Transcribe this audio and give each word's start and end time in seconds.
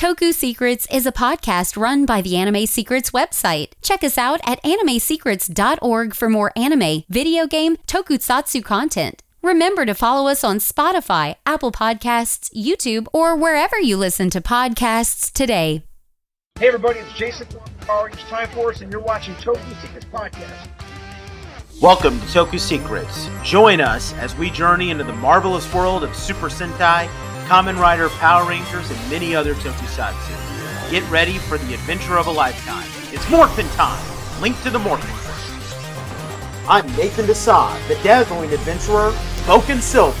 Toku 0.00 0.32
Secrets 0.32 0.86
is 0.90 1.04
a 1.04 1.12
podcast 1.12 1.76
run 1.76 2.06
by 2.06 2.22
the 2.22 2.34
Anime 2.34 2.64
Secrets 2.64 3.10
website. 3.10 3.72
Check 3.82 4.02
us 4.02 4.16
out 4.16 4.40
at 4.46 4.62
animesecrets.org 4.62 6.14
for 6.14 6.30
more 6.30 6.52
anime, 6.56 7.02
video 7.10 7.46
game, 7.46 7.76
tokusatsu 7.86 8.64
content. 8.64 9.22
Remember 9.42 9.84
to 9.84 9.92
follow 9.92 10.26
us 10.30 10.42
on 10.42 10.56
Spotify, 10.56 11.34
Apple 11.44 11.70
Podcasts, 11.70 12.50
YouTube, 12.54 13.08
or 13.12 13.36
wherever 13.36 13.78
you 13.78 13.98
listen 13.98 14.30
to 14.30 14.40
podcasts 14.40 15.30
today. 15.30 15.82
Hey 16.58 16.68
everybody, 16.68 17.00
it's 17.00 17.12
Jason 17.12 17.46
from 17.48 17.60
Power 17.86 18.06
Rangers 18.06 18.24
Time 18.24 18.48
Force, 18.52 18.80
and 18.80 18.90
you're 18.90 19.02
watching 19.02 19.34
Toku 19.34 19.82
Secrets 19.82 20.06
Podcast. 20.06 20.70
Welcome 21.82 22.18
to 22.20 22.26
Toku 22.26 22.58
Secrets. 22.58 23.28
Join 23.44 23.82
us 23.82 24.14
as 24.14 24.34
we 24.34 24.48
journey 24.48 24.88
into 24.88 25.04
the 25.04 25.12
marvelous 25.12 25.70
world 25.74 26.04
of 26.04 26.16
Super 26.16 26.48
Sentai, 26.48 27.06
Kamen 27.50 27.80
Rider, 27.80 28.08
Power 28.10 28.48
Rangers, 28.48 28.88
and 28.92 29.10
many 29.10 29.34
other 29.34 29.54
tokusatsu. 29.54 30.88
Get 30.88 31.02
ready 31.10 31.38
for 31.38 31.58
the 31.58 31.74
adventure 31.74 32.16
of 32.16 32.28
a 32.28 32.30
lifetime. 32.30 32.88
It's 33.12 33.28
Morphin 33.28 33.66
time! 33.70 34.00
Link 34.40 34.62
to 34.62 34.70
the 34.70 34.78
Morphin 34.78 35.10
Force. 35.16 36.68
I'm 36.68 36.86
Nathan 36.96 37.26
Desai, 37.26 37.88
the 37.88 37.96
dazzling 38.04 38.52
adventurer, 38.52 39.10
Bouken 39.46 39.80
Silver. 39.80 40.16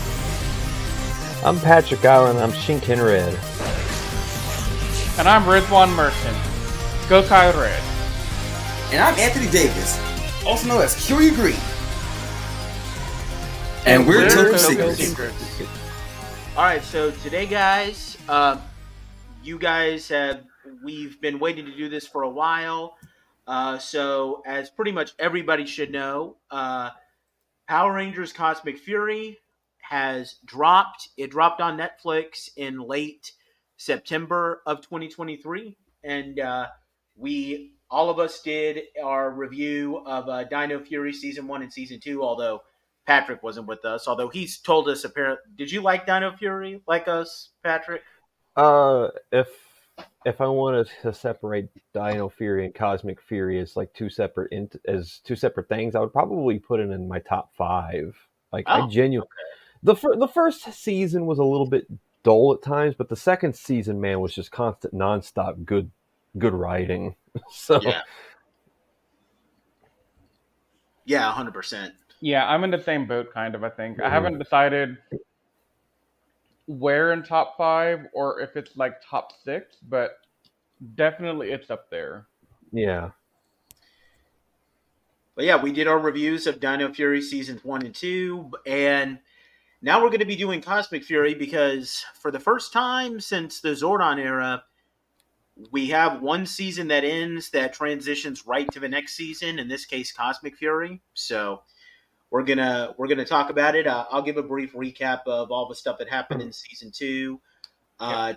I'm 1.46 1.60
Patrick 1.60 2.04
Allen, 2.04 2.36
I'm 2.36 2.50
Shinken 2.50 3.00
Red. 3.00 3.32
And 5.16 5.28
I'm 5.28 5.44
Rizwan 5.44 5.94
Merchant, 5.94 6.36
Gokai 7.06 7.54
Red. 7.54 7.80
And 8.92 9.00
I'm 9.00 9.14
Anthony 9.20 9.48
Davis, 9.52 10.00
also 10.44 10.66
known 10.66 10.82
as 10.82 11.06
Curie 11.06 11.30
Green. 11.30 11.54
And, 13.86 14.04
we're, 14.04 14.28
Toku 14.28 14.96
Secrets. 14.96 15.49
All 16.56 16.64
right, 16.64 16.82
so 16.82 17.12
today, 17.12 17.46
guys, 17.46 18.18
uh, 18.28 18.58
you 19.40 19.56
guys 19.56 20.08
have 20.08 20.42
we've 20.82 21.20
been 21.20 21.38
waiting 21.38 21.64
to 21.64 21.76
do 21.76 21.88
this 21.88 22.08
for 22.08 22.24
a 22.24 22.28
while. 22.28 22.98
Uh, 23.46 23.78
so, 23.78 24.42
as 24.44 24.68
pretty 24.68 24.90
much 24.90 25.12
everybody 25.20 25.64
should 25.64 25.92
know, 25.92 26.38
uh, 26.50 26.90
Power 27.68 27.92
Rangers 27.94 28.32
Cosmic 28.32 28.78
Fury 28.78 29.38
has 29.78 30.38
dropped. 30.44 31.10
It 31.16 31.30
dropped 31.30 31.60
on 31.60 31.78
Netflix 31.78 32.50
in 32.56 32.80
late 32.80 33.30
September 33.76 34.60
of 34.66 34.80
2023, 34.80 35.76
and 36.02 36.40
uh, 36.40 36.66
we 37.16 37.74
all 37.88 38.10
of 38.10 38.18
us 38.18 38.42
did 38.42 38.82
our 39.02 39.30
review 39.30 40.02
of 40.04 40.28
uh, 40.28 40.44
Dino 40.44 40.80
Fury 40.80 41.12
season 41.12 41.46
one 41.46 41.62
and 41.62 41.72
season 41.72 42.00
two. 42.00 42.24
Although 42.24 42.62
Patrick 43.06 43.42
wasn't 43.42 43.66
with 43.66 43.84
us, 43.84 44.06
although 44.06 44.28
he's 44.28 44.58
told 44.58 44.88
us 44.88 45.04
apparently. 45.04 45.42
Did 45.56 45.70
you 45.70 45.80
like 45.80 46.06
Dino 46.06 46.32
Fury 46.36 46.82
like 46.86 47.08
us, 47.08 47.50
Patrick? 47.62 48.02
Uh, 48.56 49.08
if 49.32 49.48
if 50.24 50.40
I 50.40 50.46
wanted 50.46 50.88
to 51.02 51.12
separate 51.12 51.68
Dino 51.92 52.28
Fury 52.28 52.64
and 52.64 52.74
Cosmic 52.74 53.20
Fury 53.20 53.58
as 53.58 53.76
like 53.76 53.92
two 53.94 54.08
separate 54.08 54.52
int- 54.52 54.76
as 54.86 55.20
two 55.24 55.36
separate 55.36 55.68
things, 55.68 55.94
I 55.94 56.00
would 56.00 56.12
probably 56.12 56.58
put 56.58 56.80
it 56.80 56.90
in 56.90 57.08
my 57.08 57.18
top 57.20 57.54
five. 57.56 58.16
Like 58.52 58.64
Oh, 58.68 58.82
I 58.84 58.88
genuinely, 58.88 59.28
the 59.82 59.96
fir- 59.96 60.16
the 60.16 60.28
first 60.28 60.72
season 60.72 61.26
was 61.26 61.38
a 61.38 61.44
little 61.44 61.68
bit 61.68 61.86
dull 62.22 62.52
at 62.52 62.62
times, 62.62 62.94
but 62.96 63.08
the 63.08 63.16
second 63.16 63.54
season, 63.56 64.00
man, 64.00 64.20
was 64.20 64.34
just 64.34 64.50
constant, 64.50 64.94
nonstop 64.94 65.64
good 65.64 65.90
good 66.38 66.54
writing. 66.54 67.16
so 67.50 67.80
Yeah. 67.82 68.02
Yeah, 71.06 71.32
hundred 71.32 71.54
percent. 71.54 71.94
Yeah, 72.20 72.46
I'm 72.46 72.64
in 72.64 72.70
the 72.70 72.82
same 72.82 73.06
boat, 73.06 73.32
kind 73.32 73.54
of. 73.54 73.64
I 73.64 73.70
think 73.70 74.00
I 74.00 74.10
haven't 74.10 74.34
mm-hmm. 74.34 74.42
decided 74.42 74.98
where 76.66 77.12
in 77.12 77.22
top 77.22 77.56
five 77.56 78.06
or 78.12 78.40
if 78.40 78.56
it's 78.56 78.76
like 78.76 79.00
top 79.08 79.32
six, 79.44 79.76
but 79.88 80.12
definitely 80.94 81.50
it's 81.50 81.70
up 81.70 81.90
there. 81.90 82.26
yeah, 82.72 83.10
But 85.34 85.46
yeah, 85.46 85.60
we 85.60 85.72
did 85.72 85.88
our 85.88 85.98
reviews 85.98 86.46
of 86.46 86.60
Dino 86.60 86.92
Fury 86.92 87.22
seasons 87.22 87.64
one 87.64 87.84
and 87.84 87.94
two, 87.94 88.50
and 88.66 89.18
now 89.82 90.00
we're 90.02 90.10
going 90.10 90.20
to 90.20 90.26
be 90.26 90.36
doing 90.36 90.60
Cosmic 90.60 91.04
Fury 91.04 91.34
because 91.34 92.04
for 92.20 92.30
the 92.30 92.38
first 92.38 92.72
time 92.72 93.18
since 93.18 93.60
the 93.60 93.70
Zordon 93.70 94.18
era, 94.18 94.62
we 95.72 95.88
have 95.88 96.22
one 96.22 96.46
season 96.46 96.88
that 96.88 97.04
ends 97.04 97.50
that 97.50 97.72
transitions 97.72 98.46
right 98.46 98.70
to 98.72 98.80
the 98.80 98.88
next 98.88 99.14
season. 99.14 99.58
In 99.58 99.68
this 99.68 99.86
case, 99.86 100.12
Cosmic 100.12 100.56
Fury. 100.56 101.00
So 101.14 101.62
we're 102.30 102.44
gonna 102.44 102.94
we're 102.98 103.08
gonna 103.08 103.24
talk 103.24 103.50
about 103.50 103.74
it. 103.74 103.86
Uh, 103.86 104.06
I'll 104.10 104.22
give 104.22 104.36
a 104.36 104.42
brief 104.42 104.72
recap 104.72 105.22
of 105.26 105.50
all 105.50 105.68
the 105.68 105.74
stuff 105.74 105.98
that 105.98 106.08
happened 106.08 106.42
in 106.42 106.52
season 106.52 106.90
two. 106.92 107.40
Uh, 107.98 108.34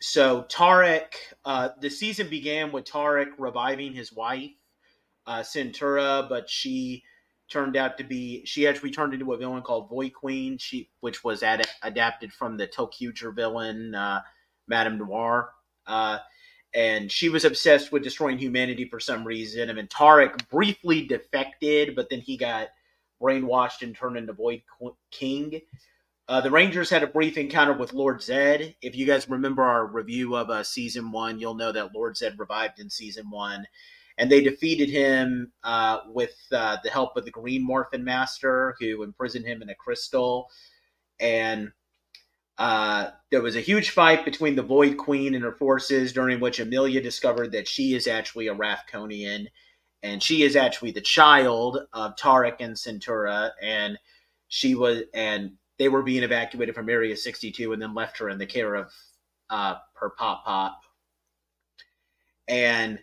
So 0.00 0.42
Tarrick, 0.44 1.14
uh, 1.44 1.70
the 1.80 1.88
season 1.88 2.28
began 2.28 2.72
with 2.72 2.84
Tarrick 2.86 3.28
reviving 3.38 3.92
his 3.92 4.12
wife 4.12 4.50
uh, 5.26 5.40
Santaura, 5.40 6.28
but 6.28 6.50
she 6.50 7.04
turned 7.48 7.76
out 7.76 7.98
to 7.98 8.04
be 8.04 8.44
she 8.44 8.66
actually 8.66 8.90
turned 8.90 9.14
into 9.14 9.32
a 9.32 9.36
villain 9.36 9.62
called 9.62 9.88
Void 9.88 10.12
Queen, 10.12 10.58
she 10.58 10.90
which 11.00 11.22
was 11.22 11.42
ad- 11.42 11.66
adapted 11.82 12.32
from 12.32 12.56
the 12.56 12.66
ToQger 12.66 13.34
villain 13.34 13.94
uh, 13.94 14.22
Madame 14.66 14.98
Noir. 14.98 15.50
Uh, 15.86 16.18
and 16.74 17.12
she 17.12 17.28
was 17.28 17.44
obsessed 17.44 17.92
with 17.92 18.02
destroying 18.02 18.38
humanity 18.38 18.86
for 18.86 18.98
some 18.98 19.24
reason. 19.24 19.68
And 19.68 19.78
then 19.78 19.88
Tarrick 19.88 20.48
briefly 20.48 21.06
defected, 21.06 21.94
but 21.94 22.08
then 22.08 22.20
he 22.20 22.36
got 22.36 22.68
brainwashed 23.22 23.82
and 23.82 23.94
turned 23.94 24.16
into 24.16 24.32
Void 24.32 24.62
King. 25.10 25.60
Uh, 26.28 26.40
the 26.40 26.50
Rangers 26.50 26.90
had 26.90 27.02
a 27.02 27.08
brief 27.08 27.36
encounter 27.36 27.72
with 27.72 27.92
Lord 27.92 28.22
Zed. 28.22 28.74
If 28.80 28.96
you 28.96 29.06
guys 29.06 29.28
remember 29.28 29.62
our 29.62 29.86
review 29.86 30.36
of 30.36 30.50
uh, 30.50 30.62
season 30.62 31.12
one, 31.12 31.38
you'll 31.38 31.54
know 31.54 31.72
that 31.72 31.94
Lord 31.94 32.16
Zed 32.16 32.38
revived 32.38 32.78
in 32.78 32.90
season 32.90 33.30
one 33.30 33.66
and 34.18 34.30
they 34.30 34.40
defeated 34.40 34.90
him 34.90 35.52
uh, 35.64 36.00
with 36.08 36.36
uh, 36.52 36.76
the 36.84 36.90
help 36.90 37.16
of 37.16 37.24
the 37.24 37.30
Green 37.30 37.64
Morphin 37.64 38.04
Master, 38.04 38.76
who 38.78 39.02
imprisoned 39.02 39.46
him 39.46 39.62
in 39.62 39.70
a 39.70 39.74
crystal. 39.74 40.50
And 41.18 41.72
uh, 42.58 43.10
there 43.30 43.42
was 43.42 43.56
a 43.56 43.60
huge 43.60 43.90
fight 43.90 44.24
between 44.24 44.54
the 44.54 44.62
Void 44.62 44.96
Queen 44.96 45.34
and 45.34 45.44
her 45.44 45.52
forces, 45.52 46.12
during 46.12 46.40
which 46.40 46.60
Amelia 46.60 47.00
discovered 47.00 47.52
that 47.52 47.68
she 47.68 47.94
is 47.94 48.06
actually 48.06 48.48
a 48.48 48.54
Rafkonian, 48.54 49.46
and 50.02 50.22
she 50.22 50.42
is 50.42 50.56
actually 50.56 50.90
the 50.90 51.00
child 51.00 51.78
of 51.92 52.16
Tarrick 52.16 52.56
and 52.60 52.74
Santaura, 52.74 53.50
and 53.60 53.98
she 54.48 54.74
was 54.74 55.02
and 55.14 55.52
they 55.78 55.88
were 55.88 56.02
being 56.02 56.22
evacuated 56.22 56.74
from 56.74 56.88
Area 56.88 57.16
62 57.16 57.72
and 57.72 57.80
then 57.80 57.94
left 57.94 58.18
her 58.18 58.28
in 58.28 58.38
the 58.38 58.46
care 58.46 58.74
of 58.74 58.92
uh, 59.50 59.76
her 59.94 60.10
pop 60.10 60.44
pop. 60.44 60.80
And 62.48 62.98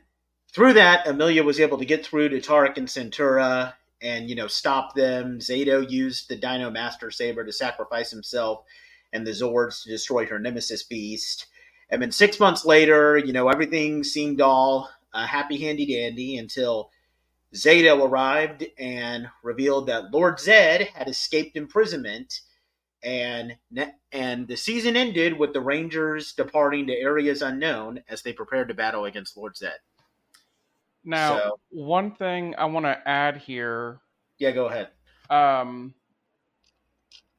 through 0.53 0.73
that, 0.73 1.07
Amelia 1.07 1.43
was 1.43 1.59
able 1.59 1.77
to 1.77 1.85
get 1.85 2.05
through 2.05 2.29
to 2.29 2.39
Tarrick 2.39 2.77
and 2.77 2.87
Santaura 2.87 3.73
and, 4.01 4.29
you 4.29 4.35
know, 4.35 4.47
stop 4.47 4.95
them. 4.95 5.39
Zayto 5.39 5.89
used 5.89 6.29
the 6.29 6.35
Dino 6.35 6.69
Master 6.69 7.11
Saber 7.11 7.43
to 7.43 7.51
sacrifice 7.51 8.11
himself 8.11 8.63
and 9.13 9.25
the 9.25 9.31
Zords 9.31 9.83
to 9.83 9.89
destroy 9.89 10.25
her 10.25 10.39
Nemesis 10.39 10.83
Beast. 10.83 11.47
And 11.89 12.01
then 12.01 12.11
six 12.11 12.39
months 12.39 12.65
later, 12.65 13.17
you 13.17 13.33
know, 13.33 13.49
everything 13.49 14.03
seemed 14.03 14.41
all 14.41 14.89
uh, 15.13 15.25
happy 15.25 15.57
handy 15.57 15.85
dandy 15.85 16.37
until 16.37 16.91
Zayto 17.53 18.07
arrived 18.07 18.65
and 18.77 19.27
revealed 19.43 19.87
that 19.87 20.11
Lord 20.11 20.39
Zed 20.39 20.81
had 20.81 21.07
escaped 21.07 21.57
imprisonment. 21.57 22.41
And 23.01 23.57
and 24.11 24.47
the 24.47 24.57
season 24.57 24.97
ended 24.97 25.39
with 25.39 25.53
the 25.53 25.61
Rangers 25.61 26.33
departing 26.33 26.85
to 26.87 26.93
areas 26.93 27.41
unknown 27.41 28.03
as 28.09 28.21
they 28.21 28.33
prepared 28.33 28.67
to 28.67 28.73
battle 28.73 29.05
against 29.05 29.37
Lord 29.37 29.55
Zed. 29.55 29.79
Now, 31.05 31.37
So- 31.37 31.59
one 31.69 32.13
thing 32.15 32.55
I 32.57 32.65
want 32.65 32.85
to 32.85 33.01
add 33.07 33.37
here 33.37 34.01
Yeah, 34.37 34.51
go 34.51 34.65
ahead. 34.65 34.89
um, 35.29 35.93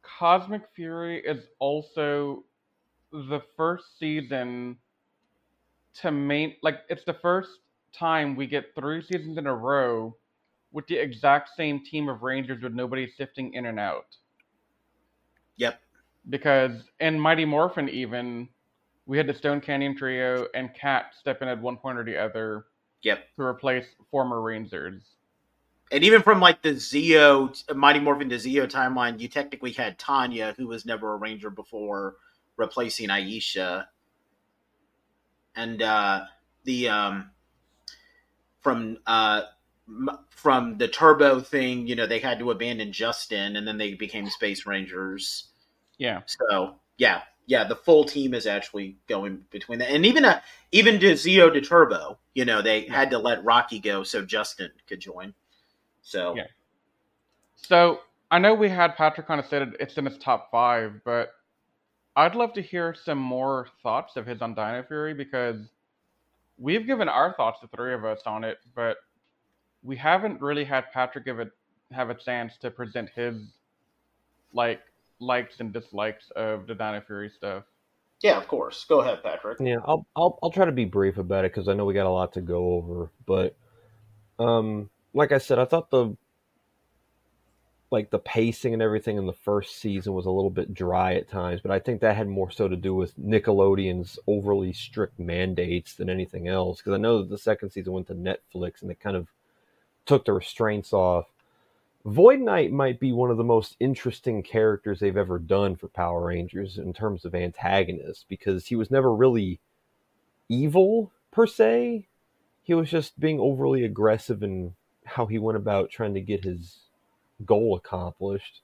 Cosmic 0.03 0.63
Fury 0.75 1.19
is 1.19 1.47
also 1.59 2.45
the 3.13 3.41
first 3.57 3.99
season 3.99 4.79
to 5.95 6.10
main 6.10 6.54
like 6.63 6.81
it's 6.89 7.04
the 7.04 7.15
first 7.15 7.51
time 7.92 8.37
we 8.37 8.47
get 8.47 8.75
three 8.75 9.03
seasons 9.03 9.39
in 9.39 9.47
a 9.47 9.54
row 9.54 10.16
with 10.72 10.87
the 10.87 10.97
exact 10.97 11.51
same 11.57 11.84
team 11.84 12.09
of 12.09 12.22
Rangers 12.22 12.63
with 12.63 12.72
nobody 12.72 13.09
sifting 13.16 13.54
in 13.54 13.66
and 13.66 13.78
out. 13.81 14.07
Yep. 15.57 15.81
Because 16.28 16.72
in 17.01 17.19
Mighty 17.19 17.45
Morphin 17.45 17.89
even 17.89 18.48
we 19.07 19.16
had 19.16 19.27
the 19.27 19.34
Stone 19.34 19.60
Canyon 19.63 19.97
trio 19.97 20.47
and 20.54 20.72
Kat 20.75 21.15
step 21.19 21.42
in 21.42 21.48
at 21.48 21.60
one 21.60 21.77
point 21.77 21.98
or 21.98 22.04
the 22.04 22.16
other 22.16 22.66
Yep. 23.03 23.28
to 23.37 23.42
replace 23.42 23.87
former 24.10 24.41
Rangers. 24.41 25.03
And 25.91 26.04
even 26.04 26.22
from 26.22 26.41
like 26.41 26.63
the 26.63 26.75
Zeo 26.75 27.53
Mighty 27.75 27.98
Morphin 27.98 28.28
to 28.28 28.37
Zeo 28.37 28.71
timeline, 28.71 29.19
you 29.19 29.27
technically 29.28 29.72
had 29.72 29.98
Tanya, 29.98 30.54
who 30.57 30.69
was 30.69 30.87
never 30.87 31.15
a 31.15 31.16
Ranger 31.16 31.51
before, 31.51 32.16
replacing 32.57 33.09
Aisha. 33.09 33.87
And 35.57 35.83
uh 35.83 36.25
the 36.65 36.89
um 36.89 37.31
from 38.61 38.99
uh 39.07 39.43
from 40.31 40.79
the 40.79 40.89
Turbo 40.89 41.41
thing, 41.41 41.87
you 41.87 41.95
know, 41.95 42.07
they 42.07 42.19
had 42.19 42.39
to 42.39 42.51
abandon 42.51 42.93
Justin, 42.93 43.57
and 43.57 43.67
then 43.67 43.77
they 43.77 43.95
became 43.95 44.29
Space 44.31 44.65
Rangers. 44.67 45.49
Yeah. 45.99 46.21
So 46.27 46.77
yeah, 46.97 47.23
yeah, 47.47 47.65
the 47.65 47.77
full 47.77 48.05
team 48.05 48.33
is 48.33 48.47
actually 48.47 48.97
going 49.09 49.45
between 49.51 49.79
that, 49.81 49.91
and 49.91 50.07
even 50.07 50.25
a 50.25 50.43
even 50.73 51.01
to 51.01 51.13
Zeo 51.13 51.53
de 51.53 51.61
Turbo, 51.61 52.19
you 52.35 52.45
know, 52.45 52.63
they 52.63 52.83
had 52.83 53.11
to 53.11 53.19
let 53.19 53.45
Rocky 53.45 53.79
go 53.81 54.03
so 54.03 54.25
Justin 54.25 54.71
could 54.89 55.01
join. 55.01 55.35
So 56.03 56.37
Yeah. 56.37 56.47
So 57.57 58.01
I 58.31 58.39
know 58.39 58.55
we 58.55 58.69
had 58.69 58.97
Patrick 58.97 59.27
kind 59.27 59.41
of 59.41 59.47
said 59.47 59.75
it's 59.81 59.99
in 59.99 60.07
his 60.07 60.17
top 60.19 60.51
five, 60.51 61.01
but 61.05 61.35
I'd 62.21 62.34
love 62.34 62.53
to 62.53 62.63
hear 62.63 62.95
some 62.95 63.17
more 63.19 63.69
thoughts 63.83 64.17
of 64.17 64.27
his 64.27 64.43
on 64.43 64.55
Dino 64.55 64.84
Fury 64.87 65.15
because 65.15 65.71
we've 66.59 66.87
given 66.87 67.09
our 67.09 67.33
thoughts, 67.33 67.61
the 67.61 67.69
three 67.75 67.95
of 67.95 68.05
us, 68.05 68.21
on 68.27 68.45
it, 68.45 68.59
but 68.75 68.99
we 69.83 69.97
haven't 69.97 70.39
really 70.43 70.65
had 70.65 70.84
Patrick 70.93 71.25
give 71.25 71.39
it 71.39 71.51
have 71.93 72.11
a 72.11 72.15
chance 72.15 72.59
to 72.59 72.71
present 72.71 73.09
his 73.15 73.37
like 74.53 74.83
likes 75.19 75.61
and 75.61 75.72
dislikes 75.72 76.31
of 76.37 76.67
the 76.67 76.75
Dino 76.75 77.01
Fury 77.07 77.31
stuff. 77.31 77.65
yeah, 78.23 78.37
of 78.37 78.47
course. 78.49 78.84
Go 78.87 79.01
ahead, 79.01 79.23
Patrick. 79.23 79.59
Yeah, 79.59 79.78
I'll 79.87 80.07
I'll 80.15 80.39
I'll 80.43 80.51
try 80.51 80.66
to 80.66 80.73
be 80.73 80.84
brief 80.84 81.16
about 81.16 81.47
it 81.47 81.53
because 81.53 81.69
I 81.69 81.73
know 81.73 81.87
we 81.87 81.95
got 81.95 82.07
a 82.07 82.11
lot 82.11 82.34
to 82.34 82.43
go 82.43 82.75
over. 82.75 83.11
But 83.25 83.57
um, 84.39 84.91
like 85.15 85.33
I 85.33 85.39
said, 85.39 85.59
I 85.59 85.65
thought 85.65 85.91
the 85.91 86.15
like 87.91 88.10
the 88.10 88.19
pacing 88.19 88.72
and 88.72 88.83
everything 88.83 89.16
in 89.16 89.27
the 89.27 89.33
first 89.33 89.77
season 89.77 90.13
was 90.13 90.27
a 90.27 90.31
little 90.31 90.51
bit 90.51 90.72
dry 90.72 91.15
at 91.15 91.28
times, 91.28 91.60
but 91.60 91.72
I 91.72 91.81
think 91.81 92.01
that 92.01 92.16
had 92.16 92.28
more 92.28 92.51
so 92.51 92.69
to 92.69 92.77
do 92.77 92.95
with 92.95 93.19
Nickelodeon's 93.19 94.19
overly 94.28 94.72
strict 94.72 95.19
mandates 95.19 95.95
than 95.95 96.09
anything 96.09 96.47
else. 96.47 96.78
Because 96.78 96.92
I 96.92 96.98
know 96.98 97.19
that 97.19 97.31
the 97.31 97.39
second 97.39 97.71
season 97.71 97.92
went 97.92 98.07
to 98.07 98.15
Netflix 98.15 98.81
and 98.81 98.91
they 98.91 98.95
kind 98.95 99.16
of 99.16 99.28
took 100.07 100.25
the 100.25 100.33
restraints 100.33 100.92
off. 100.92 101.27
Void 102.04 102.41
Knight 102.41 102.72
might 102.72 102.98
be 103.01 103.13
one 103.13 103.31
of 103.31 103.37
the 103.37 103.45
most 103.45 103.77
interesting 103.81 104.42
characters 104.42 105.01
they've 105.01 105.16
ever 105.16 105.39
done 105.39 105.77
for 105.77 105.89
Power 105.89 106.27
Rangers 106.27 106.78
in 106.78 106.92
terms 106.92 107.25
of 107.25 107.34
antagonists 107.34 108.25
because 108.28 108.66
he 108.66 108.77
was 108.77 108.91
never 108.91 109.15
really 109.15 109.60
evil 110.48 111.13
per 111.31 111.47
se. 111.47 112.07
He 112.63 112.72
was 112.72 112.89
just 112.89 113.19
being 113.19 113.41
overly 113.41 113.84
aggressive 113.84 114.42
in 114.42 114.75
how 115.04 115.27
he 115.27 115.39
went 115.39 115.57
about 115.57 115.91
trying 115.91 116.15
to 116.15 116.21
get 116.21 116.45
his 116.45 116.90
goal 117.45 117.77
accomplished. 117.77 118.63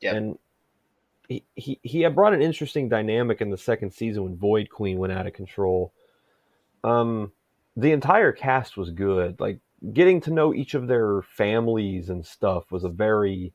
Yep. 0.00 0.14
And 0.14 0.38
he, 1.28 1.44
he 1.54 1.80
he 1.82 2.00
had 2.02 2.14
brought 2.14 2.34
an 2.34 2.42
interesting 2.42 2.88
dynamic 2.88 3.40
in 3.40 3.50
the 3.50 3.56
second 3.56 3.92
season 3.92 4.24
when 4.24 4.36
Void 4.36 4.68
Queen 4.70 4.98
went 4.98 5.12
out 5.12 5.26
of 5.26 5.32
control. 5.32 5.92
Um 6.82 7.32
the 7.76 7.92
entire 7.92 8.32
cast 8.32 8.76
was 8.76 8.90
good. 8.90 9.40
Like 9.40 9.58
getting 9.92 10.20
to 10.22 10.30
know 10.30 10.54
each 10.54 10.74
of 10.74 10.86
their 10.86 11.22
families 11.22 12.08
and 12.10 12.24
stuff 12.24 12.70
was 12.70 12.84
a 12.84 12.88
very 12.88 13.52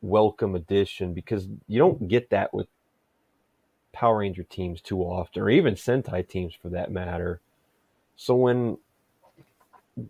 welcome 0.00 0.54
addition 0.54 1.14
because 1.14 1.48
you 1.66 1.78
don't 1.78 2.08
get 2.08 2.30
that 2.30 2.54
with 2.54 2.68
Power 3.92 4.18
Ranger 4.18 4.44
teams 4.44 4.80
too 4.80 5.00
often, 5.00 5.42
or 5.42 5.50
even 5.50 5.74
Sentai 5.74 6.26
teams 6.26 6.54
for 6.54 6.68
that 6.68 6.92
matter. 6.92 7.40
So 8.16 8.34
when 8.36 8.78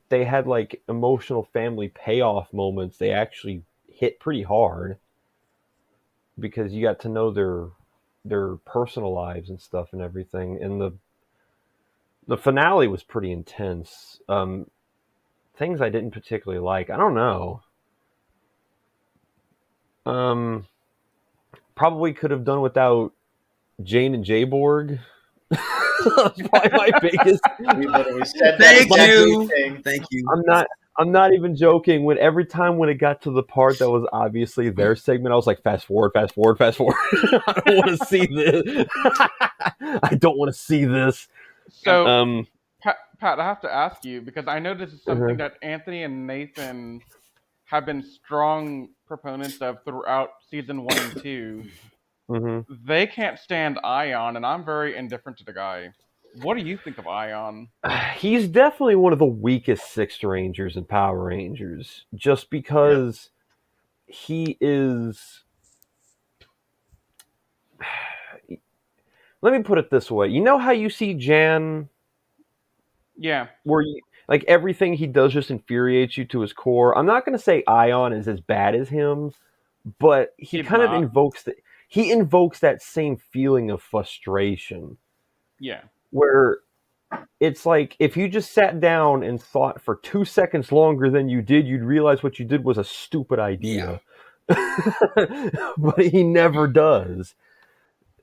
they 0.09 0.25
had 0.25 0.47
like 0.47 0.83
emotional 0.89 1.45
family 1.53 1.89
payoff 1.89 2.53
moments, 2.53 2.99
they 2.99 3.11
actually 3.11 3.63
hit 3.89 4.21
pretty 4.21 4.43
hard 4.43 4.99
because 6.39 6.73
you 6.73 6.83
got 6.83 7.01
to 7.01 7.09
know 7.09 7.31
their 7.31 7.69
their 8.25 8.57
personal 8.57 9.13
lives 9.13 9.49
and 9.49 9.61
stuff 9.61 9.93
and 9.93 10.03
everything. 10.03 10.63
And 10.63 10.81
the 10.81 10.93
the 12.27 12.37
finale 12.37 12.89
was 12.89 13.03
pretty 13.03 13.33
intense. 13.33 14.21
Um, 14.29 14.71
things 15.57 15.81
I 15.81 15.89
didn't 15.89 16.11
particularly 16.13 16.63
like. 16.63 16.91
I 16.91 16.97
don't 16.97 17.15
know. 17.15 17.63
Um, 20.05 20.67
probably 21.75 22.13
could 22.13 22.31
have 22.31 22.45
done 22.45 22.61
without 22.61 23.13
Jane 23.83 24.15
and 24.15 24.25
Jayborg. 24.25 25.01
That's 26.05 26.43
probably 26.49 26.71
my 26.73 26.91
biggest. 27.01 27.43
We 27.77 27.87
literally 27.87 28.25
said 28.25 28.59
Thank 28.59 28.87
exact 28.91 29.13
you. 29.13 29.49
thing. 29.49 29.83
Thank 29.83 30.05
you. 30.11 30.27
I'm 30.33 30.43
not. 30.47 30.67
I'm 31.01 31.13
not 31.13 31.33
even 31.33 31.55
joking. 31.55 32.05
When 32.05 32.19
every 32.19 32.45
time 32.45 32.77
when 32.77 32.89
it 32.89 32.95
got 32.95 33.23
to 33.23 33.31
the 33.31 33.43
part 33.43 33.79
that 33.79 33.89
was 33.89 34.05
obviously 34.13 34.69
their 34.71 34.97
segment, 34.97 35.33
I 35.33 35.37
was 35.37 35.47
like, 35.47 35.63
"Fast 35.63 35.87
forward, 35.87 36.11
fast 36.13 36.35
forward, 36.35 36.59
fast 36.59 36.77
forward." 36.77 36.97
I 37.47 37.63
don't 37.65 37.77
want 37.77 37.99
to 38.01 38.07
see 38.07 38.27
this. 38.27 38.87
I 40.03 40.15
don't 40.19 40.37
want 40.37 40.53
to 40.53 40.59
see 40.59 40.85
this. 40.85 41.29
So 41.71 42.07
Um, 42.07 42.47
Pat, 42.83 42.97
Pat, 43.21 43.39
I 43.39 43.45
have 43.45 43.61
to 43.61 43.73
ask 43.73 44.05
you 44.05 44.21
because 44.23 44.49
I 44.49 44.59
know 44.59 44.75
this 44.75 44.93
is 44.93 45.03
something 45.05 45.37
Mhm. 45.37 45.39
that 45.39 45.55
Anthony 45.63 46.03
and 46.03 46.27
Nathan 46.27 47.01
have 47.67 47.87
been 47.87 48.03
strong 48.03 48.89
proponents 49.07 49.59
of 49.61 49.85
throughout 49.85 50.31
season 50.51 50.83
one 50.83 50.97
and 50.99 51.23
two. 51.23 51.65
Mhm. 52.29 52.67
They 52.85 53.07
can't 53.07 53.39
stand 53.39 53.79
Aiyon, 53.83 54.37
and 54.37 54.45
I'm 54.45 54.65
very 54.65 54.97
indifferent 54.97 55.39
to 55.39 55.45
the 55.45 55.53
guy. 55.53 55.93
What 56.43 56.59
do 56.59 56.65
you 56.65 56.77
think 56.77 56.99
of 56.99 57.07
Aiyon? 57.07 57.69
He's 58.17 58.49
definitely 58.49 58.97
one 58.97 59.13
of 59.13 59.19
the 59.19 59.25
weakest 59.25 59.93
Sixth 59.93 60.23
Rangers 60.23 60.77
in 60.77 60.85
Power 60.85 61.25
Rangers, 61.25 62.05
just 62.15 62.51
because 62.51 63.31
he 64.07 64.57
is. 64.61 65.45
Let 69.41 69.53
me 69.53 69.63
put 69.63 69.79
it 69.79 69.89
this 69.91 70.11
way. 70.11 70.29
You 70.29 70.41
know 70.41 70.59
how 70.59 70.73
you 70.73 70.91
see 70.91 71.15
Jan 71.15 71.89
Yeah, 73.17 73.47
where 73.63 73.83
you, 73.83 74.01
like 74.29 74.45
everything 74.49 74.95
he 74.95 75.07
does 75.07 75.33
just 75.33 75.51
infuriates 75.51 76.19
you 76.19 76.25
to 76.27 76.41
his 76.41 76.53
core. 76.53 76.97
I'm 76.99 77.07
not 77.07 77.25
going 77.25 77.39
to 77.39 77.43
say 77.43 77.63
Aiyon 77.69 78.19
is 78.19 78.27
as 78.29 78.41
bad 78.41 78.75
as 78.75 78.89
him, 78.89 79.33
but 79.99 80.35
he 80.39 80.59
He's 80.59 80.67
kind 80.67 80.83
of 80.83 80.93
invokes 80.93 81.45
the, 81.45 81.55
he 81.89 82.13
invokes 82.13 82.61
that 82.61 82.83
same 82.83 83.17
feeling 83.19 83.71
of 83.71 83.83
frustration 83.83 84.99
yeah, 85.61 85.83
where 86.11 86.59
it's 87.41 87.67
like 87.67 87.97
if 87.99 88.17
you 88.17 88.29
just 88.29 88.53
sat 88.53 88.81
down 88.81 89.23
and 89.25 89.43
thought 89.43 89.83
for 89.83 89.97
2 89.97 90.25
seconds 90.25 90.73
longer 90.73 91.11
than 91.11 91.29
you 91.29 91.43
did, 91.43 91.67
you'd 91.67 91.83
realize 91.83 92.23
what 92.23 92.39
you 92.39 92.45
did 92.45 92.65
was 92.65 92.79
a 92.79 92.85
stupid 92.85 93.41
idea. 93.41 94.01
but 95.79 95.99
he 96.01 96.23
never 96.25 96.69
does. 96.69 97.35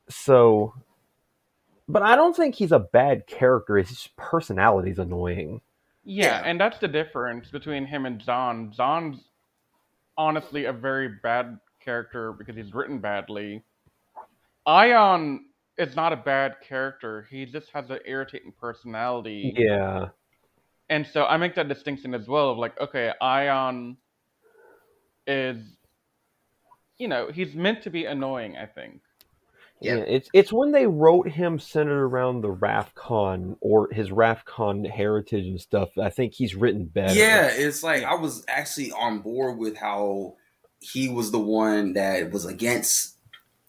So 0.10 0.74
but 1.88 2.04
I 2.04 2.16
don't 2.16 2.36
think 2.36 2.56
he's 2.56 2.72
a 2.72 2.80
bad 2.80 3.28
character. 3.28 3.78
His 3.78 3.90
just 3.90 4.16
personality's 4.18 5.00
annoying. 5.00 5.62
yeah, 6.04 6.42
Yeah. 6.42 6.42
and 6.46 6.60
that's 6.60 6.80
the 6.80 6.88
difference 6.88 7.50
between 7.52 7.86
him 7.86 8.06
and 8.06 8.22
Zahn. 8.24 8.74
Zahn's 8.74 9.24
honestly 10.18 10.66
a 10.66 10.74
very 10.74 11.10
bad 11.24 11.60
character 11.86 12.34
because 12.34 12.56
he's 12.56 12.74
written 12.74 13.00
badly. 13.00 13.64
Aiyon 14.68 15.40
is 15.78 15.96
not 15.96 16.12
a 16.12 16.18
bad 16.18 16.56
character. 16.68 17.28
He 17.30 17.46
just 17.46 17.70
has 17.72 17.90
an 17.90 18.00
irritating 18.06 18.54
personality. 18.60 19.54
Yeah. 19.56 20.08
And 20.90 21.06
so 21.06 21.26
I 21.26 21.38
make 21.38 21.56
that 21.56 21.68
distinction 21.68 22.14
as 22.14 22.28
well 22.28 22.50
of 22.50 22.58
like, 22.58 22.80
okay, 22.80 23.12
Aiyon 23.22 23.98
is, 25.28 25.58
you 26.98 27.08
know, 27.08 27.30
he's 27.32 27.56
meant 27.56 27.84
to 27.84 27.90
be 27.90 28.06
annoying, 28.06 28.58
I 28.58 28.66
think. 28.66 29.02
Yeah. 29.82 29.98
Yeah, 29.98 30.04
it's 30.04 30.30
it's 30.34 30.54
when 30.54 30.72
they 30.72 30.88
wrote 30.88 31.30
him 31.30 31.60
centered 31.60 32.06
around 32.06 32.42
the 32.42 32.54
Rafkon 32.54 33.58
or 33.60 33.90
his 33.92 34.10
Rafkon 34.10 34.90
heritage 34.90 35.46
and 35.46 35.60
stuff. 35.60 35.90
I 36.02 36.10
think 36.10 36.34
he's 36.34 36.56
written 36.56 36.86
better. 36.86 37.14
Yeah, 37.14 37.48
it's 37.48 37.84
like 37.84 38.04
I 38.04 38.16
was 38.16 38.46
actually 38.48 38.94
on 38.94 39.20
board 39.20 39.58
with 39.58 39.76
how 39.76 40.38
he 40.86 41.10
was 41.10 41.32
the 41.32 41.40
one 41.40 41.94
that 41.94 42.32
was 42.32 42.46
against 42.46 43.16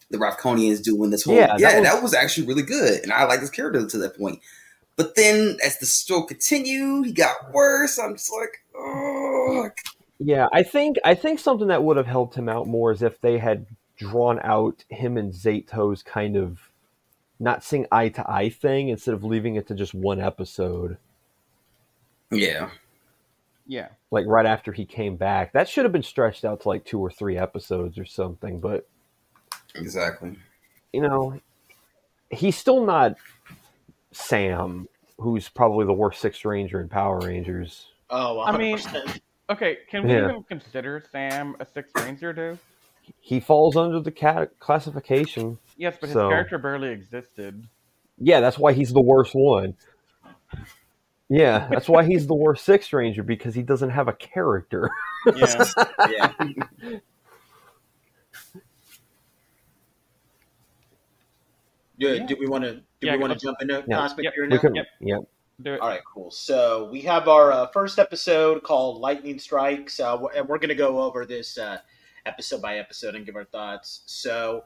the 0.09 0.17
Rafkonians 0.17 0.81
doing 0.81 1.09
this 1.09 1.23
whole. 1.23 1.35
Yeah, 1.35 1.55
Yeah, 1.57 1.73
that 1.73 1.83
that, 1.83 1.93
was- 1.95 2.03
was, 2.03 2.13
actually 2.13 2.47
really 2.47 2.63
good, 2.63 3.01
and 3.03 3.11
I 3.11 3.25
like 3.25 3.41
his 3.41 3.49
character 3.49 3.85
to 3.85 3.97
that 3.99 4.17
point. 4.17 4.39
But 4.95 5.15
then, 5.15 5.57
as 5.63 5.77
the 5.77 5.85
show 5.85 6.23
continued, 6.23 7.05
he 7.05 7.11
got 7.11 7.51
worse. 7.53 7.99
I'm 7.99 8.15
just 8.15 8.31
like, 8.33 8.63
oh, 8.75 9.69
Yeah, 10.19 10.47
I 10.51 10.63
think 10.63 10.97
I 11.05 11.13
think 11.13 11.39
something 11.39 11.67
that 11.67 11.83
would 11.83 11.97
have 11.97 12.07
helped 12.07 12.35
him 12.35 12.49
out 12.49 12.67
more 12.67 12.91
is 12.91 13.03
if 13.03 13.21
they 13.21 13.37
had 13.37 13.67
drawn 13.97 14.39
out 14.43 14.83
him 14.89 15.17
and 15.17 15.33
Zayto's 15.33 16.01
kind 16.03 16.35
of 16.35 16.59
not 17.39 17.63
seeing 17.63 17.85
eye 17.91 18.09
to 18.09 18.27
eye 18.31 18.49
thing 18.49 18.89
instead 18.89 19.13
of 19.13 19.23
leaving 19.23 19.55
it 19.55 19.67
to 19.67 19.75
just 19.75 19.93
one 19.93 20.19
episode. 20.19 20.97
yeah, 22.31 22.69
Yeah. 23.67 23.89
Like 24.11 24.25
right 24.27 24.45
after 24.45 24.71
he 24.71 24.85
came 24.85 25.17
back. 25.17 25.53
That 25.53 25.67
should 25.69 25.83
have 25.85 25.91
been 25.91 26.03
stretched 26.03 26.45
out 26.45 26.61
to 26.61 26.69
like 26.69 26.85
two 26.85 26.99
or 26.99 27.11
three 27.11 27.37
episodes 27.37 27.97
or 27.97 28.05
something, 28.05 28.59
but 28.59 28.87
exactly. 29.75 30.37
you 30.93 31.01
know, 31.01 31.39
he's 32.31 32.57
still 32.57 32.85
not 32.85 33.15
Sam, 34.11 34.87
who's 35.19 35.49
probably 35.49 35.85
the 35.85 35.93
worst 35.93 36.21
Sixth 36.21 36.45
Ranger 36.45 36.79
in 36.79 36.87
Power 36.89 37.19
Rangers. 37.19 37.87
Oh, 38.09 38.39
I 38.41 38.57
mean- 38.57 38.79
Okay, 39.49 39.77
can 39.89 40.03
we 40.05 40.11
Yeah. 40.13 40.29
even 40.29 40.43
consider 40.43 41.01
Sam 41.11 41.55
a 41.61 41.65
Sixth 41.65 41.93
Ranger, 42.03 42.33
though? 42.33 42.57
He 43.21 43.39
falls 43.39 43.77
under 43.77 44.01
the 44.01 44.11
cat 44.11 44.59
classification. 44.59 45.57
Yes, 45.77 45.95
but 45.99 46.07
his 46.07 46.13
So- 46.15 46.27
character 46.29 46.57
barely 46.57 46.89
existed. 46.89 47.65
Yeah, 48.17 48.41
that's 48.41 48.57
why 48.59 48.73
he's 48.73 48.91
the 48.91 49.01
worst 49.01 49.33
one. 49.33 49.75
Yeah, 51.29 51.67
that's 51.71 51.89
why 51.89 52.03
he's 52.05 52.27
the 52.27 52.35
worst 52.35 52.63
Sixth 52.65 52.91
Ranger 52.93 53.23
because 53.23 53.53
he 53.55 53.61
doesn't 53.63 53.89
have 53.89 54.07
a 54.07 54.13
character. 54.13 54.89
Yeah. 55.35 55.65
yeah. 56.09 56.31
Do, 61.99 62.07
Yeah. 62.15 62.25
do 62.25 62.35
we 62.39 62.47
want 62.47 62.63
to 62.63 62.75
do 62.75 62.81
Yeah, 63.01 63.13
we 63.13 63.19
want 63.19 63.29
to 63.31 63.33
let's- 63.33 63.43
jump 63.43 63.57
into 63.61 63.83
Yeah. 63.87 63.97
Cosmic 63.97 64.23
Yep. 64.25 64.33
Fury 64.33 64.47
We 64.49 64.55
now? 64.55 64.61
can, 64.61 64.75
Yep. 64.75 64.87
yep. 65.01 65.81
All 65.81 65.87
right, 65.89 66.01
cool. 66.05 66.29
So 66.29 66.87
we 66.91 67.01
have 67.01 67.27
our 67.27 67.51
uh, 67.51 67.67
first 67.67 67.97
episode 67.97 68.61
called 68.61 69.01
Lightning 69.01 69.39
Strikes, 69.39 69.99
uh, 69.99 70.23
and 70.35 70.47
we're 70.47 70.59
going 70.59 70.69
to 70.69 70.75
go 70.75 71.01
over 71.01 71.25
this 71.25 71.57
uh, 71.57 71.79
episode 72.27 72.61
by 72.61 72.77
episode 72.77 73.15
and 73.15 73.25
give 73.25 73.35
our 73.35 73.45
thoughts. 73.45 74.03
So, 74.05 74.63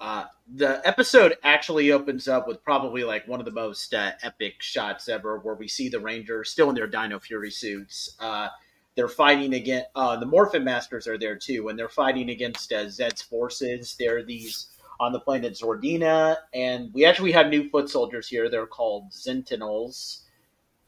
uh, 0.00 0.24
the 0.54 0.80
episode 0.88 1.36
actually 1.44 1.92
opens 1.92 2.26
up 2.26 2.48
with 2.48 2.64
probably 2.64 3.04
like 3.04 3.28
one 3.28 3.38
of 3.38 3.44
the 3.44 3.52
most 3.52 3.92
uh, 3.92 4.12
epic 4.22 4.54
shots 4.62 5.08
ever, 5.08 5.38
where 5.40 5.54
we 5.54 5.68
see 5.68 5.90
the 5.90 6.00
Rangers 6.00 6.50
still 6.50 6.70
in 6.70 6.74
their 6.74 6.86
Dino 6.86 7.18
Fury 7.18 7.50
suits. 7.50 8.16
Uh, 8.18 8.48
they're 8.94 9.08
fighting 9.08 9.54
against 9.54 9.88
uh, 9.94 10.16
the 10.16 10.26
Morphin 10.26 10.64
Masters 10.64 11.06
are 11.06 11.18
there 11.18 11.36
too, 11.36 11.68
and 11.68 11.78
they're 11.78 11.88
fighting 11.88 12.30
against 12.30 12.72
uh, 12.72 12.88
Zed's 12.88 13.20
forces. 13.20 13.94
They're 13.98 14.24
these 14.24 14.68
on 14.98 15.12
the 15.12 15.20
planet 15.20 15.52
Zordina, 15.52 16.36
and 16.54 16.92
we 16.94 17.04
actually 17.04 17.32
have 17.32 17.48
new 17.48 17.68
foot 17.68 17.90
soldiers 17.90 18.26
here. 18.26 18.48
They're 18.48 18.66
called 18.66 19.12
Sentinels, 19.12 20.24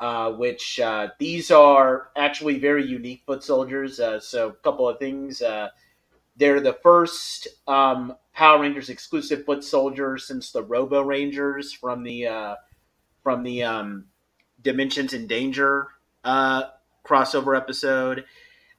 uh, 0.00 0.32
which 0.32 0.80
these 1.18 1.50
are 1.50 2.08
actually 2.16 2.58
very 2.58 2.84
unique 2.84 3.22
foot 3.26 3.44
soldiers. 3.44 3.96
So, 4.20 4.48
a 4.48 4.52
couple 4.52 4.88
of 4.88 4.98
things. 4.98 5.42
They're 6.34 6.60
the 6.60 6.78
first 6.82 7.46
um, 7.68 8.16
Power 8.34 8.60
Rangers 8.60 8.88
exclusive 8.88 9.44
foot 9.44 9.62
soldiers 9.62 10.26
since 10.26 10.52
the 10.52 10.62
Robo 10.62 11.02
Rangers 11.02 11.72
from 11.72 12.02
the 12.02 12.26
uh, 12.26 12.56
from 13.22 13.42
the 13.42 13.62
um, 13.62 14.06
Dimensions 14.62 15.12
in 15.12 15.26
Danger 15.26 15.88
uh, 16.24 16.64
crossover 17.04 17.56
episode. 17.56 18.24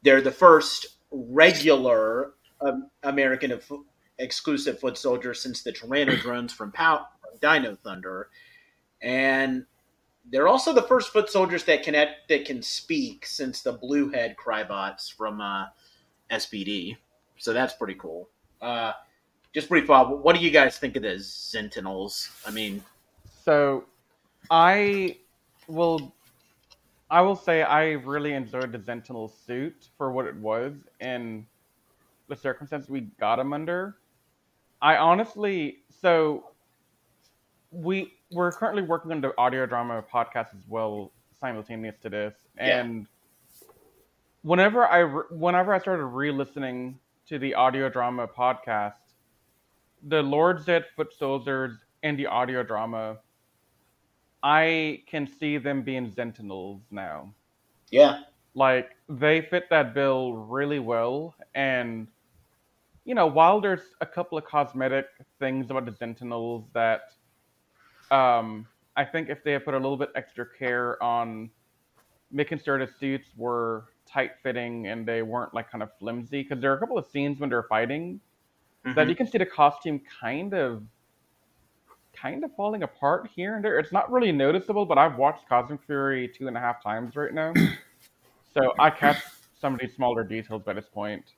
They're 0.01 0.21
the 0.21 0.31
first 0.31 0.97
regular 1.11 2.33
um, 2.61 2.89
American 3.03 3.59
exclusive 4.17 4.79
foot 4.79 4.97
soldier 4.97 5.33
since 5.33 5.61
the 5.61 5.71
Tyrannodrones 5.71 6.53
from 6.53 6.71
Pow- 6.71 7.07
Dino 7.39 7.75
Thunder, 7.75 8.29
and 9.01 9.65
they're 10.31 10.47
also 10.47 10.73
the 10.73 10.81
first 10.81 11.11
foot 11.11 11.29
soldiers 11.29 11.63
that 11.65 11.83
can 11.83 11.93
that 11.93 12.45
can 12.45 12.61
speak 12.63 13.25
since 13.25 13.61
the 13.61 13.77
Bluehead 13.77 14.35
Krybots 14.35 15.13
from 15.13 15.41
uh, 15.41 15.65
SPD. 16.31 16.97
So 17.37 17.53
that's 17.53 17.73
pretty 17.73 17.95
cool. 17.95 18.29
Uh, 18.61 18.93
just 19.53 19.69
brief 19.69 19.85
thought. 19.87 20.23
What 20.23 20.35
do 20.35 20.41
you 20.41 20.51
guys 20.51 20.77
think 20.77 20.95
of 20.95 21.03
the 21.03 21.19
Sentinels? 21.19 22.29
I 22.45 22.51
mean, 22.51 22.83
So, 23.43 23.85
I 24.49 25.17
will, 25.67 26.13
I 27.09 27.21
will 27.21 27.35
say 27.35 27.61
I 27.63 27.91
really 27.91 28.33
enjoyed 28.33 28.71
the 28.71 28.81
Sentinel 28.83 29.27
suit 29.27 29.89
for 29.97 30.11
what 30.11 30.25
it 30.25 30.35
was 30.35 30.73
and 30.99 31.45
the 32.27 32.35
circumstances 32.35 32.89
we 32.89 33.01
got 33.19 33.39
him 33.39 33.53
under. 33.53 33.97
I 34.81 34.97
honestly, 34.97 35.79
so 36.01 36.49
we 37.71 38.13
we're 38.31 38.51
currently 38.51 38.81
working 38.81 39.11
on 39.11 39.21
the 39.21 39.37
audio 39.37 39.65
drama 39.65 40.03
podcast 40.11 40.53
as 40.53 40.67
well, 40.67 41.11
simultaneous 41.39 41.95
to 42.01 42.09
this, 42.09 42.33
Yeah. 42.57 42.79
and 42.81 43.07
whenever 44.41 44.85
I 44.87 44.99
re- 44.99 45.23
whenever 45.31 45.73
I 45.73 45.79
started 45.79 46.05
re-listening 46.05 46.99
to 47.27 47.39
the 47.39 47.53
audio 47.53 47.87
drama 47.89 48.27
podcast, 48.27 48.95
the 50.07 50.21
Lord 50.21 50.61
Zed 50.63 50.85
Foot 50.95 51.13
Soldiers 51.13 51.85
and 52.03 52.17
the 52.17 52.27
audio 52.27 52.63
drama, 52.63 53.17
I 54.43 55.03
can 55.07 55.27
see 55.27 55.57
them 55.57 55.83
being 55.83 56.11
Sentinels 56.11 56.81
now. 56.91 57.33
yeah, 57.89 58.19
Like 58.55 58.91
they 59.09 59.41
fit 59.41 59.69
that 59.69 59.93
bill 59.93 60.33
really 60.33 60.79
well, 60.79 61.35
and 61.55 62.07
you 63.05 63.15
know, 63.15 63.27
while 63.27 63.59
there's 63.59 63.95
a 64.01 64.05
couple 64.05 64.37
of 64.37 64.45
cosmetic 64.45 65.07
things 65.39 65.69
about 65.69 65.85
the 65.85 65.91
Sentinels 65.93 66.65
that, 66.73 67.01
um, 68.11 68.65
I 68.95 69.03
think 69.03 69.29
if 69.29 69.43
they 69.43 69.53
had 69.53 69.65
put 69.65 69.73
a 69.73 69.77
little 69.77 69.97
bit 69.97 70.09
extra 70.15 70.45
care 70.45 71.01
on 71.03 71.49
making 72.31 72.59
sure 72.59 72.79
the 72.79 72.91
suits 72.91 73.29
were 73.35 73.85
tight 74.05 74.31
fitting 74.41 74.87
and 74.87 75.05
they 75.05 75.21
weren't 75.21 75.53
like 75.53 75.69
kind 75.69 75.83
of 75.83 75.89
flimsy, 75.99 76.43
because 76.43 76.61
there 76.61 76.71
are 76.71 76.75
a 76.75 76.79
couple 76.79 76.97
of 76.97 77.05
scenes 77.07 77.39
when 77.39 77.49
they're 77.49 77.63
fighting 77.63 78.19
that 78.83 78.95
Mhm. 78.95 79.09
you 79.09 79.15
can 79.15 79.27
see 79.27 79.37
the 79.37 79.45
costume 79.45 79.99
kind 80.21 80.53
of 80.53 80.83
kind 82.13 82.43
of 82.43 82.55
falling 82.55 82.83
apart 82.83 83.27
here 83.35 83.55
and 83.55 83.65
there. 83.65 83.79
It's 83.79 83.91
not 83.91 84.11
really 84.11 84.31
noticeable, 84.31 84.85
but 84.85 84.97
I've 84.97 85.17
watched 85.17 85.47
Cosmic 85.49 85.81
Fury 85.83 86.27
two 86.27 86.47
and 86.47 86.55
a 86.55 86.59
half 86.59 86.81
times 86.81 87.15
right 87.15 87.33
now. 87.33 87.53
so 88.53 88.73
I 88.79 88.89
catch 88.89 89.21
some 89.59 89.73
of 89.73 89.79
these 89.79 89.95
smaller 89.95 90.23
details 90.23 90.63
by 90.63 90.73
this 90.73 90.87
point. 90.87 91.33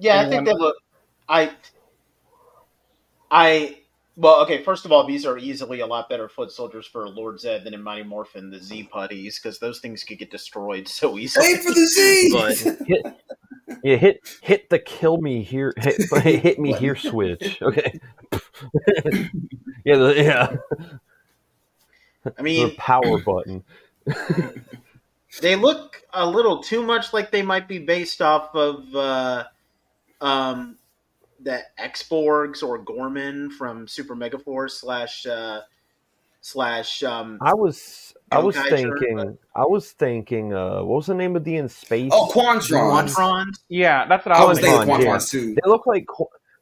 yeah. 0.00 0.20
I 0.20 0.28
think 0.28 0.46
they 0.46 0.52
look. 0.52 0.76
I, 1.28 1.52
I. 3.30 3.76
Well, 4.20 4.42
okay. 4.42 4.62
First 4.62 4.84
of 4.84 4.92
all, 4.92 5.06
these 5.06 5.24
are 5.24 5.38
easily 5.38 5.80
a 5.80 5.86
lot 5.86 6.10
better 6.10 6.28
foot 6.28 6.52
soldiers 6.52 6.86
for 6.86 7.08
Lord 7.08 7.40
Zed 7.40 7.64
than 7.64 7.72
in 7.72 7.82
Mighty 7.82 8.02
Morphin 8.02 8.50
the 8.50 8.58
Z 8.58 8.90
putties 8.92 9.38
because 9.38 9.58
those 9.58 9.80
things 9.80 10.04
could 10.04 10.18
get 10.18 10.30
destroyed 10.30 10.86
so 10.86 11.16
easily. 11.16 11.46
Aim 11.46 11.56
for 11.56 11.72
the 11.72 11.86
Z. 11.86 12.30
But- 12.30 12.86
Hit, 12.86 13.06
yeah, 13.82 13.96
hit 13.96 14.38
hit 14.42 14.68
the 14.68 14.78
kill 14.78 15.18
me 15.22 15.42
here, 15.42 15.72
hit, 15.78 15.96
hit 16.22 16.58
me 16.58 16.74
here 16.74 16.96
switch. 16.96 17.62
Okay. 17.62 17.98
yeah, 19.86 19.96
the, 19.96 20.14
yeah. 20.16 20.56
I 22.26 22.30
The 22.36 22.42
mean, 22.42 22.74
power 22.76 23.18
button. 23.22 23.64
they 25.40 25.56
look 25.56 26.02
a 26.12 26.26
little 26.28 26.62
too 26.62 26.82
much 26.82 27.14
like 27.14 27.30
they 27.30 27.42
might 27.42 27.68
be 27.68 27.78
based 27.78 28.20
off 28.20 28.54
of 28.54 28.94
uh, 28.94 29.44
um, 30.20 30.76
the 31.42 31.60
Xborgs 31.78 32.62
or 32.62 32.84
Gormin 32.84 33.50
from 33.52 33.88
Super 33.88 34.14
Megaforce 34.14 34.72
slash 34.72 35.26
uh, 35.26 35.60
slash. 36.40 37.02
Um, 37.02 37.38
I 37.40 37.54
was 37.54 38.14
I 38.30 38.38
was 38.38 38.56
Gokaiger, 38.56 38.98
thinking 38.98 39.38
I 39.54 39.62
was 39.62 39.92
thinking 39.92 40.54
uh 40.54 40.78
what 40.82 40.96
was 40.96 41.06
the 41.06 41.14
name 41.14 41.36
of 41.36 41.44
the 41.44 41.56
in 41.56 41.68
space? 41.68 42.10
Oh, 42.12 42.30
Quantrons. 42.32 43.14
Quantrons. 43.14 43.58
Yeah, 43.68 44.06
that's 44.06 44.24
what 44.26 44.36
I, 44.36 44.40
I 44.40 44.44
was 44.44 44.58
was 44.58 44.60
thinking 44.60 44.88
Quantrons, 44.88 45.04
Quantrons 45.04 45.30
too. 45.30 45.54
They 45.54 45.70
look 45.70 45.86
like 45.86 46.06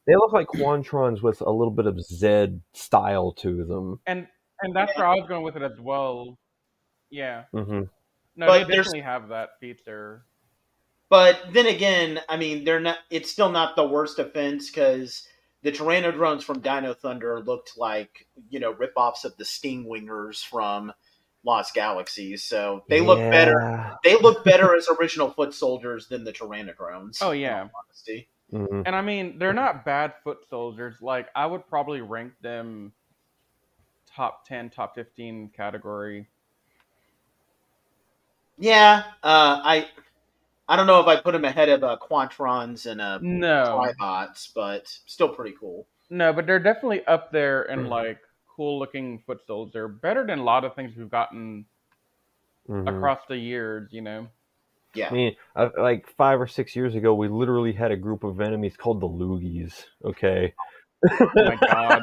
they 0.07 0.15
look 0.15 0.33
like 0.33 0.47
Quantrons 0.49 1.23
with 1.23 1.41
a 1.41 1.51
little 1.51 1.73
bit 1.73 1.87
of 1.87 2.01
Zed 2.01 2.61
style 2.73 3.33
to 3.39 3.65
them. 3.65 4.01
and 4.07 4.27
and 4.61 4.75
that's 4.75 4.97
where 4.97 5.07
I 5.07 5.15
was 5.15 5.29
going 5.29 5.43
with 5.45 5.57
it 5.57 5.63
as 5.63 5.79
well. 5.81 6.39
Yeah. 7.11 7.45
Mm-hmm. 7.55 7.83
No, 8.37 8.47
But 8.47 8.69
they 8.69 8.77
definitely 8.77 9.01
have 9.01 9.29
that 9.29 9.51
feature. 9.61 10.25
But 11.11 11.41
then 11.53 11.67
again, 11.67 12.21
I 12.29 12.37
mean, 12.37 12.65
they're 12.65 12.81
not. 12.81 12.99
It's 13.11 13.31
still 13.31 13.51
not 13.51 13.77
the 13.77 13.87
worst 13.87 14.19
offense 14.19 14.71
because 14.71 15.27
the 15.63 15.73
Tyrannodrones 15.73 16.45
from 16.45 16.61
Dino 16.61 16.95
Thunder 16.95 17.41
looked 17.41 17.77
like 17.77 18.27
you 18.51 18.61
know 18.61 18.75
ripoffs 18.75 19.25
of 19.25 19.37
the 19.37 19.45
Stingwingers 19.45 20.45
from 20.45 20.93
Lost 21.45 21.75
Galaxies. 21.75 22.45
So 22.45 22.85
they 22.89 23.01
look 23.01 23.19
better. 23.31 23.97
They 24.05 24.17
look 24.17 24.45
better 24.45 24.77
as 24.77 24.89
original 25.01 25.31
foot 25.31 25.55
soldiers 25.55 26.09
than 26.09 26.25
the 26.25 26.33
Tyrannodrones. 26.33 27.21
Oh, 27.23 27.31
yeah. 27.31 27.63
in 27.63 27.71
all 27.75 27.85
honesty. 27.87 28.29
hmm 28.51 28.83
And 28.85 28.95
I 28.95 29.03
mean, 29.03 29.39
they're 29.39 29.53
not 29.55 29.85
bad 29.85 30.15
foot 30.23 30.39
soldiers. 30.51 30.97
Like 31.01 31.29
I 31.35 31.47
would 31.47 31.67
probably 31.69 32.01
rank 32.03 32.33
them 32.43 32.93
top 34.15 34.47
10, 34.47 34.71
top 34.71 34.95
15 34.95 35.51
category. 35.57 36.29
Yeah, 38.59 39.05
uh, 39.23 39.61
I 39.63 39.87
I 40.69 40.77
don't 40.77 40.87
know 40.87 41.01
if 41.01 41.07
I 41.07 41.17
put 41.21 41.33
them 41.33 41.45
ahead 41.45 41.69
of 41.71 41.83
uh, 41.83 41.97
Quantrons 42.01 42.85
and 42.87 43.01
uh, 43.01 43.19
No. 43.23 43.77
Tribots, 43.99 44.51
but 44.55 44.87
still 45.07 45.29
pretty 45.31 45.57
cool. 45.59 45.87
No, 46.11 46.33
but 46.33 46.47
they're 46.47 46.59
definitely 46.59 47.05
up 47.07 47.33
there 47.33 47.63
in 47.63 47.81
Mhm. 47.85 47.89
like 47.89 48.19
cool 48.55 48.79
looking 48.79 49.21
foot 49.27 49.41
soldiers. 49.47 49.73
They're 49.73 49.89
better 49.89 50.27
than 50.27 50.41
a 50.41 50.43
lot 50.45 50.65
of 50.65 50.75
things 50.75 50.97
we've 50.97 51.11
gotten 51.11 51.65
hmm 52.67 52.87
across 52.87 53.21
the 53.29 53.37
years, 53.37 53.89
you 53.93 54.03
know. 54.03 54.29
Yeah. 54.95 55.09
I 55.11 55.13
mean, 55.13 55.37
uh, 55.57 55.69
like 55.79 56.07
five 56.17 56.41
or 56.41 56.47
six 56.47 56.75
years 56.77 56.95
ago, 56.95 57.15
we 57.15 57.29
literally 57.29 57.73
had 57.73 57.91
a 57.93 57.97
group 57.97 58.25
of 58.25 58.41
enemies 58.41 58.77
called 58.77 59.01
the 59.01 59.09
Loogies. 59.09 59.85
Okay. 60.05 60.53
Oh 61.11 61.31
my 61.37 61.57
god. 61.57 62.03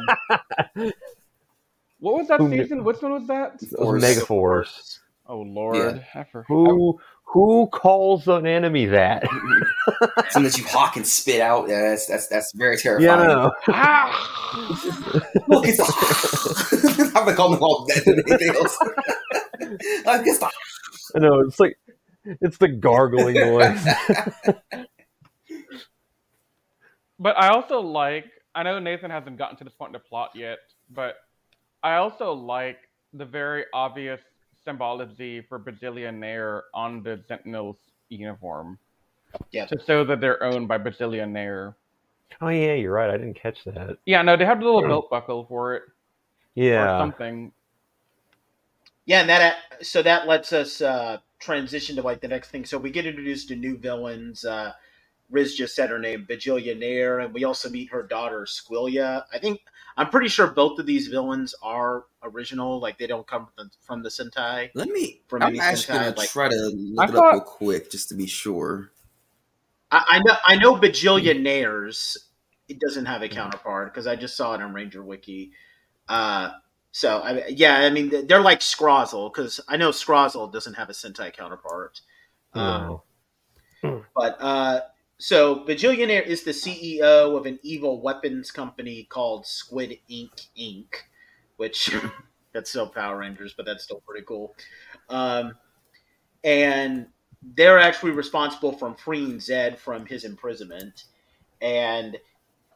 What 1.99 2.15
was 2.15 2.27
that 2.29 2.39
Who 2.39 2.49
knew- 2.49 2.61
season? 2.63 2.83
Which 2.83 3.01
one 3.01 3.11
was 3.13 3.27
that? 3.27 3.61
It 3.61 3.79
was 3.79 4.03
Megaforce. 4.03 4.99
Oh 5.27 5.39
lord. 5.39 6.05
I 6.13 6.23
for- 6.25 6.43
Who 6.47 6.99
who 7.25 7.67
calls 7.67 8.27
an 8.27 8.47
enemy 8.47 8.85
that? 8.85 9.23
Something 10.29 10.43
that 10.43 10.57
you 10.57 10.65
hawk 10.65 10.95
and 10.95 11.05
spit 11.05 11.41
out. 11.41 11.67
Yeah, 11.67 11.89
that's 11.89 12.05
that's 12.07 12.27
that's 12.27 12.51
very 12.53 12.77
terrifying. 12.77 13.19
yeah, 13.19 13.25
no. 13.27 13.51
Look, 15.47 15.65
it's 15.67 15.79
a. 15.79 17.07
I'm 17.17 17.25
gonna 17.25 17.35
call 17.35 17.51
them 17.51 17.61
all 17.61 17.85
dead 17.85 18.03
than 18.05 18.23
anything 18.27 18.55
else. 18.55 18.77
I 20.07 20.23
guess 20.23 20.37
the. 20.37 20.49
I 21.15 21.19
know 21.19 21.41
it's 21.41 21.59
like 21.59 21.77
it's 22.25 22.57
the 22.57 22.69
gargling 22.69 23.35
noise. 23.35 23.85
But 27.19 27.37
I 27.37 27.49
also 27.49 27.79
like. 27.79 28.25
I 28.53 28.63
know 28.63 28.79
Nathan 28.79 29.11
hasn't 29.11 29.37
gotten 29.37 29.57
to 29.57 29.65
this 29.65 29.73
point 29.73 29.89
in 29.89 29.93
the 29.93 29.99
plot 29.99 30.31
yet, 30.35 30.59
but 30.89 31.15
I 31.83 31.95
also 31.95 32.31
like 32.31 32.77
the 33.13 33.25
very 33.25 33.65
obvious 33.73 34.21
symbology 34.65 35.41
for 35.41 35.59
Bajillionaire 35.59 36.63
on 36.73 37.03
the 37.03 37.23
Sentinel's 37.27 37.77
uniform. 38.09 38.77
Yeah. 39.51 39.65
to 39.65 39.77
show 39.85 40.05
that 40.05 40.21
they're 40.21 40.41
owned 40.43 40.67
by 40.67 40.77
Bajillionaire. 40.77 41.75
Oh 42.41 42.49
yeah, 42.49 42.73
you're 42.73 42.93
right. 42.93 43.09
I 43.09 43.17
didn't 43.17 43.39
catch 43.39 43.63
that. 43.65 43.97
Yeah, 44.05 44.21
no, 44.21 44.35
they 44.37 44.45
have 44.45 44.59
the 44.59 44.65
little 44.65 44.81
belt 44.81 45.09
buckle 45.09 45.45
for 45.45 45.75
it 45.75 45.83
or 45.83 45.91
Yeah. 46.55 46.97
something. 46.99 47.51
Yeah, 49.05 49.21
and 49.21 49.29
that 49.29 49.57
so 49.81 50.01
that 50.01 50.27
lets 50.27 50.51
us 50.53 50.81
uh, 50.81 51.17
transition 51.39 51.95
to 51.97 52.01
like 52.01 52.21
the 52.21 52.27
next 52.27 52.49
thing. 52.49 52.65
So 52.65 52.77
we 52.77 52.89
get 52.89 53.05
introduced 53.05 53.49
to 53.49 53.55
new 53.55 53.77
villains. 53.77 54.43
Uh, 54.45 54.73
Riz 55.29 55.55
just 55.55 55.75
said 55.75 55.89
her 55.89 55.99
name, 55.99 56.25
Bajillionaire, 56.29 57.23
and 57.23 57.33
we 57.33 57.43
also 57.43 57.69
meet 57.69 57.89
her 57.91 58.03
daughter 58.03 58.45
Squilia. 58.45 59.23
I 59.33 59.39
think 59.39 59.61
I'm 59.97 60.09
pretty 60.09 60.27
sure 60.27 60.47
both 60.47 60.77
of 60.79 60.85
these 60.85 61.07
villains 61.07 61.55
are 61.63 62.05
original. 62.23 62.79
Like 62.79 62.97
they 62.97 63.07
don't 63.07 63.25
come 63.25 63.45
from 63.55 63.65
the, 63.67 63.71
from 63.81 64.03
the 64.03 64.09
Sentai. 64.09 64.69
Let 64.75 64.89
me. 64.89 65.21
From 65.27 65.41
I'm 65.41 65.49
any 65.49 65.59
actually 65.59 65.97
gonna 65.99 66.13
like- 66.17 66.29
try 66.29 66.49
to 66.49 66.55
look 66.75 67.07
I 67.07 67.09
it 67.09 67.15
thought- 67.15 67.25
up 67.27 67.33
real 67.33 67.41
quick 67.41 67.91
just 67.91 68.09
to 68.09 68.15
be 68.15 68.27
sure. 68.27 68.91
I, 69.91 70.03
I 70.09 70.19
know 70.19 70.35
I 70.47 70.55
know 70.57 70.75
Bajillionaires. 70.75 72.17
It 72.67 72.79
doesn't 72.79 73.05
have 73.05 73.21
a 73.21 73.29
counterpart 73.29 73.93
because 73.93 74.07
I 74.07 74.15
just 74.15 74.35
saw 74.35 74.53
it 74.55 74.61
on 74.61 74.73
Ranger 74.73 75.03
Wiki. 75.03 75.51
Uh, 76.09 76.49
so 76.91 77.19
I, 77.19 77.45
yeah, 77.49 77.75
I 77.77 77.89
mean 77.91 78.25
they're 78.27 78.41
like 78.41 78.59
Scrozzle 78.61 79.31
because 79.31 79.59
I 79.67 79.77
know 79.77 79.91
Scrozzle 79.91 80.51
doesn't 80.51 80.73
have 80.73 80.89
a 80.89 80.93
Sentai 80.93 81.31
counterpart. 81.31 82.01
Um, 82.53 82.99
No. 83.83 84.03
But 84.15 84.37
uh, 84.39 84.79
so 85.17 85.65
Bajillionaire 85.65 86.25
is 86.25 86.43
the 86.43 86.51
CEO 86.51 87.37
of 87.37 87.45
an 87.45 87.59
evil 87.63 88.01
weapons 88.01 88.51
company 88.51 89.03
called 89.03 89.45
Squid 89.45 89.97
Ink 90.09 90.31
Inc., 90.59 90.87
which 91.57 91.95
that's 92.53 92.69
still 92.69 92.87
Power 92.87 93.17
Rangers, 93.17 93.53
but 93.55 93.65
that's 93.65 93.83
still 93.83 94.01
pretty 94.05 94.25
cool. 94.25 94.55
Um, 95.09 95.55
and 96.43 97.07
they're 97.55 97.79
actually 97.79 98.11
responsible 98.11 98.71
for 98.71 98.95
freeing 98.95 99.39
Zed 99.39 99.79
from 99.79 100.05
his 100.05 100.25
imprisonment. 100.25 101.05
And 101.61 102.17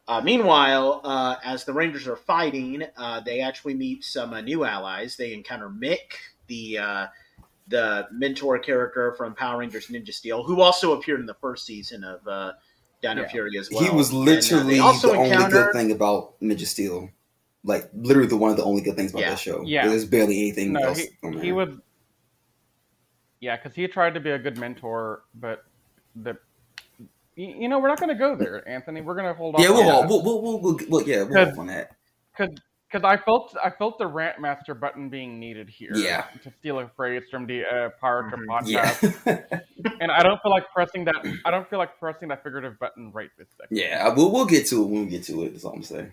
uh, 0.08 0.20
meanwhile, 0.20 1.00
uh, 1.04 1.36
as 1.44 1.64
the 1.64 1.72
Rangers 1.72 2.08
are 2.08 2.16
fighting, 2.16 2.84
uh, 2.96 3.20
they 3.20 3.40
actually 3.40 3.74
meet 3.74 4.04
some 4.04 4.32
uh, 4.32 4.40
new 4.40 4.64
allies. 4.64 5.16
They 5.16 5.34
encounter 5.34 5.68
Mick, 5.68 6.14
the 6.46 6.78
uh, 6.78 7.06
the 7.70 8.06
mentor 8.12 8.58
character 8.58 9.12
from 9.14 9.34
Power 9.34 9.58
Rangers 9.58 9.86
Ninja 9.86 10.12
Steel, 10.12 10.42
who 10.42 10.60
also 10.60 10.92
appeared 10.92 11.20
in 11.20 11.26
the 11.26 11.34
first 11.34 11.64
season 11.64 12.04
of 12.04 12.26
uh, 12.28 12.52
Dino 13.02 13.22
Yeah. 13.22 13.28
Fury 13.28 13.58
as 13.58 13.70
well. 13.70 13.82
he 13.82 13.90
was 13.90 14.10
And, 14.10 14.18
uh, 14.22 14.24
they 14.24 14.34
literally 14.36 14.78
also 14.80 15.12
the 15.12 15.16
only 15.18 15.50
good 15.50 15.72
thing 15.72 15.92
about 15.92 16.38
Ninja 16.40 16.66
Steel. 16.66 17.08
Like 17.64 17.88
literally 17.94 18.28
the 18.28 18.36
one 18.36 18.50
of 18.50 18.56
the 18.56 18.64
only 18.64 18.82
good 18.82 18.96
things 18.96 19.10
about 19.10 19.20
Yeah. 19.22 19.30
that 19.30 19.38
show. 19.38 19.62
Yeah. 19.62 19.86
There's 19.88 20.04
barely 20.04 20.38
anything 20.40 20.72
No, 20.72 20.80
else 20.80 20.98
he, 20.98 21.08
on 21.22 21.34
there. 21.34 21.42
he 21.44 21.52
was. 21.52 21.68
Yeah, 23.40 23.56
because 23.56 23.74
he 23.74 23.86
tried 23.86 24.14
to 24.14 24.20
be 24.20 24.30
a 24.30 24.38
good 24.38 24.58
mentor, 24.58 25.22
but 25.34 25.64
the. 26.14 26.36
You 27.36 27.46
you 27.60 27.68
know, 27.68 27.78
we're 27.78 27.88
not 27.88 27.98
going 27.98 28.10
to 28.10 28.14
go 28.16 28.34
there, 28.36 28.66
Anthony. 28.68 29.00
We're 29.00 29.14
going 29.14 29.26
to 29.28 29.34
hold 29.34 29.54
on. 29.54 29.62
yeah, 29.62 29.70
we'll, 29.70 30.02
to 30.02 30.08
we'll, 30.08 30.22
we'll, 30.22 30.42
we'll, 30.42 30.60
we'll, 30.60 30.78
we'll, 30.88 31.08
yeah, 31.08 31.18
we'll 31.18 31.28
Because- 31.28 31.48
hold 31.54 31.58
on 31.60 31.66
that. 31.68 31.96
because 32.36 32.54
I 32.92 33.16
felt 33.16 33.56
I 33.62 33.70
felt 33.70 33.98
the 33.98 34.06
rant 34.06 34.40
master 34.40 34.74
button 34.74 35.08
being 35.08 35.38
needed 35.38 35.68
here. 35.68 35.92
Yeah. 35.94 36.24
To 36.42 36.52
steal 36.58 36.78
a 36.80 36.88
phrase 36.96 37.22
from 37.30 37.46
the 37.46 37.64
uh, 37.64 37.88
Power 38.00 38.28
Trip 38.28 38.40
Mhm. 38.40 38.46
podcast, 38.48 39.26
Yeah, 39.26 39.60
and 40.00 40.10
I 40.10 40.22
don't 40.22 40.40
feel 40.42 40.50
like 40.50 40.70
pressing 40.72 41.04
that. 41.04 41.16
I 41.44 41.50
don't 41.50 41.68
feel 41.70 41.78
like 41.78 41.98
pressing 41.98 42.28
that 42.28 42.42
figurative 42.42 42.78
button 42.78 43.12
right 43.12 43.30
this 43.38 43.48
second. 43.60 43.76
yeah, 43.76 44.08
we'll, 44.14 44.30
we'll 44.32 44.44
get 44.46 44.66
to 44.68 44.82
it 44.82 44.86
when 44.86 45.04
we 45.04 45.10
get 45.10 45.22
to 45.24 45.44
it. 45.44 45.52
That's 45.52 45.64
all 45.64 45.74
I'm 45.74 45.82
saying. 45.82 46.12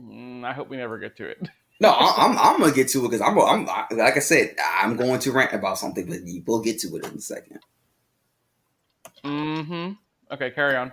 Mm, 0.00 0.44
I 0.44 0.52
hope 0.52 0.68
we 0.68 0.76
never 0.76 0.98
get 0.98 1.16
to 1.18 1.26
it. 1.28 1.48
No, 1.78 1.90
I- 1.90 2.24
I'm 2.24 2.38
I'm 2.38 2.58
gonna 2.58 2.72
get 2.72 2.88
to 2.88 3.00
it 3.04 3.10
because 3.10 3.20
I'm, 3.20 3.38
I'm 3.38 3.66
like 3.66 4.16
I 4.16 4.20
said, 4.20 4.56
I'm 4.80 4.96
going 4.96 5.20
to 5.20 5.30
rant 5.30 5.52
about 5.52 5.76
something, 5.76 6.06
but 6.06 6.20
we'll 6.46 6.62
get 6.62 6.78
to 6.80 6.96
it 6.96 7.04
in 7.04 7.18
a 7.18 7.20
second. 7.20 7.58
Mm-hmm. 9.22 9.92
Okay, 10.32 10.50
carry 10.52 10.74
on. 10.76 10.92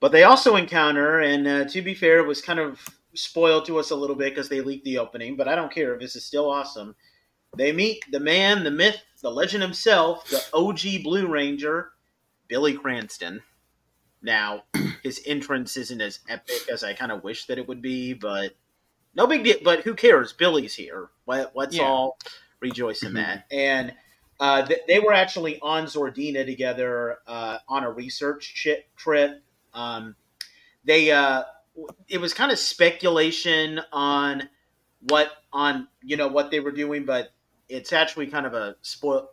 But 0.00 0.12
they 0.12 0.22
also 0.24 0.56
encounter, 0.56 1.20
and 1.20 1.46
uh, 1.46 1.64
to 1.66 1.82
be 1.82 1.94
fair, 1.94 2.18
it 2.18 2.26
was 2.26 2.40
kind 2.40 2.60
of 2.60 2.80
spoiled 3.14 3.64
to 3.66 3.78
us 3.78 3.90
a 3.90 3.96
little 3.96 4.14
bit 4.16 4.32
because 4.34 4.48
they 4.48 4.60
leaked 4.60 4.84
the 4.84 4.98
opening, 4.98 5.36
but 5.36 5.48
I 5.48 5.54
don't 5.56 5.72
care. 5.72 5.98
This 5.98 6.14
is 6.14 6.24
still 6.24 6.48
awesome. 6.48 6.94
They 7.56 7.72
meet 7.72 8.04
the 8.12 8.20
man, 8.20 8.62
the 8.62 8.70
myth, 8.70 9.02
the 9.22 9.30
legend 9.30 9.62
himself, 9.62 10.28
the 10.28 10.44
OG 10.54 11.02
Blue 11.02 11.26
Ranger, 11.26 11.90
Billy 12.46 12.74
Cranston. 12.74 13.42
Now, 14.22 14.64
his 15.02 15.20
entrance 15.26 15.76
isn't 15.76 16.00
as 16.00 16.20
epic 16.28 16.68
as 16.70 16.84
I 16.84 16.92
kind 16.92 17.10
of 17.10 17.24
wish 17.24 17.46
that 17.46 17.58
it 17.58 17.66
would 17.66 17.82
be, 17.82 18.12
but 18.14 18.54
no 19.14 19.26
big 19.26 19.42
deal. 19.44 19.56
But 19.64 19.80
who 19.80 19.94
cares? 19.94 20.32
Billy's 20.32 20.74
here. 20.74 21.08
Let, 21.26 21.56
let's 21.56 21.74
Yeah. 21.76 21.84
all 21.84 22.18
rejoice 22.60 23.02
in 23.02 23.14
that. 23.14 23.46
And 23.50 23.94
uh, 24.38 24.64
th- 24.66 24.80
they 24.86 25.00
were 25.00 25.12
actually 25.12 25.58
on 25.60 25.86
Zordina 25.86 26.44
together 26.44 27.18
uh, 27.26 27.58
on 27.68 27.82
a 27.82 27.90
research 27.90 28.54
trip. 28.96 29.42
Um, 29.74 30.16
they 30.84 31.10
uh, 31.10 31.44
it 32.08 32.20
was 32.20 32.34
kind 32.34 32.52
of 32.52 32.58
speculation 32.58 33.80
on 33.92 34.48
what 35.00 35.30
on 35.52 35.88
you 36.02 36.16
know 36.16 36.28
what 36.28 36.50
they 36.50 36.60
were 36.60 36.72
doing, 36.72 37.04
but 37.04 37.30
it's 37.68 37.92
actually 37.92 38.26
kind 38.26 38.46
of 38.46 38.54
a 38.54 38.76
spoil, 38.80 39.30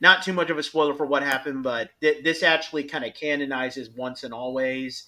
not 0.00 0.22
too 0.22 0.32
much 0.32 0.50
of 0.50 0.58
a 0.58 0.62
spoiler 0.62 0.94
for 0.94 1.06
what 1.06 1.22
happened, 1.22 1.62
but 1.62 1.90
th- 2.00 2.24
this 2.24 2.42
actually 2.42 2.84
kind 2.84 3.04
of 3.04 3.14
canonizes 3.14 3.90
once 3.90 4.24
and 4.24 4.32
always. 4.32 5.04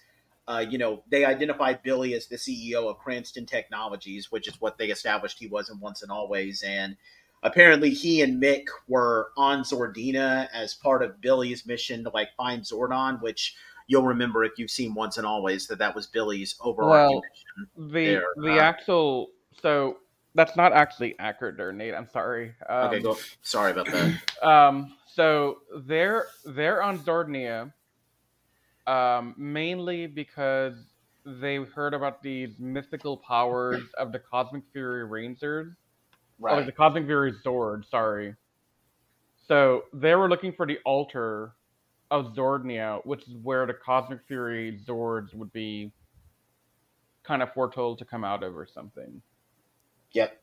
Uh, 0.48 0.64
you 0.68 0.78
know, 0.78 1.02
they 1.10 1.24
identified 1.24 1.82
Billy 1.82 2.14
as 2.14 2.26
the 2.26 2.36
CEO 2.36 2.88
of 2.88 2.98
Cranston 2.98 3.46
Technologies, 3.46 4.30
which 4.30 4.46
is 4.46 4.60
what 4.60 4.78
they 4.78 4.88
established 4.90 5.40
he 5.40 5.48
was 5.48 5.70
in 5.70 5.80
Once 5.80 6.02
and 6.02 6.12
Always. 6.12 6.62
And 6.62 6.96
apparently, 7.42 7.90
he 7.90 8.22
and 8.22 8.40
Mick 8.40 8.66
were 8.86 9.32
on 9.36 9.62
Zordina 9.62 10.48
as 10.52 10.72
part 10.72 11.02
of 11.02 11.20
Billy's 11.20 11.66
mission 11.66 12.04
to 12.04 12.10
like 12.10 12.28
find 12.36 12.62
Zordon, 12.62 13.20
which 13.20 13.56
you'll 13.86 14.02
remember 14.02 14.44
if 14.44 14.52
you've 14.56 14.70
seen 14.70 14.94
Once 14.94 15.16
and 15.16 15.26
Always 15.26 15.66
that 15.68 15.78
that 15.78 15.94
was 15.94 16.06
Billy's 16.06 16.56
overarching 16.60 16.90
Well, 16.90 17.22
mission. 17.30 17.92
The 17.92 18.06
There, 18.06 18.24
the 18.36 18.58
uh, 18.58 18.62
actual 18.62 19.28
so 19.62 19.98
that's 20.34 20.54
not 20.54 20.72
actually 20.72 21.18
accurate 21.18 21.56
there, 21.56 21.72
Nate. 21.72 21.94
I'm 21.94 22.08
sorry. 22.10 22.54
Um, 22.68 22.88
Okay, 22.88 23.00
go. 23.00 23.16
Sorry 23.42 23.72
about 23.72 23.86
that. 23.86 24.20
Um, 24.42 24.94
so 25.06 25.58
they're 25.86 26.26
they're 26.44 26.82
on 26.82 26.98
Zordnia, 26.98 27.72
um, 28.86 29.34
mainly 29.38 30.06
because 30.06 30.74
they 31.24 31.56
heard 31.56 31.94
about 31.94 32.22
these 32.22 32.50
mystical 32.58 33.16
powers 33.16 33.82
of 33.98 34.12
the 34.12 34.18
Cosmic 34.18 34.62
Fury 34.72 35.06
Rangers, 35.06 35.72
or 36.38 36.52
like 36.52 36.66
the 36.66 36.72
Cosmic 36.72 37.06
Fury 37.06 37.32
Zord. 37.44 37.88
Sorry. 37.90 38.34
So 39.48 39.84
they 39.94 40.14
were 40.14 40.28
looking 40.28 40.52
for 40.52 40.66
the 40.66 40.78
altar 40.84 41.52
of 42.10 42.34
Zordnia, 42.34 43.04
which 43.04 43.22
is 43.22 43.34
where 43.42 43.66
the 43.66 43.74
Cosmic 43.74 44.20
Fury 44.26 44.80
Zords 44.86 45.34
would 45.34 45.52
be 45.52 45.92
kind 47.24 47.42
of 47.42 47.52
foretold 47.52 47.98
to 47.98 48.04
come 48.04 48.24
out 48.24 48.42
of 48.42 48.56
or 48.56 48.66
something. 48.66 49.20
Yep. 50.12 50.40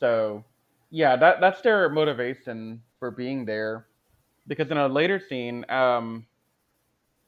So, 0.00 0.44
yeah, 0.90 1.16
that 1.16 1.40
that's 1.40 1.60
their 1.62 1.88
motivation 1.88 2.82
for 2.98 3.10
being 3.10 3.44
there. 3.44 3.86
Because 4.46 4.70
in 4.70 4.76
a 4.76 4.88
later 4.88 5.18
scene, 5.20 5.64
um, 5.70 6.26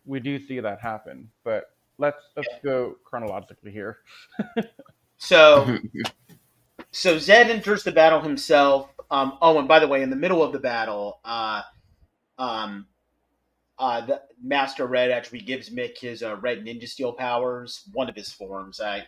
we 0.04 0.20
do 0.20 0.38
see 0.38 0.60
that 0.60 0.80
happen. 0.80 1.30
But 1.44 1.70
let's 1.98 2.22
let's 2.36 2.48
go 2.62 2.96
chronologically 3.04 3.72
here. 3.72 3.98
So, 5.18 5.78
so 6.90 7.18
Zed 7.18 7.50
enters 7.50 7.84
the 7.84 7.92
battle 7.92 8.20
himself. 8.20 8.90
Um, 9.10 9.38
oh, 9.40 9.58
and 9.58 9.68
by 9.68 9.78
the 9.78 9.88
way, 9.88 10.02
in 10.02 10.10
the 10.10 10.16
middle 10.16 10.42
of 10.42 10.52
the 10.52 10.58
battle, 10.58 11.20
uh, 11.24 11.62
um, 12.38 12.86
uh, 13.78 14.00
the 14.04 14.22
Master 14.42 14.86
Red 14.86 15.10
actually 15.10 15.40
gives 15.40 15.70
Mick 15.70 15.98
his 15.98 16.22
uh, 16.22 16.36
red 16.36 16.64
ninja 16.64 16.88
steel 16.88 17.12
powers, 17.12 17.84
one 17.92 18.08
of 18.08 18.14
his 18.14 18.32
forms. 18.32 18.80
I, 18.80 19.06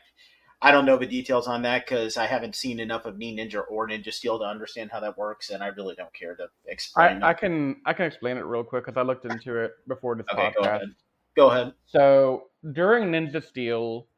I 0.60 0.72
don't 0.72 0.84
know 0.84 0.96
the 0.96 1.06
details 1.06 1.46
on 1.46 1.62
that 1.62 1.86
because 1.86 2.16
I 2.16 2.26
haven't 2.26 2.56
seen 2.56 2.80
enough 2.80 3.04
of 3.04 3.14
Ninninger 3.14 3.62
or 3.70 3.88
Ninja 3.88 4.12
Steel 4.12 4.38
to 4.40 4.44
understand 4.44 4.90
how 4.90 4.98
that 5.00 5.16
works, 5.16 5.50
and 5.50 5.62
I 5.62 5.68
really 5.68 5.94
don't 5.94 6.12
care 6.12 6.34
to 6.34 6.48
explain. 6.66 7.22
I, 7.22 7.28
I 7.28 7.34
can 7.34 7.76
I 7.86 7.92
can 7.92 8.06
explain 8.06 8.36
it 8.36 8.44
real 8.44 8.64
quick 8.64 8.84
because 8.84 8.98
I 8.98 9.02
looked 9.02 9.24
into 9.24 9.56
it 9.56 9.72
before 9.86 10.16
this 10.16 10.26
Okay, 10.32 10.52
go 10.56 10.62
podcast. 10.62 10.76
ahead. 10.76 10.94
Go 11.36 11.50
ahead. 11.50 11.72
So 11.86 12.48
during 12.72 13.12
Ninja 13.12 13.42
Steel, 13.42 14.08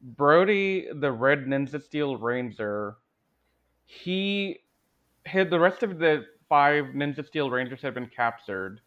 Brody, 0.00 0.88
the 0.92 1.12
Red 1.12 1.44
Ninja 1.44 1.82
Steel 1.82 2.16
Ranger, 2.16 2.96
he 3.84 4.60
had 5.26 5.50
the 5.50 5.60
rest 5.60 5.82
of 5.82 5.98
the 5.98 6.24
five 6.48 6.86
Ninja 6.86 7.26
Steel 7.26 7.50
Rangers 7.50 7.82
had 7.82 7.92
been 7.92 8.08
captured, 8.14 8.80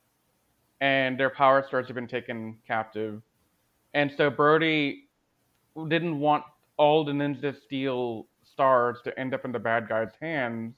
and 0.82 1.20
their 1.20 1.30
power 1.30 1.64
stars 1.68 1.88
have 1.88 1.96
been 1.96 2.08
taken 2.08 2.58
captive, 2.68 3.22
and 3.94 4.12
so 4.18 4.30
Brody 4.30 5.08
didn't 5.88 6.20
want 6.20 6.44
all 6.78 7.04
the 7.04 7.12
Ninja 7.12 7.56
Steel 7.66 8.28
stars 8.44 8.98
to 9.04 9.20
end 9.20 9.34
up 9.34 9.46
in 9.46 9.52
the 9.52 9.60
bad 9.60 9.88
guy's 9.88 10.12
hands. 10.22 10.74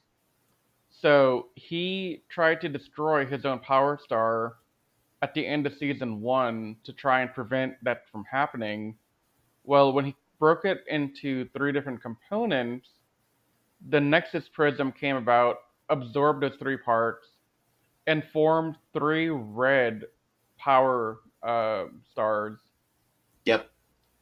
So 0.89 1.47
he 1.55 2.23
tried 2.29 2.61
to 2.61 2.69
destroy 2.69 3.25
his 3.25 3.45
own 3.45 3.59
power 3.59 3.99
star 4.03 4.55
at 5.21 5.33
the 5.33 5.45
end 5.45 5.67
of 5.67 5.73
season 5.77 6.21
one 6.21 6.77
to 6.83 6.93
try 6.93 7.21
and 7.21 7.33
prevent 7.33 7.73
that 7.83 8.03
from 8.11 8.25
happening. 8.29 8.95
Well, 9.63 9.93
when 9.93 10.05
he 10.05 10.15
broke 10.39 10.65
it 10.65 10.83
into 10.87 11.47
three 11.49 11.71
different 11.71 12.01
components, 12.01 12.87
the 13.89 13.99
Nexus 13.99 14.49
Prism 14.53 14.91
came 14.91 15.15
about, 15.15 15.57
absorbed 15.89 16.43
those 16.43 16.55
three 16.59 16.77
parts, 16.77 17.27
and 18.09 18.23
formed 18.33 18.75
three 18.91 19.29
red 19.29 20.03
power 20.57 21.19
uh, 21.43 21.85
stars, 22.11 22.57
Yep. 23.45 23.69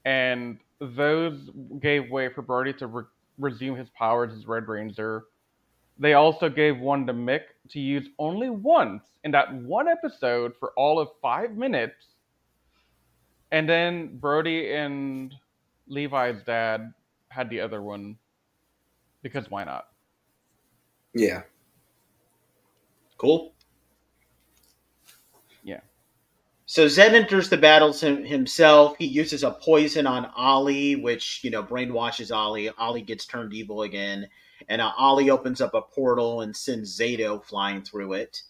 and 0.05 0.59
those 0.79 1.49
gave 1.79 2.11
way 2.11 2.29
for 2.29 2.41
Brody 2.41 2.73
to 2.73 2.87
re- 2.87 3.03
resume 3.39 3.75
his 3.77 3.89
powers 3.91 4.33
as 4.37 4.45
Red 4.45 4.67
Ranger. 4.67 5.23
They 5.97 6.13
also 6.13 6.49
gave 6.49 6.77
one 6.79 7.07
to 7.07 7.13
Mick 7.13 7.43
to 7.69 7.79
use 7.79 8.09
only 8.19 8.49
once 8.49 9.03
in 9.23 9.31
that 9.31 9.53
one 9.53 9.87
episode 9.87 10.53
for 10.59 10.73
all 10.75 10.99
of 10.99 11.07
five 11.21 11.55
minutes. 11.55 12.07
And 13.51 13.67
then 13.69 14.17
Brody 14.19 14.73
and 14.73 15.33
Levi's 15.87 16.43
dad 16.45 16.93
had 17.29 17.49
the 17.49 17.61
other 17.61 17.81
one 17.81 18.17
because 19.23 19.49
why 19.49 19.63
not? 19.63 19.87
Yeah. 21.13 21.43
Cool. 23.17 23.53
Yeah. 25.63 25.81
So 26.69 26.89
Zed 26.89 27.15
enters 27.15 27.47
the 27.47 27.55
battles 27.55 28.01
himself. 28.01 28.97
He 28.99 29.05
uses 29.05 29.41
a 29.41 29.51
poison 29.51 30.05
on 30.05 30.25
Ollie, 30.35 30.97
which 30.97 31.39
you 31.41 31.49
know 31.49 31.63
brainwashes 31.63 32.29
Ollie. 32.29 32.69
Ollie 32.71 33.01
gets 33.01 33.25
turned 33.25 33.53
evil 33.53 33.83
again, 33.83 34.27
and 34.67 34.81
uh, 34.81 34.91
Ollie 34.97 35.29
opens 35.29 35.61
up 35.61 35.73
a 35.73 35.81
portal 35.81 36.41
and 36.41 36.53
sends 36.53 36.99
Zayto 36.99 37.41
flying 37.41 37.83
through 37.83 38.13
it. 38.13 38.41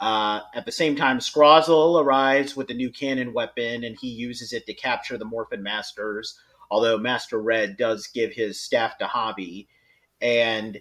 Uh, 0.00 0.40
at 0.54 0.64
the 0.64 0.72
same 0.72 0.96
time, 0.96 1.18
Scrozzle 1.18 2.02
arrives 2.02 2.56
with 2.56 2.70
a 2.70 2.74
new 2.74 2.90
cannon 2.90 3.34
weapon, 3.34 3.84
and 3.84 3.94
he 4.00 4.08
uses 4.08 4.54
it 4.54 4.64
to 4.64 4.72
capture 4.72 5.18
the 5.18 5.26
Morphin 5.26 5.62
Masters. 5.62 6.40
Although 6.70 6.96
Master 6.96 7.42
Red 7.42 7.76
does 7.76 8.06
give 8.06 8.32
his 8.32 8.58
staff 8.58 8.96
to 8.98 9.04
Javi, 9.04 9.66
and 10.22 10.80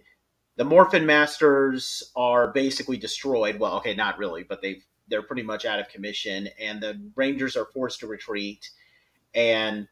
the 0.55 0.63
Morphin 0.63 1.05
Masters 1.05 2.09
are 2.15 2.53
basically 2.53 2.95
destroyed. 2.95 3.59
Well, 3.59 3.75
okay, 3.79 3.95
not 3.95 4.17
really, 4.17 4.43
but 4.43 4.61
they 4.61 4.83
they're 5.09 5.23
pretty 5.23 5.43
much 5.43 5.65
out 5.65 5.79
of 5.79 5.89
commission, 5.89 6.49
and 6.59 6.81
the 6.81 6.99
Rangers 7.15 7.55
are 7.55 7.65
forced 7.65 7.99
to 8.01 8.07
retreat. 8.07 8.69
And 9.33 9.87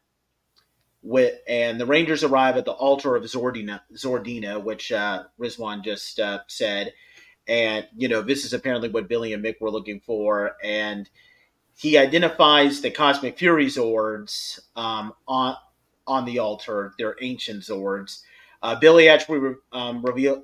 with 1.02 1.38
and 1.46 1.80
the 1.80 1.86
Rangers 1.86 2.24
arrive 2.24 2.56
at 2.56 2.64
the 2.64 2.72
altar 2.72 3.16
of 3.16 3.24
Zordina, 3.24 3.80
Zordina, 3.94 4.62
which 4.62 4.90
uh, 4.92 5.24
Rizwan 5.40 5.84
just 5.84 6.18
uh, 6.18 6.40
said, 6.48 6.92
and 7.46 7.86
you 7.96 8.08
know 8.08 8.22
this 8.22 8.44
is 8.44 8.52
apparently 8.52 8.88
what 8.88 9.08
Billy 9.08 9.32
and 9.32 9.44
Mick 9.44 9.60
were 9.60 9.70
looking 9.70 10.00
for, 10.00 10.56
and 10.62 11.08
he 11.76 11.96
identifies 11.96 12.80
the 12.80 12.90
Cosmic 12.90 13.38
Fury 13.38 13.66
Zords 13.66 14.58
um, 14.74 15.12
on 15.26 15.56
on 16.06 16.24
the 16.24 16.40
altar. 16.40 16.92
They're 16.98 17.16
ancient 17.20 17.62
Zords. 17.62 18.22
Uh, 18.60 18.74
Billy 18.78 19.08
actually 19.08 19.38
re- 19.38 19.54
um, 19.72 20.02
revealed. 20.02 20.42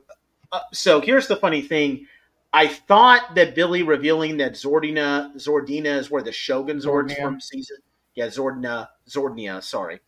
Uh, 0.52 0.60
so 0.72 1.00
here's 1.00 1.26
the 1.26 1.36
funny 1.36 1.62
thing. 1.62 2.06
I 2.54 2.68
thought 2.68 3.34
that 3.34 3.54
Billy 3.54 3.82
revealing 3.82 4.36
that 4.38 4.52
Zordina 4.52 5.34
Zordina 5.36 5.98
is 5.98 6.10
where 6.10 6.22
the 6.22 6.32
Shogun 6.32 6.78
Zords 6.78 7.10
Zornia. 7.10 7.22
from 7.22 7.40
season 7.40 7.76
yeah 8.14 8.26
Zordina 8.28 8.88
Zordnia 9.08 9.62
sorry 9.62 10.00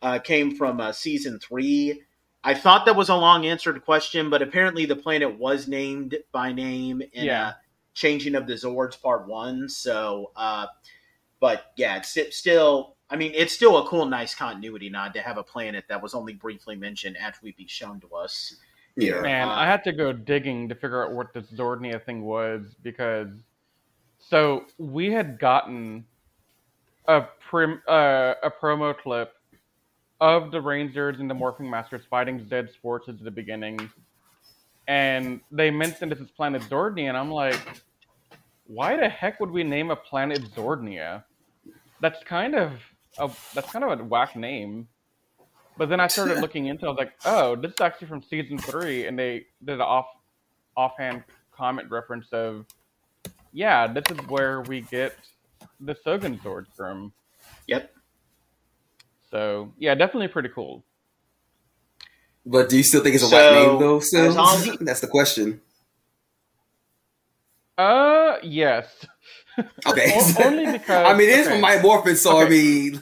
uh, 0.00 0.18
came 0.20 0.54
from 0.54 0.80
uh, 0.80 0.92
season 0.92 1.38
three. 1.40 2.02
I 2.44 2.54
thought 2.54 2.86
that 2.86 2.94
was 2.96 3.08
a 3.08 3.16
long 3.16 3.44
answered 3.46 3.84
question, 3.84 4.30
but 4.30 4.42
apparently 4.42 4.86
the 4.86 4.94
planet 4.96 5.36
was 5.38 5.66
named 5.66 6.16
by 6.30 6.52
name 6.52 7.02
in 7.12 7.24
Yeah. 7.24 7.48
uh, 7.48 7.52
Changing 7.94 8.36
of 8.36 8.46
the 8.46 8.52
Zords 8.54 9.00
Part 9.02 9.26
One. 9.26 9.68
So, 9.68 10.30
uh, 10.36 10.66
but 11.40 11.72
yeah, 11.76 11.96
it's, 11.96 12.16
it's 12.16 12.36
still. 12.36 12.94
I 13.10 13.16
mean, 13.16 13.32
it's 13.34 13.52
still 13.54 13.78
a 13.78 13.88
cool, 13.88 14.04
nice 14.06 14.34
continuity 14.36 14.88
nod 14.88 15.14
to 15.14 15.20
have 15.20 15.36
a 15.36 15.42
planet 15.42 15.84
that 15.88 16.00
was 16.00 16.14
only 16.14 16.34
briefly 16.34 16.76
mentioned 16.76 17.16
after 17.16 17.40
we 17.42 17.52
be 17.52 17.66
shown 17.66 17.98
to 18.00 18.14
us. 18.14 18.54
Yeah. 18.98 19.20
Man, 19.20 19.48
Uh, 19.48 19.52
I 19.52 19.66
had 19.66 19.84
to 19.84 19.92
go 19.92 20.12
digging 20.12 20.68
to 20.68 20.74
figure 20.74 21.04
out 21.04 21.12
what 21.12 21.32
this 21.32 21.46
Zordnia 21.52 22.04
thing 22.04 22.22
was 22.22 22.62
because 22.82 23.28
so 24.18 24.64
we 24.76 25.12
had 25.12 25.38
gotten 25.38 26.04
a 27.06 27.22
prim 27.48 27.80
uh, 27.88 28.34
a 28.42 28.50
promo 28.50 28.96
clip 28.98 29.34
of 30.20 30.50
the 30.50 30.60
Rangers 30.60 31.20
and 31.20 31.30
the 31.30 31.34
Morphing 31.34 31.70
Masters 31.70 32.02
fighting 32.10 32.44
Zed 32.48 32.70
forces 32.82 33.20
at 33.20 33.24
the 33.24 33.30
beginning, 33.30 33.88
and 34.88 35.40
they 35.52 35.70
mentioned 35.70 36.10
this 36.10 36.18
is 36.18 36.30
planet 36.32 36.62
Zordnia, 36.62 37.08
and 37.08 37.16
I'm 37.16 37.30
like, 37.30 37.60
why 38.66 38.96
the 38.96 39.08
heck 39.08 39.38
would 39.38 39.52
we 39.52 39.62
name 39.62 39.92
a 39.92 39.96
planet 39.96 40.42
Zordnia? 40.56 41.22
That's 42.00 42.22
kind 42.24 42.56
of 42.56 42.72
a 43.18 43.30
that's 43.54 43.70
kind 43.70 43.84
of 43.84 44.00
a 44.00 44.02
whack 44.02 44.34
name. 44.34 44.88
But 45.78 45.88
then 45.88 46.00
I 46.00 46.06
started 46.16 46.40
looking 46.40 46.66
into. 46.66 46.84
it, 46.84 46.88
I 46.88 46.90
was 46.90 46.98
like, 46.98 47.12
oh, 47.24 47.56
this 47.56 47.72
is 47.72 47.80
actually 47.80 48.08
from 48.08 48.22
season 48.22 48.58
three, 48.58 49.06
and 49.06 49.18
they 49.18 49.46
did 49.64 49.74
an 49.76 49.80
off 49.80 50.06
offhand 50.76 51.24
comment 51.52 51.90
reference 51.90 52.26
of, 52.32 52.66
yeah, 53.52 53.86
this 53.86 54.04
is 54.10 54.18
where 54.28 54.60
we 54.62 54.80
get 54.82 55.16
the 55.80 55.96
Shogun 56.04 56.38
Zords 56.38 56.66
from. 56.76 57.12
Yep. 57.66 57.92
So 59.30 59.72
yeah, 59.78 59.94
definitely 59.94 60.28
pretty 60.28 60.48
cool. 60.50 60.84
But 62.46 62.68
do 62.70 62.76
you 62.78 62.82
still 62.82 63.02
think 63.02 63.14
it's 63.14 63.24
a 63.24 63.26
So, 63.28 63.36
white 63.36 63.52
name 63.52 63.78
though? 63.80 63.96
as 63.98 64.06
Still, 64.06 64.38
Ollie- 64.38 64.78
that's 64.80 65.00
the 65.00 65.06
question. 65.08 65.60
Uh, 67.76 68.38
yes. 68.42 68.86
Okay. 69.86 70.12
O- 70.16 70.34
only 70.44 70.66
because 70.72 71.06
I 71.06 71.14
mean, 71.16 71.28
it 71.28 71.38
is 71.40 71.46
okay. 71.46 71.52
from 71.54 71.60
my 71.60 71.80
morphin, 71.82 72.16
so 72.16 72.38
I 72.40 72.48
mean, 72.48 73.00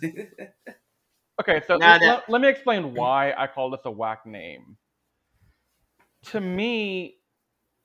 Okay, 1.41 1.61
so 1.67 1.77
let, 1.77 2.01
let- 2.03 2.29
let 2.31 2.41
me 2.41 2.49
explain 2.49 2.95
why 2.95 3.33
I 3.37 3.47
call 3.47 3.71
this 3.71 3.81
a 3.85 3.91
whack 3.91 4.27
name. 4.27 4.77
To 6.27 6.41
me, 6.41 7.19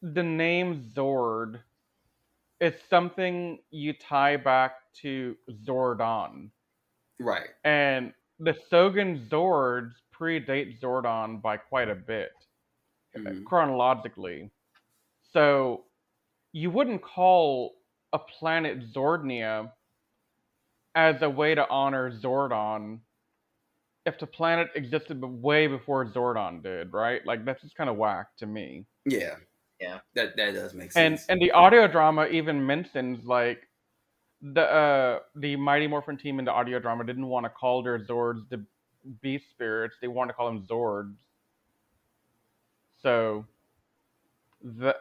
the 0.02 0.24
name 0.24 0.84
Zord 0.96 1.62
is 2.60 2.74
something 2.90 3.60
you 3.72 3.94
tie 3.94 4.38
back 4.38 4.94
to 5.02 5.36
Zordon. 5.66 6.52
right? 7.20 7.50
And 7.64 8.14
the 8.40 8.56
Shogun 8.70 9.28
Zords 9.30 9.94
predate 10.14 10.80
Zordon 10.80 11.42
by 11.42 11.58
quite 11.58 11.90
a 11.90 11.96
bit, 11.96 12.32
Mhm. 13.16 13.46
chronologically. 13.46 14.52
So 15.22 15.86
you 16.54 16.72
wouldn't 16.72 17.02
call 17.02 17.76
a 18.14 18.20
planet 18.20 18.80
Zordnia 18.94 19.72
as 20.96 21.22
a 21.22 21.30
way 21.30 21.56
to 21.56 21.68
honor 21.70 22.12
Zordon 22.12 23.02
if 24.06 24.20
the 24.20 24.28
planet 24.28 24.70
existed 24.76 25.22
way 25.22 25.68
before 25.68 26.06
Zordon 26.06 26.64
did, 26.64 26.92
right? 26.94 27.26
Like 27.26 27.46
that's 27.46 27.62
just 27.62 27.76
kind 27.76 27.90
of 27.90 27.98
whack 27.98 28.28
to 28.38 28.46
me. 28.48 28.86
Yeah, 29.06 29.36
Yeah. 29.80 30.00
that 30.16 30.36
that 30.38 30.54
does 30.54 30.74
make 30.74 30.92
sense. 30.92 31.26
And 31.30 31.32
and 31.32 31.42
the 31.42 31.52
audio 31.52 31.88
drama 31.88 32.28
even 32.28 32.66
mentions 32.66 33.26
like 33.26 33.68
the 34.42 34.62
uh 34.64 35.20
the 35.36 35.56
Mighty 35.56 35.88
Morphin 35.88 36.18
team 36.18 36.40
in 36.40 36.46
the 36.46 36.52
audio 36.52 36.80
drama 36.80 37.04
didn't 37.04 37.28
want 37.28 37.46
to 37.46 37.50
call 37.50 37.84
their 37.84 38.00
Zords 38.00 38.50
the 38.50 38.66
beast 39.22 39.46
spirits; 39.52 39.96
they 40.02 40.08
wanted 40.08 40.30
to 40.30 40.34
call 40.34 40.48
them 40.48 40.66
Zords. 40.66 41.16
So 43.04 43.46
the 44.64 44.96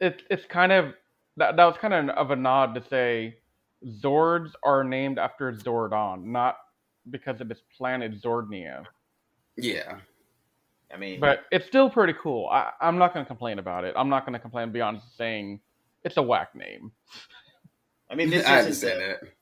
it's 0.00 0.22
it's 0.30 0.44
kind 0.46 0.72
of 0.72 0.94
that 1.36 1.56
that 1.56 1.64
was 1.64 1.76
kind 1.80 1.94
of 1.94 2.08
of 2.16 2.30
a 2.30 2.36
nod 2.36 2.74
to 2.74 2.82
say 2.88 3.38
Zords 3.84 4.52
are 4.62 4.84
named 4.84 5.18
after 5.18 5.52
Zordon, 5.52 6.24
not 6.24 6.56
because 7.10 7.40
of 7.40 7.50
its 7.50 7.60
planet 7.76 8.20
Zordnia. 8.22 8.84
yeah, 9.56 9.98
I 10.92 10.96
mean, 10.96 11.20
But 11.20 11.44
it's 11.50 11.66
still 11.66 11.90
pretty 11.90 12.14
cool. 12.20 12.48
I, 12.48 12.70
I'm 12.80 12.98
not 12.98 13.12
going 13.14 13.24
to 13.24 13.28
complain 13.28 13.58
about 13.58 13.84
it. 13.84 13.94
I'm 13.96 14.08
not 14.08 14.24
going 14.24 14.32
to 14.34 14.38
complain 14.38 14.72
beyond 14.72 15.00
saying 15.16 15.60
it's 16.04 16.16
a 16.16 16.22
whack 16.22 16.54
name. 16.54 16.92
I 18.10 18.14
mean, 18.14 18.30
this 18.30 18.46
I 18.46 18.58
isn't 18.60 18.64
understand 18.90 19.00
the- 19.00 19.06
that. 19.26 19.32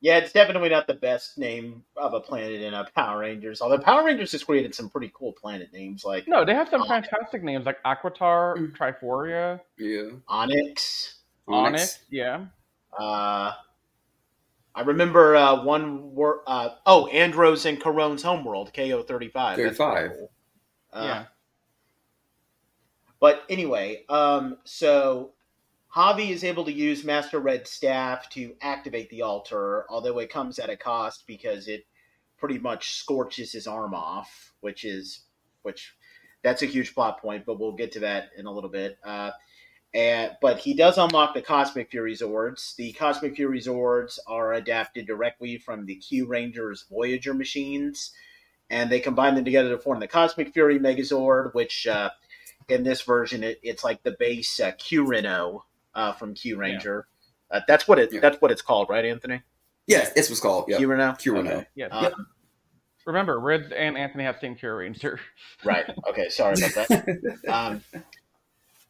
Yeah, 0.00 0.18
it's 0.18 0.30
definitely 0.30 0.68
not 0.68 0.86
the 0.86 0.94
best 0.94 1.38
name 1.38 1.82
of 1.96 2.14
a 2.14 2.20
planet 2.20 2.62
in 2.62 2.72
a 2.72 2.86
Power 2.94 3.18
Rangers. 3.18 3.60
Although 3.60 3.78
Power 3.80 4.04
Rangers 4.04 4.30
has 4.30 4.44
created 4.44 4.72
some 4.72 4.88
pretty 4.88 5.10
cool 5.12 5.32
planet 5.32 5.72
names 5.72 6.04
like 6.04 6.28
No, 6.28 6.44
they 6.44 6.54
have 6.54 6.68
some 6.68 6.86
fantastic 6.86 7.42
names 7.42 7.66
like 7.66 7.82
Aquitar, 7.82 8.56
Mm. 8.56 8.76
Triforia, 8.76 9.60
Yeah, 9.76 10.10
Onyx. 10.28 11.16
Onyx. 11.48 11.98
Yeah. 12.10 12.44
Uh, 12.96 13.54
I 14.74 14.82
remember 14.82 15.34
uh, 15.34 15.64
one 15.64 16.14
wor- 16.14 16.42
uh, 16.46 16.70
oh 16.86 17.06
Andros 17.08 17.66
and 17.66 17.80
Karone's 17.80 18.22
Homeworld 18.22 18.72
KO 18.72 19.02
thirty 19.02 19.28
five. 19.28 19.56
35. 19.56 20.12
Uh, 20.92 21.02
yeah. 21.02 21.24
But 23.20 23.42
anyway, 23.48 24.04
um, 24.08 24.58
so 24.64 25.32
Javi 25.94 26.30
is 26.30 26.44
able 26.44 26.64
to 26.64 26.72
use 26.72 27.04
Master 27.04 27.40
Red's 27.40 27.70
staff 27.70 28.28
to 28.30 28.54
activate 28.60 29.10
the 29.10 29.22
altar, 29.22 29.86
although 29.88 30.18
it 30.18 30.30
comes 30.30 30.58
at 30.58 30.70
a 30.70 30.76
cost 30.76 31.26
because 31.26 31.66
it 31.66 31.86
pretty 32.36 32.58
much 32.58 32.92
scorches 32.94 33.52
his 33.52 33.66
arm 33.66 33.94
off, 33.94 34.52
which 34.60 34.84
is 34.84 35.22
which 35.62 35.96
that's 36.42 36.62
a 36.62 36.66
huge 36.66 36.94
plot 36.94 37.20
point, 37.20 37.44
but 37.44 37.58
we'll 37.58 37.72
get 37.72 37.92
to 37.92 38.00
that 38.00 38.30
in 38.36 38.46
a 38.46 38.52
little 38.52 38.70
bit. 38.70 38.98
Uh, 39.04 39.32
and 39.94 40.36
but 40.40 40.58
he 40.58 40.74
does 40.74 40.98
unlock 40.98 41.34
the 41.34 41.42
Cosmic 41.42 41.90
Fury 41.90 42.14
Zords. 42.14 42.76
The 42.76 42.92
Cosmic 42.92 43.36
Fury 43.36 43.60
Zords 43.60 44.18
are 44.26 44.54
adapted 44.54 45.06
directly 45.06 45.58
from 45.58 45.86
the 45.86 45.96
Kyurangers 45.96 46.88
Voyager 46.88 47.34
machines, 47.34 48.12
and 48.70 48.90
they 48.90 49.00
combine 49.00 49.34
them 49.34 49.44
together 49.44 49.70
to 49.70 49.78
form 49.78 50.00
the 50.00 50.08
Cosmic 50.08 50.52
Fury 50.52 50.78
Megazord, 50.78 51.54
which 51.54 51.86
uh, 51.86 52.10
in 52.68 52.82
this 52.82 53.02
version 53.02 53.42
it, 53.42 53.58
it's 53.62 53.84
like 53.84 54.02
the 54.02 54.16
base 54.18 54.60
uh, 54.60 54.72
Kyurenoh 54.72 55.62
uh, 55.94 56.12
from 56.12 56.34
Kyuranger. 56.34 57.04
Uh, 57.50 57.60
that's 57.66 57.88
what 57.88 57.98
it. 57.98 58.12
Yeah. 58.12 58.20
That's 58.20 58.40
what 58.40 58.50
it's 58.50 58.62
called, 58.62 58.88
right, 58.90 59.04
Anthony? 59.04 59.42
Yes, 59.86 60.12
this 60.12 60.28
was 60.28 60.38
called. 60.38 60.66
Yeah. 60.68 60.78
Kyurenoh. 60.78 61.18
Q 61.18 61.34
Reno. 61.34 61.50
Okay. 61.50 61.66
Yes. 61.74 61.90
Um, 61.92 62.26
Remember, 63.06 63.40
Riz 63.40 63.72
and 63.74 63.96
Anthony 63.96 64.24
have 64.24 64.36
same 64.38 64.54
Kyuranger. 64.54 65.18
Right. 65.64 65.86
Okay. 66.10 66.28
Sorry 66.28 66.54
about 66.58 66.88
that. 66.88 67.38
Um, 67.48 67.82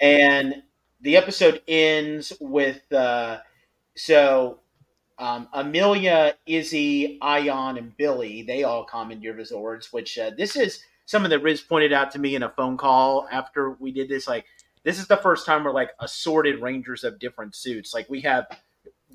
and 0.00 0.62
the 1.00 1.16
episode 1.16 1.62
ends 1.68 2.32
with 2.40 2.92
uh, 2.92 3.38
so 3.96 4.60
um, 5.18 5.48
Amelia, 5.52 6.34
Izzy, 6.46 7.18
Aiyon, 7.22 7.78
and 7.78 7.96
Billy. 7.96 8.42
They 8.42 8.64
all 8.64 8.84
commandeer 8.84 9.30
your 9.30 9.38
resorts. 9.38 9.92
Which 9.92 10.18
uh, 10.18 10.30
this 10.36 10.56
is 10.56 10.82
something 11.06 11.30
that 11.30 11.42
Riz 11.42 11.60
pointed 11.60 11.92
out 11.92 12.10
to 12.12 12.18
me 12.18 12.34
in 12.34 12.42
a 12.42 12.50
phone 12.50 12.76
call 12.76 13.28
after 13.30 13.70
we 13.70 13.92
did 13.92 14.08
this. 14.08 14.26
Like 14.26 14.46
this 14.84 14.98
is 14.98 15.06
the 15.06 15.16
first 15.16 15.46
time 15.46 15.64
we're 15.64 15.72
like 15.72 15.90
assorted 16.00 16.60
Rangers 16.60 17.04
of 17.04 17.18
different 17.18 17.54
suits. 17.54 17.94
Like 17.94 18.08
we 18.08 18.20
have. 18.22 18.46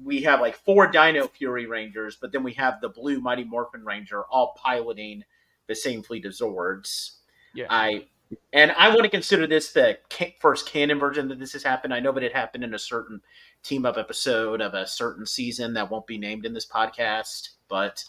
We 0.04 0.24
have 0.24 0.42
like 0.42 0.56
four 0.56 0.88
Dino 0.88 1.28
Fury 1.28 1.68
Rangers, 1.68 2.18
but 2.20 2.32
then 2.32 2.42
we 2.42 2.54
have 2.54 2.82
the 2.82 2.90
Blue 2.90 3.22
Mighty 3.22 3.44
Morphin 3.44 3.86
Ranger 3.86 4.24
all 4.24 4.56
piloting 4.58 5.24
the 5.68 5.76
same 5.76 6.02
fleet 6.02 6.26
of 6.26 6.34
Zords. 6.34 7.18
Yeah. 7.54 7.68
I 7.70 8.08
and 8.54 8.72
I 8.72 8.90
want 8.90 9.04
to 9.04 9.10
consider 9.10 9.48
this 9.48 9.72
the 9.74 9.98
ca- 10.10 10.36
first 10.40 10.68
canon 10.68 11.00
version 11.00 11.28
that 11.30 11.40
this 11.40 11.54
has 11.54 11.64
happened. 11.64 11.94
I 11.94 12.00
know 12.00 12.12
but 12.12 12.24
it 12.24 12.34
happened 12.34 12.64
in 12.64 12.74
a 12.74 12.80
certain 12.80 13.22
team 13.64 13.86
up 13.86 13.98
episode 13.98 14.62
of 14.62 14.74
a 14.74 14.86
certain 14.88 15.26
season 15.26 15.74
that 15.74 15.90
won't 15.90 16.08
be 16.08 16.18
named 16.18 16.46
in 16.46 16.54
this 16.54 16.66
podcast, 16.66 17.50
but 17.70 18.04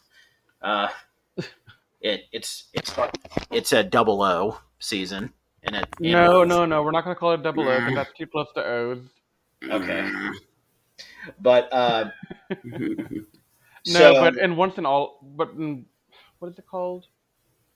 uh, 0.63 0.89
it 2.01 2.23
it's 2.33 2.65
it's 2.73 2.95
it's 3.51 3.73
a 3.73 3.83
double 3.83 4.23
O 4.23 4.59
season. 4.79 5.33
And 5.63 5.77
it, 5.77 5.87
and 5.99 6.13
no, 6.13 6.43
it- 6.43 6.47
no, 6.49 6.65
no. 6.67 6.83
We're 6.83 6.91
not 6.91 7.05
going 7.05 7.17
to 7.17 7.21
call 7.21 7.33
it 7.33 7.43
double 7.43 7.67
O 7.69 7.79
because 7.79 7.95
that's 7.95 8.13
too 8.19 8.27
close 8.27 8.49
to 8.55 8.65
O's. 8.65 8.99
Okay. 9.71 10.11
But 11.41 11.73
uh, 11.73 12.11
No, 13.87 13.99
so- 13.99 14.21
but 14.21 14.37
in 14.39 14.57
once 14.57 14.79
and 14.79 14.87
all, 14.87 15.21
but 15.23 15.51
in, 15.51 15.87
what 16.39 16.51
is 16.51 16.59
it 16.59 16.67
called? 16.67 17.07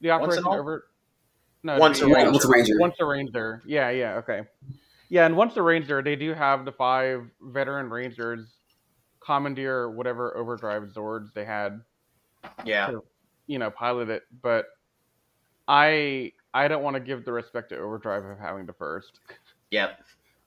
The 0.01 0.09
Once 0.11 0.23
operation 0.23 0.39
and 0.45 0.47
All? 0.55 0.61
over. 0.61 0.87
No, 1.63 1.79
Once 1.79 2.01
the- 2.01 2.07
a 2.07 2.09
Yeah, 2.09 2.15
Ranger. 2.17 2.31
Once 2.33 2.45
a 2.45 2.49
Ranger. 2.49 2.75
Once 2.79 2.95
a 3.01 3.05
Ranger. 3.05 3.63
Yeah, 3.67 3.91
yeah, 3.91 4.15
okay. 4.17 4.43
Yeah, 5.09 5.27
and 5.27 5.37
once 5.37 5.57
a 5.57 5.63
Ranger, 5.63 6.03
they 6.03 6.17
do 6.17 6.35
have 6.35 6.65
the 6.65 6.73
five 6.73 7.29
veteran 7.41 7.89
Rangers 7.91 8.47
commandeer 9.21 9.91
whatever 9.91 10.37
overdrive 10.37 10.83
Zords 10.85 11.33
they 11.35 11.45
had, 11.45 11.81
yeah, 12.65 12.93
you 13.47 13.59
know, 13.59 13.71
pilot 13.71 14.11
it. 14.11 14.23
But 14.43 14.67
I 15.67 16.33
I 16.55 16.69
don't 16.69 16.83
want 16.83 16.95
to 16.95 17.01
give 17.01 17.25
the 17.25 17.33
respect 17.33 17.71
to 17.71 17.79
overdrive 17.79 18.25
of 18.25 18.39
having 18.39 18.67
the 18.67 18.73
first. 18.75 19.21
yep. 19.71 20.01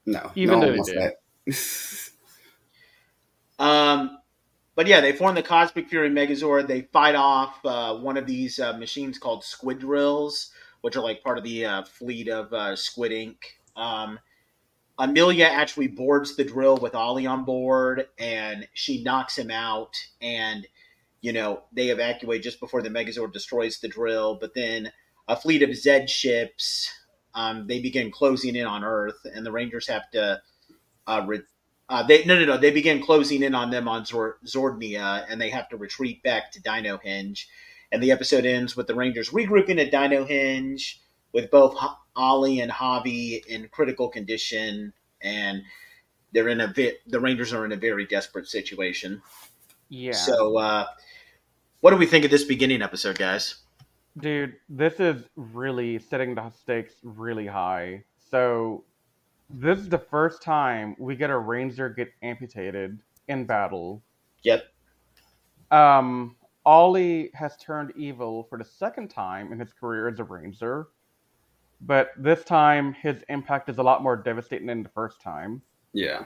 No. 0.06 0.32
Even 0.36 0.60
no 0.60 0.65
though 0.76 0.84
they 0.84 0.93
did. 0.93 1.56
Um, 3.60 4.17
but 4.76 4.88
yeah, 4.88 5.02
they 5.02 5.12
form 5.12 5.36
the 5.36 5.43
Cosmic 5.43 5.88
Fury 5.88 6.10
Megazord. 6.10 6.67
They 6.67 6.82
fight 6.93 7.13
off 7.13 7.63
uh, 7.63 7.95
one 7.95 8.17
of 8.17 8.26
these 8.26 8.60
uh, 8.60 8.74
machines 8.74 9.19
called 9.19 9.43
Squid 9.43 9.78
Drills, 9.80 10.52
which 10.82 10.96
are 10.96 11.04
like 11.04 11.24
part 11.24 11.38
of 11.38 11.44
the 11.44 11.65
uh, 11.65 11.84
fleet 11.84 12.28
of 12.28 12.52
uh, 12.54 12.76
Squid 12.76 13.12
Ink. 13.12 13.58
Um, 13.76 14.20
Amelia 14.98 15.46
actually 15.46 15.88
boards 15.88 16.36
the 16.36 16.44
drill 16.44 16.78
with 16.78 16.96
Ollie 16.96 17.26
on 17.26 17.44
board, 17.44 18.08
and 18.20 18.67
she 18.74 19.04
knocks 19.04 19.38
him 19.38 19.50
out. 19.50 19.96
And 20.22 20.67
you 21.22 21.34
know 21.34 21.63
they 21.72 21.89
evacuate 21.89 22.44
just 22.44 22.60
before 22.60 22.82
the 22.82 22.89
Megazord 22.89 23.34
destroys 23.34 23.80
the 23.80 23.88
drill. 23.88 24.36
But 24.36 24.54
then 24.54 24.91
a 25.28 25.36
fleet 25.36 25.63
of 25.63 25.76
Zed 25.76 26.10
ships, 26.10 26.91
um, 27.34 27.67
they 27.67 27.80
begin 27.80 28.12
closing 28.12 28.56
in 28.56 28.65
on 28.65 28.84
Earth, 28.84 29.26
and 29.34 29.46
the 29.46 29.52
Rangers 29.52 29.88
have 29.88 30.10
to 30.12 30.41
uh, 31.08 31.24
re- 31.26 31.41
uh, 31.89 32.04
they 32.04 32.24
no 32.26 32.39
no 32.39 32.46
no 32.46 32.58
they 32.58 32.72
begin 32.72 33.02
closing 33.02 33.44
in 33.44 33.54
on 33.54 33.70
them 33.70 33.88
on 33.88 34.06
Zor- 34.06 34.39
Zordnia 34.46 35.26
and 35.30 35.41
they 35.41 35.50
have 35.50 35.67
to 35.70 35.78
retreat 35.78 36.24
back 36.24 36.52
to 36.52 36.62
Dino 36.62 36.98
Hinge, 36.98 37.50
and 37.91 38.01
the 38.01 38.12
episode 38.12 38.45
ends 38.45 38.75
with 38.75 38.88
the 38.88 38.95
Rangers 38.95 39.30
regrouping 39.30 39.80
at 39.80 39.91
Dino 39.91 40.25
Hinge 40.25 41.01
with 41.34 41.51
both 41.51 41.77
Ollie 42.15 42.60
and 42.60 42.71
Javi 42.71 43.45
in 43.45 43.67
critical 43.69 44.10
condition, 44.10 44.93
and 45.21 45.62
they're 46.32 46.49
in 46.49 46.62
a 46.62 46.67
vi- 46.67 46.97
the 47.08 47.19
Rangers 47.19 47.54
are 47.54 47.65
in 47.65 47.71
a 47.71 47.77
very 47.77 48.06
desperate 48.06 48.47
situation. 48.47 49.21
Yeah. 49.89 50.13
So, 50.13 50.58
uh, 50.58 50.86
what 51.82 51.91
do 51.91 51.97
we 51.97 52.06
think 52.06 52.25
of 52.25 52.32
this 52.32 52.43
beginning 52.43 52.82
episode, 52.82 53.17
guys? 53.17 53.56
Dude, 54.17 54.56
this 54.69 54.99
is 54.99 55.23
really 55.36 55.99
setting 55.99 56.36
the 56.36 56.49
stakes 56.49 56.95
really 57.04 57.47
high. 57.47 58.04
So, 58.30 58.84
this 59.49 59.77
is 59.80 59.89
the 59.89 59.97
first 59.97 60.41
time 60.41 60.95
we 60.97 61.15
get 61.15 61.30
a 61.30 61.38
ranger 61.38 61.89
get 61.89 62.10
amputated 62.21 62.99
in 63.27 63.45
battle. 63.45 64.01
Yep. 64.43 64.63
Um, 65.71 66.36
Ollie 66.65 67.32
has 67.34 67.58
turned 67.58 67.91
evil 67.95 68.45
for 68.50 68.58
the 68.58 68.65
second 68.65 69.10
time 69.10 69.52
in 69.52 69.60
his 69.60 69.74
career 69.74 70.08
as 70.08 70.19
a 70.19 70.24
ranger, 70.24 70.88
but 71.82 72.12
this 72.17 72.43
time 72.43 72.93
his 72.93 73.24
impact 73.30 73.69
is 73.69 73.78
a 73.80 73.84
lot 73.84 74.04
more 74.04 74.15
devastating 74.15 74.67
than 74.67 74.84
the 74.84 74.89
first 74.89 75.21
time. 75.21 75.62
Yeah. 75.93 76.26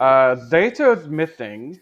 Uh, 0.00 0.34
Zayto's 0.50 1.08
missing, 1.08 1.78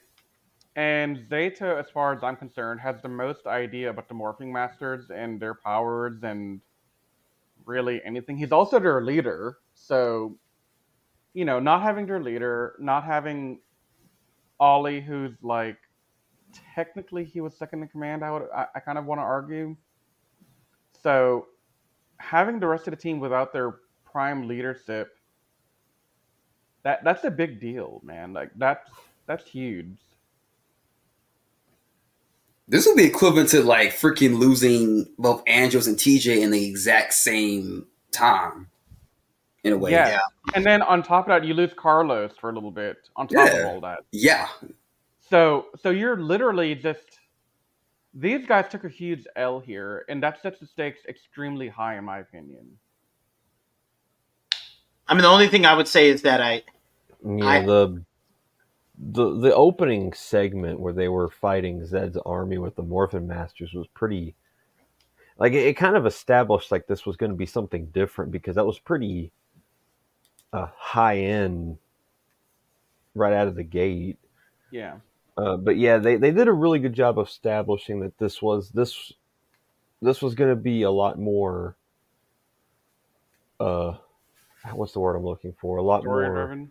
and 0.76 1.18
Zeto, 1.30 1.78
as 1.78 1.90
far 1.90 2.12
as 2.14 2.22
I'm 2.22 2.36
concerned, 2.36 2.80
has 2.80 3.00
the 3.02 3.08
most 3.08 3.46
idea 3.46 3.90
about 3.90 4.08
the 4.08 4.14
Morphing 4.14 4.52
Masters 4.52 5.10
and 5.10 5.40
their 5.40 5.54
powers 5.54 6.22
and 6.22 6.60
really 7.64 8.00
anything. 8.04 8.36
He's 8.36 8.52
also 8.52 8.78
their 8.78 9.00
leader, 9.02 9.58
so 9.74 10.38
you 11.32 11.44
know, 11.44 11.60
not 11.60 11.82
having 11.82 12.06
their 12.06 12.20
leader, 12.20 12.74
not 12.80 13.04
having 13.04 13.60
Ollie, 14.58 15.00
who's 15.00 15.32
like 15.42 15.78
technically 16.74 17.24
he 17.24 17.40
was 17.40 17.56
second 17.56 17.82
in 17.82 17.88
command. 17.88 18.24
I 18.24 18.30
would, 18.30 18.48
I, 18.54 18.66
I 18.74 18.80
kind 18.80 18.98
of 18.98 19.06
want 19.06 19.20
to 19.20 19.24
argue. 19.24 19.76
So 21.02 21.46
having 22.18 22.60
the 22.60 22.66
rest 22.66 22.86
of 22.86 22.92
the 22.92 23.00
team 23.00 23.20
without 23.20 23.52
their 23.52 23.76
prime 24.04 24.46
leadership 24.48 25.16
that 26.82 27.04
that's 27.04 27.24
a 27.24 27.30
big 27.30 27.60
deal, 27.60 28.00
man. 28.04 28.32
Like 28.32 28.50
that's 28.56 28.88
that's 29.26 29.48
huge. 29.48 29.96
This 32.68 32.86
would 32.86 32.96
be 32.96 33.04
equivalent 33.04 33.48
to 33.50 33.62
like 33.62 33.90
freaking 33.90 34.38
losing 34.38 35.06
both 35.18 35.42
Andros 35.46 35.86
and 35.86 35.96
TJ 35.96 36.40
in 36.40 36.50
the 36.50 36.64
exact 36.64 37.14
same 37.14 37.86
time. 38.12 38.68
In 39.62 39.74
a 39.74 39.76
way. 39.76 39.90
yeah. 39.90 40.08
yeah. 40.08 40.20
And 40.54 40.64
then 40.64 40.80
on 40.80 41.02
top 41.02 41.26
of 41.26 41.28
that, 41.28 41.46
you 41.46 41.52
lose 41.52 41.72
Carlos 41.76 42.32
for 42.40 42.48
a 42.48 42.52
little 42.54 42.70
bit. 42.70 42.96
On 43.16 43.28
top 43.28 43.52
of 43.52 43.66
all 43.66 43.80
that, 43.82 43.98
Yeah. 44.10 44.48
So 45.30 45.66
so 45.80 45.90
you're 45.90 46.20
literally 46.20 46.74
just 46.74 47.20
these 48.12 48.44
guys 48.46 48.68
took 48.68 48.84
a 48.84 48.88
huge 48.88 49.24
L 49.36 49.60
here, 49.60 50.04
and 50.08 50.22
that 50.22 50.42
sets 50.42 50.58
the 50.58 50.66
stakes 50.66 51.00
extremely 51.08 51.68
high, 51.68 51.96
in 51.96 52.04
my 52.04 52.18
opinion. 52.18 52.78
I 55.06 55.14
mean, 55.14 55.22
the 55.22 55.28
only 55.28 55.48
thing 55.48 55.64
I 55.64 55.74
would 55.74 55.88
say 55.88 56.08
is 56.08 56.22
that 56.22 56.40
I 56.40 56.62
yeah, 57.24 57.44
I- 57.46 57.66
the 57.66 58.02
the 58.98 59.38
the 59.38 59.54
opening 59.54 60.12
segment 60.12 60.80
where 60.80 60.92
they 60.92 61.08
were 61.08 61.30
fighting 61.30 61.86
Zed's 61.86 62.18
army 62.26 62.58
with 62.58 62.76
the 62.76 62.82
Morphin 62.82 63.26
Masters 63.26 63.72
was 63.72 63.86
pretty 63.94 64.34
like 65.38 65.52
it, 65.52 65.66
it 65.66 65.76
kind 65.76 65.96
of 65.96 66.06
established 66.06 66.70
like 66.70 66.86
this 66.86 67.06
was 67.06 67.16
going 67.16 67.30
to 67.30 67.36
be 67.36 67.46
something 67.46 67.86
different 67.86 68.30
because 68.30 68.56
that 68.56 68.66
was 68.66 68.78
pretty 68.78 69.32
uh, 70.52 70.66
high 70.76 71.18
end 71.18 71.78
right 73.14 73.32
out 73.32 73.48
of 73.48 73.54
the 73.54 73.64
gate. 73.64 74.18
Yeah. 74.70 74.96
Uh, 75.40 75.56
but 75.56 75.76
yeah, 75.78 75.96
they, 75.98 76.16
they 76.16 76.30
did 76.32 76.48
a 76.48 76.52
really 76.52 76.78
good 76.78 76.92
job 76.92 77.18
of 77.18 77.28
establishing 77.28 78.00
that 78.00 78.18
this 78.18 78.42
was 78.42 78.70
this 78.70 79.12
this 80.02 80.20
was 80.20 80.34
going 80.34 80.50
to 80.50 80.56
be 80.56 80.82
a 80.82 80.90
lot 80.90 81.18
more. 81.18 81.76
Uh, 83.58 83.94
what's 84.72 84.92
the 84.92 85.00
word 85.00 85.16
I'm 85.16 85.24
looking 85.24 85.54
for? 85.60 85.76
A 85.78 85.82
lot 85.82 86.02
Story 86.02 86.26
more 86.26 86.34
driven. 86.46 86.70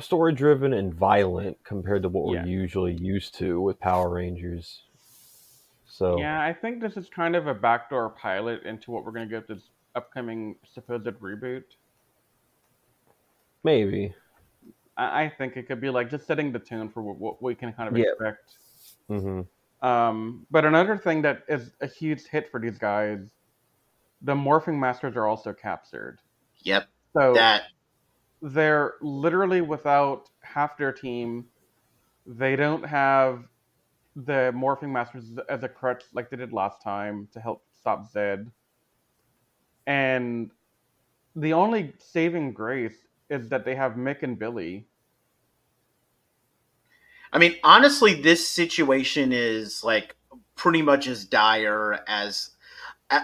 story 0.00 0.32
driven 0.32 0.72
and 0.72 0.92
violent 0.94 1.56
compared 1.64 2.02
to 2.02 2.08
what 2.08 2.32
Yeah. 2.32 2.42
we're 2.42 2.48
usually 2.48 2.94
used 2.94 3.34
to 3.38 3.60
with 3.60 3.78
Power 3.80 4.08
Rangers. 4.10 4.82
So 5.86 6.18
Yeah, 6.18 6.40
I 6.42 6.52
think 6.52 6.80
this 6.80 6.96
is 6.96 7.08
kind 7.08 7.34
of 7.36 7.46
a 7.46 7.54
backdoor 7.54 8.10
pilot 8.10 8.62
into 8.64 8.90
what 8.90 9.04
we're 9.04 9.12
gonna 9.12 9.26
get 9.26 9.46
this 9.48 9.62
upcoming 9.94 10.56
supposed 10.72 11.04
reboot. 11.06 11.64
maybe. 13.62 14.14
I, 15.00 15.24
I 15.24 15.28
think 15.30 15.56
it 15.56 15.66
could 15.66 15.80
be 15.80 15.90
like 15.90 16.10
just 16.10 16.26
setting 16.26 16.52
the 16.52 16.58
tone 16.58 16.88
for 16.90 17.02
what, 17.02 17.18
what 17.18 17.42
we 17.42 17.54
can 17.54 17.72
kind 17.72 17.88
of 17.88 17.96
Yeah. 17.96 18.10
expect. 18.10 18.54
hmm 19.08 19.40
Um, 19.82 20.46
but 20.50 20.64
another 20.64 20.98
thing 20.98 21.22
that 21.22 21.44
is 21.48 21.72
a 21.80 21.86
huge 21.86 22.26
hit 22.26 22.50
for 22.50 22.60
these 22.60 22.78
guys, 22.78 23.30
the 24.22 24.34
morphing 24.34 24.78
masters 24.78 25.16
are 25.16 25.26
also 25.26 25.52
captured. 25.54 26.18
yep 26.62 26.88
So 27.14 27.34
that 27.34 27.64
they're 28.42 28.94
literally 29.00 29.62
without 29.62 30.28
half 30.42 30.76
their 30.76 30.92
team. 30.92 31.46
They 32.26 32.56
don't 32.56 32.84
have 32.84 33.44
the 34.16 34.52
morphing 34.54 34.90
masters 34.90 35.32
as 35.48 35.62
a 35.62 35.68
crutch 35.68 36.04
like 36.12 36.30
they 36.30 36.36
did 36.36 36.52
last 36.52 36.82
time 36.82 37.28
to 37.32 37.40
help 37.40 37.64
stop 37.74 38.10
Zed. 38.10 38.50
And 39.86 40.50
the 41.36 41.54
only 41.54 41.94
saving 41.98 42.52
grace 42.52 43.06
is 43.30 43.48
that 43.48 43.64
they 43.64 43.74
have 43.74 43.92
Mick 43.92 44.22
and 44.22 44.38
Billy. 44.38 44.86
I 47.32 47.38
mean, 47.38 47.56
honestly, 47.62 48.14
this 48.14 48.46
situation 48.46 49.32
is 49.32 49.84
like 49.84 50.16
pretty 50.56 50.82
much 50.82 51.06
as 51.06 51.24
dire 51.24 52.00
as. 52.06 52.50
Uh, 53.10 53.20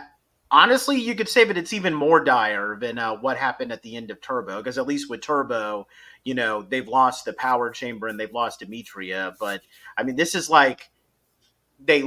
honestly, 0.50 0.98
you 1.00 1.14
could 1.14 1.28
say 1.28 1.44
that 1.44 1.56
it's 1.56 1.72
even 1.72 1.94
more 1.94 2.22
dire 2.22 2.76
than 2.78 2.98
uh, 2.98 3.16
what 3.16 3.36
happened 3.36 3.72
at 3.72 3.82
the 3.82 3.96
end 3.96 4.10
of 4.10 4.20
Turbo, 4.20 4.58
because 4.58 4.78
at 4.78 4.86
least 4.86 5.10
with 5.10 5.20
Turbo, 5.20 5.86
you 6.24 6.34
know, 6.34 6.62
they've 6.62 6.88
lost 6.88 7.24
the 7.24 7.32
power 7.32 7.70
chamber 7.70 8.08
and 8.08 8.18
they've 8.18 8.32
lost 8.32 8.60
Dimitria. 8.60 9.34
But 9.38 9.62
I 9.96 10.02
mean, 10.02 10.16
this 10.16 10.34
is 10.34 10.48
like 10.48 10.90
they 11.84 12.04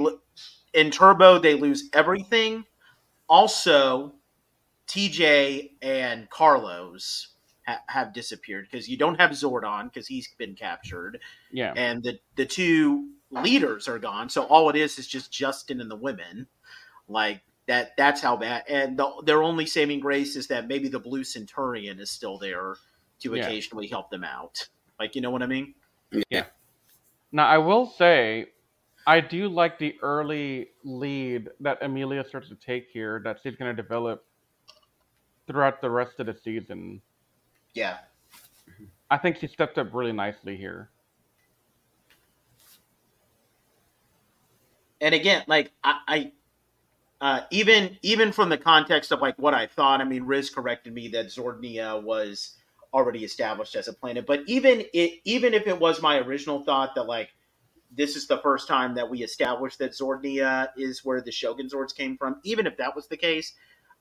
in 0.74 0.92
Turbo 0.92 1.40
they 1.40 1.56
lose 1.56 1.90
everything. 1.94 2.66
Also, 3.28 4.14
TJ 4.88 5.72
and 5.82 6.30
Carlos 6.30 7.36
ha- 7.70 7.84
have 7.88 8.14
disappeared 8.14 8.68
because 8.70 8.90
you 8.90 8.98
don't 8.98 9.20
have 9.20 9.32
Zordon 9.32 9.86
because 9.86 10.08
he's 10.08 10.28
been 10.38 10.56
captured. 10.56 11.20
Yeah, 11.52 11.74
and 11.76 12.04
the 12.04 12.20
the 12.36 12.46
two 12.46 13.10
leaders 13.32 13.88
are 13.88 14.00
gone. 14.00 14.30
So 14.30 14.44
all 14.44 14.70
it 14.70 14.76
is 14.76 14.98
is 15.00 15.08
just 15.08 15.32
Justin 15.32 15.82
and 15.82 15.90
the 15.90 15.96
women. 15.96 16.48
Like 17.08 17.42
that. 17.68 17.96
That's 17.98 18.22
how 18.22 18.38
bad. 18.38 18.64
And 18.68 18.98
the, 18.98 19.10
their 19.26 19.42
only 19.44 19.66
saving 19.66 20.00
grace 20.00 20.36
is 20.36 20.48
that 20.48 20.68
maybe 20.68 20.88
the 20.90 21.00
Blue 21.00 21.24
Centurion 21.24 22.00
is 22.00 22.12
still 22.12 22.38
there 22.38 22.76
to 23.22 23.36
Yeah. 23.36 23.46
occasionally 23.46 23.88
help 23.88 24.10
them 24.10 24.24
out. 24.24 24.68
Like 25.00 25.16
you 25.16 25.22
know 25.22 25.32
what 25.32 25.42
I 25.42 25.48
mean? 25.48 25.74
Yeah. 26.30 26.46
Now, 27.32 27.48
I 27.48 27.58
will 27.60 27.86
say, 27.86 28.48
I 29.06 29.22
do 29.22 29.48
like 29.50 29.78
the 29.80 29.96
early 30.02 30.70
lead 30.84 31.50
that 31.60 31.78
Amelia 31.82 32.24
starts 32.28 32.50
to 32.50 32.56
take 32.56 32.88
here 32.92 33.22
that 33.24 33.40
she's 33.44 33.56
going 33.56 33.76
to 33.76 33.82
develop 33.82 34.26
throughout 35.48 35.82
the 35.82 35.90
rest 35.90 36.20
of 36.20 36.26
the 36.28 36.36
season. 36.44 37.02
Yeah. 37.74 37.98
I 39.10 39.18
think 39.18 39.38
she 39.38 39.48
stepped 39.48 39.78
up 39.78 39.94
really 39.94 40.12
nicely 40.12 40.56
here. 40.56 40.90
and 45.02 45.16
again, 45.16 45.44
like 45.48 45.72
I, 45.84 46.00
I 46.08 46.32
uh, 47.22 47.42
even 47.52 47.98
even 48.02 48.32
from 48.32 48.50
the 48.50 48.58
context 48.58 49.12
of 49.12 49.22
like 49.22 49.36
what 49.38 49.54
I 49.54 49.68
thought, 49.68 50.02
I 50.02 50.04
mean, 50.04 50.24
Riz 50.24 50.50
corrected 50.50 50.94
me 50.94 51.08
that 51.10 51.28
Zordnia 51.28 52.02
was 52.02 52.56
already 52.94 53.24
established 53.24 53.76
as 53.76 53.88
a 53.88 53.94
planet, 53.94 54.26
but 54.26 54.42
even 54.48 54.86
it 54.94 55.20
even 55.24 55.54
if 55.54 55.68
it 55.68 55.80
was 55.80 56.02
my 56.02 56.18
original 56.18 56.64
thought 56.64 56.96
that 56.96 57.04
like 57.04 57.30
this 57.92 58.16
is 58.16 58.28
the 58.28 58.38
first 58.40 58.68
time 58.68 58.96
that 58.96 59.10
we 59.10 59.24
established 59.24 59.80
that 59.80 59.92
Zordnia 59.92 60.70
is 60.78 61.04
where 61.04 61.22
the 61.22 61.32
Shogun 61.32 61.70
Zords 61.70 61.96
came 61.96 62.18
from, 62.18 62.40
even 62.44 62.68
if 62.68 62.78
that 62.78 62.96
was 62.96 63.08
the 63.08 63.18
case, 63.18 63.54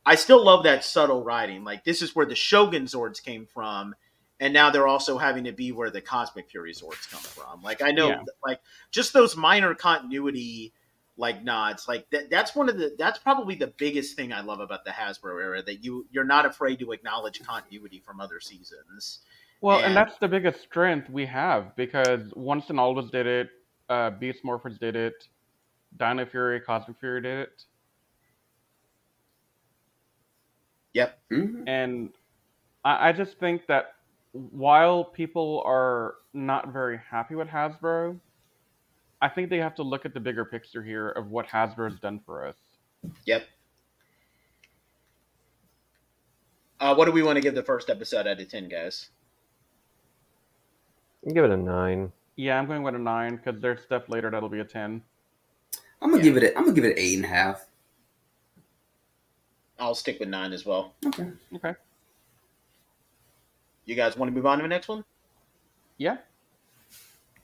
I 0.07 0.15
still 0.15 0.43
love 0.45 0.65
that 0.65 0.85
subtle 0.85 1.23
writing. 1.23 1.65
Like 1.65 1.85
this 1.85 2.03
is 2.03 2.15
where 2.17 2.27
the 2.27 2.35
Shogun 2.35 2.85
Zords 2.85 3.23
came 3.23 3.47
from. 3.47 3.95
And 4.41 4.55
now 4.55 4.71
they're 4.71 4.87
also 4.87 5.19
having 5.19 5.45
to 5.45 5.53
be 5.53 5.73
where 5.73 5.91
the 5.91 6.01
Cosmic 6.01 6.49
Fury 6.49 6.73
Zords 6.73 7.11
come 7.11 7.21
from. 7.21 7.61
Like 7.63 7.83
I 7.83 7.91
know, 7.91 8.09
Yeah. 8.11 8.23
like 8.47 8.61
just 8.91 9.13
those 9.13 9.37
minor 9.37 9.75
continuity 9.75 10.73
like 11.21 11.43
nods 11.43 11.89
like 11.89 12.09
that 12.11 12.31
that's 12.31 12.55
one 12.55 12.69
of 12.69 12.79
the 12.79 12.95
that's 12.97 13.19
probably 13.19 13.57
the 13.57 13.67
biggest 13.77 14.15
thing 14.15 14.33
i 14.33 14.41
love 14.41 14.61
about 14.61 14.85
the 14.85 14.91
hasbro 14.93 15.43
era 15.43 15.61
that 15.61 15.83
you 15.83 16.07
you're 16.13 16.23
not 16.23 16.47
afraid 16.47 16.79
to 16.79 16.93
acknowledge 16.93 17.43
continuity 17.45 17.99
from 17.99 18.21
other 18.21 18.39
seasons 18.39 19.19
Well, 19.61 19.79
And- 19.79 19.87
and 19.87 19.97
that's 19.97 20.17
the 20.19 20.29
biggest 20.29 20.61
strength 20.61 21.11
we 21.11 21.27
have 21.27 21.75
because 21.75 22.33
Once 22.37 22.71
and 22.71 22.79
Always 22.79 23.11
did 23.11 23.27
it, 23.27 23.49
uh, 23.89 24.11
Beast 24.11 24.45
Morphers 24.45 24.79
did 24.79 24.95
it, 24.95 25.27
Dino 25.97 26.25
Fury, 26.25 26.61
Cosmic 26.61 27.01
Fury 27.01 27.21
did 27.23 27.39
it, 27.49 27.65
yep 30.99 31.19
Mhm. 31.31 31.65
and 31.67 32.11
I, 32.85 33.09
I 33.09 33.13
just 33.13 33.39
think 33.39 33.67
that 33.69 33.95
while 34.33 35.05
people 35.05 35.63
are 35.65 36.17
not 36.35 36.73
very 36.73 36.99
happy 37.11 37.35
with 37.35 37.49
Hasbro, 37.49 38.19
I 39.23 39.29
think 39.29 39.49
they 39.51 39.59
have 39.59 39.75
to 39.77 39.83
look 39.83 40.05
at 40.05 40.13
the 40.15 40.21
bigger 40.21 40.45
picture 40.45 40.83
here 40.83 41.09
of 41.11 41.31
what 41.31 41.47
Hasbro 41.47 41.91
has 41.91 41.99
done 42.01 42.21
for 42.27 42.47
us. 42.47 42.57
yep 43.25 43.45
uh, 46.81 46.95
what 46.95 47.07
do 47.07 47.13
we 47.13 47.23
want 47.23 47.37
to 47.37 47.41
give 47.43 47.55
the 47.55 47.63
first 47.63 47.91
episode 47.91 48.27
out 48.27 48.41
of 48.41 48.49
10 48.49 48.69
guys 48.69 49.11
I'll 51.27 51.33
give 51.35 51.45
it 51.45 51.51
a 51.51 51.57
nine. 51.57 52.13
Yeah, 52.37 52.57
I'm 52.59 52.67
going 52.67 52.85
with 52.85 52.95
a 52.95 52.99
nine 52.99 53.37
because 53.37 53.61
there's 53.61 53.83
stuff 53.83 54.09
later 54.09 54.31
that'll 54.31 54.49
be 54.49 54.61
a 54.61 54.65
ten. 54.65 55.03
I'm 56.01 56.13
gonna 56.13 56.23
give 56.23 56.37
it. 56.37 56.45
A, 56.45 56.57
I'm 56.57 56.63
gonna 56.63 56.75
give 56.77 56.85
it 56.85 56.93
an 56.93 56.99
eight 56.99 57.17
and 57.17 57.25
a 57.25 57.29
half. 57.29 57.67
I'll 59.79 59.95
stick 59.95 60.19
with 60.21 60.29
nine 60.29 60.53
as 60.53 60.64
well 60.67 60.95
Okay. 61.07 61.31
Okay. 61.55 61.75
you 63.85 63.95
guys 63.95 64.17
want 64.17 64.31
to 64.31 64.35
move 64.35 64.47
on 64.47 64.59
to 64.59 64.62
the 64.62 64.69
next 64.69 64.88
one 64.88 65.05
Yeah. 65.97 66.19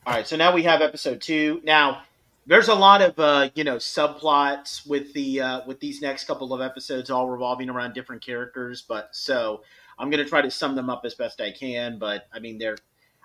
All 0.06 0.12
right, 0.12 0.26
so 0.26 0.36
now 0.36 0.52
we 0.54 0.62
have 0.64 0.82
episode 0.82 1.22
two. 1.22 1.62
Now, 1.64 2.02
there's 2.46 2.68
a 2.68 2.74
lot 2.74 3.00
of 3.00 3.18
uh, 3.18 3.48
you 3.54 3.64
know 3.64 3.76
subplots 3.76 4.86
with 4.86 5.14
the 5.14 5.40
uh, 5.40 5.60
with 5.66 5.80
these 5.80 6.02
next 6.02 6.26
couple 6.26 6.52
of 6.52 6.60
episodes, 6.60 7.08
all 7.08 7.26
revolving 7.30 7.70
around 7.70 7.94
different 7.94 8.22
characters. 8.22 8.82
But 8.86 9.08
so 9.12 9.62
I'm 9.98 10.10
gonna 10.10 10.26
try 10.26 10.42
to 10.42 10.50
sum 10.50 10.74
them 10.74 10.90
up 10.90 11.06
as 11.06 11.14
best 11.14 11.40
I 11.40 11.52
can. 11.52 11.98
But 11.98 12.26
I 12.34 12.38
mean, 12.38 12.58
they're, 12.58 12.76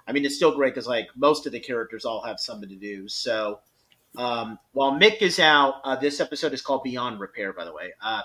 I 0.07 0.13
mean, 0.13 0.23
it's 0.23 0.37
still 0.37 0.55
great 0.55 0.73
because 0.73 0.87
like 0.87 1.09
most 1.17 1.45
of 1.45 1.51
the 1.51 1.59
characters 1.59 2.05
all 2.05 2.23
have 2.23 2.39
something 2.39 2.69
to 2.69 2.77
do. 2.77 3.09
So 3.09 3.59
um, 4.15 4.57
while 4.71 4.93
Mick 4.93 5.21
is 5.21 5.37
out, 5.37 5.81
uh, 5.83 5.97
this 5.97 6.21
episode 6.21 6.53
is 6.53 6.61
called 6.61 6.83
Beyond 6.83 7.19
Repair. 7.19 7.51
By 7.51 7.65
the 7.65 7.73
way, 7.73 7.91
uh, 8.01 8.21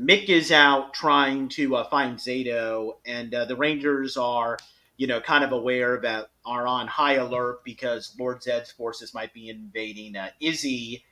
Mick 0.00 0.28
is 0.28 0.50
out 0.50 0.94
trying 0.94 1.48
to 1.50 1.76
uh, 1.76 1.84
find 1.84 2.16
Zayto, 2.16 2.96
and 3.04 3.34
uh, 3.34 3.44
the 3.44 3.56
Rangers 3.56 4.16
are 4.16 4.56
you 5.00 5.06
know, 5.06 5.18
kind 5.18 5.42
of 5.42 5.52
aware 5.52 5.98
that 6.02 6.28
are 6.44 6.66
on 6.66 6.86
high 6.86 7.14
alert 7.14 7.64
because 7.64 8.14
Lord 8.18 8.42
Zed's 8.42 8.70
forces 8.70 9.14
might 9.14 9.32
be 9.32 9.48
invading. 9.48 10.14
Uh, 10.14 10.28
Izzy 10.42 11.02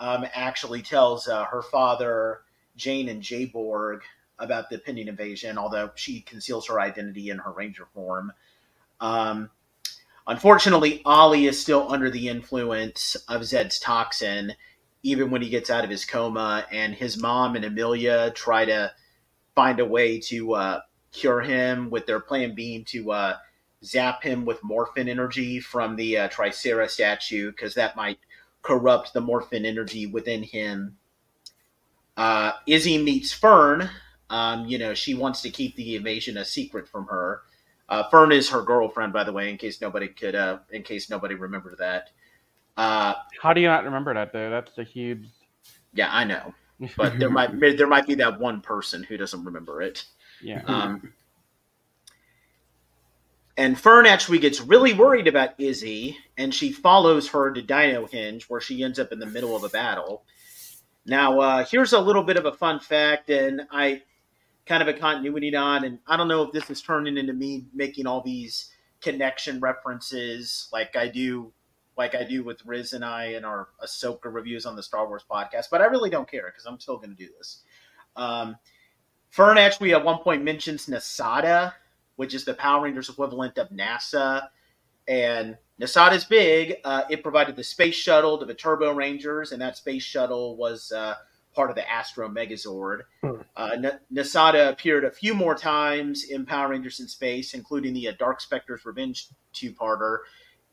um, 0.00 0.24
actually 0.32 0.80
tells 0.80 1.28
uh, 1.28 1.44
her 1.44 1.60
father, 1.60 2.40
Jane 2.74 3.06
and 3.10 3.20
Jayborg, 3.20 4.00
about 4.38 4.70
the 4.70 4.78
pending 4.78 5.08
invasion, 5.08 5.58
although 5.58 5.90
she 5.94 6.22
conceals 6.22 6.68
her 6.68 6.80
identity 6.80 7.28
in 7.28 7.36
her 7.36 7.52
ranger 7.52 7.86
form. 7.92 8.32
Um, 8.98 9.50
unfortunately, 10.26 11.02
Ollie 11.04 11.44
is 11.44 11.60
still 11.60 11.92
under 11.92 12.08
the 12.08 12.28
influence 12.28 13.14
of 13.28 13.44
Zed's 13.44 13.78
toxin, 13.78 14.54
even 15.04 15.30
when 15.30 15.42
he 15.42 15.50
gets 15.50 15.70
out 15.70 15.84
of 15.84 15.90
his 15.90 16.04
coma, 16.04 16.66
and 16.72 16.94
his 16.94 17.16
mom 17.20 17.54
and 17.54 17.64
Amelia 17.64 18.32
try 18.34 18.64
to 18.64 18.90
find 19.54 19.78
a 19.78 19.84
way 19.84 20.18
to 20.18 20.54
uh, 20.54 20.80
cure 21.12 21.42
him 21.42 21.90
with 21.90 22.06
their 22.06 22.20
plan 22.20 22.54
being 22.54 22.84
to 22.86 23.12
uh, 23.12 23.36
zap 23.84 24.22
him 24.22 24.46
with 24.46 24.64
morphin 24.64 25.08
energy 25.08 25.60
from 25.60 25.94
the 25.94 26.18
uh, 26.18 26.28
Tricera 26.30 26.88
statue 26.88 27.50
because 27.50 27.74
that 27.74 27.96
might 27.96 28.18
corrupt 28.62 29.12
the 29.12 29.20
morphin 29.20 29.66
energy 29.66 30.06
within 30.06 30.42
him. 30.42 30.96
Uh, 32.16 32.52
Izzy 32.66 32.96
meets 32.96 33.30
Fern. 33.30 33.90
Um, 34.30 34.64
you 34.66 34.78
know, 34.78 34.94
she 34.94 35.14
wants 35.14 35.42
to 35.42 35.50
keep 35.50 35.76
the 35.76 35.96
invasion 35.96 36.38
a 36.38 36.44
secret 36.44 36.88
from 36.88 37.06
her. 37.08 37.42
Uh, 37.90 38.08
Fern 38.08 38.32
is 38.32 38.48
her 38.48 38.62
girlfriend, 38.62 39.12
by 39.12 39.22
the 39.22 39.32
way, 39.32 39.50
in 39.50 39.58
case 39.58 39.80
nobody 39.82 40.08
could, 40.08 40.34
uh, 40.34 40.60
in 40.70 40.82
case 40.82 41.10
nobody 41.10 41.34
remembered 41.34 41.76
that. 41.78 42.08
Uh, 42.76 43.14
How 43.40 43.52
do 43.52 43.60
you 43.60 43.68
not 43.68 43.84
remember 43.84 44.14
that 44.14 44.32
though? 44.32 44.50
That's 44.50 44.76
a 44.78 44.84
huge. 44.84 45.26
yeah, 45.92 46.08
I 46.10 46.24
know, 46.24 46.54
but 46.96 47.18
there 47.18 47.30
might 47.30 47.58
there 47.60 47.86
might 47.86 48.06
be 48.06 48.14
that 48.16 48.40
one 48.40 48.60
person 48.60 49.02
who 49.04 49.16
doesn't 49.16 49.44
remember 49.44 49.82
it. 49.82 50.04
yeah. 50.42 50.62
Um, 50.66 51.12
and 53.56 53.78
Fern 53.78 54.06
actually 54.06 54.38
gets 54.40 54.60
really 54.60 54.92
worried 54.92 55.28
about 55.28 55.50
Izzy, 55.58 56.18
and 56.36 56.52
she 56.52 56.72
follows 56.72 57.28
her 57.28 57.52
to 57.52 57.62
Dino 57.62 58.06
Hinge, 58.06 58.44
where 58.48 58.60
she 58.60 58.82
ends 58.82 58.98
up 58.98 59.12
in 59.12 59.20
the 59.20 59.26
middle 59.26 59.54
of 59.54 59.62
a 59.62 59.68
battle. 59.68 60.24
Now, 61.06 61.38
uh, 61.38 61.64
here's 61.64 61.92
a 61.92 62.00
little 62.00 62.24
bit 62.24 62.36
of 62.36 62.46
a 62.46 62.52
fun 62.52 62.80
fact, 62.80 63.30
and 63.30 63.62
I 63.70 64.02
kind 64.66 64.82
of 64.82 64.88
a 64.88 64.98
continuity 64.98 65.54
on, 65.54 65.84
and 65.84 65.98
I 66.06 66.16
don't 66.16 66.26
know 66.28 66.42
if 66.42 66.52
this 66.52 66.68
is 66.70 66.82
turning 66.82 67.16
into 67.16 67.32
me 67.32 67.66
making 67.72 68.06
all 68.06 68.22
these 68.22 68.70
connection 69.00 69.60
references 69.60 70.68
like 70.72 70.96
I 70.96 71.06
do, 71.08 71.52
like 71.96 72.14
I 72.14 72.24
do 72.24 72.42
with 72.42 72.64
Riz 72.66 72.92
and 72.92 73.04
I 73.04 73.26
in 73.26 73.44
our 73.44 73.68
Ahsoka 73.82 74.32
reviews 74.32 74.66
on 74.66 74.76
the 74.76 74.82
Star 74.82 75.06
Wars 75.06 75.24
podcast, 75.30 75.66
but 75.70 75.80
I 75.80 75.86
really 75.86 76.10
don't 76.10 76.30
care 76.30 76.46
because 76.46 76.66
I'm 76.66 76.80
still 76.80 76.96
going 76.96 77.10
to 77.10 77.16
do 77.16 77.30
this. 77.38 77.62
Um, 78.16 78.56
Fern 79.30 79.58
actually 79.58 79.92
at 79.92 80.04
one 80.04 80.18
point 80.18 80.44
mentions 80.44 80.86
Nasada, 80.86 81.74
which 82.16 82.34
is 82.34 82.44
the 82.44 82.54
Power 82.54 82.84
Rangers 82.84 83.08
equivalent 83.08 83.58
of 83.58 83.68
NASA. 83.70 84.48
And 85.08 85.56
Nasada's 85.80 86.24
big. 86.24 86.76
Uh, 86.84 87.02
it 87.10 87.22
provided 87.22 87.56
the 87.56 87.64
space 87.64 87.96
shuttle 87.96 88.38
to 88.38 88.44
the 88.44 88.54
Turbo 88.54 88.92
Rangers, 88.92 89.52
and 89.52 89.60
that 89.60 89.76
space 89.76 90.02
shuttle 90.02 90.56
was 90.56 90.92
uh, 90.92 91.14
part 91.54 91.70
of 91.70 91.76
the 91.76 91.90
Astro 91.90 92.28
Megazord. 92.28 93.00
Hmm. 93.22 93.42
Uh, 93.56 93.70
N- 93.74 94.00
Nasada 94.12 94.68
appeared 94.68 95.04
a 95.04 95.10
few 95.10 95.34
more 95.34 95.54
times 95.54 96.24
in 96.24 96.46
Power 96.46 96.68
Rangers 96.68 97.00
in 97.00 97.08
Space, 97.08 97.54
including 97.54 97.92
the 97.92 98.08
uh, 98.08 98.12
Dark 98.18 98.40
Specter's 98.40 98.84
Revenge 98.84 99.28
two-parter. 99.52 100.18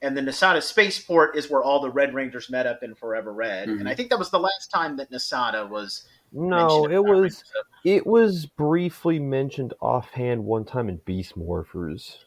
And 0.04 0.18
the 0.18 0.22
Nasada 0.22 0.64
spaceport 0.64 1.36
is 1.36 1.50
where 1.50 1.62
all 1.64 1.80
the 1.80 1.92
Red 1.92 2.14
Rangers 2.14 2.50
met 2.50 2.66
up 2.66 2.82
in 2.82 2.96
Forever 2.96 3.34
Red. 3.34 3.70
Mhm. 3.70 3.82
And 3.82 3.90
I 3.90 3.94
think 3.94 4.10
that 4.10 4.18
was 4.18 4.32
the 4.32 4.40
last 4.40 4.72
time 4.74 4.98
that 4.98 5.12
Nasada 5.12 5.68
was 5.70 6.08
No, 6.32 6.86
it 6.90 7.04
was 7.04 7.44
it 7.84 8.08
was 8.08 8.46
briefly 8.46 9.20
mentioned 9.20 9.74
offhand 9.82 10.44
one 10.46 10.66
time 10.66 10.90
in 10.90 10.98
Beast 11.06 11.38
Morphers. 11.38 12.18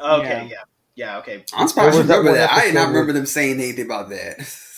Okay, 0.00 0.22
Yeah. 0.28 0.44
yeah, 0.44 0.56
yeah, 0.94 1.18
okay. 1.18 1.44
I'm 1.54 1.68
surprised 1.68 1.94
you 1.94 1.98
was 2.00 2.08
that 2.08 2.18
remember 2.18 2.38
that. 2.38 2.52
I 2.52 2.66
did 2.66 2.74
not 2.74 2.88
remember 2.88 3.12
them 3.12 3.26
saying 3.26 3.60
anything 3.60 3.86
about 3.86 4.08
that. 4.10 4.38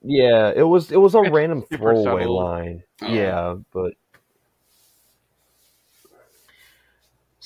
Yeah, 0.00 0.52
it 0.54 0.62
was 0.62 0.92
it 0.92 0.96
was 0.96 1.16
a 1.16 1.22
random 1.30 1.62
throwaway 1.62 2.24
line. 2.24 2.84
Oh. 3.02 3.08
Yeah, 3.08 3.56
but 3.72 3.94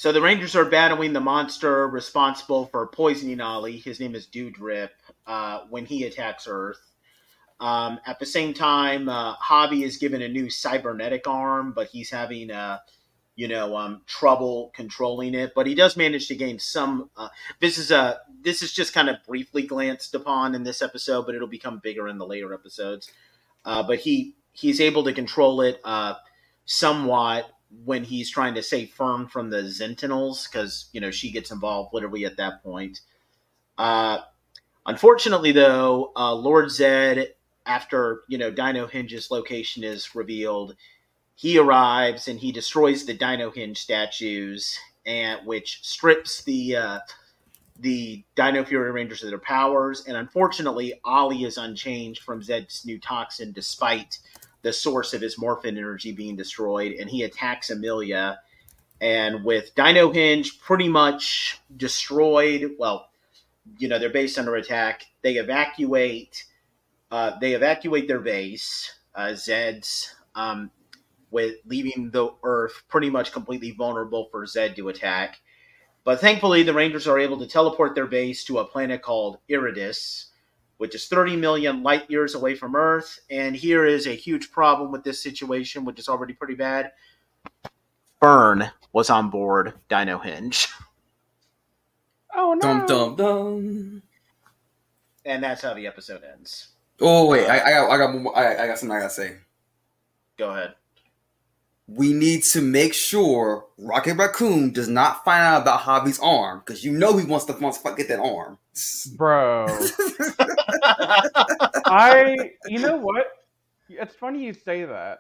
So 0.02 0.10
the 0.10 0.20
Rangers 0.20 0.56
are 0.56 0.64
battling 0.64 1.12
the 1.12 1.20
monster 1.20 1.86
responsible 1.86 2.66
for 2.66 2.88
poisoning 2.88 3.40
Ollie. 3.40 3.78
His 3.78 4.00
name 4.00 4.16
is 4.16 4.26
Dewdrip. 4.26 4.90
Uh, 5.28 5.60
when 5.70 5.86
he 5.86 6.02
attacks 6.06 6.48
Earth. 6.48 6.80
Um, 7.60 8.00
at 8.04 8.18
the 8.18 8.26
same 8.26 8.52
time, 8.52 9.08
uh, 9.08 9.36
Javi 9.36 9.84
is 9.84 9.98
given 9.98 10.20
a 10.20 10.28
new 10.28 10.50
cybernetic 10.50 11.28
arm, 11.28 11.72
but 11.72 11.86
he's 11.86 12.10
having 12.10 12.50
uh, 12.50 12.78
you 13.36 13.46
know 13.46 13.76
um, 13.76 14.02
trouble 14.08 14.72
controlling 14.74 15.36
it. 15.36 15.52
But 15.54 15.68
he 15.68 15.74
does 15.76 15.96
manage 15.96 16.26
to 16.26 16.34
gain 16.34 16.58
some. 16.58 17.08
Uh, 17.16 17.28
this 17.60 17.78
is 17.78 17.92
a 17.92 18.22
this 18.40 18.60
is 18.60 18.72
just 18.72 18.92
kind 18.92 19.08
of 19.08 19.18
briefly 19.24 19.62
glanced 19.62 20.16
upon 20.16 20.56
in 20.56 20.64
this 20.64 20.82
episode, 20.82 21.26
but 21.26 21.36
it'll 21.36 21.46
become 21.46 21.78
bigger 21.78 22.08
in 22.08 22.18
the 22.18 22.26
later 22.26 22.52
episodes. 22.52 23.08
Uh, 23.64 23.84
but 23.84 24.00
he 24.00 24.34
he's 24.50 24.80
able 24.80 25.04
to 25.04 25.12
control 25.12 25.60
it 25.60 25.80
uh, 25.84 26.14
somewhat 26.64 27.48
when 27.84 28.04
he's 28.04 28.30
trying 28.30 28.54
to 28.54 28.62
save 28.62 28.90
Fern 28.90 29.26
from 29.26 29.50
the 29.50 29.70
Sentinels 29.70 30.46
because 30.46 30.86
you 30.92 31.00
know 31.00 31.10
she 31.10 31.30
gets 31.30 31.50
involved 31.50 31.94
literally 31.94 32.24
at 32.24 32.36
that 32.36 32.62
point. 32.62 33.00
Uh, 33.78 34.18
unfortunately, 34.86 35.52
though, 35.52 36.12
uh, 36.16 36.34
Lord 36.34 36.70
Zed, 36.70 37.34
after 37.66 38.22
you 38.28 38.38
know 38.38 38.50
Dino 38.50 38.86
Hinge's 38.86 39.30
location 39.30 39.84
is 39.84 40.14
revealed, 40.14 40.76
he 41.34 41.58
arrives 41.58 42.28
and 42.28 42.38
he 42.38 42.52
destroys 42.52 43.04
the 43.04 43.14
Dino 43.14 43.50
Hinge 43.50 43.78
statues, 43.78 44.78
and 45.06 45.46
which 45.46 45.80
strips 45.82 46.42
the 46.44 46.76
uh, 46.76 46.98
the 47.78 48.22
Dino 48.36 48.64
Fury 48.64 48.92
Rangers 48.92 49.22
of 49.22 49.30
their 49.30 49.38
powers. 49.38 50.04
And 50.06 50.16
unfortunately, 50.16 51.00
Ollie 51.04 51.44
is 51.44 51.58
unchanged 51.58 52.22
from 52.22 52.42
Zed's 52.42 52.84
new 52.84 52.98
toxin, 53.00 53.52
despite 53.52 54.18
the 54.62 54.72
source 54.72 55.12
of 55.12 55.20
his 55.20 55.38
morphin 55.38 55.76
energy 55.76 56.12
being 56.12 56.36
destroyed, 56.36 56.92
and 56.92 57.10
he 57.10 57.24
attacks 57.24 57.70
Amelia. 57.70 58.40
And 59.00 59.44
with 59.44 59.74
Dino 59.74 60.12
Hinge 60.12 60.60
pretty 60.60 60.88
much 60.88 61.60
destroyed, 61.76 62.76
well, 62.78 63.08
you 63.78 63.88
know, 63.88 63.98
they're 63.98 64.10
based 64.10 64.38
under 64.38 64.54
attack. 64.54 65.04
They 65.22 65.34
evacuate. 65.36 66.44
Uh, 67.10 67.38
they 67.40 67.52
evacuate 67.52 68.08
their 68.08 68.20
base, 68.20 68.90
uh, 69.14 69.34
Zed's, 69.34 70.14
um, 70.34 70.70
with 71.30 71.56
leaving 71.66 72.10
the 72.10 72.30
Earth 72.42 72.84
pretty 72.88 73.10
much 73.10 73.32
completely 73.32 73.72
vulnerable 73.72 74.28
for 74.30 74.46
Zed 74.46 74.76
to 74.76 74.88
attack. 74.88 75.40
But 76.04 76.20
thankfully, 76.20 76.62
the 76.62 76.72
Rangers 76.72 77.06
are 77.06 77.18
able 77.18 77.38
to 77.38 77.46
teleport 77.46 77.94
their 77.94 78.06
base 78.06 78.44
to 78.44 78.58
a 78.58 78.64
planet 78.64 79.02
called 79.02 79.38
Iridis, 79.50 80.26
which 80.82 80.96
is 80.96 81.06
30 81.06 81.36
million 81.36 81.84
light 81.84 82.10
years 82.10 82.34
away 82.34 82.56
from 82.56 82.74
Earth. 82.74 83.20
And 83.30 83.54
here 83.54 83.86
is 83.86 84.08
a 84.08 84.16
huge 84.16 84.50
problem 84.50 84.90
with 84.90 85.04
this 85.04 85.22
situation, 85.22 85.84
which 85.84 86.00
is 86.00 86.08
already 86.08 86.32
pretty 86.32 86.56
bad. 86.56 86.90
Fern 88.18 88.68
was 88.92 89.08
on 89.08 89.30
board 89.30 89.74
Dino 89.88 90.18
Hinge. 90.18 90.66
Oh 92.34 92.54
no! 92.54 92.60
Dum 92.62 92.86
dum 92.86 93.16
dum. 93.16 94.02
And 95.26 95.44
that's 95.44 95.60
how 95.60 95.74
the 95.74 95.86
episode 95.86 96.22
ends. 96.24 96.68
Oh 96.98 97.26
wait, 97.26 97.46
I, 97.46 97.60
I 97.60 97.70
got 97.72 97.90
I 97.90 97.98
got 97.98 98.14
more- 98.14 98.34
I, 98.34 98.64
I 98.64 98.66
got 98.68 98.78
something 98.78 98.96
I 98.96 99.00
gotta 99.00 99.12
say. 99.12 99.36
Go 100.38 100.48
ahead. 100.48 100.74
We 101.88 102.12
need 102.12 102.44
to 102.52 102.62
make 102.62 102.94
sure 102.94 103.66
Rocket 103.76 104.16
Raccoon 104.16 104.72
does 104.72 104.88
not 104.88 105.24
find 105.24 105.42
out 105.42 105.62
about 105.62 105.80
Javi's 105.80 106.18
arm 106.20 106.62
because 106.64 106.84
you 106.84 106.92
know 106.92 107.16
he 107.16 107.26
wants 107.26 107.44
to 107.46 107.52
wants 107.54 107.78
to 107.78 107.94
get 107.94 108.08
that 108.08 108.20
arm. 108.20 108.58
Bro, 109.16 109.66
I. 111.86 112.52
You 112.66 112.78
know 112.78 112.96
what? 112.96 113.26
It's 113.88 114.14
funny 114.14 114.44
you 114.44 114.54
say 114.54 114.84
that. 114.84 115.18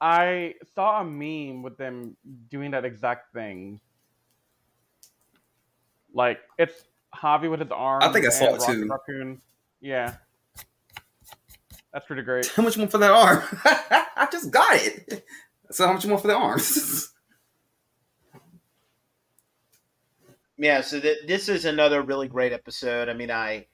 I 0.00 0.54
saw 0.74 1.00
a 1.00 1.04
meme 1.04 1.62
with 1.62 1.76
them 1.76 2.16
doing 2.50 2.72
that 2.72 2.84
exact 2.84 3.32
thing. 3.32 3.78
Like 6.12 6.40
it's 6.58 6.84
Javi 7.14 7.48
with 7.50 7.60
his 7.60 7.70
arm. 7.70 8.02
I 8.02 8.12
think 8.12 8.26
I 8.26 8.30
saw 8.30 8.46
it 8.46 8.58
Rocket 8.58 8.72
too. 8.72 8.88
Raccoon. 8.88 9.40
Yeah, 9.80 10.14
that's 11.92 12.06
pretty 12.06 12.22
great. 12.22 12.46
how 12.56 12.62
much 12.62 12.76
more 12.78 12.88
for 12.88 12.98
that 12.98 13.10
arm? 13.10 13.42
I 13.64 14.28
just 14.30 14.50
got 14.50 14.76
it. 14.76 15.24
So 15.70 15.86
how 15.86 15.94
much 15.94 16.04
more 16.04 16.18
for 16.18 16.26
the 16.26 16.36
arms? 16.36 17.10
yeah 20.58 20.80
so 20.80 21.00
th- 21.00 21.26
this 21.26 21.48
is 21.48 21.64
another 21.64 22.02
really 22.02 22.28
great 22.28 22.52
episode 22.52 23.08
i 23.08 23.14
mean 23.14 23.30
i 23.30 23.66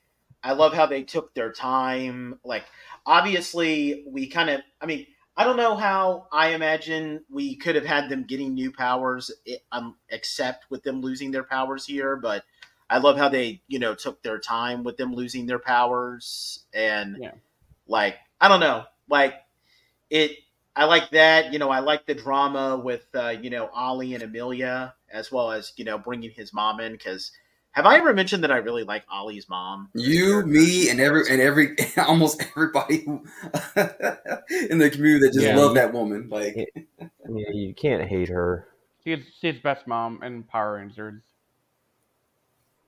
i 0.43 0.53
love 0.53 0.73
how 0.73 0.87
they 0.87 1.03
took 1.03 1.35
their 1.35 1.53
time 1.53 2.39
like 2.45 2.65
obviously 3.07 4.05
we 4.09 4.29
kind 4.29 4.49
of 4.51 4.61
i 4.81 4.87
mean 4.87 5.07
i 5.37 5.45
don't 5.45 5.57
know 5.57 5.77
how 5.77 6.27
i 6.33 6.49
imagine 6.51 7.21
we 7.29 7.57
could 7.57 7.75
have 7.75 7.85
had 7.85 8.09
them 8.09 8.25
getting 8.25 8.55
new 8.55 8.71
powers 8.73 9.31
i- 9.49 9.59
um, 9.73 9.97
except 10.11 10.67
with 10.71 10.83
them 10.83 11.01
losing 11.01 11.31
their 11.31 11.45
powers 11.45 11.85
here 11.85 12.17
but 12.17 12.45
i 12.89 12.99
love 12.99 13.17
how 13.17 13.29
they 13.29 13.61
you 13.67 13.79
know 13.79 13.95
took 13.95 14.23
their 14.23 14.39
time 14.39 14.85
with 14.85 14.97
them 14.97 15.13
losing 15.15 15.47
their 15.47 15.59
powers 15.59 16.61
and 16.73 17.19
Yeah. 17.21 17.33
Like 17.89 18.17
i 18.41 18.49
don't 18.49 18.61
know 18.61 18.85
like 19.09 19.35
it 20.11 20.33
I 20.77 20.85
like 20.85 21.11
that. 21.11 21.53
You 21.53 21.59
know, 21.59 21.71
I 21.71 21.81
like 21.81 22.07
the 22.07 22.15
drama 22.15 22.77
with 22.77 23.09
uh, 23.13 23.31
you 23.31 23.51
know 23.51 23.69
Ollie 23.75 24.15
and 24.15 24.23
Amelia, 24.23 24.95
as 25.11 25.33
well 25.33 25.51
as 25.51 25.73
you 25.77 25.85
know 25.85 25.99
bringing 25.99 26.31
his 26.31 26.53
mom 26.53 26.79
in. 26.79 26.93
Because 26.93 27.33
have 27.73 27.85
I 27.85 27.97
ever 27.97 28.15
mentioned 28.15 28.45
that 28.45 28.53
I 28.53 28.59
really 28.59 28.85
like 28.85 29.05
Ollie's 29.11 29.49
mom? 29.49 29.91
you, 29.95 30.45
me, 30.47 30.89
and 30.89 31.01
every 31.01 31.23
and 31.31 31.41
every 31.41 31.77
almost 31.97 32.43
everybody 32.43 32.99
in 33.07 34.79
the 34.79 34.91
community 34.93 35.27
that 35.27 35.33
just 35.35 35.49
Yeah. 35.49 35.57
love 35.57 35.75
that 35.75 35.93
woman. 35.93 36.29
Like 36.29 36.55
yeah, 36.57 37.51
you 37.53 37.75
can't 37.75 38.09
hate 38.09 38.29
her. 38.29 38.69
She's 39.03 39.25
she's 39.41 39.59
best 39.61 39.87
mom 39.89 40.23
in 40.23 40.45
Power 40.45 40.75
Rangers. 40.75 41.23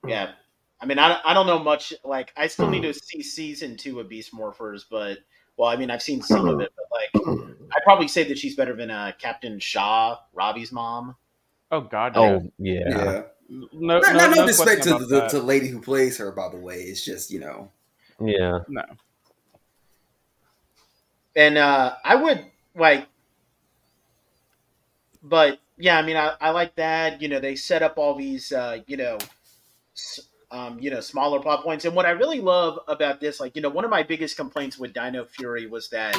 Yeah, 0.06 0.32
I 0.80 0.86
mean, 0.86 0.98
I, 0.98 1.08
don't- 1.08 1.20
I 1.24 1.34
don't 1.34 1.46
know 1.46 1.58
much. 1.58 1.92
Like, 2.04 2.32
I 2.36 2.46
still 2.46 2.70
need 2.70 2.82
to 2.82 2.94
see 2.94 3.22
season 3.22 3.76
two 3.76 4.00
of 4.00 4.08
Beast 4.08 4.32
Morphers, 4.34 4.84
but 4.90 5.18
well, 5.56 5.68
I 5.68 5.76
mean, 5.76 5.90
I've 5.90 6.02
seen 6.02 6.22
some 6.22 6.48
of 6.48 6.60
it, 6.60 6.72
but 6.76 6.86
like, 6.90 7.38
I'd 7.76 7.82
probably 7.84 8.08
say 8.08 8.24
that 8.24 8.38
she's 8.38 8.56
better 8.56 8.74
than 8.74 8.90
uh, 8.90 9.12
Captain 9.18 9.58
Shaw, 9.58 10.18
Ravi's 10.32 10.72
mom. 10.72 11.16
Oh 11.70 11.82
God, 11.82 12.16
yeah. 12.16 12.20
Oh 12.20 12.52
yeah. 12.58 12.80
yeah, 12.88 13.22
No, 13.48 14.00
not, 14.00 14.02
no, 14.02 14.12
not 14.12 14.14
no 14.14 14.28
no 14.28 14.46
disrespect 14.46 14.82
to 14.84 15.06
the, 15.06 15.28
to 15.28 15.38
lady 15.40 15.68
who 15.68 15.80
plays 15.80 16.16
her. 16.18 16.32
By 16.32 16.48
the 16.48 16.56
way, 16.56 16.76
it's 16.76 17.04
just 17.04 17.30
you 17.30 17.40
know 17.40 17.70
Yeah. 18.20 18.60
No. 18.68 18.82
and 21.36 21.56
uh 21.58 21.94
i 22.04 22.14
would 22.14 22.44
like 22.74 23.06
but 25.22 25.60
yeah 25.78 25.98
i 25.98 26.02
mean 26.02 26.16
i, 26.16 26.34
I 26.40 26.50
like 26.50 26.74
that 26.76 27.20
you 27.22 27.28
know 27.28 27.40
they 27.40 27.54
set 27.56 27.82
up 27.82 27.98
all 27.98 28.14
these 28.16 28.52
uh 28.52 28.78
you 28.86 28.96
know 28.96 29.18
s- 29.96 30.20
um 30.50 30.78
you 30.80 30.90
know 30.90 31.00
smaller 31.00 31.40
plot 31.40 31.62
points 31.62 31.84
and 31.84 31.94
what 31.94 32.06
i 32.06 32.10
really 32.10 32.40
love 32.40 32.78
about 32.88 33.20
this 33.20 33.40
like 33.40 33.56
you 33.56 33.62
know 33.62 33.68
one 33.68 33.84
of 33.84 33.90
my 33.90 34.02
biggest 34.02 34.36
complaints 34.36 34.78
with 34.78 34.92
dino 34.92 35.24
fury 35.24 35.66
was 35.66 35.88
that 35.90 36.16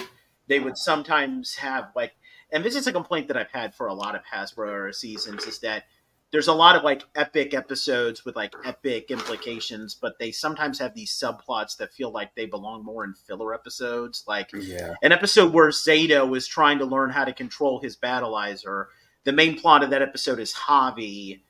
they 0.47 0.59
would 0.59 0.77
sometimes 0.77 1.55
have 1.55 1.89
like 1.95 2.13
and 2.51 2.63
this 2.63 2.75
is 2.75 2.87
a 2.87 2.93
complaint 2.93 3.27
that 3.27 3.37
i've 3.37 3.51
had 3.51 3.73
for 3.75 3.87
a 3.87 3.93
lot 3.93 4.15
of 4.15 4.21
hasbro 4.33 4.93
seasons 4.93 5.45
is 5.45 5.59
that 5.59 5.83
there's 6.31 6.47
a 6.47 6.53
lot 6.53 6.77
of 6.77 6.83
like 6.83 7.03
epic 7.15 7.53
episodes 7.53 8.23
with 8.23 8.35
like 8.35 8.53
epic 8.63 9.11
implications 9.11 9.95
but 9.95 10.17
they 10.17 10.31
sometimes 10.31 10.79
have 10.79 10.93
these 10.93 11.11
subplots 11.11 11.77
that 11.77 11.93
feel 11.93 12.11
like 12.11 12.33
they 12.35 12.45
belong 12.45 12.83
more 12.83 13.03
in 13.03 13.13
filler 13.13 13.53
episodes 13.53 14.23
like 14.27 14.49
yeah. 14.53 14.95
an 15.03 15.11
episode 15.11 15.53
where 15.53 15.69
Zayto 15.69 16.35
is 16.35 16.47
trying 16.47 16.79
to 16.79 16.85
learn 16.85 17.09
how 17.09 17.25
to 17.25 17.33
control 17.33 17.81
his 17.81 17.97
battleizer. 17.97 18.85
The 19.23 19.33
main 19.33 19.59
plot 19.59 19.83
of 19.83 19.89
that 19.91 20.01
episode 20.01 20.39
is 20.39 20.53
Javi 20.53 21.41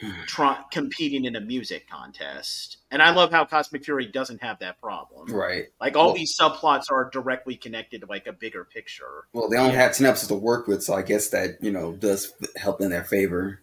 Hmm. 0.00 0.10
try, 0.26 0.62
competing 0.70 1.24
in 1.24 1.34
a 1.34 1.40
music 1.40 1.88
contest. 1.90 2.76
And 2.92 3.02
I 3.02 3.10
love 3.10 3.32
how 3.32 3.44
Cosmic 3.44 3.84
Fury 3.84 4.06
doesn't 4.06 4.40
have 4.40 4.60
that 4.60 4.80
problem. 4.80 5.26
Right. 5.26 5.66
Like 5.80 5.96
all 5.96 6.06
Well- 6.08 6.14
these 6.14 6.38
subplots 6.38 6.84
are 6.90 7.10
directly 7.10 7.56
connected 7.56 8.02
to 8.02 8.06
like 8.06 8.28
a 8.28 8.32
bigger 8.32 8.64
picture. 8.64 9.24
Well, 9.32 9.48
they 9.48 9.56
only 9.56 9.74
have 9.74 9.96
ten 9.96 10.06
episodes 10.06 10.28
to 10.28 10.34
work 10.36 10.68
with, 10.68 10.84
so 10.84 10.94
I 10.94 11.02
guess 11.02 11.30
that 11.30 11.60
you 11.60 11.72
know 11.72 11.92
does 11.94 12.32
help 12.56 12.80
in 12.80 12.90
their 12.90 13.02
favor. 13.02 13.60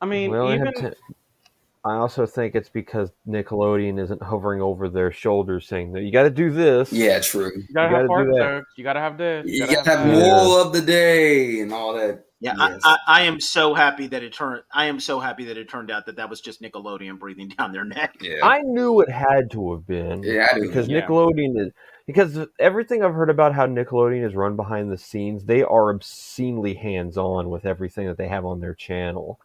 I 0.00 0.06
mean, 0.06 0.32
we 0.32 0.38
only 0.38 0.54
even 0.54 0.66
have 0.66 0.74
ten. 0.74 0.94
I 1.86 1.96
also 1.96 2.24
think 2.24 2.54
it's 2.54 2.70
because 2.70 3.10
Nickelodeon 3.28 4.02
isn't 4.02 4.22
hovering 4.22 4.62
over 4.62 4.88
their 4.88 5.12
shoulders 5.12 5.68
saying 5.68 5.92
that 5.92 6.02
you 6.02 6.10
got 6.12 6.22
to 6.22 6.30
do 6.30 6.50
this. 6.50 6.90
Yeah, 6.90 7.20
true. 7.20 7.50
You 7.54 7.74
gotta 7.74 7.96
have 7.96 8.08
gotta 8.08 8.24
do 8.24 8.32
that. 8.32 8.38
jokes. 8.38 8.70
You 8.78 8.84
gotta 8.84 9.00
have 9.00 9.18
this. 9.18 9.44
You 9.46 9.60
gotta 9.60 9.74
gotta 9.74 9.90
have 9.90 10.06
that. 10.08 10.16
Yeah. 10.16 10.26
moral 10.32 10.56
of 10.56 10.72
the 10.72 10.80
day 10.80 11.60
and 11.60 11.72
all 11.72 11.92
that. 11.94 12.24
Yeah, 12.40 12.54
Yes. 12.58 12.80
I, 12.84 12.90
I, 12.92 12.98
I 13.06 13.22
am 13.22 13.38
so 13.40 13.74
happy 13.74 14.06
that 14.08 14.22
it 14.22 14.32
turned. 14.32 14.62
I 14.72 14.86
am 14.86 14.98
so 14.98 15.20
happy 15.20 15.44
that 15.46 15.56
it 15.58 15.68
turned 15.68 15.90
out 15.90 16.06
that 16.06 16.16
that 16.16 16.30
was 16.30 16.40
just 16.40 16.62
Nickelodeon 16.62 17.18
breathing 17.18 17.48
down 17.58 17.72
their 17.72 17.84
neck. 17.84 18.16
Yeah. 18.20 18.38
I 18.42 18.60
knew 18.62 19.00
it 19.00 19.10
had 19.10 19.50
to 19.52 19.72
have 19.72 19.86
been. 19.86 20.22
Yeah, 20.22 20.48
I 20.50 20.54
do. 20.58 20.62
because 20.66 20.88
Yeah. 20.88 21.02
Nickelodeon 21.06 21.66
is 21.66 21.72
because 22.06 22.38
everything 22.58 23.02
I've 23.02 23.14
heard 23.14 23.30
about 23.30 23.54
how 23.54 23.66
Nickelodeon 23.66 24.26
is 24.26 24.34
run 24.34 24.56
behind 24.56 24.90
the 24.90 24.98
scenes, 24.98 25.44
they 25.44 25.62
are 25.62 25.90
obscenely 25.90 26.74
hands 26.74 27.16
on 27.16 27.48
with 27.50 27.64
everything 27.64 28.06
that 28.08 28.18
they 28.18 28.28
have 28.28 28.44
on 28.44 28.60
their 28.60 28.74
channel. 28.74 29.38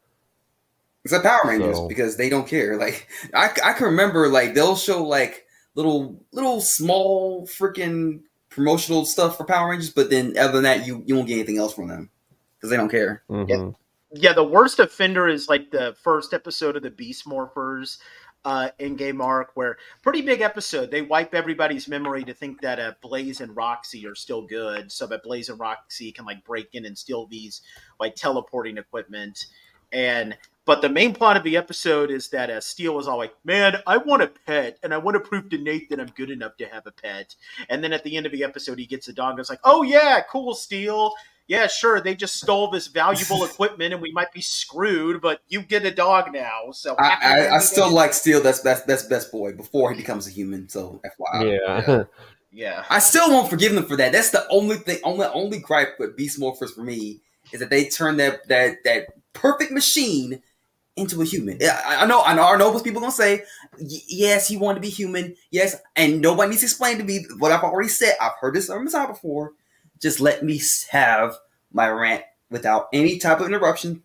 It's 1.11 1.23
like 1.23 1.23
Power 1.23 1.49
Rangers 1.49 1.77
So- 1.77 1.87
because 1.87 2.17
they 2.17 2.29
don't 2.29 2.47
care. 2.47 2.77
Like 2.77 3.07
I, 3.33 3.49
I 3.63 3.73
can 3.73 3.85
remember 3.87 4.27
like 4.29 4.53
they'll 4.53 4.75
show 4.75 5.03
like 5.03 5.45
little 5.75 6.23
little 6.31 6.61
small 6.61 7.47
freaking 7.47 8.21
promotional 8.49 9.05
stuff 9.05 9.37
for 9.37 9.45
Power 9.45 9.69
Rangers, 9.69 9.89
but 9.91 10.09
then 10.09 10.37
other 10.37 10.53
than 10.53 10.63
that, 10.63 10.85
you 10.87 11.03
you 11.05 11.15
won't 11.15 11.27
get 11.27 11.35
anything 11.35 11.57
else 11.57 11.73
from 11.73 11.87
them 11.87 12.09
because 12.57 12.69
they 12.69 12.77
don't 12.77 12.89
care. 12.89 13.23
Mhm. 13.29 13.75
Yeah, 14.11 14.33
the 14.33 14.43
worst 14.43 14.79
offender 14.79 15.27
is 15.27 15.47
like 15.49 15.69
the 15.71 15.95
first 16.03 16.33
episode 16.33 16.75
of 16.75 16.81
the 16.83 16.89
Beast 16.89 17.25
Morphers 17.27 17.99
uh, 18.43 18.69
in 18.79 18.95
Game 18.95 19.21
Arc, 19.21 19.51
where 19.53 19.77
pretty 20.01 20.21
big 20.21 20.41
episode. 20.41 20.89
They 20.89 21.01
wipe 21.03 21.35
everybody's 21.35 21.87
memory 21.87 22.23
to 22.23 22.33
think 22.33 22.59
that 22.61 22.79
uh, 22.79 22.93
Blaze 23.01 23.41
and 23.41 23.55
Roxy 23.55 24.07
are 24.07 24.15
still 24.15 24.41
good, 24.47 24.91
so 24.91 25.05
that 25.07 25.21
Blaze 25.23 25.49
and 25.49 25.59
Roxy 25.59 26.11
can 26.11 26.25
like 26.25 26.43
break 26.43 26.69
in 26.73 26.85
and 26.85 26.97
steal 26.97 27.27
these 27.27 27.61
like 27.99 28.15
teleporting 28.15 28.77
equipment. 28.77 29.45
And 29.91 30.35
but 30.69 30.83
the 30.83 30.89
main 30.89 31.15
plot 31.15 31.35
of 31.35 31.41
the 31.41 31.57
episode 31.57 32.11
is 32.11 32.27
that 32.29 32.51
uh, 32.51 32.61
Steel 32.61 32.93
was 32.93 33.07
all 33.07 33.17
like, 33.17 33.33
"Man, 33.43 33.77
I 33.87 33.97
want 33.97 34.21
a 34.21 34.27
pet, 34.27 34.77
and 34.83 34.93
I 34.93 34.99
want 34.99 35.15
to 35.15 35.19
prove 35.19 35.49
to 35.49 35.57
Nate 35.57 35.89
that 35.89 35.99
I'm 35.99 36.11
good 36.15 36.29
enough 36.29 36.57
to 36.57 36.67
have 36.67 36.85
a 36.85 36.91
pet." 36.91 37.33
And 37.69 37.83
then 37.83 37.91
at 37.91 38.03
the 38.03 38.15
end 38.15 38.27
of 38.27 38.31
the 38.31 38.43
episode, 38.43 38.77
he 38.77 38.85
gets 38.85 39.07
a 39.07 39.13
dog. 39.13 39.31
and 39.31 39.39
It's 39.39 39.49
like, 39.49 39.61
"Oh 39.63 39.81
yeah, 39.81 40.21
cool, 40.29 40.53
Steel." 40.53 41.15
yeah, 41.47 41.65
sure, 41.65 41.99
they 41.99 42.13
just 42.13 42.35
stole 42.35 42.69
this 42.69 42.85
valuable 42.85 43.43
equipment 43.49 43.91
and 43.91 44.01
we 44.03 44.11
might 44.11 44.31
be 44.31 44.41
screwed, 44.41 45.19
but 45.19 45.41
you 45.47 45.63
get 45.63 45.83
a 45.83 45.89
dog 45.89 46.31
now. 46.31 46.69
So 46.71 46.95
I, 46.99 47.05
happy 47.09 47.25
I, 47.25 47.55
I 47.55 47.57
still 47.57 47.91
like 47.91 48.13
Steel. 48.13 48.39
That's 48.39 48.59
best 48.59 48.85
that's 48.85 49.01
best 49.01 49.31
boy 49.31 49.53
before 49.53 49.91
he 49.91 49.97
becomes 49.97 50.27
a 50.27 50.29
human. 50.29 50.69
So 50.69 51.01
FYI. 51.03 51.59
yeah. 51.65 52.03
Yeah. 52.51 52.83
I 52.89 52.97
still 52.97 53.29
won't 53.29 53.47
forgive 53.47 53.75
them 53.75 53.85
for 53.85 53.95
that. 53.97 54.11
That's 54.11 54.31
the 54.31 54.43
only 54.49 54.77
thing, 54.77 54.97
only 55.03 55.27
only 55.27 55.59
gripe 55.59 55.99
with 55.99 56.17
Beast 56.17 56.39
Morphers 56.39 56.73
for 56.73 56.81
me 56.81 57.21
is 57.51 57.59
that 57.59 57.69
they 57.69 57.87
turn 57.89 58.17
that 58.17 58.47
that 58.47 58.83
that 58.85 59.05
perfect 59.33 59.71
machine 59.71 60.41
into 60.99 61.21
a 61.21 61.25
human. 61.25 61.57
I, 61.61 62.03
I 62.03 62.05
know, 62.05 62.21
I 62.21 62.33
know, 62.33 62.43
I 62.43 62.57
know 62.57 62.71
what 62.71 62.83
people 62.83 63.01
gonna 63.01 63.11
say. 63.11 63.43
Y- 63.79 64.01
yes, 64.07 64.47
he 64.47 64.57
wanted 64.57 64.75
to 64.75 64.81
be 64.81 64.89
human. 64.89 65.35
Yes, 65.51 65.75
and 65.95 66.21
nobody 66.21 66.49
needs 66.49 66.61
to 66.61 66.65
explain 66.67 66.97
to 66.97 67.03
me 67.03 67.25
what 67.39 67.51
I've 67.51 67.63
already 67.63 67.89
said. 67.89 68.15
I've 68.21 68.33
heard 68.39 68.53
this 68.55 68.69
on 68.69 68.87
time 68.87 69.07
before. 69.07 69.53
Just 69.99 70.19
let 70.19 70.43
me 70.43 70.61
have 70.91 71.35
my 71.71 71.87
rant 71.89 72.23
without 72.49 72.87
any 72.93 73.17
type 73.19 73.39
of 73.39 73.47
interruption. 73.47 74.03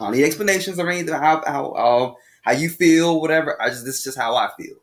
I 0.00 0.04
don't 0.04 0.14
need 0.14 0.24
explanations 0.24 0.78
or 0.78 0.88
anything. 0.88 1.14
How 1.14 1.42
how 1.46 1.70
uh, 1.72 2.14
how 2.42 2.52
you 2.52 2.68
feel, 2.68 3.20
whatever. 3.20 3.60
I 3.60 3.68
just 3.70 3.84
this 3.84 3.96
is 3.98 4.04
just 4.04 4.18
how 4.18 4.34
I 4.36 4.50
feel. 4.58 4.76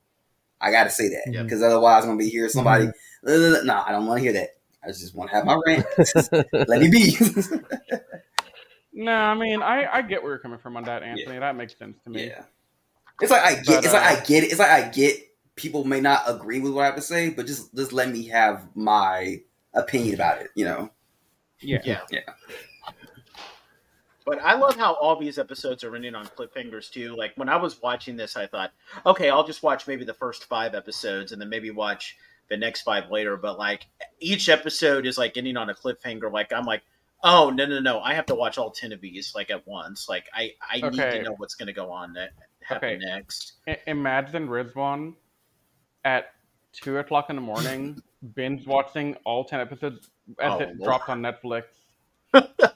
I 0.59 0.71
got 0.71 0.83
to 0.85 0.89
say 0.89 1.09
that 1.09 1.23
because 1.43 1.61
otherwise 1.63 2.03
I'm 2.03 2.11
gonna 2.11 2.19
be 2.19 2.29
here 2.29 2.47
somebody. 2.49 2.85
"Uh, 3.27 3.61
No, 3.63 3.83
I 3.85 3.91
don't 3.91 4.05
want 4.05 4.19
to 4.19 4.23
hear 4.23 4.33
that. 4.33 4.49
I 4.83 4.87
just 4.87 5.13
want 5.15 5.29
to 5.29 5.35
have 5.35 5.45
my 5.45 5.59
rant. 5.67 5.85
Let 6.67 6.81
me 6.81 6.89
be. 6.89 7.15
No, 8.93 9.13
I 9.13 9.33
mean 9.35 9.61
I, 9.61 9.87
I 9.91 10.01
get 10.01 10.21
where 10.21 10.33
you're 10.33 10.39
coming 10.39 10.59
from 10.59 10.77
on 10.77 10.83
that, 10.83 11.03
Anthony. 11.03 11.39
That 11.39 11.55
makes 11.55 11.77
sense 11.77 11.97
to 12.03 12.09
me. 12.09 12.27
yeah, 12.27 12.43
it's 13.21 13.31
like 13.31 13.43
I 13.43 13.55
get. 13.55 13.65
But, 13.65 13.85
it's 13.85 13.93
like 13.93 14.03
uh, 14.03 14.21
I 14.21 14.25
get 14.25 14.43
it. 14.43 14.47
It's 14.47 14.59
like 14.59 14.69
I 14.69 14.89
get. 14.89 15.17
People 15.55 15.83
may 15.83 16.01
not 16.01 16.23
agree 16.27 16.59
with 16.59 16.73
what 16.73 16.83
I 16.83 16.85
have 16.87 16.95
to 16.95 17.01
say, 17.01 17.29
but 17.29 17.45
just 17.45 17.73
just 17.75 17.93
let 17.93 18.09
me 18.09 18.25
have 18.27 18.67
my 18.75 19.41
opinion 19.73 20.15
about 20.15 20.41
it. 20.41 20.49
You 20.55 20.65
know. 20.65 20.91
Yeah. 21.59 21.81
Yeah. 21.83 22.01
Yeah. 22.09 22.21
But 24.25 24.39
I 24.43 24.53
love 24.53 24.75
how 24.75 24.93
all 24.93 25.19
these 25.19 25.39
episodes 25.39 25.83
are 25.83 25.95
ending 25.95 26.15
on 26.15 26.25
cliffhangers 26.25 26.91
too. 26.91 27.15
Like 27.15 27.33
when 27.35 27.49
I 27.49 27.55
was 27.55 27.81
watching 27.81 28.15
this, 28.15 28.37
I 28.37 28.47
thought, 28.47 28.71
okay, 29.05 29.29
I'll 29.29 29.45
just 29.45 29.63
watch 29.63 29.87
maybe 29.87 30.05
the 30.05 30.13
first 30.13 30.45
five 30.45 30.75
episodes 30.75 31.31
and 31.31 31.41
then 31.41 31.49
maybe 31.49 31.71
watch 31.71 32.17
the 32.49 32.57
next 32.57 32.81
five 32.83 33.09
later. 33.09 33.35
But 33.35 33.57
like 33.57 33.87
each 34.19 34.47
episode 34.47 35.05
is 35.05 35.17
like 35.17 35.37
ending 35.37 35.57
on 35.57 35.69
a 35.69 35.73
cliffhanger. 35.73 36.31
Like 36.31 36.53
I'm 36.53 36.65
like, 36.65 36.83
oh 37.23 37.49
no 37.49 37.65
no 37.65 37.79
no, 37.79 37.99
I 38.01 38.13
have 38.13 38.25
to 38.27 38.35
watch 38.35 38.57
all 38.57 38.71
ten 38.71 38.91
of 38.91 39.01
these 39.01 39.33
like 39.35 39.49
at 39.51 39.65
once. 39.67 40.07
Like 40.09 40.25
I 40.33 40.51
I 40.61 40.81
need 40.89 40.93
to 40.97 41.21
know 41.23 41.33
what's 41.37 41.55
going 41.55 41.67
to 41.67 41.73
go 41.73 41.91
on 41.91 42.13
ne- 42.13 42.29
happen 42.61 42.89
Okay. 42.95 42.97
next. 43.05 43.53
I- 43.67 43.79
imagine 43.87 44.47
Rizwan 44.47 45.13
at 46.05 46.33
two 46.73 46.97
o'clock 46.97 47.29
in 47.29 47.35
the 47.35 47.41
morning 47.41 48.01
binge 48.35 48.65
watching 48.67 49.15
all 49.25 49.43
ten 49.45 49.59
episodes 49.59 50.09
as 50.39 50.53
Oh, 50.53 50.59
it 50.59 50.67
Lord. 50.77 50.83
dropped 50.83 51.09
on 51.09 51.21
Netflix. 51.21 51.63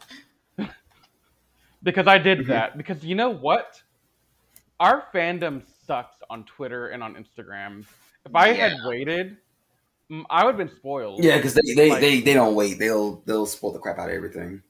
because 1.84 2.08
I 2.08 2.18
did 2.18 2.40
Mhm. 2.40 2.48
that. 2.48 2.78
Because 2.78 3.04
you 3.04 3.16
know 3.16 3.30
what? 3.30 3.82
Our 4.80 5.06
fandom 5.14 5.64
sucks 5.86 6.18
on 6.30 6.44
Twitter 6.46 6.88
and 6.90 7.02
on 7.04 7.16
Instagram. 7.16 7.86
If 8.26 8.36
I 8.36 8.50
had 8.54 8.74
waited, 8.86 9.38
I 10.30 10.46
would 10.46 10.56
have 10.56 10.68
been 10.68 10.76
spoiled. 10.76 11.24
Yeah, 11.24 11.38
because 11.38 11.56
they, 11.56 11.74
they, 11.76 11.90
Like- 11.90 12.02
they, 12.02 12.22
they 12.22 12.34
don't 12.34 12.56
wait. 12.56 12.78
They'll 12.80 13.22
they'll 13.26 13.46
spoil 13.46 13.72
the 13.72 13.80
crap 13.80 13.98
out 13.98 14.10
of 14.10 14.16
everything. 14.16 14.62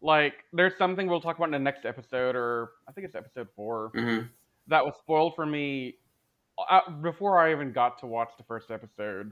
Like, 0.00 0.34
there's 0.52 0.76
something 0.76 1.06
we'll 1.06 1.20
talk 1.20 1.36
about 1.36 1.46
in 1.46 1.52
the 1.52 1.58
next 1.60 1.84
episode, 1.84 2.34
or 2.34 2.72
I 2.88 2.92
think 2.92 3.06
it's 3.06 3.14
episode 3.14 3.46
four. 3.54 3.92
Mm-hmm. 3.94 4.26
that 4.66 4.84
was 4.84 4.94
spoiled 4.98 5.34
for 5.36 5.46
me 5.46 5.94
uh, 6.70 6.90
before 7.02 7.38
I 7.38 7.52
even 7.52 7.72
got 7.72 7.98
to 8.00 8.06
watch 8.06 8.30
the 8.36 8.42
first 8.44 8.70
episode 8.70 9.30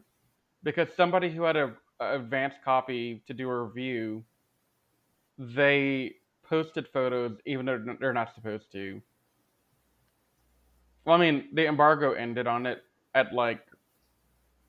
because 0.62 0.88
somebody 0.96 1.28
who 1.30 1.42
had 1.42 1.56
a, 1.56 1.72
a 1.98 2.16
advanced 2.16 2.58
copy 2.64 3.22
to 3.26 3.34
do 3.34 3.48
a 3.48 3.62
review, 3.64 4.22
they 5.38 6.14
posted 6.44 6.86
photos 6.92 7.36
even 7.46 7.66
though 7.66 7.82
they're 8.00 8.12
not 8.12 8.34
supposed 8.34 8.70
to. 8.72 9.02
Well, 11.04 11.16
I 11.16 11.18
mean, 11.20 11.48
the 11.52 11.66
embargo 11.66 12.12
ended 12.12 12.46
on 12.46 12.66
it 12.66 12.84
at 13.14 13.32
like 13.32 13.61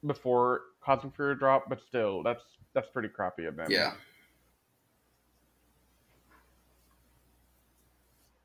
before 0.05 0.61
Cosmic 0.81 1.15
Fury 1.15 1.35
drop, 1.35 1.69
but 1.69 1.79
still, 1.87 2.23
that's 2.23 2.41
that's 2.73 2.87
pretty 2.93 3.09
crappy 3.09 3.45
of 3.45 3.55
them. 3.55 3.67
Yeah. 3.69 3.93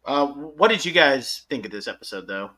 Uh, 0.05 0.27
what 0.29 0.69
did 0.69 0.85
you 0.85 0.93
guys 0.93 1.45
think 1.51 1.65
of 1.67 1.73
this 1.73 1.89
episode 1.89 2.27
though? 2.29 2.51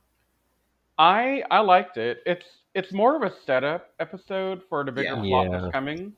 I 0.99 1.42
I 1.51 1.61
liked 1.61 1.96
it. 1.96 2.18
It's 2.26 2.44
it's 2.74 2.92
more 2.92 3.16
of 3.16 3.22
a 3.22 3.34
setup 3.46 3.90
episode 4.01 4.62
for 4.68 4.84
the 4.84 4.92
bigger 4.92 5.14
Yeah. 5.14 5.22
plot 5.22 5.51
Yeah. 5.51 5.61
that's 5.61 5.72
coming, 5.72 6.12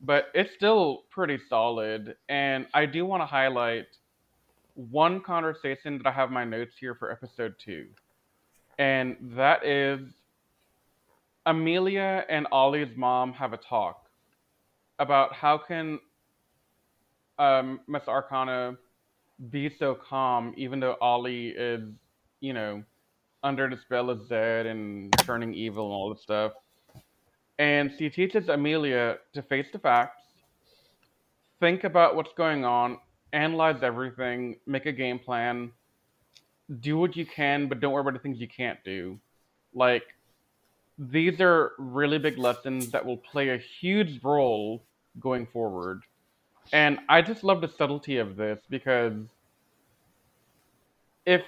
but 0.00 0.26
it's 0.34 0.52
still 0.54 1.04
pretty 1.10 1.38
solid. 1.48 2.16
And 2.28 2.66
I 2.74 2.86
do 2.86 3.06
want 3.06 3.20
to 3.22 3.26
highlight 3.26 3.86
one 4.74 5.20
conversation 5.20 5.98
that 5.98 6.06
I 6.06 6.12
have 6.12 6.28
in 6.30 6.34
my 6.34 6.44
notes 6.44 6.74
here 6.80 6.94
for 6.94 7.12
episode 7.12 7.54
two, 7.64 7.86
and 8.78 9.16
that 9.36 9.64
is 9.64 10.00
Amelia 11.46 12.24
and 12.28 12.46
Ollie's 12.52 12.94
mom 12.96 13.32
have 13.32 13.52
a 13.52 13.56
talk 13.56 14.08
about 14.98 15.34
how 15.34 15.58
can 15.58 15.98
um, 17.38 17.80
Miss 17.88 18.02
Akana 18.04 18.76
be 19.50 19.70
so 19.78 19.94
calm 19.94 20.52
even 20.56 20.80
though 20.80 20.96
Ollie 21.00 21.48
is, 21.48 21.82
you 22.40 22.52
know, 22.52 22.82
under 23.42 23.70
the 23.70 23.76
spell 23.76 24.10
of 24.10 24.26
Zed 24.28 24.66
and 24.66 25.12
turning 25.20 25.54
evil 25.54 25.86
and 25.86 25.92
all 25.94 26.12
this 26.12 26.22
stuff. 26.22 26.52
And 27.58 27.90
she 27.98 28.10
teaches 28.10 28.48
Amelia 28.48 29.16
to 29.34 29.42
face 29.42 29.66
the 29.72 29.78
facts, 29.78 30.22
think 31.58 31.84
about 31.84 32.16
what's 32.16 32.32
going 32.36 32.64
on, 32.64 32.98
analyze 33.32 33.82
everything, 33.82 34.56
make 34.66 34.86
a 34.86 34.92
game 34.92 35.18
plan, 35.18 35.72
do 36.80 36.98
what 36.98 37.16
you 37.16 37.26
can, 37.26 37.68
but 37.68 37.80
don't 37.80 37.92
worry 37.92 38.02
about 38.02 38.14
the 38.14 38.18
things 38.18 38.38
you 38.40 38.48
can't 38.48 38.82
do. 38.84 39.18
Like, 39.74 40.02
these 41.00 41.40
are 41.40 41.72
really 41.78 42.18
big 42.18 42.36
lessons 42.36 42.90
that 42.90 43.06
will 43.06 43.16
play 43.16 43.48
a 43.48 43.56
huge 43.56 44.22
role 44.22 44.84
going 45.18 45.46
forward. 45.46 46.02
And 46.74 46.98
I 47.08 47.22
just 47.22 47.42
love 47.42 47.62
the 47.62 47.68
subtlety 47.68 48.18
of 48.18 48.36
this 48.36 48.60
because 48.68 49.14
if 51.24 51.40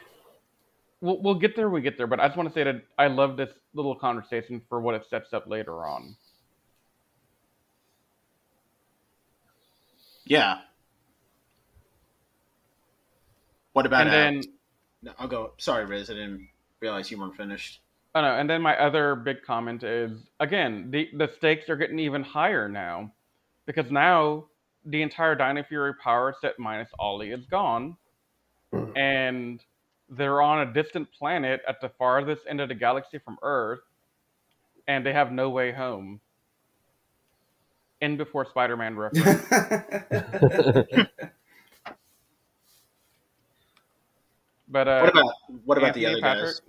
we'll, 1.03 1.20
we'll 1.20 1.34
get 1.34 1.55
there, 1.55 1.68
we 1.68 1.82
get 1.82 1.98
there. 1.98 2.07
But 2.07 2.18
I 2.18 2.28
just 2.28 2.38
want 2.38 2.48
to 2.48 2.55
say 2.55 2.64
that 2.64 2.82
I 2.98 3.09
love 3.09 3.36
this 3.36 3.50
little 3.74 3.94
conversation 3.94 4.62
for 4.70 4.80
what 4.80 4.94
it 4.94 5.05
sets 5.11 5.34
up 5.34 5.46
later 5.46 5.84
on. 5.84 6.16
Yeah. 10.24 10.61
What 13.74 13.84
about 13.84 14.07
and 14.07 14.09
uh, 14.09 14.12
then, 14.12 14.42
No, 15.03 15.12
I'll 15.18 15.28
go. 15.28 15.53
Sorry, 15.59 15.84
Riz. 15.84 16.09
I 16.09 16.14
didn't 16.14 16.48
realize 16.80 17.11
you 17.11 17.18
weren't 17.18 17.36
finished. 17.36 17.82
Oh 18.14 18.20
no, 18.20 18.36
and 18.36 18.48
then 18.50 18.62
my 18.62 18.76
other 18.78 19.14
big 19.16 19.42
comment 19.42 19.82
is 19.82 20.12
again 20.40 20.90
the 20.90 21.08
the 21.16 21.30
stakes 21.38 21.68
are 21.68 21.76
getting 21.76 21.98
even 21.98 22.22
higher 22.22 22.68
now, 22.68 23.12
because 23.66 23.90
now 23.90 24.46
the 24.84 25.02
entire 25.02 25.34
Dino 25.34 25.62
Fury 25.64 25.94
power 26.02 26.34
set 26.40 26.58
minus 26.58 26.88
Ollie 26.98 27.30
is 27.30 27.44
gone, 27.46 27.96
and 28.96 29.60
they're 30.10 30.42
on 30.42 30.66
a 30.68 30.72
distant 30.72 31.08
planet 31.12 31.60
at 31.68 31.80
the 31.80 31.90
farthest 31.98 32.42
end 32.48 32.60
of 32.60 32.68
the 32.68 32.74
galaxy 32.74 33.18
from 33.18 33.38
Earth, 33.42 33.80
and 34.88 35.06
they 35.06 35.12
have 35.12 35.30
no 35.32 35.50
way 35.50 35.72
home. 35.72 36.20
In 38.00 38.16
before 38.16 38.44
Spider-Man 38.44 38.96
reference. 38.96 39.46
but 44.68 44.88
uh, 44.88 45.00
What 45.00 45.10
about 45.10 45.32
what 45.64 45.78
about 45.78 45.94
the 45.94 46.06
other 46.06 46.20
Patrick? 46.20 46.20
guys? 46.20 46.60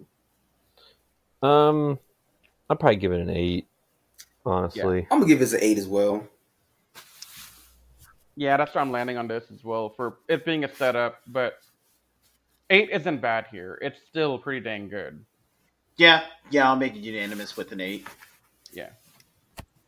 Um, 1.44 2.00
I'd 2.70 2.80
probably 2.80 2.96
give 2.96 3.12
it 3.12 3.22
an 3.22 3.30
eight. 3.30 3.68
Honestly, 4.46 5.08
I'm 5.10 5.20
gonna 5.20 5.28
give 5.28 5.40
this 5.40 5.54
an 5.54 5.60
eight 5.62 5.78
as 5.78 5.88
well. 5.88 6.28
Yeah, 8.36 8.58
that's 8.58 8.74
where 8.74 8.82
I'm 8.82 8.92
landing 8.92 9.18
on 9.18 9.28
this 9.28 9.46
as 9.54 9.64
well 9.64 9.90
for 9.90 10.18
it 10.28 10.44
being 10.44 10.64
a 10.64 10.76
setup, 10.76 11.22
but 11.28 11.60
eight 12.70 12.90
isn't 12.90 13.22
bad 13.22 13.46
here. 13.52 13.78
It's 13.82 14.00
still 14.10 14.38
pretty 14.38 14.60
dang 14.60 14.90
good. 14.90 15.24
Yeah, 15.98 16.26
yeah, 16.50 16.68
I'll 16.68 16.76
make 16.76 16.96
it 16.96 17.00
unanimous 17.00 17.56
with 17.56 17.72
an 17.72 17.80
eight. 17.80 18.08
Yeah. 18.72 18.90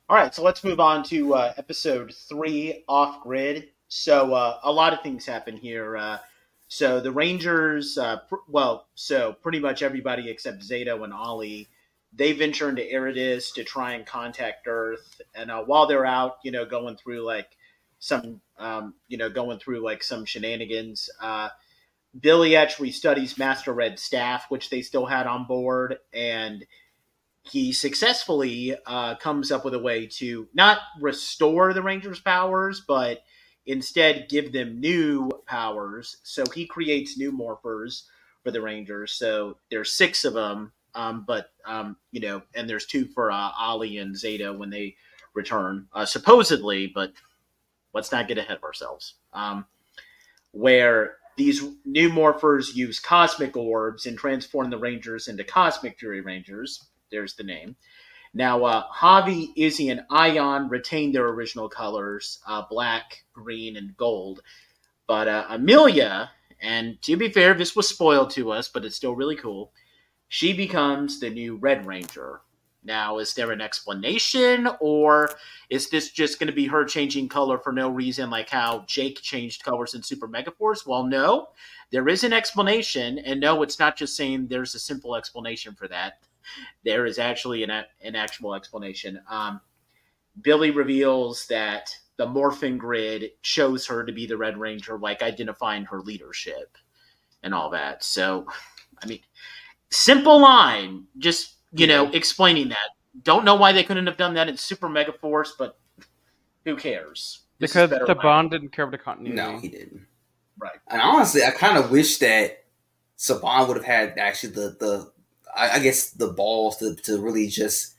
All 0.08 0.16
right, 0.16 0.34
so 0.34 0.44
let's 0.44 0.64
move 0.64 0.80
on 0.80 1.04
to 1.06 1.34
uh, 1.34 1.54
episode 1.58 2.14
three, 2.14 2.84
off 2.88 3.24
grid. 3.24 3.70
So 3.88 4.34
uh, 4.34 4.60
a 4.64 4.72
lot 4.72 4.94
of 4.94 5.02
things 5.02 5.26
happen 5.26 5.58
here. 5.58 5.98
Uh, 5.98 6.20
so 6.76 7.00
the 7.00 7.14
Rangers, 7.14 7.98
uh, 7.98 8.18
pr- 8.28 8.36
well, 8.50 8.88
so 8.96 9.32
pretty 9.32 9.62
much 9.62 9.82
everybody 9.82 10.30
except 10.30 10.60
Zayto 10.60 11.06
and 11.06 11.14
Ollie, 11.14 11.70
they 12.12 12.34
venture 12.34 12.68
into 12.68 12.86
Eridus 12.92 13.54
to 13.54 13.64
try 13.64 13.94
and 13.94 14.06
contact 14.06 14.68
Earth. 14.68 15.22
And 15.34 15.50
uh, 15.50 15.64
while 15.64 15.88
they're 15.88 16.06
out, 16.06 16.40
you 16.44 16.52
know, 16.52 16.66
going 16.66 16.98
through 16.98 17.22
like 17.22 17.48
some, 18.00 18.42
um, 18.58 18.94
you 19.08 19.18
know, 19.18 19.30
going 19.30 19.58
through 19.58 19.86
like 19.86 20.04
some 20.04 20.26
shenanigans, 20.26 21.10
uh, 21.22 21.48
Billy 22.20 22.58
actually 22.58 22.92
studies 22.92 23.38
Master 23.38 23.72
Red 23.72 23.98
staff, 23.98 24.48
which 24.50 24.70
they 24.70 24.82
still 24.82 25.06
had 25.06 25.28
on 25.28 25.46
board, 25.46 26.00
and 26.14 26.66
he 27.44 27.72
successfully 27.72 28.76
uh, 28.86 29.16
comes 29.16 29.50
up 29.50 29.64
with 29.64 29.76
a 29.76 29.80
way 29.80 30.08
to 30.08 30.50
not 30.54 30.80
restore 31.00 31.72
the 31.72 31.82
Rangers' 31.82 32.20
powers, 32.20 32.84
but 32.86 33.24
instead 33.66 34.30
give 34.30 34.52
them 34.52 34.80
new 34.80 35.32
powers. 35.46 36.18
So 36.24 36.44
he 36.54 36.66
creates 36.66 37.18
new 37.18 37.32
morphers 37.32 38.04
for 38.44 38.52
the 38.52 38.62
Rangers. 38.62 39.14
So 39.14 39.58
there's 39.72 39.92
six 39.92 40.24
of 40.24 40.34
them, 40.34 40.72
um, 40.94 41.24
but 41.28 41.52
um, 41.66 41.98
you 42.12 42.22
know, 42.22 42.42
and 42.54 42.70
there's 42.70 42.86
two 42.86 43.06
for 43.06 43.32
uh, 43.32 43.52
Ollie 43.58 43.98
and 43.98 44.16
Zayto 44.16 44.58
when 44.58 44.70
they 44.70 44.96
return, 45.34 45.88
uh, 45.94 46.06
supposedly. 46.06 46.88
But 46.88 47.14
let's 47.94 48.12
not 48.12 48.28
get 48.28 48.38
ahead 48.38 48.58
of 48.58 48.64
ourselves. 48.64 49.16
Um, 49.34 49.66
where 50.52 51.18
these 51.38 51.64
new 51.84 52.10
morphers 52.10 52.76
use 52.76 53.00
cosmic 53.00 53.58
orbs 53.58 54.06
and 54.06 54.18
transform 54.18 54.70
the 54.70 54.78
Rangers 54.78 55.28
into 55.28 55.44
Cosmic 55.44 56.00
Fury 56.00 56.22
Rangers. 56.22 56.86
There's 57.12 57.36
the 57.36 57.44
name. 57.44 57.76
Now, 58.36 58.66
uh, 58.66 58.84
Javi, 58.92 59.54
Izzy, 59.56 59.90
and 59.90 60.02
Aiyon 60.12 60.70
retain 60.70 61.14
their 61.14 61.30
original 61.30 61.70
colors 61.70 62.40
uh, 62.46 62.64
black, 62.70 63.24
green, 63.32 63.78
and 63.78 63.96
gold. 63.96 64.42
But 65.08 65.30
uh, 65.30 65.46
Amelia, 65.48 66.32
and 66.60 67.02
to 67.04 67.16
be 67.16 67.30
fair, 67.30 67.54
this 67.54 67.78
was 67.78 67.88
spoiled 67.88 68.32
to 68.32 68.52
us, 68.52 68.68
but 68.68 68.84
it's 68.84 68.98
still 68.98 69.16
really 69.16 69.38
cool. 69.38 69.72
She 70.28 70.52
becomes 70.52 71.22
the 71.22 71.30
new 71.30 71.56
Red 71.56 71.86
Ranger. 71.86 72.42
Now, 72.84 73.20
is 73.20 73.34
there 73.34 73.52
an 73.52 73.62
explanation, 73.62 74.68
or 74.82 75.32
is 75.70 75.90
this 75.90 76.12
just 76.12 76.38
going 76.38 76.50
to 76.50 76.54
be 76.54 76.68
her 76.68 76.84
changing 76.84 77.30
color 77.30 77.58
for 77.58 77.72
no 77.72 77.90
reason, 77.90 78.30
like 78.30 78.50
how 78.50 78.84
Jake 78.86 79.22
changed 79.22 79.64
colors 79.64 79.94
in 79.96 80.04
Super 80.04 80.28
Megaforce? 80.28 80.86
Well, 80.86 81.04
no, 81.04 81.48
there 81.90 82.10
is 82.10 82.26
an 82.26 82.34
explanation, 82.34 83.18
and 83.20 83.40
no, 83.40 83.64
it's 83.64 83.80
not 83.80 83.96
just 83.96 84.18
saying 84.18 84.48
there's 84.48 84.76
a 84.76 84.80
simple 84.80 85.16
explanation 85.16 85.74
for 85.74 85.88
that. 85.88 86.20
There 86.84 87.06
is 87.06 87.20
actually 87.20 87.64
an, 87.64 87.72
an 88.02 88.16
actual 88.16 88.56
explanation. 88.56 89.20
Um, 89.30 89.62
Billy 90.42 90.72
reveals 90.72 91.48
that 91.48 91.90
the 92.18 92.26
morphing 92.26 92.78
grid 92.78 93.32
chose 93.42 93.86
her 93.88 94.06
to 94.06 94.12
be 94.12 94.26
the 94.26 94.38
Red 94.38 94.58
Ranger, 94.58 94.98
like 94.98 95.22
identifying 95.22 95.86
her 95.86 96.02
leadership 96.02 96.78
and 97.44 97.54
all 97.54 97.70
that. 97.72 98.04
So, 98.04 98.48
I 99.02 99.08
mean, 99.08 99.20
simple 99.90 100.42
line, 100.42 101.06
just 101.18 101.56
you 101.74 101.88
know, 101.88 102.10
explaining 102.12 102.70
that. 102.70 102.90
Don't 103.24 103.46
know 103.46 103.56
why 103.56 103.72
they 103.72 103.84
couldn't 103.84 104.08
have 104.08 104.18
done 104.18 104.34
that 104.36 104.50
in 104.50 104.58
Super 104.58 104.90
Mega 104.90 105.14
Force, 105.14 105.54
but 105.58 105.78
who 106.64 106.76
cares? 106.76 107.44
This 107.60 107.72
because 107.72 107.90
the 107.90 108.00
writing. 108.00 108.22
Bond 108.22 108.52
didn't 108.52 108.70
care 108.70 108.86
about 108.86 108.98
the 108.98 109.04
continuity. 109.04 109.36
No, 109.36 109.58
he 109.60 109.70
didn't. 109.70 110.06
Right. 110.58 110.80
And 110.90 111.02
honestly, 111.02 111.44
I 111.44 111.52
kind 111.52 111.78
of 111.78 111.92
wish 111.92 112.18
that 112.18 112.66
Saban 113.18 113.68
would 113.68 113.78
have 113.78 113.86
had 113.86 114.18
actually 114.18 114.54
the 114.54 114.76
the 114.80 115.12
I, 115.56 115.72
I 115.72 115.80
guess 115.80 116.12
the 116.12 116.28
balls 116.28 116.78
to, 116.78 116.96
to 116.96 117.22
really 117.22 117.48
just 117.48 117.96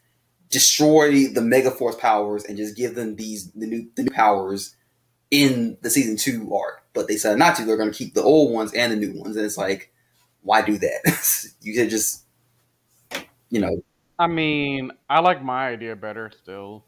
destroy 0.50 1.26
the 1.28 1.40
Mega 1.40 1.70
Force 1.70 1.96
powers 1.96 2.44
and 2.44 2.56
just 2.56 2.76
give 2.76 2.94
them 2.94 3.16
these 3.16 3.50
the 3.52 3.66
new 3.66 3.88
the 3.96 4.04
new 4.04 4.10
powers 4.10 4.76
in 5.30 5.76
the 5.82 5.90
season 5.90 6.16
two 6.16 6.54
arc. 6.54 6.82
But 6.92 7.08
they 7.08 7.14
decided 7.14 7.38
not 7.38 7.56
to. 7.56 7.64
They're 7.64 7.76
going 7.76 7.90
to 7.90 7.96
keep 7.96 8.14
the 8.14 8.22
old 8.22 8.52
ones 8.52 8.72
and 8.72 8.92
the 8.92 8.96
new 8.96 9.20
ones, 9.20 9.36
and 9.36 9.44
it's 9.44 9.58
like, 9.58 9.92
why 10.42 10.62
do 10.62 10.78
that? 10.78 11.52
you 11.60 11.74
could 11.74 11.90
just, 11.90 12.24
you 13.50 13.60
know, 13.60 13.82
I 14.18 14.26
mean, 14.26 14.92
I 15.08 15.20
like 15.20 15.42
my 15.42 15.68
idea 15.68 15.94
better 15.94 16.30
still. 16.42 16.84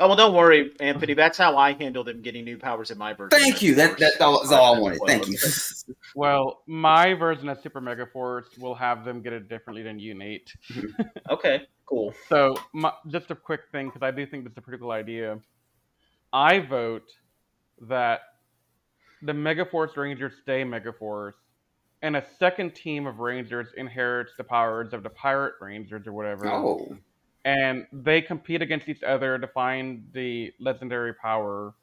Oh 0.00 0.06
well, 0.06 0.16
don't 0.16 0.34
worry, 0.34 0.72
Anthony. 0.80 1.14
That's 1.14 1.36
how 1.38 1.56
I 1.56 1.72
handle 1.72 2.04
them 2.04 2.22
getting 2.22 2.44
new 2.44 2.56
powers 2.56 2.90
in 2.90 2.98
my 2.98 3.14
version. 3.14 3.30
thank 3.30 3.62
you. 3.62 3.74
That 3.74 3.98
that's 3.98 4.20
all, 4.20 4.40
that's 4.40 4.52
all 4.52 4.76
I 4.76 4.78
wanted. 4.78 5.00
Thank 5.06 5.28
you. 5.28 5.38
Well, 6.18 6.64
my 6.66 7.14
version 7.14 7.48
of 7.48 7.60
Super 7.60 7.80
Mega 7.80 8.04
Force 8.04 8.48
will 8.58 8.74
have 8.74 9.04
them 9.04 9.22
get 9.22 9.32
it 9.32 9.48
differently 9.48 9.84
than 9.84 10.00
you, 10.00 10.14
Nate. 10.14 10.52
Mm-hmm. 10.72 11.02
Okay, 11.30 11.62
cool. 11.86 12.12
So, 12.28 12.56
my, 12.72 12.92
just 13.06 13.30
a 13.30 13.36
quick 13.36 13.60
thing, 13.70 13.86
because 13.86 14.02
I 14.02 14.10
do 14.10 14.26
think 14.26 14.42
that's 14.42 14.58
a 14.58 14.60
pretty 14.60 14.80
cool 14.80 14.90
idea. 14.90 15.38
I 16.32 16.58
vote 16.58 17.08
that 17.82 18.22
the 19.22 19.32
Megaforce 19.32 19.96
Rangers 19.96 20.32
stay 20.42 20.64
Megaforce, 20.64 21.34
and 22.02 22.16
a 22.16 22.24
second 22.40 22.74
team 22.74 23.06
of 23.06 23.20
Rangers 23.20 23.68
inherits 23.76 24.32
the 24.36 24.42
powers 24.42 24.92
of 24.92 25.04
the 25.04 25.10
Pirate 25.10 25.54
Rangers 25.60 26.04
or 26.08 26.12
whatever, 26.12 26.48
oh, 26.48 26.98
and 27.44 27.86
they 27.92 28.22
compete 28.22 28.60
against 28.60 28.88
each 28.88 29.04
other 29.04 29.38
to 29.38 29.46
find 29.46 30.08
the 30.12 30.52
legendary 30.58 31.14
power, 31.14 31.74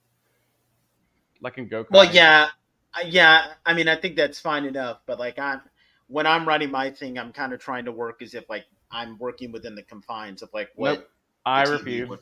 like 1.39 1.57
in 1.57 1.69
Goku. 1.69 1.91
Well, 1.91 2.03
yeah, 2.03 2.49
yeah. 3.05 3.53
I 3.65 3.73
mean, 3.73 3.87
I 3.87 3.95
think 3.95 4.15
that's 4.15 4.39
fine 4.39 4.65
enough. 4.65 4.99
But 5.05 5.19
like, 5.19 5.39
I'm 5.39 5.61
when 6.07 6.25
I'm 6.27 6.47
writing 6.47 6.71
my 6.71 6.91
thing, 6.91 7.17
I'm 7.17 7.31
kind 7.31 7.53
of 7.53 7.59
trying 7.59 7.85
to 7.85 7.91
work 7.91 8.21
as 8.21 8.33
if 8.33 8.49
like 8.49 8.65
I'm 8.91 9.17
working 9.17 9.51
within 9.51 9.75
the 9.75 9.83
confines 9.83 10.41
of 10.41 10.49
like 10.53 10.69
what. 10.75 10.99
Nope, 10.99 11.09
I 11.45 11.63
refuse. 11.63 12.09
would- 12.09 12.19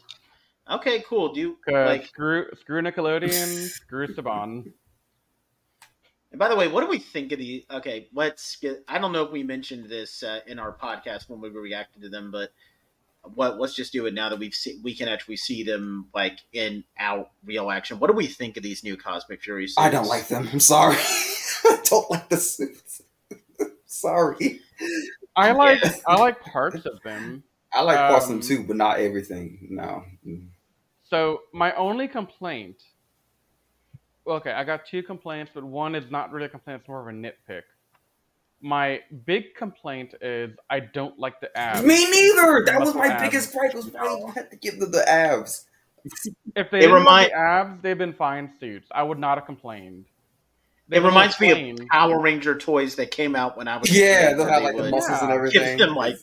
Okay, 0.70 1.04
cool. 1.08 1.34
Do 1.34 1.40
you 1.42 1.58
like? 1.68 2.06
screw, 2.06 2.46
screw 2.58 2.82
Nickelodeon, 2.82 3.68
screw 3.70 4.08
Saban. 4.08 4.72
And 6.32 6.40
by 6.40 6.48
the 6.48 6.56
way, 6.56 6.68
what 6.68 6.82
do 6.82 6.88
we 6.88 7.00
think 7.00 7.32
of 7.32 7.40
the? 7.40 7.66
Okay, 7.70 8.08
let's 8.14 8.56
get. 8.56 8.84
I 8.88 8.98
don't 8.98 9.12
know 9.12 9.24
if 9.24 9.32
we 9.32 9.44
mentioned 9.44 9.90
this 9.90 10.24
uh, 10.24 10.40
in 10.48 10.60
our 10.60 10.72
podcast 10.76 11.30
when 11.30 11.42
we 11.42 11.50
reacted 11.50 12.02
to 12.04 12.10
them, 12.10 12.32
but 12.32 12.52
what? 13.24 13.60
Let's 13.60 13.76
just 13.76 13.92
do 13.94 14.06
it 14.06 14.14
now 14.14 14.30
that 14.30 14.40
we've 14.40 14.54
seen. 14.54 14.82
We 14.84 14.96
can 14.96 15.08
actually 15.08 15.38
see 15.38 15.64
them 15.64 16.10
like 16.14 16.40
in 16.52 16.84
out 17.00 17.32
real 17.46 17.72
action. 17.72 18.00
What 18.00 18.08
do 18.08 18.14
we 18.14 18.28
think 18.28 18.58
of 18.58 18.64
these 18.64 18.84
new 18.84 18.98
Cosmic 18.98 19.42
Fury 19.42 19.68
suits? 19.68 19.78
I 19.78 19.90
don't 19.90 20.08
like 20.08 20.28
them. 20.28 20.50
I'm 20.52 20.60
sorry. 20.60 20.98
I 21.66 21.80
don't 21.86 22.10
like 22.12 22.30
the 22.30 22.38
suits. 22.38 23.02
sorry. 23.86 24.60
I 25.36 25.52
like 25.52 25.84
Yeah. 25.84 25.94
I 26.08 26.16
like 26.16 26.42
parts 26.42 26.86
of 26.86 27.02
them. 27.04 27.44
I 27.74 27.82
like 27.82 27.98
parts 27.98 28.26
of 28.26 28.32
Um, 28.32 28.40
them 28.40 28.48
too, 28.48 28.64
but 28.64 28.76
not 28.76 29.00
everything. 29.00 29.68
No. 29.72 30.04
So 31.04 31.42
my 31.54 31.74
only 31.76 32.08
complaint. 32.08 32.84
Okay, 34.26 34.52
I 34.52 34.64
got 34.64 34.86
two 34.86 35.04
complaints, 35.04 35.52
but 35.54 35.64
one 35.64 35.96
is 35.96 36.10
not 36.10 36.32
really 36.32 36.46
a 36.46 36.50
complaint; 36.50 36.82
it's 36.82 36.88
more 36.88 37.02
of 37.02 37.14
a 37.14 37.18
nitpick. 37.18 37.64
My 38.66 39.02
big 39.26 39.56
complaint 39.56 40.14
is 40.22 40.56
I 40.70 40.80
don't 40.80 41.20
like 41.20 41.40
the 41.42 41.56
abs. 41.58 41.84
Me 41.86 42.10
neither. 42.10 42.64
That 42.66 42.80
was 42.80 42.96
my 42.96 43.08
abs. 43.08 43.22
biggest 43.22 43.54
gripe. 43.54 43.74
Was 43.76 43.88
why 43.92 44.06
you 44.18 44.28
had 44.34 44.50
to 44.52 44.56
give 44.56 44.80
them 44.80 44.90
the 44.92 45.08
abs. 45.08 45.66
If 46.56 46.72
they 46.72 46.78
It 46.78 46.82
didn't 46.82 46.94
remind- 46.96 47.32
the 47.32 47.38
abs, 47.38 47.82
they've 47.82 47.98
been 47.98 48.14
fine 48.14 48.52
suits. 48.60 48.88
I 48.96 49.04
would 49.04 49.20
not 49.20 49.38
have 49.38 49.46
complained. 49.46 50.06
They 50.88 50.98
It 50.98 51.04
reminds 51.04 51.40
me 51.42 51.52
plain. 51.52 51.82
of 51.82 51.88
Power 51.90 52.22
Ranger 52.22 52.58
toys 52.58 52.96
that 52.96 53.12
came 53.12 53.36
out 53.36 53.58
when 53.58 53.68
I 53.68 53.78
was 53.78 53.90
a 53.90 53.94
Yeah, 53.94 54.34
they'll 54.34 54.46
have 54.46 54.64
like 54.64 54.76
the 54.78 54.84
would 54.84 54.92
muscles 54.92 55.22
and 55.22 55.32
everything. 55.32 55.78
Give 55.78 55.88
them 55.88 55.96
like, 55.96 56.16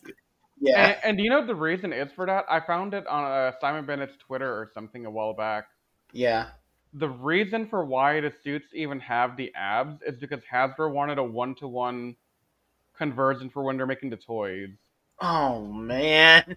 yeah, 0.60 0.86
And, 0.88 0.96
and 1.04 1.16
do 1.18 1.22
you 1.24 1.30
know 1.30 1.38
what 1.38 1.46
the 1.46 1.54
reason 1.54 1.92
is 1.92 2.10
for 2.12 2.24
that? 2.26 2.44
I 2.48 2.60
found 2.60 2.92
it 2.94 3.06
on 3.06 3.24
uh, 3.24 3.52
Simon 3.60 3.84
Bennett's 3.86 4.16
Twitter 4.18 4.50
or 4.50 4.70
something 4.74 5.04
a 5.06 5.10
while 5.10 5.34
back. 5.34 5.64
yeah. 6.12 6.48
The 6.92 7.08
reason 7.08 7.68
for 7.68 7.84
why 7.84 8.20
the 8.20 8.32
suits 8.42 8.66
even 8.74 8.98
have 8.98 9.36
the 9.36 9.54
abs 9.54 10.02
is 10.02 10.18
because 10.18 10.40
Hasbro 10.52 10.92
wanted 10.92 11.18
a 11.18 11.22
one-to-one 11.22 12.16
conversion 13.00 13.48
for 13.48 13.62
when 13.62 13.76
they're 13.78 13.86
making 13.86 14.10
the 14.10 14.16
toys. 14.16 14.68
Oh 15.20 15.64
man, 15.64 16.56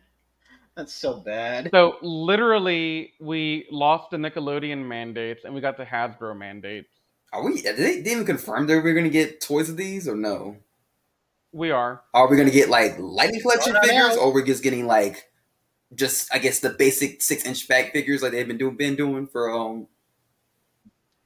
that's 0.75 0.93
so 0.93 1.21
bad. 1.21 1.69
So 1.71 1.95
literally, 2.01 3.13
we 3.19 3.65
lost 3.71 4.11
the 4.11 4.17
Nickelodeon 4.17 4.85
mandates 4.85 5.45
and 5.45 5.53
we 5.53 5.61
got 5.61 5.77
the 5.77 5.85
Hasbro 5.85 6.37
mandates. 6.37 6.89
Are 7.31 7.43
we? 7.43 7.61
Did 7.61 7.77
they, 7.77 8.01
they 8.01 8.11
even 8.11 8.25
confirm 8.25 8.67
that 8.67 8.83
we 8.83 8.91
are 8.91 8.93
going 8.93 9.05
to 9.05 9.09
get 9.09 9.41
toys 9.41 9.69
of 9.69 9.77
these 9.77 10.07
or 10.07 10.15
no? 10.15 10.57
We 11.51 11.71
are. 11.71 12.01
Are 12.13 12.27
we 12.27 12.35
gonna 12.35 12.49
get 12.49 12.69
like 12.69 12.97
lightning 12.99 13.41
collection 13.41 13.73
Run 13.73 13.83
figures, 13.83 14.17
or 14.17 14.33
we're 14.33 14.45
just 14.45 14.63
getting 14.63 14.87
like 14.87 15.29
just 15.95 16.33
I 16.33 16.39
guess 16.39 16.59
the 16.59 16.71
basic 16.71 17.21
six 17.21 17.45
inch 17.45 17.67
back 17.67 17.93
figures 17.93 18.23
like 18.23 18.31
they've 18.31 18.47
been 18.47 18.57
doing 18.57 18.75
been 18.75 18.95
doing 18.95 19.27
for 19.27 19.51
um 19.51 19.87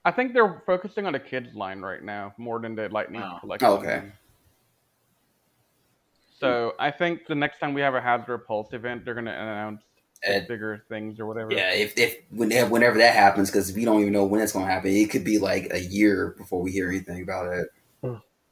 I 0.04 0.12
think 0.12 0.34
they're 0.34 0.62
focusing 0.66 1.06
on 1.06 1.16
a 1.16 1.20
kids 1.20 1.54
line 1.54 1.82
right 1.82 2.04
now 2.04 2.34
more 2.38 2.60
than 2.60 2.76
the 2.76 2.88
Lightning 2.90 3.22
Oh. 3.22 3.38
collection. 3.40 3.70
Oh, 3.70 3.78
okay. 3.78 4.04
So 6.40 6.74
I 6.80 6.92
think 6.92 7.28
the 7.28 7.36
next 7.36 7.60
time 7.60 7.74
we 7.74 7.82
have 7.82 7.96
a 7.96 8.02
Hasbro 8.02 8.46
Pulse 8.46 8.74
event, 8.74 9.06
they're 9.06 9.14
gonna 9.16 9.32
announce 9.32 9.82
uh, 10.28 10.40
bigger 10.48 10.84
things 10.90 11.20
or 11.20 11.26
whatever. 11.26 11.52
yeah 11.52 11.72
if 11.74 11.98
if 11.98 12.18
whenever, 12.32 12.70
whenever 12.72 12.98
that 12.98 13.14
happens 13.16 13.50
because 13.52 13.72
we 13.74 13.86
don't 13.86 14.02
even 14.02 14.14
know 14.14 14.26
when 14.26 14.42
it's 14.42 14.52
gonna 14.54 14.66
happen 14.66 14.90
it 14.92 15.10
could 15.10 15.24
be 15.24 15.38
like 15.38 15.68
a 15.72 15.80
year 15.80 16.34
before 16.38 16.62
we 16.62 16.72
hear 16.72 16.90
anything 16.90 17.22
about 17.24 17.52
it 17.54 17.68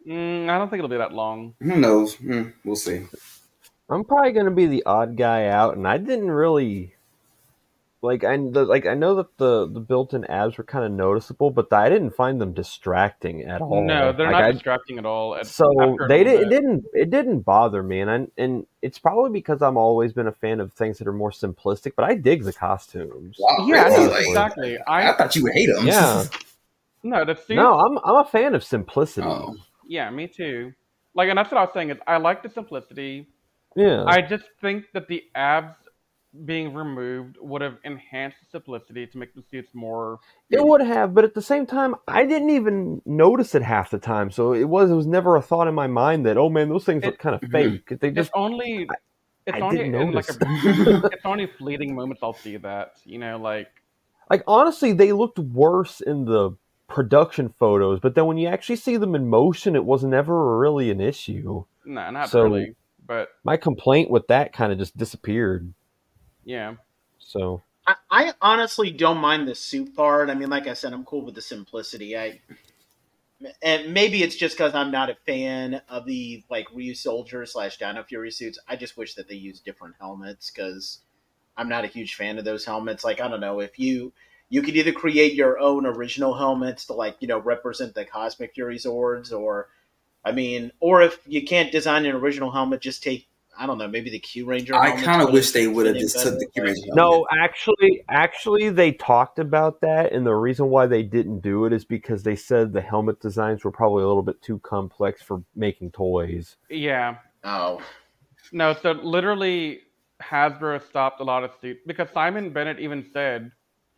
Mm, 0.07 0.47
I 0.49 0.57
don't 0.59 0.69
think 0.69 0.77
it'll 0.79 0.89
be 0.89 0.97
that 0.97 1.13
long. 1.13 1.55
who 1.59 1.77
knows 1.77 2.13
Hmm, 2.15 2.49
we'll 2.63 2.75
see 2.75 3.05
I'm 3.89 4.03
probably 4.03 4.31
gonna 4.31 4.51
be 4.51 4.65
the 4.65 4.83
odd 4.86 5.15
guy 5.15 5.47
out, 5.47 5.77
and 5.77 5.88
I 5.88 5.97
didn't 5.97 6.31
really 6.31 6.95
like. 8.06 8.24
I 8.24 8.38
the, 8.38 8.64
like. 8.66 8.86
I 8.86 8.93
know 8.93 9.16
that 9.16 9.38
the 9.38 9.68
the 9.70 9.80
built-in 9.80 10.24
abs 10.26 10.58
were 10.58 10.64
kind 10.64 10.86
of 10.86 10.91
noticeable, 10.91 11.51
but 11.51 11.72
I 11.74 11.89
didn't 11.89 12.12
find 12.12 12.39
them 12.39 12.53
distracting 12.53 13.41
at 13.43 13.62
all. 13.62 13.84
No, 13.86 14.14
they're 14.14 14.28
Like, 14.28 14.32
not 14.34 14.43
I- 14.43 14.51
distracting 14.53 14.97
at 14.99 15.06
all. 15.06 15.36
At- 15.36 15.47
so 15.47 15.66
they 16.08 16.24
did, 16.24 16.41
it 16.43 16.49
didn't 16.49 16.86
it 16.93 17.10
didn't 17.10 17.41
bother 17.41 17.84
me, 17.84 17.99
and 17.99 18.10
I, 18.12 18.28
and 18.38 18.66
it's 18.82 18.99
probably 18.99 19.32
because 19.32 19.62
I'm 19.62 19.76
always 19.78 20.14
been 20.14 20.28
a 20.28 20.32
fan 20.32 20.60
of 20.60 20.72
things 20.74 20.99
that 20.99 21.08
are 21.08 21.14
more 21.14 21.32
simplistic. 21.32 21.93
But 21.95 22.06
I 22.06 22.16
dig 22.16 22.43
the 22.43 22.53
costumes. 22.53 23.36
wow 23.39 23.66
Yeah, 23.68 23.84
really? 23.86 24.08
Like, 24.08 24.28
exactly. 24.28 24.78
I, 24.88 25.10
I 25.12 25.18
thought 25.18 25.36
you 25.36 25.43
would 25.43 25.53
hate 25.53 25.68
them 25.74 25.86
Yeah. 25.88 26.24
no, 27.03 27.26
the 27.26 27.36
suits. 27.36 27.49
No, 27.49 27.80
I'm 27.80 27.97
I'm 28.06 28.16
a 28.26 28.26
fan 28.26 28.56
of 28.56 28.64
simplicity. 28.64 29.28
oh 29.28 29.56
Yeah, 29.88 30.10
me 30.10 30.28
too. 30.28 30.74
Like, 31.14 31.30
and 31.30 31.38
that's 31.38 31.51
what 31.51 31.58
I 31.60 31.64
was 31.64 31.74
saying 31.74 31.89
is 31.91 31.97
I 32.08 32.18
like 32.18 32.43
the 32.43 32.49
simplicity. 32.49 33.28
Yeah, 33.78 34.03
I 34.08 34.22
just 34.22 34.45
think 34.62 34.86
that 34.93 35.08
the 35.08 35.24
abs 35.36 35.76
being 36.43 36.73
removed 36.73 37.38
would 37.39 37.61
have 37.61 37.77
enhanced 37.83 38.38
the 38.41 38.47
simplicity 38.57 39.07
to 39.07 39.17
make 39.17 39.33
the 39.33 39.43
suits 39.49 39.69
more. 39.73 40.19
It 40.49 40.63
would 40.65 40.81
have, 40.81 41.13
but 41.13 41.23
at 41.23 41.33
the 41.33 41.41
same 41.41 41.65
time, 41.65 41.95
I 42.07 42.25
didn't 42.25 42.49
even 42.49 43.01
notice 43.05 43.55
it 43.55 43.61
half 43.61 43.89
the 43.91 43.99
time. 43.99 44.31
So 44.31 44.53
it 44.53 44.65
was 44.65 44.91
it 44.91 44.95
was 44.95 45.07
never 45.07 45.36
a 45.36 45.41
thought 45.41 45.67
in 45.67 45.75
my 45.75 45.88
mind 45.88 46.25
that 46.25 46.38
oh 46.38 46.49
man, 46.49 46.69
those 46.69 46.83
things 46.86 47.03
look 47.05 47.17
kind 47.19 47.36
of 47.41 47.49
fake. 47.49 47.88
They 47.99 48.09
It's 48.09 48.15
just 48.15 48.31
only. 48.33 48.88
It's 49.47 49.55
I 49.55 49.59
only 49.59 49.77
didn't 49.77 49.95
in 49.95 50.11
like 50.11 50.25
notice. 50.27 50.38
a. 50.41 51.05
it's 51.13 51.25
only 51.25 51.45
fleeting 51.57 51.93
moments 51.95 52.21
I'll 52.23 52.33
see 52.33 52.57
that. 52.57 52.93
You 53.05 53.19
know, 53.19 53.38
like 53.38 53.67
like 54.29 54.43
honestly, 54.47 54.91
they 54.91 55.11
looked 55.13 55.38
worse 55.39 56.01
in 56.01 56.25
the 56.25 56.51
production 56.88 57.49
photos, 57.49 57.99
but 57.99 58.15
then 58.15 58.25
when 58.25 58.38
you 58.38 58.47
actually 58.47 58.75
see 58.75 58.97
them 58.97 59.15
in 59.15 59.27
motion, 59.27 59.75
it 59.75 59.86
was 59.86 60.03
never 60.03 60.57
really 60.59 60.89
an 60.91 60.99
issue. 61.01 61.63
no, 61.86 62.09
not 62.11 62.29
So- 62.29 62.43
really. 62.43 62.75
But 63.07 63.29
My 63.43 63.55
complaint 63.55 64.09
with 64.09 64.25
that 64.29 64.51
kind 64.51 64.71
of 64.71 64.79
just 64.79 64.97
disappeared. 64.97 65.71
Yeah, 66.46 66.76
So 67.20 67.64
I, 67.88 67.96
I 68.10 68.34
honestly 68.41 68.91
don't 68.91 69.18
mind 69.18 69.48
the 69.48 69.56
suit 69.56 69.96
part. 69.96 70.30
I 70.30 70.36
mean, 70.36 70.50
like 70.50 70.68
I 70.68 70.74
said, 70.74 70.93
I'm 70.93 71.04
cool 71.04 71.26
with 71.26 71.36
the 71.36 71.41
simplicity. 71.41 72.18
I 72.18 72.39
and 73.62 73.93
maybe 73.93 74.24
it's 74.24 74.36
just 74.36 74.58
because 74.58 74.74
I'm 74.74 74.91
not 74.91 75.10
a 75.10 75.18
fan 75.26 75.82
of 75.89 76.06
the 76.06 76.43
like 76.50 76.68
Ryusoulger 76.70 77.48
slash 77.48 77.78
Dino 77.78 78.04
Fury 78.04 78.32
suits. 78.32 78.60
I 78.68 78.76
just 78.76 78.98
wish 78.98 79.16
that 79.16 79.28
they 79.28 79.36
used 79.36 79.66
different 79.66 79.96
helmets 80.00 80.52
because 80.52 81.00
I'm 81.58 81.70
not 81.70 81.84
a 81.84 81.89
huge 81.89 82.16
fan 82.16 82.38
of 82.38 82.46
those 82.46 82.66
helmets. 82.66 83.04
Like 83.04 83.20
I 83.20 83.28
don't 83.28 83.41
know 83.41 83.60
if 83.60 83.78
you 83.78 84.14
you 84.50 84.62
could 84.62 84.76
either 84.76 84.91
create 84.91 85.34
your 85.34 85.60
own 85.60 85.86
original 85.86 86.36
helmets 86.36 86.86
to 86.86 86.93
like 86.93 87.18
you 87.20 87.28
know 87.28 87.39
represent 87.39 87.93
the 87.93 88.06
Cosmic 88.06 88.54
Fury 88.54 88.78
Zords, 88.78 89.38
or 89.38 89.70
I 90.24 90.32
mean, 90.32 90.72
or 90.80 91.02
if 91.02 91.20
you 91.26 91.43
can't 91.46 91.72
design 91.72 92.06
an 92.06 92.16
original 92.16 92.52
helmet, 92.52 92.82
just 92.82 93.04
take 93.04 93.28
I 93.58 93.66
don't 93.66 93.78
know 93.78 93.88
maybe 93.88 94.10
the 94.10 94.20
Kyuranger. 94.20 94.74
I 94.74 95.01
kind 95.01 95.22
of 95.22 95.32
wish 95.32 95.51
they 95.51 95.68
would 95.68 95.86
have 95.86 95.95
just 95.95 96.20
took 96.20 96.38
the 96.39 96.47
Kyuranger 96.58 96.95
no, 96.95 97.26
actually, 97.41 98.03
actually, 98.10 98.70
they 98.70 98.91
talked 98.91 99.39
about 99.39 99.82
that, 99.82 100.12
and 100.12 100.26
the 100.26 100.34
reason 100.36 100.70
why 100.70 100.88
they 100.88 101.03
didn't 101.03 101.39
do 101.39 101.66
it 101.66 101.74
is 101.74 101.86
because 101.86 102.24
they 102.24 102.36
said 102.36 102.74
the 102.74 102.82
helmet 102.82 103.20
designs 103.22 103.64
were 103.64 103.72
probably 103.72 104.03
a 104.03 104.08
little 104.08 104.24
bit 104.24 104.41
too 104.41 104.60
complex 104.60 105.22
for 105.22 105.43
making 105.56 105.91
toys. 105.91 106.58
yeah. 106.70 107.16
Oh, 107.43 107.82
No, 108.51 108.74
so 108.74 108.91
literally 108.91 109.82
Hasbro 110.22 110.82
stopped 110.88 111.20
a 111.22 111.24
lot 111.24 111.43
of 111.43 111.51
suits 111.62 111.82
because 111.86 112.08
Simon 112.14 112.51
Bennett 112.51 112.80
even 112.80 113.06
said 113.14 113.51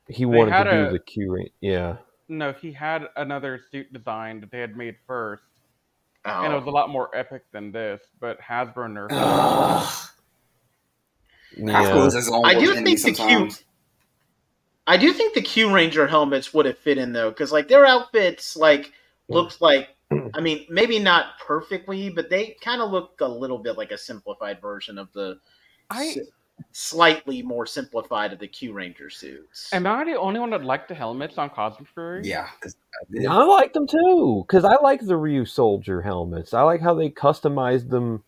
He 0.10 0.26
wanted 0.26 0.64
to 0.64 0.72
do 0.72 0.86
a- 0.88 0.92
the 0.92 1.00
Kyuranger. 1.00 1.52
Yeah. 1.62 1.98
no, 2.28 2.52
he 2.54 2.72
had 2.74 3.08
another 3.16 3.60
suit 3.72 3.92
design 3.94 4.42
that 4.42 4.52
they 4.52 4.60
had 4.60 4.76
made 4.76 4.96
first, 5.08 5.44
oh. 6.28 6.44
and 6.44 6.54
it 6.54 6.56
was 6.56 6.66
a 6.66 6.72
lot 6.72 6.90
more 6.90 7.10
epic 7.16 7.44
than 7.52 7.72
this. 7.72 8.02
But 8.20 8.40
Hasbro 8.42 8.76
nerfed. 8.76 9.12
it. 9.12 10.12
Yeah. 11.58 11.84
Hasbro 11.84 12.08
is 12.08 12.14
his 12.14 12.30
own 12.30 12.46
I 12.46 12.54
do 12.60 12.74
think 12.76 13.02
the 13.02 13.12
Q- 13.12 13.16
sometimes. 13.16 13.64
I 14.86 14.96
do 14.98 15.12
think 15.12 15.34
the 15.34 15.42
Kyuranger 15.42 16.08
helmets 16.10 16.54
would 16.54 16.66
have 16.66 16.78
fit 16.78 16.98
in 16.98 17.12
though, 17.14 17.30
because 17.30 17.52
like 17.52 17.68
their 17.68 17.86
outfits 17.86 18.56
like 18.56 18.94
looked 19.28 19.60
like 19.62 19.90
I 20.34 20.40
mean 20.40 20.66
maybe 20.70 21.00
not 21.00 21.38
perfectly, 21.46 22.10
but 22.10 22.30
they 22.30 22.56
kind 22.62 22.82
of 22.82 22.92
look 22.92 23.20
a 23.22 23.28
little 23.28 23.58
bit 23.58 23.78
like 23.78 23.92
a 23.92 23.98
simplified 23.98 24.62
version 24.62 24.98
of 24.98 25.12
the 25.14 25.40
I 25.90 26.08
s- 26.08 26.20
slightly 26.72 27.42
more 27.42 27.66
simplified 27.66 28.34
of 28.34 28.40
the 28.40 28.48
Kyuranger 28.48 29.12
suits. 29.12 29.72
am 29.74 29.86
I 29.88 30.04
the 30.04 30.16
only 30.20 30.40
one 30.40 30.50
that 30.52 30.64
liked 30.64 30.88
the 30.90 30.96
helmets 30.96 31.38
on 31.38 31.50
Cosmic 31.50 31.88
Fury? 31.90 32.22
Yeah, 32.24 32.48
I 33.30 33.44
like 33.44 33.74
them 33.74 33.88
too 33.88 34.44
because 34.48 34.64
I 34.66 34.76
like 34.82 35.02
the 35.02 35.14
Ryusoulger 35.14 36.04
helmets. 36.04 36.54
I 36.54 36.62
like 36.64 36.82
how 36.82 36.94
they 36.94 37.10
customized 37.10 37.90
them 37.90 38.24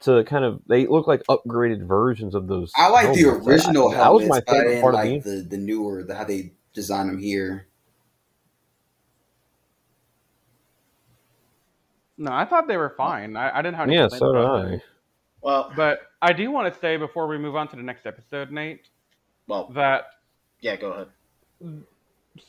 to 0.00 0.24
kind 0.24 0.44
of 0.44 0.60
they 0.66 0.86
look 0.86 1.06
like 1.06 1.22
upgraded 1.30 1.86
versions 1.86 2.34
of 2.34 2.46
those. 2.48 2.70
I 2.76 2.88
like 2.88 3.14
the 3.14 3.22
helmets. 3.22 3.46
I- 3.46 3.50
original 3.50 3.88
I- 3.90 3.94
helmets. 3.96 4.24
That 4.28 4.30
was 4.34 4.44
my 4.46 4.52
favorite 4.52 4.68
didn't 4.68 4.82
part 4.82 4.94
of 4.94 5.00
like 5.00 5.22
the. 5.24 5.30
the, 5.30 5.42
the 5.42 5.56
newer, 5.58 6.02
the, 6.04 6.14
how 6.14 6.24
they 6.24 6.52
design 6.74 7.06
them 7.06 7.18
here. 7.18 7.66
No, 12.18 12.32
I 12.32 12.44
thought 12.46 12.66
they 12.66 12.76
were 12.78 12.94
fine. 12.96 13.36
I, 13.36 13.58
I 13.58 13.62
didn't 13.62 13.76
have 13.76 13.88
any 13.88 13.96
Yeah, 13.96 14.08
so 14.08 14.32
did. 14.32 14.44
I. 14.44 14.82
well, 15.42 15.70
But 15.76 16.00
I 16.22 16.32
do 16.32 16.50
want 16.50 16.72
to 16.72 16.80
say 16.80 16.96
before 16.96 17.26
we 17.26 17.38
move 17.38 17.56
on 17.56 17.68
to 17.68 17.76
the 17.76 17.82
next 17.82 18.06
episode, 18.06 18.50
Nate, 18.50 18.88
well, 19.46 19.70
that 19.74 20.06
yeah, 20.60 20.76
go 20.76 20.92
ahead. 20.92 21.82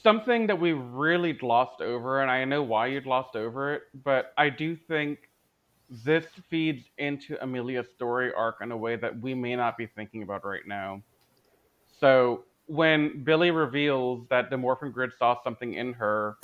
something 0.04 0.48
that 0.48 0.60
we 0.60 0.74
really 0.74 1.34
glossed 1.34 1.82
over, 1.82 2.22
and 2.22 2.32
I 2.32 2.46
know 2.46 2.64
why 2.64 2.88
you'd 2.88 3.04
glossed 3.04 3.36
over 3.36 3.74
it, 3.74 3.84
but 4.04 4.34
I 4.38 4.50
do 4.50 4.76
think 4.76 5.30
this 5.90 6.26
feeds 6.50 6.84
into 6.98 7.42
Amelia's 7.42 7.88
story 7.96 8.34
arc 8.34 8.58
in 8.62 8.72
a 8.72 8.78
way 8.78 8.96
that 8.98 9.22
we 9.22 9.34
may 9.34 9.56
not 9.56 9.78
be 9.78 9.88
thinking 9.88 10.24
about 10.24 10.46
right 10.46 10.68
now. 10.68 11.02
So 12.00 12.44
when 12.68 13.24
Billy 13.24 13.52
reveals 13.52 14.28
that 14.30 14.50
the 14.50 14.58
Morphin 14.58 14.92
Grid 14.92 15.12
saw 15.18 15.42
something 15.44 15.74
in 15.74 15.94
her 15.94 16.38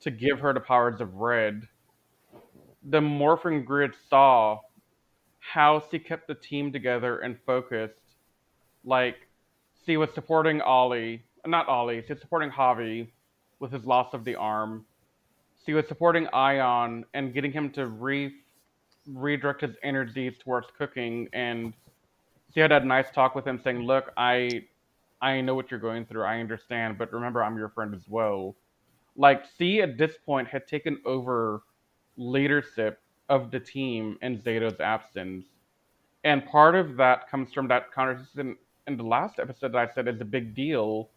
to 0.00 0.10
give 0.10 0.40
her 0.40 0.52
the 0.54 0.60
powers 0.60 1.00
of 1.00 1.14
red, 1.14 1.68
the 2.82 3.00
Morphin 3.00 3.64
Grid 3.64 3.94
saw 4.08 4.60
how 5.52 5.82
she 5.90 5.98
kept 5.98 6.26
the 6.26 6.34
team 6.34 6.72
together 6.72 7.18
and 7.18 7.38
focused. 7.46 7.94
Like, 8.84 9.16
she 9.84 9.96
was 9.96 10.10
supporting 10.14 10.60
Ollie, 10.60 11.22
not 11.46 11.68
Ollie, 11.68 12.02
she 12.06 12.12
was 12.12 12.20
supporting 12.20 12.50
Javi 12.50 13.08
with 13.60 13.72
his 13.72 13.84
loss 13.84 14.12
of 14.12 14.24
the 14.24 14.34
arm. 14.34 14.84
She 15.64 15.72
was 15.72 15.86
supporting 15.86 16.26
Aiyon 16.26 17.04
and 17.14 17.32
getting 17.32 17.52
him 17.52 17.70
to 17.70 17.86
re 17.86 18.32
redirect 19.08 19.60
his 19.60 19.76
energies 19.84 20.34
towards 20.36 20.66
cooking 20.76 21.28
and 21.32 21.72
she 22.52 22.58
had 22.58 22.72
that 22.72 22.84
nice 22.84 23.08
talk 23.10 23.36
with 23.36 23.46
him 23.46 23.60
saying, 23.62 23.80
Look, 23.82 24.12
I 24.16 24.64
I 25.20 25.40
know 25.40 25.54
what 25.54 25.70
you're 25.70 25.80
going 25.80 26.06
through, 26.06 26.24
I 26.24 26.40
understand, 26.40 26.98
but 26.98 27.12
remember 27.12 27.42
I'm 27.42 27.56
your 27.56 27.68
friend 27.68 27.94
as 27.94 28.08
well. 28.08 28.56
Like 29.16 29.44
she 29.58 29.80
at 29.82 29.96
this 29.96 30.16
point 30.24 30.48
had 30.48 30.66
taken 30.66 30.98
over 31.04 31.62
leadership 32.16 33.00
of 33.28 33.50
the 33.50 33.60
team 33.60 34.18
in 34.22 34.38
Zayto's 34.38 34.80
absence. 34.80 35.46
And 36.24 36.44
part 36.46 36.74
of 36.74 36.96
that 36.96 37.30
comes 37.30 37.52
from 37.52 37.68
that 37.68 37.92
conversation 37.92 38.56
in 38.86 38.96
the 38.96 39.02
last 39.02 39.38
episode 39.38 39.72
that 39.72 39.78
I 39.90 39.92
said 39.92 40.08
is 40.08 40.20
a 40.20 40.24
big 40.24 40.54
deal 40.54 41.10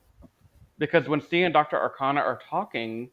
because 0.80 1.08
when 1.08 1.22
she 1.30 1.44
and 1.44 1.54
Dr. 1.54 1.78
Akana 1.78 2.20
are 2.20 2.40
talking, 2.50 3.10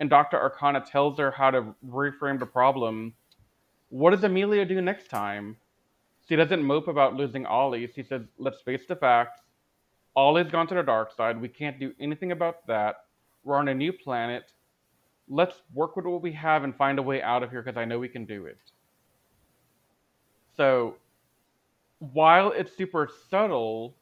and 0.00 0.10
Dr. 0.10 0.50
Akana 0.50 0.84
tells 0.84 1.18
her 1.18 1.30
how 1.30 1.50
to 1.50 1.74
reframe 1.86 2.40
the 2.40 2.46
problem, 2.46 3.14
what 3.90 4.10
does 4.10 4.24
Amelia 4.24 4.64
do 4.64 4.80
next 4.80 5.08
time? 5.08 5.56
She 6.26 6.34
doesn't 6.34 6.62
mope 6.62 6.88
about 6.88 7.14
losing 7.14 7.46
Ollie. 7.46 7.88
She 7.94 8.02
says, 8.02 8.22
let's 8.38 8.62
face 8.62 8.86
the 8.88 8.96
facts. 8.96 9.40
Ollie's 10.16 10.50
gone 10.50 10.66
to 10.68 10.74
the 10.74 10.82
dark 10.82 11.14
side. 11.14 11.40
We 11.40 11.48
can't 11.48 11.78
do 11.78 11.92
anything 12.00 12.32
about 12.32 12.66
that. 12.66 12.96
We're 13.44 13.56
on 13.56 13.68
a 13.68 13.74
new 13.74 13.92
planet. 13.92 14.50
Let's 15.28 15.62
work 15.72 15.96
with 15.96 16.06
what 16.06 16.22
we 16.22 16.32
have 16.32 16.64
and 16.64 16.74
find 16.76 16.98
a 16.98 17.02
way 17.02 17.22
out 17.22 17.42
of 17.42 17.50
here 17.50 17.62
because 17.62 17.76
I 17.76 17.84
know 17.84 17.98
we 17.98 18.08
can 18.08 18.24
do 18.24 18.46
it. 18.46 18.58
So, 20.56 20.96
while 21.98 22.50
it's 22.52 22.76
super 22.76 23.08
subtle 23.30 23.96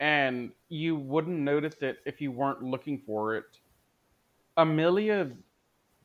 and 0.00 0.52
you 0.68 0.96
wouldn't 0.96 1.38
notice 1.38 1.82
it 1.82 1.98
if 2.06 2.20
you 2.20 2.32
weren't 2.32 2.62
looking 2.62 2.98
for 3.06 3.36
it, 3.36 3.58
Amelia's 4.56 5.32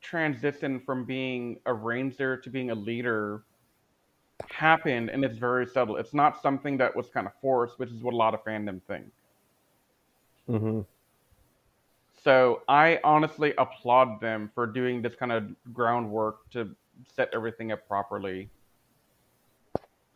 transition 0.00 0.80
from 0.80 1.04
being 1.04 1.60
a 1.66 1.72
ranger 1.74 2.36
to 2.36 2.50
being 2.50 2.70
a 2.70 2.74
leader 2.74 3.44
happened 4.50 5.10
and 5.10 5.24
it's 5.24 5.38
very 5.38 5.66
subtle. 5.66 5.96
It's 5.96 6.14
not 6.14 6.40
something 6.42 6.76
that 6.78 6.94
was 6.96 7.08
kind 7.08 7.26
of 7.26 7.32
forced, 7.40 7.78
which 7.78 7.90
is 7.90 8.02
what 8.02 8.14
a 8.14 8.16
lot 8.16 8.34
of 8.34 8.44
fandom 8.44 8.82
think. 8.82 9.10
hmm 10.48 10.80
So 12.24 12.62
I 12.68 12.98
honestly 13.04 13.52
applaud 13.58 14.20
them 14.20 14.50
for 14.54 14.66
doing 14.66 15.02
this 15.02 15.14
kind 15.14 15.30
of 15.30 15.44
groundwork 15.74 16.50
to 16.52 16.74
set 17.14 17.28
everything 17.34 17.70
up 17.70 17.86
properly. 17.86 18.48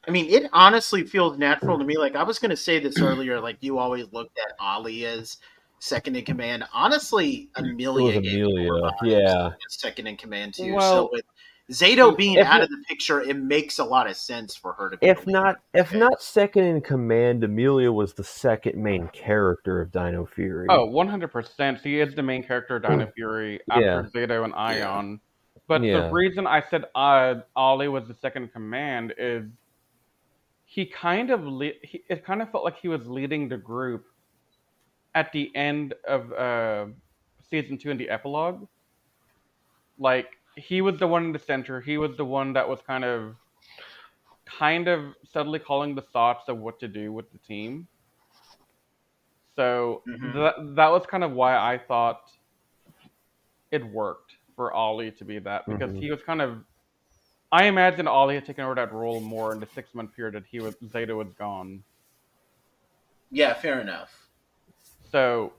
I 0.06 0.10
mean, 0.10 0.30
it 0.30 0.48
honestly 0.54 1.04
feels 1.04 1.36
natural 1.36 1.78
to 1.78 1.84
me. 1.84 1.98
Like 1.98 2.16
I 2.16 2.22
was 2.22 2.38
going 2.38 2.50
to 2.50 2.56
say 2.56 2.78
this 2.80 2.98
earlier. 3.02 3.40
Like 3.40 3.58
you 3.60 3.78
always 3.78 4.10
looked 4.10 4.38
at 4.38 4.54
Ollie 4.58 5.04
as 5.04 5.36
second 5.80 6.16
in 6.16 6.24
command. 6.24 6.64
Honestly, 6.72 7.50
Amelia, 7.56 8.12
It 8.12 8.16
was 8.16 8.30
gave 8.30 8.42
me 8.46 8.64
more 8.64 8.90
Amelia, 9.02 9.28
yeah. 9.28 9.50
second 9.68 10.06
in 10.06 10.16
command 10.16 10.54
too. 10.54 10.74
Well, 10.74 11.06
so 11.06 11.10
with 11.12 11.24
Zayto 11.70 12.16
being 12.16 12.36
if 12.36 12.46
out 12.46 12.62
of 12.62 12.70
the 12.70 12.82
picture, 12.88 13.20
it 13.20 13.36
makes 13.36 13.78
a 13.78 13.84
lot 13.84 14.08
of 14.08 14.16
sense 14.16 14.56
for 14.56 14.72
her 14.72 14.88
to 14.90 14.96
be. 14.96 15.06
If 15.06 15.26
not, 15.26 15.56
if 15.74 15.88
Okay. 15.90 15.98
not 15.98 16.22
second 16.22 16.64
in 16.64 16.80
command, 16.80 17.44
Amelia 17.44 17.92
was 17.92 18.14
the 18.14 18.24
second 18.24 18.82
main 18.82 19.08
character 19.08 19.82
of 19.82 19.92
Dino 19.92 20.24
Fury. 20.24 20.66
Oh, 20.70 20.86
100%. 20.86 21.82
She 21.82 22.00
is 22.00 22.14
the 22.14 22.22
main 22.22 22.42
character 22.42 22.76
of 22.76 22.84
Dino 22.84 23.06
Fury 23.14 23.60
after 23.70 23.82
Yeah. 23.84 24.02
Zayto 24.02 24.44
and 24.44 24.54
Aiyon. 24.54 25.20
But 25.66 25.82
Yeah. 25.82 26.06
the 26.06 26.10
reason 26.12 26.46
I 26.46 26.62
said 26.70 26.86
uh, 26.94 27.40
Ollie 27.54 27.88
was 27.88 28.08
the 28.08 28.14
second 28.14 28.44
in 28.44 28.48
command 28.48 29.12
is 29.18 29.44
he 30.64 30.86
kind 30.86 31.30
of 31.30 31.44
le- 31.44 31.72
he, 31.82 32.02
it 32.08 32.24
kind 32.24 32.40
of 32.40 32.50
felt 32.50 32.64
like 32.64 32.78
he 32.78 32.88
was 32.88 33.06
leading 33.06 33.50
the 33.50 33.58
group 33.58 34.06
at 35.14 35.32
the 35.32 35.54
end 35.54 35.92
of 36.06 36.32
uh, 36.32 36.86
season 37.50 37.76
two 37.76 37.90
in 37.90 37.98
the 37.98 38.08
epilogue. 38.08 38.66
Like 39.98 40.37
he 40.58 40.80
was 40.80 40.98
the 40.98 41.06
one 41.06 41.24
in 41.24 41.32
the 41.32 41.38
center. 41.38 41.80
He 41.80 41.98
was 41.98 42.16
the 42.16 42.24
one 42.24 42.52
that 42.54 42.68
was 42.68 42.80
kind 42.86 43.04
of 43.04 43.36
kind 44.46 44.88
of 44.88 45.14
subtly 45.24 45.58
calling 45.58 45.94
the 45.94 46.02
thoughts 46.02 46.48
of 46.48 46.58
what 46.58 46.80
to 46.80 46.88
do 46.88 47.12
with 47.12 47.30
the 47.32 47.38
team. 47.38 47.86
So 49.56 50.02
Mhm. 50.08 50.34
that 50.34 50.76
that 50.76 50.88
was 50.88 51.06
kind 51.06 51.24
of 51.24 51.32
why 51.32 51.56
I 51.56 51.78
thought 51.78 52.20
it 53.70 53.84
worked 53.84 54.34
for 54.56 54.72
Ollie 54.72 55.10
to 55.12 55.24
be 55.24 55.38
that 55.40 55.68
because 55.68 55.92
Mhm. 55.92 56.00
he 56.00 56.10
was 56.10 56.22
kind 56.22 56.40
of. 56.42 56.64
I 57.50 57.64
imagine 57.64 58.06
Ollie 58.06 58.34
had 58.34 58.44
taken 58.44 58.64
over 58.64 58.74
that 58.74 58.92
role 58.92 59.20
more 59.20 59.52
in 59.52 59.60
the 59.60 59.66
six 59.74 59.94
month 59.94 60.14
period 60.14 60.34
that 60.34 60.44
he 60.46 60.60
was 60.60 60.74
Zayto 60.84 61.16
was 61.16 61.32
gone. 61.38 61.82
yeah, 63.30 63.54
fair 63.54 63.80
enough. 63.80 64.28
So, 65.10 65.52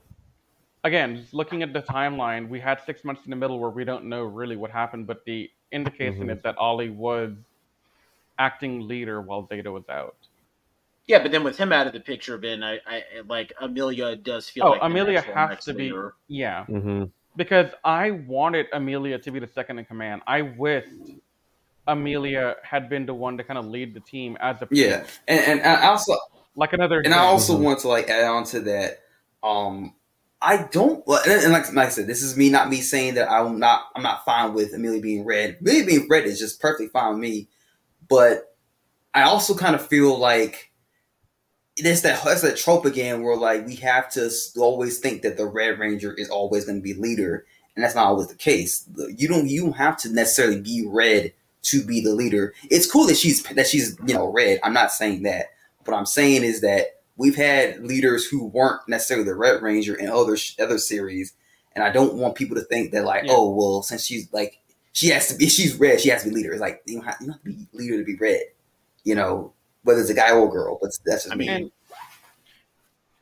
again, 0.84 1.26
looking 1.32 1.64
at 1.64 1.74
the 1.74 1.82
timeline, 1.82 2.50
we 2.50 2.60
had 2.60 2.82
six 2.86 3.04
months 3.04 3.22
in 3.26 3.30
the 3.30 3.36
middle 3.36 3.60
where 3.60 3.70
we 3.70 3.84
don't 3.84 4.06
know 4.06 4.24
really 4.24 4.56
what 4.56 4.72
happened, 4.72 5.08
but 5.08 5.24
the 5.26 5.50
indication 5.72 6.30
Mhm. 6.30 6.38
is 6.38 6.42
that 6.44 6.58
Ollie 6.58 6.90
was 6.90 7.34
acting 8.38 8.88
leader 8.88 9.22
while 9.22 9.48
Zayto 9.48 9.74
was 9.74 9.88
out. 9.90 10.16
Yeah, 11.08 11.20
but 11.24 11.32
then 11.32 11.44
with 11.44 11.58
him 11.58 11.74
out 11.74 11.88
of 11.88 11.94
the 11.94 12.00
picture, 12.00 12.38
Ben, 12.38 12.64
I, 12.64 12.76
I 12.86 13.04
like 13.28 13.52
Amelia 13.60 14.16
does 14.16 14.48
feel 14.50 14.66
Oh, 14.66 14.72
like 14.72 14.82
the 14.82 14.86
Amelia 14.86 15.14
natural 15.20 15.36
has 15.36 15.50
next 15.50 15.66
to 15.66 15.74
be. 15.74 15.84
leader. 15.84 16.14
Yeah, 16.28 16.66
hmm 16.66 17.06
because 17.36 17.72
I 17.84 18.12
wanted 18.12 18.68
Amelia 18.74 19.18
to 19.20 19.32
be 19.32 19.40
the 19.40 19.48
second 19.48 19.80
in 19.80 19.86
command. 19.86 20.22
I 20.28 20.42
wished 20.42 20.90
Amelia 21.88 22.56
had 22.64 22.90
been 22.90 23.06
the 23.06 23.14
one 23.14 23.38
to 23.38 23.44
kind 23.44 23.58
of 23.58 23.66
lead 23.66 23.94
the 23.94 24.00
team 24.02 24.38
as 24.40 24.62
a 24.62 24.68
Yeah, 24.72 25.06
and 25.28 25.40
and 25.40 25.62
I 25.62 25.88
also 25.88 26.16
like 26.56 26.74
another. 26.74 27.04
and 27.04 27.14
I 27.14 27.20
Zen. 27.20 27.26
also 27.26 27.58
Mhm. 27.58 27.64
want 27.64 27.80
to 27.80 27.88
like 27.88 28.10
add 28.10 28.26
on 28.26 28.44
to 28.46 28.60
that. 28.62 29.00
Um, 29.42 29.96
I 30.42 30.68
don't, 30.72 31.04
and, 31.28 31.52
like, 31.52 31.74
like 31.74 31.88
I 31.88 31.90
said, 31.90 32.08
this 32.08 32.24
is 32.24 32.38
me 32.38 32.50
not 32.50 32.70
me 32.70 32.78
saying 32.78 33.16
that 33.16 33.30
I'm 33.30 33.60
not 33.60 33.84
I'm 33.96 34.04
not 34.04 34.24
fine 34.24 34.54
with 34.54 34.74
Amelia 34.74 35.02
being 35.02 35.26
red. 35.26 35.58
Amelia 35.60 35.86
being 35.86 36.08
red 36.10 36.26
is 36.26 36.40
just 36.40 36.62
perfectly 36.62 36.88
fine 36.88 37.12
with 37.12 37.20
me, 37.20 37.50
but 38.08 38.56
I 39.14 39.24
also 39.24 39.54
kind 39.54 39.76
of 39.76 39.86
feel 39.86 40.18
like 40.18 40.72
there's 41.78 42.02
that 42.04 42.24
that's 42.24 42.42
that 42.42 42.58
trope 42.58 42.86
again 42.86 43.22
where 43.22 43.36
like 43.36 43.66
we 43.66 43.76
have 43.78 44.10
to 44.12 44.32
always 44.58 45.00
think 45.00 45.24
that 45.24 45.36
the 45.38 45.46
Red 45.46 45.78
Ranger 45.80 46.14
is 46.14 46.30
always 46.30 46.66
going 46.66 46.78
to 46.78 46.84
be 46.84 46.94
leader, 46.94 47.46
and 47.76 47.84
that's 47.84 47.96
not 47.96 48.08
always 48.08 48.28
the 48.28 48.36
case. 48.36 48.88
You 49.18 49.28
don't 49.28 49.48
you 49.48 49.64
don't 49.64 49.74
have 49.78 49.98
to 49.98 50.10
necessarily 50.14 50.62
be 50.62 50.86
red 50.88 51.34
to 51.64 51.84
be 51.84 52.02
the 52.02 52.14
leader. 52.14 52.54
It's 52.70 52.90
cool 52.90 53.08
that 53.08 53.18
she's 53.18 53.44
that 53.44 53.68
she's 53.68 53.98
you 54.06 54.14
know 54.14 54.32
red. 54.32 54.60
I'm 54.64 54.74
not 54.74 54.92
saying 54.92 55.24
that. 55.24 55.48
What 55.84 55.98
I'm 55.98 56.06
saying 56.06 56.44
is 56.44 56.62
that 56.62 56.99
we've 57.20 57.36
had 57.36 57.86
leaders 57.86 58.26
who 58.26 58.46
weren't 58.46 58.82
necessarily 58.88 59.26
the 59.26 59.36
Red 59.36 59.62
Ranger 59.62 59.94
in 59.94 60.08
other 60.10 60.38
other 60.60 60.80
series, 60.80 61.34
and 61.76 61.84
I 61.84 61.92
don't 61.92 62.16
want 62.16 62.34
people 62.36 62.56
to 62.56 62.64
think 62.64 62.92
that 62.94 63.04
like, 63.04 63.26
Yeah. 63.26 63.34
oh 63.36 63.54
well, 63.54 63.84
since 63.84 64.04
she's 64.06 64.32
like 64.34 64.60
she 64.94 65.10
has 65.10 65.28
to 65.28 65.36
be, 65.36 65.48
she's 65.48 65.76
red, 65.76 66.00
she 66.02 66.10
has 66.10 66.24
to 66.24 66.30
be 66.30 66.36
leader. 66.36 66.52
It's 66.52 66.62
like 66.62 66.82
you 66.86 66.96
don't 66.96 67.06
have, 67.06 67.18
you 67.22 67.28
don't 67.28 67.34
have 67.36 67.44
to 67.44 67.50
be 67.52 67.68
leader 67.74 67.98
to 68.00 68.04
be 68.04 68.16
red, 68.16 68.42
you 69.04 69.14
know, 69.14 69.54
whether 69.84 70.02
it's 70.02 70.10
a 70.10 70.16
guy 70.16 70.32
or 70.32 70.48
a 70.48 70.52
girl. 70.52 70.80
But 70.82 70.92
that's 71.06 71.24
just 71.26 71.32
I 71.34 71.36
me. 71.36 71.48
mean, 71.48 71.56
and, 71.56 71.72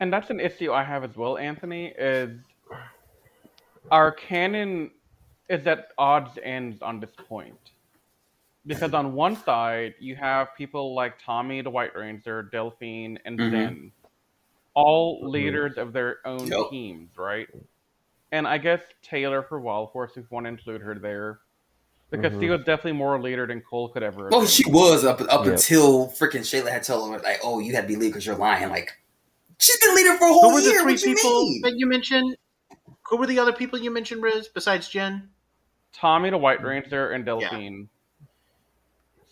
and 0.00 0.12
that's 0.12 0.30
an 0.30 0.40
issue 0.40 0.72
I 0.72 0.82
have 0.84 1.04
as 1.04 1.14
well, 1.16 1.36
Anthony. 1.36 1.92
Is 1.98 2.38
our 3.90 4.12
canon 4.12 4.92
is 5.48 5.66
at 5.66 5.88
odds 5.98 6.38
ends 6.42 6.82
on 6.82 7.00
this 7.00 7.10
point. 7.28 7.58
Because 8.68 8.92
on 8.92 9.14
one 9.14 9.34
side 9.34 9.94
you 9.98 10.14
have 10.14 10.54
people 10.56 10.94
like 10.94 11.14
Tommy 11.24 11.62
the 11.62 11.70
White 11.70 11.96
Ranger, 11.96 12.42
Delphine, 12.52 13.18
and 13.24 13.38
Mhm. 13.38 13.50
Zen, 13.50 13.92
all 14.74 15.22
Mhm. 15.22 15.30
leaders 15.30 15.78
of 15.78 15.92
their 15.94 16.18
own 16.26 16.46
Yep. 16.46 16.70
teams, 16.70 17.16
right? 17.16 17.48
And 18.30 18.46
I 18.46 18.58
guess 18.58 18.82
Taylor 19.02 19.42
for 19.42 19.58
Wild 19.58 19.90
Force, 19.90 20.12
if 20.12 20.18
you 20.18 20.26
want 20.30 20.44
to 20.44 20.48
include 20.50 20.82
her 20.82 20.94
there, 20.94 21.40
because 22.10 22.32
she 22.32 22.46
Mhm. 22.46 22.50
was 22.50 22.58
definitely 22.60 22.92
more 22.92 23.16
a 23.16 23.20
leader 23.22 23.46
than 23.46 23.62
Cole 23.62 23.88
could 23.88 24.02
ever. 24.02 24.24
have 24.24 24.32
Well, 24.32 24.40
been. 24.42 24.48
she 24.50 24.70
was 24.70 25.02
up 25.04 25.22
up 25.22 25.46
Yep. 25.46 25.54
until 25.54 26.08
freaking 26.08 26.40
Shayla 26.40 26.70
had 26.70 26.82
told 26.82 27.10
her 27.10 27.18
like, 27.20 27.40
oh, 27.42 27.58
you 27.60 27.74
had 27.74 27.82
to 27.82 27.88
be 27.88 27.96
leader 27.96 28.10
because 28.10 28.26
you're 28.26 28.36
lying. 28.36 28.68
Like 28.68 28.92
she's 29.58 29.80
been 29.80 29.94
leader 29.94 30.14
for 30.18 30.26
a 30.26 30.28
whole 30.28 30.34
who 30.34 30.40
whole 30.48 30.52
were 30.52 30.60
the 30.60 30.68
year. 30.70 30.82
three 30.82 30.92
What 30.92 31.02
you 31.02 31.14
people 31.14 31.40
mean? 31.40 31.62
that 31.62 31.72
you 31.78 31.86
mentioned? 31.86 32.36
Who 33.08 33.16
were 33.16 33.26
the 33.26 33.38
other 33.38 33.54
people 33.54 33.78
you 33.78 33.90
mentioned, 33.90 34.22
Riz, 34.22 34.48
besides 34.48 34.90
Jen? 34.90 35.30
Tommy 35.94 36.28
the 36.28 36.36
White 36.36 36.62
Ranger 36.62 37.12
and 37.12 37.24
Delphine. 37.24 37.88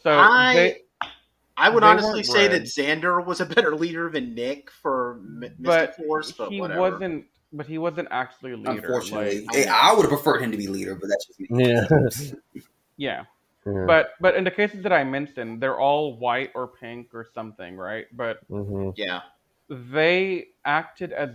So 0.06 0.12
I 0.16 0.52
they, 0.54 1.08
I 1.56 1.68
would 1.68 1.82
honestly 1.82 2.22
say 2.22 2.46
red. 2.46 2.52
that 2.52 2.62
Xander 2.68 3.26
was 3.26 3.40
a 3.40 3.46
better 3.46 3.74
leader 3.74 4.08
than 4.08 4.36
Nick 4.36 4.70
for 4.70 5.14
M- 5.14 5.40
Mystic 5.40 5.58
but 5.58 5.96
Force, 5.96 6.30
but 6.38 6.50
he 6.50 6.60
whatever. 6.60 6.78
wasn't. 6.80 7.24
But 7.52 7.66
he 7.66 7.78
wasn't 7.78 8.06
actually 8.12 8.52
a 8.52 8.56
leader. 8.56 8.70
Unfortunately, 8.70 9.40
Like, 9.40 9.52
Hey, 9.56 9.66
I 9.66 9.92
would 9.92 10.02
have 10.02 10.10
preferred 10.10 10.42
him 10.42 10.52
to 10.52 10.56
be 10.56 10.68
leader, 10.68 10.94
but 10.94 11.08
that's 11.08 11.26
just 11.26 11.40
me. 11.40 11.48
Yeah. 11.50 11.88
yeah. 12.96 13.24
Yeah. 13.66 13.84
But 13.84 14.10
but 14.20 14.36
in 14.36 14.44
the 14.44 14.50
cases 14.52 14.84
that 14.84 14.92
I 14.92 15.02
mentioned, 15.02 15.60
they're 15.60 15.80
all 15.80 16.16
white 16.18 16.52
or 16.54 16.68
pink 16.68 17.12
or 17.12 17.26
something, 17.34 17.76
right? 17.76 18.06
But 18.12 18.38
hmm 18.48 18.90
Yeah, 18.94 19.22
they 19.68 20.50
acted 20.64 21.10
as 21.12 21.30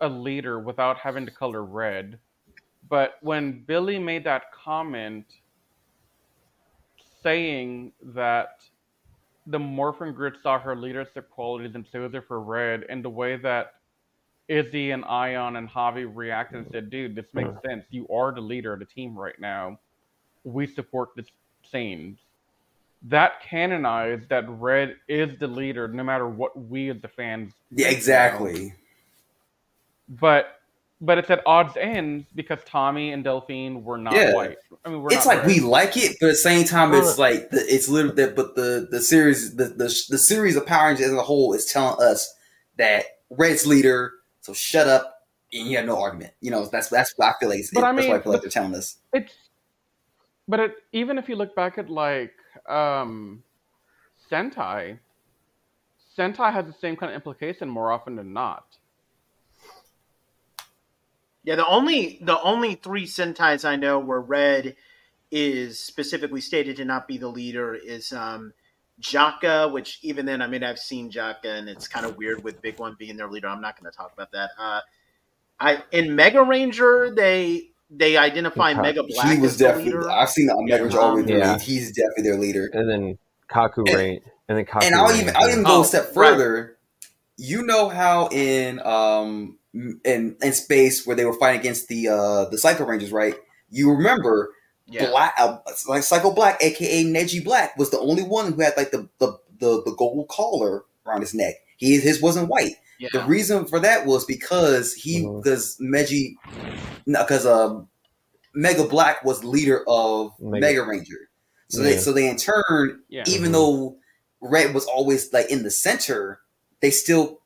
a 0.00 0.08
leader 0.08 0.60
without 0.60 0.96
having 0.96 1.26
to 1.26 1.30
color 1.30 1.62
red. 1.62 2.18
But 2.88 3.16
when 3.20 3.64
Billy 3.66 3.98
made 3.98 4.24
that 4.24 4.44
comment 4.52 5.26
saying 7.24 7.90
that 8.14 8.60
the 9.48 9.58
Morphin 9.58 10.12
Grid 10.12 10.34
saw 10.42 10.60
her 10.60 10.76
leadership 10.76 11.28
qualities 11.30 11.74
and 11.74 11.90
chose 11.90 12.12
her 12.12 12.22
for 12.22 12.40
red, 12.40 12.84
and 12.88 13.04
the 13.04 13.10
way 13.10 13.36
that 13.36 13.74
Izzy 14.48 14.92
and 14.92 15.04
Aiyon 15.04 15.58
and 15.58 15.68
Javi 15.68 16.10
reacted 16.12 16.58
and 16.60 16.70
said, 16.70 16.90
dude, 16.90 17.16
this 17.16 17.26
makes 17.32 17.50
sense. 17.66 17.84
You 17.90 18.06
are 18.08 18.32
the 18.32 18.40
leader 18.40 18.72
of 18.72 18.78
the 18.78 18.84
team 18.84 19.18
right 19.18 19.38
now. 19.40 19.78
We 20.44 20.66
support 20.66 21.10
this 21.16 21.26
change. 21.72 22.18
That 23.02 23.42
canonized 23.42 24.28
that 24.28 24.48
Red 24.48 24.96
is 25.08 25.38
the 25.38 25.46
leader 25.46 25.88
no 25.88 26.04
matter 26.04 26.28
what 26.28 26.58
we 26.58 26.90
as 26.90 27.00
the 27.00 27.08
fans 27.08 27.52
Yeah, 27.70 27.88
exactly. 27.88 28.74
But 30.08 30.60
but 31.00 31.18
it's 31.18 31.30
at 31.30 31.42
odds 31.46 31.76
ends 31.76 32.26
because 32.34 32.58
Tommy 32.64 33.12
and 33.12 33.24
Delphine 33.24 33.84
were 33.84 33.98
not 33.98 34.14
Yeah. 34.14 34.32
white. 34.32 34.58
I 34.84 34.88
mean, 34.90 35.02
we're 35.02 35.10
It's 35.10 35.26
not 35.26 35.36
like 35.36 35.38
red. 35.44 35.46
we 35.46 35.60
like 35.60 35.96
it, 35.96 36.16
but 36.20 36.26
at 36.28 36.32
the 36.32 36.36
same 36.36 36.64
time, 36.64 36.94
it's 36.94 37.18
like 37.18 37.50
the, 37.50 37.58
it's 37.60 37.88
literally 37.88 38.16
that. 38.16 38.36
But 38.36 38.54
the 38.56 38.88
the 38.90 39.00
series, 39.00 39.56
the, 39.56 39.64
the 39.66 39.94
the 40.08 40.18
series 40.18 40.56
of 40.56 40.66
Power 40.66 40.88
Rangers 40.88 41.06
as 41.06 41.12
a 41.12 41.22
whole 41.22 41.52
is 41.54 41.66
telling 41.66 42.00
us 42.02 42.32
that 42.76 43.04
Red's 43.30 43.66
leader. 43.66 44.12
So 44.40 44.52
shut 44.52 44.86
up, 44.88 45.14
and 45.52 45.68
you 45.68 45.76
have 45.78 45.86
no 45.86 46.00
argument. 46.00 46.32
You 46.40 46.50
know, 46.50 46.66
that's 46.66 46.88
that's 46.88 47.12
what 47.16 47.28
I 47.28 47.32
feel 47.40 47.48
like. 47.48 47.60
It's, 47.60 47.70
But 47.72 47.84
I 47.84 47.92
that's 47.94 48.08
what 48.08 48.16
I 48.16 48.20
feel 48.22 48.32
like 48.32 48.42
they're 48.42 48.50
telling 48.50 48.74
us. 48.74 48.98
It's 49.12 49.32
but 50.46 50.60
it, 50.60 50.74
even 50.92 51.18
if 51.18 51.28
you 51.28 51.36
look 51.36 51.54
back 51.56 51.78
at 51.78 51.88
like 51.88 52.32
um 52.68 53.42
Sentai, 54.30 54.98
Sentai 56.16 56.52
has 56.52 56.66
the 56.66 56.72
same 56.72 56.96
kind 56.96 57.10
of 57.12 57.16
implication 57.16 57.68
more 57.68 57.90
often 57.92 58.16
than 58.16 58.32
not. 58.32 58.64
Yeah. 61.44 61.54
The 61.56 61.66
only 61.66 62.18
the 62.22 62.40
only 62.42 62.74
three 62.74 63.06
Sentais 63.06 63.64
I 63.64 63.76
know 63.76 63.98
where 63.98 64.20
Red 64.20 64.76
is 65.30 65.78
specifically 65.80 66.40
stated 66.40 66.76
to 66.76 66.84
not 66.84 67.08
be 67.08 67.16
the 67.18 67.28
leader 67.28 67.74
is 67.74 68.12
um 68.12 68.52
Jaka, 69.00 69.72
which 69.72 69.98
even 70.02 70.24
then, 70.24 70.40
I 70.40 70.46
mean, 70.46 70.62
I've 70.62 70.78
seen 70.78 71.10
Jaka, 71.10 71.44
and 71.46 71.68
it's 71.68 71.88
kind 71.88 72.06
of 72.06 72.16
weird 72.16 72.44
with 72.44 72.62
Big 72.62 72.78
One 72.78 72.94
being 72.98 73.16
their 73.16 73.28
leader. 73.28 73.48
I'm 73.48 73.60
not 73.60 73.78
going 73.80 73.90
to 73.90 73.96
talk 73.96 74.12
about 74.12 74.30
that. 74.32 74.50
Uh, 74.58 74.80
I 75.58 75.82
in 75.92 76.14
Mega 76.14 76.42
Ranger, 76.42 77.12
they 77.14 77.70
they 77.90 78.16
identify 78.16 78.70
Okay. 78.72 78.80
Mega 78.82 79.02
Black 79.02 79.32
he 79.32 79.40
was 79.40 79.52
as 79.52 79.58
the 79.58 79.64
definitely. 79.64 79.92
leader. 79.92 80.10
I've 80.10 80.30
seen 80.30 80.46
the 80.46 80.56
Mega 80.62 80.88
Yeah. 80.90 80.98
all 80.98 81.10
the 81.16 81.22
way 81.22 81.26
through. 81.26 81.38
Yeah. 81.38 81.58
He's 81.58 81.90
definitely 81.92 82.22
their 82.24 82.38
leader. 82.38 82.70
and 82.72 82.88
then 82.88 83.18
Kaku 83.50 83.78
And- 83.88 83.94
Rain, 83.96 84.20
and 84.48 84.58
then 84.58 84.64
Kaku 84.64 84.84
and 84.84 84.94
I'll 84.94 85.08
Rain, 85.08 85.20
even 85.22 85.36
I'll 85.36 85.48
even 85.50 85.64
go 85.64 85.78
Oh, 85.78 85.82
a 85.82 85.84
step 85.84 86.04
right. 86.14 86.30
further. 86.30 86.76
You 87.36 87.62
know 87.62 87.88
how 87.88 88.28
in 88.30 88.80
um 88.86 89.58
in 89.74 90.36
in 90.40 90.52
space 90.52 91.06
where 91.06 91.16
they 91.16 91.24
were 91.24 91.34
fighting 91.38 91.60
against 91.60 91.88
the 91.88 92.08
uh 92.08 92.44
the 92.46 92.58
Psycho 92.58 92.84
Rangers, 92.84 93.12
right? 93.12 93.34
You 93.70 93.90
remember 93.92 94.52
yeah. 94.86 95.08
Black, 95.10 95.34
uh, 95.38 95.58
like 95.88 96.02
Psycho 96.02 96.30
Black, 96.32 96.62
aka 96.62 97.04
Neji 97.04 97.42
Black, 97.42 97.76
was 97.78 97.90
the 97.90 97.98
only 97.98 98.22
one 98.22 98.52
who 98.52 98.60
had 98.62 98.74
like 98.76 98.90
the 98.90 99.08
the 99.18 99.38
the, 99.58 99.82
the 99.84 99.94
gold 99.96 100.28
collar 100.28 100.84
around 101.06 101.22
his 101.22 101.34
neck. 101.34 101.54
He 101.76 101.98
his 101.98 102.20
wasn't 102.22 102.48
white. 102.48 102.74
yeah. 102.98 103.08
The 103.12 103.24
reason 103.24 103.64
for 103.66 103.80
that 103.80 104.06
was 104.06 104.24
because 104.24 104.94
he 104.94 105.26
because 105.26 105.76
Meji 105.80 106.38
because 107.06 107.46
um 107.46 107.88
Mega 108.54 108.84
Black 108.84 109.24
was 109.24 109.42
leader 109.42 109.82
of 109.88 110.32
Mega- 110.38 110.60
Mega, 110.66 110.82
Ranger. 110.86 111.28
So 111.70 111.82
they 111.82 111.96
so 111.96 112.12
they 112.12 112.28
in 112.28 112.36
turn 112.36 113.00
Yeah. 113.08 113.24
even 113.26 113.50
Mhm. 113.50 113.52
though 113.54 113.96
Red 114.40 114.74
was 114.74 114.84
always 114.84 115.32
like 115.32 115.50
in 115.50 115.62
the 115.62 115.70
center, 115.70 116.40
they 116.80 116.90
still 116.90 117.40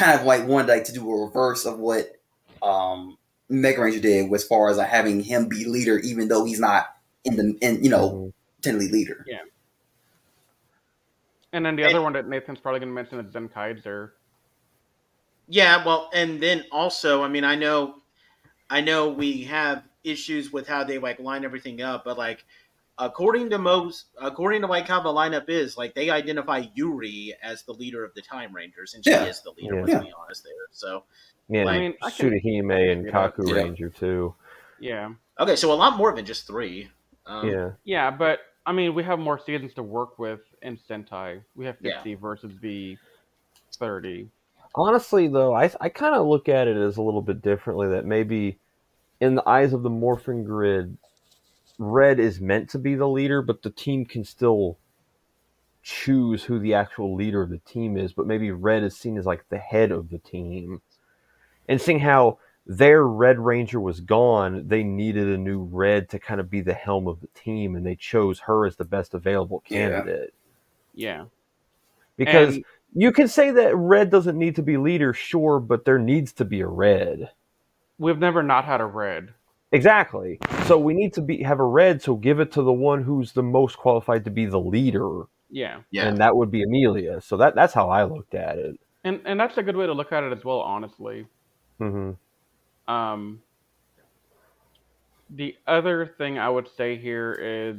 kind 0.00 0.18
of 0.18 0.26
like 0.26 0.46
wanted 0.46 0.68
like 0.68 0.84
to 0.84 0.92
do 0.92 1.10
a 1.10 1.24
reverse 1.26 1.66
of 1.66 1.78
what 1.78 2.16
um 2.62 3.16
Mega 3.48 3.80
Ranger 3.82 4.00
did 4.00 4.32
as 4.32 4.44
far 4.44 4.70
as 4.70 4.76
like 4.78 4.88
having 4.88 5.20
him 5.20 5.48
be 5.48 5.64
leader, 5.64 5.98
even 5.98 6.28
though 6.28 6.44
he's 6.44 6.60
not 6.60 6.96
in 7.24 7.36
the 7.36 7.56
in 7.60 7.82
you 7.84 7.90
know 7.90 8.10
Mhm. 8.10 8.32
technically 8.62 8.88
leader. 8.88 9.24
Yeah. 9.28 9.40
And 11.52 11.66
then 11.66 11.76
the 11.76 11.82
And- 11.82 11.94
other 11.94 12.02
one 12.02 12.12
that 12.12 12.28
Nathan's 12.28 12.60
probably 12.60 12.80
going 12.80 12.90
to 12.90 12.94
mention 12.94 13.18
is 13.20 13.32
Zen 13.32 13.48
Kaiser. 13.48 14.14
Yeah, 15.48 15.84
well, 15.84 16.08
and 16.12 16.40
then 16.40 16.64
also, 16.70 17.24
I 17.24 17.28
mean, 17.28 17.42
I 17.42 17.56
know, 17.56 17.96
I 18.70 18.80
know 18.80 19.08
we 19.08 19.42
have 19.44 19.82
issues 20.04 20.52
with 20.52 20.68
how 20.68 20.84
they 20.84 20.98
like 20.98 21.18
line 21.18 21.44
everything 21.44 21.82
up, 21.82 22.04
but 22.04 22.16
like, 22.16 22.44
according 23.00 23.50
to 23.50 23.58
most, 23.58 24.06
according 24.20 24.60
to 24.60 24.66
like 24.68 24.86
how 24.86 25.00
the 25.00 25.08
lineup 25.08 25.48
is, 25.48 25.76
like 25.76 25.94
they 25.94 26.10
identify 26.10 26.64
Yuri 26.74 27.34
as 27.42 27.62
the 27.64 27.72
leader 27.72 28.04
of 28.04 28.14
the 28.14 28.22
Time 28.22 28.54
Rangers, 28.54 28.94
and 28.94 29.04
she 29.04 29.10
Yeah. 29.10 29.24
is 29.24 29.40
the 29.40 29.50
leader. 29.52 29.76
Yeah. 29.76 29.84
Let's 29.96 30.04
be 30.06 30.12
honest 30.12 30.44
there. 30.44 30.52
So, 30.70 31.04
Yeah, 31.48 31.64
I 31.66 31.78
mean, 31.78 31.94
I 32.02 32.10
can- 32.10 32.30
Tsuruhime 32.30 32.92
and 32.92 33.06
Kaku 33.06 33.48
Yeah. 33.48 33.54
Ranger 33.54 33.88
too. 33.88 34.34
Yeah. 34.78 35.12
okay, 35.38 35.56
so 35.56 35.72
a 35.72 35.74
lot 35.74 35.96
more 35.96 36.14
than 36.14 36.24
just 36.24 36.46
three. 36.46 36.90
Um, 37.26 37.48
yeah, 37.48 37.70
Yeah, 37.84 38.10
but 38.10 38.40
I 38.66 38.72
mean, 38.72 38.94
we 38.94 39.02
have 39.04 39.18
more 39.18 39.38
seasons 39.38 39.72
to 39.74 39.82
work 39.82 40.18
with 40.18 40.40
in 40.62 40.76
Sentai. 40.76 41.42
We 41.56 41.64
have 41.66 41.76
Yeah. 41.80 41.94
50 41.94 42.14
versus 42.14 42.52
the 42.60 42.96
30. 43.72 44.28
honestly 44.74 45.26
though, 45.26 45.54
I 45.54 45.70
I 45.80 45.88
kind 45.88 46.14
of 46.14 46.26
look 46.26 46.48
at 46.48 46.68
it 46.68 46.76
as 46.76 46.96
a 46.96 47.02
little 47.02 47.22
bit 47.22 47.40
differently. 47.42 47.88
That 47.88 48.04
maybe 48.04 48.58
in 49.20 49.34
the 49.34 49.48
eyes 49.48 49.72
of 49.72 49.82
the 49.82 49.90
Morphin 49.90 50.44
Grid, 50.44 50.96
Red 51.82 52.20
is 52.20 52.42
meant 52.42 52.68
to 52.70 52.78
be 52.78 52.94
the 52.94 53.08
leader, 53.08 53.40
but 53.40 53.62
the 53.62 53.70
team 53.70 54.04
can 54.04 54.22
still 54.22 54.76
choose 55.82 56.44
who 56.44 56.58
the 56.58 56.74
actual 56.74 57.14
leader 57.14 57.40
of 57.40 57.48
the 57.48 57.56
team 57.58 57.96
is. 57.96 58.12
But 58.12 58.26
maybe 58.26 58.50
Red 58.50 58.84
is 58.84 58.94
seen 58.94 59.16
as 59.16 59.24
like 59.24 59.48
the 59.48 59.56
head 59.56 59.90
of 59.90 60.10
the 60.10 60.18
team, 60.18 60.82
and 61.68 61.80
seeing 61.80 62.00
how 62.00 62.38
their 62.66 63.06
Red 63.06 63.38
Ranger 63.38 63.80
was 63.80 64.00
gone, 64.00 64.68
they 64.68 64.82
needed 64.82 65.26
a 65.26 65.38
new 65.38 65.62
Red 65.62 66.10
to 66.10 66.18
kind 66.18 66.38
of 66.38 66.50
be 66.50 66.60
the 66.60 66.74
helm 66.74 67.08
of 67.08 67.22
the 67.22 67.28
team, 67.28 67.74
and 67.74 67.86
they 67.86 67.96
chose 67.96 68.40
her 68.40 68.66
as 68.66 68.76
the 68.76 68.84
best 68.84 69.14
available 69.14 69.64
Yeah. 69.66 69.88
candidate. 69.88 70.34
Yeah. 70.94 71.24
Because 72.16 72.56
And- 72.56 72.64
you 72.92 73.10
can 73.10 73.26
say 73.26 73.50
that 73.52 73.74
red 73.74 74.10
doesn't 74.10 74.36
need 74.36 74.56
to 74.56 74.62
be 74.62 74.76
leader, 74.76 75.14
sure, 75.14 75.60
but 75.60 75.86
there 75.86 75.98
needs 75.98 76.34
to 76.34 76.44
be 76.44 76.60
a 76.60 76.66
red. 76.66 77.30
We've 77.98 78.18
never 78.18 78.42
not 78.42 78.66
had 78.66 78.82
a 78.82 78.86
red. 78.86 79.32
Exactly. 79.72 80.38
So 80.66 80.78
we 80.78 80.94
need 80.94 81.12
to 81.14 81.20
be 81.22 81.42
have 81.42 81.60
a 81.60 81.64
red, 81.64 82.02
so 82.02 82.16
give 82.16 82.40
it 82.40 82.52
to 82.52 82.62
the 82.62 82.72
one 82.72 83.02
who's 83.04 83.32
the 83.32 83.42
most 83.42 83.76
qualified 83.78 84.24
to 84.24 84.30
be 84.30 84.46
the 84.46 84.60
leader, 84.60 85.24
Yeah. 85.50 85.82
yeah, 85.90 86.08
and 86.08 86.18
that 86.18 86.36
would 86.36 86.50
be 86.50 86.62
Amelia. 86.62 87.20
So 87.20 87.36
that 87.38 87.54
that's 87.54 87.74
how 87.74 87.88
I 87.90 88.04
looked 88.04 88.34
at 88.34 88.58
it. 88.58 88.76
And 89.04 89.20
and 89.26 89.38
that's 89.38 89.58
a 89.58 89.62
good 89.62 89.76
way 89.76 89.86
to 89.86 89.92
look 89.92 90.12
at 90.12 90.24
it 90.24 90.32
as 90.32 90.44
well, 90.44 90.60
honestly. 90.60 91.26
hmm 91.78 92.12
Um, 92.88 93.42
the 95.30 95.56
other 95.66 96.06
thing 96.18 96.38
I 96.38 96.48
would 96.48 96.68
say 96.76 96.96
here 96.96 97.32
is, 97.32 97.76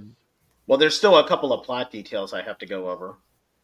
Well, 0.67 0.77
there's 0.77 0.95
still 0.97 1.17
a 1.17 1.27
couple 1.27 1.51
of 1.53 1.65
plot 1.65 1.91
details 1.91 2.33
I 2.33 2.41
have 2.41 2.57
to 2.59 2.65
go 2.65 2.89
over. 2.89 3.17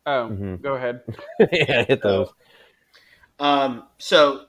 oh, 0.06 0.34
Mhm. 0.34 0.62
go 0.62 0.76
ahead. 0.76 1.02
yeah, 1.52 1.84
hit 1.86 2.02
those. 2.02 2.30
Um, 3.40 3.88
so 3.98 4.46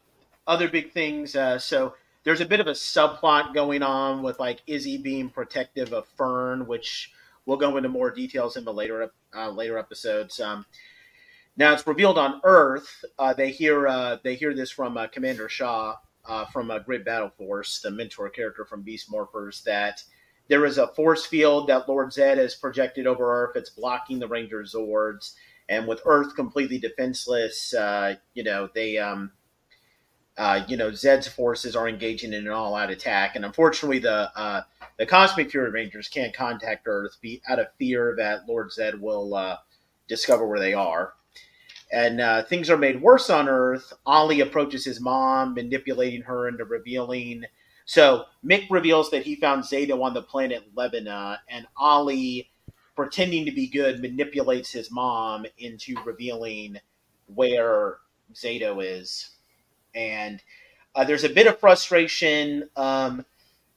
other 0.47 0.69
big 0.69 0.93
things. 0.93 1.37
Uh, 1.37 1.59
so 1.59 1.95
there's 2.25 2.41
a 2.41 2.47
bit 2.47 2.61
of 2.61 2.67
a 2.67 2.73
subplot 2.73 3.55
going 3.55 3.83
on 3.83 4.23
with 4.23 4.39
like 4.39 4.63
Izzy 4.67 4.99
being 4.99 5.31
protective 5.31 5.93
of 5.93 6.07
Fern, 6.09 6.67
which 6.67 7.13
we'll 7.47 7.57
go 7.57 7.77
into 7.77 7.89
more 7.89 8.11
details 8.11 8.57
in 8.57 8.65
the 8.65 8.73
later 8.73 9.13
uh, 9.35 9.51
later 9.51 9.79
episodes. 9.79 10.41
Um, 10.41 10.67
now 11.57 11.73
it's 11.73 11.87
revealed 11.87 12.19
on 12.19 12.41
Earth. 12.45 13.05
Uh, 13.19 13.33
they 13.35 13.51
hear 13.51 13.89
uh, 13.89 14.19
they 14.23 14.35
hear 14.35 14.55
this 14.55 14.71
from 14.71 14.97
uh, 14.97 15.07
Commander 15.09 15.49
Shaw 15.49 15.97
uh, 16.27 16.45
from 16.47 16.71
uh, 16.71 16.79
Grid 16.81 17.05
Battle 17.05 17.31
Force, 17.31 17.81
the 17.81 17.91
mentor 17.91 18.29
character 18.29 18.65
from 18.65 18.83
Beast 18.83 19.11
Morphers, 19.11 19.63
that 19.65 20.03
there 20.49 20.65
is 20.65 20.79
a 20.79 20.89
force 20.89 21.27
field 21.27 21.69
that 21.69 21.89
Lord 21.89 22.13
Zed 22.13 22.39
has 22.39 22.55
projected 22.55 23.07
over 23.07 23.45
Earth. 23.45 23.57
It's 23.57 23.71
blocking 23.71 24.19
the 24.19 24.29
Ranger 24.29 24.63
Zords 24.63 25.35
and 25.71 25.87
with 25.87 26.01
Earth 26.07 26.35
completely 26.35 26.79
defenseless, 26.79 27.75
you 28.35 28.45
know 28.45 28.69
they, 28.75 28.99
um, 28.99 29.33
uh, 30.39 30.65
you 30.69 30.77
know, 30.77 30.93
Zed's 30.93 31.27
forces 31.27 31.75
are 31.75 31.89
engaging 31.89 32.33
in 32.33 32.47
an 32.47 32.53
all-out 32.53 32.91
attack, 32.91 33.35
and 33.35 33.45
unfortunately, 33.45 33.99
the 33.99 34.31
uh, 34.39 34.63
the 34.97 35.07
Cosmic 35.07 35.51
Fury 35.51 35.71
Rangers 35.71 36.09
can't 36.09 36.35
contact 36.35 36.87
Earth, 36.87 37.19
be 37.21 37.43
out 37.49 37.59
of 37.59 37.67
fear 37.79 38.15
that 38.17 38.49
Lord 38.49 38.73
Zed 38.73 39.01
will 39.01 39.35
uh, 39.35 39.57
discover 40.07 40.47
where 40.47 40.61
they 40.61 40.75
are. 40.75 41.15
And 41.91 42.21
uh, 42.21 42.43
things 42.45 42.71
are 42.71 42.77
made 42.77 43.01
worse 43.01 43.31
on 43.31 43.49
Earth. 43.49 43.93
Ollie 44.07 44.41
approaches 44.41 44.85
his 44.85 45.01
mom, 45.01 45.55
manipulating 45.55 46.23
her 46.23 46.49
into 46.49 46.65
revealing. 46.65 47.45
So 47.85 48.25
Mick 48.45 48.67
reveals 48.71 49.11
that 49.11 49.25
he 49.25 49.37
found 49.37 49.65
Zayto 49.65 50.03
on 50.03 50.15
the 50.15 50.23
planet 50.23 50.75
Levina, 50.75 51.39
and 51.49 51.67
Ollie 51.77 52.51
pretending 52.95 53.45
to 53.47 53.53
be 53.53 53.69
good 53.69 54.01
manipulates 54.01 54.71
his 54.71 54.91
mom 54.91 55.47
into 55.59 55.95
revealing 56.05 56.79
where 57.35 57.99
Zayto 58.35 58.85
is. 58.85 59.38
And 59.95 60.43
uh, 60.95 61.05
there's 61.05 61.25
a 61.25 61.29
bit 61.29 61.47
of 61.47 61.59
frustration. 61.59 62.69
Um, 62.77 63.25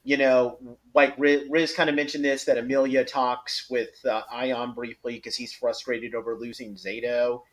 you 0.04 0.18
know, 0.18 0.58
like 0.96 1.14
Riz, 1.18 1.74
kind 1.74 1.90
of 1.90 1.96
mentioned 1.96 2.26
this 2.26 2.46
that 2.46 2.58
Amelia 2.58 3.06
talks 3.06 3.70
with 3.70 4.04
uh, 4.06 4.24
Aiyon 4.34 4.74
briefly 4.74 5.16
because 5.16 5.36
he's 5.36 5.54
frustrated 5.54 6.16
over 6.16 6.36
losing 6.36 6.76
Zayto. 6.76 7.44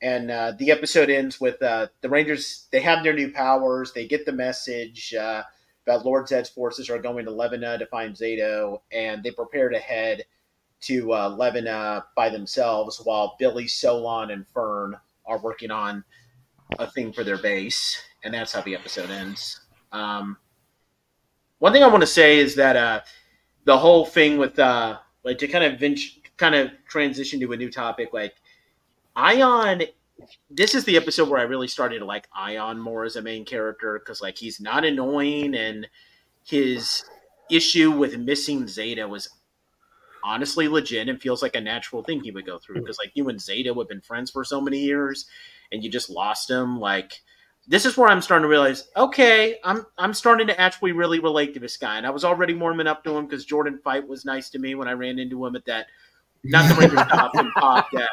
And 0.00 0.30
uh, 0.30 0.52
the 0.58 0.70
episode 0.70 1.10
ends 1.10 1.40
with 1.40 1.60
uh, 1.62 1.88
the 2.02 2.08
Rangers, 2.08 2.68
they 2.70 2.80
have 2.80 3.02
their 3.02 3.14
new 3.14 3.32
powers, 3.32 3.92
they 3.92 4.06
get 4.06 4.26
the 4.26 4.32
message 4.32 5.12
uh, 5.14 5.42
that 5.86 6.04
Lord 6.04 6.28
Zed's 6.28 6.50
forces 6.50 6.88
are 6.90 7.00
going 7.00 7.24
to 7.24 7.32
Levina 7.32 7.78
to 7.78 7.86
find 7.86 8.14
Zayto, 8.14 8.82
and 8.92 9.22
they 9.24 9.30
prepare 9.30 9.70
to 9.70 9.78
head 9.78 10.24
to 10.82 11.12
uh, 11.12 11.30
Levina 11.30 12.04
by 12.14 12.28
themselves 12.28 13.00
while 13.02 13.34
Billy, 13.38 13.66
Solon, 13.66 14.30
and 14.30 14.46
Fern 14.46 14.94
are 15.26 15.38
working 15.40 15.70
on 15.70 16.04
a 16.78 16.90
thing 16.90 17.12
for 17.12 17.24
their 17.24 17.38
base, 17.38 18.02
and 18.24 18.34
that's 18.34 18.52
how 18.52 18.60
the 18.62 18.74
episode 18.74 19.10
ends. 19.10 19.60
Um, 19.92 20.36
one 21.58 21.72
thing 21.72 21.82
I 21.82 21.88
want 21.88 22.02
to 22.02 22.06
say 22.06 22.38
is 22.38 22.54
that 22.56 22.76
uh, 22.76 23.00
the 23.64 23.78
whole 23.78 24.04
thing 24.04 24.38
with 24.38 24.58
uh, 24.58 24.98
like 25.24 25.38
to 25.38 25.48
kind 25.48 25.64
of 25.64 25.82
kind 26.36 26.54
of 26.54 26.70
transition 26.88 27.40
to 27.40 27.52
a 27.52 27.56
new 27.56 27.70
topic, 27.70 28.10
like 28.12 28.34
Aiyon. 29.16 29.88
This 30.50 30.74
is 30.74 30.84
the 30.84 30.96
episode 30.96 31.28
where 31.28 31.38
I 31.38 31.44
really 31.44 31.68
started 31.68 32.00
to 32.00 32.04
like 32.04 32.28
Aiyon 32.30 32.78
more 32.78 33.04
as 33.04 33.14
a 33.14 33.22
main 33.22 33.44
character 33.44 34.00
because 34.00 34.20
like 34.20 34.36
he's 34.36 34.60
not 34.60 34.84
annoying 34.84 35.54
and 35.54 35.86
his 36.44 37.04
issue 37.50 37.90
with 37.90 38.18
missing 38.18 38.64
Zayto 38.64 39.08
was 39.08 39.28
honestly 40.24 40.66
legit 40.66 41.08
and 41.08 41.20
feels 41.20 41.40
like 41.40 41.54
a 41.54 41.60
natural 41.60 42.02
thing 42.02 42.20
he 42.20 42.32
would 42.32 42.46
go 42.46 42.58
through 42.58 42.80
because 42.80 42.98
like 42.98 43.12
you 43.14 43.28
and 43.28 43.38
Zayto 43.38 43.76
have 43.76 43.88
been 43.88 44.00
friends 44.00 44.30
for 44.30 44.44
so 44.44 44.60
many 44.60 44.78
years 44.78 45.26
and 45.72 45.82
you 45.82 45.90
just 45.90 46.10
lost 46.10 46.50
him 46.50 46.78
like 46.78 47.20
this 47.66 47.84
is 47.84 47.96
where 47.96 48.08
I'm 48.08 48.22
starting 48.22 48.44
to 48.44 48.48
realize 48.48 48.88
okay 48.96 49.58
I'm 49.64 49.84
I'm 49.98 50.14
starting 50.14 50.46
to 50.46 50.60
actually 50.60 50.92
really 50.92 51.20
relate 51.20 51.54
to 51.54 51.60
this 51.60 51.76
guy 51.76 51.98
and 51.98 52.06
I 52.06 52.10
was 52.10 52.24
already 52.24 52.54
warming 52.54 52.86
up 52.86 53.04
to 53.04 53.16
him 53.16 53.26
because 53.26 53.46
Jordon 53.46 53.80
Fite 53.82 54.06
was 54.06 54.24
nice 54.24 54.50
to 54.50 54.58
me 54.58 54.74
when 54.74 54.88
I 54.88 54.92
ran 54.92 55.18
into 55.18 55.44
him 55.44 55.56
at 55.56 55.64
that 55.66 55.86
not 56.44 56.68
the 56.68 56.74
Ranger 56.80 56.96
stop 57.08 57.34
and 57.34 57.52
pop 57.54 57.88
that 57.92 58.10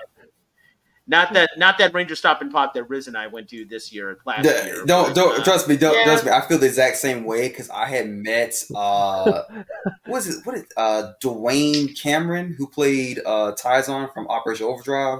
not 1.07 1.33
that 1.33 1.51
not 1.57 1.77
that 1.77 1.93
Ranger 1.93 2.15
stop 2.15 2.41
and 2.41 2.51
pop 2.51 2.73
that 2.73 2.85
Riz 2.85 3.07
and 3.07 3.17
I 3.17 3.27
went 3.27 3.47
to 3.49 3.65
this 3.65 3.93
year 3.93 4.17
last 4.25 4.43
The- 4.43 4.65
year 4.65 4.85
don't 4.85 5.07
but, 5.07 5.15
don't 5.15 5.39
uh, 5.39 5.43
trust 5.43 5.67
me. 5.67 5.77
Don't 5.77 5.95
yeah. 5.95 6.03
trust 6.05 6.25
me. 6.25 6.31
I 6.31 6.41
feel 6.41 6.57
the 6.57 6.65
exact 6.65 6.97
same 6.97 7.23
way 7.25 7.47
because 7.47 7.69
I 7.69 7.85
had 7.85 8.09
met 8.09 8.55
uh, 8.75 9.43
what 10.07 10.17
is 10.17 10.37
it? 10.37 10.45
What 10.45 10.55
is 10.55 10.65
uh, 10.75 11.13
Dwayne 11.23 11.99
Cameron 11.99 12.55
who 12.57 12.67
played 12.67 13.19
uh, 13.25 13.53
Tyzonn 13.53 14.11
from 14.13 14.27
Operation 14.27 14.65
Overdrive? 14.65 15.19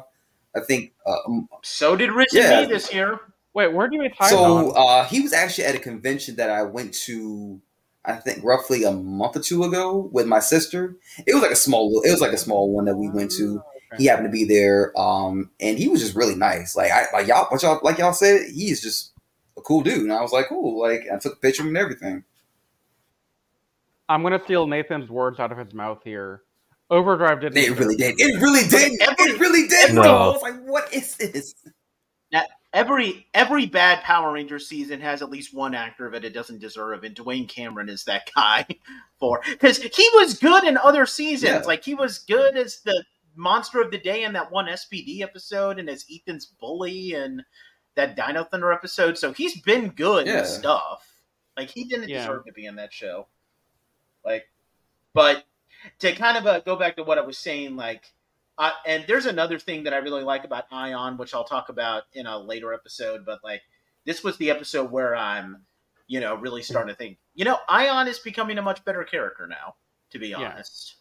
I 0.55 0.61
think 0.61 0.93
uh, 1.05 1.17
um, 1.27 1.49
so 1.63 1.95
did 1.95 2.11
Riz 2.11 2.27
Yeah. 2.31 2.65
this 2.65 2.93
year 2.93 3.19
Wait, 3.55 3.71
where 3.71 3.87
do 3.87 3.95
you 3.95 4.01
meet 4.01 4.13
Tyzonn? 4.13 4.29
so. 4.29 4.71
Uh, 4.71 5.05
he 5.05 5.21
was 5.21 5.31
actually 5.31 5.63
at 5.63 5.75
a 5.75 5.79
convention 5.79 6.35
that 6.35 6.49
I 6.49 6.63
went 6.63 6.93
to. 7.05 7.59
I 8.03 8.17
think 8.17 8.43
roughly 8.43 8.83
a 8.83 8.91
month 8.91 9.37
or 9.37 9.39
two 9.39 9.63
ago 9.63 10.09
with 10.11 10.27
my 10.27 10.39
sister. 10.39 10.97
It 11.25 11.33
was 11.33 11.41
like 11.41 11.53
a 11.53 11.55
small, 11.55 12.01
it 12.03 12.11
was 12.11 12.21
like 12.21 12.33
a 12.33 12.37
small 12.37 12.71
one 12.71 12.85
that 12.85 12.97
we 12.97 13.09
went 13.09 13.31
to. 13.31 13.63
He 13.97 14.05
happened 14.05 14.27
to 14.27 14.31
be 14.31 14.43
there, 14.43 14.91
um, 14.99 15.49
and 15.59 15.79
he 15.79 15.87
was 15.87 16.01
just 16.01 16.15
really 16.15 16.35
nice. 16.35 16.75
Like 16.75 16.91
I, 16.91 17.05
like 17.13 17.27
y'all, 17.27 17.47
what 17.49 17.63
y'all, 17.63 17.79
like 17.81 17.97
y'all 17.97 18.13
said, 18.13 18.41
he's 18.53 18.81
just 18.81 19.13
a 19.57 19.61
cool 19.61 19.81
dude. 19.81 20.03
And 20.03 20.13
I 20.13 20.21
was 20.21 20.33
like, 20.33 20.49
cool. 20.49 20.79
Like 20.79 21.05
I 21.11 21.17
took 21.17 21.33
a 21.33 21.39
picture 21.39 21.61
of 21.63 21.69
him 21.69 21.77
and 21.77 21.83
everything. 21.83 22.23
I'm 24.09 24.21
gonna 24.21 24.43
steal 24.43 24.67
Nathan's 24.67 25.09
words 25.09 25.39
out 25.39 25.53
of 25.53 25.57
his 25.57 25.73
mouth 25.73 26.01
here. 26.03 26.41
Overdrive 26.89 27.41
didn't. 27.41 27.57
It 27.57 27.77
really 27.79 27.95
did. 27.95 28.15
It 28.19 28.41
really 28.41 28.67
did. 28.67 29.01
Every- 29.01 29.31
it 29.33 29.39
really 29.39 29.67
did. 29.67 29.93
No. 29.95 30.01
bro. 30.01 30.11
I 30.11 30.27
was 30.27 30.41
like, 30.41 30.63
what 30.65 30.93
is 30.93 31.15
this? 31.15 31.55
Every 32.73 33.25
every 33.33 33.65
bad 33.67 34.03
Power 34.03 34.33
Ranger 34.33 34.59
season 34.59 34.99
has 34.99 35.21
at 35.21 35.29
least 35.29 35.53
one 35.53 35.73
actor 35.73 36.09
that 36.09 36.25
it 36.25 36.33
doesn't 36.33 36.59
deserve, 36.59 37.05
and 37.05 37.15
Dwayne 37.15 37.47
Cameron 37.47 37.87
is 37.87 38.03
that 38.03 38.29
guy 38.35 38.65
for 39.17 39.39
because 39.47 39.77
he 39.77 40.09
was 40.15 40.37
good 40.37 40.65
in 40.65 40.75
other 40.77 41.05
seasons. 41.05 41.51
Yeah. 41.61 41.65
Like 41.65 41.85
he 41.85 41.93
was 41.95 42.19
good 42.19 42.57
as 42.57 42.81
the 42.81 43.01
monster 43.37 43.79
of 43.79 43.91
the 43.91 43.97
day 43.97 44.23
in 44.25 44.33
that 44.33 44.51
one 44.51 44.65
SPD 44.65 45.21
episode, 45.21 45.79
and 45.79 45.89
as 45.89 46.03
Ethan's 46.13 46.47
bully 46.47 47.13
and 47.13 47.41
that 47.95 48.17
Dino 48.17 48.43
Thunder 48.43 48.73
episode. 48.73 49.17
So 49.17 49.31
he's 49.31 49.61
been 49.61 49.87
good 49.91 50.27
Yeah. 50.27 50.39
in 50.39 50.45
stuff. 50.45 51.07
Like 51.55 51.69
he 51.69 51.85
didn't 51.85 52.09
Yeah. 52.09 52.27
deserve 52.27 52.43
to 52.45 52.51
be 52.51 52.65
in 52.65 52.75
that 52.75 52.91
show. 52.91 53.27
Like, 54.25 54.49
but 55.13 55.45
to 55.99 56.13
kind 56.15 56.37
of 56.37 56.45
uh, 56.45 56.59
go 56.61 56.75
back 56.75 56.95
to 56.97 57.03
what 57.03 57.17
I 57.17 57.21
was 57.21 57.37
saying, 57.37 57.75
like, 57.75 58.13
uh, 58.57 58.71
and 58.85 59.05
there's 59.07 59.25
another 59.25 59.59
thing 59.59 59.83
that 59.83 59.93
I 59.93 59.97
really 59.97 60.23
like 60.23 60.43
about 60.45 60.69
Aiyon, 60.69 61.17
which 61.17 61.33
I'll 61.33 61.43
talk 61.43 61.69
about 61.69 62.03
in 62.13 62.25
a 62.25 62.37
later 62.37 62.73
episode. 62.73 63.25
But 63.25 63.43
like, 63.43 63.61
this 64.05 64.23
was 64.23 64.37
the 64.37 64.49
episode 64.49 64.91
where 64.91 65.15
I'm, 65.15 65.63
you 66.07 66.19
know, 66.19 66.35
really 66.35 66.61
starting 66.61 66.93
to 66.93 66.97
think, 66.97 67.17
you 67.33 67.45
know, 67.45 67.57
Aiyon 67.69 68.07
is 68.07 68.19
becoming 68.19 68.57
a 68.57 68.61
much 68.61 68.83
better 68.85 69.03
character 69.03 69.47
now. 69.47 69.75
To 70.11 70.19
be 70.19 70.33
Yeah. 70.37 70.53
honest, 70.53 70.95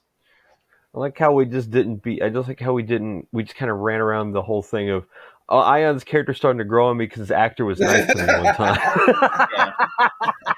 I 0.95 0.99
like 0.99 1.17
how 1.19 1.33
we 1.33 1.45
just 1.45 1.71
didn't 1.71 2.03
be. 2.03 2.23
I 2.23 2.31
just 2.31 2.49
like 2.49 2.59
how 2.59 2.73
we 2.73 2.83
didn't. 2.83 3.29
We 3.33 3.45
just 3.45 3.57
kind 3.57 3.71
of 3.71 3.79
ran 3.79 4.01
around 4.01 4.33
the 4.33 4.43
whole 4.43 4.63
thing 4.63 4.91
of 4.91 5.07
oh, 5.49 5.61
Aiyon's 5.61 6.05
character 6.05 6.35
starting 6.35 6.59
to 6.59 6.65
grow 6.65 6.89
on 6.89 6.97
me 6.97 7.05
because 7.05 7.21
his 7.21 7.31
actor 7.31 7.65
was 7.65 7.81
nice 7.83 8.07
to 8.07 8.19
me 8.19 8.31
one 8.33 8.53
time. 8.53 8.81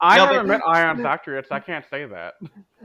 I 0.00 0.16
No, 0.16 0.26
haven't 0.26 0.36
but- 0.36 0.46
met 0.46 0.60
Aiyon's 0.62 1.04
actor 1.04 1.34
yet, 1.34 1.46
so 1.48 1.54
I 1.54 1.60
can't 1.60 1.84
say 1.90 2.06
that. 2.06 2.34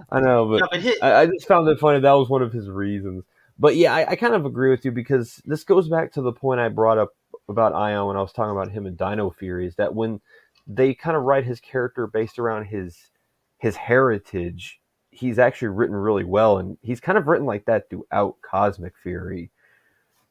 I 0.10 0.20
know, 0.20 0.48
but 0.48 0.60
no, 0.60 0.68
but 0.72 0.82
his, 0.82 0.98
I, 1.02 1.22
I 1.22 1.26
just 1.28 1.48
found 1.48 1.68
it 1.68 1.80
funny. 1.80 2.00
That 2.00 2.14
was 2.14 2.30
one 2.30 2.42
of 2.42 2.52
his 2.52 2.70
reasons. 2.70 3.24
But 3.60 3.76
yeah, 3.76 3.94
I, 3.94 4.12
I 4.12 4.16
kind 4.16 4.34
of 4.34 4.46
agree 4.46 4.72
with 4.72 4.84
you 4.86 4.92
because 4.92 5.42
this 5.46 5.64
goes 5.64 5.88
back 5.88 6.12
to 6.14 6.22
the 6.22 6.32
point 6.32 6.60
I 6.60 6.70
brought 6.70 6.98
up 6.98 7.10
about 7.48 7.74
Aiyon 7.74 8.08
when 8.08 8.18
I 8.18 8.22
was 8.22 8.34
talking 8.34 8.52
about 8.52 8.72
him 8.72 8.88
in 8.88 8.96
Dino 8.96 9.30
Fury. 9.30 9.68
Is 9.68 9.76
that 9.76 9.94
when 9.94 10.20
they 10.68 10.94
kind 10.94 11.16
of 11.16 11.24
write 11.24 11.46
his 11.46 11.60
character 11.60 12.08
based 12.08 12.40
around 12.40 12.66
his 12.66 13.10
his 13.58 13.76
heritage, 13.76 14.80
he's 15.12 15.38
actually 15.38 15.68
written 15.68 15.96
really 15.96 16.24
well, 16.24 16.58
and 16.58 16.78
he's 16.82 17.00
kind 17.00 17.18
of 17.18 17.28
written 17.28 17.46
like 17.46 17.66
that 17.66 17.90
throughout 17.90 18.38
Cosmic 18.42 18.94
Fury, 19.04 19.52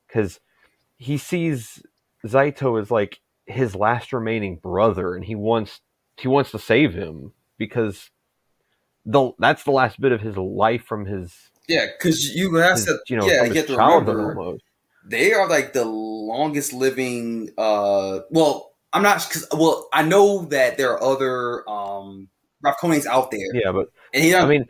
because 0.09 0.40
he 0.96 1.16
sees 1.16 1.82
Zayto 2.26 2.80
as 2.80 2.90
like 2.90 3.20
his 3.46 3.76
last 3.76 4.12
remaining 4.12 4.57
brother, 4.57 5.14
and 5.14 5.24
he 5.24 5.34
wants 5.36 5.80
he 6.21 6.29
wants 6.29 6.51
to 6.53 6.59
save 6.59 6.95
him 6.95 7.33
because 7.59 8.11
the 9.05 9.33
that's 9.39 9.64
the 9.64 9.71
last 9.71 10.01
bit 10.01 10.12
of 10.12 10.21
his 10.21 10.37
life 10.37 10.85
from 10.85 11.07
his, 11.07 11.35
Yeah, 11.68 11.87
because 11.87 12.35
you 12.35 12.55
have 12.57 12.77
his 12.77 12.85
to, 12.87 12.99
you 13.09 13.16
know 13.16 13.27
yeah, 13.27 13.39
from 13.39 13.47
you 13.47 13.53
his 13.53 13.57
have 13.57 13.66
to 13.66 13.77
remember 13.77 14.39
almost. 14.39 14.62
they 15.05 15.33
are 15.33 15.49
like 15.49 15.73
the 15.73 15.85
longest 15.85 16.73
living. 16.73 17.51
uh 17.59 18.21
Well, 18.31 18.73
I'm 18.93 19.03
not 19.03 19.27
because 19.29 19.47
well, 19.53 19.89
I 19.93 20.03
know 20.03 20.45
that 20.47 20.77
there 20.77 20.93
are 20.93 21.03
other 21.03 21.68
um 21.68 22.29
Rafkonians 22.64 23.07
out 23.07 23.31
there, 23.31 23.41
Yeah, 23.55 23.73
but 23.73 23.87
and 24.12 24.23
he, 24.25 24.35
I 24.35 24.47
mean, 24.47 24.66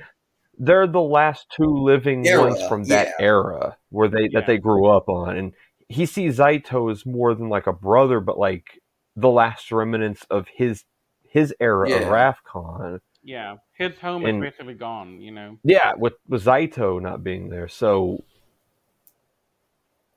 they're 0.58 0.86
the 0.86 1.00
last 1.00 1.46
two 1.56 1.64
living 1.84 2.24
Era, 2.24 2.42
ones 2.42 2.62
from 2.68 2.84
that 2.84 3.08
yeah. 3.18 3.24
era 3.26 3.76
where 3.90 4.08
they 4.08 4.28
Yeah. 4.30 4.40
that 4.40 4.46
they 4.46 4.58
grew 4.58 4.86
up 4.86 5.08
on, 5.08 5.36
and 5.36 5.52
he 5.88 6.06
sees 6.06 6.38
Zayto 6.38 6.90
as 6.92 7.04
more 7.04 7.34
than 7.34 7.48
like 7.48 7.66
a 7.66 7.72
brother, 7.72 8.20
but 8.20 8.38
like 8.38 8.80
the 9.16 9.28
last 9.28 9.72
remnants 9.72 10.24
of 10.30 10.46
his 10.54 10.84
his 11.30 11.54
era 11.60 11.84
of 11.86 11.90
Yeah. 11.90 12.08
Rafkon. 12.08 13.00
Yeah, 13.22 13.56
his 13.72 13.98
home 13.98 14.24
And- 14.26 14.44
is 14.44 14.50
basically 14.52 14.74
gone. 14.74 15.20
You 15.20 15.30
know. 15.32 15.58
Yeah, 15.64 15.92
with 15.96 16.14
with 16.28 16.44
Zayto 16.44 17.00
not 17.00 17.22
being 17.24 17.48
there, 17.50 17.68
so 17.68 18.22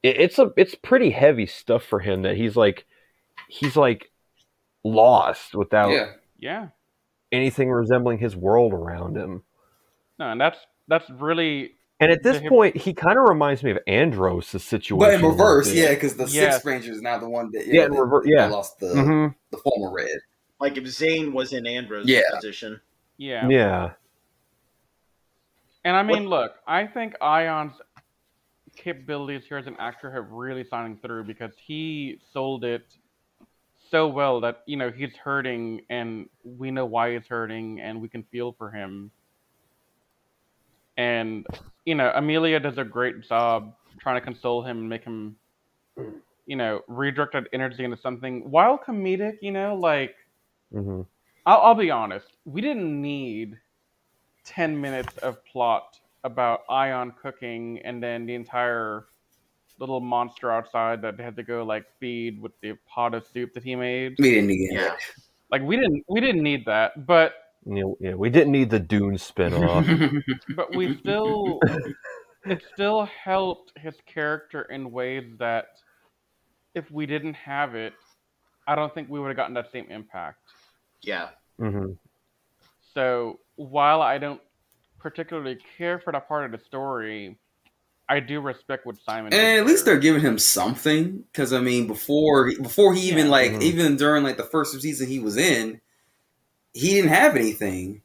it, 0.01 0.19
it's 0.19 0.39
a 0.39 0.51
it's 0.57 0.75
pretty 0.75 1.11
heavy 1.11 1.45
stuff 1.45 1.83
for 1.83 1.99
him 1.99 2.21
that 2.23 2.35
he's 2.37 2.55
like 2.55 2.85
he's 3.47 3.75
like 3.75 4.11
lost 4.83 5.55
without 5.55 5.91
yeah, 5.91 6.11
Yeah. 6.39 6.67
anything 7.31 7.69
resembling 7.71 8.17
his 8.19 8.35
world 8.35 8.73
around 8.73 9.15
him. 9.17 9.43
No, 10.19 10.31
and 10.31 10.39
that's 10.41 10.59
that's 10.87 11.09
really 11.09 11.75
And 11.99 12.11
at 12.11 12.23
this 12.23 12.41
The 12.41 12.49
point, 12.49 12.75
he 12.75 12.93
kind 12.93 13.17
of 13.17 13.29
reminds 13.29 13.63
me 13.63 13.71
of 13.71 13.79
Andros' 13.87 14.47
situation. 14.61 14.97
but 14.99 15.13
in 15.13 15.21
reverse, 15.25 15.73
yeah, 15.73 15.93
because 15.93 16.17
the 16.17 16.25
Yeah. 16.25 16.51
Sixth 16.51 16.65
Ranger 16.65 16.91
is 16.91 17.01
now 17.01 17.17
the 17.17 17.29
one 17.29 17.51
that 17.51 17.65
Yeah, 17.67 17.85
in 17.85 17.91
that- 17.93 18.01
rever- 18.01 18.23
yeah. 18.25 18.47
lost 18.47 18.79
the 18.79 18.87
Mhm. 18.87 19.35
the 19.51 19.57
former 19.57 19.93
Red. 19.95 20.19
Like 20.63 20.77
if 20.77 20.87
Zane 20.87 21.33
was 21.33 21.51
in 21.51 21.67
Andros' 21.67 22.07
Yeah. 22.07 22.21
position, 22.33 22.79
yeah. 23.17 23.49
yeah, 23.49 23.89
And 25.83 25.93
I 25.93 26.03
mean, 26.03 26.29
look, 26.29 26.53
I 26.65 26.87
think 26.87 27.15
Aiyon's 27.21 27.81
capabilities 28.77 29.43
here 29.45 29.57
as 29.57 29.67
an 29.67 29.75
actor 29.77 30.09
have 30.09 30.31
really 30.31 30.63
shining 30.63 30.97
through 31.05 31.25
because 31.25 31.51
he 31.67 32.17
sold 32.31 32.63
it 32.63 32.85
so 33.91 34.07
well 34.07 34.39
that 34.39 34.63
you 34.65 34.77
know 34.77 34.89
he's 34.89 35.13
hurting 35.21 35.81
and 35.89 36.29
we 36.45 36.71
know 36.71 36.85
why 36.85 37.13
he's 37.13 37.27
hurting 37.27 37.81
and 37.81 38.01
we 38.01 38.07
can 38.07 38.23
feel 38.31 38.53
for 38.57 38.71
him. 38.71 39.11
And 40.95 41.45
you 41.83 41.95
know, 41.95 42.09
Amelia 42.15 42.61
does 42.61 42.77
a 42.77 42.85
great 42.85 43.27
job 43.27 43.75
trying 43.99 44.15
to 44.15 44.21
console 44.21 44.63
him 44.63 44.77
and 44.77 44.87
make 44.87 45.03
him, 45.03 45.35
you 46.45 46.55
know, 46.55 46.79
redirect 46.87 47.33
that 47.33 47.47
energy 47.51 47.83
into 47.83 47.97
something 47.97 48.49
while 48.49 48.77
comedic. 48.79 49.39
You 49.41 49.51
know, 49.51 49.75
like 49.75 50.15
hmm 50.73 51.01
I'll, 51.45 51.59
I'll 51.59 51.75
be 51.75 51.91
honest, 51.91 52.27
we 52.45 52.61
didn't 52.61 53.01
need 53.01 53.59
10 54.45 54.79
minutes 54.79 55.17
of 55.17 55.43
plot 55.45 55.99
about 56.23 56.61
Aiyon 56.69 57.15
cooking 57.17 57.79
and 57.83 58.01
then 58.01 58.25
the 58.25 58.33
entire 58.33 59.05
little 59.79 59.99
monster 59.99 60.51
outside 60.51 61.01
that 61.01 61.19
had 61.19 61.35
to 61.35 61.43
go 61.43 61.63
like 61.63 61.85
feed 61.99 62.41
with 62.41 62.53
the 62.61 62.73
pot 62.87 63.13
of 63.13 63.25
soup 63.33 63.53
that 63.53 63.63
he 63.63 63.75
made. 63.75 64.15
We 64.19 64.31
didn't 64.31 64.47
need 64.47 64.69
yeah, 64.71 64.95
Like 65.51 65.61
we 65.63 65.75
didn't 65.75 66.03
we 66.07 66.21
didn't 66.21 66.43
need 66.43 66.65
that, 66.65 67.05
but 67.05 67.33
yeah. 67.65 68.13
We 68.15 68.29
didn't 68.29 68.51
need 68.51 68.69
the 68.69 68.79
Dune 68.79 69.15
spinoff. 69.15 69.85
it. 69.87 70.23
but 70.55 70.73
we 70.75 70.97
still 70.99 71.59
it 72.45 72.63
still 72.73 73.05
helped 73.23 73.77
his 73.77 73.95
character 74.05 74.63
in 74.63 74.91
ways 74.91 75.25
that 75.39 75.65
if 76.75 76.89
we 76.91 77.05
didn't 77.05 77.35
have 77.35 77.75
it, 77.75 77.93
I 78.67 78.75
don't 78.75 78.93
think 78.93 79.09
we 79.09 79.19
would 79.19 79.27
have 79.27 79.37
gotten 79.37 79.53
that 79.55 79.71
same 79.71 79.85
impact. 79.89 80.39
Yeah. 81.03 81.29
hmm 81.59 81.93
So 82.93 83.39
while 83.55 84.01
I 84.01 84.17
don't 84.17 84.41
particularly 84.99 85.57
care 85.77 85.99
for 85.99 86.13
that 86.13 86.27
part 86.27 86.45
of 86.45 86.51
the 86.57 86.65
story, 86.65 87.37
I 88.09 88.19
do 88.19 88.41
respect 88.41 88.85
what 88.85 88.95
Simon. 89.05 89.33
And 89.33 89.59
at 89.59 89.65
least 89.65 89.85
they're 89.85 89.97
giving 89.99 90.21
him 90.21 90.37
something, 90.37 91.23
because 91.31 91.53
I 91.53 91.59
mean, 91.59 91.87
before 91.87 92.51
before 92.61 92.93
he 92.93 93.01
even 93.09 93.25
Yeah. 93.25 93.31
like 93.31 93.51
Mhm. 93.51 93.61
even 93.61 93.95
during 93.97 94.23
like 94.23 94.37
the 94.37 94.43
first 94.43 94.79
season 94.81 95.07
he 95.07 95.19
was 95.19 95.37
in, 95.37 95.81
he 96.73 96.89
didn't 96.95 97.09
have 97.11 97.35
anything. 97.35 98.01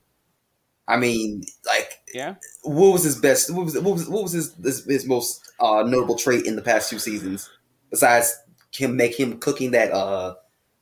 I 0.86 0.96
mean, 0.96 1.44
like 1.66 2.00
yeah. 2.14 2.36
what 2.62 2.92
was 2.92 3.04
his 3.04 3.16
best? 3.16 3.50
What 3.50 3.64
was 3.66 3.74
what 3.78 3.92
was 3.94 4.08
what 4.08 4.22
was 4.22 4.32
his 4.32 4.54
his, 4.62 4.84
his 4.84 5.06
most 5.06 5.50
uh, 5.60 5.82
notable 5.82 6.16
trait 6.16 6.46
in 6.46 6.56
the 6.56 6.62
past 6.62 6.88
two 6.90 6.98
seasons 6.98 7.50
besides 7.90 8.38
him 8.72 8.96
make 8.96 9.18
him 9.18 9.38
cooking 9.38 9.72
that 9.72 9.92
uh 9.92 10.34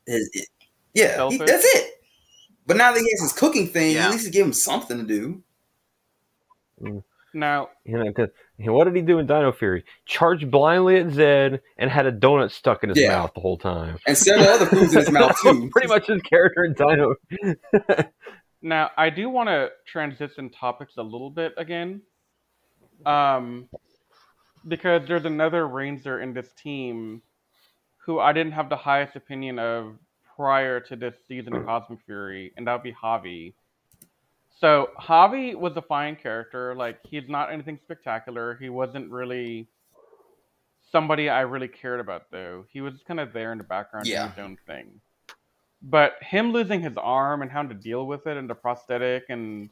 his 0.07 0.31
yeah 0.95 1.29
he, 1.29 1.39
that's 1.39 1.65
it. 1.65 1.96
But 2.67 2.77
now 2.77 2.93
that 2.93 2.99
he 3.01 3.09
has 3.13 3.21
his 3.21 3.33
cooking 3.33 3.69
thing, 3.69 3.95
Yeah. 3.95 4.07
at 4.07 4.13
least 4.13 4.33
give 4.33 4.45
him 4.47 4.53
something 4.53 4.99
to 4.99 5.05
do. 5.05 5.43
Now, 7.33 7.71
You 7.85 7.99
know, 8.03 8.13
'cause- 8.13 8.31
you 8.57 8.67
know, 8.67 8.73
what 8.73 8.85
did 8.85 8.97
he 8.97 9.03
do 9.03 9.19
in 9.19 9.27
Dino 9.27 9.53
Fury? 9.53 9.85
Charged 10.07 10.51
blindly 10.51 10.97
at 10.97 11.11
Zed 11.11 11.61
and 11.77 11.91
had 11.91 12.07
a 12.07 12.13
donut 12.13 12.51
stuck 12.51 12.83
in 12.83 12.89
his 12.91 12.99
Yeah. 12.99 13.11
mouth 13.19 13.35
the 13.35 13.41
whole 13.41 13.59
time. 13.59 13.99
And 14.07 14.17
several 14.17 14.49
other 14.49 14.65
foods 14.67 14.95
in 14.95 15.01
his 15.01 15.11
mouth 15.11 15.37
too. 15.43 15.69
Pretty 15.71 15.89
much 15.89 16.07
his 16.07 16.23
character 16.23 16.65
in 16.65 16.73
Dino. 16.73 17.15
now 18.63 18.91
I 18.97 19.11
do 19.11 19.29
want 19.29 19.49
to 19.49 19.71
transition 19.87 20.49
topics 20.51 20.97
a 20.97 21.03
little 21.03 21.31
bit 21.31 21.53
again, 21.59 22.01
um, 23.05 23.69
because 24.67 25.07
there's 25.07 25.27
another 25.27 25.67
Ranger 25.69 26.21
in 26.21 26.33
this 26.33 26.51
team 26.55 27.21
who 27.99 28.19
I 28.19 28.33
didn't 28.33 28.53
have 28.53 28.71
the 28.71 28.77
highest 28.77 29.15
opinion 29.15 29.59
of 29.59 29.99
prior 30.37 30.79
to 30.81 30.97
this 30.97 31.15
season 31.27 31.55
of 31.55 31.65
Cosmic 31.65 31.99
Fury, 32.07 32.53
and 32.57 32.67
that 32.67 32.73
would 32.75 32.83
be 32.83 32.93
Javi. 32.93 33.55
So 34.61 34.91
Javi 35.01 35.55
was 35.55 35.77
a 35.77 35.83
fine 35.83 36.17
character. 36.17 36.75
Like 36.75 36.99
he's 37.05 37.29
not 37.29 37.53
anything 37.53 37.79
spectacular. 37.83 38.57
He 38.61 38.69
wasn't 38.69 39.11
really 39.11 39.67
somebody 40.91 41.29
I 41.29 41.41
really 41.41 41.69
cared 41.69 42.01
about 42.01 42.31
though. 42.31 42.65
He 42.71 42.81
was 42.81 43.03
kind 43.07 43.21
of 43.21 43.33
there 43.33 43.53
in 43.53 43.59
the 43.59 43.65
background 43.65 44.07
Yeah. 44.07 44.23
doing 44.23 44.31
his 44.31 44.45
own 44.45 44.57
thing. 44.67 45.01
But 45.83 46.15
him 46.23 46.53
losing 46.53 46.81
his 46.81 46.97
arm 46.97 47.43
and 47.43 47.51
having 47.51 47.69
to 47.69 47.75
deal 47.75 48.07
with 48.07 48.27
it 48.27 48.37
and 48.37 48.49
the 48.49 48.55
prosthetic 48.55 49.25
and 49.29 49.71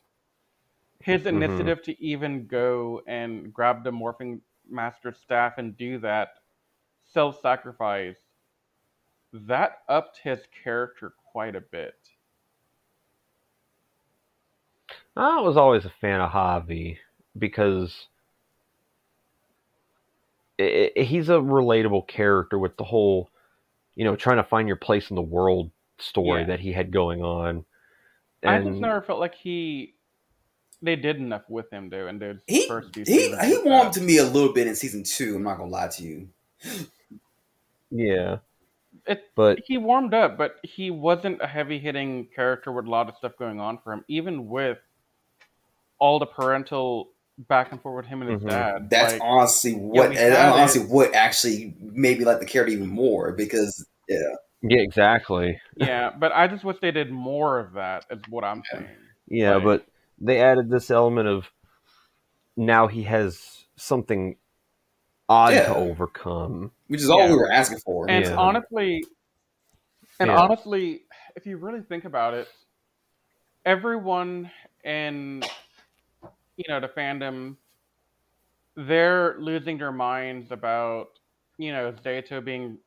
his 1.01 1.23
Mhm. 1.23 1.29
initiative 1.43 1.83
to 1.83 2.03
even 2.03 2.47
go 2.47 3.03
and 3.07 3.53
grab 3.53 3.85
the 3.85 3.91
morphing 3.91 4.41
master 4.69 5.13
staff 5.13 5.59
and 5.59 5.77
do 5.77 5.99
that 5.99 6.39
self 7.05 7.41
sacrifice, 7.41 8.19
that 9.35 9.83
upped 9.89 10.19
his 10.23 10.41
character 10.63 11.13
quite 11.33 11.57
a 11.57 11.61
bit. 11.61 11.97
I 15.17 15.41
was 15.41 15.57
always 15.57 15.85
a 15.85 15.93
fan 16.01 16.21
of 16.21 16.31
Javi 16.31 16.99
because 17.39 18.07
i 20.61 20.91
i 20.97 21.01
he's 21.01 21.29
a 21.29 21.33
relatable 21.35 22.07
character 22.07 22.59
with 22.59 22.77
the 22.77 22.85
whole, 22.85 23.31
you 23.97 24.05
know, 24.05 24.17
trying 24.17 24.37
to 24.37 24.45
find 24.45 24.69
your 24.69 24.77
place 24.77 25.11
in 25.11 25.17
the 25.17 25.23
world 25.23 25.71
story 25.99 26.41
Yeah. 26.41 26.47
that 26.49 26.61
he 26.61 26.73
had 26.73 26.93
going 26.93 27.23
on. 27.23 27.65
I 28.45 28.59
just 28.59 28.81
never 28.81 29.03
felt 29.03 29.21
like 29.21 29.35
he 29.35 29.95
they 30.83 30.97
did 30.97 31.17
enough 31.17 31.49
with 31.49 31.71
him 31.73 31.89
though 31.89 32.09
in 32.09 32.19
those 32.19 32.41
He 32.47 32.67
first 32.69 32.93
few 32.95 33.05
he 33.05 33.35
he 33.37 33.59
warmed 33.65 33.93
to 33.95 34.01
me 34.01 34.19
a 34.19 34.25
little 34.25 34.53
bit 34.53 34.67
in 34.67 34.75
season 34.75 35.03
two. 35.03 35.37
I'm 35.37 35.43
not 35.43 35.59
gonna 35.59 35.71
lie 35.71 35.89
to 35.89 36.03
you. 36.03 36.29
yeah, 37.91 38.39
It, 39.07 39.25
but 39.35 39.59
he 39.67 39.77
warmed 39.79 40.15
up, 40.15 40.39
but 40.39 40.57
he 40.63 40.91
wasn't 40.91 41.43
a 41.43 41.47
heavy 41.47 41.79
hitting 41.79 42.29
character 42.35 42.73
with 42.73 42.87
a 42.87 42.91
lot 42.91 43.09
of 43.09 43.17
stuff 43.17 43.33
going 43.39 43.61
on 43.61 43.79
for 43.83 43.93
him, 43.93 44.05
even 44.09 44.49
with 44.49 44.79
all 45.99 46.19
the 46.19 46.27
parental 46.27 47.11
back 47.49 47.73
and 47.73 47.83
forth 47.83 47.97
with 48.05 48.07
him 48.07 48.23
and 48.23 48.31
his 48.33 48.43
Mhm. 48.43 48.49
dad. 48.51 48.91
That's 48.91 49.13
Like, 49.15 49.23
honestly 49.23 49.73
what 49.75 50.11
we 50.11 50.19
and 50.19 50.35
honestly 50.35 50.83
it. 50.83 50.89
what 50.89 51.15
actually 51.15 51.75
made 51.81 52.19
me 52.19 52.25
like 52.25 52.39
the 52.41 52.47
character 52.47 52.73
even 52.73 52.89
more 52.89 53.33
because 53.33 53.85
yeah. 54.09 54.19
yeah, 54.63 54.79
exactly. 54.81 55.61
yeah, 55.77 56.11
but 56.17 56.31
I 56.33 56.47
just 56.47 56.65
wish 56.65 56.77
they 56.81 56.93
did 56.93 57.11
more 57.11 57.59
of 57.59 57.73
that. 57.73 58.07
Is 58.11 58.21
what 58.29 58.45
I'm 58.45 58.63
saying. 58.73 58.87
Yeah, 59.27 59.55
Right. 59.55 59.65
but 59.65 59.87
they 60.19 60.41
added 60.41 60.71
this 60.71 60.91
element 60.91 61.29
of 61.29 61.51
now 62.57 62.87
he 62.87 63.03
has 63.03 63.67
something 63.77 64.37
odd 65.29 65.55
Yeah. 65.55 65.67
to 65.67 65.75
overcome. 65.75 66.71
Which 66.89 67.01
is 67.01 67.11
all 67.11 67.21
Yeah. 67.21 67.31
we 67.31 67.37
were 67.37 67.51
asking 67.51 67.79
for. 67.79 68.09
And 68.11 68.25
Yeah. 68.25 68.37
honestly, 68.37 69.05
and 70.21 70.29
Yeah. 70.31 70.41
honestly, 70.41 71.05
if 71.37 71.47
you 71.47 71.57
really 71.57 71.83
think 71.83 72.05
about 72.05 72.35
it, 72.35 72.49
everyone 73.65 74.51
in 74.85 75.43
you 76.57 76.65
know 76.69 76.79
the 76.81 76.89
fandom, 76.89 77.57
they're 78.77 79.39
losing 79.41 79.79
their 79.79 79.93
minds 79.93 80.53
about 80.53 81.19
you 81.59 81.73
know 81.73 81.93
Zayto 81.93 82.45
being 82.45 82.79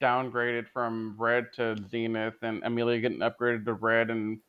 downgraded 0.00 0.68
from 0.68 1.16
red 1.18 1.52
to 1.54 1.76
zenith, 1.88 2.42
and 2.42 2.62
Amelia 2.64 3.00
getting 3.00 3.18
upgraded 3.20 3.64
to 3.64 3.74
red, 3.74 4.10
and 4.10 4.40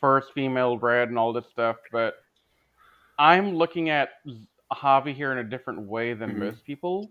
first 0.00 0.32
female 0.32 0.78
red, 0.78 1.08
and 1.08 1.18
all 1.18 1.32
this 1.32 1.46
stuff. 1.50 1.76
But 1.92 2.14
I'm 3.18 3.54
looking 3.54 3.90
at 3.90 4.10
Z- 4.28 4.46
Javi 4.72 5.14
here 5.14 5.32
in 5.32 5.38
a 5.38 5.44
different 5.44 5.82
way 5.82 6.14
than 6.14 6.36
Mhm. 6.36 6.38
most 6.38 6.64
people 6.64 7.10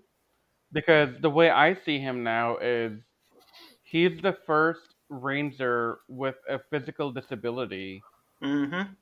because 0.71 1.09
the 1.21 1.29
way 1.29 1.49
I 1.49 1.75
see 1.85 1.99
him 1.99 2.23
now 2.23 2.57
is 2.57 2.99
he's 3.83 4.21
the 4.21 4.37
first 4.45 4.95
ranger 5.09 5.99
with 6.07 6.35
a 6.49 6.59
physical 6.69 7.11
disability, 7.11 8.05
Mm-hmm. 8.41 8.93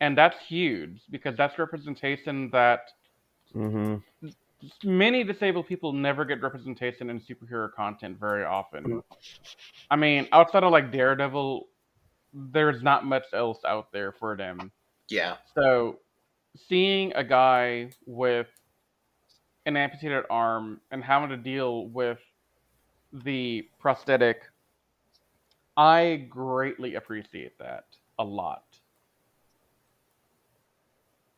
and 0.00 0.16
that's 0.16 0.36
huge 0.48 1.02
because 1.10 1.36
that's 1.36 1.58
representation 1.58 2.50
that 2.50 2.80
hmm 3.52 3.96
many 4.84 5.24
disabled 5.24 5.66
people 5.66 5.92
never 5.92 6.24
get 6.24 6.42
representation 6.42 7.10
in 7.10 7.20
superhero 7.20 7.72
content 7.72 8.18
very 8.18 8.44
often. 8.44 9.00
I 9.90 9.96
mean, 9.96 10.28
outside 10.32 10.64
of 10.64 10.72
like 10.72 10.92
Daredevil, 10.92 11.66
there's 12.32 12.82
not 12.82 13.04
much 13.04 13.24
else 13.32 13.58
out 13.66 13.92
there 13.92 14.12
for 14.12 14.36
them. 14.36 14.72
Yeah. 15.08 15.36
So, 15.54 15.98
seeing 16.56 17.12
a 17.14 17.24
guy 17.24 17.90
with 18.06 18.48
an 19.66 19.76
amputated 19.76 20.24
arm 20.30 20.80
and 20.90 21.02
having 21.04 21.30
to 21.30 21.36
deal 21.36 21.86
with 21.88 22.18
the 23.12 23.68
prosthetic, 23.78 24.42
I 25.76 26.26
greatly 26.28 26.94
appreciate 26.94 27.58
that 27.58 27.84
a 28.18 28.24
lot. 28.24 28.64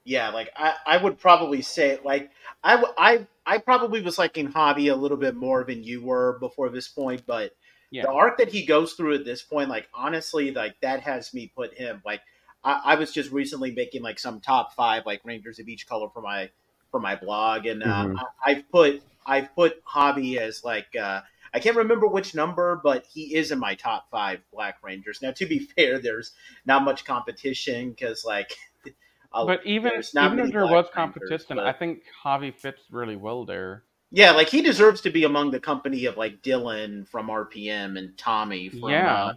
Yeah, 0.04 0.30
like 0.30 0.50
I, 0.56 0.74
I 0.86 0.96
would 0.96 1.18
probably 1.18 1.62
say 1.62 1.98
like 2.04 2.30
I, 2.64 2.82
I, 2.98 3.26
I 3.46 3.58
probably 3.58 4.00
was 4.00 4.18
liking 4.18 4.48
Javi 4.52 4.92
a 4.92 4.96
little 4.96 5.16
bit 5.16 5.36
more 5.36 5.64
than 5.64 5.84
you 5.84 6.02
were 6.04 6.38
before 6.40 6.70
this 6.70 6.88
point, 6.88 7.22
but 7.26 7.52
Yeah. 7.90 8.06
the 8.06 8.10
arc 8.10 8.38
that 8.38 8.48
he 8.48 8.66
goes 8.66 8.94
through 8.94 9.14
at 9.14 9.24
this 9.24 9.42
point, 9.42 9.68
like 9.68 9.88
honestly, 9.94 10.50
like 10.52 10.74
that 10.80 11.00
has 11.00 11.32
me 11.32 11.52
put 11.54 11.74
him 11.74 12.02
like 12.04 12.20
I, 12.64 12.80
I 12.84 12.94
was 12.96 13.12
just 13.12 13.30
recently 13.32 13.70
making 13.72 14.02
like 14.02 14.18
some 14.18 14.40
top 14.40 14.74
five 14.74 15.06
like 15.06 15.20
Rangers 15.24 15.58
of 15.58 15.68
each 15.68 15.86
color 15.88 16.08
for 16.12 16.20
my 16.22 16.50
for 16.90 17.00
my 17.00 17.16
blog, 17.16 17.66
and 17.66 17.82
uh, 17.82 17.86
Mhm. 18.06 18.16
I, 18.18 18.50
I've 18.50 18.70
put 18.70 19.02
I've 19.26 19.54
put 19.54 19.84
Javi 19.84 20.36
as 20.38 20.62
like 20.64 20.94
uh, 20.96 21.22
I 21.54 21.58
can't 21.60 21.76
remember 21.76 22.06
which 22.06 22.34
number, 22.34 22.80
but 22.82 23.04
he 23.06 23.34
is 23.36 23.50
in 23.52 23.58
my 23.58 23.74
top 23.74 24.10
five 24.10 24.40
Black 24.52 24.78
Rangers. 24.82 25.20
Now, 25.22 25.32
to 25.32 25.46
be 25.46 25.58
fair, 25.76 25.98
there's 25.98 26.32
not 26.66 26.82
much 26.84 27.04
competition 27.04 27.90
because 27.90 28.24
like. 28.24 28.56
a- 29.34 29.46
But 29.46 29.64
even 29.66 29.92
not 30.14 30.32
even 30.32 30.46
if 30.46 30.52
there 30.52 30.62
Black 30.62 30.72
was 30.72 30.86
competition, 30.92 31.56
but- 31.56 31.66
I 31.66 31.72
think 31.72 32.02
Javi 32.24 32.54
fits 32.54 32.82
really 32.90 33.16
well 33.16 33.44
there. 33.44 33.84
Yeah, 34.14 34.32
like 34.32 34.50
he 34.50 34.60
deserves 34.60 35.00
to 35.02 35.10
be 35.10 35.24
among 35.24 35.52
the 35.52 35.60
company 35.60 36.04
of 36.04 36.18
like 36.18 36.42
Dylan 36.42 37.08
from 37.08 37.28
RPM 37.28 37.96
and 37.98 38.16
Tommy 38.18 38.68
from 38.68 38.90
Yeah. 38.90 39.14
uh, 39.24 39.32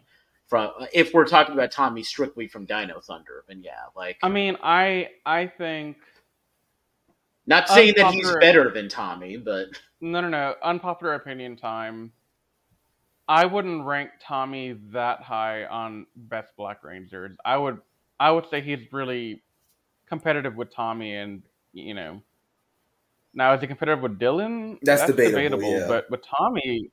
from 0.47 0.71
if 0.93 1.13
we're 1.13 1.25
talking 1.25 1.53
about 1.53 1.71
Tommy 1.71 2.03
strictly 2.03 2.47
from 2.47 2.65
Dino 2.65 2.99
Thunder, 2.99 3.43
then 3.47 3.61
yeah, 3.63 3.85
like 3.95 4.17
I 4.21 4.29
mean, 4.29 4.57
I 4.61 5.09
I 5.25 5.47
think 5.47 5.97
not 7.47 7.67
saying 7.69 7.93
that 7.97 8.13
he's 8.13 8.31
better 8.37 8.71
than 8.71 8.89
Tommy, 8.89 9.37
but 9.37 9.67
no 10.01 10.21
no 10.21 10.29
no 10.29 10.55
unpopular 10.63 11.15
opinion 11.15 11.55
time. 11.55 12.11
I 13.27 13.45
wouldn't 13.45 13.85
rank 13.85 14.11
Tommy 14.21 14.79
that 14.91 15.21
high 15.21 15.65
on 15.65 16.05
best 16.15 16.55
Black 16.57 16.83
Rangers. 16.83 17.35
I 17.43 17.57
would 17.57 17.79
I 18.19 18.31
would 18.31 18.49
say 18.49 18.61
he's 18.61 18.91
really 18.91 19.41
competitive 20.07 20.55
with 20.55 20.73
Tommy, 20.73 21.15
and 21.15 21.41
you 21.73 21.93
know. 21.93 22.21
Now 23.33 23.53
is 23.53 23.61
he 23.61 23.67
competitive 23.67 24.01
with 24.01 24.17
Dylan? 24.17 24.77
That's 24.81 25.05
debatable, 25.07 25.61
yeah. 25.61 25.87
But 25.87 26.09
with 26.09 26.21
Tommy, 26.25 26.89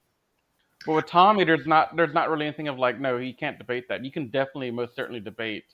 but 0.86 0.94
with 0.94 1.06
Tommy, 1.06 1.44
there's 1.44 1.66
not 1.66 1.96
there's 1.96 2.14
not 2.14 2.30
really 2.30 2.46
anything 2.46 2.68
of 2.68 2.78
like 2.78 2.98
no, 3.00 3.16
you 3.18 3.34
can't 3.34 3.58
debate 3.58 3.88
that. 3.88 4.04
You 4.04 4.10
can 4.12 4.28
definitely 4.28 4.70
most 4.70 4.94
certainly 4.96 5.20
debate 5.20 5.64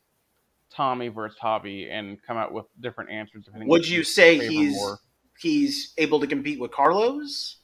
Tommy 0.70 1.08
versus 1.08 1.38
Javi 1.42 1.90
and 1.90 2.18
come 2.22 2.36
out 2.36 2.52
with 2.52 2.66
different 2.80 3.10
answers. 3.10 3.46
would 3.54 3.68
which 3.68 3.88
you 3.90 4.04
say 4.04 4.38
he's 4.38 4.72
more. 4.72 4.98
he's 5.38 5.94
able 5.98 6.20
to 6.20 6.26
compete 6.26 6.60
with 6.60 6.70
Carlos? 6.70 7.56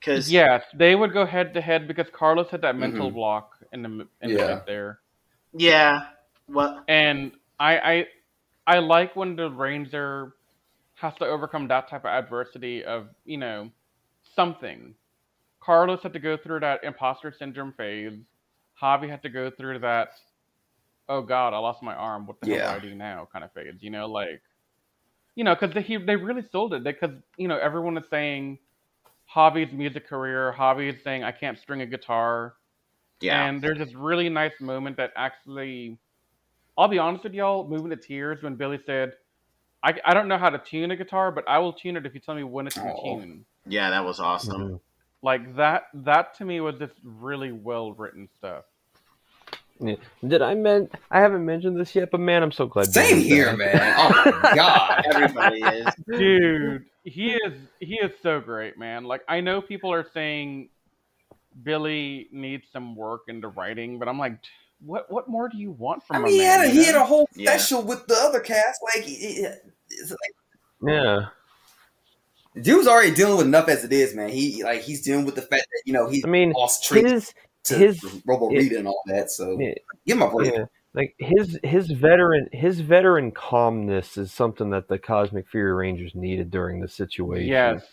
Because 0.00 0.30
Yes, 0.30 0.62
they 0.74 0.94
would 0.94 1.12
go 1.12 1.26
head 1.26 1.54
to 1.54 1.60
head 1.60 1.88
because 1.88 2.06
Carlos 2.12 2.48
had 2.50 2.62
that 2.62 2.76
mental 2.76 3.10
Mhm. 3.10 3.14
block 3.14 3.58
in 3.72 3.82
the 3.82 3.88
in 3.88 4.32
the 4.32 4.38
Yeah. 4.38 4.46
mid 4.46 4.66
there, 4.66 5.00
yeah, 5.52 6.08
well, 6.46 6.84
and 6.88 7.32
I 7.58 7.78
I 7.78 8.08
I 8.76 8.78
like 8.78 9.16
when 9.16 9.34
the 9.34 9.50
Ranger 9.50 10.34
has 10.94 11.14
to 11.16 11.26
overcome 11.26 11.68
that 11.68 11.88
type 11.88 12.04
of 12.04 12.10
adversity 12.10 12.84
of 12.84 13.08
you 13.24 13.38
know 13.38 13.70
something. 14.38 14.94
Carlos 15.60 16.00
had 16.02 16.12
to 16.12 16.20
go 16.20 16.36
through 16.36 16.60
that 16.60 16.84
imposter 16.84 17.32
syndrome 17.36 17.72
phase. 17.76 18.12
Javi 18.80 19.08
had 19.10 19.22
to 19.22 19.28
go 19.28 19.50
through 19.50 19.80
that. 19.80 20.10
Oh 21.08 21.22
God, 21.22 21.54
I 21.54 21.58
lost 21.58 21.82
my 21.82 21.94
arm. 21.94 22.26
What 22.26 22.40
the 22.40 22.46
hell 22.46 22.56
Yeah. 22.58 22.70
do 22.72 22.76
I 22.86 22.90
do 22.90 22.94
now? 22.94 23.28
Kind 23.32 23.44
of 23.44 23.52
phase. 23.52 23.74
You 23.80 23.90
know, 23.90 24.06
like 24.06 24.42
you 25.34 25.44
know, 25.44 25.54
because 25.54 25.74
they 25.74 25.96
they 26.06 26.16
really 26.16 26.44
sold 26.52 26.74
it. 26.74 26.84
Because 26.84 27.10
you 27.36 27.48
know 27.48 27.58
everyone 27.58 27.96
is 27.98 28.04
saying 28.08 28.58
Javi's 29.34 29.72
music 29.72 30.06
career. 30.06 30.54
Javi 30.56 30.94
is 30.94 31.02
saying 31.02 31.24
I 31.24 31.32
can't 31.32 31.58
string 31.58 31.80
a 31.82 31.86
guitar. 31.86 32.54
yeah, 33.20 33.44
And 33.46 33.60
there's 33.60 33.78
this 33.78 33.94
really 33.94 34.28
nice 34.28 34.52
moment 34.60 34.96
that 34.98 35.12
actually, 35.16 35.98
I'll 36.76 36.88
be 36.88 36.98
honest 36.98 37.24
with 37.24 37.34
y'all, 37.34 37.66
moving 37.68 37.90
to 37.90 37.96
tears 37.96 38.42
when 38.42 38.54
Billy 38.56 38.78
said, 38.86 39.12
I, 39.82 39.94
I 40.04 40.14
don't 40.14 40.28
know 40.28 40.38
how 40.38 40.50
to 40.50 40.58
tune 40.58 40.90
a 40.92 40.96
guitar, 40.96 41.30
but 41.32 41.44
I 41.48 41.58
will 41.58 41.72
tune 41.72 41.96
it 41.96 42.06
if 42.06 42.14
you 42.14 42.20
tell 42.20 42.34
me 42.34 42.42
when 42.44 42.66
it's 42.68 42.76
in 42.76 42.82
Aw. 42.82 42.96
Oh. 42.96 43.20
Tune. 43.68 43.72
yeah, 43.72 43.90
that 43.90 44.04
was 44.04 44.20
awesome. 44.20 44.60
Mhm. 44.62 44.80
Like 45.22 45.56
that, 45.56 45.84
that 45.94 46.36
to 46.38 46.44
me 46.44 46.60
was 46.60 46.76
just 46.78 46.94
really 47.02 47.52
well 47.52 47.92
written 47.92 48.28
stuff. 48.38 48.64
Yeah. 49.80 49.94
Did 50.26 50.42
I 50.42 50.54
men? 50.54 50.88
I 51.10 51.20
haven't 51.20 51.44
mentioned 51.44 51.78
this 51.78 51.94
yet, 51.94 52.10
but 52.10 52.18
man, 52.20 52.42
I'm 52.42 52.50
so 52.52 52.66
glad. 52.66 52.86
Same 52.92 53.10
Billy's 53.16 53.26
here, 53.26 53.56
back. 53.56 53.74
man. 53.74 53.94
Oh 53.96 54.40
my 54.42 54.54
god. 54.56 55.04
Everybody 55.14 55.60
is. 55.62 55.86
Dude, 56.18 56.84
he 57.04 57.32
is 57.34 57.52
he 57.78 57.94
is 57.94 58.10
so 58.22 58.40
great, 58.40 58.76
man. 58.78 59.04
Like 59.04 59.22
I 59.28 59.40
know 59.40 59.60
people 59.62 59.92
are 59.92 60.04
saying 60.12 60.70
Billy 61.62 62.28
needs 62.32 62.64
some 62.72 62.94
work 62.96 63.22
into 63.28 63.48
writing, 63.48 63.98
but 64.00 64.08
I'm 64.08 64.18
like, 64.18 64.38
what 64.80 65.10
what 65.10 65.28
more 65.28 65.48
do 65.48 65.58
you 65.58 65.70
want 65.72 66.04
from 66.04 66.16
I 66.16 66.18
a 66.20 66.22
mean, 66.22 66.32
he 66.32 66.38
man? 66.40 66.60
had 66.60 66.68
a, 66.68 66.70
he 66.72 66.84
had 66.84 66.94
a 66.96 67.04
whole 67.04 67.28
Yeah. 67.36 67.50
special 67.56 67.82
with 67.82 68.06
the 68.08 68.14
other 68.16 68.40
cast. 68.40 68.80
Like, 68.94 69.06
it- 69.08 69.10
it- 69.44 69.64
it's 69.90 70.10
like 70.10 70.34
Yeah. 70.92 71.26
Dude's 72.62 72.86
already 72.88 73.14
dealing 73.14 73.36
with 73.38 73.46
enough 73.46 73.68
as 73.68 73.84
it 73.84 73.92
is, 73.92 74.14
man. 74.14 74.28
He 74.28 74.62
like 74.62 74.82
he's 74.82 75.02
dealing 75.02 75.24
with 75.24 75.34
the 75.34 75.42
fact 75.42 75.66
that 75.70 75.82
you 75.86 75.92
know 75.92 76.08
he's 76.08 76.24
I 76.24 76.28
mean, 76.28 76.52
lost 76.52 76.84
traits 76.84 77.10
his 77.10 77.34
to 77.64 77.74
his 77.74 78.22
Robo 78.26 78.50
it- 78.52 78.72
and 78.72 78.86
all 78.86 79.02
that. 79.06 79.30
So 79.30 79.58
yeah, 79.58 79.74
give 80.06 80.16
him 80.16 80.22
a 80.22 80.30
break. 80.30 80.54
yeah, 80.54 80.64
like 80.94 81.14
his 81.18 81.58
his 81.62 81.90
veteran 81.90 82.48
his 82.52 82.80
veteran 82.80 83.30
calmness 83.32 84.16
is 84.16 84.32
something 84.32 84.70
that 84.70 84.88
the 84.88 84.98
Cosmic 84.98 85.48
Fury 85.48 85.72
Rangers 85.72 86.14
needed 86.14 86.50
during 86.50 86.80
the 86.80 86.88
situation. 86.88 87.48
Yes. 87.48 87.84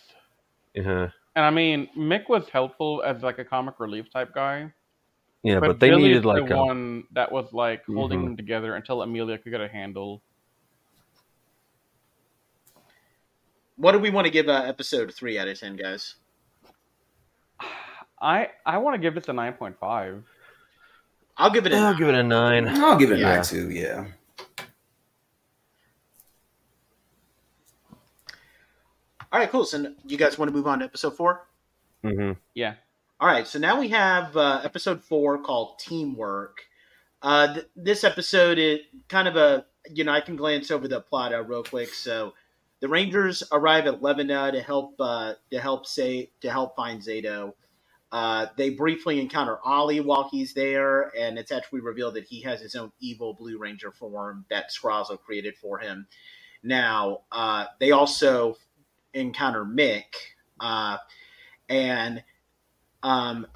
Uh-huh. 0.78 1.08
And 1.34 1.44
I 1.44 1.50
mean, 1.50 1.88
Mick 1.96 2.28
was 2.28 2.48
helpful 2.48 3.02
as 3.04 3.22
like 3.22 3.38
a 3.38 3.44
comic 3.44 3.78
relief 3.78 4.10
type 4.12 4.34
guy. 4.34 4.72
Yeah, 5.42 5.60
but, 5.60 5.78
they 5.78 5.90
Billy's 5.90 6.04
needed 6.08 6.24
like 6.24 6.48
the 6.48 6.54
a 6.56 6.64
one 6.64 7.04
that 7.12 7.30
was 7.30 7.52
like 7.52 7.84
holding 7.86 8.20
Mhm. 8.20 8.24
them 8.24 8.36
together 8.36 8.74
until 8.74 9.02
Amelia 9.02 9.38
could 9.38 9.52
get 9.52 9.60
a 9.60 9.68
handle. 9.68 10.22
What 13.76 13.92
do 13.92 13.98
we 13.98 14.10
want 14.10 14.26
to 14.26 14.30
give 14.30 14.48
uh, 14.48 14.62
episode 14.66 15.12
three 15.12 15.38
out 15.38 15.48
of 15.48 15.60
ten, 15.60 15.76
guys? 15.76 16.14
I 18.20 18.48
I 18.64 18.78
want 18.78 18.94
to 18.94 18.98
give 18.98 19.14
this 19.14 19.28
a 19.28 19.32
nine 19.32 19.52
point 19.52 19.78
five. 19.78 20.22
I'll 21.36 21.50
give 21.50 21.66
it 21.66 21.72
a 21.72 21.76
I'll 21.76 21.82
nine. 21.90 21.98
give 21.98 22.08
it 22.08 22.14
a 22.14 22.22
nine. 22.22 22.68
I'll 22.68 22.96
give 22.96 23.10
it 23.12 23.18
a 23.18 23.22
nine 23.22 23.42
too. 23.42 23.70
Yeah. 23.70 24.06
All 29.32 29.40
right, 29.40 29.50
cool. 29.50 29.64
So 29.66 29.92
you 30.06 30.16
guys 30.16 30.38
want 30.38 30.50
to 30.50 30.56
move 30.56 30.66
on 30.66 30.78
to 30.78 30.86
episode 30.86 31.16
four? 31.16 31.46
mm-hmm. 32.02 32.32
Yeah. 32.54 32.74
All 33.20 33.28
right, 33.28 33.46
so 33.46 33.58
now 33.58 33.78
we 33.80 33.88
have 33.88 34.36
uh, 34.36 34.60
episode 34.62 35.02
four 35.02 35.38
called 35.38 35.78
Teamwork. 35.78 36.58
Uh, 37.22 37.54
th- 37.54 37.66
this 37.74 38.04
episode 38.04 38.58
is 38.58 38.80
kind 39.08 39.26
of 39.26 39.36
a, 39.36 39.64
you 39.90 40.04
know, 40.04 40.12
I 40.12 40.20
can 40.20 40.36
glance 40.36 40.70
over 40.70 40.86
the 40.86 41.00
plot 41.00 41.32
out 41.32 41.48
real 41.48 41.62
quick. 41.62 41.92
So 41.94 42.34
the 42.80 42.88
Rangers 42.88 43.42
arrive 43.52 43.86
at 43.86 44.02
Levina 44.02 44.52
to 44.52 44.60
help 44.60 44.94
uh, 45.00 45.34
to 45.50 45.60
help 45.60 45.86
say 45.86 46.30
to 46.40 46.50
help 46.50 46.76
find 46.76 47.00
Zayto. 47.00 47.52
Uh, 48.12 48.46
they 48.56 48.70
briefly 48.70 49.20
encounter 49.20 49.58
Ollie 49.64 50.00
while 50.00 50.28
he's 50.30 50.54
there, 50.54 51.10
and 51.18 51.38
it's 51.38 51.50
actually 51.52 51.80
revealed 51.80 52.14
that 52.14 52.24
he 52.24 52.40
has 52.42 52.60
his 52.60 52.74
own 52.74 52.92
evil 53.00 53.34
Blue 53.34 53.58
Ranger 53.58 53.90
form 53.90 54.44
that 54.48 54.70
Scrazzo 54.70 55.20
created 55.20 55.56
for 55.56 55.78
him. 55.78 56.06
Now, 56.62 57.22
uh, 57.32 57.66
they 57.80 57.90
also 57.90 58.56
encounter 59.12 59.64
Mick, 59.64 60.04
uh, 60.60 60.98
and 61.68 62.22
um, 63.02 63.46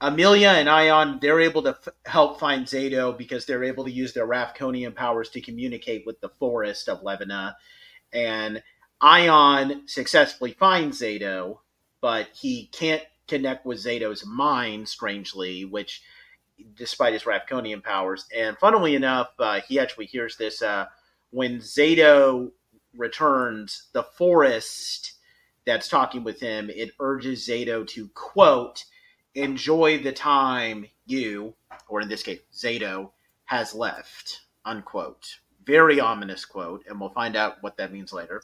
Amelia 0.00 0.50
and 0.50 0.68
Aiyon, 0.68 1.20
they're 1.20 1.40
able 1.40 1.62
to 1.62 1.70
f- 1.70 1.88
help 2.04 2.38
find 2.38 2.66
Zayto 2.66 3.16
because 3.16 3.46
they're 3.46 3.64
able 3.64 3.84
to 3.84 3.90
use 3.90 4.12
their 4.12 4.26
Rafkonian 4.26 4.94
powers 4.94 5.30
to 5.30 5.40
communicate 5.40 6.04
with 6.06 6.20
the 6.20 6.28
forest 6.28 6.88
of 6.88 7.02
Levina. 7.02 7.56
And 8.12 8.62
Aiyon 9.02 9.88
successfully 9.88 10.52
finds 10.52 11.00
Zayto, 11.00 11.58
but 12.00 12.28
he 12.34 12.66
can't 12.72 13.02
connect 13.26 13.66
with 13.66 13.78
Zayto's 13.78 14.24
mind, 14.26 14.88
strangely, 14.88 15.64
which, 15.64 16.02
despite 16.74 17.12
his 17.12 17.24
Rafkonian 17.24 17.82
powers. 17.82 18.26
And 18.36 18.56
funnily 18.58 18.94
enough, 18.94 19.28
uh, 19.38 19.60
he 19.66 19.78
actually 19.78 20.06
hears 20.06 20.36
this 20.36 20.62
uh, 20.62 20.86
when 21.30 21.58
Zayto 21.58 22.50
returns, 22.96 23.88
the 23.92 24.02
forest 24.02 25.12
that's 25.66 25.88
talking 25.88 26.24
with 26.24 26.40
him, 26.40 26.70
it 26.70 26.92
urges 26.98 27.46
Zayto 27.46 27.86
to 27.88 28.08
quote, 28.14 28.84
enjoy 29.34 30.02
the 30.02 30.12
time 30.12 30.86
you, 31.06 31.54
or 31.88 32.00
in 32.00 32.08
this 32.08 32.22
case, 32.22 32.40
Zayto, 32.52 33.10
has 33.44 33.74
left, 33.74 34.46
unquote. 34.64 35.38
Very 35.68 36.00
ominous 36.00 36.44
quote, 36.44 36.84
and 36.88 36.98
we'll 36.98 37.10
find 37.10 37.36
out 37.36 37.58
what 37.60 37.76
that 37.76 37.92
means 37.92 38.12
later. 38.12 38.42